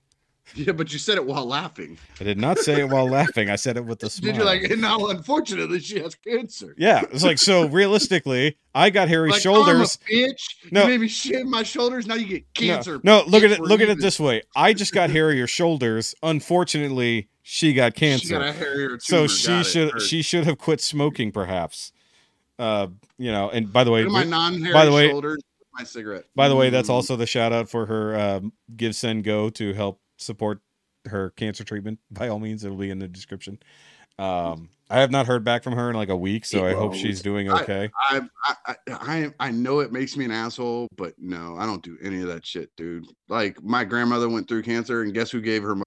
yeah, 0.56 0.72
but 0.74 0.92
you 0.94 1.00
said 1.00 1.16
it 1.16 1.26
while 1.26 1.46
laughing. 1.46 1.98
I 2.20 2.24
did 2.24 2.38
not 2.38 2.58
say 2.60 2.80
it 2.82 2.90
while 2.90 3.08
laughing. 3.10 3.50
I 3.50 3.56
said 3.56 3.78
it 3.78 3.86
with 3.86 4.02
a 4.04 4.10
smile. 4.10 4.32
Did 4.34 4.40
you 4.40 4.46
like? 4.46 4.64
And 4.64 4.82
now, 4.82 5.08
unfortunately, 5.08 5.80
she 5.80 6.00
has 6.00 6.16
cancer. 6.16 6.76
Yeah, 6.78 7.02
it's 7.12 7.24
like 7.24 7.38
so. 7.38 7.68
Realistically, 7.70 8.58
I 8.76 8.90
got 8.90 9.08
hairy 9.10 9.30
Like, 9.32 9.42
shoulders. 9.42 9.98
Bitch. 10.12 10.72
No. 10.72 10.84
you 10.84 10.88
made 10.90 11.00
me 11.02 11.08
shave 11.08 11.46
my 11.46 11.64
shoulders. 11.64 12.08
Now 12.08 12.16
you 12.16 12.26
get 12.26 12.54
cancer. 12.54 13.00
No, 13.04 13.24
look 13.28 13.44
at 13.44 13.52
it. 13.52 13.60
Look 13.60 13.82
at 13.82 13.90
it 13.90 14.00
this 14.00 14.20
way. 14.20 14.42
I 14.56 14.74
just 14.74 14.94
got 14.94 15.10
hairier 15.10 15.48
shoulders. 15.48 16.16
Unfortunately, 16.24 17.30
she 17.42 17.74
got 17.74 17.94
She 17.96 18.00
cancer. 18.00 18.40
got 18.40 18.48
a 18.48 18.52
hairier 18.54 18.98
so 19.00 19.28
she 19.28 19.48
Got 19.48 19.66
should 19.66 20.02
she 20.02 20.22
should 20.22 20.46
have 20.46 20.58
quit 20.58 20.82
smoking, 20.82 21.32
perhaps. 21.32 21.92
Uh, 22.58 22.88
you 23.18 23.32
know. 23.32 23.50
And 23.50 23.72
by 23.72 23.84
the 23.84 23.92
way, 23.92 24.04
my 24.06 24.24
non-hairy 24.24 24.74
by 24.74 24.86
the 24.86 24.92
way- 24.92 25.10
shoulders. 25.10 25.42
My 25.72 25.84
cigarette. 25.86 26.26
by 26.36 26.50
the 26.50 26.56
way, 26.58 26.70
that's 26.72 26.90
Mm. 26.90 26.94
also 26.94 27.16
the 27.16 27.26
shout 27.28 27.54
out 27.54 27.70
for 27.70 27.86
her 27.86 28.20
um, 28.20 28.52
GiveSendGo 28.76 29.54
to 29.54 29.74
help 29.74 30.02
support 30.20 30.62
her 31.06 31.32
cancer 31.32 31.64
treatment. 31.64 32.00
By 32.12 32.28
all 32.28 32.40
means, 32.40 32.64
it'll 32.64 32.78
be 32.78 32.90
in 32.90 33.00
the 33.00 33.08
description. 33.08 33.60
Um, 34.18 34.70
I 34.90 35.00
have 35.00 35.12
not 35.12 35.28
heard 35.28 35.46
back 35.46 35.64
from 35.64 35.74
her 35.74 35.90
in 35.90 35.96
like 35.96 36.10
a 36.10 36.18
week, 36.18 36.44
so 36.44 36.66
I 36.66 36.74
hope 36.74 36.94
she's 36.94 37.22
doing 37.22 37.50
okay. 37.50 37.90
I, 38.10 38.22
I 38.66 38.76
I 38.88 39.34
I 39.40 39.52
know 39.52 39.80
it 39.80 39.94
makes 39.94 40.18
me 40.18 40.26
an 40.26 40.32
asshole, 40.32 40.90
but 40.98 41.14
no, 41.18 41.56
I 41.58 41.66
don't 41.66 41.82
do 41.82 41.98
any 42.04 42.22
of 42.22 42.28
that 42.28 42.46
shit, 42.46 42.70
dude. 42.76 43.06
Like 43.30 43.64
my 43.64 43.86
grandmother 43.86 44.28
went 44.28 44.50
through 44.50 44.64
cancer, 44.64 45.04
and 45.04 45.14
guess 45.14 45.32
who 45.32 45.40
gave 45.40 45.64
her 45.64 45.78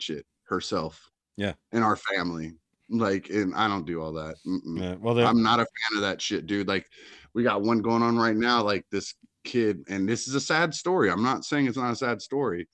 shit? 0.00 0.26
Herself. 0.44 1.10
Yeah. 1.36 1.52
And 1.72 1.84
our 1.84 1.96
family. 1.96 2.54
Like, 2.88 3.30
and 3.30 3.54
I 3.54 3.68
don't 3.68 3.86
do 3.86 4.00
all 4.00 4.12
that. 4.12 4.36
Yeah, 4.44 4.94
well, 5.00 5.18
I'm 5.18 5.42
not 5.42 5.58
a 5.58 5.66
fan 5.66 5.96
of 5.96 6.02
that 6.02 6.22
shit, 6.22 6.46
dude. 6.46 6.68
Like, 6.68 6.86
we 7.34 7.42
got 7.42 7.62
one 7.62 7.82
going 7.82 8.02
on 8.02 8.16
right 8.16 8.36
now. 8.36 8.62
Like 8.62 8.86
this 8.90 9.14
kid, 9.44 9.84
and 9.88 10.08
this 10.08 10.28
is 10.28 10.34
a 10.34 10.40
sad 10.40 10.72
story. 10.72 11.10
I'm 11.10 11.22
not 11.22 11.44
saying 11.44 11.66
it's 11.66 11.76
not 11.76 11.92
a 11.92 11.96
sad 11.96 12.22
story, 12.22 12.68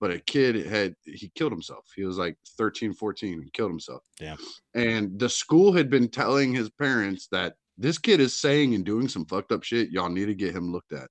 but 0.00 0.10
a 0.10 0.18
kid 0.20 0.66
had 0.66 0.94
he 1.04 1.30
killed 1.34 1.52
himself. 1.52 1.90
He 1.94 2.04
was 2.04 2.18
like 2.18 2.36
13, 2.56 2.92
14, 2.92 3.42
he 3.42 3.50
killed 3.50 3.70
himself. 3.70 4.02
Damn. 4.18 4.38
And 4.74 5.18
the 5.18 5.28
school 5.28 5.72
had 5.72 5.90
been 5.90 6.08
telling 6.08 6.54
his 6.54 6.70
parents 6.70 7.28
that 7.32 7.54
this 7.76 7.98
kid 7.98 8.20
is 8.20 8.38
saying 8.38 8.74
and 8.74 8.84
doing 8.84 9.08
some 9.08 9.24
fucked 9.24 9.52
up 9.52 9.62
shit. 9.62 9.90
Y'all 9.90 10.08
need 10.08 10.26
to 10.26 10.34
get 10.34 10.54
him 10.54 10.72
looked 10.72 10.92
at 10.92 11.08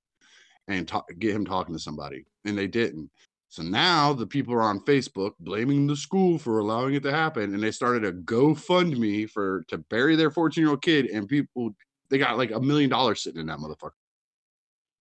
and 0.67 0.87
talk, 0.87 1.05
get 1.19 1.35
him 1.35 1.45
talking 1.45 1.75
to 1.75 1.79
somebody. 1.79 2.25
And 2.45 2.57
they 2.57 2.67
didn't. 2.67 3.09
So 3.49 3.63
now 3.63 4.11
the 4.11 4.27
people 4.27 4.53
are 4.53 4.61
on 4.61 4.81
Facebook 4.81 5.31
blaming 5.39 5.87
the 5.87 5.95
school 5.95 6.37
for 6.37 6.59
allowing 6.59 6.95
it 6.95 7.03
to 7.03 7.11
happen, 7.11 7.53
and 7.53 7.63
they 7.63 7.71
started 7.71 8.03
a 8.03 8.11
GoFundMe 8.11 9.29
for 9.29 9.63
to 9.69 9.77
bury 9.77 10.17
their 10.17 10.31
14 10.31 10.61
year 10.61 10.71
old 10.71 10.81
kid. 10.81 11.05
And 11.07 11.27
people, 11.27 11.73
they 12.09 12.17
got 12.17 12.37
like 12.37 12.51
a 12.51 12.59
million 12.59 12.89
dollars 12.89 13.23
sitting 13.23 13.39
in 13.39 13.47
that 13.47 13.59
motherfucker. 13.59 13.91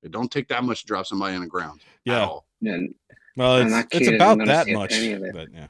It 0.04 0.12
don't 0.12 0.30
take 0.30 0.46
that 0.48 0.62
much 0.62 0.82
to 0.82 0.86
drop 0.86 1.06
somebody 1.06 1.34
on 1.34 1.40
the 1.40 1.48
ground. 1.48 1.80
at 1.80 2.12
yeah. 2.12 2.24
all. 2.24 2.46
and 2.62 2.94
Well, 3.36 3.56
it's, 3.58 3.70
that 3.70 3.88
it's 3.92 4.08
about 4.08 4.38
that 4.46 4.68
much, 4.68 4.90
penny 4.90 5.12
of 5.12 5.22
it. 5.22 5.34
but 5.34 5.48
yeah, 5.52 5.66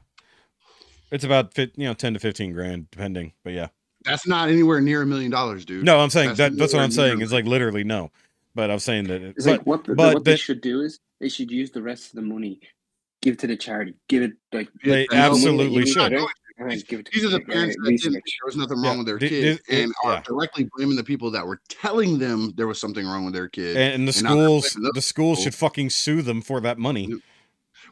it's 1.11 1.23
about 1.23 1.57
you 1.57 1.69
know 1.77 1.93
ten 1.93 2.13
to 2.13 2.19
fifteen 2.19 2.53
grand, 2.53 2.89
depending. 2.91 3.33
But 3.43 3.53
yeah, 3.53 3.67
That's 4.05 4.25
not 4.27 4.49
anywhere 4.49 4.79
near 4.81 5.01
a 5.01 5.05
million 5.05 5.31
dollars, 5.31 5.65
dude. 5.65 5.83
no, 5.85 5.99
I'm 5.99 6.09
saying 6.09 6.29
That's 6.29 6.37
that 6.39 6.57
that's 6.57 6.73
what 6.73 6.81
I'm 6.81 6.91
saying. 6.91 7.21
It's 7.21 7.31
like 7.31 7.45
literally 7.45 7.83
no, 7.83 8.11
but 8.55 8.71
I'm 8.71 8.79
saying 8.79 9.05
that. 9.05 9.21
It, 9.21 9.35
it's 9.37 9.45
but 9.45 9.51
like 9.51 9.67
what, 9.67 9.83
the, 9.83 9.95
but 9.95 10.13
what 10.15 10.23
they 10.23 10.31
the- 10.31 10.37
should 10.37 10.61
do 10.61 10.81
is 10.81 10.99
they 11.19 11.29
should 11.29 11.51
use 11.51 11.71
the 11.71 11.81
rest 11.81 12.07
of 12.09 12.13
the 12.15 12.21
money, 12.21 12.59
give 13.21 13.33
it 13.33 13.39
to 13.39 13.47
the 13.47 13.57
charity, 13.57 13.95
give 14.07 14.23
it 14.23 14.31
like 14.53 14.69
They 14.83 15.03
It's- 15.03 15.19
absolutely 15.19 15.81
you 15.81 15.87
should. 15.87 16.13
it, 16.13 16.21
and 16.59 16.71
then 16.71 16.79
give 16.87 16.99
it 17.01 17.05
to 17.07 17.11
These 17.13 17.25
are 17.25 17.29
the 17.29 17.41
parents 17.41 17.75
that 17.75 17.81
didn't, 17.83 17.91
research. 17.93 18.13
there 18.13 18.45
was 18.45 18.55
nothing 18.55 18.81
Yeah, 18.81 18.89
wrong 18.89 18.97
with 18.99 19.07
their 19.07 19.19
the- 19.19 19.29
kid, 19.29 19.59
the- 19.67 19.83
and 19.83 19.93
are 20.05 20.13
yeah. 20.13 20.21
directly 20.25 20.69
blaming 20.75 20.95
the 20.95 21.03
people 21.03 21.29
that 21.31 21.45
were 21.45 21.59
telling 21.69 22.17
them 22.17 22.53
there 22.55 22.67
was 22.67 22.79
something 22.79 23.05
wrong 23.05 23.25
with 23.25 23.33
their 23.33 23.47
kid. 23.49 23.75
and, 23.77 23.93
and 23.95 24.07
the 24.07 24.11
and 24.11 24.15
schools, 24.15 24.77
the 24.93 25.01
schools 25.01 25.41
should 25.43 25.53
fucking 25.55 25.89
sue 25.89 26.21
them 26.21 26.41
for 26.41 26.59
that 26.61 26.77
money. 26.77 27.09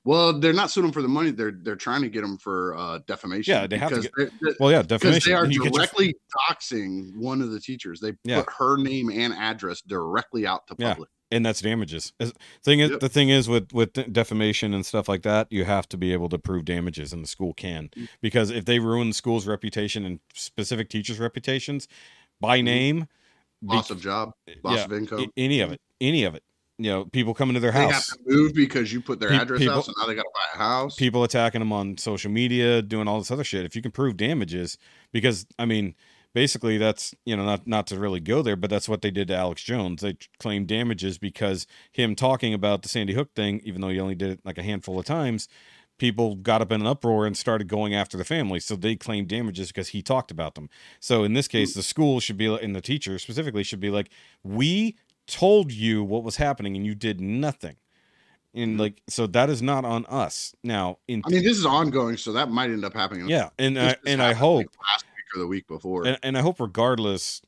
Well, 0.06 0.40
they're 0.40 0.53
not 0.53 0.72
suing 0.72 0.86
them 0.86 0.94
for 0.94 1.02
the 1.02 1.07
money; 1.10 1.32
they're 1.32 1.52
they're 1.52 1.76
trying 1.76 2.02
to 2.03 2.10
get 2.10 2.22
them 2.22 2.38
for 2.38 2.76
uh, 2.77 2.99
defamation. 3.07 3.52
Yeah, 3.53 3.68
they 3.68 3.77
have 3.77 3.90
to 3.90 4.02
get- 4.02 4.11
they're- 4.15 4.32
they're- 4.41 4.56
Well, 4.60 4.72
yeah, 4.72 4.82
because 4.84 5.02
defamation. 5.02 5.32
they 5.32 5.36
are 5.36 5.45
You 5.45 5.64
get 5.64 5.64
your- 5.65 5.72
directly 5.73 6.15
doxing 6.49 7.15
one 7.18 7.41
of 7.41 7.52
the 7.52 7.60
teachers. 7.60 7.99
They 7.99 8.14
Yeah. 8.23 8.41
put 8.44 8.53
her 8.57 8.77
name 8.77 9.10
and 9.11 9.34
address 9.34 9.82
directly 9.82 10.48
out 10.48 10.68
to 10.68 10.76
public. 10.76 11.10
Yeah. 11.10 11.11
and 11.38 11.44
that's 11.44 11.60
damages. 11.60 12.14
Thing 12.64 12.80
is, 12.82 12.91
Yep. 12.91 12.99
the 12.99 13.10
thing 13.10 13.30
is 13.30 13.49
with 13.49 13.73
with 13.73 13.94
defamation 14.14 14.73
and 14.76 14.86
stuff 14.86 15.10
like 15.10 15.23
that, 15.23 15.48
you 15.52 15.65
have 15.65 15.90
to 15.90 15.98
be 15.98 16.14
able 16.14 16.30
to 16.30 16.38
prove 16.38 16.65
damages, 16.65 17.11
and 17.11 17.23
the 17.23 17.27
school 17.27 17.53
can 17.53 17.90
Mm. 17.98 18.07
because 18.22 18.52
if 18.52 18.65
they 18.65 18.77
ruin 18.80 19.07
the 19.10 19.14
school's 19.15 19.48
reputation 19.48 20.06
and 20.06 20.19
specific 20.36 20.88
teachers' 20.88 21.18
reputations 21.19 21.88
by 22.40 22.60
Mhm. 22.60 22.64
name, 22.64 22.99
be- 23.61 23.68
Loss 23.76 23.90
of 23.90 23.99
job, 24.02 24.34
loss 24.64 24.77
yeah, 24.77 24.86
of 24.86 24.94
income. 24.94 25.32
any 25.36 25.61
of 25.61 25.72
it, 25.72 25.82
any 25.99 26.23
of 26.26 26.36
it. 26.36 26.44
You 26.78 26.92
know, 26.92 27.06
people 27.06 27.34
coming 27.34 27.54
to 27.54 27.60
their 27.60 27.72
they 27.72 27.80
have 27.80 27.92
house, 27.92 28.10
to 28.10 28.20
move 28.26 28.54
because 28.54 28.92
you 28.92 29.00
put 29.02 29.20
their 29.20 29.30
Pe- 29.30 29.38
address 29.38 29.60
people- 29.60 29.76
out, 29.76 29.86
so 29.86 29.94
now 29.98 30.08
they 30.08 30.16
got 30.16 30.24
to 30.24 30.32
buy 30.34 30.42
a 30.56 30.58
house. 30.58 30.96
people 30.96 31.24
attacking 31.24 31.60
them 31.60 31.72
on 31.72 31.98
social 31.98 32.30
media, 32.30 32.82
doing 32.82 33.08
all 33.08 33.20
this 33.20 33.32
other 33.32 33.46
shit. 33.46 33.66
If 33.66 33.76
you 33.76 33.82
can 33.82 33.92
prove 33.92 34.18
damages, 34.18 34.78
because 35.14 35.46
I 35.58 35.66
mean, 35.66 35.96
basically 36.34 36.78
that's 36.78 37.16
you 37.26 37.36
know 37.36 37.46
not 37.46 37.66
not 37.66 37.88
to 37.88 37.98
really 37.98 38.20
go 38.20 38.44
there, 38.44 38.56
but 38.56 38.70
that's 38.70 38.88
what 38.88 39.02
they 39.02 39.10
did 39.10 39.30
to 39.30 39.36
Alex 39.36 39.64
Jones. 39.64 40.02
They 40.02 40.18
claimed 40.38 40.68
damages 40.68 41.18
because 41.18 41.66
him 41.92 42.14
talking 42.14 42.54
about 42.54 42.84
the 42.84 42.90
Sandy 42.90 43.14
Hook 43.14 43.34
thing, 43.34 43.62
even 43.64 43.82
though 43.82 43.90
he 43.90 44.00
only 44.00 44.16
did 44.16 44.32
it 44.32 44.40
like 44.44 44.58
a 44.60 44.64
handful 44.64 45.00
of 45.00 45.06
times, 45.06 45.48
people 45.98 46.36
got 46.36 46.62
up 46.62 46.72
in 46.72 46.82
an 46.82 46.88
uproar 46.88 47.26
and 47.26 47.38
started 47.38 47.68
going 47.68 47.96
after 47.96 48.18
the 48.18 48.26
family. 48.26 48.60
So 48.60 48.76
they 48.76 48.96
claimed 48.96 49.30
damages 49.30 49.70
because 49.70 49.90
he 49.90 50.02
talked 50.02 50.30
about 50.30 50.56
them. 50.56 50.70
So 51.00 51.24
in 51.24 51.34
this 51.34 51.48
case, 51.48 51.74
hmm. 51.74 51.80
the 51.80 51.84
school 51.84 52.20
should 52.20 52.38
be 52.38 52.54
and 52.54 52.76
the 52.76 52.82
teacher 52.82 53.18
specifically 53.18 53.64
should 53.64 53.80
be 53.80 53.90
like, 53.90 54.10
we 54.44 54.96
told 55.28 55.72
you 55.72 56.04
what 56.04 56.24
was 56.24 56.38
happening 56.38 56.76
and 56.76 56.86
you 56.86 56.96
did 56.96 57.20
nothing. 57.22 57.76
And 58.54 58.76
Mhm. 58.78 58.80
like, 58.80 59.02
so 59.10 59.28
that 59.28 59.50
is 59.50 59.62
not 59.62 59.84
on 59.84 60.06
us. 60.06 60.56
Now, 60.64 61.00
in 61.08 61.22
I 61.26 61.30
mean, 61.30 61.44
this 61.44 61.58
is 61.58 61.66
ongoing, 61.66 62.16
so 62.18 62.32
that 62.34 62.50
might 62.50 62.70
end 62.70 62.86
up 62.86 62.94
happening. 62.94 63.28
yeah, 63.28 63.50
and 63.60 63.78
I, 63.78 63.96
and 64.06 64.22
I 64.22 64.34
hope 64.34 64.58
like, 64.58 64.68
last 64.92 65.06
week 65.16 65.36
or 65.36 65.40
the 65.40 65.48
week 65.48 65.68
before. 65.68 66.06
and, 66.08 66.18
and 66.24 66.38
I 66.38 66.42
hope 66.42 66.60
regardless, 66.60 67.42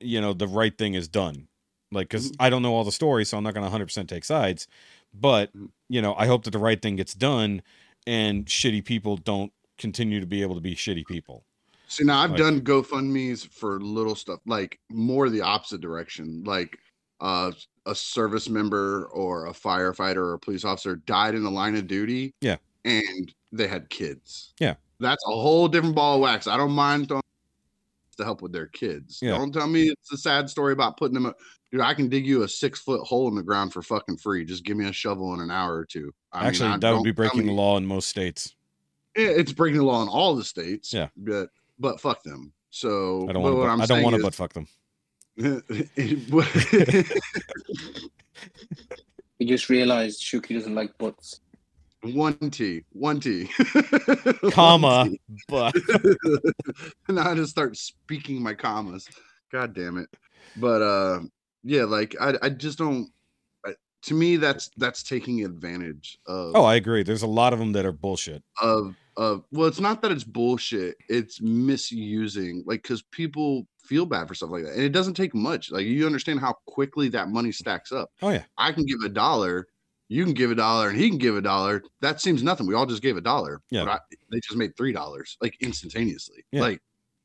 you 0.00 0.20
know, 0.20 0.32
the 0.34 0.48
right 0.48 0.76
thing 0.76 0.94
is 0.94 1.08
done. 1.08 1.48
Like, 1.90 2.08
because 2.08 2.32
Mhm. 2.32 2.36
I 2.40 2.50
don't 2.50 2.60
know 2.62 2.74
all 2.74 2.84
the 2.84 2.92
story, 2.92 3.24
so 3.24 3.38
I'm 3.38 3.44
not 3.44 3.54
going 3.54 3.62
to 3.62 3.70
100% 3.70 4.08
take 4.08 4.24
sides. 4.24 4.66
But, 5.14 5.56
Mhm. 5.56 5.70
you 5.88 6.02
know, 6.02 6.14
I 6.16 6.26
hope 6.26 6.44
that 6.44 6.50
the 6.50 6.58
right 6.58 6.80
thing 6.82 6.96
gets 6.96 7.14
done 7.14 7.62
and 8.06 8.44
shitty 8.46 8.84
people 8.84 9.16
don't 9.16 9.52
continue 9.78 10.20
to 10.20 10.26
be 10.26 10.42
able 10.42 10.56
to 10.56 10.60
be 10.60 10.74
shitty 10.74 11.06
people. 11.06 11.44
See, 11.86 12.04
now 12.04 12.18
I've 12.20 12.30
Like- 12.30 12.38
done 12.38 12.60
GoFundMe's 12.62 13.44
for 13.44 13.80
little 13.80 14.14
stuff, 14.16 14.40
like 14.44 14.80
more 14.90 15.30
the 15.30 15.40
opposite 15.42 15.80
direction. 15.80 16.42
Like 16.44 16.78
uh, 17.20 17.52
a 17.86 17.94
service 17.94 18.48
member 18.48 19.06
or 19.12 19.46
a 19.46 19.52
firefighter 19.52 20.16
or 20.16 20.34
a 20.34 20.38
police 20.38 20.64
officer 20.64 20.96
died 20.96 21.34
in 21.34 21.42
the 21.42 21.50
line 21.50 21.76
of 21.76 21.86
duty. 21.86 22.34
Yeah. 22.40 22.56
And 22.84 23.32
they 23.52 23.66
had 23.66 23.88
kids. 23.90 24.52
Yeah. 24.58 24.74
That's 25.00 25.22
a 25.26 25.30
whole 25.32 25.68
different 25.68 25.94
ball 25.94 26.16
of 26.16 26.20
wax. 26.20 26.46
I 26.46 26.56
don't 26.56 26.72
mind 26.72 27.08
throwing 27.08 27.22
to 28.16 28.24
help 28.24 28.42
with 28.42 28.52
their 28.52 28.66
kids. 28.66 29.18
Yeah. 29.20 29.32
Don't 29.32 29.52
tell 29.52 29.66
me 29.66 29.84
it's 29.84 30.12
a 30.12 30.16
sad 30.16 30.48
story 30.48 30.72
about 30.72 30.96
putting 30.96 31.14
them. 31.14 31.26
up. 31.26 31.36
dude, 31.72 31.80
I 31.80 31.94
can 31.94 32.08
dig 32.08 32.26
you 32.26 32.42
a 32.42 32.48
six 32.48 32.80
foot 32.80 33.00
hole 33.02 33.28
in 33.28 33.34
the 33.34 33.42
ground 33.42 33.72
for 33.72 33.82
fucking 33.82 34.18
free. 34.18 34.44
Just 34.44 34.64
give 34.64 34.76
me 34.76 34.86
a 34.88 34.92
shovel 34.92 35.34
in 35.34 35.40
an 35.40 35.50
hour 35.50 35.74
or 35.76 35.84
two. 35.84 36.12
I 36.32 36.40
mean, 36.40 36.48
Actually, 36.48 36.68
I 36.68 36.72
that 36.72 36.80
don't 36.80 36.96
would 36.98 37.04
be 37.04 37.10
breaking 37.12 37.46
the 37.46 37.52
law 37.52 37.76
in 37.76 37.86
most 37.86 38.08
states. 38.08 38.54
Yeah, 39.16 39.28
It's 39.28 39.52
breaking 39.52 39.78
the 39.78 39.84
law 39.84 40.02
in 40.02 40.08
all 40.08 40.34
the 40.36 40.44
states. 40.44 40.92
Yeah. 40.92 41.08
but 41.16 41.48
but 41.78 42.00
fuck 42.00 42.22
them. 42.22 42.52
So 42.70 43.28
I 43.28 43.32
don't 43.32 43.42
want 43.42 43.54
to. 43.56 43.62
I'm 43.62 43.80
I 43.80 43.86
don't 43.86 44.02
want 44.02 44.16
to 44.16 44.22
butt 44.22 44.34
fuck 44.34 44.52
them. 44.52 44.66
You 49.38 49.48
just 49.48 49.68
realized 49.68 50.22
Shoky 50.22 50.54
doesn't 50.54 50.74
like 50.74 50.96
butts. 50.96 51.40
one 52.02 52.38
T, 52.50 52.84
one 52.92 53.18
T, 53.18 53.48
One 54.40 54.52
Comma, 54.52 55.08
but 55.48 55.74
now 57.08 57.30
I 57.30 57.34
just 57.34 57.50
start 57.50 57.76
speaking 57.76 58.42
my 58.42 58.54
commas. 58.54 59.08
God 59.50 59.74
damn 59.74 59.98
it. 59.98 60.08
But 60.56 60.82
uh 60.82 61.20
yeah, 61.64 61.84
like 61.84 62.14
I 62.20 62.34
I 62.42 62.48
just 62.50 62.78
don't 62.78 63.10
I- 63.66 63.74
to 64.02 64.14
me 64.14 64.36
that's 64.36 64.70
that's 64.76 65.02
taking 65.02 65.44
advantage 65.44 66.16
of 66.26 66.52
oh, 66.54 66.64
I 66.64 66.76
agree. 66.76 67.02
There's 67.02 67.22
a 67.22 67.26
lot 67.26 67.52
of 67.52 67.58
them 67.58 67.72
that 67.72 67.84
are 67.84 67.92
bullshit. 67.92 68.42
of 68.62 68.94
of 69.16 69.44
well 69.50 69.66
it's 69.66 69.80
not 69.80 70.00
that 70.02 70.12
it's 70.12 70.24
bullshit 70.24 70.96
it's 71.08 71.40
misusing 71.40 72.62
like 72.66 72.82
because 72.82 73.02
people 73.10 73.66
feel 73.84 74.06
bad 74.06 74.26
for 74.28 74.34
stuff 74.34 74.50
like 74.50 74.64
that 74.64 74.72
and 74.74 74.82
it 74.82 74.92
doesn't 74.92 75.14
take 75.14 75.34
much 75.34 75.70
like 75.70 75.84
you 75.86 76.06
understand 76.06 76.40
how 76.40 76.54
quickly 76.66 77.08
that 77.08 77.28
money 77.28 77.52
stacks 77.52 77.92
up 77.92 78.10
Oh 78.22 78.30
yeah, 78.30 78.44
i 78.58 78.72
can 78.72 78.84
give 78.84 79.00
a 79.04 79.08
dollar 79.08 79.66
you 80.08 80.24
can 80.24 80.34
give 80.34 80.50
a 80.50 80.54
dollar 80.54 80.88
and 80.90 80.98
he 80.98 81.08
can 81.08 81.18
give 81.18 81.36
a 81.36 81.42
dollar 81.42 81.82
that 82.00 82.20
seems 82.20 82.42
nothing 82.42 82.66
we 82.66 82.74
all 82.74 82.86
just 82.86 83.02
gave 83.02 83.16
a 83.16 83.20
dollar 83.20 83.60
Yeah. 83.70 83.84
but 83.84 83.90
I, 83.92 83.98
they 84.30 84.40
just 84.40 84.56
made 84.56 84.76
three 84.76 84.92
dollars 84.92 85.36
like 85.42 85.56
instantaneously 85.60 86.44
Yeah. 86.52 86.60
like 86.62 86.80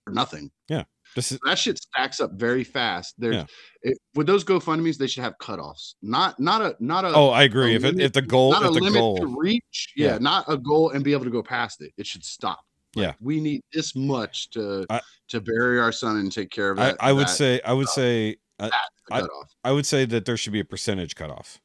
for 0.06 0.12
nothing 0.14 0.50
Yeah. 0.70 0.84
this 1.16 1.32
is 1.32 1.40
that 1.46 1.60
shit 1.60 1.78
stacks 1.78 2.20
up 2.20 2.32
very 2.34 2.64
fast 2.64 3.16
there's 3.18 3.36
Yeah. 3.36 3.46
it, 3.84 3.98
with 4.16 4.28
those 4.28 4.44
gofundme's 4.44 4.98
they 4.98 5.08
should 5.08 5.24
have 5.24 5.38
cutoffs 5.42 5.96
not 6.02 6.40
not 6.40 6.62
a 6.62 6.76
not 6.80 7.04
a 7.06 7.10
Oh, 7.14 7.30
I 7.30 7.44
agree. 7.44 7.76
If 7.76 7.84
it, 7.84 8.00
if 8.00 8.14
the 8.14 8.22
goal, 8.22 8.52
not 8.52 8.64
if 8.64 8.70
a 8.70 8.74
the 8.74 8.80
limit 8.82 9.00
goal, 9.00 9.18
to 9.18 9.28
reach 9.40 9.94
yeah, 9.96 10.14
Yeah. 10.14 10.18
not 10.20 10.46
a 10.48 10.58
goal 10.58 10.92
and 10.92 11.04
be 11.04 11.12
able 11.14 11.26
to 11.26 11.32
go 11.32 11.44
past 11.44 11.82
it 11.82 11.92
it 11.98 12.06
should 12.08 12.24
stop 12.24 12.60
Like, 12.96 13.04
Yeah. 13.06 13.14
we 13.20 13.40
need 13.40 13.62
this 13.74 13.96
much 13.96 14.50
to 14.52 14.86
I- 14.90 15.02
to 15.28 15.40
bury 15.42 15.80
our 15.80 15.92
son 15.92 16.18
and 16.18 16.32
take 16.32 16.50
care 16.50 16.72
of 16.72 16.80
I, 16.80 16.86
that 16.86 16.98
I 17.00 17.12
would 17.12 17.28
that 17.28 17.32
say, 17.34 17.62
I 17.64 17.74
would 17.74 17.90
say, 17.90 18.38
uh, 18.60 18.70
I- 19.12 19.28
I 19.64 19.72
would 19.72 19.86
say 19.86 20.06
that 20.06 20.26
there 20.26 20.38
should 20.38 20.54
be 20.54 20.60
a 20.60 20.66
percentage 20.66 21.16
cutoff. 21.16 21.60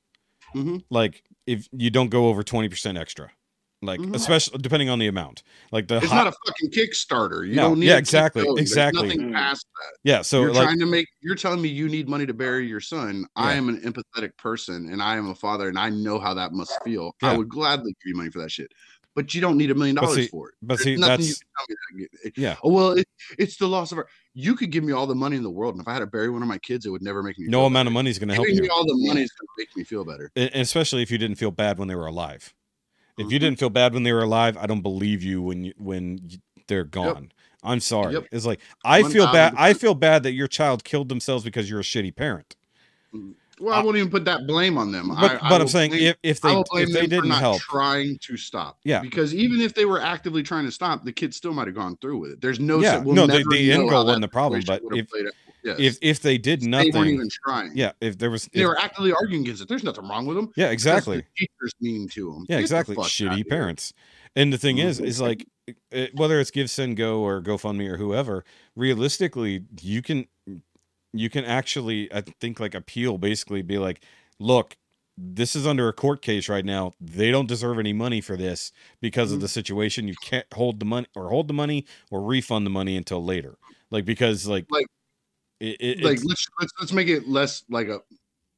Mhm. 0.54 0.84
Like 0.90 1.22
if 1.46 1.66
you 1.72 1.90
don't 1.90 2.10
go 2.10 2.28
over 2.28 2.42
twenty 2.42 2.68
percent 2.68 2.98
extra, 2.98 3.30
like 3.82 4.00
Mhm. 4.00 4.14
especially 4.14 4.58
depending 4.58 4.88
on 4.90 4.98
the 4.98 5.06
amount. 5.06 5.42
Like 5.72 5.88
the 5.88 5.96
it's 5.96 6.06
hot, 6.06 6.24
not 6.24 6.26
a 6.28 6.36
fucking 6.46 6.70
kickstarter 6.70 7.46
you 7.48 7.54
No, 7.56 7.70
don't 7.70 7.80
need 7.80 7.86
yeah, 7.86 7.94
to 7.94 7.98
exactly, 7.98 8.42
going. 8.44 8.56
There's 8.56 8.70
exactly. 8.70 9.02
nothing 9.08 9.20
Mm. 9.30 9.32
past 9.32 9.66
that 9.80 9.96
yeah. 10.04 10.22
So 10.22 10.42
you're 10.42 10.52
like 10.52 10.64
trying 10.64 10.78
to 10.80 10.86
make 10.86 11.06
you're 11.22 11.34
telling 11.36 11.60
me 11.62 11.70
you 11.70 11.88
need 11.88 12.06
money 12.08 12.26
to 12.26 12.34
bury 12.34 12.68
your 12.68 12.80
son 12.80 13.26
i 13.34 13.54
am 13.54 13.68
an 13.70 13.80
empathetic 13.80 14.36
person 14.36 14.90
and 14.90 15.02
i 15.02 15.16
am 15.16 15.28
a 15.30 15.34
father 15.34 15.68
and 15.68 15.78
i 15.78 15.88
know 15.88 16.18
how 16.20 16.34
that 16.34 16.52
must 16.52 16.72
feel 16.84 17.12
Yeah. 17.22 17.30
i 17.32 17.36
would 17.36 17.48
gladly 17.48 17.92
give 17.92 18.10
you 18.10 18.14
money 18.16 18.30
for 18.30 18.40
that 18.40 18.50
shit 18.50 18.70
but 19.14 19.34
you 19.34 19.40
don't 19.40 19.56
need 19.56 19.70
a 19.70 19.74
million 19.74 19.96
dollars 19.96 20.28
for 20.28 20.48
it 20.50 20.54
but 20.62 20.78
see, 20.78 20.96
nothing 20.96 21.24
you 21.26 21.32
that's 21.32 21.38
can 21.38 21.48
tell 21.56 21.96
me 21.98 22.06
that 22.24 22.38
yeah. 22.38 22.56
Oh 22.62 22.70
well, 22.72 22.92
it, 22.92 23.06
it's 23.38 23.56
the 23.56 23.66
loss 23.68 23.92
of 23.92 23.98
our. 23.98 24.06
You 24.34 24.54
could 24.56 24.70
give 24.70 24.82
me 24.82 24.92
all 24.92 25.06
the 25.06 25.14
money 25.14 25.36
in 25.36 25.42
the 25.42 25.50
world, 25.50 25.74
and 25.74 25.80
if 25.82 25.86
I 25.88 25.92
had 25.92 26.00
to 26.00 26.06
bury 26.06 26.28
one 26.30 26.42
of 26.42 26.48
my 26.48 26.58
kids, 26.58 26.86
it 26.86 26.90
would 26.90 27.02
never 27.02 27.22
make 27.22 27.38
me. 27.38 27.46
No 27.46 27.58
feel 27.58 27.66
amount 27.66 27.72
better. 27.86 27.88
of 27.90 27.92
money 27.94 28.10
is 28.10 28.18
going 28.18 28.28
to 28.30 28.34
help 28.34 28.46
Giving 28.46 28.64
you. 28.64 28.70
all 28.70 28.84
the 28.84 28.94
money 29.08 29.22
is 29.22 29.30
going 29.32 29.46
to 29.46 29.52
make 29.58 29.76
me 29.76 29.84
feel 29.84 30.04
better. 30.04 30.30
and 30.34 30.50
especially 30.54 31.02
if 31.02 31.10
you 31.10 31.18
didn't 31.18 31.36
feel 31.36 31.50
bad 31.52 31.78
when 31.78 31.88
they 31.88 31.94
were 31.94 32.06
alive. 32.06 32.52
If 33.16 33.30
you 33.30 33.38
Mhm. 33.38 33.42
didn't 33.42 33.58
feel 33.60 33.70
bad 33.70 33.94
when 33.94 34.02
they 34.02 34.12
were 34.12 34.22
alive, 34.22 34.56
I 34.56 34.66
don't 34.66 34.80
believe 34.82 35.22
you 35.22 35.40
when 35.40 35.64
you, 35.64 35.74
when 35.78 36.18
you, 36.28 36.38
they're 36.66 36.82
gone. 36.84 37.30
I'm 37.62 37.78
sorry. 37.80 38.14
Yep. 38.14 38.26
It's 38.32 38.44
like 38.44 38.60
I 38.84 39.04
feel 39.04 39.30
bad. 39.32 39.54
I 39.56 39.72
feel 39.74 39.94
bad 39.94 40.24
that 40.24 40.32
your 40.32 40.48
child 40.48 40.82
killed 40.82 41.08
themselves 41.08 41.44
because 41.44 41.70
you're 41.70 41.80
a 41.80 41.84
shitty 41.84 42.16
parent. 42.16 42.56
Well, 43.60 43.74
I 43.74 43.82
won't 43.82 43.96
even 43.96 44.10
put 44.10 44.24
that 44.24 44.46
blame 44.46 44.76
on 44.78 44.90
them. 44.92 45.08
But 45.08 45.16
I, 45.16 45.34
I 45.36 45.48
but 45.48 45.50
will 45.52 45.60
I'm 45.62 45.68
saying 45.68 45.90
blame- 45.92 46.02
if 46.08 46.16
if 46.22 46.40
they 46.40 46.52
if 46.52 46.66
they 46.92 47.00
them 47.02 47.08
didn't 47.10 47.28
not 47.28 47.40
help, 47.40 47.60
trying 47.60 48.18
to 48.18 48.36
stop. 48.36 48.78
Yeah. 48.84 49.00
because 49.00 49.34
even 49.34 49.60
if 49.60 49.74
they 49.74 49.84
were 49.84 50.00
actively 50.00 50.42
trying 50.42 50.64
to 50.66 50.72
stop, 50.72 51.04
the 51.04 51.12
kid 51.12 51.32
still 51.34 51.52
might 51.54 51.66
have 51.68 51.76
gone 51.76 51.96
through 51.98 52.18
with 52.18 52.30
it. 52.32 52.40
There's 52.40 52.58
no. 52.60 52.80
Yeah, 52.80 52.98
we'll 52.98 53.14
no, 53.14 53.26
the- 53.26 53.38
never 53.38 53.50
the 53.50 53.72
end 53.72 53.84
know 53.84 53.90
goal 53.90 54.04
wasn't 54.06 54.22
the 54.22 54.28
problem, 54.28 54.62
but 54.66 54.82
if- 54.92 55.08
Yes. 55.62 55.76
if 55.78 55.98
if 56.02 56.20
they 56.20 56.36
did 56.36 56.62
nothing, 56.62 56.92
they 56.92 56.98
weren't 56.98 57.10
even 57.10 57.28
trying. 57.42 57.72
yeah, 57.74 57.92
if 58.02 58.18
there 58.18 58.30
was, 58.30 58.50
they 58.52 58.66
were 58.66 58.78
actively 58.78 59.14
arguing 59.14 59.44
against 59.44 59.62
it. 59.62 59.68
There's 59.68 59.82
nothing 59.82 60.06
wrong 60.06 60.26
with 60.26 60.36
them. 60.36 60.52
yeah, 60.56 60.68
exactly. 60.68 61.24
teachers 61.38 61.72
mean 61.80 62.06
to 62.10 62.34
them. 62.34 62.44
Yeah, 62.50 62.58
exactly. 62.58 62.96
Shitty 62.96 63.48
parents. 63.48 63.94
And 64.36 64.52
the 64.52 64.58
thing 64.58 64.76
is, 64.76 65.00
Mhm. 65.00 65.04
is 65.06 65.22
like 65.22 65.46
it, 65.90 66.14
whether 66.16 66.38
it's 66.38 66.50
GiveSendGo 66.50 67.16
or 67.18 67.40
GoFundMe 67.40 67.88
or 67.88 67.96
whoever, 67.96 68.44
realistically, 68.76 69.62
you 69.80 70.02
can 70.02 70.26
you 71.14 71.30
can 71.30 71.44
actually 71.44 72.12
I 72.12 72.22
think 72.40 72.60
like 72.60 72.74
appeal 72.74 73.18
basically 73.18 73.62
be 73.62 73.78
like, 73.78 74.02
look, 74.38 74.76
this 75.16 75.54
is 75.54 75.66
under 75.66 75.88
a 75.88 75.92
court 75.92 76.22
case 76.22 76.48
right 76.48 76.64
now. 76.64 76.92
They 77.00 77.30
don't 77.30 77.46
deserve 77.46 77.78
any 77.78 77.92
money 77.92 78.20
for 78.20 78.36
this 78.36 78.72
because 79.00 79.30
of 79.32 79.38
Mhm. 79.38 79.42
the 79.42 79.48
situation. 79.48 80.08
You 80.08 80.16
can't 80.20 80.46
hold 80.52 80.80
the 80.80 80.86
money 80.86 81.06
or 81.14 81.30
hold 81.30 81.46
the 81.48 81.54
money 81.54 81.86
or 82.10 82.20
refund 82.22 82.66
the 82.66 82.70
money 82.70 82.96
until 82.96 83.24
later. 83.24 83.56
Like 83.90 84.04
because 84.04 84.46
like 84.46 84.66
Like- 84.70 84.86
it, 85.60 85.76
it, 85.80 86.00
like 86.02 86.18
let's 86.24 86.46
let's 86.60 86.72
let's 86.80 86.92
make 86.92 87.08
it 87.08 87.28
less 87.28 87.62
like 87.70 87.86
a 87.88 88.00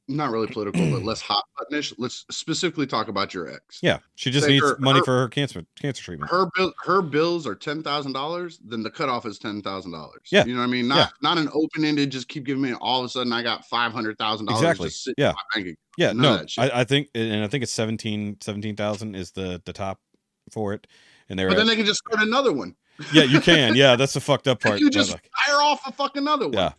not 0.07 0.31
really 0.31 0.47
political, 0.47 0.89
but 0.89 1.03
less 1.03 1.21
hot 1.21 1.43
buttonish. 1.59 1.93
Let's 1.97 2.25
specifically 2.31 2.87
talk 2.87 3.07
about 3.07 3.33
your 3.33 3.53
ex. 3.53 3.79
yeah, 3.81 3.99
she 4.15 4.31
just 4.31 4.45
say 4.45 4.53
needs 4.53 4.63
her- 4.65 4.77
money 4.79 4.99
her- 4.99 5.05
for 5.05 5.17
her 5.19 5.27
cancer 5.27 5.65
cancer 5.79 6.03
treatment. 6.03 6.31
Her 6.31 6.49
bill, 6.55 6.73
her 6.83 7.01
bills 7.01 7.45
are 7.45 7.55
ten 7.55 7.83
thousand 7.83 8.13
dollars. 8.13 8.59
Then 8.63 8.83
the 8.83 8.91
cutoff 8.91 9.25
is 9.25 9.37
ten 9.39 9.61
thousand 9.61 9.91
dollars. 9.91 10.21
Yeah. 10.31 10.45
you 10.45 10.53
know 10.53 10.59
what 10.61 10.67
I 10.67 10.71
mean. 10.71 10.87
Not 10.87 10.97
Yeah. 10.97 11.07
not 11.21 11.37
an 11.37 11.49
open 11.53 11.83
ended. 11.85 12.09
Just 12.11 12.27
keep 12.27 12.45
giving 12.45 12.61
me. 12.61 12.73
All 12.73 12.99
of 13.01 13.05
a 13.05 13.09
sudden, 13.09 13.33
I 13.33 13.43
got 13.43 13.65
five 13.65 13.91
hundred 13.91 14.17
thousand 14.17 14.45
dollars. 14.47 14.61
Exactly. 14.61 14.89
Sitting 14.89 15.15
Yeah. 15.17 15.29
in 15.29 15.35
my 15.35 15.41
bank 15.53 15.65
account. 15.65 15.79
Yeah, 15.97 16.11
None 16.13 16.45
no. 16.57 16.63
I, 16.63 16.81
I 16.81 16.83
think, 16.83 17.09
and 17.15 17.43
I 17.43 17.47
think 17.47 17.63
it's 17.63 17.71
17 17.71 18.37
17,000 18.39 19.15
is 19.15 19.31
the 19.31 19.61
the 19.65 19.73
top 19.73 19.99
for 20.51 20.73
it, 20.73 20.85
and 21.27 21.37
they're 21.39 21.47
But 21.49 21.55
then 21.57 21.65
at- 21.67 21.69
they 21.71 21.75
can 21.75 21.85
just 21.85 21.99
start 22.07 22.21
another 22.25 22.53
one. 22.53 22.75
yeah, 23.11 23.23
you 23.23 23.39
can, 23.41 23.75
yeah, 23.75 23.95
that's 23.95 24.13
the 24.13 24.21
fucked 24.21 24.47
up 24.47 24.61
part. 24.61 24.79
you 24.79 24.89
just 24.89 25.11
like- 25.11 25.29
fire 25.45 25.55
off 25.59 25.81
a 25.87 25.91
fucking 25.91 26.27
other 26.27 26.45
one. 26.45 26.53
Yeah. 26.53 26.71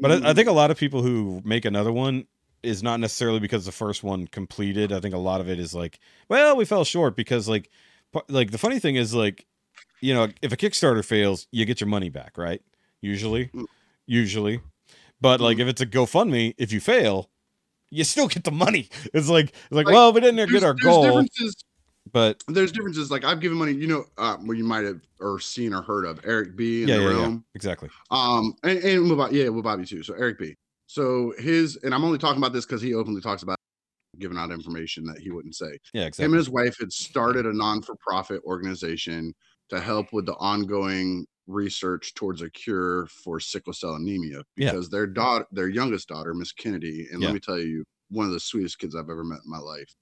but 0.00 0.10
I, 0.10 0.30
I 0.30 0.34
think 0.34 0.48
a 0.48 0.50
mm. 0.50 0.56
lot 0.56 0.70
of 0.72 0.76
people 0.76 1.02
who 1.02 1.40
make 1.44 1.64
another 1.64 1.92
one 1.92 2.26
is 2.64 2.82
not 2.82 3.00
necessarily 3.00 3.40
because 3.40 3.64
the 3.66 3.72
first 3.72 4.02
one 4.02 4.26
completed. 4.26 4.92
I 4.92 5.00
think 5.00 5.14
a 5.14 5.18
lot 5.18 5.40
of 5.40 5.48
it 5.48 5.58
is 5.58 5.74
like, 5.74 5.98
well, 6.28 6.56
we 6.56 6.64
fell 6.64 6.84
short 6.84 7.16
because 7.16 7.48
like, 7.48 7.70
like 8.28 8.50
the 8.50 8.58
funny 8.58 8.78
thing 8.78 8.96
is 8.96 9.14
like, 9.14 9.46
you 10.00 10.14
know, 10.14 10.28
if 10.42 10.52
a 10.52 10.56
Kickstarter 10.56 11.04
fails, 11.04 11.46
you 11.50 11.64
get 11.64 11.80
your 11.80 11.88
money 11.88 12.10
back, 12.10 12.36
right? 12.38 12.62
Usually, 13.00 13.46
Mm. 13.48 13.66
usually, 14.06 14.60
but 15.20 15.40
like 15.40 15.58
Mhm. 15.58 15.60
if 15.60 15.68
it's 15.68 15.80
a 15.80 15.86
GoFundMe, 15.86 16.54
if 16.58 16.72
you 16.72 16.80
fail. 16.80 17.30
You 17.90 18.02
still 18.02 18.26
get 18.26 18.42
the 18.44 18.50
money. 18.50 18.88
It's 19.14 19.28
like, 19.28 19.50
it's 19.50 19.54
like, 19.70 19.86
Like, 19.86 19.94
well, 19.94 20.12
we 20.12 20.20
didn't 20.20 20.36
get 20.50 20.64
our 20.64 20.74
there's 20.74 20.82
goal, 20.82 21.02
differences 21.04 21.54
but 22.12 22.42
there's 22.48 22.72
differences. 22.72 23.10
Like 23.10 23.24
I've 23.24 23.40
given 23.40 23.56
money, 23.58 23.72
you 23.72 23.86
know, 23.86 24.04
uh, 24.18 24.36
well, 24.42 24.56
you 24.56 24.64
might 24.64 24.84
have 24.84 25.00
or 25.20 25.40
seen 25.40 25.72
or 25.72 25.82
heard 25.82 26.04
of 26.04 26.20
Eric 26.24 26.56
B. 26.56 26.82
in 26.82 26.88
yeah, 26.88 26.98
the 26.98 27.02
yeah, 27.02 27.28
yeah, 27.28 27.36
exactly. 27.54 27.88
Um, 28.10 28.54
and, 28.62 28.78
and 28.78 29.32
yeah, 29.32 29.48
with 29.48 29.64
Bobby 29.64 29.86
too. 29.86 30.02
So 30.02 30.14
Eric 30.14 30.38
B. 30.38 30.54
So 30.94 31.34
his, 31.38 31.74
and 31.82 31.92
I'm 31.92 32.04
only 32.04 32.18
talking 32.18 32.38
about 32.38 32.52
this 32.52 32.64
because 32.64 32.80
he 32.80 32.94
openly 32.94 33.20
talks 33.20 33.42
about 33.42 33.58
giving 34.20 34.38
out 34.38 34.52
information 34.52 35.04
that 35.06 35.18
he 35.18 35.30
wouldn't 35.32 35.56
say. 35.56 35.78
Yeah, 35.92 36.04
exactly. 36.04 36.24
Him 36.26 36.32
and 36.34 36.38
his 36.38 36.48
wife 36.48 36.76
had 36.78 36.92
started 36.92 37.46
a 37.46 37.52
non-for-profit 37.52 38.42
organization 38.44 39.34
to 39.70 39.80
help 39.80 40.12
with 40.12 40.26
the 40.26 40.34
ongoing 40.36 41.26
research 41.48 42.14
towards 42.14 42.42
a 42.42 42.50
cure 42.50 43.08
for 43.08 43.40
sickle 43.40 43.72
cell 43.72 43.96
anemia 43.96 44.44
Yeah. 44.56 44.70
because 44.70 44.90
their 44.90 45.08
daughter, 45.08 45.46
their 45.50 45.68
youngest 45.68 46.06
daughter, 46.08 46.32
Miss 46.32 46.52
Kennedy, 46.52 47.08
and 47.10 47.20
Yeah. 47.20 47.26
let 47.28 47.34
me 47.34 47.40
tell 47.40 47.58
you, 47.58 47.84
one 48.10 48.26
of 48.26 48.32
the 48.32 48.38
sweetest 48.40 48.78
kids 48.78 48.94
I've 48.94 49.10
ever 49.10 49.24
met 49.24 49.40
in 49.44 49.50
my 49.50 49.58
life, 49.58 49.92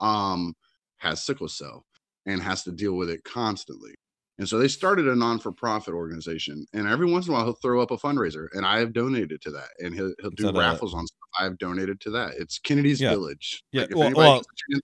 um, 0.00 0.54
has 0.98 1.24
sickle 1.24 1.48
cell 1.48 1.84
and 2.26 2.40
has 2.42 2.62
to 2.64 2.72
deal 2.72 2.94
with 2.94 3.10
it 3.10 3.24
constantly. 3.24 3.94
And 4.38 4.48
so 4.48 4.58
they 4.58 4.68
started 4.68 5.08
a 5.08 5.16
non-for-profit 5.16 5.92
organization, 5.92 6.64
and 6.72 6.86
every 6.86 7.10
once 7.10 7.26
in 7.26 7.32
a 7.32 7.36
while 7.36 7.44
he'll 7.44 7.54
throw 7.54 7.82
up 7.82 7.90
a 7.90 7.96
fundraiser, 7.96 8.46
and 8.52 8.64
I 8.64 8.78
have 8.78 8.92
donated 8.92 9.40
to 9.42 9.50
that, 9.50 9.68
and 9.80 9.94
he'll 9.94 10.14
he'll 10.20 10.30
do 10.30 10.44
that 10.44 10.54
a- 10.54 10.58
raffles 10.58 10.94
on 10.94 11.06
stuff. 11.06 11.18
I 11.40 11.44
have 11.44 11.58
donated 11.58 12.00
to 12.02 12.10
that. 12.10 12.34
It's 12.38 12.58
Kennedy's 12.58 13.00
Yeah. 13.00 13.10
Village. 13.10 13.64
Yeah, 13.72 13.82
Like, 13.82 13.94
well- 13.96 14.12
well, 14.14 14.34
chance- 14.70 14.82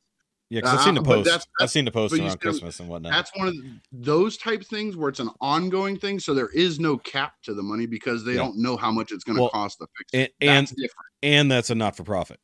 Yeah, 0.50 0.60
because 0.60 0.78
I've 0.78 0.84
seen 0.84 0.94
the 0.94 1.00
Uh, 1.00 1.04
post. 1.04 1.24
that's- 1.24 1.46
I've 1.60 1.70
seen 1.70 1.84
the 1.84 1.90
post 1.90 2.14
around 2.14 2.38
Christmas 2.40 2.78
and 2.78 2.88
whatnot. 2.88 3.12
that's 3.12 3.30
one 3.36 3.48
of 3.48 3.54
the- 3.54 3.80
those 3.92 4.36
type 4.36 4.62
things 4.64 4.94
where 4.96 5.08
it's 5.08 5.18
an 5.20 5.30
ongoing 5.40 5.98
thing, 5.98 6.20
so 6.20 6.34
there 6.34 6.50
is 6.50 6.78
no 6.78 6.98
cap 6.98 7.34
to 7.44 7.54
the 7.54 7.62
money 7.62 7.86
because 7.86 8.24
they 8.24 8.32
Yeah. 8.32 8.38
don't 8.38 8.58
know 8.58 8.76
how 8.76 8.90
much 8.92 9.10
it's 9.10 9.24
going 9.24 9.36
to 9.36 9.42
Well, 9.42 9.50
cost 9.50 9.78
to 9.78 9.86
fix 9.96 10.10
and 10.12 10.22
it. 10.22 10.34
and, 10.40 10.66
That's 10.66 10.70
different. 10.72 11.06
and 11.22 11.50
that's 11.50 11.70
a 11.70 11.74
not 11.74 11.96
for 11.96 12.04
profit. 12.04 12.40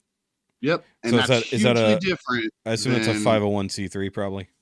Yep, 0.62 0.85
and 1.03 1.11
So 1.12 1.19
is 1.20 1.27
that's 1.28 1.62
that 1.62 1.77
a- 1.77 1.99
different. 2.01 2.53
I 2.66 2.73
assume 2.73 2.95
it's 2.95 3.07
a 3.07 3.15
five 3.15 3.43
hundred 3.43 3.49
one 3.49 3.69
c 3.69 3.87
three 3.89 4.11
probably 4.11 4.45
I'm 4.45 4.60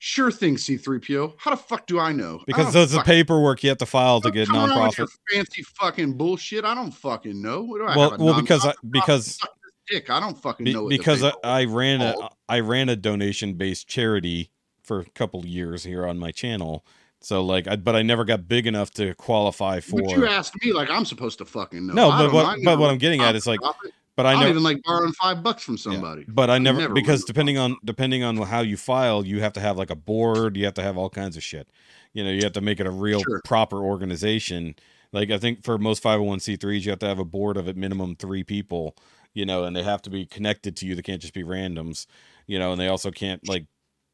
sure 0.00 0.32
thing 0.32 0.56
C3PO. 0.56 1.34
How 1.38 1.52
the 1.52 1.56
fuck 1.56 1.86
do 1.86 2.00
I 2.00 2.10
know? 2.10 2.42
Because 2.46 2.72
there's 2.72 2.90
the 2.90 3.02
paperwork 3.02 3.62
you 3.62 3.68
have 3.68 3.78
to 3.78 3.86
file 3.86 4.20
to 4.22 4.30
get 4.32 4.48
come 4.48 4.56
around 4.68 4.88
with 4.88 4.98
your 4.98 5.06
nonprofit. 5.06 5.18
Fancy 5.32 5.62
fucking 5.62 6.14
bullshit. 6.14 6.64
I 6.64 6.74
don't 6.74 6.90
fucking 6.90 7.40
know. 7.40 7.62
What 7.62 7.78
do 7.78 7.84
I 7.84 7.96
Well, 7.96 8.16
well, 8.18 8.40
because 8.40 8.66
I, 8.66 8.74
because 8.88 9.38
dick. 9.88 10.10
I 10.10 10.18
don't 10.18 10.36
fucking 10.36 10.64
be- 10.64 10.72
know. 10.72 10.88
Because 10.88 11.22
I, 11.22 11.32
I 11.44 11.64
ran 11.66 12.00
a. 12.00 12.14
I 12.48 12.60
ran 12.60 12.88
a 12.88 12.96
donation 12.96 13.54
based 13.54 13.86
charity 13.86 14.50
for 14.82 14.98
a 15.00 15.04
couple 15.04 15.46
years 15.46 15.84
here 15.84 16.04
on 16.04 16.18
my 16.18 16.32
channel 16.32 16.84
So 17.20 17.44
like, 17.44 17.68
I, 17.68 17.76
but 17.76 17.94
I 17.94 18.02
never 18.02 18.24
got 18.24 18.48
big 18.48 18.66
enough 18.66 18.90
to 18.92 19.14
qualify 19.14 19.78
for. 19.80 20.00
But 20.02 20.10
you 20.10 20.26
asked 20.26 20.54
me 20.64 20.72
like 20.72 20.90
I'm 20.90 21.04
supposed 21.04 21.38
to 21.38 21.44
fucking 21.44 21.86
know. 21.86 21.94
No, 21.94 22.10
but 22.10 22.32
what- 22.32 22.58
but 22.64 22.78
what 22.78 22.90
I'm 22.90 22.98
getting 22.98 23.20
at 23.20 23.36
is, 23.36 23.46
like. 23.46 23.60
But 24.22 24.26
I 24.26 24.32
I 24.34 24.34
never. 24.40 24.50
even 24.50 24.62
like 24.62 24.82
borrowing 24.84 25.12
five 25.12 25.42
bucks 25.42 25.62
from 25.62 25.74
yeah, 25.76 25.82
somebody. 25.82 26.24
but 26.28 26.50
I 26.50 26.58
never 26.58 26.78
never 26.80 26.94
because 26.94 27.24
depending 27.24 27.56
on 27.58 27.76
depending 27.84 28.22
on 28.22 28.36
how 28.36 28.60
you 28.60 28.76
file, 28.76 29.24
you 29.24 29.40
have 29.40 29.52
to 29.54 29.60
have 29.60 29.76
like 29.78 29.90
a 29.90 29.96
board. 29.96 30.56
You 30.56 30.64
have 30.66 30.74
to 30.74 30.82
have 30.82 30.96
all 30.98 31.08
kinds 31.10 31.36
of 31.36 31.42
shit. 31.42 31.68
You 32.12 32.24
know, 32.24 32.30
you 32.30 32.42
have 32.42 32.52
to 32.52 32.60
make 32.60 32.80
it 32.80 32.86
a 32.86 32.90
real 32.90 33.22
Sure. 33.22 33.40
proper 33.44 33.78
organization. 33.78 34.74
Like 35.12 35.30
I 35.30 35.38
think 35.38 35.64
for 35.64 35.78
most 35.78 36.02
501c3s, 36.02 36.84
you 36.84 36.90
have 36.90 36.98
to 37.00 37.06
have 37.08 37.18
a 37.18 37.24
board 37.24 37.56
of 37.56 37.66
at 37.68 37.76
minimum 37.76 38.16
three 38.16 38.44
people. 38.44 38.96
You 39.32 39.46
know, 39.46 39.64
and 39.64 39.74
they 39.76 39.82
have 39.84 40.02
to 40.02 40.10
be 40.10 40.26
connected 40.26 40.76
to 40.78 40.86
you. 40.86 40.94
They 40.94 41.02
can't 41.02 41.20
just 41.22 41.34
be 41.34 41.44
randoms. 41.44 42.06
You 42.46 42.58
know, 42.58 42.72
and 42.72 42.80
they 42.80 42.88
also 42.88 43.10
can't 43.10 43.46
like 43.48 43.66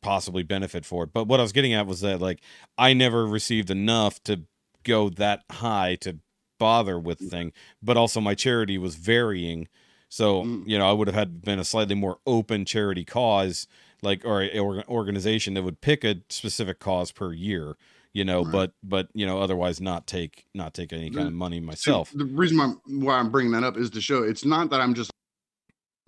possibly 0.03 0.43
benefit 0.45 0.85
for 0.85 1.05
it. 1.05 1.13
But 1.13 1.27
what 1.27 1.41
I 1.41 1.43
was 1.43 1.53
getting 1.53 1.73
at 1.75 1.87
was 1.87 2.01
that 2.03 2.21
like 2.21 2.41
I 2.79 2.93
never 2.93 3.27
received 3.27 3.71
enough 3.71 4.23
to 4.25 4.43
go 4.85 5.09
that 5.11 5.43
high 5.51 5.97
to 6.03 6.19
bother 6.61 6.99
with 6.99 7.19
the 7.19 7.29
thing. 7.29 7.53
But 7.83 7.97
also 7.97 8.21
my 8.21 8.35
charity 8.35 8.79
was 8.79 8.95
varying. 8.95 9.69
So, 10.09 10.43
Mm. 10.45 10.69
you 10.69 10.79
know, 10.79 10.89
I 10.89 10.93
would 10.93 11.09
have 11.09 11.15
had 11.15 11.43
been 11.43 11.59
a 11.59 11.65
slightly 11.65 11.95
more 11.95 12.19
open 12.27 12.65
charity 12.65 13.05
cause, 13.05 13.67
like 14.03 14.25
or 14.25 14.43
a 14.43 14.59
org- 14.59 14.85
organization 14.89 15.55
that 15.55 15.63
would 15.63 15.81
pick 15.81 16.05
a 16.05 16.23
specific 16.29 16.79
cause 16.79 17.11
per 17.13 17.33
year, 17.33 17.77
you 18.13 18.25
know, 18.25 18.43
Right. 18.45 18.53
but 18.53 18.73
but 18.83 19.09
you 19.15 19.27
know, 19.27 19.41
otherwise 19.41 19.81
not 19.81 20.07
take 20.07 20.47
not 20.55 20.75
take 20.75 20.93
any 20.93 21.11
kind 21.11 21.27
of 21.27 21.35
money 21.35 21.61
myself. 21.61 22.13
the 22.15 22.25
reason 22.25 22.57
why, 22.59 22.75
why 22.87 23.19
I'm 23.19 23.31
bringing 23.31 23.53
that 23.53 23.65
up 23.65 23.77
is 23.77 23.91
to 23.91 24.01
show 24.01 24.23
it's 24.23 24.45
not 24.45 24.71
that 24.71 24.81
I'm 24.81 24.95
just. 24.95 25.11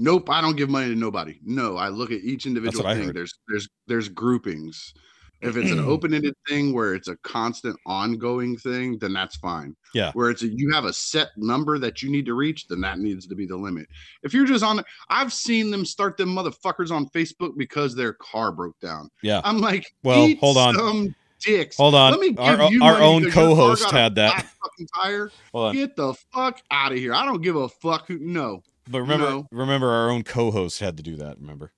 Nope, 0.00 0.30
I 0.30 0.40
don't 0.40 0.56
give 0.56 0.70
money 0.70 0.88
to 0.90 0.94
nobody. 0.94 1.40
No, 1.44 1.76
I 1.76 1.88
look 1.88 2.12
at 2.12 2.20
each 2.20 2.46
individual 2.46 2.84
thing. 2.84 3.12
There's 3.12 3.32
there's 3.48 3.68
there's 3.88 4.08
groupings. 4.08 4.94
If 5.40 5.56
it's 5.56 5.70
an 5.70 5.78
open-ended 5.86 6.34
thing 6.48 6.72
where 6.74 6.94
it's 6.94 7.08
a 7.08 7.16
constant 7.18 7.76
ongoing 7.86 8.56
thing, 8.56 8.98
then 8.98 9.12
that's 9.12 9.36
fine. 9.36 9.76
Yeah. 9.94 10.10
Where 10.12 10.30
it's 10.30 10.42
a, 10.42 10.48
you 10.48 10.70
have 10.72 10.84
a 10.84 10.92
set 10.92 11.28
number 11.36 11.78
that 11.78 12.02
you 12.02 12.10
need 12.10 12.26
to 12.26 12.34
reach, 12.34 12.66
then 12.66 12.80
that 12.80 12.98
needs 12.98 13.26
to 13.28 13.34
be 13.34 13.46
the 13.46 13.56
limit. 13.56 13.86
If 14.22 14.34
you're 14.34 14.46
just 14.46 14.64
on, 14.64 14.82
I've 15.10 15.32
seen 15.32 15.70
them 15.70 15.84
start 15.84 16.16
them 16.16 16.30
motherfuckers 16.34 16.90
on 16.90 17.08
Facebook 17.10 17.56
because 17.56 17.94
their 17.94 18.14
car 18.14 18.50
broke 18.52 18.78
down. 18.80 19.08
Yeah. 19.22 19.40
I'm 19.44 19.58
like, 19.58 19.86
Well, 20.02 20.28
hold 20.40 20.56
on. 20.56 20.74
some 20.74 21.14
dicks. 21.40 21.76
Hold 21.76 21.94
on. 21.94 22.10
Let 22.10 22.20
me 22.20 22.34
Our, 22.36 22.56
give 22.56 22.72
you 22.72 22.82
our 22.82 23.00
own 23.00 23.22
car 23.30 23.44
co-host 23.44 23.90
had 23.92 24.16
that. 24.16 24.44
fucking 24.62 24.88
tire. 25.00 25.30
Hold 25.52 25.68
on. 25.68 25.74
Get 25.74 25.94
the 25.94 26.14
fuck 26.34 26.60
out 26.72 26.90
of 26.92 26.98
here. 26.98 27.14
I 27.14 27.24
don't 27.24 27.42
give 27.42 27.54
a 27.56 27.68
fuck 27.68 28.08
who 28.08 28.18
no. 28.18 28.62
But 28.90 29.02
remember 29.02 29.26
No. 29.30 29.46
remember 29.52 29.88
our 29.90 30.10
own 30.10 30.24
co-host 30.24 30.80
had 30.80 30.96
to 30.96 31.02
do 31.02 31.16
that, 31.16 31.38
remember? 31.40 31.72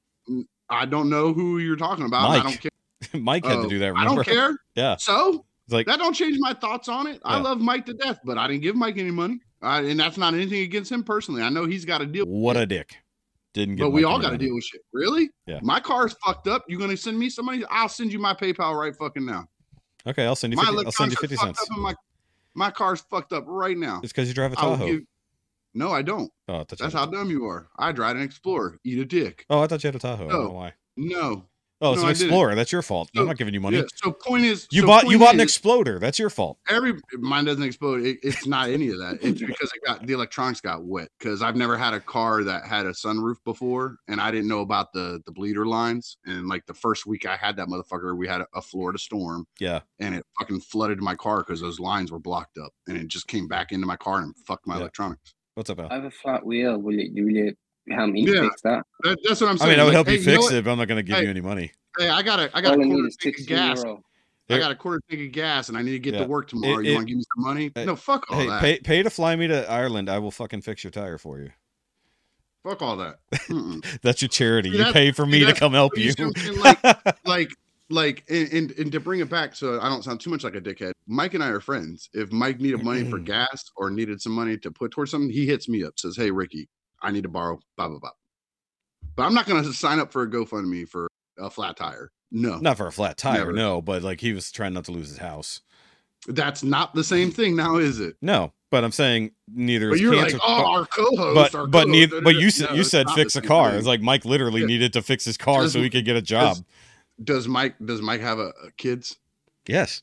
I 0.71 0.87
don't 0.87 1.11
know 1.11 1.33
who 1.35 1.59
you're 1.59 1.77
talking 1.77 2.05
about. 2.07 2.31
I 2.31 2.43
don't 2.43 2.59
care. 2.61 2.71
Mike 3.15 3.45
had 3.45 3.59
Oh, 3.59 3.63
to 3.65 3.69
do 3.69 3.79
that, 3.81 3.95
I 3.97 4.05
don't 4.05 4.25
care. 4.25 4.57
Yeah. 4.75 4.97
So 4.97 5.45
It's 5.67 5.73
like 5.75 5.87
that 5.87 5.99
don't 5.99 6.15
change 6.15 6.37
my 6.39 6.55
thoughts 6.55 6.89
on 6.89 7.07
it. 7.07 7.21
I 7.25 7.39
love 7.41 7.61
Mike 7.61 7.87
to 7.87 7.95
death, 7.95 8.19
but 8.25 8.39
I 8.39 8.47
didn't 8.47 8.63
give 8.63 8.77
Mike 8.77 8.99
any 8.99 9.11
money. 9.11 9.41
I, 9.63 9.81
and 9.81 10.01
that's 10.01 10.17
not 10.17 10.33
anything 10.35 10.61
against 10.63 10.91
him 10.91 11.03
personally. 11.05 11.43
I 11.43 11.51
know 11.51 11.67
he's 11.67 11.85
got 11.85 11.99
to 11.99 12.07
deal. 12.07 12.25
what 12.27 12.57
with 12.57 12.61
a 12.61 12.63
it, 12.63 12.67
dick. 12.69 12.97
Didn't 13.53 13.77
get 13.77 13.83
But 13.83 13.91
we 13.91 14.05
all 14.05 14.19
got 14.21 14.31
to 14.31 14.39
deal 14.39 14.55
with 14.55 14.65
shit. 14.65 14.81
Really? 14.93 15.29
Yeah. 15.47 15.59
My 15.63 15.81
car's 15.81 16.15
fucked 16.25 16.47
up. 16.49 16.65
You 16.69 16.79
gonna 16.79 16.97
send 16.97 17.19
me 17.19 17.29
some 17.29 17.47
money? 17.47 17.65
I'll 17.69 17.89
send 17.89 18.13
you 18.13 18.19
my 18.19 18.33
PayPal 18.33 18.79
right 18.79 18.95
fucking 18.97 19.27
now. 19.27 19.49
Okay, 20.07 20.25
I'll 20.25 20.37
send 20.37 20.53
you 20.53 20.57
My 20.57 20.65
50, 20.65 20.85
I'll 20.87 20.93
send 20.93 21.11
you 21.11 21.17
50 21.17 21.37
cents. 21.37 21.67
my 21.71 21.95
my 22.55 22.71
car's 22.71 23.01
fucked 23.03 23.33
up 23.33 23.45
right 23.47 23.77
now. 23.77 24.01
It's 24.03 24.13
because 24.13 24.29
you 24.29 24.35
drive 24.35 24.53
a 24.53 24.57
Tahoe. 24.57 24.87
give- 24.87 25.03
no, 25.75 25.91
I 25.91 26.03
don't. 26.03 26.33
oh, 26.49 26.61
I 26.61 26.65
That's 26.69 26.93
how 26.95 27.07
dumb 27.07 27.31
you 27.31 27.45
are. 27.47 27.69
I 27.79 27.93
drive 27.93 28.17
an 28.17 28.23
Explorer. 28.23 28.79
Eat 28.85 28.99
a 28.99 29.05
dick. 29.05 29.45
Oh, 29.51 29.61
I 29.61 29.67
thought 29.69 29.85
you 29.85 29.89
had 29.89 29.95
a 29.95 29.99
Tahoe. 30.01 30.27
I 30.27 30.33
don't 30.33 30.45
know 30.45 30.51
why. 30.51 30.73
No. 30.97 31.45
Oh, 31.83 31.93
it's 31.93 32.03
No, 32.03 32.03
an 32.03 32.09
I. 32.09 32.11
Explorer. 32.11 32.55
That's 32.55 32.73
your 32.73 32.83
fault. 32.83 33.09
I'm 33.17 33.27
not 33.27 33.39
giving 33.39 33.55
you 33.55 33.61
money. 33.61 33.79
Yeah. 33.79 33.85
So 33.97 34.13
point 34.13 34.45
is, 34.45 34.69
You 34.71 34.83
so 34.83 34.87
bought 34.87 35.05
you 35.05 35.11
point 35.11 35.21
bought 35.21 35.35
an 35.35 35.41
exploder. 35.41 35.99
That's 35.99 36.19
your 36.19 36.29
fault. 36.31 36.59
every 36.69 36.95
mine 37.19 37.45
doesn't 37.47 37.63
explode. 37.63 38.05
It, 38.05 38.19
it's 38.23 38.47
not 38.47 38.69
any 38.69 38.89
of 38.91 38.99
that. 38.99 39.19
It's 39.23 39.41
because 39.41 39.71
it 39.75 39.81
got 39.87 40.07
the 40.07 40.13
electronics 40.13 40.61
got 40.61 40.85
wet. 40.85 41.09
Because 41.19 41.43
I've 41.43 41.57
never 41.57 41.77
had 41.79 41.95
a 41.95 42.01
car 42.01 42.45
that 42.45 42.67
had 42.67 42.87
a 42.87 42.91
sunroof 42.91 43.37
before, 43.45 43.97
and 44.09 44.21
I 44.21 44.31
didn't 44.31 44.49
know 44.49 44.61
about 44.61 44.93
the 44.93 45.23
the 45.25 45.33
bleeder 45.33 45.65
lines. 45.67 46.17
And 46.27 46.49
like 46.49 46.67
the 46.67 46.75
first 46.75 47.07
week 47.07 47.25
I 47.27 47.37
had 47.37 47.57
that 47.57 47.69
motherfucker, 47.69 48.17
we 48.17 48.29
had 48.29 48.43
a, 48.43 48.47
a 48.55 48.61
Florida 48.63 48.99
storm, 48.99 49.47
Yeah. 49.59 49.81
and 49.99 50.15
it 50.15 50.25
fucking 50.39 50.61
flooded 50.61 51.01
my 51.01 51.15
car 51.15 51.39
because 51.39 51.61
those 51.61 51.81
lines 51.81 52.13
were 52.13 52.19
blocked 52.21 52.59
up, 52.59 52.73
and 52.89 52.97
it 52.99 53.09
just 53.09 53.27
came 53.27 53.49
back 53.49 53.73
into 53.73 53.87
my 53.87 53.97
car 53.97 54.19
and 54.21 54.35
fucked 54.47 54.67
my 54.67 54.75
Yeah. 54.75 54.81
electronics. 54.83 55.35
What's 55.55 55.71
up, 55.71 55.81
Al? 55.81 55.89
I 55.91 55.95
have 55.95 56.05
a 56.05 56.11
flat 56.11 56.45
wheel. 56.45 56.79
Will 56.79 56.95
you, 56.95 57.11
will 57.25 57.31
you 57.33 57.55
help 57.89 58.11
me 58.11 58.23
Yeah. 58.27 58.43
fix 58.43 58.61
that? 58.63 58.85
That, 59.03 59.19
that's 59.27 59.41
what 59.41 59.51
I'm 59.51 59.59
saying. 59.59 59.71
I 59.71 59.75
saying. 59.75 59.77
mean, 59.77 59.81
I 59.81 59.83
would 59.85 59.89
Like, 59.89 59.95
help 59.95 60.07
hey, 60.09 60.13
you 60.15 60.19
know 60.19 60.25
fix 60.33 60.43
what? 60.45 60.55
it, 60.55 60.65
but 60.65 60.71
I'm 60.73 60.79
not 60.79 60.89
going 60.89 60.97
to 60.99 61.03
give 61.03 61.17
Hey, 61.17 61.25
you 61.25 61.31
any 61.31 61.41
money. 61.41 61.73
Hey, 61.99 62.09
I 62.09 62.23
got 62.23 62.39
a 62.41 62.51
I 62.57 62.61
got 62.61 62.73
All 62.75 62.81
a 62.81 62.83
I 62.83 62.85
need 62.87 62.93
quarter 62.95 63.11
tank 63.21 63.39
of 63.41 63.47
gas. 63.47 63.83
euro. 63.85 64.03
I 64.51 64.59
got 64.59 64.73
a 64.73 64.75
quarter 64.75 65.01
tank 65.09 65.23
of 65.27 65.33
gas, 65.33 65.69
and 65.69 65.79
I 65.79 65.83
need 65.83 65.93
to 65.93 65.99
get 66.01 66.15
Yeah. 66.15 66.21
to 66.23 66.27
work 66.29 66.49
tomorrow. 66.49 66.81
It- 66.81 66.87
you 66.87 66.95
want 66.95 67.07
to 67.07 67.11
give 67.11 67.19
me 67.19 67.25
some 67.37 67.45
money? 67.45 67.71
Hey- 67.75 67.85
no, 67.85 67.95
fuck 67.97 68.27
all 68.31 68.39
Hey, 68.39 68.47
that. 68.49 68.61
pay 68.61 68.79
pay 68.81 69.03
to 69.03 69.11
fly 69.11 69.37
me 69.37 69.47
to 69.49 69.71
Ireland. 69.71 70.09
I 70.11 70.19
will 70.19 70.31
fucking 70.33 70.63
fix 70.63 70.83
your 70.85 70.91
tire 70.91 71.19
for 71.19 71.39
you. 71.41 71.51
Fuck 72.65 72.83
all 72.83 72.97
that. 72.99 73.19
That's 74.03 74.21
your 74.23 74.29
charity. 74.29 74.71
See, 74.73 74.79
You 74.79 74.93
pay 74.93 75.13
for 75.13 75.25
see, 75.25 75.31
me 75.31 75.45
to 75.47 75.55
come 75.55 75.73
help 75.73 75.97
you 75.97 76.05
you. 76.05 76.13
see 76.13 76.25
what 76.25 76.37
I'm 76.37 76.43
saying? 76.45 76.59
Like- 76.61 77.17
like 77.27 77.51
like 77.93 78.25
and, 78.29 78.53
and 78.53 78.71
and 78.79 78.93
to 78.93 79.01
bring 79.01 79.19
it 79.19 79.29
back 79.29 79.57
so 79.57 79.81
i 79.81 79.89
don't 79.89 80.05
sound 80.05 80.21
too 80.21 80.31
much 80.31 80.45
like 80.45 80.55
a 80.55 80.61
dickhead 80.61 80.93
mike 81.09 81.35
and 81.35 81.43
i 81.43 81.49
are 81.49 81.59
friends 81.59 82.09
if 82.13 82.31
mike 82.31 82.61
needed 82.61 82.85
money 82.85 83.03
for 83.11 83.19
gas 83.19 83.65
or 83.75 83.91
needed 83.91 84.23
some 84.23 84.31
money 84.31 84.57
to 84.57 84.71
put 84.71 84.93
towards 84.93 85.11
something 85.11 85.29
he 85.29 85.45
hits 85.45 85.69
me 85.69 85.83
up 85.83 85.99
says 85.99 86.17
hey 86.17 86.31
rikki 86.31 86.69
i 87.03 87.11
need 87.11 87.23
to 87.23 87.29
borrow 87.29 87.59
blah 87.77 87.89
blah 87.89 87.99
blah 87.99 88.11
but 89.17 89.23
i'm 89.25 89.35
not 89.35 89.47
going 89.47 89.63
to 89.63 89.73
sign 89.73 89.99
up 89.99 90.13
for 90.13 90.23
a 90.23 90.31
gofundme 90.31 90.89
for 90.89 91.09
a 91.39 91.49
flat 91.51 91.77
tire 91.77 92.11
no 92.31 92.59
not 92.59 92.77
for 92.77 92.87
a 92.87 92.93
flat 92.93 93.17
tire, 93.17 93.39
Never. 93.39 93.53
no, 93.53 93.83
but 93.83 94.03
like 94.03 94.21
he 94.21 94.33
was 94.33 94.53
trying 94.53 94.75
not 94.75 94.85
to 94.85 94.93
lose 94.93 95.09
his 95.09 95.19
house. 95.19 95.63
that's 96.29 96.63
not 96.63 96.95
the 96.95 97.03
same 97.03 97.31
thing 97.33 97.57
now 97.57 97.77
is 97.77 97.99
it 97.99 98.15
No, 98.23 98.53
but 98.71 98.85
I'm 98.85 98.93
saying 98.93 99.33
neither 99.53 99.89
but 99.89 99.95
is 99.97 100.01
you're 100.01 100.15
cancer. 100.15 100.37
like 100.37 100.43
oh 100.47 100.65
our 100.65 100.87
co-host 100.87 101.53
but 101.53 101.55
our 101.59 101.67
but 101.67 101.89
neither, 101.89 102.21
but 102.21 102.35
you 102.37 102.43
No, 102.45 102.49
said 102.51 102.77
you 102.77 102.85
said 102.85 103.11
fix 103.11 103.35
a 103.35 103.43
car. 103.43 103.75
It's 103.77 103.87
like 103.87 104.01
Mike 104.01 104.25
literally 104.25 104.61
Yeah. 104.61 104.67
needed 104.69 104.93
to 104.93 105.03
fix 105.03 105.25
his 105.25 105.37
car 105.37 105.63
Does- 105.63 105.73
so 105.73 105.83
he 105.83 105.91
could 105.91 106.05
get 106.05 106.15
a 106.17 106.23
job. 106.23 106.59
does 107.25 107.49
mike 107.49 107.75
does 107.85 108.01
mike 108.01 108.21
have 108.21 108.39
a, 108.39 108.53
a 108.65 108.71
kids 108.77 109.17
Yes, 109.67 110.03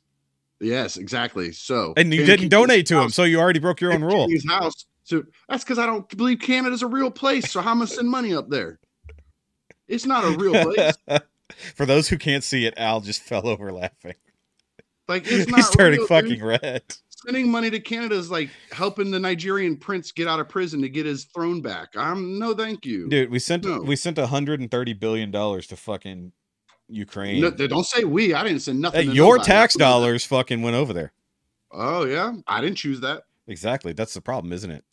yes 0.60 0.98
exactly 0.98 1.52
so 1.54 1.94
and 1.96 2.14
you 2.14 2.26
didn't 2.26 2.50
donate 2.50 2.88
to 2.88 3.00
him, 3.02 3.10
so 3.10 3.24
you 3.24 3.40
already 3.40 3.60
broke 3.60 3.80
your 3.80 3.94
own 3.94 4.04
rule. 4.04 4.28
His 4.30 4.46
house 4.48 4.86
so 5.08 5.24
that's 5.48 5.64
because 5.64 5.80
i 5.80 5.86
don't 5.86 6.08
believe 6.18 6.40
canada's 6.40 6.82
a 6.84 6.88
real 6.88 7.10
place 7.10 7.50
so 7.52 7.62
how 7.62 7.72
am 7.72 7.82
i 7.82 7.86
send 7.86 8.10
money 8.10 8.34
up 8.34 8.50
there 8.50 8.80
it's 9.88 10.06
not 10.06 10.24
a 10.26 10.38
real 10.38 10.54
place 10.64 10.94
For 11.76 11.86
those 11.86 12.10
who 12.10 12.18
can't 12.18 12.44
see 12.44 12.66
it, 12.66 12.74
Al 12.76 13.00
just 13.00 13.22
fell 13.24 13.48
over 13.48 13.72
laughing. 13.72 14.16
Like 15.08 15.24
it's 15.26 15.48
not 15.50 15.60
He's 15.60 15.70
turning 15.70 16.00
real, 16.00 16.08
fucking 16.08 16.44
red. 16.44 16.84
Sending 17.08 17.50
money 17.50 17.70
to 17.70 17.80
Canada 17.80 18.16
is 18.16 18.30
like 18.30 18.50
helping 18.74 19.12
the 19.12 19.20
Nigerian 19.20 19.78
prince 19.78 20.12
get 20.12 20.28
out 20.28 20.42
of 20.42 20.50
prison 20.50 20.82
to 20.82 20.90
get 20.90 21.06
his 21.06 21.24
throne 21.24 21.62
back. 21.62 21.96
I'm 21.96 22.38
no, 22.38 22.54
thank 22.54 22.86
you. 22.86 23.08
Dude, 23.08 23.32
we 23.32 23.40
sent 23.40 23.64
No. 23.64 23.80
we 23.80 23.96
sent 23.96 24.18
130 24.18 24.94
billion 24.94 25.32
dollars 25.32 25.68
to 25.68 25.78
fucking 25.78 26.34
Ukraine. 26.90 27.40
No, 27.42 27.50
don't 27.50 27.86
say 27.88 28.04
we. 28.04 28.34
I 28.34 28.44
didn't 28.44 28.60
send 28.60 28.80
Hey, 28.80 28.82
nothing. 28.82 29.10
to 29.10 29.16
your 29.16 29.38
tax 29.40 29.76
dollars 29.76 30.26
fucking 30.26 30.62
went 30.62 30.76
over 30.76 30.92
there. 30.92 31.14
Oh 31.72 32.04
yeah, 32.06 32.34
I 32.46 32.60
didn't 32.60 32.78
choose 32.78 33.00
that. 33.00 33.24
Exactly. 33.48 33.94
That's 33.94 34.14
the 34.14 34.22
problem, 34.22 34.52
isn't 34.52 34.70
it? 34.70 34.84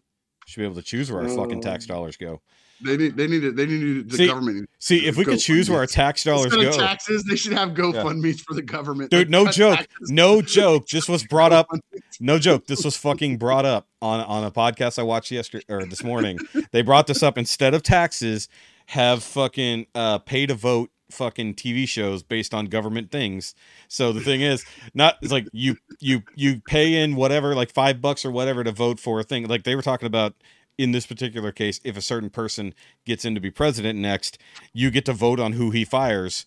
Should 0.47 0.61
be 0.61 0.65
able 0.65 0.77
to 0.77 0.83
choose 0.83 1.11
where 1.11 1.23
our 1.23 1.29
fucking 1.29 1.61
tax 1.63 1.87
Oh. 1.89 1.95
dollars 1.95 2.17
go. 2.17 2.41
They 2.85 2.97
need. 2.97 3.17
They 3.17 3.27
need. 3.29 3.57
They 3.57 3.67
need 3.67 4.11
the 4.11 4.17
See, 4.17 4.27
government. 4.27 4.69
See, 4.81 5.07
if 5.07 5.17
we 5.17 5.25
could 5.25 5.39
choose 5.39 5.71
where 5.71 5.79
our 5.79 5.87
tax 5.87 6.25
dollars 6.25 6.53
go, 6.53 6.73
taxes, 6.73 7.23
they 7.23 7.37
should 7.37 7.53
have 7.53 7.71
GoFundMe's 7.71 8.41
for 8.41 8.53
the 8.55 8.63
government. 8.63 9.11
dude. 9.11 9.31
No 9.31 9.47
joke. 9.47 9.77
taxes. 9.77 10.11
No 10.11 10.43
joke. 10.43 10.89
This 10.89 11.09
was 11.09 11.25
brought 11.25 11.53
up. 11.53 11.69
No 12.21 12.39
joke. 12.39 12.67
This 12.69 12.85
was 12.85 12.97
fucking 12.97 13.39
brought 13.39 13.65
up 13.65 13.89
on 14.01 14.21
on 14.21 14.45
a 14.45 14.51
podcast 14.53 15.01
I 15.01 15.03
watched 15.03 15.33
yesterday 15.33 15.65
or 15.69 15.85
this 15.85 16.05
morning. 16.05 16.39
They 16.71 16.81
brought 16.83 17.09
this 17.09 17.25
up 17.25 17.37
instead 17.37 17.75
of 17.75 17.83
taxes, 17.83 18.49
have 18.87 19.25
fucking 19.25 19.87
uh 19.97 20.19
pay 20.19 20.47
to 20.47 20.55
vote 20.55 20.91
fucking 21.15 21.55
TV 21.55 21.89
shows 21.89 22.23
based 22.23 22.53
on 22.53 22.67
government 22.67 23.11
things. 23.11 23.55
So 23.89 24.13
the 24.13 24.21
thing 24.21 24.41
is, 24.41 24.65
not 24.93 25.17
it's 25.23 25.33
like 25.33 25.49
you 25.53 25.77
you 26.01 26.23
you 26.35 26.61
pay 26.67 27.03
in 27.03 27.17
whatever 27.17 27.55
like 27.55 27.73
5 27.73 28.01
bucks 28.01 28.25
or 28.25 28.31
whatever 28.31 28.65
to 28.65 28.73
vote 28.73 29.01
for 29.01 29.21
a 29.21 29.25
thing. 29.25 29.47
Like 29.47 29.65
they 29.65 29.75
were 29.75 29.83
talking 29.83 30.07
about 30.07 30.35
in 30.77 30.93
this 30.93 31.07
particular 31.07 31.53
case 31.53 31.81
if 31.85 31.97
a 31.97 32.03
certain 32.03 32.31
person 32.31 32.75
gets 33.07 33.25
in 33.25 33.35
to 33.35 33.41
be 33.41 33.51
president 33.51 33.99
next, 33.99 34.39
you 34.73 34.91
get 34.91 35.05
to 35.07 35.13
vote 35.13 35.41
on 35.41 35.53
who 35.53 35.71
he 35.71 35.85
fires 35.85 36.47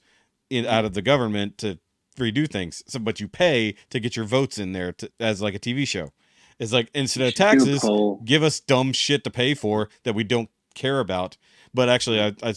in 0.49 0.65
out 0.65 0.85
of 0.85 0.93
the 0.93 1.01
government 1.01 1.57
to 1.59 1.79
redo 2.17 2.49
things. 2.49 2.83
So 2.87 2.99
but 2.99 3.19
you 3.19 3.27
pay 3.27 3.75
to 3.89 3.99
get 3.99 4.15
your 4.15 4.25
votes 4.25 4.57
in 4.57 4.73
there 4.73 4.91
to, 4.93 5.11
as 5.19 5.41
like 5.41 5.55
a 5.55 5.59
TV 5.59 5.87
show. 5.87 6.11
It's 6.59 6.73
like 6.73 6.89
instead 6.93 7.21
of 7.21 7.33
Should 7.33 7.37
do 7.37 7.43
a 7.43 7.77
taxes, 7.77 7.89
give 8.25 8.43
us 8.43 8.59
dumb 8.59 8.91
shit 8.93 9.23
to 9.23 9.29
pay 9.29 9.53
for 9.53 9.89
that 10.03 10.15
we 10.15 10.23
don't 10.23 10.49
care 10.73 10.99
about. 10.99 11.37
But 11.77 11.89
actually, 11.89 12.19
I, 12.19 12.33
I 12.41 12.55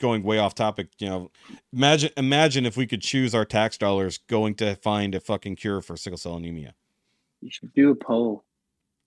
going 0.00 0.24
way 0.24 0.38
off 0.38 0.56
topic. 0.56 0.88
You 0.98 1.08
know, 1.08 1.30
imagine 1.72 2.10
imagine 2.16 2.66
if 2.66 2.76
we 2.76 2.84
could 2.84 3.00
choose 3.00 3.32
our 3.32 3.44
tax 3.44 3.78
dollars 3.78 4.18
going 4.26 4.56
to 4.56 4.74
find 4.74 5.14
a 5.14 5.20
fucking 5.20 5.54
cure 5.54 5.80
for 5.80 5.96
sickle 5.96 6.16
cell 6.16 6.34
anemia. 6.34 6.74
You 7.40 7.48
should 7.48 7.72
do 7.74 7.92
a 7.92 7.94
poll. 7.94 8.42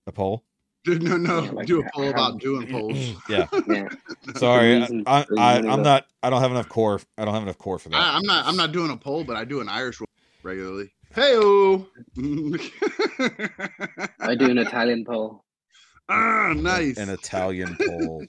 A 0.07 0.13
poll? 0.13 0.45
Dude, 0.85 1.03
no, 1.03 1.17
no. 1.17 1.43
Yeah, 1.43 1.51
like, 1.51 1.67
do 1.67 1.81
a 1.81 1.89
poll 1.93 2.05
how- 2.05 2.09
about 2.11 2.39
doing 2.39 2.67
polls. 2.67 3.15
Yeah. 3.29 3.47
Yeah. 3.67 3.89
Sorry, 4.37 4.79
reason, 4.79 5.03
I, 5.05 5.25
I, 5.37 5.57
i'm 5.57 5.83
not. 5.83 6.05
I 6.23 6.29
don't 6.29 6.39
have 6.41 6.51
enough 6.51 6.69
core. 6.69 7.01
I 7.17 7.25
don't 7.25 7.33
have 7.33 7.43
enough 7.43 7.57
core 7.57 7.79
for 7.79 7.89
that. 7.89 7.97
I, 7.97 8.15
I'm 8.15 8.23
not. 8.23 8.45
I'm 8.45 8.55
not 8.55 8.71
doing 8.71 8.91
a 8.91 8.95
poll, 8.95 9.25
but 9.25 9.35
I 9.35 9.43
do 9.43 9.59
an 9.59 9.67
Irish 9.67 9.99
roll 9.99 10.07
regularly. 10.41 10.89
Hey, 11.13 11.35
I 14.21 14.35
do 14.35 14.49
an 14.49 14.57
Italian 14.65 15.03
poll. 15.03 15.43
ah, 16.07 16.53
nice. 16.55 16.97
An 16.97 17.09
Italian 17.09 17.75
pole. 17.75 18.23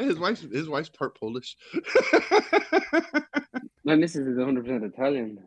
His 0.00 0.18
wife's 0.18 0.40
his 0.42 0.68
wife's 0.68 0.88
part 0.88 1.18
Polish. 1.18 1.56
My 3.84 3.94
missus 3.96 4.26
is 4.26 4.36
100% 4.36 4.84
Italian. 4.84 5.38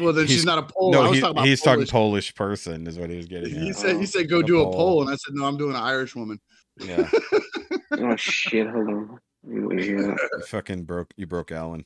well, 0.00 0.12
then 0.12 0.26
He's- 0.26 0.30
she's 0.38 0.44
not 0.46 0.58
a 0.58 0.62
Pole. 0.62 0.94
I 0.94 0.98
no, 1.02 1.02
was 1.08 1.14
he, 1.16 1.20
talking 1.20 1.36
about 1.36 1.46
he's 1.46 1.60
talking 1.60 1.86
Polish. 1.86 1.90
Polish 1.90 2.34
person, 2.34 2.86
is 2.86 2.98
what 2.98 3.10
he 3.10 3.16
was 3.16 3.26
getting 3.26 3.50
He 3.54 3.70
at. 3.70 3.76
said 3.76 3.96
he 3.96 4.06
said 4.06 4.28
go 4.30 4.38
A 4.38 4.42
do 4.42 4.60
a 4.60 4.64
poll. 4.64 4.72
poll, 4.72 5.02
and 5.02 5.10
I 5.10 5.16
said 5.16 5.34
no, 5.34 5.44
I'm 5.44 5.56
doing 5.56 5.74
an 5.74 5.82
Irish 5.82 6.14
woman. 6.14 6.40
Yeah, 6.80 7.08
Oh, 7.92 8.16
shit. 8.16 8.66
Hold 8.68 8.88
on. 8.88 9.18
You 9.46 9.66
wanna 9.68 9.82
hear 9.82 10.00
that? 10.02 10.30
you 10.38 10.42
fucking 10.46 10.84
broke. 10.84 11.12
You 11.16 11.26
broke 11.26 11.52
Alan. 11.52 11.84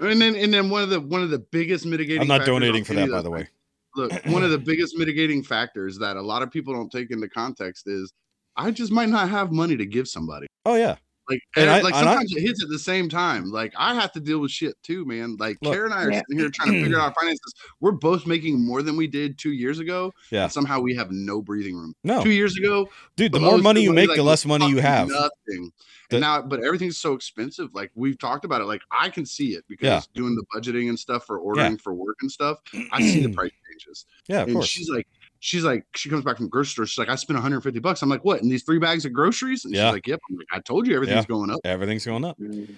And 0.00 0.20
then 0.20 0.34
and 0.34 0.52
then 0.52 0.68
one 0.68 0.82
of 0.82 0.90
the 0.90 1.00
one 1.00 1.22
of 1.22 1.30
the 1.30 1.38
biggest 1.38 1.86
mitigating. 1.86 2.22
I'm 2.22 2.28
not 2.28 2.40
factors 2.40 2.54
donating 2.54 2.84
for 2.84 2.94
that, 2.94 3.10
by 3.10 3.22
the 3.22 3.30
way. 3.30 3.48
Look, 3.96 4.12
one 4.26 4.42
of 4.44 4.50
the 4.50 4.58
biggest 4.58 4.96
mitigating 4.98 5.42
factors 5.42 5.98
that 5.98 6.16
a 6.16 6.20
lot 6.22 6.42
of 6.42 6.50
people 6.50 6.74
don't 6.74 6.90
take 6.90 7.10
into 7.10 7.28
context 7.28 7.84
is 7.88 8.12
I 8.56 8.70
just 8.72 8.92
might 8.92 9.08
not 9.08 9.28
have 9.30 9.50
money 9.52 9.76
to 9.76 9.86
give 9.86 10.06
somebody. 10.08 10.46
Oh 10.66 10.74
yeah, 10.74 10.96
Like, 11.28 11.40
And 11.56 11.62
and 11.64 11.70
I- 11.70 11.80
like 11.82 11.94
and 11.94 12.08
I- 12.08 12.12
sometimes 12.12 12.34
it 12.36 12.40
hits 12.40 12.62
at 12.62 12.68
the 12.70 12.78
same 12.78 13.08
time. 13.08 13.50
Like 13.50 13.72
I 13.76 13.94
have 13.94 14.12
to 14.12 14.20
deal 14.20 14.38
with 14.38 14.50
shit 14.50 14.74
too, 14.82 15.04
man. 15.04 15.36
Like 15.38 15.58
Look- 15.62 15.74
Kara 15.74 15.84
and 15.86 15.94
I 15.94 16.04
are 16.04 16.10
Yeah. 16.12 16.22
sitting 16.28 16.38
here 16.38 16.50
trying 16.50 16.72
to 16.72 16.82
figure 16.82 16.98
out 16.98 17.08
our 17.08 17.14
finances. 17.20 17.54
We're 17.80 17.92
both 17.92 18.26
making 18.26 18.64
more 18.64 18.82
than 18.82 18.96
we 18.96 19.06
did 19.06 19.38
two 19.38 19.52
years 19.52 19.78
ago. 19.78 20.12
Yeah. 20.30 20.44
and 20.44 20.52
somehow 20.52 20.80
we 20.80 20.94
have 20.94 21.10
no 21.10 21.40
breathing 21.42 21.74
room. 21.76 21.94
no, 22.04 22.22
Two 22.22 22.30
years 22.30 22.56
ago, 22.56 22.88
dude. 23.16 23.32
The 23.32 23.40
more 23.40 23.58
money 23.58 23.80
you 23.82 23.88
somebody, 23.88 24.06
make, 24.06 24.08
like, 24.10 24.16
the 24.16 24.22
less 24.22 24.44
money 24.46 24.68
you 24.68 24.78
have. 24.78 25.08
Nothing. 25.08 25.72
The- 26.10 26.16
and 26.16 26.20
now, 26.22 26.40
but 26.40 26.64
everything's 26.64 26.96
so 26.96 27.12
expensive. 27.12 27.74
Like 27.74 27.90
we've 27.94 28.18
talked 28.18 28.46
about 28.46 28.62
it. 28.62 28.64
Like 28.64 28.80
I 28.90 29.10
can 29.10 29.26
see 29.26 29.48
it 29.54 29.64
because 29.68 29.86
Yeah. 29.86 30.00
doing 30.14 30.34
the 30.34 30.44
budgeting 30.58 30.88
and 30.88 30.98
stuff 30.98 31.26
for 31.26 31.38
ordering 31.38 31.76
for 31.76 31.92
work 31.92 32.16
and 32.22 32.30
stuff. 32.32 32.58
I 32.92 33.02
see 33.02 33.20
the 33.26 33.28
price 33.34 33.52
changes. 33.70 34.06
Yeah, 34.26 34.40
of 34.42 34.48
and 34.48 34.56
course. 34.56 34.66
she's 34.68 34.88
like, 34.88 35.06
she's 35.40 35.64
like, 35.64 35.84
she 35.94 36.08
comes 36.08 36.24
back 36.24 36.36
from 36.36 36.46
the 36.46 36.50
grocery 36.50 36.70
store. 36.72 36.86
She's 36.86 36.98
like, 36.98 37.08
I 37.08 37.14
spent 37.14 37.36
150 37.36 37.78
bucks. 37.80 38.02
I'm 38.02 38.08
like, 38.08 38.24
what? 38.24 38.42
In 38.42 38.48
these 38.48 38.62
three 38.64 38.78
bags 38.78 39.04
of 39.04 39.12
groceries? 39.12 39.64
And 39.64 39.74
Yeah. 39.74 39.86
she's 39.88 39.92
like, 39.94 40.06
Yep. 40.06 40.20
I'm 40.30 40.36
like, 40.36 40.46
I 40.52 40.60
told 40.60 40.86
you 40.86 40.94
everything's 40.94 41.24
Yeah. 41.24 41.28
going 41.28 41.50
up. 41.50 41.60
Everything's 41.64 42.04
going 42.04 42.24
up. 42.24 42.38
Mm. 42.38 42.76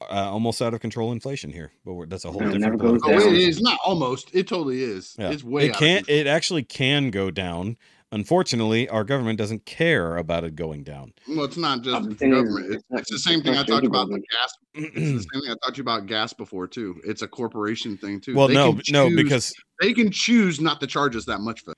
Uh, 0.00 0.04
almost 0.10 0.62
out 0.62 0.72
of 0.74 0.80
control 0.80 1.12
inflation 1.12 1.50
here, 1.52 1.72
but 1.84 1.92
we're, 1.92 2.06
that's 2.06 2.24
a 2.24 2.32
whole 2.32 2.40
it 2.40 2.44
different. 2.44 2.62
never 2.62 2.76
goes 2.78 3.00
Oh, 3.02 3.08
political 3.08 3.32
it 3.32 3.36
down. 3.40 3.48
is 3.48 3.60
not 3.60 3.78
almost. 3.84 4.30
It 4.34 4.48
totally 4.48 4.82
is. 4.82 5.14
Yeah. 5.18 5.30
It's 5.30 5.44
way. 5.44 5.66
it 5.66 5.74
can't. 5.74 6.06
control. 6.06 6.20
It 6.20 6.26
actually 6.26 6.62
can 6.62 7.10
go 7.10 7.30
down. 7.30 7.76
Unfortunately, 8.12 8.88
our 8.90 9.04
government 9.04 9.38
doesn't 9.38 9.64
care 9.64 10.18
about 10.18 10.44
it 10.44 10.54
going 10.54 10.84
down. 10.84 11.14
Well, 11.26 11.44
it's 11.44 11.56
not 11.56 11.82
just 11.82 12.02
the 12.02 12.10
the 12.10 12.14
thing 12.14 12.32
is, 12.32 12.42
government. 12.42 12.66
It's, 12.66 12.84
it's 12.90 13.00
it's 13.00 13.10
the 13.10 13.18
same 13.18 13.42
thing 13.42 13.54
I 13.56 13.64
talked 13.64 13.86
about 13.86 14.08
the 14.08 14.20
gas. 14.20 14.54
It's 14.74 14.94
the 14.94 15.28
same 15.32 15.42
thing 15.42 15.50
I 15.50 15.66
talked 15.66 15.78
about 15.78 16.06
gas 16.06 16.32
before 16.34 16.68
too. 16.68 17.00
It's 17.04 17.22
a 17.22 17.28
corporation 17.28 17.96
thing 17.96 18.20
too. 18.20 18.34
well, 18.34 18.48
They 18.48 18.54
no, 18.54 18.74
can 18.74 18.82
no, 18.90 19.16
because 19.16 19.54
they 19.80 19.94
can 19.94 20.10
choose 20.10 20.60
not 20.60 20.78
to 20.80 20.86
charge 20.86 21.16
us 21.16 21.24
that 21.24 21.40
much 21.40 21.62
for. 21.62 21.72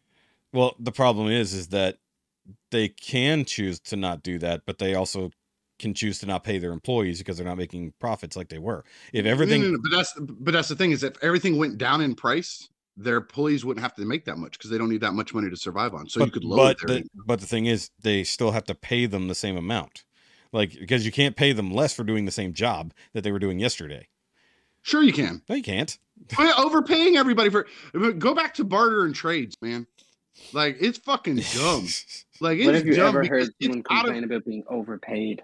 well, 0.53 0.75
the 0.81 0.93
problem 0.93 1.29
is, 1.29 1.55
is 1.55 1.69
that 1.69 1.99
they 2.73 2.89
can 2.89 3.45
choose 3.45 3.79
to 3.81 3.97
not 3.97 4.23
do 4.23 4.39
that, 4.41 4.63
but 4.67 4.79
they 4.79 4.95
also 4.95 5.31
can 5.79 5.95
choose 5.95 6.19
to 6.21 6.27
not 6.27 6.45
pay 6.45 6.59
their 6.59 6.73
employees 6.73 7.19
because 7.19 7.37
they're 7.37 7.47
not 7.47 7.59
making 7.59 7.93
profits 8.01 8.37
like 8.37 8.49
they 8.49 8.59
were. 8.59 8.85
If 9.13 9.27
everything, 9.27 9.61
No, 9.63 9.69
no, 9.69 9.73
no, 9.75 9.79
but 9.83 9.91
that's 9.97 10.13
but 10.19 10.53
that's 10.53 10.69
the 10.69 10.77
thing 10.77 10.91
is 10.91 11.03
if 11.03 11.15
everything 11.23 11.59
went 11.59 11.79
down 11.79 12.01
in 12.01 12.15
price, 12.15 12.69
their 12.97 13.17
employees 13.17 13.65
wouldn't 13.65 13.83
have 13.83 13.95
to 13.95 14.05
make 14.05 14.25
that 14.25 14.39
much 14.39 14.53
because 14.53 14.71
they 14.71 14.79
don't 14.79 14.89
need 14.89 15.01
that 15.01 15.13
much 15.13 15.35
money 15.35 15.51
to 15.51 15.57
survive 15.57 15.95
on. 15.95 16.09
So 16.09 16.21
but, 16.21 16.27
you 16.27 16.33
could 16.33 16.45
lower 16.45 16.57
but 16.57 16.79
their. 16.87 16.99
the, 16.99 17.09
but 17.27 17.41
the 17.41 17.47
thing 17.47 17.67
is, 17.67 17.91
they 18.01 18.25
still 18.25 18.53
have 18.53 18.65
to 18.65 18.75
pay 18.75 19.07
them 19.07 19.29
the 19.29 19.35
same 19.35 19.57
amount, 19.57 20.05
like 20.53 20.73
because 20.73 21.05
you 21.05 21.13
can't 21.13 21.37
pay 21.37 21.53
them 21.53 21.73
less 21.73 21.95
for 21.95 22.05
doing 22.05 22.25
the 22.25 22.31
same 22.31 22.53
job 22.53 22.93
that 23.13 23.23
they 23.23 23.33
were 23.33 23.39
doing 23.39 23.59
yesterday. 23.59 24.09
sure, 24.83 25.03
you 25.03 25.13
can. 25.13 25.43
No, 25.49 25.57
you 25.57 25.63
can't. 25.63 25.97
But 26.37 26.57
overpaying 26.59 27.17
everybody 27.17 27.51
for 27.51 27.67
go 27.93 28.35
back 28.35 28.55
to 28.55 28.65
barter 28.65 29.05
and 29.05 29.15
trades, 29.15 29.57
man. 29.61 29.87
Like 30.53 30.77
it's 30.81 30.99
fucking 30.99 31.43
dumb. 31.55 31.87
Like 32.41 32.59
When 32.59 32.71
it's 32.71 32.79
have 32.79 32.87
you 32.87 32.97
dumb 32.97 33.09
ever 33.09 33.25
heard 33.25 33.49
someone 33.63 33.79
it's 33.79 33.87
out 33.91 34.01
of. 34.01 34.05
complain 34.07 34.25
about 34.25 34.45
being 34.45 34.65
overpaid? 34.69 35.43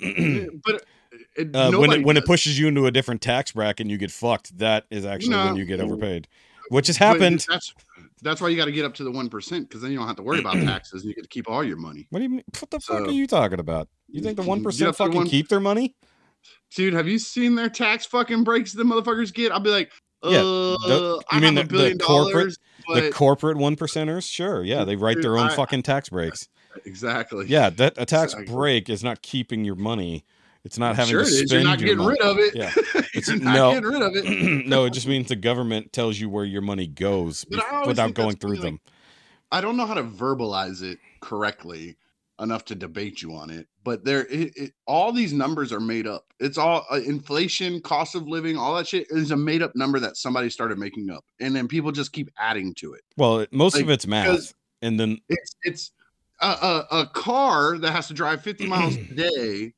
But 0.64 0.84
it, 1.36 1.54
uh, 1.54 1.72
when 1.72 1.92
it 1.92 2.04
when 2.04 2.16
it 2.16 2.24
pushes 2.24 2.58
you 2.58 2.68
into 2.68 2.86
a 2.86 2.90
different 2.90 3.20
tax 3.20 3.52
bracket 3.52 3.80
and 3.80 3.90
you 3.90 3.98
get 3.98 4.10
fucked, 4.10 4.56
that 4.58 4.86
is 4.90 5.04
actually 5.04 5.36
when 5.36 5.56
you 5.56 5.64
get 5.64 5.80
overpaid, 5.80 6.28
which 6.70 6.86
has 6.86 6.96
happened. 6.96 7.44
That's 7.48 7.72
that's 8.22 8.40
why 8.40 8.48
you 8.48 8.56
got 8.56 8.64
to 8.66 8.72
get 8.72 8.84
up 8.84 8.94
to 8.94 9.04
the 9.04 9.10
one 9.10 9.28
percent 9.28 9.68
because 9.68 9.82
then 9.82 9.90
you 9.92 9.98
don't 9.98 10.06
have 10.06 10.16
to 10.16 10.22
worry 10.22 10.40
about 10.40 10.54
taxes 10.54 11.02
and 11.02 11.08
you 11.10 11.14
get 11.14 11.22
to 11.22 11.28
keep 11.28 11.48
all 11.48 11.62
your 11.62 11.76
money. 11.76 12.06
What 12.10 12.18
do 12.20 12.22
you 12.24 12.28
mean? 12.30 12.44
What 12.58 12.70
the 12.70 12.80
fuck 12.80 13.02
are 13.02 13.10
you 13.10 13.26
talking 13.26 13.60
about? 13.60 13.88
You 14.08 14.22
think 14.22 14.36
the 14.36 14.42
one 14.42 14.62
percent 14.62 14.96
fucking 14.96 15.14
one- 15.14 15.26
keep 15.26 15.48
their 15.48 15.60
money? 15.60 15.94
Dude, 16.74 16.94
have 16.94 17.06
you 17.08 17.18
seen 17.18 17.54
their 17.54 17.68
tax 17.68 18.06
fucking 18.06 18.44
breaks 18.44 18.72
the 18.72 18.82
motherfuckers 18.84 19.32
get? 19.34 19.52
I'll 19.52 19.60
be 19.60 19.70
like, 19.70 19.90
uh, 20.22 20.30
Yeah, 20.30 20.38
the- 20.40 21.22
I 21.30 21.40
mean 21.40 21.54
the- 21.56 21.64
the 21.64 21.98
corporate- 21.98 22.32
dollars, 22.32 22.58
the 22.94 23.10
corporate 23.12 23.56
one 23.58 23.76
percenters, 23.76 24.30
sure, 24.30 24.62
yeah, 24.64 24.84
they 24.84 24.96
write 24.96 25.20
their 25.20 25.36
own 25.36 25.48
I- 25.48 25.54
fucking 25.56 25.82
tax 25.82 26.08
breaks. 26.10 26.48
exactly. 26.84 27.46
Yeah, 27.48 27.70
that 27.70 27.94
a 27.96 28.06
tax 28.06 28.32
Exactly. 28.32 28.54
break 28.54 28.88
is 28.88 29.02
not 29.04 29.22
keeping 29.22 29.64
your 29.64 29.74
money. 29.76 30.24
It's 30.64 30.78
not 30.78 30.94
having 30.96 31.10
sure 31.10 31.20
to 31.22 31.26
it 31.26 31.30
is. 31.30 31.36
spend 31.38 31.50
You're 31.50 31.62
not 31.62 31.78
getting 31.78 31.98
money. 31.98 32.10
rid 32.10 32.20
of 32.20 32.38
it. 32.38 32.54
Yeah. 32.54 32.72
It's- 33.12 33.28
You're 33.28 33.38
not 33.38 33.54
no. 33.54 33.72
getting 33.72 33.88
rid 33.88 34.02
of 34.02 34.12
it. 34.14 34.66
no, 34.66 34.84
it 34.84 34.92
just 34.92 35.06
means 35.08 35.28
the 35.28 35.36
government 35.36 35.92
tells 35.92 36.18
you 36.20 36.28
where 36.28 36.44
your 36.44 36.62
money 36.62 36.86
goes 36.86 37.44
bef- 37.46 37.86
without 37.86 38.14
going 38.14 38.36
through 38.36 38.58
them. 38.58 38.78
I 39.50 39.60
don't 39.60 39.76
know 39.76 39.84
how 39.86 39.94
to 39.94 40.04
verbalize 40.04 40.82
it 40.82 40.98
correctly 41.20 41.96
enough 42.38 42.64
to 42.66 42.74
debate 42.74 43.20
you 43.20 43.34
on 43.34 43.50
it, 43.50 43.66
but 43.84 44.04
there, 44.04 44.26
it, 44.26 44.56
it, 44.56 44.72
all 44.86 45.12
these 45.12 45.32
numbers 45.32 45.72
are 45.72 45.80
made 45.80 46.06
up. 46.06 46.24
It's 46.38 46.56
all 46.56 46.86
uh, 46.90 47.00
inflation, 47.04 47.80
cost 47.82 48.14
of 48.14 48.28
living, 48.28 48.56
all 48.56 48.76
that 48.76 48.86
shit 48.86 49.08
is 49.10 49.30
a 49.32 49.36
made 49.36 49.60
up 49.62 49.74
number 49.74 49.98
that 50.00 50.16
somebody 50.16 50.48
started 50.50 50.78
making 50.78 51.10
up, 51.10 51.24
and 51.40 51.54
then 51.54 51.66
people 51.68 51.90
just 51.92 52.12
keep 52.12 52.30
adding 52.38 52.72
to 52.74 52.94
it. 52.94 53.02
Well, 53.16 53.40
it- 53.40 53.52
most 53.52 53.76
of 53.78 53.90
it's 53.90 54.06
math, 54.06 54.54
and 54.82 54.98
then 55.00 55.18
It's 55.28 55.56
it's 55.64 55.92
a, 56.40 56.46
a, 56.46 56.86
a 57.00 57.06
car 57.08 57.76
that 57.78 57.90
has 57.90 58.06
to 58.08 58.14
drive 58.14 58.40
50 58.42 58.66
miles 58.68 58.94
a 58.96 59.02
day 59.14 59.74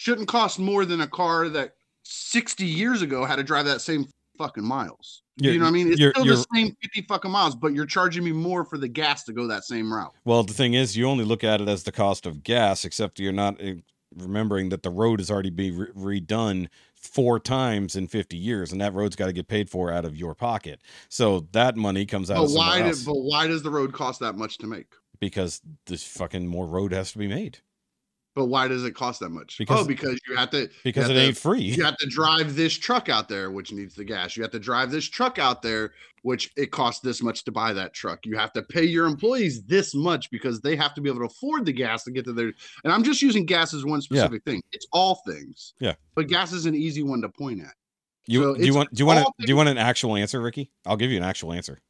shouldn't 0.00 0.28
cost 0.28 0.58
more 0.58 0.86
than 0.86 1.02
a 1.02 1.06
car 1.06 1.50
that 1.50 1.74
60 2.04 2.64
years 2.64 3.02
ago 3.02 3.26
had 3.26 3.36
to 3.36 3.42
drive 3.42 3.66
that 3.66 3.82
same 3.82 4.06
fucking 4.38 4.64
miles. 4.64 5.20
You're- 5.36 5.52
you 5.52 5.58
know 5.58 5.66
what 5.66 5.68
I 5.68 5.72
mean? 5.72 5.88
It's 5.92 6.00
you're- 6.00 6.12
still 6.14 6.24
you're- 6.24 6.38
the 6.38 6.46
same 6.54 6.74
50 6.80 7.02
fucking 7.06 7.30
miles, 7.30 7.54
but 7.54 7.74
you're 7.74 7.84
charging 7.84 8.24
me 8.24 8.32
more 8.32 8.64
for 8.64 8.78
the 8.78 8.88
gas 8.88 9.24
to 9.24 9.34
go 9.34 9.46
that 9.48 9.64
same 9.64 9.92
route. 9.92 10.14
Well, 10.24 10.42
the 10.42 10.54
thing 10.54 10.72
is, 10.72 10.96
you 10.96 11.04
only 11.06 11.24
look 11.26 11.44
at 11.44 11.60
it 11.60 11.68
as 11.68 11.82
the 11.82 11.92
cost 11.92 12.24
of 12.24 12.42
gas, 12.42 12.86
except 12.86 13.18
you're 13.20 13.30
not 13.30 13.62
uh, 13.62 13.74
remembering 14.16 14.70
that 14.70 14.82
the 14.82 14.88
road 14.88 15.20
has 15.20 15.30
already 15.30 15.50
been 15.50 15.76
re- 15.94 16.20
redone 16.20 16.68
four 16.94 17.38
times 17.38 17.94
in 17.94 18.06
50 18.08 18.38
years, 18.38 18.72
and 18.72 18.80
that 18.80 18.94
road's 18.94 19.16
got 19.16 19.26
to 19.26 19.34
get 19.34 19.48
paid 19.48 19.68
for 19.68 19.92
out 19.92 20.06
of 20.06 20.16
your 20.16 20.34
pocket. 20.34 20.80
So 21.10 21.46
that 21.52 21.76
money 21.76 22.06
comes 22.06 22.30
out 22.30 22.36
But 22.38 22.44
of 22.44 22.52
why 22.52 22.80
did, 22.80 22.96
but 23.04 23.16
why 23.18 23.46
does 23.48 23.62
the 23.62 23.70
road 23.70 23.92
cost 23.92 24.20
that 24.20 24.34
much 24.38 24.56
to 24.58 24.66
make? 24.66 24.94
because 25.20 25.60
this 25.84 26.02
fucking 26.02 26.46
more 26.46 26.66
road 26.66 26.92
has 26.94 27.12
to 27.12 27.18
be 27.18 27.26
made 27.28 27.58
But 28.36 28.46
why 28.46 28.68
does 28.68 28.84
it 28.84 28.94
cost 28.94 29.20
that 29.20 29.30
much? 29.30 29.58
Because- 29.58 29.84
oh, 29.84 29.88
because 29.88 30.18
you 30.28 30.36
have 30.36 30.50
to 30.50 30.70
because 30.84 31.08
you 31.08 31.14
it 31.14 31.18
have 31.18 31.26
ain't 31.28 31.36
free. 31.36 31.62
you 31.62 31.84
have 31.84 31.96
to 31.96 32.06
drive 32.06 32.54
this 32.54 32.72
truck 32.78 33.08
out 33.08 33.28
there, 33.28 33.50
which 33.50 33.72
needs 33.72 33.94
the 33.94 34.04
gas. 34.04 34.36
You 34.36 34.42
have 34.44 34.52
to 34.52 34.60
drive 34.60 34.92
this 34.92 35.04
truck 35.08 35.38
out 35.40 35.62
there, 35.62 35.94
which 36.22 36.52
it 36.56 36.70
costs 36.70 37.00
this 37.00 37.22
much 37.22 37.42
to 37.44 37.52
buy 37.52 37.72
that 37.72 37.92
truck. 37.92 38.24
You 38.24 38.36
have 38.36 38.52
to 38.52 38.62
pay 38.62 38.84
your 38.84 39.06
employees 39.06 39.64
this 39.64 39.94
much 39.96 40.30
because 40.30 40.60
they 40.60 40.76
have 40.76 40.94
to 40.94 41.00
be 41.00 41.08
able 41.08 41.20
to 41.20 41.26
afford 41.26 41.66
the 41.66 41.72
gas 41.72 42.04
to 42.04 42.12
get 42.12 42.24
to 42.26 42.32
their. 42.32 42.52
And 42.84 42.92
I'm 42.92 43.02
just 43.02 43.20
using 43.20 43.46
gas 43.46 43.74
as 43.74 43.84
one 43.84 44.00
specific 44.00 44.44
thing. 44.44 44.62
It's 44.72 44.86
all 44.92 45.16
things. 45.26 45.74
Yeah. 45.80 45.94
But 46.14 46.28
gas 46.28 46.52
is 46.52 46.66
an 46.66 46.76
easy 46.76 47.02
one 47.02 47.22
to 47.22 47.28
point 47.28 47.60
at. 47.60 47.74
You 48.26 48.42
so 48.42 48.54
do 48.54 48.64
you 48.64 48.74
want 48.74 48.94
do 48.94 49.02
you 49.02 49.06
want 49.06 49.26
to, 49.26 49.46
do 49.46 49.50
you 49.50 49.56
want 49.56 49.70
an 49.70 49.78
actual 49.78 50.14
answer, 50.14 50.40
Rikki? 50.40 50.70
I'll 50.86 50.96
give 50.96 51.10
you 51.10 51.16
an 51.16 51.24
actual 51.24 51.52
answer. 51.52 51.80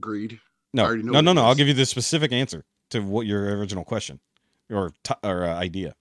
Greed. 0.00 0.40
No, 0.72 0.92
no, 0.94 1.20
no, 1.20 1.32
no. 1.32 1.44
I'll 1.44 1.54
give 1.54 1.68
you 1.68 1.74
the 1.74 1.86
specific 1.86 2.32
answer 2.32 2.64
to 2.90 3.00
what 3.00 3.26
your 3.26 3.56
original 3.56 3.84
question 3.84 4.18
or 4.70 4.92
t- 5.02 5.14
or 5.22 5.44
uh, 5.44 5.54
idea. 5.54 5.94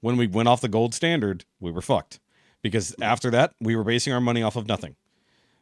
When 0.00 0.16
we 0.16 0.26
went 0.26 0.48
off 0.48 0.60
the 0.60 0.68
gold 0.68 0.94
standard, 0.94 1.44
we 1.60 1.70
were 1.70 1.82
fucked 1.82 2.18
because 2.60 2.94
after 3.00 3.30
that, 3.30 3.54
we 3.60 3.76
were 3.76 3.84
basing 3.84 4.12
our 4.12 4.20
money 4.20 4.42
off 4.42 4.56
of 4.56 4.66
nothing. 4.66 4.96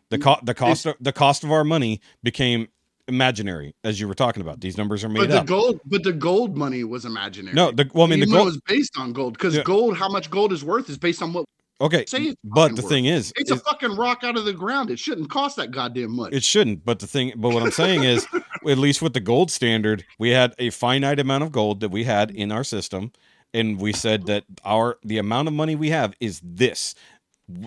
The 0.09 0.19
Mm, 0.19 0.23
co- 0.23 0.41
the 0.43 0.55
cost 0.55 0.87
of, 0.87 0.97
the 1.01 1.13
cost 1.13 1.45
of 1.45 1.53
our 1.53 1.65
money 1.65 2.01
became 2.23 2.69
imaginary, 3.07 3.75
as 3.85 4.01
you 4.01 4.09
were 4.09 4.15
talking 4.15 4.41
about. 4.41 4.61
These 4.61 4.77
numbers 4.79 5.05
are 5.05 5.09
made 5.09 5.21
But 5.21 5.31
the 5.31 5.39
up. 5.41 5.47
gold, 5.47 5.81
but 5.85 6.03
the 6.03 6.13
gold 6.13 6.57
money 6.57 6.85
was 6.85 7.05
imaginary. 7.05 7.55
no, 7.55 7.71
the 7.71 7.89
well, 7.93 8.05
I 8.05 8.11
mean 8.11 8.21
the 8.21 8.27
Even 8.27 8.33
gold. 8.39 8.47
was 8.47 8.61
based 8.67 8.97
on 8.99 9.13
gold 9.13 9.35
because 9.35 9.57
Yeah. 9.57 9.63
gold, 9.63 9.97
how 9.97 10.09
much 10.09 10.31
gold 10.31 10.53
is 10.53 10.65
worth, 10.65 10.89
is 10.89 10.99
based 10.99 11.23
on 11.23 11.33
what. 11.33 11.45
Okay, 11.81 12.05
say 12.07 12.37
but 12.45 12.77
the 12.77 12.83
thing 12.83 13.07
is, 13.07 13.33
It's 13.37 13.51
a 13.51 13.57
fucking 13.57 13.97
rock 13.97 14.23
out 14.23 14.37
of 14.37 14.45
the 14.45 14.53
ground. 14.53 14.91
It 14.91 14.99
shouldn't 14.99 15.31
cost 15.31 15.57
that 15.57 15.71
goddamn 15.71 16.15
much. 16.15 16.33
It 16.33 16.45
shouldn't, 16.45 16.85
but 16.85 16.99
the 16.99 17.07
thing, 17.07 17.33
but 17.37 17.55
what 17.55 17.63
I'm 17.63 17.71
saying 17.71 18.05
is, 18.05 18.27
at 18.69 18.79
least 18.79 19.01
with 19.01 19.15
the 19.15 19.21
gold 19.21 19.51
standard, 19.51 20.05
we 20.19 20.31
had 20.31 20.55
a 20.59 20.71
finite 20.71 21.19
amount 21.19 21.43
of 21.43 21.53
gold 21.53 21.81
that 21.81 21.91
we 21.91 22.05
had 22.05 22.29
mm-hmm. 22.29 22.39
in 22.39 22.53
our 22.53 22.65
system, 22.65 23.13
and 23.55 23.81
we 23.81 23.95
said 23.95 24.27
that 24.27 24.45
our 24.65 24.99
the 25.03 25.17
amount 25.17 25.49
of 25.49 25.55
money 25.55 25.75
we 25.75 25.91
have 25.91 26.15
is 26.21 26.41
this. 26.45 26.95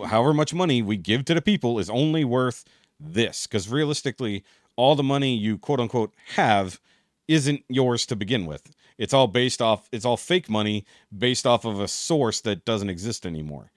However 0.06 0.34
much 0.34 0.54
money 0.54 0.82
we 0.82 0.96
give 0.96 1.26
to 1.26 1.34
the 1.34 1.42
people 1.42 1.80
is 1.80 1.90
only 1.90 2.24
worth 2.24 2.66
this, 3.00 3.48
because 3.48 3.68
realistically, 3.68 4.44
all 4.76 4.96
the 4.96 5.04
money 5.04 5.36
you 5.36 5.58
quote 5.58 5.80
unquote 5.80 6.14
have 6.36 6.80
isn't 7.28 7.64
yours 7.68 8.06
to 8.06 8.16
begin 8.16 8.46
with. 8.46 8.72
It's 8.98 9.14
all 9.14 9.28
based 9.28 9.60
off. 9.60 9.90
It's 9.92 10.06
all 10.06 10.18
fake 10.18 10.52
money 10.52 10.86
based 11.16 11.48
off 11.48 11.66
of 11.66 11.80
a 11.80 11.88
source 11.88 12.42
that 12.42 12.64
doesn't 12.64 12.92
exist 12.92 13.26
anymore. 13.26 13.72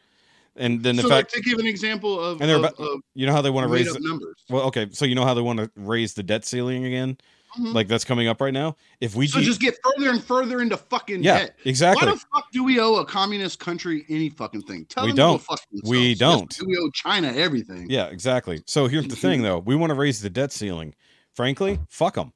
And 0.59 0.83
then 0.83 0.97
the 0.97 1.03
so, 1.03 1.09
fact 1.09 1.35
like, 1.35 1.43
to 1.45 1.49
give 1.51 1.59
an 1.59 1.67
example 1.67 2.19
of, 2.19 2.41
And 2.41 2.49
they're 2.49 2.59
about- 2.59 2.79
of 2.79 3.01
you 3.15 3.27
know 3.27 3.33
how 3.33 3.43
they 3.43 3.51
want 3.51 3.67
to 3.69 3.73
raise 3.73 3.93
the, 3.93 4.01
numbers. 4.01 4.37
well 4.49 4.63
okay 4.65 4.89
so 4.93 5.05
you 5.05 5.15
know 5.15 5.25
how 5.25 5.35
they 5.35 5.41
want 5.43 5.59
to 5.59 5.71
raise 5.77 6.15
the 6.15 6.23
debt 6.23 6.45
ceiling 6.45 6.85
again 6.85 7.19
Mhm. 7.59 7.73
like 7.75 7.89
that's 7.89 8.05
coming 8.05 8.27
up 8.29 8.41
right 8.41 8.53
now 8.53 8.77
if 9.01 9.15
we 9.15 9.27
so 9.27 9.39
de- 9.41 9.45
just 9.47 9.61
get 9.61 9.77
further 9.83 10.11
and 10.11 10.23
further 10.23 10.61
into 10.61 10.77
fucking 10.77 11.23
yeah 11.23 11.39
debt. 11.39 11.57
exactly 11.65 12.07
Why 12.07 12.13
the 12.13 12.19
fuck 12.35 12.51
do 12.53 12.63
we 12.65 12.79
owe 12.81 12.97
a 12.97 13.05
communist 13.07 13.59
country 13.61 14.05
any 14.11 14.29
fucking 14.31 14.63
thing? 14.63 14.85
Tell 14.87 15.05
We 15.07 15.13
don't. 15.13 15.43
We 15.85 16.15
don't. 16.15 16.53
Yes, 16.59 16.67
we 16.67 16.77
owe 16.77 16.91
China 16.91 17.29
everything. 17.35 17.87
Yeah, 17.89 18.07
exactly. 18.07 18.63
So 18.67 18.89
here's 18.89 19.09
the 19.09 19.17
thing, 19.17 19.43
though. 19.43 19.59
We 19.59 19.75
want 19.77 19.91
to 19.91 19.95
raise 19.95 20.21
the 20.21 20.29
debt 20.31 20.53
ceiling. 20.53 20.95
Frankly, 21.35 21.79
fuck 21.89 22.15
them. 22.15 22.33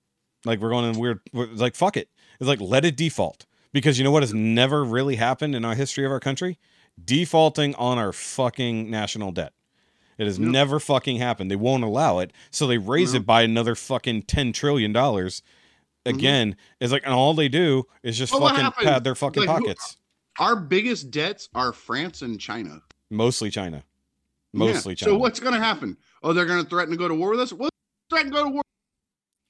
Like 0.46 0.60
we're 0.60 0.70
going 0.70 0.90
in 0.90 0.98
weird. 0.98 1.20
we're- 1.34 1.50
Like 1.54 1.74
fuck 1.74 1.96
it. 1.98 2.08
It's 2.38 2.48
like 2.48 2.60
let 2.60 2.84
it 2.86 2.96
default 2.96 3.44
because 3.72 3.98
you 3.98 4.04
know 4.04 4.10
what 4.10 4.22
has 4.22 4.32
never 4.32 4.84
really 4.84 5.16
happened 5.16 5.54
in 5.54 5.64
our 5.66 5.74
history 5.74 6.06
of 6.06 6.12
our 6.12 6.20
country? 6.20 6.58
Defaulting 7.02 7.74
on 7.76 7.98
our 7.98 8.12
fucking 8.12 8.90
national 8.90 9.32
debt. 9.32 9.52
It 10.18 10.26
has 10.26 10.38
Yep. 10.38 10.48
never 10.48 10.78
fucking 10.80 11.16
happened. 11.16 11.50
They 11.50 11.56
won't 11.56 11.82
allow 11.82 12.18
it, 12.18 12.32
so 12.50 12.66
they 12.66 12.76
raise 12.78 13.12
No. 13.14 13.16
it 13.16 13.20
mm-hmm. 13.20 13.26
by 13.26 13.42
another 13.42 13.74
fucking 13.74 14.22
ten 14.24 14.52
trillion 14.52 14.92
dollars. 14.92 15.42
Mm-hmm. 16.06 16.16
Again, 16.18 16.56
it's 16.80 16.92
like, 16.92 17.02
and 17.04 17.14
all 17.14 17.32
they 17.34 17.48
do 17.48 17.84
is 18.02 18.18
just 18.18 18.32
Well, 18.32 18.48
fucking 18.48 18.84
pad 18.84 19.04
their 19.04 19.14
fucking 19.14 19.44
Like, 19.46 19.58
who- 19.58 19.64
pockets. 19.64 19.96
Our 20.38 20.56
biggest 20.56 21.10
debts 21.10 21.48
are 21.54 21.72
France 21.72 22.22
and 22.22 22.40
China. 22.40 22.82
Mostly 23.10 23.50
China. 23.50 23.82
Yeah. 24.52 24.58
Mostly 24.58 24.94
China. 24.94 25.12
So 25.12 25.18
what's 25.18 25.40
going 25.40 25.54
to 25.54 25.60
happen? 25.60 25.96
Oh, 26.22 26.32
they're 26.32 26.46
going 26.46 26.62
to 26.62 26.68
threaten 26.68 26.92
to 26.92 26.96
go 26.96 27.08
to 27.08 27.14
war 27.14 27.30
with 27.30 27.40
us. 27.40 27.52
Well, 27.52 27.68
threaten 28.08 28.30
to 28.30 28.36
go 28.36 28.44
to 28.44 28.50
war. 28.50 28.62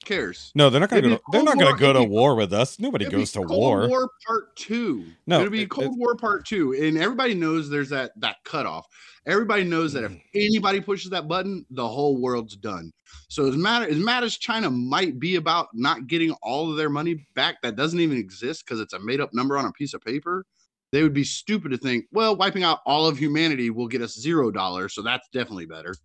Cares? 0.05 0.51
No, 0.55 0.69
they're 0.69 0.79
not 0.81 0.89
going 0.89 1.03
to 1.03 1.21
They're 1.31 1.43
not 1.43 1.57
going 1.57 1.73
to 1.73 1.79
go 1.79 1.93
to 1.93 2.03
war 2.03 2.35
with 2.35 2.53
us. 2.53 2.79
Nobody 2.79 3.05
goes 3.05 3.31
to 3.33 3.39
Cold 3.39 3.49
war. 3.51 3.87
War 3.87 4.09
Part 4.25 4.55
Two. 4.55 5.05
No, 5.27 5.39
it'll 5.39 5.51
be 5.51 5.61
it- 5.63 5.69
Cold 5.69 5.93
it- 5.93 5.97
War 5.97 6.15
Part 6.15 6.45
Two, 6.45 6.73
and 6.73 6.97
everybody 6.97 7.33
knows 7.33 7.69
there's 7.69 7.89
that 7.89 8.11
that 8.19 8.37
cutoff. 8.43 8.87
Everybody 9.27 9.63
knows 9.63 9.93
that 9.93 10.03
if 10.03 10.11
Mm. 10.11 10.21
anybody 10.33 10.81
pushes 10.81 11.11
that 11.11 11.27
button, 11.27 11.65
the 11.69 11.87
whole 11.87 12.19
world's 12.19 12.55
done. 12.55 12.91
So 13.29 13.47
as 13.47 13.55
mad 13.55 13.83
as 13.89 13.97
mad 13.97 14.23
as 14.23 14.37
China 14.37 14.71
might 14.71 15.19
be 15.19 15.35
about 15.35 15.67
not 15.73 16.07
getting 16.07 16.31
all 16.41 16.71
of 16.71 16.77
their 16.77 16.89
money 16.89 17.27
back, 17.35 17.61
that 17.61 17.75
doesn't 17.75 17.99
even 17.99 18.17
exist 18.17 18.65
because 18.65 18.79
it's 18.79 18.93
a 18.93 18.99
made 18.99 19.21
up 19.21 19.33
number 19.33 19.57
on 19.57 19.65
a 19.65 19.71
piece 19.71 19.93
of 19.93 20.01
paper. 20.01 20.45
They 20.91 21.03
would 21.03 21.13
be 21.13 21.23
stupid 21.23 21.69
to 21.71 21.77
think, 21.77 22.05
well, 22.11 22.35
wiping 22.35 22.63
out 22.63 22.79
all 22.85 23.07
of 23.07 23.17
humanity 23.17 23.69
will 23.69 23.87
get 23.87 24.01
us 24.01 24.19
zero 24.19 24.51
dollars, 24.51 24.93
so 24.93 25.01
that's 25.01 25.29
definitely 25.31 25.65
better. 25.65 25.95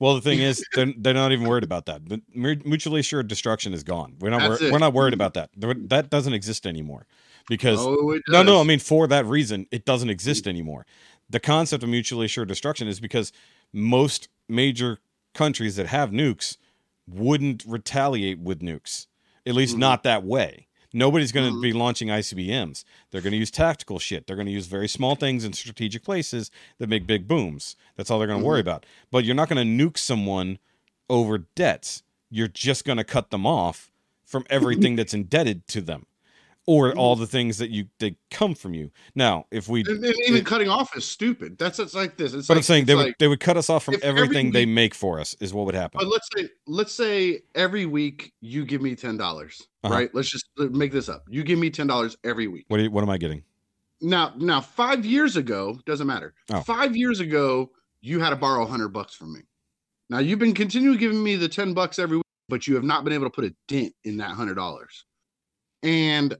Well, 0.00 0.14
the 0.14 0.20
thing 0.20 0.38
is, 0.50 0.64
they're, 0.74 0.92
they're 0.96 1.14
not 1.14 1.32
even 1.32 1.46
worried 1.46 1.64
about 1.64 1.86
that. 1.86 2.08
The 2.08 2.22
mu- 2.34 2.56
mutually 2.64 3.00
assured 3.00 3.28
destruction 3.28 3.72
is 3.74 3.82
gone. 3.82 4.14
We're 4.20 4.30
not. 4.30 4.48
Wor- 4.60 4.70
we're 4.72 4.78
not 4.78 4.92
worried 4.94 5.14
about 5.14 5.34
that. 5.34 5.50
That 5.56 6.10
doesn't 6.10 6.32
exist 6.34 6.66
anymore, 6.66 7.06
because 7.48 7.78
Oh, 7.80 8.18
no, 8.28 8.42
no. 8.42 8.60
I 8.60 8.64
mean, 8.64 8.78
for 8.78 9.06
that 9.08 9.26
reason, 9.26 9.66
it 9.70 9.84
doesn't 9.84 10.10
exist 10.10 10.46
anymore. 10.46 10.86
The 11.30 11.40
concept 11.40 11.82
of 11.82 11.88
mutually 11.88 12.26
assured 12.26 12.48
destruction 12.48 12.88
is 12.88 13.00
because 13.00 13.32
most 13.72 14.28
major 14.48 14.98
countries 15.34 15.76
that 15.76 15.86
have 15.88 16.10
nukes 16.10 16.56
wouldn't 17.06 17.64
retaliate 17.66 18.38
with 18.38 18.60
nukes, 18.60 19.06
at 19.46 19.54
least 19.54 19.76
Mhm. 19.76 19.80
not 19.80 20.02
that 20.04 20.24
way. 20.24 20.67
Nobody's 20.92 21.32
going 21.32 21.50
to 21.50 21.54
Mhm. 21.56 21.62
be 21.62 21.72
launching 21.72 22.08
ICBMs. 22.10 22.84
They're 23.10 23.20
going 23.20 23.32
to 23.32 23.38
use 23.38 23.50
tactical 23.50 23.98
shit. 23.98 24.26
They're 24.26 24.36
going 24.36 24.46
to 24.46 24.52
use 24.52 24.66
very 24.66 24.88
small 24.88 25.14
things 25.16 25.44
in 25.44 25.52
strategic 25.52 26.02
places 26.02 26.50
that 26.78 26.88
make 26.88 27.06
big 27.06 27.28
booms. 27.28 27.76
That's 27.96 28.10
all 28.10 28.18
they're 28.18 28.26
going 28.28 28.40
to 28.40 28.46
worry 28.46 28.60
about. 28.60 28.84
But 29.10 29.24
you're 29.24 29.34
not 29.34 29.48
going 29.48 29.64
to 29.78 29.84
nuke 29.84 29.98
someone 29.98 30.58
over 31.10 31.38
debts. 31.38 32.02
You're 32.30 32.48
just 32.48 32.84
going 32.84 32.98
to 32.98 33.04
cut 33.04 33.30
them 33.30 33.46
off 33.46 33.90
from 34.24 34.44
everything 34.50 34.96
that's 34.96 35.14
indebted 35.14 35.66
to 35.68 35.80
them 35.80 36.06
or 36.68 36.92
all 36.96 37.16
the 37.16 37.26
things 37.26 37.56
that 37.56 37.70
you 37.70 37.86
they 37.98 38.14
come 38.30 38.54
from 38.54 38.74
you. 38.74 38.90
Now, 39.14 39.46
if 39.50 39.68
we 39.68 39.80
And, 39.80 40.04
and 40.04 40.14
even 40.26 40.40
it- 40.40 40.44
cutting 40.44 40.68
off 40.68 40.94
is 40.94 41.06
stupid. 41.06 41.56
That's 41.56 41.78
it's 41.78 41.94
like 41.94 42.18
this. 42.18 42.34
It's 42.34 42.46
but 42.46 42.54
like, 42.54 42.58
I'm 42.58 42.62
saying 42.64 42.84
they 42.84 42.94
like, 42.94 43.06
would 43.06 43.14
they 43.18 43.26
would 43.26 43.40
cut 43.40 43.56
us 43.56 43.70
off 43.70 43.84
from 43.84 43.94
if 43.94 44.04
every 44.04 44.20
everything 44.24 44.50
they 44.52 44.66
make 44.66 44.94
for 44.94 45.18
us 45.18 45.34
is 45.40 45.54
what 45.54 45.64
would 45.64 45.74
happen. 45.74 45.98
But 45.98 46.08
let's 46.08 46.28
say 46.36 46.48
let's 46.66 46.92
say 46.92 47.40
every 47.54 47.86
week 47.86 48.34
you 48.42 48.66
give 48.66 48.82
me 48.82 48.94
ten 48.94 49.16
dollars, 49.16 49.66
Uh-huh. 49.82 49.94
right? 49.94 50.14
Let's 50.14 50.28
just 50.28 50.46
make 50.58 50.92
this 50.92 51.08
up. 51.08 51.24
You 51.26 51.42
give 51.42 51.58
me 51.58 51.70
ten 51.70 51.86
dollars 51.86 52.18
every 52.22 52.48
week. 52.48 52.66
What 52.68 52.76
do 52.76 52.82
you, 52.82 52.90
what 52.90 53.02
am 53.02 53.08
I 53.08 53.16
getting? 53.16 53.42
Now, 54.02 54.34
now 54.36 54.60
five 54.60 55.06
years 55.06 55.36
ago 55.38 55.78
doesn't 55.86 56.06
matter. 56.06 56.34
Oh. 56.50 56.60
Five 56.60 56.94
years 56.94 57.20
ago, 57.20 57.70
you 58.02 58.20
had 58.20 58.28
to 58.30 58.36
borrow 58.36 58.66
hundred 58.66 58.88
bucks 58.90 59.14
from 59.14 59.32
me. 59.32 59.40
Now 60.10 60.18
you've 60.18 60.38
been 60.38 60.52
continually 60.52 60.98
giving 60.98 61.22
me 61.24 61.36
the 61.36 61.48
ten 61.48 61.72
bucks 61.72 61.98
every 61.98 62.18
week, 62.18 62.26
but 62.50 62.66
you 62.66 62.74
have 62.74 62.84
not 62.84 63.04
been 63.04 63.14
able 63.14 63.24
to 63.24 63.30
put 63.30 63.46
a 63.46 63.54
dent 63.68 63.94
in 64.04 64.18
that 64.18 64.32
hundred 64.32 64.56
dollars. 64.56 65.06
And 65.84 66.36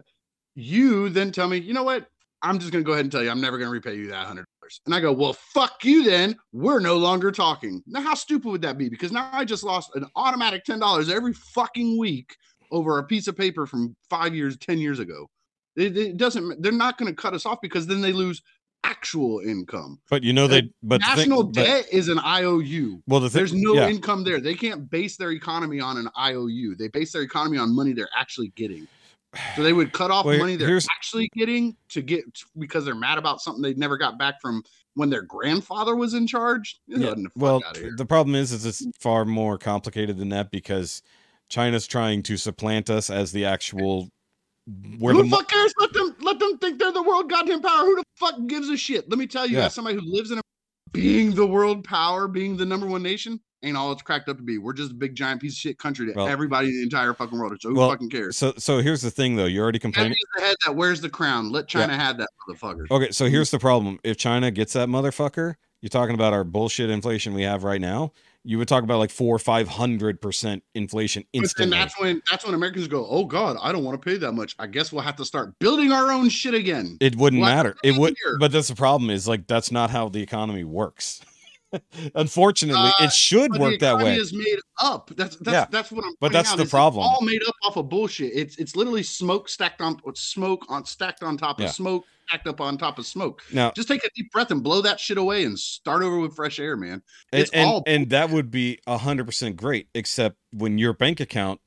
you 0.59 1.09
then 1.09 1.31
tell 1.31 1.49
me, 1.49 1.59
you 1.59 1.73
know 1.73 1.85
what? 1.85 2.09
I'm 2.43 2.59
just 2.59 2.73
gonna 2.73 2.85
go 2.85 2.93
ahead 2.93 3.05
and 3.05 3.13
tell 3.13 3.23
you, 3.23 3.31
I'm 3.31 3.41
never 3.41 3.59
gonna 3.59 3.71
repay 3.71 3.97
you 3.97 4.09
that 4.09 4.27
hundred 4.27 4.45
dollars. 4.61 4.81
And 4.87 4.95
I 4.95 5.01
go, 5.01 5.13
well, 5.13 5.33
fuck 5.33 5.85
you 5.85 6.05
then. 6.05 6.37
We're 6.53 6.81
no 6.81 6.97
longer 6.97 7.33
talking. 7.33 7.83
Now, 7.87 8.01
how 8.01 8.15
stupid 8.15 8.49
would 8.51 8.63
that 8.63 8.79
be? 8.79 8.89
Because 8.89 9.13
now 9.13 9.29
I 9.33 9.45
just 9.45 9.65
lost 9.65 9.95
an 9.95 10.07
automatic 10.17 10.65
ten 10.65 10.79
dollars 10.79 11.09
every 11.09 11.33
fucking 11.33 11.99
week 11.99 12.37
over 12.71 12.99
a 12.99 13.05
piece 13.05 13.29
of 13.29 13.37
paper 13.37 13.67
from 13.67 13.97
five 14.11 14.35
years, 14.35 14.57
ten 14.57 14.79
years 14.79 14.99
ago. 14.99 15.27
It, 15.77 15.97
it 15.97 16.17
doesn't. 16.17 16.61
They're 16.61 16.73
not 16.73 16.99
going 16.99 17.13
to 17.13 17.21
cut 17.21 17.35
us 17.35 17.47
off 17.47 17.59
because 17.63 17.87
then 17.87 18.01
they 18.01 18.13
lose 18.13 18.43
actual 18.85 19.41
income. 19.41 19.99
But 20.11 20.23
you 20.23 20.33
know 20.33 20.47
they 20.47 20.71
but 20.83 21.01
the 21.01 21.07
National 21.07 21.45
but- 21.45 21.55
debt 21.55 21.87
is 21.93 22.09
an 22.09 22.19
IOU. 22.19 23.03
well, 23.07 23.21
the 23.21 23.31
thing, 23.31 23.39
There's 23.39 23.55
no 23.55 23.75
yeah. 23.75 23.89
income 23.89 24.25
there. 24.25 24.41
They 24.41 24.55
can't 24.55 24.91
base 24.91 25.17
their 25.17 25.33
economy 25.33 25.81
on 25.81 25.97
an 25.97 26.09
IOU. 26.19 26.77
They 26.77 26.89
base 26.89 27.13
their 27.13 27.23
economy 27.23 27.59
on 27.59 27.75
money 27.75 27.93
they're 27.93 28.11
actually 28.17 28.49
getting. 28.57 28.87
So 29.57 29.63
they 29.63 29.73
would 29.73 29.93
cut 29.93 30.11
off 30.11 30.25
Well, 30.25 30.39
money 30.39 30.57
they're 30.57 30.81
actually 30.97 31.29
getting 31.35 31.77
to 31.91 32.01
get 32.01 32.25
because 32.59 32.85
they're 32.85 32.95
mad 32.95 33.19
about 33.19 33.41
something 33.41 33.63
they 33.63 33.75
never 33.75 33.99
got 33.99 34.19
back 34.19 34.41
from 34.41 34.63
when 34.95 35.11
their 35.11 35.23
grandfather 35.23 35.95
was 35.95 36.15
in 36.15 36.27
charge. 36.27 36.81
Yeah, 36.87 37.11
the 37.11 37.29
well, 37.37 37.63
the 37.97 38.07
problem 38.07 38.35
is, 38.35 38.53
is 38.53 38.65
it's 38.65 38.87
far 38.99 39.25
more 39.25 39.59
complicated 39.59 40.17
than 40.17 40.31
that 40.31 40.51
because 40.51 41.03
China's 41.51 41.87
trying 41.87 42.23
to 42.25 42.37
supplant 42.37 42.89
us 42.91 43.11
as 43.11 43.33
the 43.33 43.45
actual. 43.45 44.09
Where 44.99 45.13
Who 45.13 45.19
the 45.19 45.25
the 45.25 45.29
mo- 45.31 45.37
fuck 45.39 45.49
cares? 45.49 45.73
Let 45.79 45.93
them 45.93 46.17
let 46.21 46.39
them 46.39 46.59
think 46.59 46.79
they're 46.79 46.93
the 46.93 47.03
world 47.03 47.29
goddamn 47.31 47.63
power. 47.63 47.85
Who 47.85 47.97
the 47.97 48.05
fuck 48.17 48.35
gives 48.47 48.69
a 48.71 48.77
shit? 48.77 49.09
Let 49.09 49.19
me 49.19 49.27
tell 49.27 49.47
you, 49.47 49.59
Yeah. 49.59 49.67
as 49.67 49.75
somebody 49.75 49.97
who 49.97 50.03
lives 50.05 50.31
in 50.31 50.39
a 50.39 50.43
being 50.93 51.35
the 51.35 51.47
world 51.47 51.85
power, 51.85 52.29
being 52.29 52.57
the 52.57 52.65
number 52.67 52.87
one 52.87 53.03
nation, 53.03 53.41
ain't 53.63 53.77
all 53.77 53.93
it's 53.93 54.03
cracked 54.03 54.29
up 54.29 54.37
to 54.37 54.43
be. 54.43 54.59
We're 54.59 54.73
just 54.73 54.93
a 54.93 54.95
big 54.95 55.15
giant 55.15 55.41
piece 55.41 55.53
of 55.53 55.59
shit 55.59 55.79
country 55.79 56.07
to 56.07 56.13
Well- 56.13 56.29
everybody 56.29 56.69
in 56.69 56.75
the 56.77 56.83
entire 56.83 57.15
fucking 57.15 57.39
world. 57.39 57.57
So 57.61 57.71
who 57.71 57.77
Well, 57.77 57.91
fucking 57.91 58.11
cares? 58.11 58.37
so 58.37 58.55
so 58.59 58.79
here's 58.81 59.03
the 59.03 59.11
thing 59.11 59.37
though. 59.37 59.47
You're 59.47 59.63
already 59.63 59.79
complaining. 59.79 60.13
is 60.13 60.29
the 60.37 60.43
head 60.43 60.57
that 60.67 60.77
wears 60.77 61.01
the 61.01 61.11
crown. 61.11 61.51
Let 61.51 61.69
China 61.69 61.95
have 61.95 62.19
that 62.19 62.29
motherfucker. 62.49 62.91
Okay, 62.91 63.11
so 63.11 63.25
mm-hmm. 63.25 63.35
here's 63.35 63.51
the 63.51 63.59
problem. 63.59 63.99
If 64.05 64.17
China 64.17 64.51
gets 64.51 64.73
that 64.75 64.89
motherfucker, 64.89 65.55
you're 65.81 65.89
talking 65.91 66.15
about 66.15 66.33
our 66.33 66.45
bullshit 66.45 66.91
inflation 66.91 67.35
we 67.35 67.43
have 67.43 67.65
right 67.65 67.81
now. 67.81 68.13
You 68.49 68.57
would 68.57 68.67
talk 68.67 68.83
about 68.83 68.99
like 68.99 69.11
four 69.11 69.37
or 69.37 69.39
five 69.39 69.69
hundred 69.69 70.23
percent 70.23 70.63
inflation 70.75 71.23
instantly. 71.35 71.77
that's 71.77 72.01
when 72.01 72.23
that's 72.31 72.47
when 72.47 72.55
Americans 72.55 72.89
go, 72.89 73.07
oh 73.07 73.27
God, 73.27 73.59
I 73.61 73.73
don't 73.73 73.85
want 73.85 74.01
to 74.01 74.11
pay 74.11 74.17
that 74.17 74.33
much. 74.33 74.57
I 74.59 74.67
guess 74.67 74.91
we'll 74.91 75.03
have 75.03 75.17
to 75.17 75.25
start 75.27 75.59
building 75.59 75.93
our 75.93 76.11
own 76.11 76.31
shit 76.31 76.55
again. 76.55 76.97
It 76.99 77.15
wouldn't 77.17 77.43
What 77.43 77.49
matter. 77.49 77.77
It 77.85 77.99
would, 77.99 78.17
here? 78.25 78.39
but 78.41 78.51
that's 78.51 78.69
the 78.69 78.75
problem. 78.75 79.11
Is 79.11 79.29
like 79.29 79.47
that's 79.49 79.71
not 79.71 79.91
how 79.91 80.09
the 80.09 80.23
economy 80.23 80.65
works. 80.65 81.21
Unfortunately, 82.15 82.91
Uh, 82.99 83.05
it 83.05 83.13
should 83.13 83.57
work 83.59 83.79
that 83.81 83.99
way. 83.99 84.17
is 84.17 84.33
made 84.33 84.59
up. 84.81 85.11
That's 85.17 85.37
that's 85.37 85.53
Yeah, 85.55 85.67
that's 85.71 85.91
what 85.93 86.05
I'm. 86.05 86.15
but 86.21 86.33
that's 86.33 86.55
the 86.55 86.63
it's 86.63 86.71
problem. 86.71 87.05
all 87.05 87.21
made 87.23 87.43
up 87.47 87.55
off 87.65 87.77
of 87.77 87.89
bullshit. 87.89 88.33
It's 88.35 88.57
it's 88.57 88.77
literally 88.77 89.03
smoke 89.03 89.49
stacked 89.49 89.81
on 89.81 90.01
smoke 90.15 90.65
on 90.69 90.85
stacked 90.85 91.23
on 91.23 91.37
top 91.37 91.59
of 91.59 91.65
Yeah. 91.65 91.71
smoke 91.71 92.05
stacked 92.29 92.47
up 92.47 92.61
on 92.61 92.77
top 92.79 92.99
of 92.99 93.07
smoke. 93.07 93.43
Now, 93.53 93.71
Just 93.73 93.89
take 93.89 94.05
a 94.05 94.11
deep 94.15 94.31
breath 94.33 94.51
and 94.51 94.63
blow 94.63 94.81
that 94.83 95.01
shit 95.01 95.19
away 95.19 95.45
and 95.45 95.59
start 95.59 96.03
over 96.03 96.19
with 96.19 96.35
fresh 96.37 96.59
air, 96.59 96.77
man. 96.77 97.03
It's 97.33 97.51
and, 97.53 97.67
all 97.69 97.83
and 97.87 98.11
that 98.11 98.31
would 98.31 98.51
be 98.51 98.79
hundred 98.87 99.25
percent 99.27 99.57
great, 99.57 99.89
except 99.95 100.37
when 100.53 100.79
your 100.79 100.93
bank 100.93 101.21
account 101.21 101.61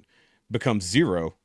becomes 0.50 0.84
zero, 0.84 1.36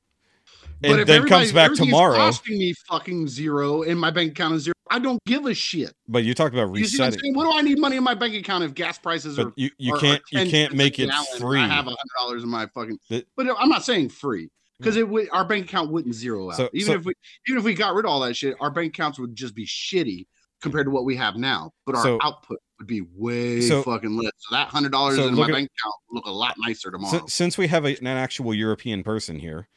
and 0.83 1.01
if 1.01 1.07
then 1.07 1.27
comes 1.27 1.53
back 1.53 1.73
tomorrow. 1.75 2.17
costing 2.17 2.59
me 2.59 2.75
fucking 2.89 3.29
zero, 3.29 3.83
and 3.83 3.99
my 3.99 4.11
bank 4.11 4.33
account 4.33 4.55
is 4.55 4.63
zero. 4.65 4.75
I 4.91 4.99
don't 5.01 5.19
give 5.27 5.47
a 5.47 5.55
shit. 5.55 5.93
But 6.07 6.25
you 6.25 6.33
talked 6.35 6.55
about 6.55 6.67
You 6.67 6.71
what 6.71 6.81
resetting. 6.81 7.35
What 7.35 7.45
do 7.51 7.59
I 7.59 7.63
need 7.63 7.79
money 7.79 7.97
in 7.97 8.05
my 8.05 8.15
bank 8.15 8.35
account 8.35 8.63
if 8.65 8.75
gas 8.75 8.99
prices 8.99 9.39
are 9.39 9.53
you, 9.57 9.71
you 9.79 9.93
are- 9.95 9.97
are 9.97 10.01
can't 10.01 10.23
you 10.31 10.51
can't 10.51 10.75
make 10.75 10.99
it 10.99 11.11
free. 11.39 11.59
I 11.61 11.67
have 11.67 11.87
a 11.87 11.91
hundred 11.91 11.97
dollars 12.19 12.43
in 12.45 12.49
my 12.49 12.67
fucking. 12.67 12.99
But 13.37 13.47
I'm 13.59 13.69
not 13.69 13.85
saying 13.85 14.11
free 14.11 14.49
because 14.79 14.97
it 14.97 15.09
would 15.09 15.29
our 15.33 15.45
bank 15.45 15.65
account 15.67 15.91
wouldn't 15.91 16.15
zero 16.15 16.51
out. 16.51 16.57
So- 16.57 16.71
even 16.73 16.87
so- 16.87 16.99
if 16.99 17.05
we 17.05 17.15
even 17.49 17.59
if 17.59 17.65
we 17.65 17.75
got 17.75 17.95
rid 17.95 18.05
of 18.05 18.11
all 18.11 18.21
that 18.21 18.37
shit, 18.37 18.57
our 18.61 18.71
bank 18.71 18.95
accounts 18.95 19.19
would 19.19 19.35
just 19.35 19.55
be 19.55 19.67
shitty 19.67 20.27
compared 20.63 20.87
to 20.87 20.91
what 20.91 21.05
we 21.05 21.17
have 21.17 21.37
now. 21.37 21.73
But 21.85 21.97
our 21.97 22.03
So- 22.03 22.19
output 22.23 22.59
would 22.79 22.87
be 22.87 23.01
way 23.15 23.63
So- 23.63 23.83
fucking 23.83 24.17
less. 24.17 24.31
So 24.39 24.55
that 24.55 24.69
hundred 24.69 24.93
dollars 24.93 25.19
in 25.19 25.35
my 25.35 25.47
at- 25.47 25.53
bank 25.53 25.69
account 25.81 25.95
would 26.11 26.17
look 26.19 26.27
a 26.27 26.31
lot 26.31 26.55
nicer 26.59 26.93
tomorrow. 26.93 27.19
Si- 27.27 27.31
since 27.33 27.59
we 27.59 27.67
have 27.67 27.85
a, 27.85 27.99
an 27.99 28.07
actual 28.07 28.55
European 28.55 29.03
person 29.03 29.41
here, 29.41 29.69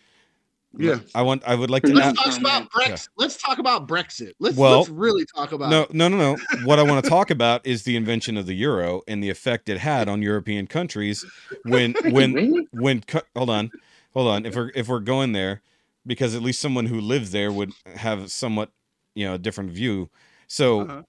yeah. 0.77 0.99
I 1.15 1.21
want 1.21 1.43
I 1.45 1.55
would 1.55 1.69
like 1.69 1.83
to. 1.83 1.93
Let's 1.93 2.19
a- 2.19 2.23
talk 2.23 2.39
about 2.39 2.69
Brexit. 2.71 3.09
Let's 3.17 3.37
talk 3.37 3.57
about 3.59 3.87
Brexit. 3.87 4.33
Let's 4.39 4.55
Well, 4.57 4.77
let's 4.79 4.89
really 4.89 5.25
talk 5.35 5.51
about 5.51 5.69
no, 5.69 5.87
no, 5.91 6.07
no, 6.07 6.17
no. 6.17 6.37
What 6.65 6.79
I 6.79 6.83
want 6.83 7.03
to 7.03 7.09
talk 7.09 7.29
about 7.31 7.65
is 7.65 7.83
the 7.83 7.95
invention 7.95 8.37
of 8.37 8.45
the 8.45 8.53
euro 8.55 9.01
and 9.07 9.23
the 9.23 9.29
effect 9.29 9.69
it 9.69 9.79
had 9.79 10.07
on 10.07 10.21
European 10.21 10.67
countries 10.67 11.25
when 11.63 11.95
when 12.11 12.33
really? 12.33 12.67
when 12.71 13.01
cu- 13.01 13.21
hold 13.35 13.49
on 13.49 13.71
hold 14.13 14.27
on 14.27 14.45
if 14.45 14.55
we're 14.55 14.71
if 14.75 14.87
we're 14.87 14.99
going 14.99 15.31
there 15.33 15.61
because 16.05 16.35
at 16.35 16.41
least 16.41 16.61
someone 16.61 16.85
who 16.87 16.99
lives 17.01 17.31
there 17.31 17.51
would 17.51 17.71
have 17.95 18.31
somewhat 18.31 18.71
you 19.15 19.25
know 19.27 19.33
a 19.33 19.37
different 19.39 19.71
view 19.71 20.09
so 20.47 20.81
Uh-huh. 20.81 21.01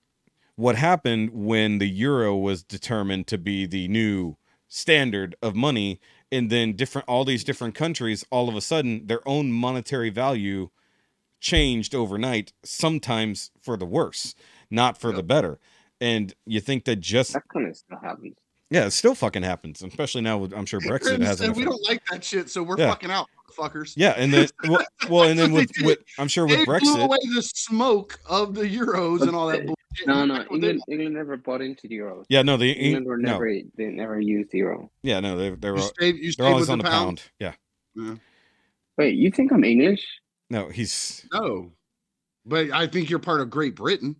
what 0.57 0.77
happened 0.77 1.31
when 1.32 1.78
the 1.78 1.89
euro 1.89 2.37
was 2.37 2.62
determined 2.62 3.27
to 3.28 3.39
be 3.39 3.66
the 3.66 3.89
new 3.89 4.37
standard 4.69 5.35
of 5.43 5.55
money 5.55 6.01
and 6.32 6.51
then 6.51 6.74
different 6.74 7.09
all 7.09 7.24
these 7.24 7.44
different 7.44 7.74
countries 7.74 8.24
all 8.31 8.48
of 8.48 8.55
a 8.57 8.61
sudden 8.61 9.07
their 9.07 9.27
own 9.28 9.51
monetary 9.52 10.11
value 10.11 10.69
changed 11.40 11.94
overnight 11.94 12.52
sometimes 12.65 13.51
for 13.62 13.77
the 13.77 13.86
worse 13.86 14.35
not 14.70 14.98
for 14.98 15.12
the 15.12 15.23
better 15.23 15.59
and 16.01 16.35
you 16.47 16.61
think 16.61 16.85
that 16.85 16.97
just 17.01 17.32
That 17.32 17.43
kind 17.52 17.69
of 17.69 17.77
stuff 17.77 18.02
happens. 18.02 18.35
yeah 18.70 18.85
it 18.86 18.90
still 18.90 19.15
fucking 19.15 19.43
happens 19.43 19.82
especially 19.82 20.20
now 20.20 20.36
with 20.39 20.52
i'm 20.52 20.66
sure 20.66 20.81
brexit 20.81 21.20
has 21.23 21.40
an 21.40 21.51
uh, 21.51 21.52
we 21.55 21.65
don't 21.65 21.82
like 21.89 22.02
that 22.11 22.23
shit, 22.23 22.51
so 22.51 22.62
we're 22.62 22.77
Yeah. 22.78 22.89
fucking 22.90 23.11
out, 23.11 23.28
fuckers. 23.61 23.93
yeah 23.97 24.15
and 24.16 24.32
then 24.32 24.49
well, 24.69 24.85
well 25.09 25.28
and 25.28 25.39
then 25.39 25.53
with, 25.59 25.70
with 25.82 25.99
i'm 26.19 26.28
sure 26.28 26.47
with 26.47 26.59
They 26.59 26.65
blew 26.65 26.74
brexit 26.78 27.03
away 27.05 27.19
the 27.35 27.43
smoke 27.43 28.19
of 28.28 28.55
the 28.55 28.62
euros 28.65 29.20
and 29.23 29.35
all 29.37 29.49
that 29.49 29.66
bullshit. 29.66 29.77
No, 30.07 30.24
no, 30.24 30.39
That's 30.39 30.51
what 30.51 30.61
they 30.61 30.69
England, 30.70 30.82
England 30.89 31.15
never 31.15 31.37
bought 31.37 31.61
into 31.61 31.89
the 31.89 31.97
euros. 31.99 32.24
yeah 32.28 32.43
no 32.43 32.57
the 32.57 32.70
England 32.70 33.07
were 33.07 33.19
no 33.19 33.32
never, 33.32 33.53
they 33.77 33.87
never 33.87 34.20
used 34.20 34.51
the 34.53 34.59
euro. 34.59 34.91
yeah 35.03 35.20
no 35.20 35.37
they, 35.37 35.51
they 35.51 35.70
were 35.70 35.77
You 35.78 35.82
stayed, 35.82 36.16
you 36.16 36.32
they're 36.32 36.47
always 36.47 36.62
with 36.62 36.70
on 36.70 36.78
the 36.78 36.85
the 36.85 36.91
pound. 36.91 37.23
pound 37.39 37.57
yeah 37.99 38.15
Wait, 38.97 39.15
you 39.16 39.31
think 39.31 39.53
I'm 39.53 39.65
English? 39.65 40.05
no 40.49 40.69
he's 40.69 41.27
No, 41.32 41.73
but 42.47 42.70
I 42.70 42.87
think 42.87 43.11
you're 43.11 43.19
part 43.19 43.41
of 43.41 43.51
Great 43.51 43.74
Britain. 43.77 44.16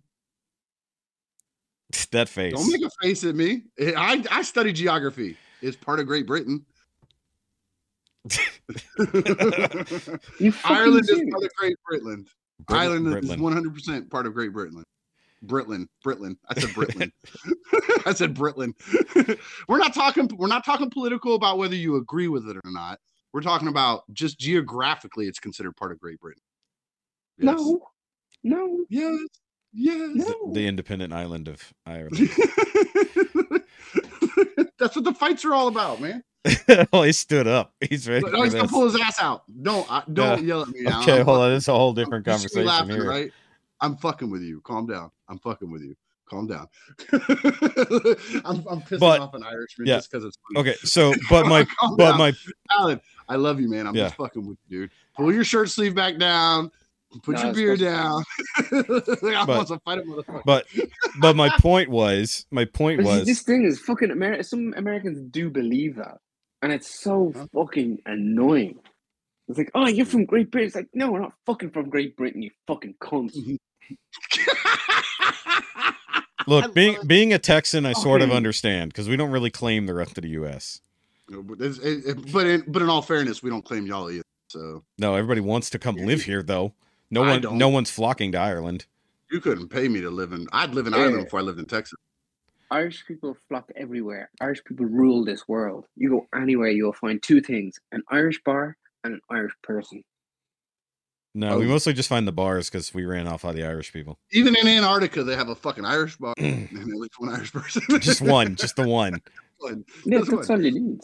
that 2.11 2.29
face 2.29 2.53
Don't 2.53 2.71
make 2.71 2.81
a 2.83 2.89
face 3.01 3.23
at 3.23 3.35
me. 3.35 3.63
I 3.79 4.23
I 4.31 4.41
study 4.43 4.71
geography. 4.73 5.37
It's 5.61 5.77
part 5.77 5.99
of 5.99 6.07
Great 6.07 6.25
Britain. 6.27 6.65
You 8.25 8.37
fucking 10.51 10.53
Ireland 10.65 11.09
is 11.09 11.23
part 11.31 11.43
of 11.43 11.49
Great 11.57 11.75
Britain. 11.87 12.25
Brit- 12.67 12.79
Ireland 12.79 13.23
is 13.23 13.37
100 13.37 13.73
percent 13.73 14.09
part 14.09 14.25
of 14.27 14.33
Great 14.33 14.53
Britain. 14.53 14.83
Britain, 15.43 15.87
Britain. 16.03 16.37
I 16.49 16.59
said 16.59 16.73
Britain. 16.73 17.11
I 18.05 18.13
said 18.13 18.35
Britain. 18.35 18.75
we're 19.67 19.79
not 19.79 19.93
talking. 19.93 20.29
We're 20.35 20.47
not 20.47 20.63
talking 20.63 20.89
political 20.89 21.35
about 21.35 21.57
whether 21.57 21.75
you 21.75 21.95
agree 21.95 22.27
with 22.27 22.47
it 22.47 22.57
or 22.57 22.71
not. 22.71 22.99
We're 23.33 23.41
talking 23.41 23.67
about 23.69 24.03
just 24.13 24.39
geographically, 24.39 25.27
it's 25.27 25.39
considered 25.39 25.75
part 25.75 25.91
of 25.91 25.99
Great 25.99 26.19
Britain. 26.19 26.43
Yes. 27.37 27.55
No, 27.57 27.81
no, 28.43 28.85
Yes. 28.89 29.17
Yes. 29.73 30.11
no. 30.15 30.25
the, 30.25 30.51
the 30.53 30.67
independent 30.67 31.13
island 31.13 31.47
of 31.47 31.73
Ireland. 31.85 32.17
That's 34.77 34.95
what 34.95 35.05
the 35.05 35.13
fights 35.13 35.45
are 35.45 35.53
all 35.53 35.69
about, 35.69 36.01
man. 36.01 36.23
oh, 36.93 37.03
he 37.03 37.11
stood 37.11 37.47
up. 37.47 37.73
He's 37.81 38.07
ready 38.09 38.21
But 38.21 38.31
for 38.31 38.37
no, 38.37 38.43
he's 38.43 38.53
gonna 38.55 38.67
pull 38.67 38.85
his 38.89 38.99
ass 38.99 39.21
out. 39.21 39.43
Don't 39.61 39.89
I, 39.91 40.03
don't 40.11 40.43
yell 40.43 40.61
at 40.63 40.69
me. 40.69 40.81
now. 40.81 41.01
Okay, 41.01 41.19
I'm 41.19 41.25
hold 41.25 41.37
fucking- 41.37 41.43
on. 41.43 41.49
This 41.53 41.63
is 41.63 41.67
a 41.67 41.73
whole 41.73 41.93
different 41.93 42.25
you 42.25 42.33
see 42.33 42.37
me 42.59 42.65
conversation 42.65 42.65
laughing, 42.65 42.95
here. 42.95 43.09
Right? 43.09 43.31
I'm 43.79 43.95
fucking 43.97 44.29
with 44.29 44.41
you. 44.41 44.61
Calm 44.61 44.87
down. 44.87 45.11
I'm 45.27 45.39
fucking 45.39 45.69
with 45.71 45.81
you. 45.83 45.95
Calm 46.29 46.47
down. 46.47 46.67
I'm, 48.45 48.63
I'm 48.69 48.81
pissing 48.81 48.99
But- 48.99 49.19
off 49.21 49.33
an 49.33 49.43
Irishman 49.43 49.87
yeah. 49.87 49.97
just 49.97 50.11
because 50.11 50.25
it's 50.25 50.37
funny. 50.53 50.69
Okay, 50.69 50.77
so 50.83 51.13
but 51.29 51.45
my 51.47 51.65
but 51.97 51.97
down. 51.97 52.17
my 52.17 52.33
Alan, 52.71 53.01
I 53.29 53.35
love 53.35 53.59
you, 53.59 53.69
man. 53.69 53.85
I'm 53.87 53.95
Yeah. 53.95 54.05
just 54.05 54.15
fucking 54.15 54.45
with 54.47 54.57
you, 54.67 54.81
dude. 54.81 54.91
Pull 55.15 55.33
your 55.33 55.43
shirt 55.43 55.69
sleeve 55.69 55.93
back 55.95 56.17
down. 56.17 56.71
Put 57.23 57.35
No, 57.35 57.43
your 57.43 57.53
beer 57.53 57.75
down. 57.75 58.23
I 58.71 59.43
want 59.45 59.67
to 59.67 59.79
fight 59.83 59.99
a 59.99 60.01
motherfucker. 60.03 60.43
but 60.45 60.65
but 61.19 61.35
my 61.35 61.49
point 61.59 61.89
was 61.89 62.45
my 62.51 62.63
point 62.63 63.03
was 63.03 63.25
this 63.25 63.41
thing 63.41 63.65
is 63.65 63.79
fucking 63.81 64.11
America. 64.11 64.45
Some 64.45 64.73
Americans 64.77 65.19
do 65.29 65.49
believe 65.49 65.97
that, 65.97 66.19
and 66.61 66.71
it's 66.71 66.89
so 66.89 67.31
Huh? 67.35 67.47
fucking 67.53 67.99
annoying. 68.05 68.79
It's 69.47 69.57
like, 69.57 69.71
oh, 69.75 69.87
you're 69.87 70.05
from 70.05 70.25
Great 70.25 70.49
Britain. 70.51 70.67
It's 70.67 70.75
like, 70.75 70.87
no, 70.93 71.11
we're 71.11 71.19
not 71.19 71.33
fucking 71.45 71.71
from 71.71 71.89
Great 71.89 72.15
Britain. 72.15 72.41
You 72.41 72.51
fucking 72.67 72.95
cunt. 73.01 73.31
Mm-hmm. 73.35 73.55
look 76.47 76.73
being 76.73 76.97
being 77.05 77.33
a 77.33 77.39
Texan 77.39 77.85
I 77.85 77.93
sort 77.93 78.21
of 78.21 78.31
understand 78.31 78.91
because 78.93 79.07
we 79.09 79.15
don't 79.17 79.31
really 79.31 79.49
claim 79.51 79.85
the 79.85 79.93
rest 79.93 80.17
of 80.17 80.21
the 80.23 80.29
U.S. 80.29 80.81
No, 81.29 81.43
but, 81.43 81.61
it's- 81.61 81.77
it- 81.79 82.05
it- 82.17 82.31
but 82.31 82.47
in 82.47 82.63
but 82.67 82.81
in 82.81 82.89
all 82.89 83.01
fairness, 83.01 83.43
we 83.43 83.49
don't 83.49 83.63
claim 83.65 83.85
y'all 83.85 84.09
either. 84.09 84.23
So 84.49 84.83
No, 84.97 85.15
everybody 85.15 85.41
wants 85.41 85.69
to 85.71 85.79
come 85.79 85.95
live 85.95 86.23
here 86.23 86.43
though. 86.43 86.73
No 87.09 87.23
I 87.23 87.29
one 87.31 87.41
don't. 87.41 87.57
no 87.57 87.69
one's 87.69 87.91
flocking 87.91 88.31
to 88.33 88.37
Ireland. 88.37 88.85
you 89.31 89.39
couldn't 89.41 89.69
pay 89.69 89.87
me 89.87 90.01
to 90.01 90.09
live 90.09 90.33
in. 90.33 90.47
I'd 90.53 90.73
live 90.73 90.87
in 90.87 90.93
Yeah. 90.93 90.99
Ireland 90.99 91.25
before 91.25 91.39
I 91.39 91.43
lived 91.43 91.59
in 91.59 91.65
Texas. 91.65 91.97
Irish 92.71 93.05
people 93.05 93.35
flock 93.47 93.69
everywhere. 93.75 94.29
Irish 94.39 94.63
people 94.63 94.85
rule 94.85 95.23
this 95.25 95.47
world. 95.47 95.85
You 95.95 96.09
go 96.09 96.27
anywhere, 96.33 96.69
you'll 96.69 96.93
find 96.93 97.21
two 97.21 97.41
things: 97.41 97.79
an 97.91 98.01
Irish 98.09 98.41
bar 98.43 98.77
and 99.03 99.13
an 99.15 99.21
Irish 99.29 99.53
person. 99.61 100.03
No, 101.33 101.51
oh. 101.51 101.59
we 101.59 101.65
Oh. 101.65 101.69
mostly 101.69 101.93
just 101.93 102.09
find 102.09 102.27
the 102.27 102.31
bars 102.31 102.69
because 102.69 102.93
we 102.93 103.05
ran 103.05 103.27
off 103.27 103.45
all 103.45 103.53
the 103.53 103.63
Irish 103.65 103.93
people. 103.93 104.17
Even 104.31 104.55
in 104.55 104.67
Antarctica, 104.67 105.23
they 105.23 105.35
have 105.35 105.49
a 105.49 105.55
fucking 105.55 105.85
Irish 105.85 106.17
bar 106.17 106.33
and 106.37 106.69
at 106.71 106.87
least 106.87 107.19
one 107.19 107.29
Irish 107.29 107.53
person. 107.53 107.81
Just 107.99 108.21
one, 108.21 108.55
just 108.55 108.75
the 108.75 108.87
one. 108.87 109.21
One. 109.59 109.85
Yeah, 110.05 110.17
That's 110.17 110.29
that's 110.31 110.49
all 110.49 110.59
you 110.59 110.71
need. 110.71 111.01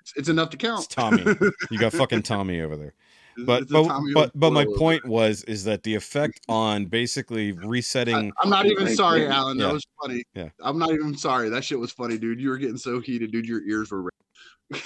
It's, 0.00 0.12
it's 0.14 0.28
enough 0.28 0.50
to 0.50 0.56
count. 0.56 0.84
It's 0.84 0.94
Tommy. 0.94 1.24
You 1.68 1.78
got 1.80 1.92
fucking 1.94 2.22
Tommy 2.22 2.60
over 2.60 2.76
there. 2.76 2.94
It's- 3.38 3.44
But 3.46 3.68
but 3.68 4.00
but 4.14 4.32
but 4.34 4.50
my 4.52 4.64
point 4.76 5.04
was 5.06 5.42
is 5.44 5.64
that 5.64 5.82
the 5.82 5.94
effect 5.94 6.40
on 6.48 6.86
basically 6.86 7.52
resetting 7.52 8.32
I, 8.38 8.44
am 8.44 8.50
not 8.50 8.66
even 8.66 8.94
sorry. 8.94 9.26
Alan. 9.26 9.58
That 9.58 9.66
Yeah. 9.66 9.72
was 9.72 9.86
funny. 10.00 10.24
Yeah. 10.34 10.48
I'm 10.60 10.78
not 10.78 10.90
even 10.92 11.16
sorry. 11.16 11.48
That 11.50 11.62
shit 11.64 11.78
was 11.78 11.92
funny, 11.92 12.16
dude. 12.18 12.40
You 12.40 12.48
were 12.50 12.58
getting 12.58 12.78
so 12.78 13.00
heated, 13.00 13.32
dude. 13.32 13.46
Your 13.46 13.62
ears 13.66 13.90
were 13.90 14.02
red. 14.02 14.80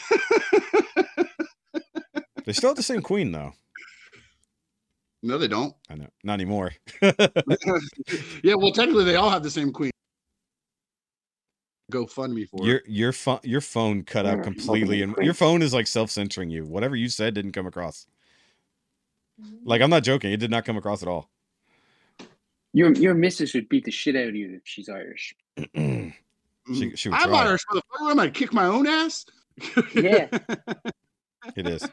they 2.45 2.53
still 2.53 2.71
have 2.71 2.77
the 2.77 2.83
same 2.83 3.03
queen 3.11 3.33
though. 3.33 3.53
no, 5.23 5.39
they 5.39 5.49
don't. 5.49 5.75
I 5.89 5.95
know. 5.95 6.09
Not 6.25 6.35
anymore. 6.35 6.73
yeah, 7.03 8.55
well, 8.57 8.73
technically, 8.73 9.05
they 9.05 9.17
all 9.17 9.31
have 9.31 9.43
the 9.43 9.51
same 9.51 9.73
queen. 9.73 9.91
Go 11.91 12.07
fund 12.07 12.33
me 12.33 12.45
for 12.45 12.65
your 12.65 12.77
it. 12.77 12.85
your 12.87 13.13
phone 13.13 13.41
your 13.43 13.61
phone 13.61 14.05
cut 14.05 14.25
out 14.25 14.45
completely 14.45 15.03
and 15.03 15.13
your 15.21 15.35
phone 15.35 15.61
is 15.61 15.75
like 15.75 15.89
self-censoring 15.89 16.49
you. 16.49 16.65
Whatever 16.65 16.95
you 16.95 17.09
said 17.09 17.35
didn't 17.35 17.51
come 17.53 17.67
across. 17.67 18.07
Like 19.65 19.81
I'm 19.83 19.91
not 19.91 20.03
joking, 20.05 20.33
it 20.33 20.39
did 20.39 20.51
not 20.51 20.65
come 20.65 20.77
across 20.77 21.03
at 21.03 21.09
all. 21.09 21.31
Your 22.73 22.93
your 22.93 23.15
missus 23.15 23.55
would 23.55 23.69
beat 23.69 23.85
the 23.85 23.91
shit 23.91 24.17
out 24.17 24.29
of 24.29 24.35
you 24.37 24.55
if 24.57 24.63
she's 24.65 24.89
Irish. 24.89 25.35
she 25.57 26.15
Mm. 26.69 26.97
she 26.97 27.09
would 27.09 27.19
I'm 27.19 27.29
try. 27.31 27.47
Irish, 27.47 27.63
motherfucker. 27.71 27.81
What 28.01 28.11
am 28.13 28.21
I 28.21 28.29
kick 28.31 28.53
my 28.53 28.67
own 28.67 28.87
ass? 28.87 29.27
Yeah. 29.95 30.29
It 31.57 31.67
is. 31.67 31.89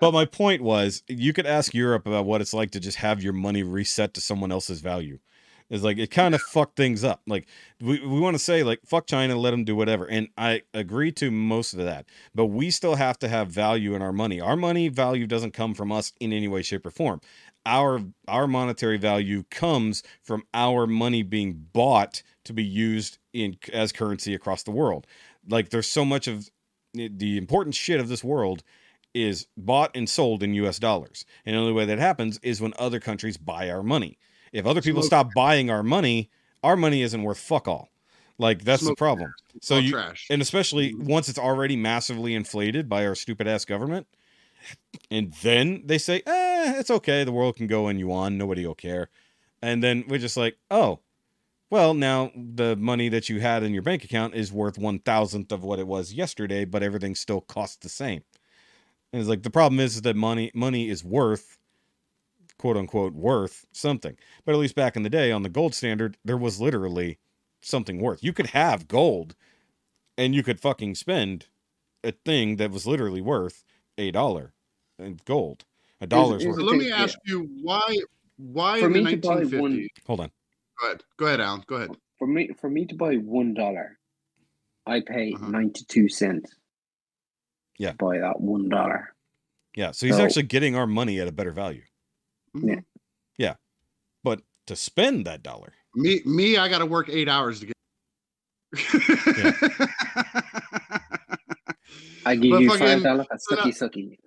But 0.00 0.12
my 0.12 0.24
point 0.24 0.62
was, 0.62 1.02
you 1.08 1.32
could 1.32 1.46
ask 1.46 1.74
Europe 1.74 2.06
about 2.06 2.24
what 2.24 2.40
it's 2.40 2.54
like 2.54 2.70
to 2.72 2.80
just 2.80 2.98
have 2.98 3.22
your 3.22 3.32
money 3.32 3.62
reset 3.62 4.14
to 4.14 4.20
someone 4.20 4.52
else's 4.52 4.80
value. 4.80 5.18
It's 5.68 5.82
like 5.82 5.98
it 5.98 6.10
kind 6.10 6.34
of 6.34 6.40
fucked 6.40 6.76
things 6.76 7.02
up. 7.02 7.22
Like 7.26 7.46
we, 7.80 8.00
we 8.00 8.20
want 8.20 8.34
to 8.34 8.42
say 8.42 8.62
like 8.62 8.80
fuck 8.86 9.06
China, 9.06 9.36
let 9.36 9.50
them 9.50 9.64
do 9.64 9.74
whatever, 9.74 10.04
and 10.04 10.28
I 10.38 10.62
agree 10.72 11.10
to 11.12 11.30
most 11.30 11.72
of 11.72 11.80
that. 11.80 12.06
But 12.34 12.46
we 12.46 12.70
still 12.70 12.94
have 12.94 13.18
to 13.20 13.28
have 13.28 13.48
value 13.48 13.94
in 13.94 14.02
our 14.02 14.12
money. 14.12 14.40
Our 14.40 14.56
money 14.56 14.88
value 14.88 15.26
doesn't 15.26 15.52
come 15.52 15.74
from 15.74 15.90
us 15.90 16.12
in 16.20 16.32
any 16.32 16.48
way, 16.48 16.62
shape, 16.62 16.86
or 16.86 16.90
form. 16.90 17.20
Our 17.64 18.00
our 18.28 18.46
monetary 18.46 18.96
value 18.96 19.44
comes 19.50 20.02
from 20.22 20.44
our 20.54 20.86
money 20.86 21.22
being 21.22 21.66
bought 21.72 22.22
to 22.44 22.52
be 22.52 22.64
used 22.64 23.18
in 23.32 23.56
as 23.72 23.92
currency 23.92 24.34
across 24.34 24.62
the 24.62 24.70
world. 24.70 25.06
Like 25.48 25.70
there's 25.70 25.88
so 25.88 26.04
much 26.04 26.28
of 26.28 26.48
the 26.94 27.36
important 27.36 27.74
shit 27.74 28.00
of 28.00 28.08
this 28.08 28.24
world 28.24 28.62
is 29.14 29.46
bought 29.56 29.90
and 29.96 30.08
sold 30.08 30.42
in 30.42 30.54
US 30.54 30.78
dollars. 30.78 31.24
And 31.44 31.56
the 31.56 31.60
only 31.60 31.72
way 31.72 31.86
that 31.86 31.98
happens 31.98 32.38
is 32.42 32.60
when 32.60 32.74
other 32.78 33.00
countries 33.00 33.36
buy 33.36 33.70
our 33.70 33.82
money. 33.82 34.18
If 34.52 34.66
other 34.66 34.82
people 34.82 35.02
Smoke. 35.02 35.08
stop 35.08 35.34
buying 35.34 35.70
our 35.70 35.82
money, 35.82 36.30
our 36.62 36.76
money 36.76 37.02
isn't 37.02 37.22
worth 37.22 37.38
fuck 37.38 37.68
all. 37.68 37.90
Like 38.38 38.64
that's 38.64 38.82
Smoke 38.82 38.92
the 38.92 38.98
problem. 38.98 39.34
So 39.62 39.78
you 39.78 39.92
trash. 39.92 40.26
and 40.30 40.42
especially 40.42 40.94
once 40.94 41.28
it's 41.28 41.38
already 41.38 41.76
massively 41.76 42.34
inflated 42.34 42.88
by 42.88 43.06
our 43.06 43.14
stupid 43.14 43.46
ass 43.48 43.64
government, 43.64 44.06
and 45.10 45.32
then 45.42 45.82
they 45.86 45.98
say, 45.98 46.22
"Eh, 46.26 46.74
it's 46.78 46.90
okay. 46.90 47.24
The 47.24 47.32
world 47.32 47.56
can 47.56 47.66
go 47.66 47.88
in 47.88 47.98
yuan. 47.98 48.36
Nobody 48.36 48.66
will 48.66 48.74
care." 48.74 49.08
And 49.62 49.82
then 49.82 50.04
we're 50.06 50.18
just 50.18 50.36
like, 50.36 50.58
"Oh, 50.70 51.00
well, 51.70 51.94
now 51.94 52.30
the 52.36 52.76
money 52.76 53.08
that 53.08 53.28
you 53.28 53.40
had 53.40 53.62
in 53.62 53.72
your 53.72 53.82
bank 53.82 54.04
account 54.04 54.34
is 54.34 54.52
worth 54.52 54.76
one 54.78 54.98
thousandth 54.98 55.50
of 55.50 55.64
what 55.64 55.78
it 55.78 55.86
was 55.86 56.12
yesterday, 56.12 56.64
but 56.66 56.82
everything 56.82 57.14
still 57.14 57.40
costs 57.40 57.76
the 57.76 57.88
same." 57.88 58.22
And 59.12 59.20
it's 59.20 59.30
like 59.30 59.44
the 59.44 59.50
problem 59.50 59.80
is 59.80 60.02
that 60.02 60.14
money 60.14 60.50
money 60.54 60.90
is 60.90 61.02
worth 61.02 61.55
quote 62.58 62.76
unquote 62.76 63.14
worth 63.14 63.66
something. 63.72 64.16
But 64.44 64.52
at 64.54 64.58
least 64.58 64.74
back 64.74 64.96
in 64.96 65.02
the 65.02 65.10
day 65.10 65.30
on 65.32 65.42
the 65.42 65.48
gold 65.48 65.74
standard, 65.74 66.16
there 66.24 66.36
was 66.36 66.60
literally 66.60 67.18
something 67.60 68.00
worth. 68.00 68.22
You 68.22 68.32
could 68.32 68.48
have 68.48 68.88
gold 68.88 69.34
and 70.18 70.34
you 70.34 70.42
could 70.42 70.60
fucking 70.60 70.94
spend 70.94 71.46
a 72.04 72.12
thing 72.12 72.56
that 72.56 72.70
was 72.70 72.86
literally 72.86 73.20
worth 73.20 73.64
a 73.98 74.10
dollar 74.10 74.52
in 74.98 75.20
gold. 75.24 75.64
A 76.00 76.06
dollar's 76.06 76.46
worth. 76.46 76.58
let 76.58 76.76
me 76.78 76.88
Yeah. 76.88 77.02
ask 77.02 77.18
you 77.24 77.48
why 77.62 77.96
why 78.38 78.80
For 78.80 78.86
in 78.86 78.92
the 78.92 79.02
me 79.02 79.10
to 79.12 79.16
buy 79.16 79.36
1950s? 79.40 79.60
one- 79.60 79.88
Hold 80.06 80.20
on. 80.20 80.30
Go 80.80 80.86
ahead. 80.86 81.02
Go 81.16 81.26
ahead, 81.26 81.40
Alan. 81.40 81.64
Go 81.66 81.76
ahead. 81.76 81.90
For 82.18 82.26
me, 82.26 82.50
for 82.60 82.68
me 82.68 82.84
to 82.86 82.94
buy 82.94 83.14
one 83.16 83.54
dollar, 83.54 83.98
I 84.86 85.00
pay 85.00 85.32
Uh-huh. 85.32 85.48
ninety 85.48 85.84
two 85.88 86.08
cents. 86.10 86.54
Yeah. 87.78 87.92
To 87.92 87.96
buy 87.96 88.18
that 88.18 88.40
one 88.40 88.68
dollar. 88.68 89.14
Yeah, 89.74 89.90
so 89.92 90.06
he's 90.06 90.16
So- 90.16 90.24
actually 90.24 90.44
getting 90.44 90.74
our 90.76 90.86
money 90.86 91.18
at 91.20 91.28
a 91.28 91.32
better 91.32 91.50
value. 91.52 91.82
Mhm. 92.56 92.84
Yeah. 93.38 93.54
But 94.24 94.40
to 94.66 94.76
spend 94.76 95.26
that 95.26 95.42
dollar, 95.42 95.74
Me, 95.94 96.20
me, 96.24 96.56
I 96.56 96.68
got 96.68 96.78
to 96.78 96.86
work 96.86 97.08
eight 97.08 97.28
hours 97.28 97.60
to 97.60 97.66
get. 97.66 97.76
I 102.24 102.36
give 102.36 102.50
But 102.50 102.60
you 102.60 102.70
fucking- 102.70 102.86
five 102.86 103.02
dollars. 103.02 103.26
Sucky, 103.50 103.68
sucky. 103.76 104.18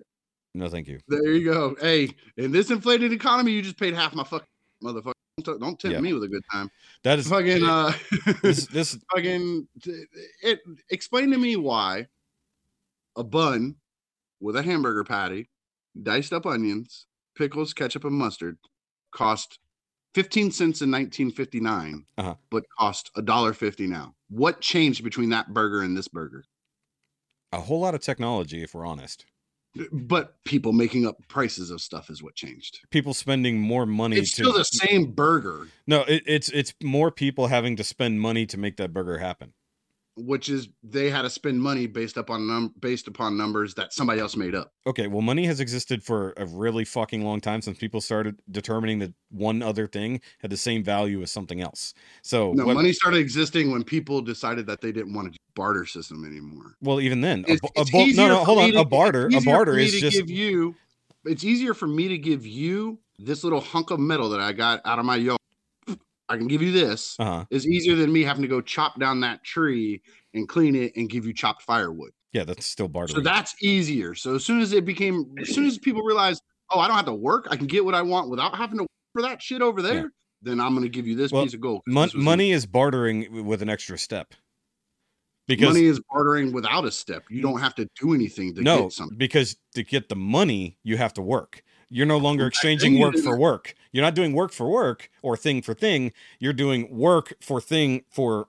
No, 0.54 0.68
thank 0.68 0.88
you. 0.88 0.98
there 1.06 1.30
you 1.32 1.44
go. 1.44 1.76
Hey, 1.80 2.08
in 2.36 2.50
this 2.50 2.70
inflated 2.70 3.12
economy, 3.12 3.52
you 3.52 3.62
just 3.62 3.78
paid 3.78 3.94
half 3.94 4.14
my 4.16 4.24
fucking 4.24 4.48
motherfucker. 4.82 5.12
Don't, 5.44 5.60
don't 5.60 5.78
tempt 5.78 5.94
Yeah. 5.94 6.00
me 6.00 6.12
with 6.12 6.24
a 6.24 6.28
good 6.28 6.42
time. 6.52 6.68
That 7.04 7.18
is 7.20 7.28
Fucking, 7.28 7.62
uh, 7.64 7.92
this. 8.42 8.66
This 8.66 8.98
fucking, 9.14 9.68
it. 10.42 10.58
Explain 10.90 11.30
to 11.30 11.38
me 11.38 11.54
why 11.56 12.08
a 13.16 13.22
bun 13.22 13.76
with 14.40 14.56
a 14.56 14.62
hamburger 14.62 15.04
patty, 15.04 15.48
diced 16.02 16.32
up 16.32 16.46
onions, 16.46 17.06
pickles, 17.40 17.72
ketchup, 17.72 18.04
and 18.04 18.12
mustard 18.14 18.58
cost 19.12 19.58
15 20.14 20.50
cents 20.50 20.82
in 20.82 20.90
1959, 20.90 22.04
Uh-huh. 22.18 22.34
but 22.50 22.64
cost 22.78 23.10
a 23.16 23.22
dollar 23.22 23.52
fifty 23.54 23.86
now. 23.86 24.14
What 24.28 24.60
changed 24.60 25.02
between 25.02 25.30
that 25.30 25.52
burger 25.54 25.82
and 25.82 25.96
this 25.96 26.06
burger? 26.08 26.44
a 27.52 27.60
whole 27.60 27.80
lot 27.80 27.96
of 27.96 28.00
technology, 28.00 28.62
if 28.62 28.74
we're 28.74 28.86
honest. 28.86 29.24
But 29.92 30.34
people 30.44 30.72
making 30.72 31.04
up 31.06 31.16
prices 31.28 31.70
of 31.70 31.80
stuff 31.80 32.08
is 32.10 32.22
what 32.22 32.36
changed. 32.36 32.78
People 32.90 33.12
spending 33.14 33.58
more 33.60 33.86
money 33.86 34.18
It's 34.18 34.30
to 34.32 34.42
still 34.44 34.52
the 34.52 34.64
same 34.64 35.10
burger, 35.12 35.66
no. 35.86 36.02
It, 36.02 36.22
it's 36.26 36.48
it's 36.50 36.74
more 36.82 37.10
people 37.10 37.46
having 37.48 37.74
to 37.76 37.82
spend 37.84 38.20
money 38.20 38.46
to 38.46 38.58
make 38.58 38.76
that 38.76 38.92
burger 38.92 39.18
happen. 39.18 39.52
Which 40.24 40.48
is 40.48 40.68
they 40.82 41.10
had 41.10 41.22
to 41.22 41.30
spend 41.30 41.60
money 41.60 41.86
based 41.86 42.16
upon 42.16 42.46
num- 42.46 42.74
based 42.80 43.08
upon 43.08 43.36
numbers 43.36 43.74
that 43.74 43.92
somebody 43.92 44.20
else 44.20 44.36
made 44.36 44.54
up. 44.54 44.72
Okay, 44.86 45.06
well, 45.06 45.22
money 45.22 45.46
has 45.46 45.60
existed 45.60 46.02
for 46.02 46.32
a 46.36 46.46
really 46.46 46.84
fucking 46.84 47.24
long 47.24 47.40
time 47.40 47.62
since 47.62 47.78
people 47.78 48.00
started 48.00 48.36
determining 48.50 48.98
that 49.00 49.12
one 49.30 49.62
other 49.62 49.86
thing 49.86 50.20
had 50.40 50.50
the 50.50 50.56
same 50.56 50.82
value 50.84 51.22
as 51.22 51.30
something 51.32 51.60
else. 51.60 51.94
So, 52.22 52.52
No, 52.52 52.64
money 52.66 52.92
started 52.92 53.18
existing 53.18 53.70
when 53.70 53.84
people 53.84 54.20
decided 54.20 54.66
that 54.66 54.80
they 54.80 54.92
didn't 54.92 55.12
want 55.14 55.34
a 55.34 55.38
barter 55.54 55.84
system 55.86 56.24
anymore. 56.24 56.76
well, 56.80 57.00
even 57.00 57.20
then, 57.20 57.44
a, 57.48 57.52
It's- 57.52 57.70
a 57.76 57.80
it's 57.82 57.90
bo- 57.90 58.06
no, 58.06 58.28
no, 58.28 58.44
hold 58.44 58.58
on, 58.58 58.72
to- 58.72 58.80
a 58.80 58.84
barter, 58.84 59.28
a 59.34 59.40
barter 59.40 59.78
is 59.78 59.92
just 60.00 60.16
give 60.16 60.30
you. 60.30 60.74
It's 61.24 61.44
easier 61.44 61.74
for 61.74 61.86
me 61.86 62.08
to 62.08 62.16
give 62.18 62.46
you 62.46 62.98
this 63.18 63.44
little 63.44 63.60
hunk 63.60 63.90
of 63.90 64.00
metal 64.00 64.30
that 64.30 64.40
I 64.40 64.52
got 64.52 64.80
out 64.86 64.98
of 64.98 65.04
my 65.04 65.16
yard. 65.16 65.38
I 66.30 66.36
can 66.36 66.46
give 66.46 66.62
you 66.62 66.70
this. 66.72 67.16
uh 67.18 67.24
huh. 67.24 67.44
Is 67.50 67.66
easier 67.66 67.96
than 67.96 68.12
me 68.12 68.22
having 68.22 68.42
to 68.42 68.48
go 68.48 68.60
chop 68.60 68.98
down 68.98 69.20
that 69.20 69.42
tree 69.44 70.00
and 70.32 70.48
clean 70.48 70.76
it 70.76 70.92
and 70.96 71.10
give 71.10 71.26
you 71.26 71.34
chopped 71.34 71.62
firewood. 71.62 72.12
Yeah, 72.32 72.44
that's 72.44 72.64
still 72.64 72.86
barter. 72.88 73.14
So 73.14 73.20
that's 73.20 73.54
easier. 73.60 74.14
So 74.14 74.36
as 74.36 74.44
soon 74.44 74.60
as 74.60 74.72
it 74.72 74.84
became, 74.84 75.34
as 75.40 75.52
soon 75.52 75.66
as 75.66 75.76
people 75.78 76.02
realized, 76.02 76.42
oh, 76.70 76.78
I 76.78 76.86
don't 76.86 76.96
have 76.96 77.06
to 77.06 77.14
work, 77.14 77.48
I 77.50 77.56
can 77.56 77.66
get 77.66 77.84
what 77.84 77.94
I 77.94 78.02
want 78.02 78.30
without 78.30 78.56
having 78.56 78.78
to 78.78 78.82
work 78.84 78.88
for 79.12 79.22
that 79.22 79.42
shit 79.42 79.60
over 79.60 79.82
there. 79.82 80.12
Then 80.42 80.60
I'm 80.60 80.72
going 80.72 80.84
to 80.84 80.88
give 80.88 81.06
you 81.06 81.16
this 81.16 81.32
Well, 81.32 81.42
piece 81.42 81.54
of 81.54 81.60
gold. 81.60 81.82
Mon- 81.86 82.10
money 82.14 82.52
is 82.52 82.64
bartering 82.64 83.44
with 83.44 83.60
an 83.60 83.68
extra 83.68 83.98
step. 83.98 84.32
Because 85.48 85.74
money 85.74 85.86
is 85.86 86.00
bartering 86.12 86.52
without 86.52 86.84
a 86.84 86.92
step. 86.92 87.24
You 87.28 87.42
don't 87.42 87.58
have 87.60 87.74
to 87.74 87.88
do 88.00 88.14
anything 88.14 88.54
to 88.54 88.62
no, 88.62 88.84
get 88.84 88.92
something. 88.92 89.18
because 89.18 89.56
to 89.74 89.82
get 89.82 90.08
the 90.08 90.14
money, 90.14 90.78
you 90.84 90.96
have 90.96 91.12
to 91.14 91.22
work. 91.22 91.62
You're 91.90 92.06
no 92.06 92.18
longer 92.18 92.46
exchanging 92.46 92.98
work 93.00 93.16
for 93.16 93.36
work. 93.36 93.74
You're 93.92 94.04
not 94.04 94.14
doing 94.14 94.32
work 94.32 94.52
for 94.52 94.68
work 94.70 95.10
or 95.22 95.36
thing 95.36 95.60
for 95.62 95.74
thing. 95.74 96.12
You're 96.38 96.52
doing 96.52 96.88
work 96.96 97.34
for 97.40 97.60
thing 97.60 98.04
for 98.10 98.46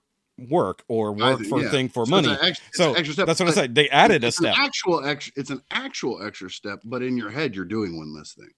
work 0.49 0.83
or 0.87 1.11
work 1.11 1.37
think- 1.39 1.49
for 1.49 1.61
yeah. 1.61 1.69
thing 1.71 1.89
for 1.89 2.05
So 2.05 2.09
money. 2.11 2.37
ex- 2.41 2.59
So. 2.73 2.93
That's 2.93 3.39
what 3.39 3.49
I 3.49 3.51
said. 3.51 3.73
They 3.75 3.89
added 3.89 4.23
a 4.23 4.31
step. 4.31 4.55
Actual 4.57 5.03
extra. 5.05 5.33
It's 5.35 5.49
an 5.49 5.61
actual 5.71 6.23
extra 6.23 6.49
step, 6.49 6.79
but 6.83 7.01
in 7.01 7.17
your 7.17 7.29
head, 7.31 7.55
you're 7.55 7.65
doing 7.65 7.97
one 7.97 8.13
less 8.15 8.33
thing. 8.33 8.49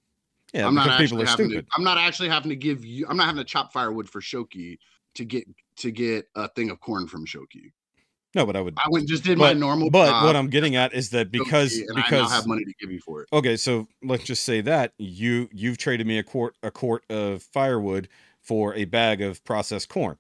Yeah, 0.54 0.68
I'm 0.68 0.76
not 0.76 0.84
people 1.00 1.02
actually 1.20 1.24
are 1.24 1.28
having 1.28 1.46
stupid. 1.50 1.66
to. 1.68 1.72
I'm 1.78 1.84
not 1.84 1.98
actually 1.98 2.30
having 2.30 2.50
to 2.50 2.56
give 2.56 2.86
you. 2.86 3.08
I'm 3.10 3.18
not 3.18 3.26
having 3.26 3.40
to 3.40 3.44
chop 3.50 3.74
firewood 3.74 4.08
for 4.10 4.22
Shoky 4.22 4.78
to 5.16 5.26
get 5.26 5.46
to 5.78 5.92
get 5.92 6.28
a 6.36 6.48
thing 6.50 6.70
of 6.70 6.80
corn 6.80 7.08
from 7.08 7.26
Shoky. 7.26 7.72
No, 8.36 8.46
but 8.46 8.56
I 8.56 8.62
would. 8.62 8.74
I 8.78 8.88
went 8.90 9.08
just 9.08 9.24
did 9.24 9.38
my 9.38 9.54
normal. 9.54 9.90
but 9.92 10.08
job, 10.10 10.26
what 10.26 10.36
I'm 10.36 10.48
getting 10.50 10.76
at 10.76 10.94
is 10.94 11.10
that 11.12 11.32
because 11.38 11.78
and 11.78 12.00
I 12.00 12.02
have 12.30 12.48
money 12.48 12.64
to 12.66 12.74
give 12.80 12.92
you 12.92 13.00
for 13.00 13.22
it. 13.22 13.30
okay, 13.32 13.56
so 13.58 13.88
let's 14.04 14.24
just 14.24 14.44
say 14.44 14.62
that 14.62 14.94
you 14.98 15.50
you've 15.52 15.78
traded 15.78 16.08
me 16.08 16.18
a 16.18 16.24
quart 16.24 16.56
a 16.64 16.72
quart 16.72 17.04
of 17.10 17.44
firewood 17.44 18.08
for 18.42 18.74
a 18.76 18.86
bag 18.86 19.22
of 19.22 19.44
processed 19.44 19.90
corn. 19.90 20.18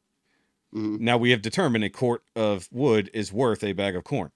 Mhm. 0.73 0.99
Now 0.99 1.17
we 1.17 1.31
have 1.31 1.41
determined 1.41 1.83
a 1.83 1.89
quart 1.89 2.23
of 2.35 2.67
wood 2.71 3.09
is 3.13 3.33
worth 3.33 3.63
a 3.63 3.73
bag 3.73 3.95
of 3.95 4.03
corn. 4.03 4.31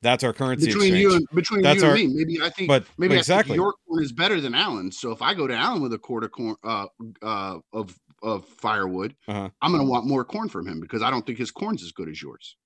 That's 0.00 0.24
our 0.24 0.32
currency 0.32 0.66
Between 0.66 0.94
exchange. 0.94 1.00
you 1.02 1.14
and 1.14 1.26
between 1.32 1.62
That's 1.62 1.80
you 1.80 1.88
our- 1.88 1.94
and 1.94 2.12
me, 2.12 2.14
maybe 2.24 2.42
I 2.42 2.50
think 2.50 2.66
but 2.68 2.84
maybe 2.98 3.14
exactly. 3.16 3.54
Your 3.54 3.72
corn 3.86 4.02
is 4.02 4.10
better 4.12 4.40
than 4.40 4.54
Alan's. 4.54 4.98
So 4.98 5.12
if 5.12 5.22
I 5.22 5.32
go 5.34 5.46
to 5.46 5.54
Alan 5.54 5.80
with 5.80 5.92
a 5.92 5.98
quart 5.98 6.24
of 6.24 6.32
corn 6.32 6.56
uh, 6.64 6.86
uh, 7.22 7.58
of 7.72 7.98
of 8.22 8.44
firewood, 8.46 9.14
Uh-huh. 9.28 9.48
I'm 9.60 9.70
gonna 9.72 9.84
want 9.84 10.06
more 10.06 10.24
corn 10.24 10.48
from 10.48 10.66
him 10.66 10.80
because 10.80 11.02
I 11.02 11.10
don't 11.10 11.24
think 11.24 11.38
his 11.38 11.50
corn's 11.52 11.82
as 11.84 11.92
good 11.92 12.08
as 12.08 12.20
yours. 12.20 12.56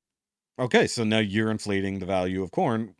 Okay, 0.59 0.87
so 0.87 1.05
now 1.05 1.19
you're 1.19 1.51
inflating 1.51 1.99
the 1.99 2.07
value 2.07 2.43
of 2.43 2.51
corn. 2.51 2.95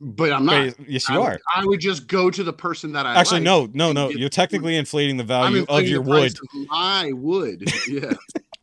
But 0.00 0.32
I'm 0.32 0.46
not. 0.46 0.74
Yes, 0.88 1.08
you 1.08 1.16
I 1.16 1.18
would- 1.18 1.26
are. 1.26 1.38
I 1.56 1.64
would 1.66 1.80
just 1.80 2.06
go 2.06 2.30
to 2.30 2.44
the 2.44 2.52
person 2.52 2.92
that 2.92 3.04
I 3.04 3.14
Actually, 3.16 3.40
like 3.40 3.44
no, 3.44 3.68
no, 3.72 3.92
no. 3.92 4.10
You're 4.10 4.28
technically 4.28 4.76
inflating 4.76 5.16
the 5.16 5.24
value 5.24 5.66
of 5.68 5.82
your 5.88 6.02
wood. 6.02 6.32
of 6.32 6.68
my 6.68 7.10
wood. 7.12 7.64
Yeah, 7.88 8.12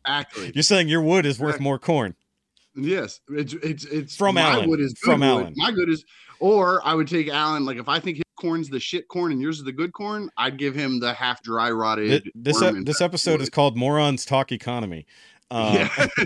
exactly. 0.06 0.52
You're 0.54 0.62
saying 0.62 0.88
your 0.88 1.02
wood 1.02 1.26
is 1.26 1.38
worth 1.38 1.60
more 1.60 1.78
corn. 1.78 2.14
Yes, 2.74 3.20
it's 3.28 3.52
it's 3.54 3.84
it's 3.84 4.16
From 4.16 4.36
my 4.36 4.42
Alan. 4.42 4.70
Wood 4.70 4.80
is 4.80 4.94
From 4.98 5.20
wood. 5.20 5.26
Alan. 5.26 5.52
My 5.56 5.72
good 5.72 5.90
is, 5.90 6.04
or 6.40 6.80
I 6.86 6.94
would 6.94 7.08
take 7.08 7.28
Alan. 7.28 7.66
Like 7.66 7.76
if 7.76 7.88
I 7.88 8.00
think 8.00 8.16
his 8.18 8.24
corn's 8.40 8.70
the 8.70 8.80
shit 8.80 9.06
corn 9.08 9.30
and 9.32 9.40
yours 9.40 9.58
is 9.58 9.64
the 9.64 9.72
good 9.72 9.92
corn, 9.92 10.30
I'd 10.38 10.56
give 10.56 10.74
him 10.74 11.00
the 11.00 11.12
half 11.12 11.42
dry 11.42 11.70
rotted. 11.70 12.08
Th- 12.22 12.32
This 12.34 12.60
worm 12.62 12.78
ep- 12.78 12.84
this 12.86 13.00
episode 13.02 13.42
is 13.42 13.50
called 13.50 13.76
"Morons 13.76 14.24
Talk 14.24 14.52
Economy." 14.52 15.04
Um, 15.50 15.74
yeah. 15.74 16.06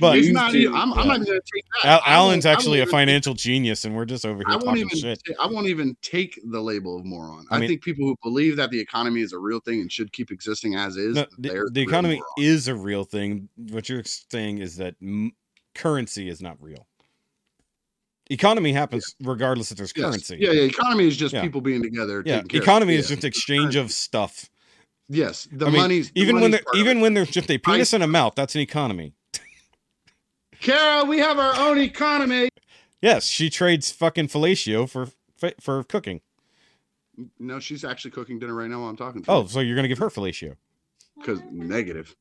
But- 0.00 0.18
it's 0.18 0.28
not. 0.28 0.52
to, 0.52 0.58
even- 0.58 0.74
I'm, 0.74 0.92
I'm 0.92 1.06
not 1.06 1.16
even 1.16 1.26
gonna 1.26 1.40
take 1.54 1.64
that. 1.82 2.02
Al- 2.06 2.26
Alan's 2.26 2.46
actually 2.46 2.78
a 2.78 2.82
even 2.82 2.86
take- 2.86 2.92
financial 2.92 3.34
genius, 3.34 3.84
and 3.84 3.94
we're 3.96 4.04
just 4.04 4.24
over 4.26 4.42
I 4.46 4.50
here 4.52 4.58
won't 4.58 4.64
talking 4.64 4.80
even. 4.82 4.98
shit. 4.98 5.22
I 5.40 5.46
won't 5.46 5.66
even 5.68 5.96
take 6.02 6.38
the 6.44 6.60
label 6.60 6.98
of 6.98 7.04
moron. 7.04 7.46
I 7.50 7.56
I, 7.56 7.58
mean- 7.58 7.68
think 7.68 7.82
people 7.82 8.04
who 8.06 8.16
believe 8.22 8.56
that 8.56 8.70
the 8.70 8.80
economy 8.80 9.20
is 9.20 9.32
a 9.32 9.38
real 9.38 9.60
thing 9.60 9.80
and 9.80 9.90
should 9.90 10.12
keep 10.12 10.30
existing 10.30 10.74
as 10.74 10.96
is. 10.96 11.16
No, 11.16 11.26
the, 11.38 11.70
the 11.72 11.80
economy 11.82 12.16
morons. 12.16 12.32
is 12.38 12.68
a 12.68 12.74
real 12.74 13.04
thing. 13.04 13.48
What 13.70 13.88
you're 13.88 14.04
saying 14.04 14.58
is 14.58 14.76
that 14.76 14.94
m- 15.02 15.32
currency 15.74 16.28
is 16.28 16.42
not 16.42 16.56
real. 16.60 16.86
Economy 18.30 18.72
happens 18.72 19.14
regardless 19.22 19.70
if 19.72 19.76
there's 19.78 19.92
Yes. 19.94 20.04
currency. 20.06 20.38
Yeah, 20.40 20.52
yeah. 20.52 20.62
Economy 20.62 21.06
is 21.06 21.16
just 21.16 21.34
Yeah. 21.34 21.42
people 21.42 21.60
being 21.60 21.82
together. 21.82 22.22
Yeah, 22.24 22.36
taking 22.36 22.48
care 22.48 22.58
of- 22.60 22.64
economy 22.64 22.94
is 22.94 23.10
yeah. 23.10 23.16
just 23.16 23.24
exchange 23.24 23.76
of 23.76 23.90
stuff. 23.92 24.48
Yes, 25.08 25.48
the 25.52 25.66
I 25.66 25.70
mean, 25.70 25.80
money's 25.82 26.10
the 26.12 26.20
even 26.20 26.36
when 26.36 26.42
money's 26.44 26.52
there, 26.58 26.62
part 26.64 26.76
of 26.76 26.80
even 26.80 27.00
when 27.00 27.14
there's 27.14 27.30
just 27.30 27.50
a 27.50 27.58
penis 27.58 27.92
and 27.92 28.02
a 28.02 28.06
mouth, 28.06 28.34
that's 28.34 28.54
an 28.54 28.60
economy. 28.62 29.12
Kara, 30.62 31.04
we 31.04 31.18
have 31.18 31.38
our 31.38 31.58
own 31.58 31.78
economy. 31.78 32.48
Yes, 33.00 33.26
she 33.26 33.50
trades 33.50 33.90
fucking 33.90 34.28
fellatio 34.28 34.88
for 34.88 35.08
for 35.60 35.82
cooking. 35.82 36.20
No, 37.38 37.60
she's 37.60 37.84
actually 37.84 38.12
cooking 38.12 38.38
dinner 38.38 38.54
right 38.54 38.70
now 38.70 38.80
while 38.80 38.88
I'm 38.88 38.96
talking 38.96 39.22
to 39.22 39.30
her. 39.30 39.36
Oh, 39.38 39.46
so 39.46 39.60
you're 39.60 39.76
gonna 39.76 39.88
give 39.88 39.98
her 39.98 40.08
fellatio? 40.08 40.56
because 41.16 41.40
negative. 41.50 42.14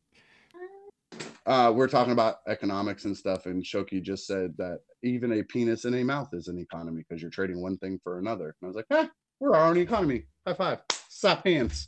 Uh, 1.46 1.72
we're 1.74 1.88
talking 1.88 2.14
about 2.14 2.38
economics 2.48 3.06
and 3.06 3.18
stuff, 3.18 3.46
and 3.46 3.64
Shoky 3.64 4.02
just 4.02 4.28
said 4.28 4.56
that 4.58 4.80
even 5.04 5.34
a 5.34 5.44
penis 5.44 5.86
in 5.86 5.96
a 5.96 6.04
mouth 6.04 6.30
is 6.34 6.48
an 6.48 6.60
economy 6.60 7.04
because 7.08 7.22
you're 7.22 7.32
trading 7.32 7.62
one 7.62 7.78
thing 7.78 8.00
for 8.04 8.20
another. 8.20 8.56
And 8.62 8.64
I 8.64 8.68
was 8.68 8.76
like, 8.76 8.86
eh, 8.92 9.08
we're 9.40 9.56
our 9.56 9.70
own 9.70 9.78
economy. 9.78 10.24
High 10.46 10.54
five. 10.54 10.80
Slap 11.10 11.46
hands. 11.46 11.88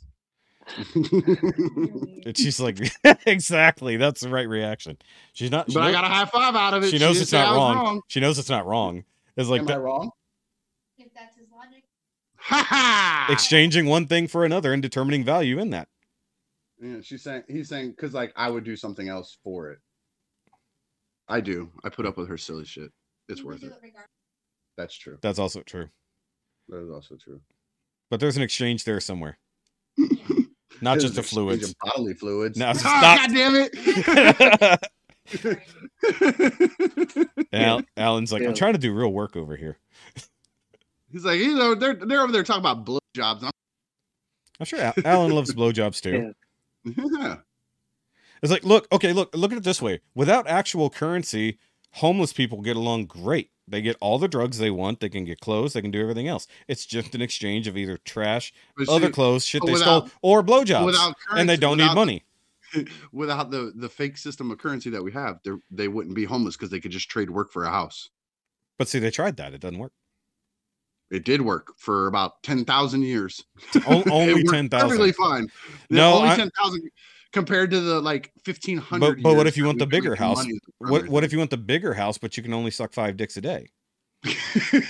And 2.26 2.36
she's 2.36 2.58
like, 2.58 2.78
exactly. 3.26 3.96
That's 3.98 4.22
the 4.22 4.30
right 4.30 4.48
reaction. 4.48 4.96
She's 5.34 5.50
not. 5.50 5.70
She 5.70 5.74
but 5.74 5.82
I 5.82 5.92
got 5.92 6.04
a 6.04 6.08
high 6.08 6.24
five 6.24 6.54
out 6.54 6.72
of 6.74 6.82
it. 6.82 6.90
she 6.90 6.98
knows 6.98 7.14
didn't 7.16 7.22
it's 7.22 7.32
not 7.32 7.50
was 7.50 7.76
wrong. 7.76 8.00
She 8.08 8.20
knows 8.20 8.38
it's 8.38 8.48
not 8.48 8.66
wrong. 8.66 9.04
It's 9.36 9.48
like 9.48 9.60
Am 9.60 9.66
that- 9.66 9.74
I 9.74 9.80
wrong? 9.80 10.10
If 10.98 11.12
that's 11.14 11.36
his 11.36 11.46
logic. 11.54 11.84
Ha 12.36 12.66
ha! 12.68 13.26
exchanging 13.30 13.86
one 13.86 14.06
thing 14.06 14.26
for 14.28 14.44
another 14.44 14.72
and 14.72 14.82
determining 14.82 15.24
value 15.24 15.58
in 15.58 15.70
that. 15.70 15.88
Yeah, 16.80 16.96
she's 17.02 17.22
saying 17.22 17.42
he's 17.48 17.68
saying 17.68 17.90
because 17.90 18.14
like 18.14 18.32
I 18.36 18.50
would 18.50 18.64
do 18.64 18.76
something 18.76 19.08
else 19.08 19.36
for 19.44 19.70
it. 19.70 19.78
I 21.28 21.40
do. 21.40 21.70
I 21.84 21.88
put 21.90 22.06
up 22.06 22.16
with 22.16 22.28
her 22.28 22.36
silly 22.38 22.64
shit. 22.64 22.90
It's 23.28 23.40
You 23.40 23.46
worth 23.46 23.60
do 23.60 23.66
it. 23.68 23.92
That's 24.76 24.96
true. 24.96 25.18
That's 25.22 25.38
also 25.38 25.62
true. 25.62 25.88
That 26.68 26.82
is 26.84 26.90
also 26.90 27.16
true. 27.16 27.40
But 28.10 28.20
there's 28.20 28.36
an 28.36 28.42
exchange 28.42 28.84
there 28.84 29.00
somewhere. 29.00 29.38
Not 30.84 31.00
just 31.00 31.08
an 31.08 31.14
the 31.14 31.20
exchange 31.22 31.46
fluids. 31.62 31.74
bodily 31.82 32.14
fluids. 32.14 32.56
No, 32.58 32.68
Ah, 32.68 32.72
stop. 32.74 33.18
God 33.18 33.30
damn 33.34 33.54
it! 33.56 34.90
Al- 37.52 37.82
Alan's 37.96 38.32
like, 38.32 38.42
I'm 38.42 38.54
trying 38.54 38.74
to 38.74 38.78
do 38.78 38.92
real 38.92 39.12
work 39.12 39.36
over 39.36 39.56
here. 39.56 39.78
He's 41.12 41.24
like, 41.24 41.38
you 41.38 41.54
know, 41.54 41.74
they're 41.74 41.94
they're 41.94 42.20
over 42.22 42.32
there 42.32 42.42
talking 42.42 42.60
about 42.60 42.84
blowjobs. 42.84 43.42
and 43.42 43.50
I'm 44.60 44.66
sure 44.66 44.80
Al- 44.80 44.94
Alan 45.04 45.30
loves 45.32 45.54
blowjobs 45.54 46.00
too. 46.00 46.32
Yeah. 46.84 47.04
Yeah. 47.20 47.36
It's 48.42 48.52
like, 48.52 48.64
look, 48.64 48.86
okay, 48.92 49.12
look, 49.12 49.34
look 49.34 49.52
at 49.52 49.58
it 49.58 49.64
this 49.64 49.80
way. 49.80 50.00
Without 50.14 50.46
actual 50.48 50.90
currency, 50.90 51.58
homeless 51.94 52.32
people 52.32 52.60
get 52.60 52.76
along 52.76 53.06
great. 53.06 53.50
They 53.66 53.80
get 53.80 53.96
all 54.00 54.18
the 54.18 54.28
drugs 54.28 54.58
they 54.58 54.70
want. 54.70 55.00
They 55.00 55.08
can 55.08 55.24
get 55.24 55.40
clothes. 55.40 55.72
They 55.72 55.80
can 55.80 55.90
do 55.90 56.00
everything 56.00 56.28
else. 56.28 56.46
It's 56.68 56.84
just 56.84 57.14
an 57.14 57.22
exchange 57.22 57.66
of 57.66 57.76
either 57.78 57.96
trash, 57.96 58.52
other 58.88 59.10
clothes, 59.10 59.46
shit 59.46 59.62
they 59.64 59.72
without- 59.72 60.08
stole, 60.08 60.18
or 60.22 60.42
blowjobs, 60.42 60.84
without 60.84 61.14
and 61.34 61.48
they 61.48 61.56
don't 61.56 61.78
need 61.78 61.94
money. 61.94 62.24
without 63.12 63.50
the 63.50 63.72
the 63.76 63.88
fake 63.88 64.18
system 64.18 64.50
of 64.50 64.58
currency 64.58 64.90
that 64.90 65.02
we 65.02 65.12
have, 65.12 65.38
they 65.44 65.52
they 65.70 65.88
wouldn't 65.88 66.14
be 66.14 66.24
homeless 66.24 66.56
because 66.56 66.70
they 66.70 66.80
could 66.80 66.90
just 66.90 67.08
trade 67.08 67.30
work 67.30 67.50
for 67.52 67.64
a 67.64 67.70
house. 67.70 68.10
But 68.78 68.88
see, 68.88 68.98
they 68.98 69.10
tried 69.10 69.36
that. 69.36 69.54
It 69.54 69.60
doesn't 69.60 69.78
work. 69.78 69.92
It 71.10 71.24
did 71.24 71.40
work 71.42 71.72
for 71.78 72.06
about 72.08 72.42
ten 72.42 72.64
thousand 72.64 73.02
years. 73.02 73.44
Only 73.86 74.34
worked 74.34 74.50
10,000. 74.50 74.70
Perfectly 74.70 75.12
fine. 75.12 75.48
No, 75.88 76.14
only 76.16 76.30
I- 76.30 76.36
ten 76.36 76.50
thousand 76.58 76.90
compared 77.34 77.70
to 77.72 77.80
the 77.80 78.00
like 78.00 78.32
fifteen 78.44 78.78
hundred. 78.78 79.16
But- 79.16 79.22
but 79.22 79.36
what 79.36 79.46
if 79.46 79.58
you 79.58 79.66
want 79.66 79.78
the 79.78 79.86
bigger 79.86 80.14
house? 80.14 80.46
What 80.78 81.08
What 81.08 81.24
if 81.24 81.32
you 81.32 81.38
want 81.38 81.50
the 81.50 81.58
bigger 81.58 81.92
house, 81.92 82.16
but 82.16 82.36
you 82.36 82.42
can 82.42 82.54
only 82.54 82.70
suck 82.70 82.94
five 82.94 83.18
dicks 83.18 83.36
a 83.36 83.42
day? 83.42 83.68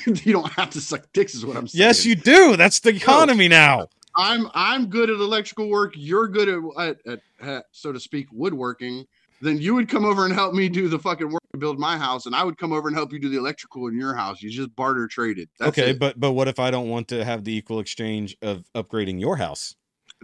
you 0.05 0.33
don't 0.33 0.53
have 0.53 0.71
to 0.71 0.81
suck 0.81 1.07
dicks? 1.13 1.35
Is 1.35 1.45
what 1.45 1.57
I'm 1.57 1.67
saying. 1.67 1.81
Yes, 1.81 2.07
you 2.07 2.15
do. 2.15 2.57
That's 2.57 2.79
the 2.81 2.91
economy 2.91 3.49
now. 3.49 3.89
I'm 4.17 4.49
I'm 4.55 4.87
good 4.87 5.11
at 5.11 5.17
electrical 5.17 5.69
work. 5.69 5.95
You're 5.97 6.29
good 6.29 6.49
at, 6.49 6.61
at, 6.79 6.97
at, 7.07 7.21
at 7.41 7.65
so 7.73 7.91
to 7.91 7.99
speak 7.99 8.29
woodworking. 8.31 9.07
Then 9.41 9.59
you 9.59 9.75
would 9.75 9.89
come 9.89 10.05
over 10.05 10.25
and 10.25 10.33
help 10.33 10.55
me 10.55 10.69
do 10.69 10.89
the 10.89 10.99
fucking 10.99 11.29
work 11.29 11.43
to 11.53 11.59
build 11.59 11.79
my 11.79 11.99
house, 11.99 12.27
and 12.27 12.35
I 12.35 12.45
would 12.45 12.57
come 12.57 12.73
over 12.73 12.89
and 12.89 12.97
help 12.97 13.13
you 13.13 13.19
do 13.19 13.29
the 13.29 13.37
electrical 13.37 13.89
in 13.89 13.99
your 13.99 14.15
house. 14.15 14.41
You 14.41 14.51
just 14.51 14.75
barter 14.77 15.09
traded. 15.09 15.49
That's 15.59 15.71
okay, 15.71 15.91
it. 15.91 15.99
but 15.99 16.21
but 16.21 16.33
what 16.33 16.47
if 16.47 16.59
I 16.61 16.71
don't 16.71 16.89
want 16.89 17.09
to 17.09 17.25
have 17.25 17.43
the 17.45 17.55
equal 17.55 17.81
exchange 17.81 18.37
of 18.43 18.65
upgrading 18.75 19.21
your 19.21 19.37
house? 19.37 19.75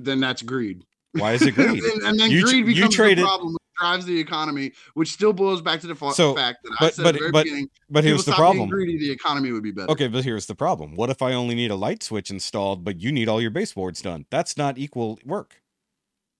then 0.01 0.21
that's 0.21 0.43
greed. 0.43 0.85
Why 1.13 1.33
is 1.33 1.43
it 1.43 1.53
greed? 1.55 1.83
and, 1.83 2.03
and 2.03 2.19
then 2.21 2.31
You 2.31 2.43
greed 2.45 2.67
you 2.67 2.75
becomes 2.75 2.95
traded- 2.95 3.19
the 3.19 3.23
problem, 3.27 3.53
which 3.55 3.61
drives 3.79 4.05
the 4.07 4.19
economy, 4.19 4.73
which 4.95 5.13
still 5.13 5.33
boils 5.33 5.61
back 5.61 5.81
to 5.81 5.87
the 5.87 5.95
fa- 5.95 6.13
So, 6.13 6.35
fact 6.35 6.59
that 6.65 6.71
I 6.73 6.77
but- 6.87 6.95
said 6.95 7.03
but- 7.03 7.09
at 7.09 7.13
the 7.15 7.19
very 7.21 7.33
but 7.33 7.45
beginning. 7.45 7.71
But 7.91 8.05
here's 8.05 8.25
the 8.25 8.33
problem. 8.33 8.69
Greedy, 8.69 8.99
the 8.99 9.11
economy 9.11 9.51
would 9.53 9.63
be 9.63 9.73
better. 9.73 9.91
Okay, 9.91 10.07
but 10.09 10.23
here's 10.25 10.47
the 10.47 10.55
problem. 10.55 10.95
What 10.95 11.11
if 11.11 11.21
I 11.23 11.33
only 11.33 11.55
need 11.57 11.71
a 11.71 11.77
light 11.77 12.03
switch 12.03 12.31
installed, 12.31 12.85
but 12.85 13.01
you 13.01 13.11
need 13.11 13.29
all 13.29 13.41
your 13.41 13.51
baseboards 13.51 14.01
done? 14.03 14.27
That's 14.31 14.57
not 14.57 14.79
equal 14.79 15.19
work. 15.25 15.61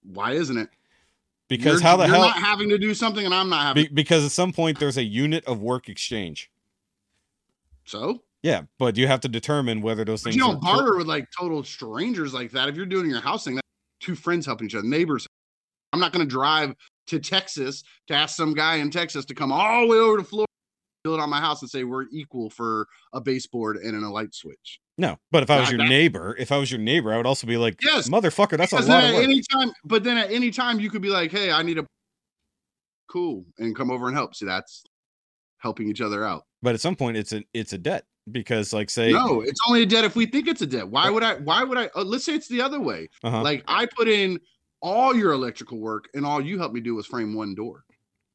Why 0.03 0.33
isn't 0.33 0.57
it? 0.57 0.69
Because 1.49 1.81
You're- 1.81 1.83
how 1.83 1.97
the 1.97 2.05
you're 2.07 2.15
hell? 2.15 2.27
not 2.27 2.37
having 2.39 2.69
to 2.69 2.79
do 2.79 2.95
something, 2.95 3.25
and 3.25 3.35
I'm 3.35 3.49
not 3.49 3.63
having. 3.63 3.85
Be, 3.87 3.89
because 3.93 4.25
at 4.25 4.31
some 4.31 4.53
point 4.53 4.79
there's 4.79 4.97
a 4.97 5.03
unit 5.03 5.45
of 5.47 5.61
work 5.61 5.89
exchange. 5.89 6.49
so 7.85 8.23
Yeah, 8.43 8.63
but 8.79 8.97
you 8.97 9.07
have 9.09 9.21
to 9.23 9.29
determine 9.29 9.83
whether 9.83 10.05
those 10.05 10.23
But 10.23 10.29
things. 10.31 10.37
you 10.37 10.43
don't 10.43 10.61
barter 10.63 10.97
with 10.97 11.07
like 11.09 11.27
total 11.37 11.65
strangers 11.65 12.33
like 12.33 12.53
that. 12.53 12.69
If 12.69 12.77
you're 12.77 12.87
doing 12.87 13.11
your 13.11 13.21
house 13.21 13.45
thing, 13.45 13.57
that's 13.57 13.67
two 14.01 14.15
friends 14.15 14.47
helping 14.47 14.67
each 14.67 14.75
other, 14.75 14.87
neighbors. 14.87 15.27
I'm 15.93 16.01
not 16.01 16.13
going 16.13 16.27
to 16.27 16.31
drive 16.31 16.75
to 17.09 17.19
Texas 17.19 17.83
to 18.07 18.15
ask 18.15 18.37
some 18.37 18.55
guy 18.55 18.77
in 18.77 18.91
Texas 18.91 19.25
to 19.27 19.35
come 19.35 19.51
all 19.53 19.83
the 19.83 19.87
way 19.89 19.99
over 19.99 20.19
to 20.19 20.25
Florida, 20.25 20.47
build 21.05 21.21
on 21.21 21.29
my 21.31 21.41
house, 21.41 21.61
and 21.63 21.71
say 21.71 21.85
we're 21.85 22.07
equal 22.13 22.49
for 22.51 22.87
a 23.13 23.21
baseboard 23.21 23.77
and 23.77 24.03
a 24.05 24.09
light 24.09 24.35
switch. 24.35 24.79
No, 24.99 25.17
but 25.31 25.43
if 25.43 25.51
I 25.51 25.59
was 25.61 25.71
your 25.71 25.79
that- 25.79 25.89
neighbor, 25.89 26.37
if 26.39 26.53
I 26.53 26.59
was 26.59 26.71
your 26.71 26.81
neighbor, 26.81 27.13
I 27.13 27.17
would 27.17 27.27
also 27.27 27.47
be 27.47 27.57
like, 27.57 27.77
Yes, 27.83 28.09
motherfucker, 28.09 28.57
that's 28.59 28.73
a 28.73 28.77
lot 28.77 29.05
of 29.05 29.15
work. 29.15 29.25
any 29.25 29.41
time, 29.51 29.73
but 29.85 30.05
then 30.05 30.19
at 30.19 30.31
any 30.31 30.51
time 30.51 30.79
you 30.79 30.91
could 30.91 31.03
be 31.03 31.09
like, 31.09 31.31
hey, 31.33 31.51
I 31.51 31.63
need 31.63 31.79
a 31.79 31.87
cool 33.09 33.45
and 33.59 33.75
come 33.75 33.91
over 33.91 34.07
and 34.09 34.17
help. 34.17 34.35
See, 34.35 34.47
that's 34.47 34.85
helping 35.59 35.89
each 35.89 36.01
other 36.01 36.25
out. 36.25 36.45
But 36.63 36.75
at 36.75 36.81
some 36.81 36.97
point, 36.97 37.17
it's 37.17 37.33
a 37.33 37.43
it's 37.55 37.73
a 37.73 37.79
debt 37.79 38.05
because, 38.33 38.73
like, 38.73 38.91
say, 38.91 39.13
no, 39.13 39.41
it's 39.41 39.61
only 39.69 39.83
a 39.83 39.87
debt 39.87 40.05
if 40.05 40.17
we 40.17 40.27
think 40.27 40.49
it's 40.49 40.63
a 40.63 40.67
debt. 40.67 40.89
Why 40.89 41.11
would 41.11 41.23
I? 41.23 41.35
Why 41.37 41.63
would 41.65 41.79
I? 41.79 41.89
Uh, 41.95 42.05
let's 42.05 42.25
say 42.25 42.35
it's 42.35 42.49
the 42.49 42.61
other 42.61 42.81
way. 42.81 43.09
uh-huh. 43.23 43.43
Like 43.43 43.65
I 43.69 43.87
put 43.87 44.09
in 44.09 44.41
all 44.81 45.15
your 45.15 45.33
electrical 45.33 45.79
work, 45.79 46.09
and 46.15 46.25
all 46.25 46.41
you 46.41 46.59
helped 46.59 46.75
me 46.75 46.81
do 46.81 46.95
was 46.95 47.07
frame 47.07 47.35
one 47.35 47.55
door. 47.55 47.85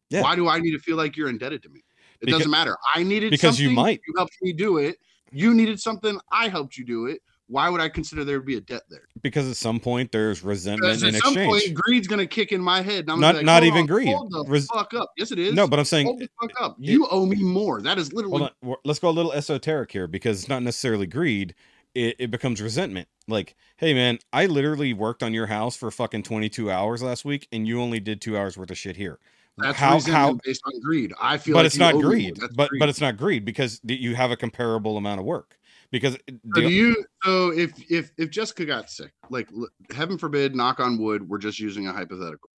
Yeah. 0.09 0.21
Why 0.21 0.35
do 0.35 0.47
I 0.47 0.59
need 0.59 0.71
to 0.71 0.79
feel 0.79 0.97
like 0.97 1.17
you're 1.17 1.29
indebted 1.29 1.63
to 1.63 1.69
me? 1.69 1.83
It 2.21 2.27
Becau- 2.27 2.31
doesn't 2.31 2.51
matter. 2.51 2.77
I 2.93 3.03
needed 3.03 3.31
because 3.31 3.59
you 3.59 3.71
might. 3.71 4.01
You 4.07 4.13
helped 4.17 4.37
me 4.41 4.53
do 4.53 4.77
it. 4.77 4.97
You 5.31 5.53
needed 5.53 5.79
something. 5.79 6.19
I 6.31 6.47
helped 6.47 6.77
you 6.77 6.85
do 6.85 7.07
it. 7.07 7.21
Why 7.47 7.69
would 7.69 7.79
I 7.79 7.89
consider 7.89 8.23
there 8.23 8.39
to 8.39 8.43
be 8.45 8.55
a 8.55 8.61
debt 8.61 8.83
there? 8.89 9.07
because 9.21 9.49
at 9.49 9.55
some 9.55 9.79
point 9.79 10.11
there's 10.11 10.43
resentment 10.43 11.01
in 11.03 11.15
at 11.15 11.21
some 11.21 11.33
exchange. 11.33 11.63
point, 11.63 11.73
greed's 11.75 12.07
gonna 12.07 12.25
kick 12.25 12.51
in 12.51 12.61
my 12.61 12.81
head. 12.81 13.05
Not- 13.07 13.19
like, 13.19 13.45
not 13.45 13.63
even 13.63 13.81
on, 13.81 13.85
greed. 13.87 14.07
Hold 14.07 14.31
the 14.31 14.45
Res- 14.47 14.67
fuck 14.67 14.93
up. 14.93 15.11
Yes, 15.17 15.31
it 15.31 15.39
is. 15.39 15.53
no, 15.53 15.67
but 15.67 15.77
I'm 15.79 15.85
saying 15.85 16.07
hold 16.07 16.19
the 16.19 16.29
fuck 16.41 16.51
up. 16.59 16.75
You 16.79 17.07
owe 17.09 17.25
me 17.25 17.37
more. 17.43 17.81
That 17.81 17.97
is 17.97 18.13
literally. 18.13 18.49
Let's 18.83 18.99
go 18.99 19.09
a 19.09 19.11
little 19.11 19.31
esoteric 19.33 19.91
here 19.91 20.07
because 20.07 20.39
it's 20.39 20.49
not 20.49 20.63
necessarily 20.63 21.07
greed. 21.07 21.53
It, 21.93 22.15
it 22.19 22.31
becomes 22.31 22.61
resentment. 22.61 23.07
Like, 23.27 23.55
hey, 23.77 23.93
man, 23.93 24.19
I 24.33 24.47
literally 24.47 24.93
worked 24.93 25.23
on 25.23 25.33
your 25.33 25.45
house 25.47 25.77
for 25.77 25.89
fucking 25.91 26.23
22 26.23 26.69
hours 26.69 27.01
last 27.01 27.23
week 27.23 27.47
and 27.53 27.65
you 27.65 27.81
only 27.81 27.99
did 28.01 28.19
two 28.21 28.37
hours 28.37 28.57
worth 28.57 28.69
of 28.69 28.77
shit 28.77 28.97
here. 28.97 29.17
That's 29.57 29.77
how, 29.77 29.95
resentment 29.95 30.17
how, 30.17 30.39
based 30.43 30.61
on 30.65 30.81
greed. 30.81 31.13
I 31.21 31.37
feel 31.37 31.53
but 31.53 31.59
like 31.59 31.67
it's 31.67 31.77
not 31.77 31.93
owe 31.93 31.99
me 31.99 32.03
more. 32.03 32.11
greed. 32.11 32.39
But, 32.53 32.69
greed. 32.69 32.79
but 32.81 32.89
it's 32.89 32.99
not 32.99 33.15
greed 33.15 33.45
because 33.45 33.79
you 33.85 34.13
have 34.15 34.29
a 34.31 34.35
comparable 34.35 34.97
amount 34.97 35.21
of 35.21 35.25
work. 35.25 35.57
Because 35.91 36.17
So 36.27 36.61
do 36.61 36.69
you 36.69 37.05
so 37.23 37.51
if 37.51 37.71
if 37.89 38.11
if 38.17 38.29
Jessica 38.29 38.65
got 38.65 38.89
sick, 38.89 39.11
like 39.29 39.49
heaven 39.93 40.17
forbid, 40.17 40.55
knock 40.55 40.79
on 40.79 40.97
wood, 40.97 41.27
we're 41.27 41.37
just 41.37 41.59
using 41.59 41.87
a 41.87 41.93
hypothetical. 41.93 42.49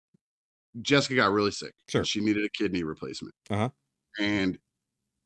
Jessica 0.82 1.16
got 1.16 1.32
really 1.32 1.50
sick. 1.50 1.72
Sure. 1.88 2.05
She 2.05 2.20
needed 2.20 2.44
a 2.44 2.48
kidney 2.50 2.82
replacement. 2.82 3.34
Uh-huh. 3.50 3.70
And 4.18 4.58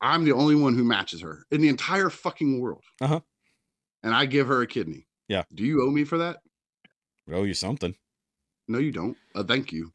I'm 0.01 0.23
the 0.23 0.31
only 0.31 0.55
one 0.55 0.75
who 0.75 0.83
matches 0.83 1.21
her 1.21 1.45
in 1.51 1.61
the 1.61 1.69
entire 1.69 2.09
fucking 2.09 2.59
world. 2.59 2.83
Uh-huh. 3.01 3.19
And 4.03 4.13
I 4.15 4.25
give 4.25 4.47
her 4.47 4.61
a 4.61 4.67
kidney. 4.67 5.07
Yeah. 5.27 5.43
Do 5.53 5.63
you 5.63 5.85
owe 5.85 5.91
me 5.91 6.03
for 6.03 6.17
that? 6.17 6.37
I 7.29 7.33
owe 7.33 7.43
you 7.43 7.53
something. 7.53 7.95
No, 8.67 8.79
you 8.79 8.91
don't. 8.91 9.15
Uh, 9.35 9.43
thank 9.43 9.71
you. 9.71 9.91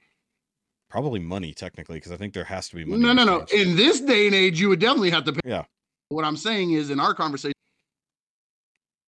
Probably 0.88 1.18
money, 1.18 1.52
technically, 1.52 1.96
because 1.96 2.12
I 2.12 2.16
think 2.16 2.32
there 2.32 2.44
has 2.44 2.68
to 2.68 2.76
be 2.76 2.84
money. 2.84 3.02
No, 3.02 3.12
no, 3.12 3.24
no. 3.24 3.44
In 3.52 3.74
this 3.74 4.00
day 4.00 4.26
and 4.26 4.34
age, 4.34 4.60
you 4.60 4.68
would 4.68 4.78
definitely 4.78 5.10
have 5.10 5.24
to 5.24 5.32
pay. 5.32 5.40
Yeah. 5.44 5.64
What 6.08 6.24
I'm 6.24 6.36
saying 6.36 6.72
is, 6.72 6.90
in 6.90 7.00
our 7.00 7.12
conversation, 7.12 7.55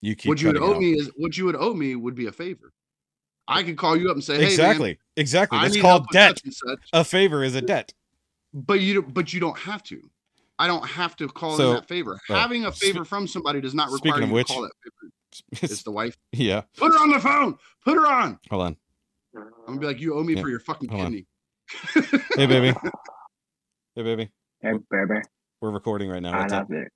You 0.01 0.15
keep 0.15 0.29
what 0.29 0.41
you 0.41 0.49
would 0.49 0.59
owe 0.59 0.75
out. 0.75 0.81
me 0.81 0.93
is 0.93 1.11
what 1.17 1.37
you 1.37 1.45
would 1.47 1.57
owe 1.57 1.75
me 1.75 1.95
would 1.97 2.15
be 2.15 2.27
a 2.27 2.33
favor. 2.33 2.73
I 3.49 3.63
could 3.63 3.77
call 3.77 3.97
you 3.97 4.11
up 4.11 4.15
and 4.15 4.23
say, 4.25 4.35
"Hey, 4.35 4.41
man, 4.43 4.51
exactly. 4.51 4.99
exactly. 5.17 5.59
I 5.59 5.63
That's 5.69 5.81
called 5.81 6.07
debt. 6.13 6.41
such 6.45 6.55
such." 6.55 6.89
A 6.93 7.05
favor 7.05 7.43
is 7.43 7.55
a 7.55 7.63
debt. 7.63 7.93
But 8.55 8.81
you 8.81 8.95
don't- 8.95 9.13
but 9.15 9.33
you 9.33 9.41
don't 9.41 9.59
have 9.59 9.83
to. 9.85 10.11
I 10.59 10.67
don't 10.67 10.87
have 10.87 11.17
to 11.17 11.29
call 11.29 11.57
So- 11.57 11.69
in 11.71 11.75
that 11.77 11.89
favor. 11.89 12.19
oh, 12.29 12.35
Having 12.35 12.67
a 12.67 12.73
spe- 12.73 12.83
favor 12.83 13.05
from 13.05 13.27
somebody 13.27 13.61
does 13.61 13.75
not 13.75 13.91
require 13.91 14.13
speaking 14.15 14.23
of 14.25 14.29
you 14.31 14.35
which- 14.35 14.47
to 14.49 14.53
call 14.55 14.63
that 14.63 14.73
favor. 14.83 15.13
It's 15.73 15.83
the 15.83 15.91
wife. 15.91 16.17
yeah. 16.33 16.63
Put 16.77 16.93
her 16.93 16.99
on 16.99 17.11
the 17.11 17.21
phone. 17.21 17.59
Put 17.85 17.95
her 17.95 18.07
on. 18.07 18.39
Hold 18.51 18.63
on. 18.63 18.77
I'm 19.37 19.51
gonna 19.67 19.81
be 19.81 19.87
like, 19.87 20.01
you 20.01 20.15
owe 20.15 20.23
me 20.25 20.35
Yeah, 20.35 20.43
for 20.43 20.49
your 20.49 20.61
fucking 20.61 20.89
hold 20.89 21.03
kidney. 21.05 21.27
Hey, 22.37 22.47
baby. 22.47 22.75
Hey, 23.95 24.03
baby. 24.03 24.31
Hey, 24.63 24.73
baby, 24.91 25.21
We're 25.61 25.71
recording 25.71 26.09
right 26.09 26.23
now. 26.23 26.33
I 26.33 26.41
What's 26.43 26.53
up? 26.53 26.69
love 26.71 26.79
it. 26.83 26.93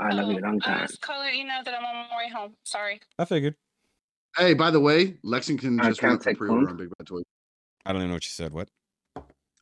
I 0.00 0.12
love 0.12 0.30
you 0.30 0.38
a 0.38 0.40
long 0.40 0.60
I 0.64 0.66
time. 0.66 0.82
was 0.82 0.96
calling 0.96 1.34
you 1.34 1.44
know 1.44 1.60
that 1.64 1.74
I'm 1.74 1.84
on 1.84 2.06
my 2.10 2.16
way 2.16 2.30
home. 2.30 2.54
Sorry. 2.64 3.00
I 3.18 3.24
figured. 3.24 3.54
Hey, 4.36 4.54
by 4.54 4.70
the 4.70 4.80
way, 4.80 5.16
Lexington 5.22 5.80
I 5.80 5.88
just 5.88 6.02
went 6.02 6.22
for 6.22 6.34
pre-order 6.34 6.70
on 6.70 6.76
Big 6.76 6.88
Bad 6.98 7.06
Toys. 7.06 7.24
I 7.84 7.92
don't 7.92 8.00
even 8.02 8.10
know 8.10 8.14
what 8.14 8.24
you 8.24 8.30
said. 8.30 8.52
What? 8.52 8.68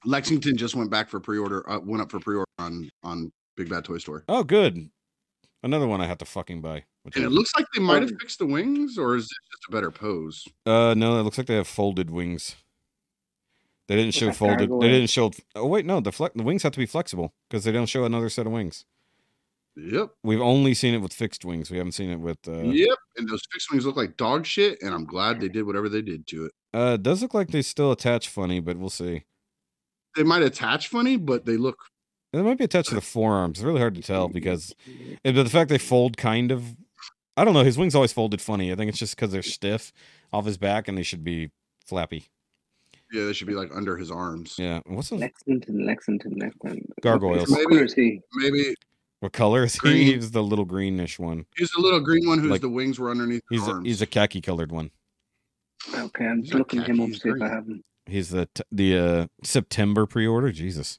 Lexington 0.04 0.56
just 0.56 0.74
went 0.76 0.90
back 0.90 1.08
for 1.08 1.20
pre-order. 1.20 1.68
Uh, 1.68 1.80
went 1.80 2.02
up 2.02 2.10
for 2.10 2.20
pre-order 2.20 2.46
on 2.58 2.88
on 3.02 3.32
Big 3.56 3.68
Bad 3.68 3.84
Toy 3.84 3.98
Store. 3.98 4.24
Oh, 4.28 4.44
good. 4.44 4.90
Another 5.62 5.88
one 5.88 6.00
I 6.00 6.06
have 6.06 6.18
to 6.18 6.24
fucking 6.24 6.60
buy. 6.60 6.84
Which 7.02 7.16
And 7.16 7.24
it 7.24 7.30
looks 7.30 7.52
like 7.56 7.66
they 7.74 7.80
might 7.82 8.02
have 8.02 8.12
fixed 8.20 8.38
the 8.38 8.46
wings, 8.46 8.96
or 8.96 9.16
is 9.16 9.24
it 9.24 9.50
just 9.50 9.68
a 9.68 9.72
better 9.72 9.90
pose? 9.90 10.46
uh, 10.66 10.94
no, 10.96 11.18
it 11.18 11.22
looks 11.22 11.38
like 11.38 11.48
they 11.48 11.56
have 11.56 11.66
folded 11.66 12.10
wings. 12.10 12.54
They 13.88 13.96
didn't 13.96 14.14
show 14.14 14.30
folded. 14.32 14.70
They 14.70 14.88
didn't 14.88 15.08
show. 15.08 15.32
Oh 15.56 15.66
wait, 15.66 15.86
no. 15.86 16.00
The 16.00 16.12
flex, 16.12 16.34
the 16.36 16.42
wings 16.42 16.62
have 16.62 16.72
to 16.72 16.78
be 16.78 16.86
flexible 16.86 17.32
because 17.48 17.64
they 17.64 17.72
don't 17.72 17.86
show 17.86 18.04
another 18.04 18.28
set 18.28 18.46
of 18.46 18.52
wings. 18.52 18.84
Yep, 19.80 20.08
We've 20.24 20.40
only 20.40 20.74
seen 20.74 20.94
it 20.94 20.98
with 20.98 21.12
fixed 21.12 21.44
wings. 21.44 21.70
We 21.70 21.76
haven't 21.76 21.92
seen 21.92 22.10
it 22.10 22.18
with. 22.18 22.38
Uh, 22.48 22.62
yep. 22.62 22.98
And 23.16 23.28
those 23.28 23.42
fixed 23.52 23.70
wings 23.70 23.86
look 23.86 23.96
like 23.96 24.16
dog 24.16 24.44
shit, 24.44 24.78
and 24.82 24.92
I'm 24.92 25.04
glad 25.04 25.40
they 25.40 25.48
did 25.48 25.66
whatever 25.66 25.88
they 25.88 26.02
did 26.02 26.26
to 26.28 26.46
it. 26.46 26.52
uh, 26.74 26.94
it 26.94 27.02
does 27.02 27.22
look 27.22 27.32
like 27.34 27.50
they 27.50 27.62
still 27.62 27.92
attach 27.92 28.28
funny, 28.28 28.58
but 28.60 28.76
we'll 28.76 28.90
see. 28.90 29.24
They 30.16 30.24
might 30.24 30.42
attach 30.42 30.88
funny, 30.88 31.16
but 31.16 31.46
they 31.46 31.56
look 31.56 31.76
It 32.32 32.42
might 32.42 32.58
be 32.58 32.64
attached 32.64 32.88
to 32.88 32.96
the 32.96 33.00
forearms. 33.00 33.58
It's 33.58 33.64
really 33.64 33.78
hard 33.80 33.94
to 33.94 34.02
tell 34.02 34.26
because 34.28 34.74
and 35.24 35.36
the 35.36 35.44
fact 35.44 35.70
they 35.70 35.78
fold 35.78 36.16
kind 36.16 36.50
of. 36.50 36.76
I 37.36 37.44
don't 37.44 37.54
know. 37.54 37.62
His 37.62 37.78
wings 37.78 37.94
always 37.94 38.12
folded 38.12 38.40
funny. 38.42 38.72
I 38.72 38.74
think 38.74 38.88
it's 38.88 38.98
just 38.98 39.14
because 39.14 39.30
they're 39.30 39.42
stiff 39.42 39.92
off 40.32 40.44
his 40.44 40.58
back 40.58 40.88
and 40.88 40.98
they 40.98 41.04
should 41.04 41.22
be 41.22 41.50
flappy. 41.86 42.24
yeah, 43.12 43.26
they 43.26 43.32
should 43.32 43.46
be 43.46 43.54
like 43.54 43.70
under 43.72 43.96
his 43.96 44.10
arms. 44.10 44.56
Yeah. 44.58 44.80
What's 44.86 45.10
the 45.10 45.16
Lexington, 45.16 45.86
Lexington, 45.86 46.34
Lexington. 46.36 46.88
Gargoyles. 47.00 47.48
What 47.48 47.68
color 47.68 47.84
is 47.84 47.94
he? 47.94 48.20
Maybe 48.34 48.74
what 49.20 49.32
color 49.32 49.64
is 49.64 49.74
he? 49.82 50.12
He's 50.14 50.30
the 50.30 50.42
little 50.42 50.64
greenish 50.64 51.18
one. 51.18 51.46
he's 51.56 51.70
the 51.70 51.80
little 51.80 52.00
green 52.00 52.26
one 52.28 52.38
whose 52.38 52.50
Like- 52.50 52.60
the 52.60 52.68
wings 52.68 52.98
were 52.98 53.10
underneath 53.10 53.42
He's 53.50 53.66
a, 53.66 53.72
arms. 53.72 53.86
he's 53.86 54.02
a 54.02 54.06
khaki 54.06 54.40
colored 54.40 54.70
one. 54.72 54.90
Okay, 55.94 56.24
I'm 56.26 56.42
just 56.42 56.52
not 56.54 56.58
looking 56.60 56.82
him 56.82 57.00
up 57.00 57.10
see 57.10 57.28
if 57.28 57.40
I 57.40 57.44
he's 57.46 57.54
have 57.54 57.66
him. 57.66 57.82
He's 58.06 58.30
the 58.30 58.46
t- 58.54 58.62
the 58.72 58.98
uh, 58.98 59.26
September 59.44 60.06
pre-order. 60.06 60.50
Jesus, 60.50 60.98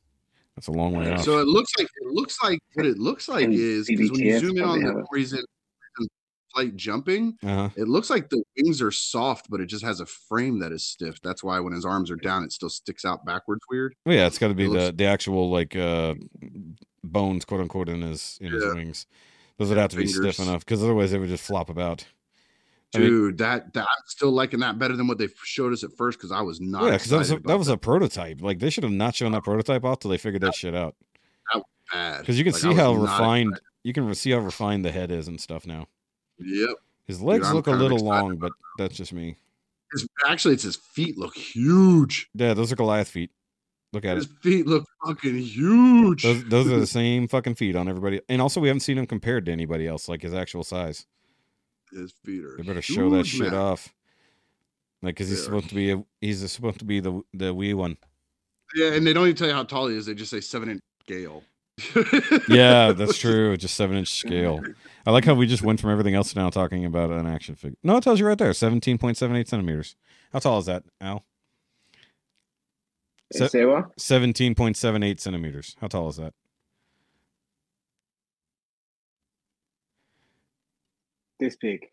that's 0.56 0.68
a 0.68 0.72
long 0.72 0.94
way 0.94 1.12
off. 1.12 1.24
So 1.24 1.40
it 1.40 1.48
looks 1.48 1.72
like 1.78 1.88
it 2.02 2.08
looks 2.08 2.38
like 2.44 2.60
what 2.76 2.86
it 2.86 2.98
looks 2.98 3.28
like 3.28 3.46
And 3.46 3.54
is 3.54 3.88
because 3.88 4.12
when 4.12 4.20
you 4.22 4.40
zoom 4.40 4.58
in 4.58 4.64
on 4.64 4.82
probably 4.82 4.84
the 4.84 4.98
have 5.00 5.06
he's 5.16 5.34
in, 5.34 5.40
in 6.00 6.08
flight 6.54 6.76
jumping, 6.76 7.38
uh-huh. 7.44 7.70
it 7.76 7.88
looks 7.88 8.10
like 8.10 8.30
the 8.30 8.42
wings 8.58 8.82
are 8.82 8.92
soft, 8.92 9.50
but 9.50 9.60
it 9.60 9.66
just 9.66 9.84
has 9.84 10.00
a 10.02 10.06
frame 10.06 10.60
that 10.60 10.72
is 10.72 10.84
stiff. 10.86 11.20
That's 11.22 11.44
why 11.44 11.60
when 11.60 11.74
his 11.74 11.84
arms 11.86 12.10
are 12.12 12.16
down, 12.16 12.44
it 12.44 12.52
still 12.52 12.70
sticks 12.70 13.04
out 13.06 13.26
backwards 13.26 13.62
weird. 13.70 13.96
Well, 14.06 14.16
yeah, 14.16 14.28
it's 14.28 14.38
got 14.38 14.48
to 14.50 14.54
be 14.54 14.66
It 14.66 14.68
the 14.68 14.74
looks- 14.74 14.98
the 14.98 15.06
actual 15.06 15.50
like 15.50 15.76
uh 15.76 16.14
bones, 17.04 17.46
quote 17.46 17.62
unquote, 17.62 17.90
in 17.90 18.02
his 18.02 18.38
in 18.42 18.52
his 18.52 18.66
wings. 18.74 19.06
Those 19.58 19.70
would 19.70 19.78
have 19.78 19.90
to 19.92 19.98
be 19.98 20.08
stiff 20.08 20.40
enough 20.40 20.66
because 20.66 20.82
otherwise 20.84 21.12
they 21.12 21.18
would 21.18 21.30
just 21.30 21.44
flop 21.44 21.70
about. 21.70 22.06
I 22.96 23.00
mean- 23.00 23.08
Dude, 23.10 23.38
that, 23.40 23.74
that 23.74 23.82
I'm 23.84 24.04
still 24.08 24.32
liking 24.32 24.62
that 24.62 24.80
better 24.80 24.96
than 24.96 25.08
what 25.08 25.18
they 25.20 25.28
showed 25.44 25.74
us 25.74 25.84
at 25.84 25.92
first 25.96 26.18
because 26.18 26.32
I 26.32 26.42
was 26.42 26.60
not. 26.60 26.84
yeah, 26.86 26.92
because 26.92 27.10
that 27.10 27.18
was 27.18 27.30
a, 27.30 27.34
excited 27.36 27.50
that 27.50 27.58
was 27.60 27.68
a 27.68 27.78
prototype. 27.78 28.42
Like 28.42 28.60
they 28.60 28.70
should 28.70 28.84
have 28.84 28.94
not 28.94 29.16
shown 29.16 29.32
that 29.34 29.44
prototype 29.44 29.84
off 29.84 30.00
till 30.00 30.10
they 30.12 30.18
figured 30.18 30.42
that 30.44 30.56
shit 30.56 30.74
out. 30.74 30.96
bad. 31.92 32.20
Because 32.22 32.38
you 32.38 32.44
can 32.44 32.54
Like, 32.54 32.62
see 32.62 32.74
how 32.74 32.94
refined 32.94 33.50
excited. 33.50 33.64
you 33.84 33.94
can 33.94 34.16
see 34.16 34.32
how 34.32 34.40
refined 34.40 34.86
the 34.86 34.92
head 34.92 35.12
is 35.12 35.28
and 35.28 35.40
stuff 35.40 35.68
now. 35.68 35.88
Yep. 36.40 36.70
His 37.06 37.22
legs 37.22 37.48
I'm 37.48 37.56
look 37.56 37.68
a 37.68 37.72
little 37.72 38.00
long, 38.00 38.38
but 38.38 38.52
that's 38.78 38.96
just 38.96 39.12
me. 39.14 39.36
His, 39.92 40.08
actually, 40.28 40.54
it's 40.54 40.64
his 40.64 40.76
feet 40.76 41.18
look 41.18 41.36
huge. 41.36 42.30
Yeah, 42.36 42.54
those 42.54 42.72
are 42.72 42.76
Goliath 42.76 43.10
feet. 43.10 43.32
Look 43.92 44.06
at 44.06 44.18
His 44.18 44.26
it. 44.26 44.32
feet 44.42 44.68
look 44.68 44.86
fucking 45.06 45.38
huge. 45.38 46.24
Those 46.24 46.44
those 46.46 46.68
are 46.72 46.80
the 46.80 46.86
same 47.02 47.28
fucking 47.28 47.56
feet 47.56 47.76
on 47.76 47.88
everybody. 47.90 48.22
And 48.30 48.42
also, 48.42 48.60
we 48.62 48.68
haven't 48.68 48.82
seen 48.82 48.98
him 48.98 49.08
compared 49.08 49.46
to 49.48 49.52
anybody 49.52 49.88
else, 49.88 50.08
like 50.08 50.22
his 50.22 50.34
actual 50.34 50.64
size. 50.64 51.06
his 51.92 52.14
feet 52.24 52.44
are. 52.44 52.56
They 52.58 52.64
better 52.64 52.82
show 52.84 53.10
that 53.12 53.18
huge, 53.26 53.28
shit 53.30 53.52
man. 53.52 53.56
off. 53.56 53.94
Like, 55.02 55.16
because 55.16 55.30
he's 55.30 55.44
supposed 55.44 55.70
to 55.70 55.76
be 55.76 55.92
a 55.92 56.04
he's 56.22 56.52
supposed 56.52 56.80
to 56.80 56.86
be 56.86 57.00
the 57.00 57.22
the 57.34 57.54
wee 57.54 57.74
one. 57.74 57.98
Yeah, 58.76 58.94
and 58.94 59.08
they 59.08 59.14
don't 59.14 59.24
even 59.26 59.36
tell 59.36 59.48
you 59.48 59.54
how 59.56 59.64
tall 59.64 59.88
he 59.88 59.96
is. 59.98 60.06
They 60.06 60.14
just 60.14 60.30
say 60.30 60.42
seven 60.42 60.70
inch 60.70 60.82
scale. 61.02 61.44
Yeah, 62.50 62.92
that's 62.92 63.18
true. 63.18 63.56
Just 63.58 63.76
seven 63.76 63.98
inch 63.98 64.10
scale. 64.10 64.62
I 65.08 65.12
like 65.12 65.24
how 65.26 65.34
we 65.34 65.48
just 65.48 65.64
went 65.64 65.80
from 65.80 65.90
everything 65.92 66.14
else 66.14 66.34
to 66.34 66.40
now 66.40 66.50
talking 66.50 66.84
about 66.86 67.10
an 67.12 67.26
action 67.26 67.56
figure. 67.56 67.78
No, 67.84 67.96
it 67.98 68.04
tells 68.04 68.20
you 68.20 68.28
right 68.28 68.38
there, 68.38 68.54
seventeen 68.54 68.98
point 68.98 69.18
seven 69.18 69.36
eight 69.38 69.48
centimeters. 69.48 69.96
How 70.34 70.40
tall 70.40 70.60
is 70.60 70.66
that, 70.68 70.84
Al? 71.02 71.24
Se- 73.34 73.48
Say 73.50 73.66
what? 73.66 74.00
Seventeen 74.00 74.56
point 74.56 74.76
seven 74.78 75.04
eight 75.04 75.20
centimeters. 75.20 75.76
How 75.80 75.88
tall 75.88 76.10
is 76.10 76.16
that? 76.18 76.34
This 81.40 81.56
big. 81.56 81.86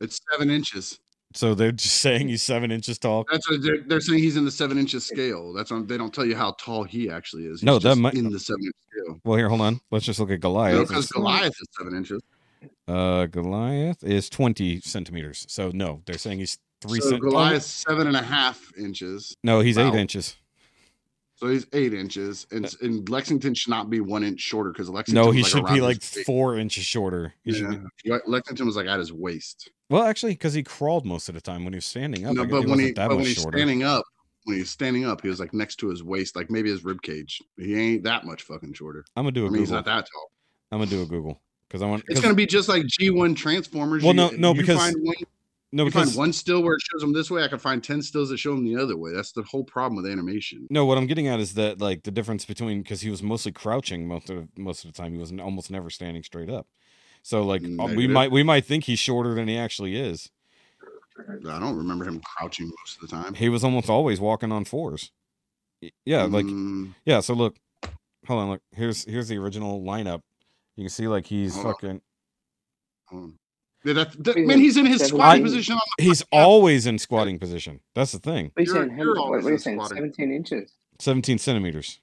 It's 0.00 0.20
seven 0.30 0.50
inches. 0.50 0.98
So 1.34 1.54
they're 1.54 1.72
just 1.72 1.96
saying 1.96 2.28
he's 2.28 2.42
seven 2.42 2.70
inches 2.70 2.98
tall. 2.98 3.24
That's 3.30 3.48
what 3.50 3.62
they're, 3.62 3.82
they're 3.86 4.00
saying. 4.00 4.18
He's 4.22 4.36
in 4.36 4.44
the 4.44 4.50
seven 4.50 4.78
inches 4.78 5.04
scale. 5.06 5.52
That's 5.52 5.70
on. 5.72 5.86
They 5.86 5.96
don't 5.98 6.12
tell 6.12 6.26
you 6.26 6.36
how 6.36 6.52
tall 6.58 6.84
he 6.84 7.10
actually 7.10 7.44
is. 7.46 7.60
He's 7.60 7.64
No, 7.66 7.74
that 7.78 7.88
just 7.90 8.00
might- 8.00 8.14
in 8.14 8.30
the 8.30 8.38
seven 8.38 8.64
inch 8.64 8.74
scale. 8.90 9.20
Well, 9.24 9.36
here, 9.38 9.48
hold 9.48 9.60
on. 9.60 9.80
Let's 9.90 10.04
just 10.04 10.18
look 10.20 10.30
at 10.30 10.34
No, 10.34 10.38
Goliath. 10.50 10.88
because 10.88 11.08
Goliath 11.08 11.54
is 11.60 11.68
seven 11.78 11.96
inches. 11.96 12.22
Uh, 12.88 13.26
Goliath 13.26 14.02
is 14.04 14.28
twenty 14.28 14.80
centimeters. 14.80 15.44
So 15.48 15.70
no, 15.72 16.02
they're 16.06 16.18
saying 16.18 16.38
he's 16.38 16.58
three. 16.80 17.00
so 17.00 17.10
cent- 17.10 17.22
Goliath's 17.22 17.66
seven 17.66 18.06
and 18.06 18.16
a 18.16 18.22
half 18.22 18.72
inches. 18.78 19.34
No, 19.42 19.60
he's 19.60 19.78
eight 19.78 19.94
inches. 19.94 20.36
So 21.36 21.48
he's 21.48 21.66
eight 21.74 21.92
inches, 21.92 22.46
and, 22.50 22.74
and 22.80 23.06
Lexington 23.10 23.52
should 23.54 23.68
not 23.70 23.90
be 23.90 24.00
one 24.00 24.24
inch 24.24 24.40
shorter 24.40 24.72
because 24.72 24.88
Lexington. 24.88 25.22
No, 25.22 25.30
he 25.30 25.42
like, 25.42 25.50
should 25.52 25.66
be 25.66 25.82
like 25.82 26.02
four 26.02 26.56
inches 26.58 26.84
shorter. 26.84 27.34
He 27.44 27.52
should 27.52 27.70
be- 27.70 27.78
Yeah. 28.04 28.18
Lexington 28.26 28.64
was 28.66 28.74
like 28.76 28.86
at 28.86 28.98
his 28.98 29.12
waist. 29.12 29.70
Well, 29.90 30.02
actually, 30.04 30.32
because 30.32 30.54
he 30.54 30.62
crawled 30.62 31.04
most 31.04 31.28
of 31.28 31.34
the 31.34 31.40
time 31.42 31.64
when 31.64 31.74
he 31.74 31.76
was 31.76 31.84
standing 31.84 32.26
up. 32.26 32.34
no, 32.34 32.42
I 32.42 32.46
but 32.46 32.52
when 32.60 32.62
he 32.64 32.70
wasn't 32.70 32.96
that 32.96 33.08
but 33.08 33.16
when 33.16 33.26
he's 33.26 33.34
shorter. 33.34 33.58
standing 33.58 33.82
up, 33.82 34.04
when 34.44 34.56
he's 34.56 34.70
standing 34.70 35.04
up, 35.04 35.20
he 35.20 35.28
was 35.28 35.38
like 35.38 35.52
next 35.52 35.76
to 35.76 35.88
his 35.88 36.02
waist, 36.02 36.36
like 36.36 36.50
maybe 36.50 36.70
his 36.70 36.84
rib 36.84 37.02
cage. 37.02 37.42
He 37.58 37.78
ain't 37.78 38.02
that 38.04 38.24
much 38.24 38.42
fucking 38.44 38.72
shorter. 38.72 39.04
I'm 39.14 39.24
gonna 39.24 39.32
do 39.32 39.44
I 39.44 39.48
a 39.48 39.50
mean, 39.50 39.60
he's 39.60 39.68
Google. 39.68 39.76
not 39.76 39.84
that 39.84 40.08
tall. 40.10 40.30
I'm 40.72 40.78
gonna 40.78 40.90
do 40.90 41.02
a 41.02 41.06
Google 41.06 41.42
because 41.68 41.82
I 41.82 41.86
want. 41.86 42.02
It's 42.08 42.20
gonna 42.20 42.32
be 42.34 42.46
just 42.46 42.68
like 42.70 42.84
G1 42.84 43.36
Transformers. 43.36 44.02
Well, 44.02 44.14
You- 44.14 44.16
no- 44.16 44.30
no, 44.30 44.54
you 44.54 44.62
because- 44.62 44.78
find 44.78 44.96
one, 45.02 45.16
no, 45.72 45.84
you 45.84 45.90
because 45.90 46.10
find 46.10 46.18
one 46.18 46.32
still 46.32 46.62
where 46.62 46.74
it 46.74 46.80
shows 46.82 47.00
them 47.00 47.12
this 47.12 47.30
way. 47.30 47.42
I 47.42 47.48
can 47.48 47.58
find 47.58 47.82
ten 47.82 48.00
stills 48.02 48.28
that 48.30 48.38
show 48.38 48.54
them 48.54 48.64
the 48.64 48.80
other 48.80 48.96
way. 48.96 49.12
That's 49.12 49.32
the 49.32 49.42
whole 49.42 49.64
problem 49.64 49.96
with 49.96 50.10
animation. 50.10 50.66
no. 50.70 50.84
What 50.84 50.98
I'm 50.98 51.06
getting 51.06 51.28
at 51.28 51.40
is 51.40 51.54
that 51.54 51.80
like 51.80 52.04
the 52.04 52.10
difference 52.10 52.44
between 52.44 52.82
because 52.82 53.00
he 53.00 53.10
was 53.10 53.22
mostly 53.22 53.52
crouching 53.52 54.06
most 54.06 54.30
of 54.30 54.48
most 54.56 54.84
of 54.84 54.92
the 54.92 54.96
time. 54.96 55.12
He 55.12 55.18
was 55.18 55.32
almost 55.32 55.70
never 55.70 55.90
standing 55.90 56.22
straight 56.22 56.50
up. 56.50 56.66
So 57.22 57.42
like 57.42 57.64
uh, 57.64 57.86
we 57.96 58.06
might 58.06 58.30
we 58.30 58.42
might 58.42 58.64
think 58.64 58.84
he's 58.84 59.00
shorter 59.00 59.34
than 59.34 59.48
he 59.48 59.58
actually 59.58 59.96
is. 59.96 60.30
I 61.48 61.58
don't 61.58 61.76
remember 61.76 62.04
him 62.04 62.20
crouching 62.20 62.70
most 62.78 62.96
of 62.96 63.08
the 63.08 63.16
time. 63.16 63.34
He 63.34 63.48
was 63.48 63.64
almost 63.64 63.88
always 63.88 64.20
walking 64.20 64.52
on 64.52 64.64
fours. 64.64 65.10
Yeah, 66.04 66.24
like 66.24 66.46
Mm, 66.46 66.94
yeah. 67.04 67.20
So 67.20 67.34
look, 67.34 67.56
hold 68.26 68.42
on. 68.42 68.50
Look, 68.50 68.62
here's 68.72 69.04
here's 69.04 69.28
the 69.28 69.38
original 69.38 69.82
lineup. 69.82 70.22
You 70.76 70.84
can 70.84 70.90
see 70.90 71.08
like 71.08 71.26
he's 71.26 71.54
Hold 71.54 71.76
fucking. 71.76 72.00
on. 73.12 73.38
Yeah, 73.86 73.92
that, 73.94 74.24
that- 74.24 74.36
He's 74.36 74.46
man, 74.48 74.58
he's 74.58 74.76
in 74.76 74.84
his 74.86 74.98
seven 74.98 75.08
squatting 75.16 75.42
feet. 75.44 75.50
position. 75.50 75.74
On 75.74 75.80
He's 75.98 76.22
always 76.32 76.86
in 76.86 76.98
squatting 76.98 77.38
position. 77.38 77.80
That's 77.94 78.12
the 78.12 78.18
thing. 78.18 78.50
What 78.54 78.60
are 78.60 78.62
you 78.64 78.74
You're- 78.74 78.86
saying? 78.88 78.98
you're 78.98 79.16
How- 79.16 79.30
what 79.30 79.44
are 79.44 79.50
you 79.50 79.58
saying? 79.58 79.80
17 79.84 80.32
inches. 80.32 80.72
17 80.98 81.38
centimeters. 81.38 82.00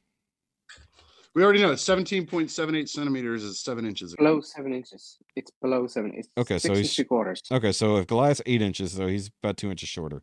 we 1.36 1.44
already 1.44 1.62
know 1.62 1.72
it's 1.72 1.82
seventeen 1.82 2.28
point 2.28 2.52
seven 2.52 2.76
eight 2.76 2.88
centimeters 2.90 3.44
is 3.44 3.60
seven 3.60 3.86
inches. 3.88 4.16
Below 4.16 4.40
seven 4.42 4.72
inches. 4.74 5.18
It's 5.36 5.52
below 5.62 5.88
seven. 5.88 6.12
It's 6.16 6.30
Okay, 6.38 6.56
so 6.56 6.60
six 6.60 6.66
and 6.70 6.78
he's- 6.78 6.95
three 6.95 7.06
quarters. 7.06 7.42
Okay, 7.52 7.72
so 7.72 7.98
if 7.98 8.08
Goliath's 8.08 8.42
eight 8.45 8.62
inches, 8.62 8.92
so 8.94 9.08
he's 9.08 9.32
about 9.42 9.58
two 9.58 9.72
inches 9.72 9.90
shorter. 9.90 10.22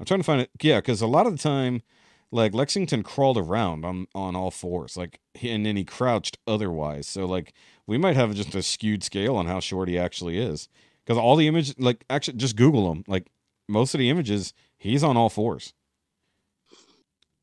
I'm 0.00 0.06
trying 0.06 0.20
to 0.20 0.24
find 0.24 0.40
it. 0.40 0.50
Yeah, 0.62 0.78
because 0.78 1.02
a 1.02 1.06
lot 1.06 1.26
of 1.26 1.32
the 1.32 1.38
time, 1.38 1.82
like 2.30 2.54
Lexington 2.54 3.02
crawled 3.02 3.36
around 3.38 3.84
on 3.84 4.06
on 4.14 4.34
all 4.34 4.50
fours, 4.50 4.96
like 4.96 5.20
and 5.42 5.66
then 5.66 5.76
he 5.76 5.84
crouched 5.84 6.38
otherwise. 6.46 7.06
So 7.06 7.26
like 7.26 7.52
we 7.86 7.98
might 7.98 8.16
have 8.16 8.34
just 8.34 8.54
a 8.54 8.62
skewed 8.62 9.04
scale 9.04 9.36
on 9.36 9.46
how 9.46 9.60
short 9.60 9.88
he 9.90 9.98
actually 9.98 10.38
is. 10.38 10.68
Because 11.06 11.18
all 11.18 11.36
the 11.36 11.46
images, 11.46 11.74
like 11.78 12.04
actually, 12.10 12.36
just 12.36 12.56
Google 12.56 12.90
him. 12.90 13.04
Like 13.06 13.28
most 13.68 13.94
of 13.94 13.98
the 14.00 14.10
images, 14.10 14.52
he's 14.76 15.04
on 15.04 15.16
all 15.16 15.28
fours. 15.30 15.72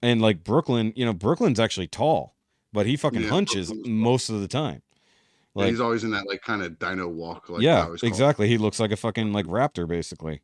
And 0.02 0.22
like 0.22 0.44
Brooklyn, 0.44 0.92
you 0.96 1.06
know, 1.06 1.14
Brooklyn's 1.14 1.60
actually 1.60 1.88
tall, 1.88 2.36
but 2.74 2.86
he 2.86 2.98
fucking 2.98 3.22
Yeah, 3.22 3.30
hunches 3.30 3.68
Brooklyn's 3.68 3.88
tall. 3.88 3.96
most 3.96 4.30
of 4.30 4.42
the 4.42 4.48
time. 4.50 4.82
Yeah, 5.56 5.62
Like 5.64 5.70
he's 5.72 5.80
always 5.80 6.04
in 6.04 6.12
that 6.12 6.28
like 6.28 6.42
kind 6.42 6.62
of 6.62 6.78
dino 6.78 7.08
walk. 7.08 7.48
Like 7.50 7.62
yeah, 7.62 7.86
always 7.86 8.02
call 8.02 8.08
it. 8.08 8.12
exactly. 8.12 8.48
He 8.50 8.58
looks 8.58 8.80
like 8.80 8.92
a 8.92 8.98
fucking 8.98 9.32
like 9.32 9.46
raptor, 9.46 9.88
basically. 9.88 10.42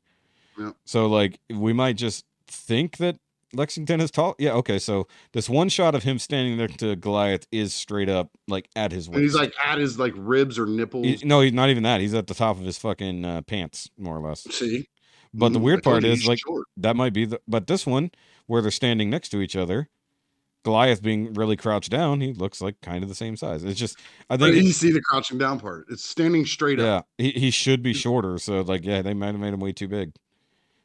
Yeah. 0.57 0.71
So 0.85 1.07
like 1.07 1.39
we 1.49 1.73
might 1.73 1.97
just 1.97 2.25
think 2.47 2.97
that 2.97 3.17
Lexington 3.53 3.99
is 4.01 4.11
tall. 4.11 4.35
Yeah. 4.39 4.53
Okay. 4.53 4.77
So 4.79 5.07
this 5.33 5.49
one 5.49 5.69
shot 5.69 5.95
of 5.95 6.03
him 6.03 6.19
standing 6.19 6.57
next 6.57 6.77
to 6.79 6.95
Goliath 6.95 7.47
is 7.51 7.73
straight 7.73 8.09
up 8.09 8.29
like 8.47 8.69
at 8.75 8.91
his 8.91 9.09
waist. 9.09 9.15
And 9.15 9.23
he's 9.23 9.35
like 9.35 9.53
at 9.63 9.77
his 9.79 9.97
like 9.97 10.13
ribs 10.15 10.59
or 10.59 10.65
nipples. 10.65 11.05
He- 11.05 11.25
no, 11.25 11.41
he's 11.41 11.53
not 11.53 11.69
even 11.69 11.83
that. 11.83 12.01
He's 12.01 12.13
at 12.13 12.27
the 12.27 12.33
top 12.35 12.57
of 12.57 12.63
his 12.63 12.77
fucking 12.77 13.25
uh, 13.25 13.41
pants, 13.41 13.89
more 13.97 14.17
or 14.17 14.21
less. 14.21 14.41
See, 14.51 14.87
But 15.33 15.53
the 15.53 15.59
Mhm, 15.59 15.63
weird 15.63 15.83
part 15.83 16.03
is 16.03 16.25
like 16.27 16.39
short. 16.39 16.67
that 16.77 16.95
might 16.95 17.13
be 17.13 17.25
the. 17.25 17.41
But 17.47 17.67
this 17.67 17.85
one 17.85 18.11
where 18.45 18.61
they're 18.61 18.71
standing 18.71 19.09
next 19.09 19.29
to 19.29 19.41
each 19.41 19.55
other. 19.55 19.89
Goliath 20.65 21.01
being 21.01 21.33
really 21.35 21.55
crouched 21.55 21.89
down, 21.89 22.19
he 22.19 22.33
looks 22.33 22.59
like 22.59 22.81
kind 22.81 23.01
of 23.01 23.07
the 23.07 23.15
same 23.15 23.37
size. 23.37 23.63
It's 23.63 23.79
just, 23.79 23.97
I 24.29 24.35
think, 24.35 24.57
you 24.57 24.73
see 24.73 24.91
the 24.91 24.99
crouching 25.01 25.37
down 25.37 25.57
part. 25.57 25.85
It's 25.89 26.03
standing 26.03 26.45
straight 26.45 26.81
up. 26.81 27.07
yeah, 27.17 27.25
he, 27.25 27.31
he 27.39 27.49
should 27.49 27.81
be 27.81 27.93
shorter. 27.93 28.37
So 28.39 28.59
like, 28.61 28.83
yeah, 28.83 29.01
they 29.01 29.13
might 29.13 29.27
have 29.27 29.39
made 29.39 29.53
him 29.53 29.61
way 29.61 29.71
too 29.71 29.87
big. 29.87 30.11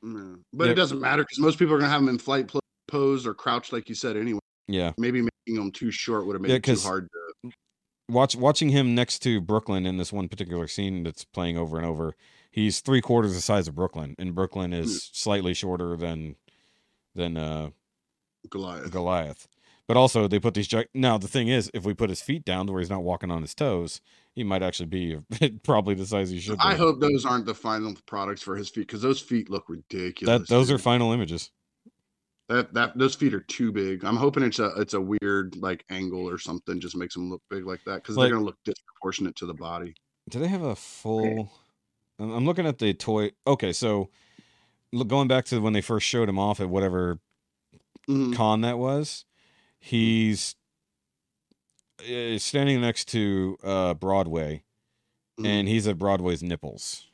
Yeah. 0.04 0.34
But 0.52 0.64
Yeah. 0.66 0.72
it 0.72 0.74
doesn't 0.74 1.00
matter 1.00 1.22
because 1.22 1.38
most 1.38 1.58
people 1.58 1.74
are 1.74 1.78
gonna 1.78 1.90
have 1.90 2.02
him 2.02 2.08
in 2.08 2.18
flight 2.18 2.48
pl- 2.48 2.60
pose 2.88 3.26
or 3.26 3.34
crouch, 3.34 3.72
like 3.72 3.88
you 3.88 3.94
said. 3.94 4.16
Anyway, 4.16 4.40
Yeah, 4.68 4.92
maybe 4.98 5.20
making 5.22 5.62
him 5.62 5.72
too 5.72 5.90
short 5.90 6.26
would 6.26 6.34
have 6.34 6.42
made 6.42 6.50
Yeah, 6.50 6.56
it 6.56 6.64
too 6.64 6.76
hard 6.78 7.08
to. 7.42 7.50
watch 8.08 8.36
watching 8.36 8.68
him 8.68 8.94
next 8.94 9.20
to 9.20 9.40
Brooklyn 9.40 9.86
in 9.86 9.96
this 9.96 10.12
one 10.12 10.28
particular 10.28 10.68
scene 10.68 11.02
that's 11.04 11.24
playing 11.24 11.56
over 11.56 11.76
and 11.78 11.86
over. 11.86 12.14
He's 12.50 12.80
three 12.80 13.00
quarters 13.00 13.34
the 13.34 13.40
size 13.40 13.66
of 13.66 13.74
Brooklyn, 13.74 14.14
and 14.18 14.34
Brooklyn 14.34 14.72
is 14.72 15.10
slightly 15.12 15.54
shorter 15.54 15.96
than 15.96 16.36
than 17.14 17.36
uh, 17.36 17.70
Goliath. 18.50 18.90
Goliath. 18.90 19.48
But 19.86 19.96
also, 19.98 20.26
they 20.28 20.38
put 20.40 20.54
these. 20.54 20.66
gi- 20.68 20.86
Now 20.94 21.18
the 21.18 21.28
thing 21.28 21.48
is, 21.48 21.70
if 21.74 21.84
we 21.84 21.92
put 21.92 22.08
his 22.08 22.22
feet 22.22 22.44
down 22.44 22.66
to 22.66 22.72
where 22.72 22.80
he's 22.80 22.88
not 22.90 23.02
walking 23.02 23.30
on 23.30 23.42
his 23.42 23.54
toes, 23.54 24.00
he 24.34 24.42
might 24.42 24.62
actually 24.62 24.86
be 24.86 25.18
probably 25.62 25.94
the 25.94 26.06
size 26.06 26.30
he 26.30 26.40
should 26.40 26.56
be. 26.56 26.64
I 26.64 26.74
hope 26.74 27.00
those 27.00 27.26
aren't 27.26 27.44
the 27.44 27.54
final 27.54 27.94
products 28.06 28.40
for 28.42 28.56
his 28.56 28.70
feet 28.70 28.86
because 28.86 29.02
those 29.02 29.20
feet 29.20 29.50
look 29.50 29.68
ridiculous. 29.68 30.48
that 30.48 30.48
those 30.54 30.70
are 30.70 30.78
final 30.78 31.12
images. 31.12 31.50
that 32.48 32.72
that 32.74 32.96
those 32.96 33.14
feet 33.14 33.34
are 33.34 33.40
too 33.40 33.72
big. 33.72 34.04
I'm 34.04 34.16
hoping 34.16 34.42
it's 34.42 34.58
a 34.58 34.68
it's 34.78 34.94
a 34.94 35.00
weird 35.00 35.54
like 35.56 35.84
angle 35.90 36.26
or 36.28 36.38
something 36.38 36.80
just 36.80 36.96
makes 36.96 37.14
them 37.14 37.28
look 37.30 37.42
big 37.50 37.66
like 37.66 37.80
that 37.84 37.96
because 37.96 38.16
Like- 38.16 38.28
they're 38.28 38.36
gonna 38.36 38.46
look 38.46 38.58
disproportionate 38.64 39.36
to 39.36 39.46
the 39.46 39.54
body. 39.54 39.94
Do 40.30 40.38
they 40.38 40.48
have 40.48 40.62
a 40.62 40.74
full? 40.76 41.52
I'm 42.18 42.30
I'm 42.30 42.46
looking 42.46 42.66
at 42.66 42.78
the 42.78 42.94
toy. 42.94 43.32
Okay, 43.46 43.72
so 43.74 44.08
look, 44.94 45.08
going 45.08 45.28
back 45.28 45.44
to 45.46 45.60
when 45.60 45.74
they 45.74 45.82
first 45.82 46.06
showed 46.06 46.28
him 46.30 46.38
off 46.38 46.58
at 46.60 46.70
whatever 46.70 47.18
Mhm. 48.08 48.34
con 48.34 48.62
that 48.62 48.78
was 48.78 49.24
he's 49.84 50.54
uh, 52.00 52.38
standing 52.38 52.80
next 52.80 53.06
to 53.08 53.56
uh 53.62 53.94
broadway 53.94 54.62
Mhm. 55.38 55.46
and 55.46 55.68
he's 55.68 55.86
at 55.88 55.98
broadway's 55.98 56.42
nipples 56.42 57.08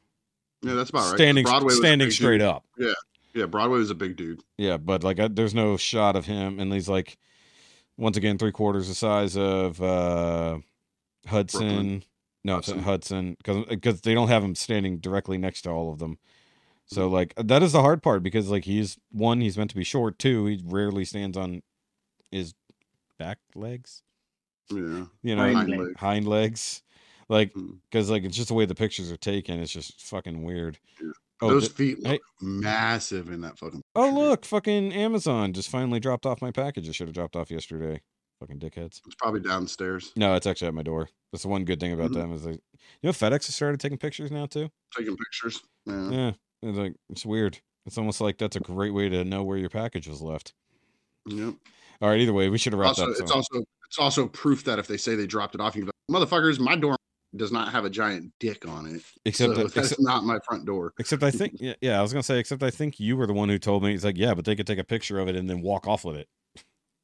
Yeah, 0.63 0.75
that's 0.75 0.91
about 0.91 1.11
right. 1.11 1.17
standing 1.17 1.45
Broadway 1.45 1.73
standing 1.75 2.11
straight 2.11 2.39
dude. 2.39 2.47
up 2.49 2.65
Yeah, 2.79 2.93
yeah. 3.35 3.47
Broadway 3.47 3.79
was 3.79 3.91
a 3.91 3.95
big 3.95 4.17
dude. 4.17 4.43
yeah 4.59 4.77
but 4.77 5.03
like 5.03 5.19
I, 5.19 5.29
there's 5.29 5.55
no 5.55 5.77
shot 5.77 6.17
of 6.17 6.27
him 6.27 6.61
and 6.61 6.73
he's 6.73 6.89
like 6.89 7.19
once 7.97 8.17
again 8.17 8.39
three 8.39 8.53
quarters 8.53 8.89
the 8.89 8.95
size 8.95 9.37
of 9.37 9.81
uh 9.83 10.59
hudson 11.27 11.61
Brooklyn. 11.69 12.05
no 12.45 12.59
it's 12.59 12.67
Hudson. 12.69 12.83
hudson 12.85 13.35
because 13.39 13.67
because 13.67 14.01
they 14.03 14.15
don't 14.15 14.29
have 14.29 14.45
him 14.45 14.55
standing 14.55 14.99
directly 14.99 15.39
next 15.39 15.63
to 15.63 15.71
all 15.71 15.93
of 15.93 15.99
them 15.99 16.19
so 16.87 17.07
Mm-hmm. 17.07 17.15
like 17.15 17.35
that 17.37 17.63
is 17.63 17.73
the 17.73 17.81
hard 17.83 18.03
part 18.03 18.23
because 18.23 18.51
like 18.51 18.65
he's 18.65 18.99
one 19.11 19.41
he's 19.41 19.57
meant 19.59 19.71
to 19.71 19.77
be 19.77 19.85
short 19.85 20.19
two 20.19 20.47
he 20.47 20.63
rarely 20.65 21.05
stands 21.05 21.37
on 21.39 21.63
his 22.31 22.55
back 23.21 23.39
legs 23.55 24.03
Yeah, 24.71 25.05
you 25.23 25.37
know 25.37 25.43
Hind 25.43 25.57
hind 25.57 25.71
leg. 25.71 25.79
leg. 25.81 25.97
hind 25.99 26.27
legs 26.29 26.83
like 27.29 27.53
Mm. 27.55 27.79
because 27.91 28.09
like 28.11 28.25
it's 28.25 28.37
just 28.37 28.49
the 28.49 28.55
way 28.55 28.65
the 28.65 28.75
pictures 28.75 29.11
are 29.13 29.17
taken 29.17 29.61
it's 29.61 29.73
just 29.73 30.01
fucking 30.03 30.43
weird 30.43 30.79
Oh, 31.43 31.49
Those 31.49 31.69
di- 31.69 31.75
feet 31.75 31.99
look 32.03 32.13
hey. 32.13 32.21
massive 32.43 33.31
in 33.31 33.41
that 33.41 33.59
fucking. 33.59 33.83
oh, 33.95 34.11
look, 34.13 34.45
fucking 34.45 34.93
Amazon 34.93 35.55
just 35.55 35.71
finally 35.71 35.99
dropped 35.99 36.27
off 36.27 36.43
my 36.43 36.51
package. 36.51 36.87
I 36.87 36.93
should 36.93 37.09
have 37.09 37.15
dropped 37.15 37.35
off 37.35 37.51
yesterday. 37.51 38.03
Fucking 38.41 38.59
dickheads. 38.59 39.01
It's 39.07 39.15
probably 39.19 39.41
downstairs 39.41 40.13
No, 40.17 40.35
it's 40.35 40.47
actually 40.47 40.69
at 40.69 40.75
my 40.75 40.83
door. 40.83 41.09
That's 41.33 41.41
the 41.45 41.49
one 41.49 41.65
good 41.65 41.81
thing 41.81 41.95
about 41.95 42.11
Mhm. 42.11 42.15
them 42.15 42.33
is 42.35 42.45
they, 42.45 42.51
you 42.53 42.59
know, 43.05 43.11
FedEx 43.13 43.47
has 43.47 43.55
started 43.55 43.81
taking 43.81 43.97
pictures 43.97 44.31
now 44.31 44.45
too. 44.45 44.69
taking 44.95 45.17
pictures. 45.17 45.63
Yeah. 45.87 46.11
Yeah, 46.11 46.33
it's 46.63 46.77
like 46.79 46.95
it's 47.09 47.25
weird. 47.25 47.59
It's 47.87 47.97
almost 47.97 48.21
like 48.21 48.37
that's 48.37 48.57
a 48.57 48.61
great 48.61 48.93
way 48.93 49.09
to 49.09 49.25
know 49.25 49.43
where 49.43 49.57
your 49.57 49.71
package 49.71 50.09
was 50.09 50.21
left. 50.21 50.53
Yep. 51.27 51.55
All 52.03 52.09
right, 52.09 52.21
either 52.21 52.33
way, 52.33 52.49
we 52.49 52.59
should 52.59 52.73
have 52.73 52.81
wrapped 52.81 52.99
Also, 52.99 53.13
up. 53.13 53.17
it's 53.21 53.31
also 53.31 53.65
it's 53.87 53.99
also 53.99 54.27
proof 54.29 54.65
that 54.65 54.79
if 54.79 54.87
they 54.87 54.97
say 54.97 55.15
they 55.15 55.27
dropped 55.27 55.55
it 55.55 55.61
off, 55.61 55.77
you 55.77 55.89
motherfuckers, 56.11 56.59
my 56.59 56.77
door 56.77 56.97
does 57.37 57.53
not 57.53 57.71
have 57.73 57.85
a 57.85 57.91
giant 57.91 58.33
dick 58.41 58.67
on 58.67 58.87
it. 58.87 59.03
except 59.25 59.55
so 59.55 59.55
that, 59.55 59.75
that's 59.75 59.93
except, 59.93 60.01
not 60.01 60.25
my 60.25 60.39
front 60.47 60.65
door. 60.65 60.93
except 60.99 61.23
I 61.23 61.31
think 61.31 61.55
yeah, 61.61 61.75
yeah, 61.81 61.99
I 61.99 62.03
was 62.03 62.13
gonna 62.13 62.23
say 62.23 62.39
except 62.39 62.63
I 62.63 62.71
think 62.71 62.99
you 62.99 63.17
were 63.17 63.27
the 63.27 63.33
one 63.33 63.49
who 63.49 63.59
told 63.59 63.83
me. 63.83 63.95
It's 63.95 64.05
like 64.05 64.17
yeah, 64.17 64.35
but 64.35 64.45
they 64.45 64.57
could 64.57 64.67
take 64.67 64.79
a 64.79 64.85
picture 64.85 65.19
of 65.19 65.29
it 65.29 65.37
and 65.37 65.49
then 65.49 65.61
walk 65.61 65.87
off 65.87 66.05
with 66.05 66.17
it. 66.17 66.29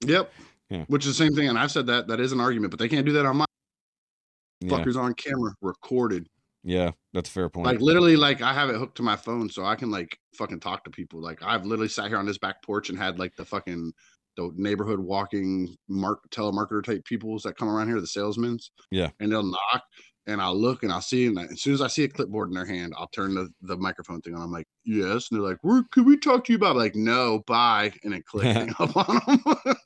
Yep. 0.04 0.32
Yeah. 0.70 0.84
Which 0.88 1.06
is 1.06 1.16
the 1.16 1.24
same 1.24 1.34
thing, 1.34 1.48
and 1.48 1.58
I've 1.58 1.70
said 1.70 1.86
that 1.86 2.08
that 2.08 2.18
is 2.18 2.32
an 2.32 2.40
argument, 2.40 2.70
but 2.72 2.78
they 2.80 2.88
can't 2.88 3.06
do 3.06 3.12
that 3.12 3.26
on 3.26 3.36
my 3.36 3.44
Yeah, 4.60 4.70
fuckers 4.70 4.96
on 4.96 5.14
camera 5.14 5.52
recorded. 5.60 6.26
Yeah, 6.66 6.90
that's 7.12 7.30
a 7.30 7.32
fair 7.32 7.48
point. 7.48 7.64
Like 7.64 7.80
literally, 7.80 8.16
like 8.16 8.42
I 8.42 8.52
have 8.52 8.68
it 8.70 8.76
hooked 8.76 8.96
to 8.96 9.02
my 9.04 9.14
phone, 9.14 9.48
so 9.48 9.64
I 9.64 9.76
can 9.76 9.88
like 9.88 10.18
fucking 10.34 10.58
talk 10.58 10.82
to 10.84 10.90
people. 10.90 11.22
Like 11.22 11.40
I've 11.40 11.64
literally 11.64 11.88
sat 11.88 12.08
here 12.08 12.18
on 12.18 12.26
this 12.26 12.38
back 12.38 12.60
porch 12.64 12.90
and 12.90 12.98
had 12.98 13.20
like 13.20 13.36
the 13.36 13.44
fucking 13.44 13.92
the 14.36 14.50
neighborhood 14.56 14.98
walking 14.98 15.76
mark 15.88 16.28
telemarketer 16.30 16.82
type 16.82 17.04
peoples 17.04 17.44
that 17.44 17.56
come 17.56 17.68
around 17.68 17.86
here, 17.86 18.00
the 18.00 18.06
salesmen. 18.06 18.58
Yeah. 18.90 19.10
And 19.20 19.30
they'll 19.30 19.44
knock 19.44 19.82
and 20.26 20.42
I'll 20.42 20.56
look 20.56 20.82
and 20.82 20.92
I'll 20.92 21.00
see 21.00 21.26
and 21.26 21.38
as 21.38 21.62
soon 21.62 21.72
as 21.72 21.80
I 21.80 21.86
see 21.86 22.02
a 22.02 22.08
clipboard 22.08 22.48
in 22.48 22.54
their 22.54 22.66
hand, 22.66 22.94
I'll 22.98 23.08
turn 23.08 23.34
the, 23.34 23.48
the 23.62 23.76
microphone 23.76 24.20
thing 24.20 24.34
on. 24.34 24.42
I'm 24.42 24.52
like, 24.52 24.66
yes. 24.84 25.28
And 25.30 25.38
they're 25.38 25.48
like, 25.48 25.58
Where 25.62 25.84
could 25.92 26.04
we 26.04 26.16
talk 26.16 26.44
to 26.46 26.52
you 26.52 26.56
about? 26.56 26.72
I'm 26.72 26.78
like, 26.78 26.96
no, 26.96 27.44
bye. 27.46 27.92
And 28.02 28.12
then 28.12 28.24
click 28.26 28.68
up 28.80 28.96
on 28.96 29.20
them. 29.26 29.42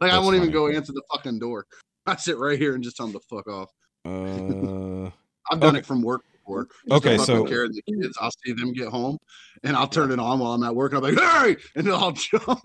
like 0.00 0.12
I 0.12 0.18
won't 0.18 0.36
even 0.36 0.50
go 0.50 0.68
answer 0.68 0.92
the 0.92 1.02
fucking 1.12 1.40
door. 1.40 1.66
I 2.06 2.16
sit 2.16 2.38
right 2.38 2.58
here 2.58 2.74
and 2.74 2.82
just 2.82 2.96
tell 2.96 3.06
them 3.06 3.20
to 3.20 3.26
fuck 3.28 3.46
off. 3.48 3.70
uh, 4.06 5.10
I've 5.50 5.60
done 5.60 5.70
Okay. 5.70 5.78
it 5.80 5.86
from 5.86 6.02
work 6.02 6.22
before. 6.32 6.68
Okay, 6.90 7.16
Just 7.16 7.26
to 7.26 7.32
fucking 7.32 7.46
so- 7.46 7.50
care 7.50 7.64
of 7.64 7.74
the 7.74 7.82
kids. 7.82 8.16
I'll 8.20 8.30
see 8.44 8.52
them 8.52 8.72
get 8.72 8.88
home, 8.88 9.18
and 9.62 9.76
I'll 9.76 9.88
turn 9.88 10.10
it 10.10 10.18
on 10.18 10.38
while 10.38 10.52
I'm 10.52 10.62
at 10.62 10.74
work. 10.74 10.92
And 10.92 11.04
I'm 11.06 11.14
like, 11.14 11.24
"Hey!" 11.24 11.56
and 11.74 11.86
then 11.86 11.94
I'll 11.94 12.12
jump. 12.12 12.60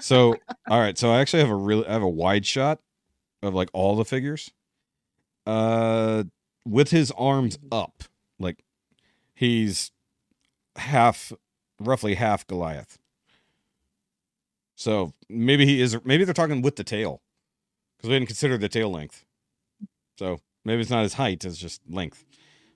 so 0.00 0.36
all 0.68 0.80
right, 0.80 0.96
so 0.98 1.10
I 1.10 1.20
actually 1.20 1.40
have 1.40 1.50
a 1.50 1.54
really 1.56 1.86
I 1.86 1.92
have 1.92 2.02
a 2.02 2.08
wide 2.08 2.46
shot 2.46 2.80
of 3.42 3.54
like 3.54 3.70
all 3.72 3.96
the 3.96 4.04
figures. 4.04 4.50
Uh 5.46 6.24
with 6.66 6.90
his 6.90 7.10
arms 7.12 7.58
up. 7.72 8.04
Like 8.38 8.62
he's 9.34 9.90
half 10.76 11.32
roughly 11.78 12.14
half 12.14 12.46
Goliath. 12.46 12.98
So 14.76 15.12
maybe 15.28 15.66
he 15.66 15.80
is 15.80 15.96
maybe 16.04 16.24
they're 16.24 16.34
talking 16.34 16.62
with 16.62 16.76
the 16.76 16.84
tail. 16.84 17.20
Because 17.96 18.08
we 18.10 18.14
didn't 18.16 18.28
consider 18.28 18.56
the 18.56 18.68
tail 18.68 18.90
length. 18.90 19.24
So 20.18 20.40
maybe 20.64 20.80
it's 20.80 20.90
not 20.90 21.02
his 21.02 21.14
height, 21.14 21.44
it's 21.44 21.56
just 21.58 21.80
length. 21.88 22.24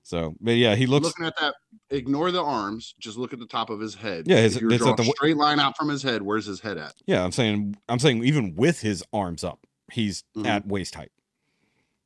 So 0.03 0.35
but 0.41 0.53
yeah, 0.53 0.75
he 0.75 0.87
looks 0.87 1.07
Looking 1.07 1.25
at 1.27 1.35
that, 1.41 1.55
ignore 1.91 2.31
the 2.31 2.43
arms. 2.43 2.95
Just 2.99 3.17
look 3.17 3.33
at 3.33 3.39
the 3.39 3.47
top 3.47 3.71
of 3.71 3.81
his 3.81 3.95
head. 3.95 4.25
Yeah, 4.29 4.37
his- 4.37 4.57
if 4.57 4.63
it's 4.71 4.87
at 4.87 4.97
the 4.99 5.05
straight 5.05 5.37
line 5.39 5.59
out 5.59 5.77
from 5.79 5.89
his 5.89 6.03
head, 6.03 6.21
where's 6.23 6.45
his 6.47 6.61
head 6.61 6.77
at? 6.77 6.95
yeah, 7.07 7.25
I'm 7.25 7.33
saying 7.33 7.77
I'm 7.89 7.99
saying 7.99 8.23
even 8.25 8.55
with 8.55 8.81
his 8.81 9.03
arms 9.13 9.43
up, 9.45 9.67
he's 9.93 10.25
Mhm. 10.37 10.47
at 10.47 10.67
waist 10.67 10.95
height. 10.95 11.11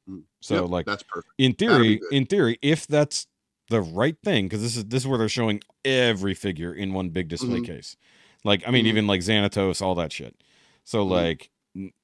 Mhm. 0.08 0.22
So 0.40 0.62
Yep, 0.62 0.70
like 0.70 0.86
that's 0.86 1.02
perfect. 1.02 1.32
in 1.38 1.54
theory, 1.54 2.00
in 2.12 2.26
theory, 2.26 2.58
if 2.62 2.86
that's 2.86 3.26
the 3.68 3.80
right 3.82 4.16
thing, 4.24 4.46
because 4.46 4.62
this 4.62 4.76
is 4.76 4.84
this 4.86 5.02
is 5.02 5.06
where 5.08 5.18
they're 5.18 5.28
showing 5.28 5.60
every 5.84 6.34
figure 6.34 6.72
in 6.72 6.92
one 6.92 7.08
big 7.10 7.28
display 7.28 7.60
Mhm. 7.60 7.66
case. 7.66 7.96
Like 8.44 8.62
I 8.66 8.70
mean, 8.70 8.84
Mhm. 8.84 8.88
even 8.88 9.06
like 9.08 9.20
Xanatos, 9.22 9.82
all 9.82 9.96
that 9.96 10.12
shit. 10.12 10.36
So 10.84 11.04
Mhm. 11.04 11.10
like, 11.10 11.50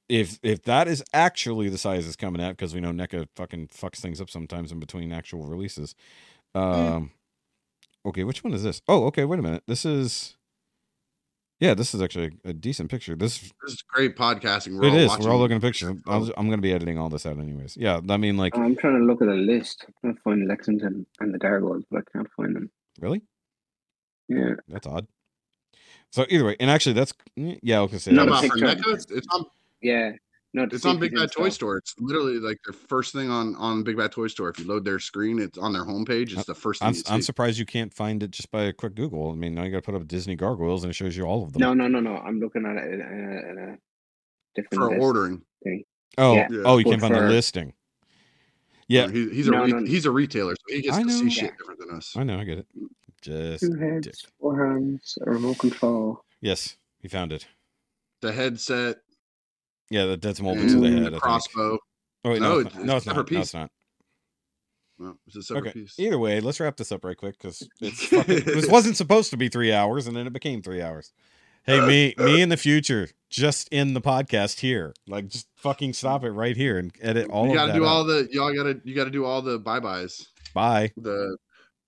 if 0.09 0.39
if 0.43 0.63
that 0.63 0.87
is 0.87 1.03
actually 1.13 1.69
the 1.69 1.77
size 1.77 2.05
it's 2.07 2.15
coming 2.15 2.41
at, 2.41 2.51
because 2.51 2.73
we 2.73 2.79
know 2.81 2.91
NECA 2.91 3.27
fucking 3.35 3.67
fucks 3.67 3.99
things 3.99 4.21
up 4.21 4.29
sometimes 4.29 4.71
in 4.71 4.79
between 4.79 5.11
actual 5.11 5.45
releases. 5.47 5.95
Um, 6.53 7.11
okay, 8.05 8.23
which 8.23 8.43
one 8.43 8.53
is 8.53 8.63
this? 8.63 8.81
Oh, 8.87 9.05
okay, 9.07 9.25
wait 9.25 9.39
a 9.39 9.43
minute. 9.43 9.63
This 9.67 9.85
is. 9.85 10.35
Yeah, 11.61 11.73
this 11.73 11.95
is 11.95 12.01
actually 12.01 12.31
a 12.43 12.51
decent 12.51 12.91
picture. 12.91 13.15
This 13.15 13.39
This 13.39 13.73
is 13.75 13.81
great 13.87 14.17
podcasting. 14.17 14.77
We're 14.77 14.87
it 14.87 14.91
all 14.91 14.97
is. 14.97 15.07
watching 15.07 15.25
We're 15.25 15.31
all 15.31 15.39
looking 15.39 15.55
at 15.55 15.61
pictures. 15.61 15.95
I'll, 16.05 16.23
I'm 16.35 16.47
going 16.47 16.57
to 16.57 16.61
be 16.61 16.73
editing 16.73 16.97
all 16.97 17.07
this 17.07 17.25
out 17.25 17.37
anyways. 17.39 17.77
Yeah, 17.77 18.01
I 18.09 18.17
mean, 18.17 18.35
like, 18.35 18.57
I'm 18.57 18.75
trying 18.75 18.99
to 18.99 19.05
look 19.05 19.21
at 19.21 19.29
a 19.29 19.33
list. 19.33 19.85
I'm 19.87 19.93
trying 20.01 20.15
to 20.15 20.21
find 20.21 20.47
Lexington 20.49 21.05
and 21.21 21.33
the 21.33 21.37
gargoyles, 21.37 21.85
but 21.89 21.99
I 21.99 22.11
can't 22.17 22.27
find 22.35 22.55
them. 22.57 22.69
really? 22.99 23.21
Yeah. 24.27 24.55
That's 24.67 24.85
odd. 24.85 25.07
So 26.11 26.25
either 26.29 26.43
way, 26.43 26.57
and 26.59 26.69
actually, 26.69 26.93
that's 26.93 27.13
mm, 27.39 27.57
yeah. 27.63 27.79
Okay, 27.81 27.99
say 27.99 28.11
You 28.11 28.17
know 28.17 28.25
No, 28.25 28.33
that. 28.33 28.45
about 28.45 28.57
picture- 28.57 28.67
Fernecca? 28.89 28.93
It's, 28.93 29.05
it's 29.11 29.27
on 29.31 29.45
Yeah. 29.85 30.11
No, 30.53 30.63
it's 30.71 30.85
on 30.85 30.99
Big 30.99 31.13
Bad 31.13 31.31
Toy. 31.33 31.49
Store. 31.49 31.75
It's 31.77 31.93
literally 31.99 32.39
like 32.39 32.57
their 32.65 32.71
first 32.73 33.11
thing 33.11 33.29
on 33.29 33.55
on 33.57 33.83
Big 33.83 33.97
Bad 33.97 34.13
Toy 34.13 34.27
Store. 34.27 34.47
If 34.49 34.57
you 34.57 34.65
load 34.65 34.85
their 34.85 34.99
screen, 34.99 35.37
it's 35.37 35.57
on 35.57 35.73
their 35.73 35.83
homepage. 35.83 36.31
It's 36.31 36.37
uh, 36.37 36.43
the 36.47 36.55
first 36.55 36.79
thing 36.79 36.87
I'm, 36.87 36.93
you 36.95 37.01
I'm 37.09 37.21
surprised 37.21 37.59
you 37.59 37.65
can't 37.65 37.93
find 37.93 38.23
it 38.23 38.31
just 38.31 38.49
by 38.51 38.63
a 38.63 38.71
quick 38.73 38.95
Google. 38.95 39.31
I 39.31 39.35
mean, 39.35 39.53
now 39.53 39.63
you 39.63 39.71
got 39.71 39.77
to 39.77 39.81
put 39.81 39.95
up 39.95 40.07
Disney 40.07 40.37
gargoyles 40.37 40.83
and 40.85 40.91
it 40.91 40.93
shows 40.93 41.17
you 41.17 41.25
all 41.25 41.43
of 41.43 41.51
them. 41.51 41.59
No, 41.59 41.73
no, 41.73 41.89
no, 41.89 41.99
no. 41.99 42.15
I'm 42.15 42.39
looking 42.39 42.65
at 42.65 42.77
it 42.77 42.93
in 42.93 43.01
a, 43.01 43.51
in 43.51 43.57
a 43.73 43.77
different 44.55 44.81
for 44.81 44.89
list. 44.91 45.01
ordering. 45.01 45.41
oh, 46.17 46.35
yeah. 46.35 46.47
oh, 46.63 46.77
you 46.77 46.85
can't 46.85 47.01
find 47.01 47.15
the 47.15 47.21
listing. 47.21 47.73
Yeah, 48.87 49.09
he, 49.09 49.29
he's 49.31 49.47
a 49.49 49.51
No, 49.51 49.63
re- 49.65 49.71
no, 49.71 49.79
no. 49.79 49.85
he's 49.85 50.05
a 50.05 50.11
retailer, 50.11 50.53
so 50.55 50.73
he 50.75 50.81
gets 50.83 50.95
I 50.95 51.01
to 51.01 51.07
know. 51.07 51.13
see 51.19 51.29
shit 51.31 51.57
different 51.57 51.81
than 51.81 51.97
us. 51.97 52.13
I 52.15 52.23
know, 52.23 52.39
I 52.39 52.43
get 52.45 52.59
it. 52.59 52.67
Just 53.21 53.61
Two 53.63 53.75
heads, 53.75 54.05
dick. 54.07 54.15
four 54.39 54.65
hands, 54.67 55.17
a 55.25 55.29
remote 55.31 55.57
control. 55.57 56.23
yes, 56.39 56.77
he 57.01 57.07
found 57.09 57.33
it. 57.33 57.45
The 58.21 58.31
headset, 58.31 58.97
Yeah, 59.89 60.05
that, 60.05 60.21
that's 60.21 60.41
molded 60.41 60.69
to 60.69 60.79
the 60.79 60.85
and 60.87 60.97
head. 60.99 61.07
I 61.07 61.09
the 61.11 61.19
crossbow. 61.19 61.77
Oh 62.23 62.31
wait, 62.31 62.41
No, 62.41 62.53
no, 62.55 62.59
it's- 62.61 62.65
it's, 62.67 62.75
not. 62.75 62.85
no, 62.85 62.95
it's 62.95 63.05
it's 63.05 63.05
not. 63.05 63.15
separate 63.15 63.31
No, 63.31 63.39
it's 63.41 63.53
not. 63.53 63.71
No, 64.97 65.17
it's 65.27 65.35
a 65.35 65.41
separate 65.43 65.69
Okay. 65.69 65.79
piece. 65.81 65.99
Either 65.99 66.17
way, 66.17 66.39
let's 66.39 66.59
wrap 66.59 66.77
this 66.77 66.91
up 66.91 67.03
right 67.03 67.17
quick 67.17 67.37
because 67.37 67.67
this 67.81 68.67
wasn't 68.69 68.95
supposed 68.97 69.29
to 69.31 69.37
be 69.37 69.49
three 69.49 69.73
hours, 69.73 70.07
and 70.07 70.15
then 70.15 70.25
it 70.25 70.33
became 70.33 70.61
three 70.61 70.81
hours. 70.81 71.11
Hey, 71.65 71.81
me, 71.85 72.13
me 72.17 72.41
in 72.41 72.49
the 72.49 72.57
future, 72.57 73.09
just 73.29 73.67
in 73.69 73.93
the 73.95 74.01
podcast 74.01 74.59
here, 74.59 74.93
like 75.07 75.27
just 75.29 75.47
fucking 75.55 75.93
stop 75.93 76.23
it 76.23 76.29
right 76.31 76.55
here 76.55 76.77
and 76.77 76.93
edit 77.01 77.27
all 77.29 77.47
you 77.47 77.55
gotta 77.55 77.73
do 77.73 77.83
out. 77.85 77.89
all 77.89 78.03
the 78.05 78.27
y'all 78.31 78.53
gotta 78.55 78.79
you 78.83 78.93
gotta 78.95 79.09
do 79.09 79.25
all 79.25 79.41
the 79.41 79.57
bye 79.59 79.79
byes. 79.79 80.27
Bye. 80.53 80.91
The 80.95 81.37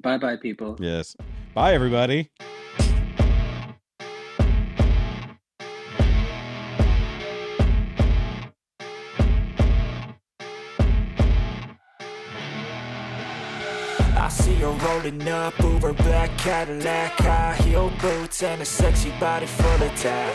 Bye 0.01 0.17
bye, 0.17 0.35
people. 0.35 0.75
Yes. 0.79 1.15
Bye, 1.53 1.73
everybody. 1.73 2.29
Rolling 14.83 15.27
up, 15.27 15.57
Uber 15.59 15.93
black 15.93 16.35
Cadillac, 16.37 17.11
high 17.19 17.55
heel 17.63 17.91
boots, 18.01 18.43
and 18.43 18.61
a 18.61 18.65
sexy 18.65 19.11
body 19.19 19.45
full 19.45 19.83
of 19.83 19.95
tats. 19.95 20.27